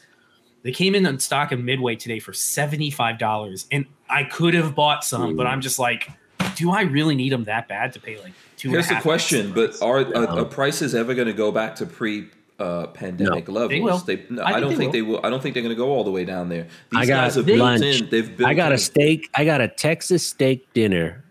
They 0.63 0.71
came 0.73 0.93
in 0.93 1.05
on 1.05 1.19
stock 1.19 1.53
in 1.53 1.63
Midway 1.63 1.95
today 1.95 2.19
for 2.19 2.33
$75. 2.33 3.67
And 3.71 3.85
I 4.09 4.23
could 4.25 4.53
have 4.55 4.75
bought 4.75 5.05
some, 5.05 5.37
but 5.37 5.47
I'm 5.47 5.61
just 5.61 5.79
like, 5.79 6.09
do 6.55 6.71
I 6.71 6.81
really 6.81 7.15
need 7.15 7.31
them 7.31 7.45
that 7.45 7.67
bad 7.69 7.93
to 7.93 7.99
pay 8.01 8.19
like 8.19 8.33
two? 8.57 8.69
a 8.69 8.71
Here's 8.71 8.89
the 8.89 8.95
question. 8.95 9.53
But 9.53 9.81
are, 9.81 10.03
No. 10.03 10.25
are, 10.25 10.39
are 10.39 10.45
prices 10.45 10.95
ever 10.95 11.13
going 11.13 11.27
to 11.27 11.33
go 11.33 11.51
back 11.51 11.75
to 11.75 11.85
pre? 11.85 12.27
Uh, 12.57 12.87
pandemic 12.87 13.49
levels. 13.49 14.05
They 14.05 14.15
will. 14.15 14.25
no, 14.29 14.41
I 14.43 14.53
I, 14.53 14.59
don't 14.61 14.69
they 14.69 14.75
think 14.77 14.87
will. 14.87 14.91
they 14.93 15.01
will. 15.01 15.19
I 15.25 15.29
don't 15.29 15.43
think 15.43 15.53
they're 15.55 15.63
going 15.63 15.75
to 15.75 15.77
go 15.77 15.89
all 15.91 16.05
the 16.05 16.11
way 16.11 16.23
down 16.23 16.47
there. 16.47 16.63
These 16.91 17.01
I 17.01 17.05
got 17.05 17.23
guys 17.25 17.35
have 17.35 17.45
built 17.45 17.81
in. 17.81 18.09
They've 18.09 18.37
built. 18.37 18.49
I 18.49 18.53
got 18.53 18.71
a 18.71 18.77
steak. 18.77 19.29
I 19.35 19.43
got 19.43 19.59
a 19.59 19.67
Texas 19.67 20.25
steak 20.25 20.71
dinner, 20.73 21.21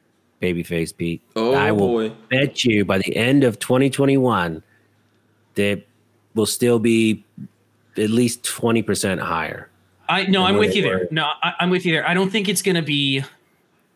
babyface 0.43 0.95
Pete. 0.95 1.23
Oh 1.35 1.55
I 1.55 1.73
will 1.73 1.89
boy! 1.89 2.09
bet 2.29 2.65
you 2.67 2.85
by 2.85 2.99
the 2.99 3.17
end 3.17 3.43
of 3.43 3.59
2021, 3.59 4.63
they 5.55 5.85
will 6.35 6.45
still 6.47 6.79
be 6.79 7.25
at 7.97 8.11
least 8.11 8.43
20% 8.43 9.19
higher. 9.21 9.71
I 10.09 10.27
no, 10.27 10.43
I 10.45 10.49
I'm 10.51 10.59
with 10.59 10.77
you 10.77 10.83
there. 10.83 11.09
No, 11.11 11.31
I, 11.43 11.55
I'm 11.61 11.71
with 11.71 11.87
you 11.87 11.93
there. 11.93 12.07
I 12.07 12.13
don't 12.13 12.31
think 12.31 12.49
it's 12.51 12.61
going 12.61 12.75
to 12.77 12.83
be 12.83 13.25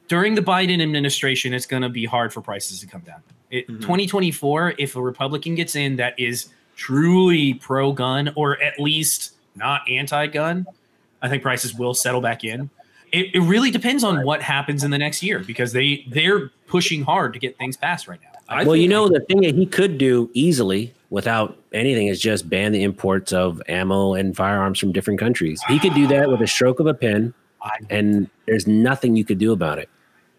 during 0.09 0.35
the 0.35 0.41
Biden 0.41 0.81
administration. 0.83 1.53
It's 1.53 1.67
going 1.67 1.83
to 1.83 1.91
be 1.91 2.07
hard 2.07 2.33
for 2.33 2.41
prices 2.41 2.81
to 2.81 2.87
come 2.87 3.03
down. 3.03 3.21
It, 3.51 3.69
Mhm. 3.69 3.81
2024, 3.83 4.75
if 4.79 4.97
a 4.97 5.03
Republican 5.03 5.55
gets 5.57 5.77
in 5.77 5.97
that 5.97 6.19
is 6.19 6.49
truly 6.79 7.55
pro-gun 7.55 8.33
or 8.37 8.61
at 8.63 8.81
least 8.81 9.33
not 9.57 9.83
anti-gun, 9.91 10.65
I 11.21 11.29
think 11.29 11.43
prices 11.43 11.75
will 11.75 11.93
settle 11.93 12.21
back 12.21 12.45
in. 12.45 12.71
It, 13.13 13.35
it 13.35 13.41
really 13.41 13.71
depends 13.71 14.05
on 14.05 14.25
what 14.25 14.41
happens 14.41 14.85
in 14.85 14.91
the 14.91 14.99
next 14.99 15.23
year 15.23 15.41
because 15.41 15.73
they 15.73 16.07
they're 16.09 16.51
pushing 16.67 17.03
hard 17.03 17.33
to 17.33 17.39
get 17.39 17.59
things 17.59 17.77
passed 17.77 18.07
right 18.07 18.21
now. 18.23 18.39
I 18.49 18.65
well, 18.65 18.77
you 18.77 18.89
know, 18.89 19.09
the 19.09 19.21
thing 19.21 19.41
that 19.43 19.55
he 19.55 19.67
could 19.67 19.99
do 19.99 20.31
easily 20.35 20.95
without 21.11 21.59
anything 21.73 22.07
is 22.07 22.21
just 22.21 22.49
ban 22.49 22.73
the 22.73 22.83
imports 22.83 23.33
of 23.33 23.61
ammo 23.69 24.15
and 24.15 24.37
firearms 24.37 24.79
from 24.79 24.93
different 24.93 25.19
countries. 25.19 25.61
He 25.69 25.79
could 25.79 25.95
do 25.95 26.07
that 26.07 26.31
with 26.31 26.41
a 26.43 26.47
stroke 26.47 26.81
of 26.81 26.87
a 26.87 26.95
pen, 26.95 27.35
and 27.91 28.29
there's 28.47 28.67
nothing 28.67 29.17
you 29.17 29.25
could 29.25 29.39
do 29.39 29.53
about 29.53 29.79
it. 29.79 29.89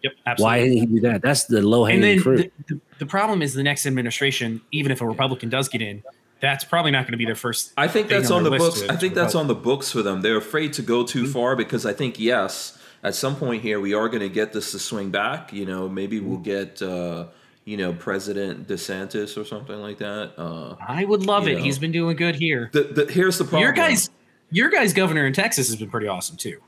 yep, 0.02 0.12
absolutely. 0.26 0.44
Why 0.44 0.58
didn't 0.60 0.78
he 0.78 0.86
do 0.86 1.00
that? 1.00 1.22
That's 1.22 1.44
the 1.44 1.60
low 1.60 1.84
hanging 1.84 2.20
fruit. 2.20 2.52
the, 2.68 2.74
the, 2.74 2.80
the 3.00 3.06
problem 3.06 3.42
is 3.42 3.54
the 3.54 3.64
next 3.64 3.84
administration, 3.84 4.60
even 4.70 4.92
if 4.92 5.00
a 5.00 5.06
Republican 5.06 5.48
does 5.48 5.68
get 5.68 5.82
in, 5.82 6.02
that's 6.40 6.64
probably 6.64 6.90
not 6.90 7.04
going 7.04 7.12
to 7.12 7.18
be 7.18 7.26
their 7.26 7.34
first. 7.34 7.72
I 7.76 7.86
think 7.88 8.08
that's 8.08 8.30
on 8.30 8.38
on 8.38 8.50
the 8.50 8.58
books. 8.58 8.80
to- 8.82 8.92
I 8.92 8.96
think 8.96 9.14
that's 9.14 9.34
vote. 9.34 9.40
on 9.40 9.46
the 9.48 9.54
books 9.54 9.90
for 9.92 10.02
them. 10.02 10.22
They're 10.22 10.36
afraid 10.38 10.72
to 10.74 10.82
go 10.82 11.04
too 11.04 11.26
far 11.26 11.54
because 11.56 11.84
I 11.86 11.92
think 11.92 12.18
yes, 12.18 12.78
at 13.02 13.14
some 13.14 13.36
point 13.36 13.62
here 13.62 13.78
we 13.80 13.94
are 13.94 14.08
going 14.08 14.20
to 14.20 14.28
get 14.28 14.52
this 14.52 14.72
to 14.72 14.78
swing 14.78 15.10
back. 15.10 15.52
You 15.52 15.66
know, 15.66 15.88
maybe 15.88 16.18
we'll 16.20 16.38
get 16.38 16.80
uh, 16.82 17.26
you 17.64 17.76
know 17.76 17.92
President 17.92 18.66
DeSantis 18.68 19.36
or 19.40 19.44
something 19.44 19.76
like 19.80 19.98
that. 19.98 20.32
Uh, 20.38 20.76
I 20.86 21.04
would 21.04 21.26
love 21.26 21.46
it. 21.48 21.58
know. 21.58 21.62
He's 21.64 21.78
been 21.78 21.92
doing 21.92 22.16
good 22.16 22.36
here. 22.36 22.70
the, 22.72 22.82
the, 22.84 23.12
here's 23.12 23.36
the 23.38 23.44
problem. 23.44 23.62
Your 23.62 23.72
guys, 23.72 24.08
your 24.50 24.70
guys' 24.70 24.92
governor 24.92 25.26
in 25.26 25.32
Texas 25.32 25.68
has 25.68 25.76
been 25.76 25.90
pretty 25.90 26.08
awesome 26.08 26.36
too, 26.36 26.60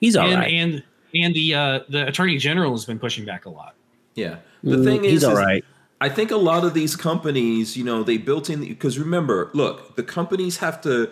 He's 0.00 0.16
all 0.16 0.26
and 0.28 0.40
right. 0.40 0.50
and 0.50 0.82
and 1.14 1.34
the 1.34 1.54
uh, 1.54 1.80
the 1.88 2.06
attorney 2.08 2.36
general 2.38 2.72
has 2.72 2.84
been 2.84 2.98
pushing 2.98 3.24
back 3.24 3.44
a 3.44 3.50
lot. 3.50 3.74
yeah. 4.14 4.36
The 4.64 4.76
Mm, 4.76 4.84
thing 4.84 5.04
is, 5.04 5.10
he's 5.12 5.24
all 5.24 5.32
is 5.32 5.38
right. 5.40 5.64
I 6.06 6.08
think 6.08 6.30
a 6.30 6.36
lot 6.50 6.62
of 6.64 6.72
these 6.74 6.94
companies, 6.96 7.76
you 7.78 7.84
know, 7.84 8.02
they 8.02 8.18
built 8.18 8.50
in 8.50 8.60
because 8.76 8.98
remember, 8.98 9.50
look, 9.54 9.76
the 9.96 10.02
companies 10.18 10.56
have 10.58 10.80
to 10.82 11.10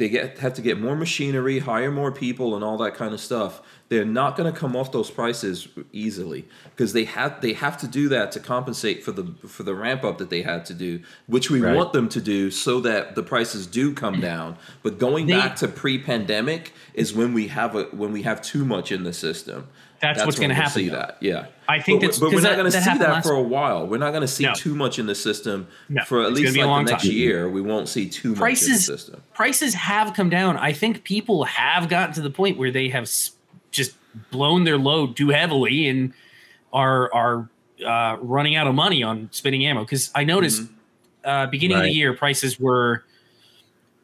they 0.00 0.08
get 0.08 0.38
have 0.38 0.54
to 0.54 0.62
get 0.62 0.78
more 0.80 0.94
machinery, 0.94 1.58
hire 1.58 1.90
more 1.90 2.12
people, 2.12 2.54
and 2.54 2.62
all 2.62 2.78
that 2.84 2.94
kind 2.94 3.12
of 3.12 3.20
stuff. 3.20 3.60
They're 3.88 4.04
not 4.20 4.36
going 4.36 4.52
to 4.52 4.56
come 4.56 4.76
off 4.76 4.92
those 4.92 5.10
prices 5.10 5.66
easily 5.92 6.40
because 6.70 6.92
they 6.92 7.06
have 7.06 7.40
they 7.40 7.54
have 7.54 7.76
to 7.78 7.88
do 7.88 8.08
that 8.10 8.30
to 8.34 8.38
compensate 8.40 9.02
for 9.02 9.10
the 9.18 9.24
for 9.48 9.64
the 9.64 9.74
ramp 9.74 10.04
up 10.04 10.18
that 10.18 10.30
they 10.30 10.42
had 10.42 10.64
to 10.66 10.74
do, 10.74 11.00
which 11.26 11.50
we 11.50 11.60
Right. 11.60 11.74
want 11.76 11.92
them 11.92 12.08
to 12.10 12.20
do 12.20 12.52
so 12.52 12.78
that 12.88 13.16
the 13.16 13.24
prices 13.24 13.66
do 13.66 13.92
come 13.92 14.20
down. 14.30 14.56
But 14.84 15.00
going 15.06 15.26
They- 15.26 15.32
back 15.40 15.56
to 15.56 15.66
pre-pandemic 15.66 16.72
is 16.94 17.12
when 17.12 17.34
we 17.34 17.48
have 17.48 17.74
a 17.74 17.84
when 18.02 18.12
we 18.12 18.22
have 18.22 18.40
too 18.42 18.64
much 18.64 18.92
in 18.92 19.02
the 19.02 19.12
system. 19.12 19.66
That's 20.00 20.24
what's 20.24 20.38
gonna 20.38 20.54
happen, 20.54 20.72
See 20.72 20.88
though. 20.88 20.96
that, 20.96 21.18
yeah. 21.20 21.46
I 21.68 21.78
think 21.80 22.00
but, 22.00 22.06
that's- 22.06 22.18
but 22.20 22.32
we're 22.32 22.40
not 22.40 22.56
going 22.56 22.70
to 22.70 22.76
that 22.78 22.82
see 22.92 22.98
that 22.98 23.22
for 23.22 23.32
a 23.34 23.42
while. 23.42 23.86
We're 23.86 23.98
not 23.98 24.10
going 24.10 24.22
to 24.22 24.26
see 24.28 24.44
No. 24.44 24.54
too 24.54 24.74
much 24.74 24.98
in 24.98 25.06
the 25.06 25.14
system 25.14 25.68
No, 25.88 26.02
for 26.04 26.22
at 26.22 26.30
it's 26.30 26.36
least 26.40 26.46
gonna 26.46 26.54
be 26.54 26.60
a 26.60 26.64
like 26.66 26.70
long 26.70 26.84
the 26.86 26.90
next 26.92 27.04
time. 27.04 27.12
year. 27.12 27.48
We 27.48 27.60
won't 27.60 27.88
see 27.88 28.08
too 28.08 28.30
much 28.30 28.36
in 28.36 28.40
Prices 28.40 28.86
the 28.86 28.96
system. 28.98 29.22
prices 29.34 29.74
have 29.74 30.14
come 30.14 30.30
down. 30.30 30.56
I 30.56 30.72
think 30.72 31.04
people 31.04 31.44
have 31.44 31.88
gotten 31.88 32.14
to 32.14 32.22
the 32.22 32.30
point 32.30 32.58
where 32.58 32.70
they 32.72 32.88
have 32.88 33.08
just 33.70 33.94
blown 34.32 34.64
their 34.64 34.78
load 34.78 35.16
too 35.16 35.28
heavily 35.28 35.86
and 35.86 36.12
are 36.72 37.12
are 37.14 37.48
uh, 37.86 38.16
running 38.20 38.56
out 38.56 38.66
of 38.66 38.74
money 38.74 39.02
on 39.02 39.28
spending 39.32 39.64
ammo. 39.64 39.80
Because 39.84 40.10
I 40.14 40.24
noticed 40.24 40.62
uh, 41.24 41.46
beginning 41.46 41.76
of 41.76 41.82
the 41.84 41.92
year 41.92 42.14
prices 42.14 42.58
were 42.58 43.04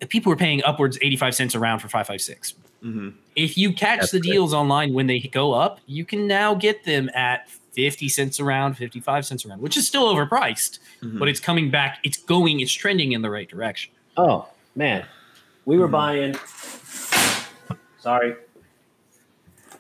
people 0.09 0.31
were 0.31 0.37
paying 0.37 0.63
upwards 0.63 0.99
85 1.03 1.35
cents 1.35 1.55
a 1.55 1.59
round 1.59 1.81
for 1.83 1.89
556. 1.89 2.55
Mm-hmm. 2.83 3.11
If 3.35 3.59
you 3.59 3.73
catch 3.73 4.01
That's 4.01 4.13
the 4.13 4.21
great. 4.21 4.33
deals 4.33 4.55
online 4.55 4.93
when 4.95 5.07
they 5.07 5.19
go 5.21 5.53
up, 5.53 5.81
you 5.87 6.05
can 6.05 6.27
now 6.27 6.55
get 6.55 6.85
them 6.85 7.11
at 7.15 7.49
50 7.73 8.09
cents 8.09 8.41
around, 8.41 8.75
55 8.75 9.27
cents 9.27 9.45
around, 9.45 9.61
which 9.61 9.77
is 9.77 9.87
still 9.87 10.05
overpriced, 10.15 10.79
Mhm. 11.03 11.19
but 11.19 11.29
it's 11.29 11.41
coming 11.41 11.71
back. 11.71 11.99
It's 12.05 12.17
going, 12.17 12.61
it's 12.61 12.73
trending 12.73 13.13
in 13.13 13.23
the 13.23 13.31
right 13.31 13.49
direction. 13.49 13.93
Oh 14.17 14.47
man, 14.75 15.05
we 15.67 15.77
were 15.79 15.89
buying. 15.89 16.37
Sorry. 17.99 18.35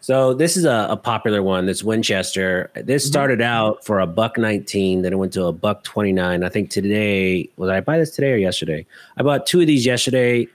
So 0.00 0.34
this 0.34 0.56
is 0.56 0.64
a, 0.64 0.86
a 0.90 0.96
popular 0.96 1.42
one. 1.42 1.66
This 1.66 1.82
Winchester. 1.82 2.70
This 2.76 3.04
started 3.04 3.40
out 3.40 3.84
for 3.84 3.98
a 4.00 4.06
buck 4.06 4.38
nineteen, 4.38 5.02
then 5.02 5.12
it 5.12 5.16
went 5.16 5.32
to 5.32 5.44
a 5.46 5.52
buck 5.52 5.82
twenty 5.84 6.12
nine. 6.12 6.44
I 6.44 6.48
think 6.48 6.70
today 6.70 7.48
was 7.56 7.70
I 7.70 7.80
buy 7.80 7.98
this 7.98 8.14
today 8.14 8.32
or 8.32 8.36
yesterday? 8.36 8.86
I 9.16 9.22
bought 9.22 9.46
two 9.46 9.60
of 9.60 9.66
these 9.66 9.84
yesterday. 9.86 10.46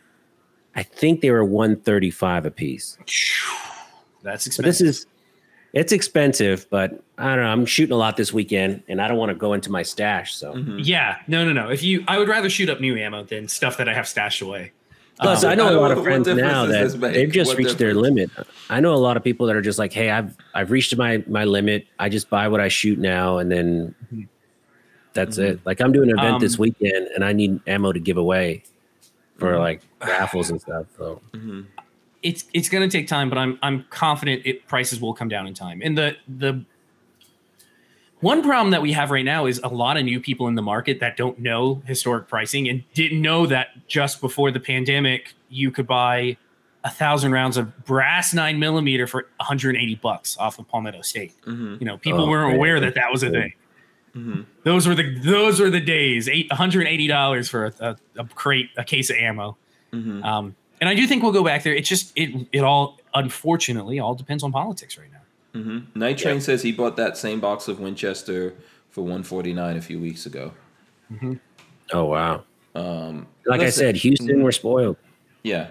I 0.75 0.83
think 0.83 1.21
they 1.21 1.31
were 1.31 1.43
one 1.45 1.75
thirty 1.75 2.11
five 2.11 2.45
a 2.45 2.51
piece. 2.51 2.97
That's 4.23 4.45
So 4.45 4.49
expensive. 4.49 4.63
this 4.63 4.81
is 4.81 5.05
it's 5.73 5.91
expensive, 5.93 6.67
but 6.69 7.01
I 7.17 7.35
don't 7.35 7.45
know. 7.45 7.49
I'm 7.49 7.65
shooting 7.65 7.93
a 7.93 7.97
lot 7.97 8.17
this 8.17 8.33
weekend, 8.33 8.83
and 8.89 9.01
I 9.01 9.07
don't 9.07 9.17
want 9.17 9.29
to 9.29 9.35
go 9.35 9.53
into 9.53 9.71
my 9.71 9.83
stash. 9.83 10.33
So 10.33 10.53
Mhm. 10.53 10.81
yeah, 10.83 11.17
no, 11.27 11.45
no, 11.45 11.53
no. 11.53 11.69
If 11.69 11.81
you, 11.81 12.03
I 12.07 12.17
would 12.17 12.27
rather 12.27 12.49
shoot 12.49 12.69
up 12.69 12.81
new 12.81 12.97
ammo 12.97 13.23
than 13.23 13.47
stuff 13.47 13.77
that 13.77 13.87
I 13.87 13.93
have 13.93 14.07
stashed 14.07 14.41
away. 14.41 14.71
Plus, 15.21 15.43
Um, 15.43 15.51
I 15.51 15.55
know 15.55 15.67
I 15.67 15.71
a 15.73 15.79
lot 15.79 15.91
of 15.91 16.03
friends 16.03 16.27
now 16.27 16.65
that 16.65 16.99
they've 17.13 17.31
just 17.31 17.51
What 17.51 17.57
reached 17.57 17.77
their 17.77 17.93
limit. 17.93 18.31
I 18.69 18.79
know 18.79 18.93
a 18.93 18.95
lot 18.95 19.17
of 19.17 19.23
people 19.23 19.45
that 19.47 19.55
are 19.55 19.61
just 19.61 19.77
like, 19.79 19.93
"Hey, 19.93 20.09
I've 20.09 20.35
I've 20.53 20.71
reached 20.71 20.95
my 20.97 21.23
my 21.27 21.43
limit. 21.45 21.85
I 21.99 22.09
just 22.09 22.29
buy 22.29 22.47
what 22.47 22.59
I 22.59 22.67
shoot 22.69 22.97
now, 22.97 23.37
and 23.37 23.51
then 23.51 23.93
that's 25.13 25.37
it." 25.37 25.59
Like 25.65 25.79
I'm 25.79 25.91
doing 25.91 26.09
an 26.11 26.17
event 26.17 26.39
this 26.41 26.55
Um, 26.55 26.61
weekend, 26.61 27.07
and 27.15 27.23
I 27.23 27.33
need 27.33 27.59
ammo 27.67 27.91
to 27.93 27.99
give 27.99 28.17
away 28.17 28.63
for 29.41 29.57
like 29.59 29.81
raffles 29.99 30.49
and 30.51 30.61
stuff. 30.61 30.85
So 30.97 31.19
Mhm. 31.33 31.65
it's 32.23 32.45
it's 32.53 32.69
going 32.69 32.87
to 32.87 32.97
take 32.97 33.07
time, 33.07 33.27
but 33.29 33.37
I'm 33.37 33.57
I'm 33.63 33.85
confident 33.89 34.43
it 34.45 34.67
prices 34.67 35.01
will 35.01 35.13
come 35.13 35.27
down 35.29 35.47
in 35.47 35.53
time. 35.53 35.81
And 35.83 35.97
the 35.97 36.15
the 36.27 36.63
one 38.19 38.43
problem 38.43 38.69
that 38.71 38.83
we 38.83 38.91
have 38.93 39.09
right 39.09 39.25
now 39.25 39.47
is 39.47 39.59
a 39.63 39.67
lot 39.67 39.97
of 39.97 40.05
new 40.05 40.19
people 40.19 40.47
in 40.47 40.53
the 40.53 40.61
market 40.61 40.99
that 40.99 41.17
don't 41.17 41.39
know 41.39 41.81
historic 41.87 42.27
pricing 42.27 42.69
and 42.69 42.83
didn't 42.93 43.19
know 43.21 43.47
that 43.47 43.69
just 43.87 44.21
before 44.21 44.51
the 44.51 44.59
pandemic 44.59 45.33
you 45.49 45.71
could 45.71 45.87
buy 45.87 46.37
a 46.83 46.89
thousand 46.89 47.31
rounds 47.31 47.57
of 47.57 47.83
brass 47.85 48.31
nine 48.33 48.59
millimeter 48.59 49.07
for 49.07 49.27
180 49.37 49.95
bucks 49.95 50.37
off 50.37 50.59
of 50.59 50.67
Palmetto 50.67 51.01
State. 51.01 51.33
Mhm. 51.45 51.79
You 51.79 51.85
know, 51.85 51.97
people 51.97 52.21
Oh, 52.25 52.29
weren't 52.29 52.49
man. 52.49 52.57
aware 52.57 52.79
that 52.79 52.93
that 52.95 53.11
was 53.11 53.23
a 53.23 53.29
thing. 53.31 53.53
Mhm. 54.15 54.45
Those 54.63 54.87
were 54.87 54.95
the 54.95 55.17
those 55.19 55.59
were 55.59 55.69
the 55.69 55.79
days. 55.79 56.27
Eight 56.27 56.49
180 56.49 57.07
dollars 57.07 57.47
for 57.49 57.67
a, 57.67 57.73
a, 57.79 58.21
a 58.21 58.25
crate, 58.25 58.69
a 58.77 58.83
case 58.83 59.09
of 59.09 59.15
ammo. 59.17 59.57
Mhm. 59.93 60.23
Um, 60.23 60.55
and 60.81 60.89
I 60.89 60.95
do 60.95 61.07
think 61.07 61.23
we'll 61.23 61.31
go 61.31 61.43
back 61.43 61.63
there. 61.63 61.73
It 61.73 61.85
just 61.85 62.11
it 62.15 62.47
it 62.51 62.59
all 62.63 62.99
unfortunately 63.13 63.99
all 63.99 64.15
depends 64.15 64.43
on 64.43 64.51
politics 64.51 64.97
right 64.97 65.07
now. 65.11 65.59
hmm 65.61 65.79
Night 65.95 66.17
Train 66.17 66.41
says 66.41 66.61
he 66.63 66.71
bought 66.71 66.95
that 66.97 67.17
same 67.17 67.39
box 67.39 67.67
of 67.67 67.79
Winchester 67.79 68.53
for 68.89 69.01
149 69.01 69.77
a 69.77 69.81
few 69.81 69.99
weeks 69.99 70.25
ago. 70.25 70.51
oh 71.93 72.05
wow, 72.05 72.43
Um, 72.75 73.27
like 73.45 73.61
I 73.61 73.69
said, 73.69 73.95
Houston, 73.97 74.43
we're 74.43 74.51
spoiled. 74.51 74.97
yeah. 75.43 75.67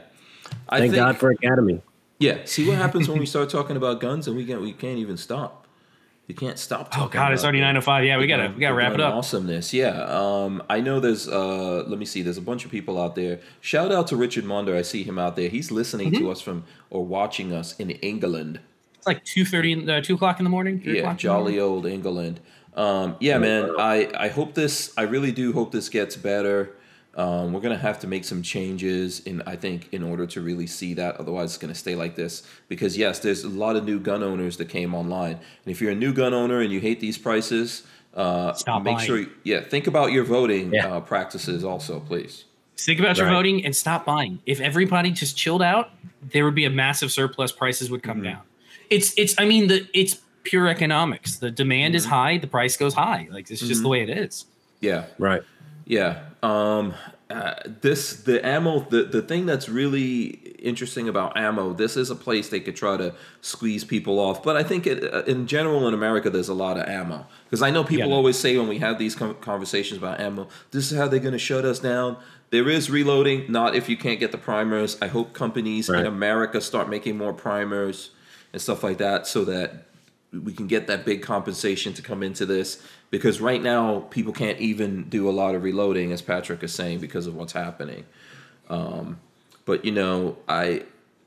I 0.69 0.79
Thank 0.81 0.93
think, 0.93 1.05
God 1.05 1.17
for 1.19 1.31
Academy. 1.31 1.81
yeah. 2.19 2.39
See 2.45 2.67
what 2.67 2.77
happens 2.77 3.09
when 3.09 3.19
we 3.19 3.27
start 3.27 3.51
talking 3.51 3.77
about 3.77 4.01
guns 4.01 4.27
and 4.27 4.37
we 4.37 4.45
can't 4.45 4.61
we 4.61 4.73
can't 4.73 4.99
even 4.99 5.17
stop. 5.17 5.60
You 6.31 6.37
can't 6.37 6.61
stop 6.61 6.91
Oh 6.93 6.97
talking. 6.97 7.11
God, 7.19 7.33
it's 7.33 7.43
about 7.43 7.47
already 7.49 7.59
the- 7.59 7.65
nine 7.65 7.77
oh 7.77 7.81
five. 7.81 8.05
Yeah, 8.05 8.17
we 8.19 8.29
gotta 8.29 8.53
we 8.55 8.61
gotta 8.61 8.75
wrap 8.77 8.93
it 8.95 9.01
up. 9.01 9.15
Awesomeness, 9.15 9.75
yeah. 9.75 10.05
Um, 10.05 10.63
I 10.71 10.81
know 10.81 11.01
there's. 11.01 11.27
Uh, 11.27 11.83
let 11.89 11.99
me 11.99 12.05
see. 12.07 12.23
There's 12.23 12.39
a 12.39 12.41
bunch 12.43 12.65
of 12.65 12.71
people 12.71 13.03
out 13.03 13.17
there. 13.17 13.41
Shout 13.61 13.91
out 13.91 14.07
to 14.07 14.17
Richard 14.17 14.45
Monder. 14.45 14.77
I 14.77 14.83
see 14.83 15.03
him 15.03 15.19
out 15.19 15.35
there. 15.35 15.49
He's 15.49 15.73
listening 15.73 16.13
Mm-hmm. 16.13 16.23
to 16.25 16.31
us 16.31 16.41
from 16.41 16.63
or 16.89 17.05
watching 17.05 17.53
us 17.53 17.75
in 17.81 17.91
England. 17.91 18.61
It's 18.95 19.09
like 19.09 19.25
two 19.25 19.45
thirty, 19.45 19.91
uh, 19.91 20.01
two 20.03 20.15
o'clock 20.15 20.39
in 20.39 20.45
the 20.45 20.51
morning. 20.51 20.81
Yeah, 20.85 20.93
o'clock 20.93 21.05
morning. 21.05 21.19
jolly 21.19 21.59
old 21.59 21.85
England. 21.85 22.39
Um, 22.77 23.17
yeah, 23.19 23.39
man. 23.39 23.71
I 23.77 24.09
I 24.17 24.29
hope 24.29 24.55
this. 24.55 24.93
I 24.97 25.03
really 25.03 25.33
do 25.33 25.53
hope 25.53 25.73
this 25.73 25.89
gets 25.89 26.15
better. 26.15 26.71
Um, 27.17 27.53
we're 27.53 27.61
gonna 27.61 27.77
have 27.77 27.99
to 28.01 28.07
make 28.07 28.25
some 28.25 28.41
changes 28.43 29.21
in 29.21 29.43
I 29.47 29.57
think 29.57 29.89
in 29.93 30.03
order 30.03 30.27
to 30.29 30.41
really 30.41 30.67
see 30.69 30.95
that. 30.95 31.17
Otherwise, 31.17 31.51
it's 31.51 31.59
gonna 31.59 31.75
stay 31.75 31.95
like 31.97 32.15
this. 32.15 32.43
Because 32.69 32.97
yes, 32.97 33.19
there's 33.19 33.43
a 33.45 33.49
lot 33.49 33.75
of 33.77 33.85
new 33.85 33.99
gun 33.99 34.23
owners 34.23 34.57
that 34.59 34.69
came 34.69 34.95
online, 34.95 35.33
and 35.33 35.67
if 35.67 35.81
you're 35.81 35.91
a 35.91 35.95
new 35.97 36.13
gun 36.13 36.33
owner 36.35 36.61
and 36.61 36.73
you 36.73 36.79
hate 36.81 37.01
these 37.01 37.19
prices, 37.19 37.83
uh, 38.15 38.53
Stop 38.55 38.83
make 38.85 38.97
buying. 38.99 39.07
sure. 39.07 39.25
Yeah, 39.45 39.61
think 39.61 39.87
about 39.87 40.13
your 40.13 40.25
voting 40.25 40.73
Yeah. 40.73 40.87
uh, 40.97 41.01
practices 41.01 41.65
also, 41.65 42.01
please. 42.01 42.45
Think 42.77 42.99
about 43.01 43.19
your 43.19 43.29
voting 43.29 43.65
and 43.67 43.77
stop 43.77 44.07
buying. 44.07 44.39
If 44.47 44.59
everybody 44.61 45.11
just 45.11 45.37
chilled 45.37 45.61
out, 45.63 45.91
there 46.33 46.45
would 46.47 46.55
be 46.55 46.65
a 46.65 46.71
massive 46.71 47.13
surplus. 47.13 47.53
Prices 47.53 47.91
would 47.91 48.03
come 48.03 48.19
Mm-hmm. 48.19 48.25
down. 48.25 48.41
It's 48.89 49.13
it's. 49.19 49.35
I 49.39 49.45
mean, 49.45 49.67
the 49.69 49.87
it's 49.93 50.19
pure 50.45 50.67
economics. 50.69 51.37
The 51.37 51.51
demand 51.51 51.95
is 51.95 52.07
high, 52.07 52.39
the 52.39 52.47
price 52.47 52.77
goes 52.79 52.95
high. 52.95 53.29
Like 53.31 53.51
it's 53.51 53.61
just 53.61 53.83
the 53.83 53.89
way 53.89 54.01
it 54.03 54.09
is. 54.11 54.47
Yeah, 54.81 55.05
Right. 55.19 55.43
Yeah. 55.85 56.21
Um 56.43 56.95
uh, 57.31 57.55
this 57.81 58.15
the 58.25 58.45
ammo 58.45 58.81
the 58.91 59.05
the 59.05 59.23
thing 59.23 59.47
that's 59.47 59.69
really 59.69 60.25
interesting 60.59 61.09
about 61.09 61.37
ammo 61.37 61.73
this 61.73 61.97
is 61.97 62.11
a 62.11 62.17
place 62.17 62.49
they 62.49 62.59
could 62.59 62.75
try 62.75 62.97
to 62.97 63.15
squeeze 63.41 63.85
people 63.85 64.19
off 64.19 64.43
but 64.43 64.57
i 64.57 64.65
think 64.65 64.85
it, 64.85 65.15
uh, 65.15 65.23
in 65.29 65.47
general 65.47 65.87
in 65.87 65.95
america 65.95 66.29
there's 66.29 66.49
a 66.49 66.55
lot 66.55 66.77
of 66.77 66.89
ammo 66.89 67.25
because 67.45 67.63
i 67.63 67.71
know 67.71 67.85
people 67.85 68.09
Yeah. 68.09 68.17
always 68.17 68.37
say 68.37 68.59
when 68.59 68.67
we 68.67 68.79
have 68.79 68.99
these 68.99 69.15
con 69.15 69.37
conversations 69.41 69.99
about 69.99 70.19
ammo 70.19 70.49
this 70.73 70.91
is 70.91 70.99
how 70.99 71.07
they're 71.07 71.21
going 71.21 71.31
to 71.33 71.39
shut 71.39 71.65
us 71.65 71.79
down 71.79 72.17
there 72.51 72.69
is 72.69 72.91
reloading 72.91 73.45
not 73.49 73.77
if 73.77 73.89
you 73.89 73.97
can't 73.97 74.19
get 74.19 74.33
the 74.33 74.39
primers 74.39 74.99
i 75.01 75.07
hope 75.07 75.33
companies 75.33 75.89
Right. 75.89 76.01
in 76.01 76.07
america 76.07 76.61
start 76.61 76.89
making 76.91 77.17
more 77.17 77.33
primers 77.33 78.11
and 78.53 78.61
stuff 78.61 78.83
like 78.83 78.99
that 78.99 79.29
so 79.29 79.45
that 79.45 79.87
we 80.33 80.53
can 80.53 80.67
get 80.67 80.89
that 80.89 81.05
big 81.05 81.23
compensation 81.23 81.93
to 81.93 82.03
come 82.03 82.25
into 82.25 82.45
this 82.45 82.83
because 83.11 83.41
right 83.41 83.63
now 83.63 84.01
people 84.11 84.33
can't 84.33 84.59
even 84.61 85.09
do 85.09 85.29
a 85.29 85.33
lot 85.33 85.55
of 85.55 85.63
reloading 85.63 86.13
as 86.13 86.23
patrick 86.23 86.63
is 86.63 86.73
saying 86.73 86.99
because 87.01 87.27
of 87.27 87.35
what's 87.35 87.53
happening 87.53 88.05
um, 88.69 89.19
but 89.65 89.85
you 89.85 89.93
know 89.93 90.37
i 90.49 90.83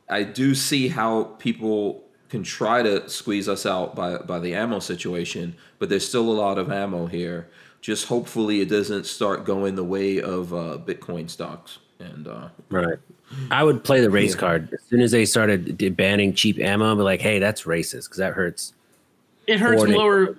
i 0.09 0.23
do 0.23 0.55
see 0.55 0.87
how 0.87 1.23
people 1.39 2.03
can 2.29 2.43
try 2.43 2.81
to 2.81 3.07
squeeze 3.09 3.47
us 3.47 3.65
out 3.65 3.95
by 3.95 4.17
by 4.17 4.39
the 4.39 4.53
ammo 4.53 4.79
situation 4.79 5.55
but 5.79 5.89
there's 5.89 6.07
still 6.07 6.29
a 6.31 6.33
lot 6.33 6.57
of 6.57 6.71
ammo 6.71 7.05
here 7.05 7.47
just 7.81 8.07
hopefully 8.07 8.61
it 8.61 8.69
doesn't 8.69 9.05
start 9.05 9.43
going 9.43 9.75
the 9.75 9.83
way 9.83 10.21
of 10.21 10.53
uh, 10.53 10.77
bitcoin 10.85 11.29
stocks 11.29 11.79
and 11.99 12.27
uh, 12.27 12.47
Right. 12.69 12.97
I 13.49 13.63
would 13.63 13.83
play 13.83 14.01
the 14.01 14.09
race 14.09 14.33
Yeah. 14.33 14.39
card 14.39 14.69
as 14.73 14.79
soon 14.89 14.99
as 15.01 15.11
they 15.11 15.25
started 15.25 15.95
banning 15.95 16.33
cheap 16.33 16.59
ammo. 16.59 16.91
I'd 16.91 16.95
be 16.97 17.01
like, 17.03 17.21
hey, 17.21 17.39
that's 17.39 17.63
racist 17.63 18.03
because 18.05 18.17
that 18.17 18.33
hurts. 18.33 18.73
It 19.47 19.59
hurts 19.59 19.83
Or 19.83 19.87
lower. 19.87 20.35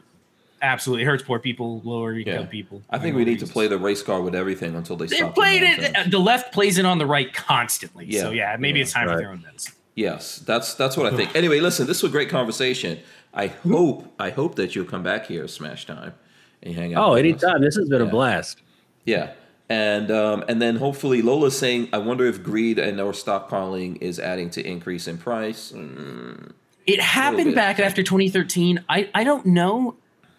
Absolutely, 0.65 1.03
it 1.03 1.07
hurts 1.07 1.23
poor 1.23 1.39
people, 1.39 1.81
lower 1.85 2.19
income 2.19 2.32
yeah 2.35 2.47
people. 2.47 2.82
i 2.91 2.99
think 2.99 3.15
we 3.16 3.24
need 3.24 3.39
to 3.41 3.47
play 3.47 3.66
the 3.69 3.78
race 3.78 4.03
card 4.03 4.24
with 4.24 4.35
everything 4.35 4.74
until 4.74 4.97
they 4.97 5.07
They 5.07 5.16
stop 5.16 5.35
the 5.35 5.41
played 5.41 5.62
nonsense. 5.62 6.07
it. 6.07 6.11
The 6.11 6.19
left 6.19 6.53
plays 6.53 6.78
it 6.78 6.85
on 6.86 6.99
the 6.99 7.07
right 7.07 7.32
constantly. 7.32 8.07
Yeah. 8.07 8.20
So 8.23 8.31
Yeah. 8.31 8.53
yeah, 8.53 8.57
maybe 8.59 8.78
Yeah. 8.78 8.82
it's 8.85 8.93
time 8.93 9.07
for 9.07 9.11
Right. 9.15 9.19
their 9.19 9.31
own 9.31 9.43
medicine. 9.43 9.74
Yes, 9.95 10.39
that's 10.39 10.74
that's 10.74 10.97
what 10.97 11.12
I 11.12 11.16
think. 11.16 11.36
Anyway, 11.36 11.61
listen, 11.61 11.86
this 11.86 12.03
was 12.03 12.11
a 12.11 12.12
great 12.12 12.28
conversation. 12.28 12.99
I 13.32 13.47
hope 13.49 14.12
I 14.19 14.31
hope 14.31 14.55
that 14.57 14.74
you'll 14.74 14.86
come 14.86 15.03
back 15.03 15.27
here, 15.27 15.47
Smash 15.47 15.86
Time, 15.86 16.15
and 16.62 16.74
hang 16.74 16.95
out. 16.95 17.05
Oh, 17.09 17.12
with 17.15 17.19
us. 17.24 17.45
anytime. 17.45 17.61
This 17.62 17.77
has 17.77 17.89
been 17.89 18.01
a 18.03 18.07
blast. 18.07 18.61
Yeah, 19.05 19.31
and 19.69 20.11
um, 20.11 20.45
and 20.49 20.61
then 20.61 20.77
hopefully 20.77 21.20
Lola's 21.23 21.57
saying, 21.59 21.89
I 21.93 21.99
wonder 21.99 22.27
if 22.27 22.43
greed 22.43 22.78
and 22.78 23.01
or 23.01 23.12
stockpiling 23.12 23.99
is 24.01 24.19
adding 24.19 24.51
to 24.51 24.66
increase 24.66 25.07
in 25.07 25.19
price. 25.19 25.73
Mm, 25.73 26.53
It 26.86 27.01
happened 27.01 27.55
back 27.55 27.78
after 27.78 28.03
2013. 28.03 28.81
I 28.89 29.09
I 29.15 29.23
don't 29.24 29.47
know. 29.47 29.95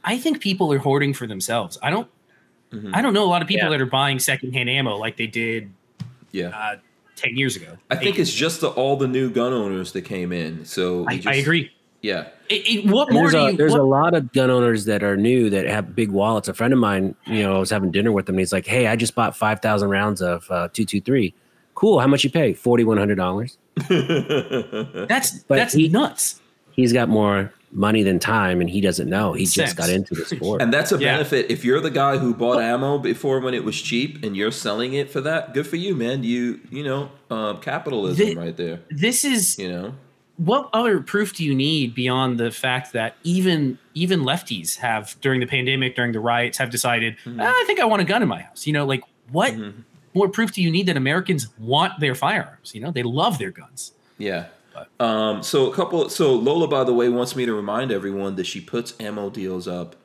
I 0.06 0.18
think 0.18 0.40
people 0.40 0.72
are 0.72 0.78
hoarding 0.78 1.14
for 1.14 1.28
themselves. 1.28 1.78
I 1.84 1.90
don't. 1.90 2.08
Mhm. 2.72 2.92
I 2.94 3.02
don't 3.02 3.14
know 3.14 3.24
a 3.24 3.28
lot 3.28 3.42
of 3.42 3.48
people 3.48 3.66
Yeah. 3.66 3.72
that 3.78 3.82
are 3.82 3.86
buying 3.86 4.20
secondhand 4.20 4.70
ammo 4.70 4.96
like 4.98 5.18
they 5.18 5.28
did 5.28 5.72
yeah, 6.32 6.48
uh, 6.50 6.76
10 7.16 7.36
years 7.38 7.56
ago. 7.56 7.78
I 7.90 7.96
think 7.96 8.20
it's 8.20 8.34
just 8.34 8.62
the, 8.62 8.70
all 8.70 8.98
the 8.98 9.08
new 9.08 9.30
gun 9.30 9.52
owners 9.54 9.92
that 9.94 10.02
came 10.02 10.32
in. 10.34 10.66
So 10.66 11.06
I, 11.08 11.16
just, 11.16 11.28
I 11.28 11.34
agree. 11.36 11.72
Yeah, 12.02 12.28
It, 12.50 12.68
it- 12.86 12.86
what 12.92 13.08
And 13.08 13.16
more 13.16 13.32
there's 13.32 13.34
do 13.34 13.38
a, 13.40 13.52
you? 13.52 13.58
there's 13.58 13.72
what- 13.72 13.82
a 13.82 13.84
lot 13.84 14.14
of 14.14 14.32
gun 14.34 14.50
owners 14.52 14.86
that 14.86 15.02
are 15.04 15.16
new 15.18 15.50
that 15.50 15.66
have 15.68 15.96
big 15.96 16.10
wallets. 16.12 16.48
A 16.48 16.54
friend 16.54 16.72
of 16.74 16.78
mine, 16.80 17.16
you 17.26 17.42
know, 17.44 17.56
I 17.56 17.60
was 17.60 17.70
having 17.72 17.90
dinner 17.92 18.12
with 18.12 18.28
him. 18.30 18.36
And 18.36 18.40
he's 18.42 18.52
like, 18.54 18.68
"Hey, 18.68 18.86
I 18.88 18.96
just 18.96 19.16
bought 19.16 19.36
five 19.36 19.60
thousand 19.62 19.90
rounds 19.90 20.22
of 20.22 20.46
uh, 20.52 20.68
two 20.74 20.86
two 20.86 21.02
three. 21.02 21.34
Cool. 21.74 22.00
How 22.00 22.08
much 22.08 22.24
you 22.24 22.30
pay? 22.30 22.54
Forty 22.54 22.84
one 22.84 22.98
hundred 22.98 23.16
dollars. 23.16 23.58
that's 23.90 25.40
but 25.44 25.56
that's 25.56 25.74
he- 25.74 25.88
nuts. 25.90 26.42
He's 26.72 26.92
got 26.94 27.08
more 27.10 27.54
money 27.76 28.02
than 28.04 28.18
time, 28.20 28.62
and 28.62 28.70
he 28.70 28.80
doesn't 28.82 29.10
know. 29.10 29.34
He 29.34 29.46
Sense. 29.46 29.74
just 29.74 29.78
got 29.78 29.90
into 29.90 30.16
the 30.16 30.26
sport. 30.36 30.62
and 30.62 30.74
that's 30.74 30.92
a 30.92 30.98
Yeah. 30.98 31.14
benefit. 31.18 31.52
If 31.52 31.64
you're 31.66 31.82
the 31.82 31.92
guy 31.92 32.18
who 32.18 32.34
bought 32.34 32.62
ammo 32.62 32.98
before 32.98 33.40
when 33.42 33.54
it 33.54 33.64
was 33.64 33.80
cheap, 33.82 34.24
and 34.24 34.36
you're 34.36 34.52
selling 34.52 34.94
it 34.94 35.10
for 35.12 35.22
that, 35.22 35.54
good 35.54 35.68
for 35.68 35.76
you, 35.76 35.94
man. 35.96 36.24
You 36.24 36.60
you 36.72 36.84
know, 36.84 37.10
um, 37.30 37.60
capitalism 37.60 38.26
The- 38.28 38.36
right 38.36 38.56
there. 38.58 38.80
This 38.90 39.24
is 39.26 39.60
You 39.60 39.70
know. 39.70 39.94
what 40.38 40.70
other 40.74 41.00
proof 41.02 41.34
do 41.36 41.44
you 41.46 41.54
need 41.56 41.94
beyond 41.96 42.38
the 42.40 42.50
fact 42.52 42.94
that 42.94 43.16
even 43.24 43.78
even 43.94 44.22
lefties 44.22 44.78
have 44.78 45.16
during 45.22 45.40
the 45.40 45.48
pandemic 45.48 45.96
during 45.96 46.12
the 46.12 46.20
riots 46.20 46.58
have 46.58 46.70
decided 46.70 47.16
Mm-hmm. 47.26 47.40
"Ah, 47.42 47.46
i 47.62 47.64
think 47.68 47.80
i 47.80 47.86
want 47.86 48.02
a 48.02 48.06
gun 48.06 48.22
in 48.22 48.28
my 48.28 48.42
house 48.42 48.68
you 48.68 48.74
know 48.74 48.86
like 48.86 49.02
what 49.32 49.54
Mhm. 49.54 49.74
more 50.14 50.28
proof 50.28 50.52
do 50.52 50.62
you 50.62 50.70
need 50.72 50.86
that 50.88 50.98
Americans 50.98 51.48
want 51.58 52.00
their 52.00 52.16
firearms? 52.16 52.72
You 52.76 52.82
know, 52.82 52.92
they 52.92 53.04
love 53.04 53.38
their 53.38 53.52
guns. 53.52 53.92
Yeah. 54.18 54.46
Um, 55.00 55.44
so 55.44 55.72
a 55.72 55.74
couple. 55.76 56.10
So 56.10 56.34
Lola, 56.34 56.68
by 56.68 56.84
the 56.84 56.94
way, 56.94 57.10
wants 57.10 57.36
me 57.36 57.46
to 57.46 57.54
remind 57.54 57.92
everyone 57.92 58.36
that 58.36 58.46
she 58.46 58.62
puts 58.62 58.94
ammo 59.00 59.30
deals 59.30 59.68
up 59.68 59.96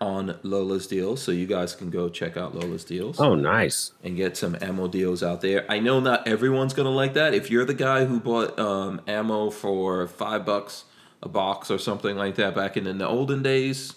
on 0.00 0.38
Lola's 0.42 0.86
deals, 0.86 1.22
so 1.22 1.32
you 1.32 1.46
guys 1.46 1.74
can 1.74 1.88
go 1.88 2.08
check 2.10 2.36
out 2.36 2.54
Lola's 2.54 2.84
deals 2.84 3.18
Oh, 3.18 3.34
nice. 3.34 3.92
and 4.04 4.14
get 4.14 4.36
some 4.36 4.54
ammo 4.60 4.88
deals 4.88 5.22
out 5.22 5.40
there. 5.40 5.64
I 5.70 5.78
know 5.78 6.00
not 6.00 6.28
everyone's 6.28 6.74
gonna 6.74 6.90
like 6.90 7.14
that. 7.14 7.32
If 7.32 7.50
you're 7.50 7.64
the 7.64 7.72
guy 7.74 8.04
who 8.04 8.20
bought 8.20 8.58
um, 8.58 9.00
ammo 9.06 9.48
for 9.48 10.06
five 10.06 10.44
bucks 10.44 10.84
a 11.22 11.28
box 11.30 11.70
or 11.70 11.78
something 11.78 12.14
like 12.14 12.34
that 12.34 12.54
back 12.54 12.76
in, 12.76 12.86
in 12.86 12.98
the 12.98 13.08
olden 13.08 13.42
days, 13.42 13.94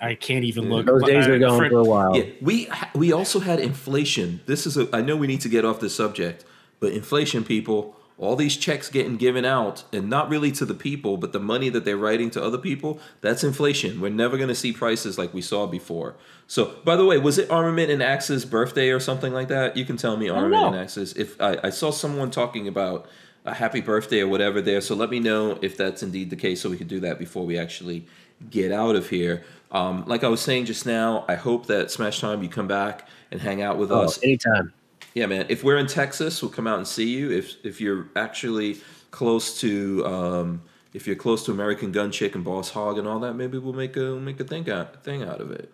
I 0.00 0.14
can't 0.14 0.44
even 0.44 0.68
look. 0.68 0.86
Those 0.86 1.04
days 1.04 1.26
are 1.26 1.38
gone 1.38 1.58
for- 1.58 1.68
for 1.70 1.78
a 1.78 1.84
while. 1.84 2.16
Yeah, 2.16 2.24
we 2.40 2.68
we 2.94 3.12
also 3.12 3.40
had 3.40 3.60
inflation. 3.60 4.40
This 4.46 4.66
is 4.66 4.76
a. 4.76 4.88
I 4.92 5.00
know 5.00 5.16
we 5.16 5.26
need 5.26 5.40
to 5.42 5.48
get 5.48 5.64
off 5.64 5.80
the 5.80 5.88
subject, 5.90 6.44
but 6.80 6.92
inflation, 6.92 7.44
people. 7.44 7.96
All 8.18 8.34
these 8.34 8.56
checks 8.56 8.88
getting 8.88 9.16
given 9.18 9.44
out, 9.44 9.84
and 9.92 10.08
not 10.08 10.30
really 10.30 10.50
to 10.52 10.64
the 10.64 10.72
people, 10.74 11.18
but 11.18 11.32
the 11.32 11.38
money 11.38 11.68
that 11.68 11.84
they're 11.84 11.98
writing 11.98 12.30
to 12.30 12.42
other 12.42 12.56
people. 12.56 12.98
That's 13.20 13.44
inflation. 13.44 14.00
We're 14.00 14.08
never 14.10 14.38
going 14.38 14.48
to 14.48 14.54
see 14.54 14.72
prices 14.72 15.18
like 15.18 15.34
we 15.34 15.42
saw 15.42 15.66
before. 15.66 16.14
So, 16.46 16.76
by 16.82 16.96
the 16.96 17.04
way, 17.04 17.18
was 17.18 17.36
it 17.36 17.50
Armament 17.50 17.90
and 17.90 18.02
Axe's 18.02 18.46
birthday 18.46 18.88
or 18.88 19.00
something 19.00 19.34
like 19.34 19.48
that? 19.48 19.76
You 19.76 19.84
can 19.84 19.98
tell 19.98 20.16
me 20.16 20.30
Armament 20.30 20.64
and 20.68 20.76
Axe's. 20.76 21.12
If 21.12 21.38
I, 21.40 21.58
I 21.64 21.70
saw 21.70 21.90
someone 21.90 22.30
talking 22.30 22.66
about 22.66 23.06
a 23.44 23.52
happy 23.52 23.82
birthday 23.82 24.20
or 24.20 24.28
whatever 24.28 24.62
there, 24.62 24.80
so 24.80 24.94
let 24.94 25.10
me 25.10 25.20
know 25.20 25.58
if 25.60 25.76
that's 25.76 26.02
indeed 26.02 26.30
the 26.30 26.36
case, 26.36 26.62
so 26.62 26.70
we 26.70 26.78
could 26.78 26.88
do 26.88 27.00
that 27.00 27.18
before 27.18 27.44
we 27.44 27.58
actually 27.58 28.06
get 28.50 28.72
out 28.72 28.96
of 28.96 29.10
here. 29.10 29.44
Um, 29.70 30.04
like 30.06 30.24
I 30.24 30.28
was 30.28 30.40
saying 30.40 30.64
just 30.64 30.86
now, 30.86 31.26
I 31.28 31.34
hope 31.34 31.66
that 31.66 31.90
Smash 31.90 32.20
Time 32.20 32.42
you 32.42 32.48
come 32.48 32.66
back 32.68 33.06
and 33.30 33.42
hang 33.42 33.60
out 33.60 33.76
with 33.76 33.92
Oh, 33.92 34.02
us. 34.04 34.22
anytime. 34.22 34.72
Yeah, 35.16 35.24
man. 35.24 35.46
If 35.48 35.64
we're 35.64 35.78
in 35.78 35.86
Texas, 35.86 36.42
we'll 36.42 36.50
come 36.50 36.66
out 36.66 36.76
and 36.76 36.86
see 36.86 37.08
you. 37.08 37.30
If 37.30 37.56
if 37.64 37.80
you're 37.80 38.10
actually 38.14 38.82
close 39.12 39.58
to 39.60 40.04
um, 40.04 40.62
if 40.92 41.06
you're 41.06 41.16
close 41.16 41.46
to 41.46 41.52
American 41.52 41.90
Gun 41.90 42.10
Chick 42.12 42.34
and 42.34 42.44
Boss 42.44 42.68
Hog 42.68 42.98
and 42.98 43.08
all 43.08 43.18
that, 43.20 43.32
maybe 43.32 43.56
we'll 43.56 43.72
make 43.72 43.96
a 43.96 44.20
make 44.20 44.38
a 44.40 44.44
thing 44.44 44.68
out 44.68 45.02
thing 45.04 45.22
out 45.22 45.40
of 45.40 45.50
it. 45.50 45.72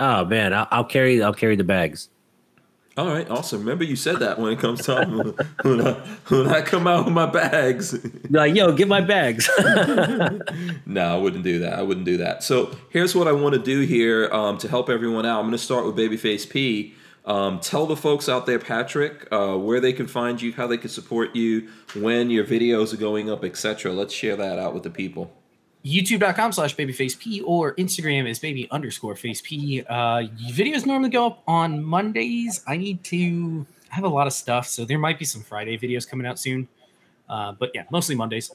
Oh 0.00 0.24
man, 0.24 0.52
I'll, 0.52 0.66
I'll 0.72 0.84
carry. 0.84 1.22
I'll 1.22 1.32
carry 1.32 1.54
the 1.54 1.62
bags. 1.62 2.08
All 2.96 3.06
right, 3.06 3.30
awesome. 3.30 3.60
Remember 3.60 3.84
you 3.84 3.94
said 3.94 4.16
that 4.16 4.40
when 4.40 4.52
it 4.52 4.58
comes 4.58 4.84
time 4.84 5.32
when 5.62 5.86
I, 5.86 5.92
when 6.26 6.48
I 6.48 6.60
come 6.60 6.88
out 6.88 7.04
with 7.04 7.14
my 7.14 7.26
bags. 7.26 7.96
Like, 8.30 8.56
yo, 8.56 8.72
get 8.72 8.88
my 8.88 9.00
bags. 9.00 9.48
No, 10.84 11.14
I 11.14 11.16
wouldn't 11.16 11.44
do 11.44 11.60
that. 11.60 11.78
I 11.78 11.82
wouldn't 11.82 12.04
do 12.04 12.18
that. 12.18 12.42
So 12.42 12.76
here's 12.90 13.14
what 13.14 13.28
I 13.28 13.32
want 13.32 13.54
to 13.54 13.62
do 13.62 13.80
here 13.80 14.28
um, 14.30 14.58
to 14.58 14.68
help 14.68 14.90
everyone 14.90 15.24
out. 15.24 15.38
I'm 15.38 15.46
going 15.46 15.52
to 15.52 15.58
start 15.58 15.86
with 15.86 15.96
Babyface 15.96 16.50
P. 16.50 16.94
Um, 17.24 17.60
tell 17.60 17.86
the 17.86 17.96
folks 17.96 18.28
out 18.28 18.46
there, 18.46 18.58
Patrick, 18.58 19.28
uh, 19.30 19.56
where 19.56 19.80
they 19.80 19.92
can 19.92 20.06
find 20.06 20.42
you, 20.42 20.52
how 20.52 20.66
they 20.66 20.76
can 20.76 20.90
support 20.90 21.36
you, 21.36 21.68
when 21.94 22.30
your 22.30 22.44
videos 22.44 22.92
are 22.92 22.96
going 22.96 23.30
up, 23.30 23.44
etc. 23.44 23.92
Let's 23.92 24.12
share 24.12 24.36
that 24.36 24.58
out 24.58 24.74
with 24.74 24.82
the 24.82 24.90
people. 24.90 25.32
youtube.com 25.84 26.52
slash 26.52 26.74
babyfaceP 26.74 27.42
or 27.44 27.74
Instagram 27.76 28.28
is 28.28 28.40
baby 28.40 28.68
underscore 28.70 29.14
face 29.14 29.40
P. 29.40 29.84
Uh, 29.88 30.22
videos 30.50 30.84
normally 30.84 31.10
go 31.10 31.26
up 31.26 31.42
on 31.46 31.82
Mondays. 31.84 32.60
I 32.66 32.76
need 32.76 33.04
to 33.04 33.66
I 33.92 33.96
have 33.96 34.04
a 34.04 34.08
lot 34.08 34.26
of 34.26 34.32
stuff, 34.32 34.66
so 34.66 34.84
there 34.86 34.98
might 34.98 35.18
be 35.18 35.26
some 35.26 35.42
Friday 35.42 35.76
videos 35.76 36.08
coming 36.08 36.26
out 36.26 36.38
soon. 36.38 36.66
Uh, 37.28 37.52
but 37.52 37.70
yeah, 37.74 37.84
mostly 37.90 38.14
Mondays. 38.14 38.50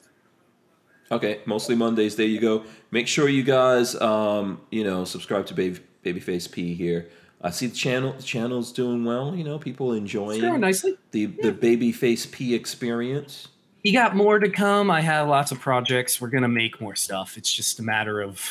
Okay, 1.10 1.40
mostly 1.46 1.74
Mondays. 1.74 2.16
There 2.16 2.26
you 2.26 2.40
go. 2.40 2.64
Make 2.90 3.06
sure 3.06 3.28
you 3.28 3.44
guys, 3.44 3.94
um, 4.00 4.60
you 4.70 4.84
know, 4.84 5.04
subscribe 5.04 5.46
to 5.46 5.54
Baby 5.54 5.80
Babyface 6.04 6.50
P 6.50 6.74
here. 6.74 7.08
I 7.40 7.50
see 7.50 7.66
the 7.66 7.76
channel. 7.76 8.12
The 8.12 8.22
channel's 8.22 8.72
doing 8.72 9.04
well. 9.04 9.34
You 9.34 9.44
know, 9.44 9.58
people 9.58 9.92
enjoying 9.92 10.60
nicely. 10.60 10.96
the 11.12 11.26
the 11.26 11.52
Babyface 11.52 12.30
P 12.30 12.54
experience. 12.54 13.48
You 13.84 13.92
got 13.92 14.16
more 14.16 14.38
to 14.38 14.50
come. 14.50 14.90
I 14.90 15.00
have 15.00 15.28
lots 15.28 15.52
of 15.52 15.60
projects. 15.60 16.20
We're 16.20 16.28
gonna 16.28 16.48
make 16.48 16.80
more 16.80 16.96
stuff. 16.96 17.36
It's 17.36 17.52
just 17.52 17.78
a 17.78 17.82
matter 17.82 18.20
of 18.20 18.42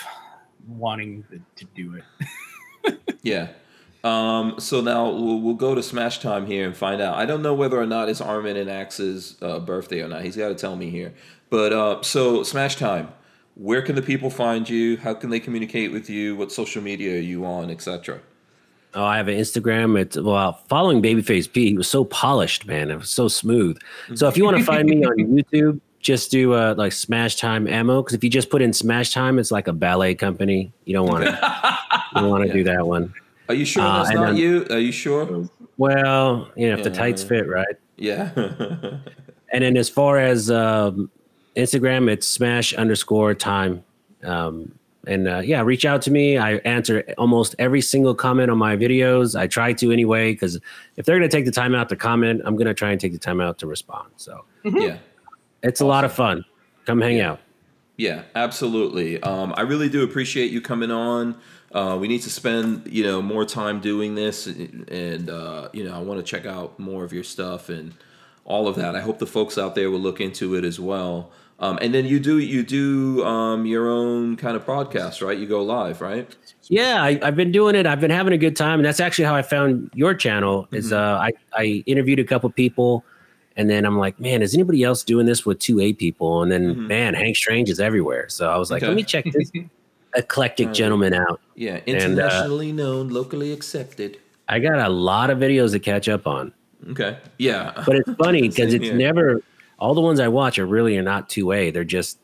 wanting 0.68 1.26
to 1.56 1.66
do 1.76 1.96
it. 1.96 2.28
Yeah. 3.28 3.50
Um, 4.04 4.60
so 4.60 4.80
now 4.80 5.10
we'll, 5.10 5.42
we'll 5.42 5.56
go 5.56 5.76
to 5.76 5.84
Smash 5.84 6.20
Time 6.20 6.46
here 6.46 6.66
and 6.66 6.76
find 6.76 7.02
out. 7.02 7.18
I 7.18 7.26
don't 7.26 7.42
know 7.42 7.54
whether 7.54 7.80
or 7.80 7.86
not 7.86 8.08
it's 8.08 8.22
Armin 8.22 8.56
and 8.56 8.70
Axe's 8.70 9.36
uh, 9.42 9.60
birthday 9.60 10.02
or 10.02 10.08
not. 10.08 10.24
He's 10.24 10.38
got 10.38 10.50
to 10.50 10.56
tell 10.56 10.76
me 10.78 10.90
here. 10.90 11.14
But 11.50 11.74
uh, 11.74 12.02
so 12.04 12.44
Smash 12.44 12.78
Time, 12.78 13.10
where 13.56 13.82
can 13.82 13.96
the 13.96 14.02
people 14.02 14.30
find 14.30 14.70
you? 14.70 14.98
How 14.98 15.14
can 15.14 15.30
they 15.30 15.40
communicate 15.42 15.92
with 15.92 16.10
you? 16.10 16.36
What 16.38 16.52
social 16.52 16.82
media 16.82 17.18
are 17.18 17.22
you 17.22 17.46
on, 17.46 17.70
etc. 17.70 18.22
oh, 18.98 19.04
I 19.06 19.18
have 19.18 19.28
an 19.28 19.38
Instagram. 19.38 19.98
It's 20.00 20.18
well, 20.18 20.54
following 20.68 21.02
Babyface 21.02 21.52
P. 21.52 21.70
He 21.70 21.78
was 21.78 21.88
so 21.88 22.04
polished, 22.04 22.66
man. 22.66 22.92
It 22.92 22.98
was 22.98 23.10
so 23.10 23.28
smooth. 23.28 23.78
So 24.16 24.28
if 24.28 24.36
you 24.38 24.44
want 24.44 24.58
to 24.58 24.64
find 24.64 24.90
me 24.90 25.04
on 25.06 25.16
YouTube, 25.18 25.80
just 26.00 26.32
do 26.32 26.54
uh, 26.54 26.74
like 26.78 26.92
Smash 26.92 27.36
Time 27.38 27.68
Ammo. 27.68 28.02
Because 28.02 28.14
if 28.16 28.24
you 28.24 28.30
just 28.30 28.50
put 28.50 28.62
in 28.62 28.74
Smash 28.74 29.12
Time, 29.14 29.40
it's 29.40 29.52
like 29.52 29.68
a 29.68 29.74
ballet 29.74 30.16
company. 30.16 30.72
You 30.86 30.94
don't 30.94 31.08
want 31.08 31.24
to. 31.26 31.32
you 32.16 32.22
don't 32.22 32.30
want 32.30 32.44
to 32.44 32.48
Yeah. 32.50 32.54
do 32.54 32.64
that 32.66 32.86
one. 32.88 33.14
Are 33.50 33.56
you 33.56 33.66
sure 33.66 33.84
Uh, 33.84 34.04
that's 34.04 34.14
not 34.16 34.26
then- 34.28 34.38
you? 34.38 34.66
Are 34.70 34.80
you 34.80 34.92
sure? 34.92 35.50
Well, 35.78 36.50
you 36.56 36.70
know, 36.70 36.78
if 36.78 36.84
the 36.84 36.90
tights 36.90 37.24
fit, 37.24 37.48
right? 37.48 37.76
Yeah. 37.98 38.32
And 39.54 39.64
then 39.64 39.78
as 39.78 39.90
far 39.90 40.18
as 40.18 40.52
um, 40.52 41.10
Instagram, 41.56 42.10
it's 42.10 42.28
smash 42.28 42.74
underscore 42.74 43.34
time. 43.36 43.84
Um, 44.24 44.74
and 45.08 45.28
uh, 45.28 45.40
yeah, 45.40 45.62
reach 45.62 45.86
out 45.86 46.02
to 46.04 46.12
me. 46.12 46.38
I 46.38 46.56
answer 46.58 47.04
almost 47.18 47.56
every 47.58 47.82
single 47.82 48.14
comment 48.14 48.52
on 48.52 48.58
my 48.58 48.76
videos. 48.76 49.40
I 49.40 49.48
try 49.48 49.74
to 49.74 49.92
anyway, 49.92 50.34
because 50.34 50.60
if 50.98 51.06
they're 51.06 51.18
going 51.18 51.30
to 51.30 51.36
take 51.36 51.46
the 51.46 51.52
time 51.52 51.74
out 51.74 51.90
to 51.90 51.96
comment, 51.96 52.42
I'm 52.46 52.56
going 52.56 52.68
to 52.68 52.74
try 52.74 52.92
and 52.92 53.00
take 53.00 53.14
the 53.14 53.20
time 53.20 53.42
out 53.42 53.58
to 53.60 53.68
respond. 53.68 54.10
So 54.18 54.46
yeah. 54.64 54.98
it's 55.64 55.82
a 55.82 55.86
lot 55.86 56.04
of 56.04 56.14
fun. 56.14 56.46
Come 56.86 57.02
hang 57.02 57.20
out. 57.20 57.40
Yeah, 57.98 58.24
absolutely. 58.36 59.22
Um, 59.24 59.54
I 59.58 59.62
really 59.62 59.90
do 59.90 60.04
appreciate 60.04 60.52
you 60.52 60.62
coming 60.62 60.92
on. 60.92 61.36
Uh, 61.72 61.98
we 62.00 62.08
need 62.08 62.22
to 62.22 62.30
spend 62.30 62.88
you 62.88 63.04
know 63.04 63.22
more 63.22 63.44
time 63.44 63.82
doing 63.82 64.16
this, 64.16 64.48
and 64.48 65.30
uh, 65.30 65.70
you 65.74 65.84
know 65.84 65.96
I 65.96 66.00
want 66.00 66.20
to 66.20 66.24
check 66.24 66.46
out 66.46 66.80
more 66.80 67.04
of 67.04 67.12
your 67.12 67.24
stuff 67.24 67.70
and 67.70 67.94
all 68.46 68.68
of 68.68 68.76
that. 68.76 68.96
I 68.96 69.02
hope 69.02 69.20
the 69.20 69.28
folks 69.28 69.58
out 69.58 69.76
there 69.76 69.92
will 69.92 70.00
look 70.00 70.22
into 70.22 70.56
it 70.56 70.64
as 70.64 70.80
well. 70.80 71.32
Um, 71.60 71.80
and 71.82 71.94
then 71.94 72.06
you 72.06 72.20
do 72.20 72.38
you 72.38 72.62
do 72.64 73.24
um, 73.26 73.66
your 73.66 73.90
own 73.90 74.36
kind 74.36 74.56
of 74.56 74.66
broadcast, 74.66 75.22
right? 75.22 75.38
You 75.38 75.48
go 75.48 75.64
live, 75.64 76.02
right? 76.02 76.34
Yeah, 76.70 77.02
I, 77.02 77.20
I've 77.24 77.36
been 77.36 77.52
doing 77.52 77.74
it. 77.76 77.88
I've 77.88 78.00
been 78.00 78.12
having 78.12 78.34
a 78.34 78.38
good 78.38 78.56
time, 78.56 78.80
and 78.80 78.86
that's 78.86 79.00
actually 79.00 79.26
how 79.26 79.34
I 79.36 79.42
found 79.42 79.90
your 79.96 80.14
channel. 80.14 80.68
Is 80.72 80.94
uh, 80.94 81.18
I 81.20 81.32
I 81.54 81.84
interviewed 81.88 82.20
a 82.20 82.24
couple 82.24 82.50
people, 82.52 83.04
and 83.56 83.70
then 83.70 83.86
I'm 83.86 83.98
like, 83.98 84.20
man, 84.20 84.44
is 84.44 84.54
anybody 84.54 84.84
else 84.84 85.04
doing 85.04 85.26
this 85.26 85.46
with 85.48 85.58
two 85.58 85.80
A 85.80 85.94
people? 85.94 86.44
And 86.44 86.52
then 86.52 86.76
Mhm. 86.76 86.88
man, 86.88 87.14
Hank 87.16 87.36
Strange 87.36 87.70
is 87.72 87.80
everywhere. 87.80 88.30
So 88.30 88.50
I 88.52 88.58
was 88.58 88.70
like, 88.70 88.84
Okay. 88.84 88.88
let 88.90 88.96
me 88.96 89.04
check 89.04 89.26
this 89.34 89.50
eclectic 90.16 90.68
Right. 90.68 90.76
gentleman 90.76 91.14
out. 91.16 91.42
Yeah, 91.56 91.76
uh, 91.78 91.80
internationally 91.88 92.72
known, 92.72 93.10
locally 93.10 93.52
accepted. 93.52 94.20
I 94.48 94.60
got 94.60 94.78
a 94.80 94.90
lot 94.90 95.32
of 95.32 95.40
videos 95.40 95.72
to 95.72 95.80
catch 95.80 96.08
up 96.08 96.28
on, 96.28 96.54
Okay, 96.92 97.18
yeah, 97.40 97.74
but 97.86 97.96
it's 97.96 98.12
funny 98.18 98.42
because 98.48 98.74
it's 98.76 98.86
here. 98.90 98.96
never 98.96 99.42
all 99.80 99.94
the 99.94 100.02
ones 100.02 100.20
I 100.20 100.28
watch 100.28 100.58
are 100.60 100.66
really 100.66 100.98
are 100.98 101.04
not 101.04 101.30
two 101.30 101.52
A. 101.52 101.72
They're 101.72 101.84
just 101.84 102.20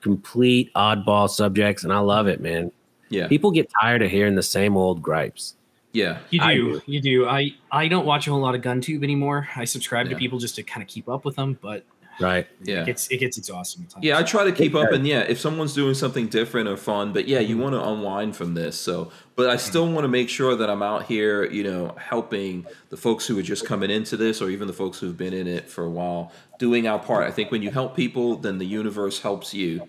complete 0.00 0.72
oddball 0.74 1.28
subjects, 1.30 1.84
and 1.84 1.92
I 1.92 1.98
love 2.00 2.26
it, 2.26 2.40
man. 2.40 2.72
yeah, 3.08 3.28
People 3.28 3.50
get 3.50 3.70
tired 3.80 4.02
of 4.02 4.10
hearing 4.10 4.34
the 4.34 4.42
same 4.42 4.76
old 4.76 5.00
gripes. 5.02 5.54
yeah. 5.92 6.18
You 6.30 6.40
do, 6.40 6.72
do. 6.80 6.82
you 6.86 7.00
do. 7.00 7.26
I 7.28 7.50
I 7.70 7.88
don't 7.88 8.06
watch 8.06 8.26
a 8.26 8.30
whole 8.30 8.40
lot 8.40 8.54
of 8.54 8.62
GunTube 8.62 9.02
anymore. 9.04 9.48
I 9.56 9.64
subscribe 9.64 10.06
Yeah. 10.06 10.14
to 10.14 10.18
people 10.18 10.38
just 10.38 10.54
to 10.56 10.62
kind 10.62 10.82
of 10.82 10.88
keep 10.88 11.08
up 11.08 11.24
with 11.24 11.36
them, 11.36 11.58
but 11.62 11.84
Right. 12.22 12.46
Yeah. 12.62 12.82
it 12.82 12.86
gets 12.86 13.08
it 13.08 13.18
gets 13.18 13.38
exhausting. 13.38 13.84
At 13.84 13.90
times. 13.90 14.04
Yeah, 14.04 14.18
I 14.18 14.22
try 14.22 14.44
to 14.44 14.52
keep 14.52 14.74
up, 14.74 14.92
and 14.92 15.06
yeah, 15.06 15.20
if 15.20 15.40
someone's 15.40 15.74
doing 15.74 15.94
something 15.94 16.28
different 16.28 16.68
or 16.68 16.76
fun, 16.76 17.12
but 17.12 17.28
yeah, 17.28 17.40
you 17.40 17.54
mm-hmm. 17.54 17.64
want 17.64 17.74
to 17.74 17.88
unwind 17.88 18.36
from 18.36 18.54
this. 18.54 18.78
So, 18.78 19.10
but 19.36 19.50
I 19.50 19.56
still 19.56 19.84
mm-hmm. 19.84 19.94
want 19.94 20.04
to 20.04 20.08
make 20.08 20.28
sure 20.28 20.56
that 20.56 20.70
I'm 20.70 20.82
out 20.82 21.04
here, 21.04 21.44
you 21.44 21.64
know, 21.64 21.94
helping 21.98 22.66
the 22.90 22.96
folks 22.96 23.26
who 23.26 23.38
are 23.38 23.42
just 23.42 23.66
coming 23.66 23.90
into 23.90 24.16
this, 24.16 24.40
or 24.40 24.50
even 24.50 24.66
the 24.66 24.72
folks 24.72 24.98
who've 24.98 25.16
been 25.16 25.32
in 25.32 25.46
it 25.46 25.68
for 25.68 25.84
a 25.84 25.90
while, 25.90 26.32
doing 26.58 26.86
our 26.86 26.98
part. 26.98 27.26
I 27.26 27.30
think 27.30 27.50
when 27.50 27.62
you 27.62 27.70
help 27.70 27.96
people, 27.96 28.36
then 28.36 28.58
the 28.58 28.66
universe 28.66 29.20
helps 29.20 29.52
you. 29.52 29.88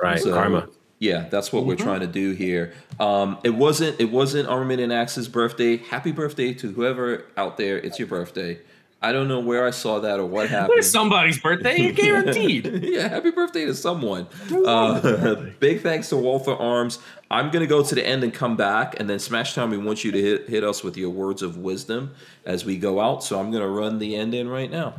Right. 0.00 0.20
So, 0.20 0.32
Karma. 0.32 0.68
Yeah, 1.00 1.28
that's 1.28 1.52
what 1.52 1.66
we're 1.66 1.74
mm-hmm. 1.74 1.84
trying 1.84 2.00
to 2.00 2.06
do 2.06 2.32
here. 2.32 2.72
Um, 2.98 3.38
it 3.44 3.50
wasn't 3.50 4.00
it 4.00 4.10
wasn't 4.10 4.48
Armin 4.48 4.80
and 4.80 4.92
Axe's 4.92 5.28
birthday. 5.28 5.76
Happy 5.76 6.12
birthday 6.12 6.54
to 6.54 6.72
whoever 6.72 7.26
out 7.36 7.56
there. 7.56 7.78
It's 7.78 7.98
your 7.98 8.08
birthday. 8.08 8.60
I 9.04 9.12
don't 9.12 9.28
know 9.28 9.40
where 9.40 9.66
I 9.66 9.70
saw 9.70 10.00
that 10.00 10.18
or 10.18 10.24
what 10.24 10.48
happened. 10.58 10.78
It's 10.78 10.88
somebody's 10.88 11.38
birthday, 11.38 11.92
guaranteed. 11.92 12.66
yeah, 12.82 13.08
happy 13.08 13.30
birthday 13.30 13.66
to 13.66 13.74
someone. 13.74 14.26
Uh, 14.64 15.34
big 15.60 15.82
thanks 15.82 16.08
to 16.08 16.16
Walther 16.16 16.54
Arms. 16.54 16.98
I'm 17.30 17.50
gonna 17.50 17.66
go 17.66 17.82
to 17.82 17.94
the 17.94 18.06
end 18.06 18.24
and 18.24 18.32
come 18.32 18.56
back, 18.56 18.98
and 18.98 19.10
then 19.10 19.18
Smash 19.18 19.54
Time. 19.54 19.70
We 19.70 19.78
want 19.78 20.04
you 20.04 20.12
to 20.12 20.20
hit 20.20 20.48
hit 20.48 20.64
us 20.64 20.82
with 20.82 20.96
your 20.96 21.10
words 21.10 21.42
of 21.42 21.58
wisdom 21.58 22.14
as 22.46 22.64
we 22.64 22.78
go 22.78 23.00
out. 23.00 23.22
So 23.22 23.38
I'm 23.38 23.50
gonna 23.50 23.68
run 23.68 23.98
the 23.98 24.16
end 24.16 24.32
in 24.32 24.48
right 24.48 24.70
now. 24.70 24.94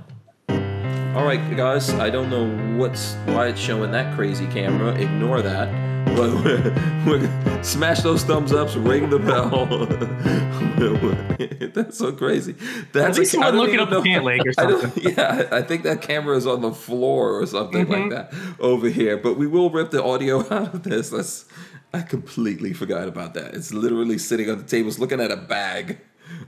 All 0.49 1.25
right, 1.25 1.39
guys. 1.55 1.89
I 1.91 2.09
don't 2.09 2.29
know 2.29 2.77
what's 2.77 3.15
why 3.25 3.47
it's 3.47 3.59
showing 3.59 3.91
that 3.91 4.15
crazy 4.15 4.45
camera. 4.47 4.93
Ignore 4.93 5.41
that. 5.41 5.94
But 6.15 6.33
we're, 6.45 7.03
we're, 7.05 7.63
smash 7.63 8.01
those 8.01 8.23
thumbs 8.23 8.53
ups, 8.53 8.75
ring 8.75 9.09
the 9.09 9.19
bell. 9.19 9.65
That's 11.73 11.97
so 11.97 12.13
crazy. 12.13 12.55
That's 12.93 13.17
a- 13.17 13.37
you 13.37 13.43
I 13.43 13.51
wouldn't 13.51 13.51
don't 13.51 13.55
look 13.57 13.69
it 13.69 13.73
even 13.73 13.79
up 13.81 13.89
the 13.89 13.95
know- 13.95 14.03
pant 14.03 14.23
leg 14.23 14.41
or 14.47 14.49
I 14.57 14.79
something. 14.81 15.13
yeah, 15.17 15.49
I 15.51 15.61
think 15.61 15.83
that 15.83 16.01
camera 16.01 16.37
is 16.37 16.47
on 16.47 16.61
the 16.61 16.71
floor 16.71 17.39
or 17.39 17.45
something 17.45 17.87
like 17.89 18.09
that 18.11 18.33
over 18.59 18.87
here. 18.87 19.17
But 19.17 19.37
we 19.37 19.47
will 19.47 19.69
rip 19.69 19.91
the 19.91 20.03
audio 20.03 20.39
out 20.53 20.73
of 20.73 20.83
this. 20.83 21.09
That's 21.09 21.45
I 21.93 22.01
completely 22.01 22.73
forgot 22.73 23.07
about 23.07 23.33
that. 23.35 23.53
It's 23.53 23.73
literally 23.73 24.17
sitting 24.17 24.49
on 24.49 24.57
the 24.57 24.63
table, 24.63 24.89
it's 24.89 24.99
looking 24.99 25.21
at 25.21 25.31
a 25.31 25.37
bag 25.37 25.99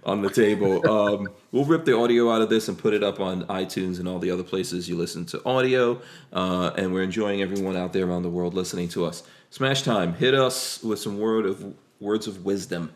on 0.03 0.21
the 0.21 0.29
table. 0.29 0.89
Um, 0.89 1.29
we'll 1.51 1.65
rip 1.65 1.85
the 1.85 1.95
audio 1.95 2.31
out 2.31 2.41
of 2.41 2.49
this 2.49 2.67
and 2.67 2.77
put 2.77 2.93
it 2.93 3.03
up 3.03 3.19
on 3.19 3.43
iTunes 3.45 3.99
and 3.99 4.07
all 4.07 4.19
the 4.19 4.31
other 4.31 4.43
places 4.43 4.89
you 4.89 4.97
listen 4.97 5.25
to 5.27 5.41
audio. 5.45 6.01
Uh, 6.33 6.71
and 6.77 6.93
we're 6.93 7.03
enjoying 7.03 7.41
everyone 7.41 7.77
out 7.77 7.93
there 7.93 8.05
around 8.05 8.23
the 8.23 8.29
world 8.29 8.53
listening 8.53 8.89
to 8.89 9.05
us. 9.05 9.23
Smash 9.49 9.81
time. 9.81 10.13
Hit 10.13 10.33
us 10.33 10.83
with 10.83 10.99
some 10.99 11.17
word 11.19 11.45
of 11.45 11.73
words 11.99 12.27
of 12.27 12.45
wisdom. 12.45 12.91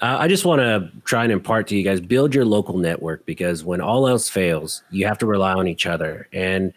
Uh, 0.00 0.16
I 0.18 0.26
just 0.26 0.44
want 0.44 0.60
to 0.60 0.90
try 1.04 1.22
and 1.22 1.32
impart 1.32 1.68
to 1.68 1.76
you 1.76 1.84
guys 1.84 2.00
build 2.00 2.34
your 2.34 2.44
local 2.44 2.76
network 2.76 3.24
because 3.24 3.62
when 3.62 3.80
all 3.80 4.08
else 4.08 4.28
fails, 4.28 4.82
you 4.90 5.06
have 5.06 5.18
to 5.18 5.26
rely 5.26 5.52
on 5.52 5.68
each 5.68 5.86
other 5.86 6.28
and 6.32 6.72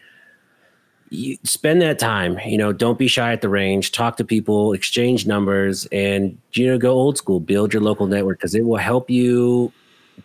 you 1.10 1.36
spend 1.42 1.82
that 1.82 1.98
time. 1.98 2.38
You 2.46 2.58
know, 2.58 2.72
don't 2.72 2.98
be 2.98 3.08
shy 3.08 3.32
at 3.32 3.40
the 3.40 3.48
range, 3.48 3.92
talk 3.92 4.16
to 4.18 4.24
people, 4.24 4.72
exchange 4.72 5.26
numbers, 5.26 5.86
and 5.86 6.38
you 6.52 6.66
know, 6.66 6.78
go 6.78 6.92
old 6.92 7.16
school. 7.16 7.40
Build 7.40 7.72
your 7.72 7.82
local 7.82 8.06
network 8.06 8.38
because 8.38 8.54
it 8.54 8.64
will 8.64 8.76
help 8.76 9.10
you 9.10 9.72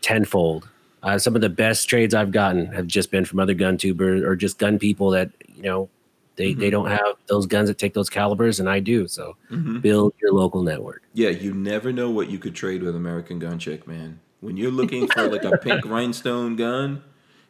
tenfold. 0.01 0.67
Uh, 1.03 1.17
some 1.17 1.35
of 1.35 1.41
the 1.41 1.49
best 1.49 1.89
trades 1.89 2.13
I've 2.13 2.31
gotten 2.31 2.67
have 2.67 2.87
just 2.87 3.09
been 3.09 3.25
from 3.25 3.39
other 3.39 3.53
gun 3.53 3.77
tubers 3.77 4.21
or 4.21 4.35
just 4.35 4.59
gun 4.59 4.77
people 4.77 5.09
that 5.11 5.31
you 5.55 5.63
know 5.63 5.89
they 6.35 6.53
they 6.53 6.69
don't 6.69 6.89
have 6.89 7.15
those 7.27 7.45
guns 7.45 7.67
that 7.69 7.77
take 7.77 7.93
those 7.93 8.09
calibers, 8.09 8.59
and 8.59 8.69
I 8.69 8.79
do. 8.79 9.07
So 9.07 9.35
build 9.81 10.13
your 10.21 10.33
local 10.33 10.63
network. 10.63 11.03
Yeah, 11.13 11.29
you 11.29 11.53
never 11.53 11.91
know 11.91 12.09
what 12.09 12.29
you 12.29 12.39
could 12.39 12.55
trade 12.55 12.83
with 12.83 12.95
American 12.95 13.39
Gun 13.39 13.59
Chick, 13.59 13.87
man. 13.87 14.19
When 14.39 14.57
you're 14.57 14.71
looking 14.71 15.07
for 15.07 15.27
like 15.29 15.43
a 15.43 15.57
pink 15.57 15.85
rhinestone 15.85 16.55
gun, 16.55 17.03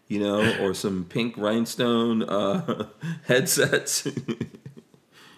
you 0.08 0.20
know, 0.20 0.58
or 0.62 0.74
some 0.74 1.06
pink 1.06 1.38
rhinestone 1.38 2.24
uh, 2.24 2.88
headsets, 3.28 4.06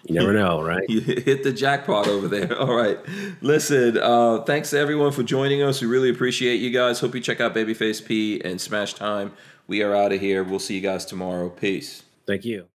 You 0.05 0.15
never 0.15 0.33
know, 0.41 0.61
right? 0.63 0.83
you 0.89 0.99
hit 1.01 1.43
the 1.43 1.53
jackpot 1.53 2.07
over 2.07 2.27
there. 2.27 2.57
All 2.57 2.73
right, 2.75 2.97
listen. 3.41 3.97
Uh, 3.97 4.41
thanks 4.43 4.71
to 4.71 4.79
everyone 4.79 5.11
for 5.11 5.21
joining 5.23 5.61
us. 5.61 5.79
We 5.81 5.87
really 5.87 6.09
appreciate 6.09 6.55
you 6.57 6.71
guys. 6.71 6.99
Hope 6.99 7.13
you 7.13 7.21
check 7.21 7.39
out 7.39 7.53
Babyface 7.53 8.03
P 8.03 8.41
and 8.43 8.59
Smash 8.59 8.93
Time. 8.95 9.33
We 9.67 9.81
are 9.83 9.93
out 9.95 10.11
of 10.11 10.19
here. 10.19 10.43
We'll 10.43 10.59
see 10.59 10.75
you 10.75 10.81
guys 10.81 11.05
tomorrow. 11.05 11.49
Peace. 11.49 12.03
Thank 12.25 12.43
you. 12.45 12.65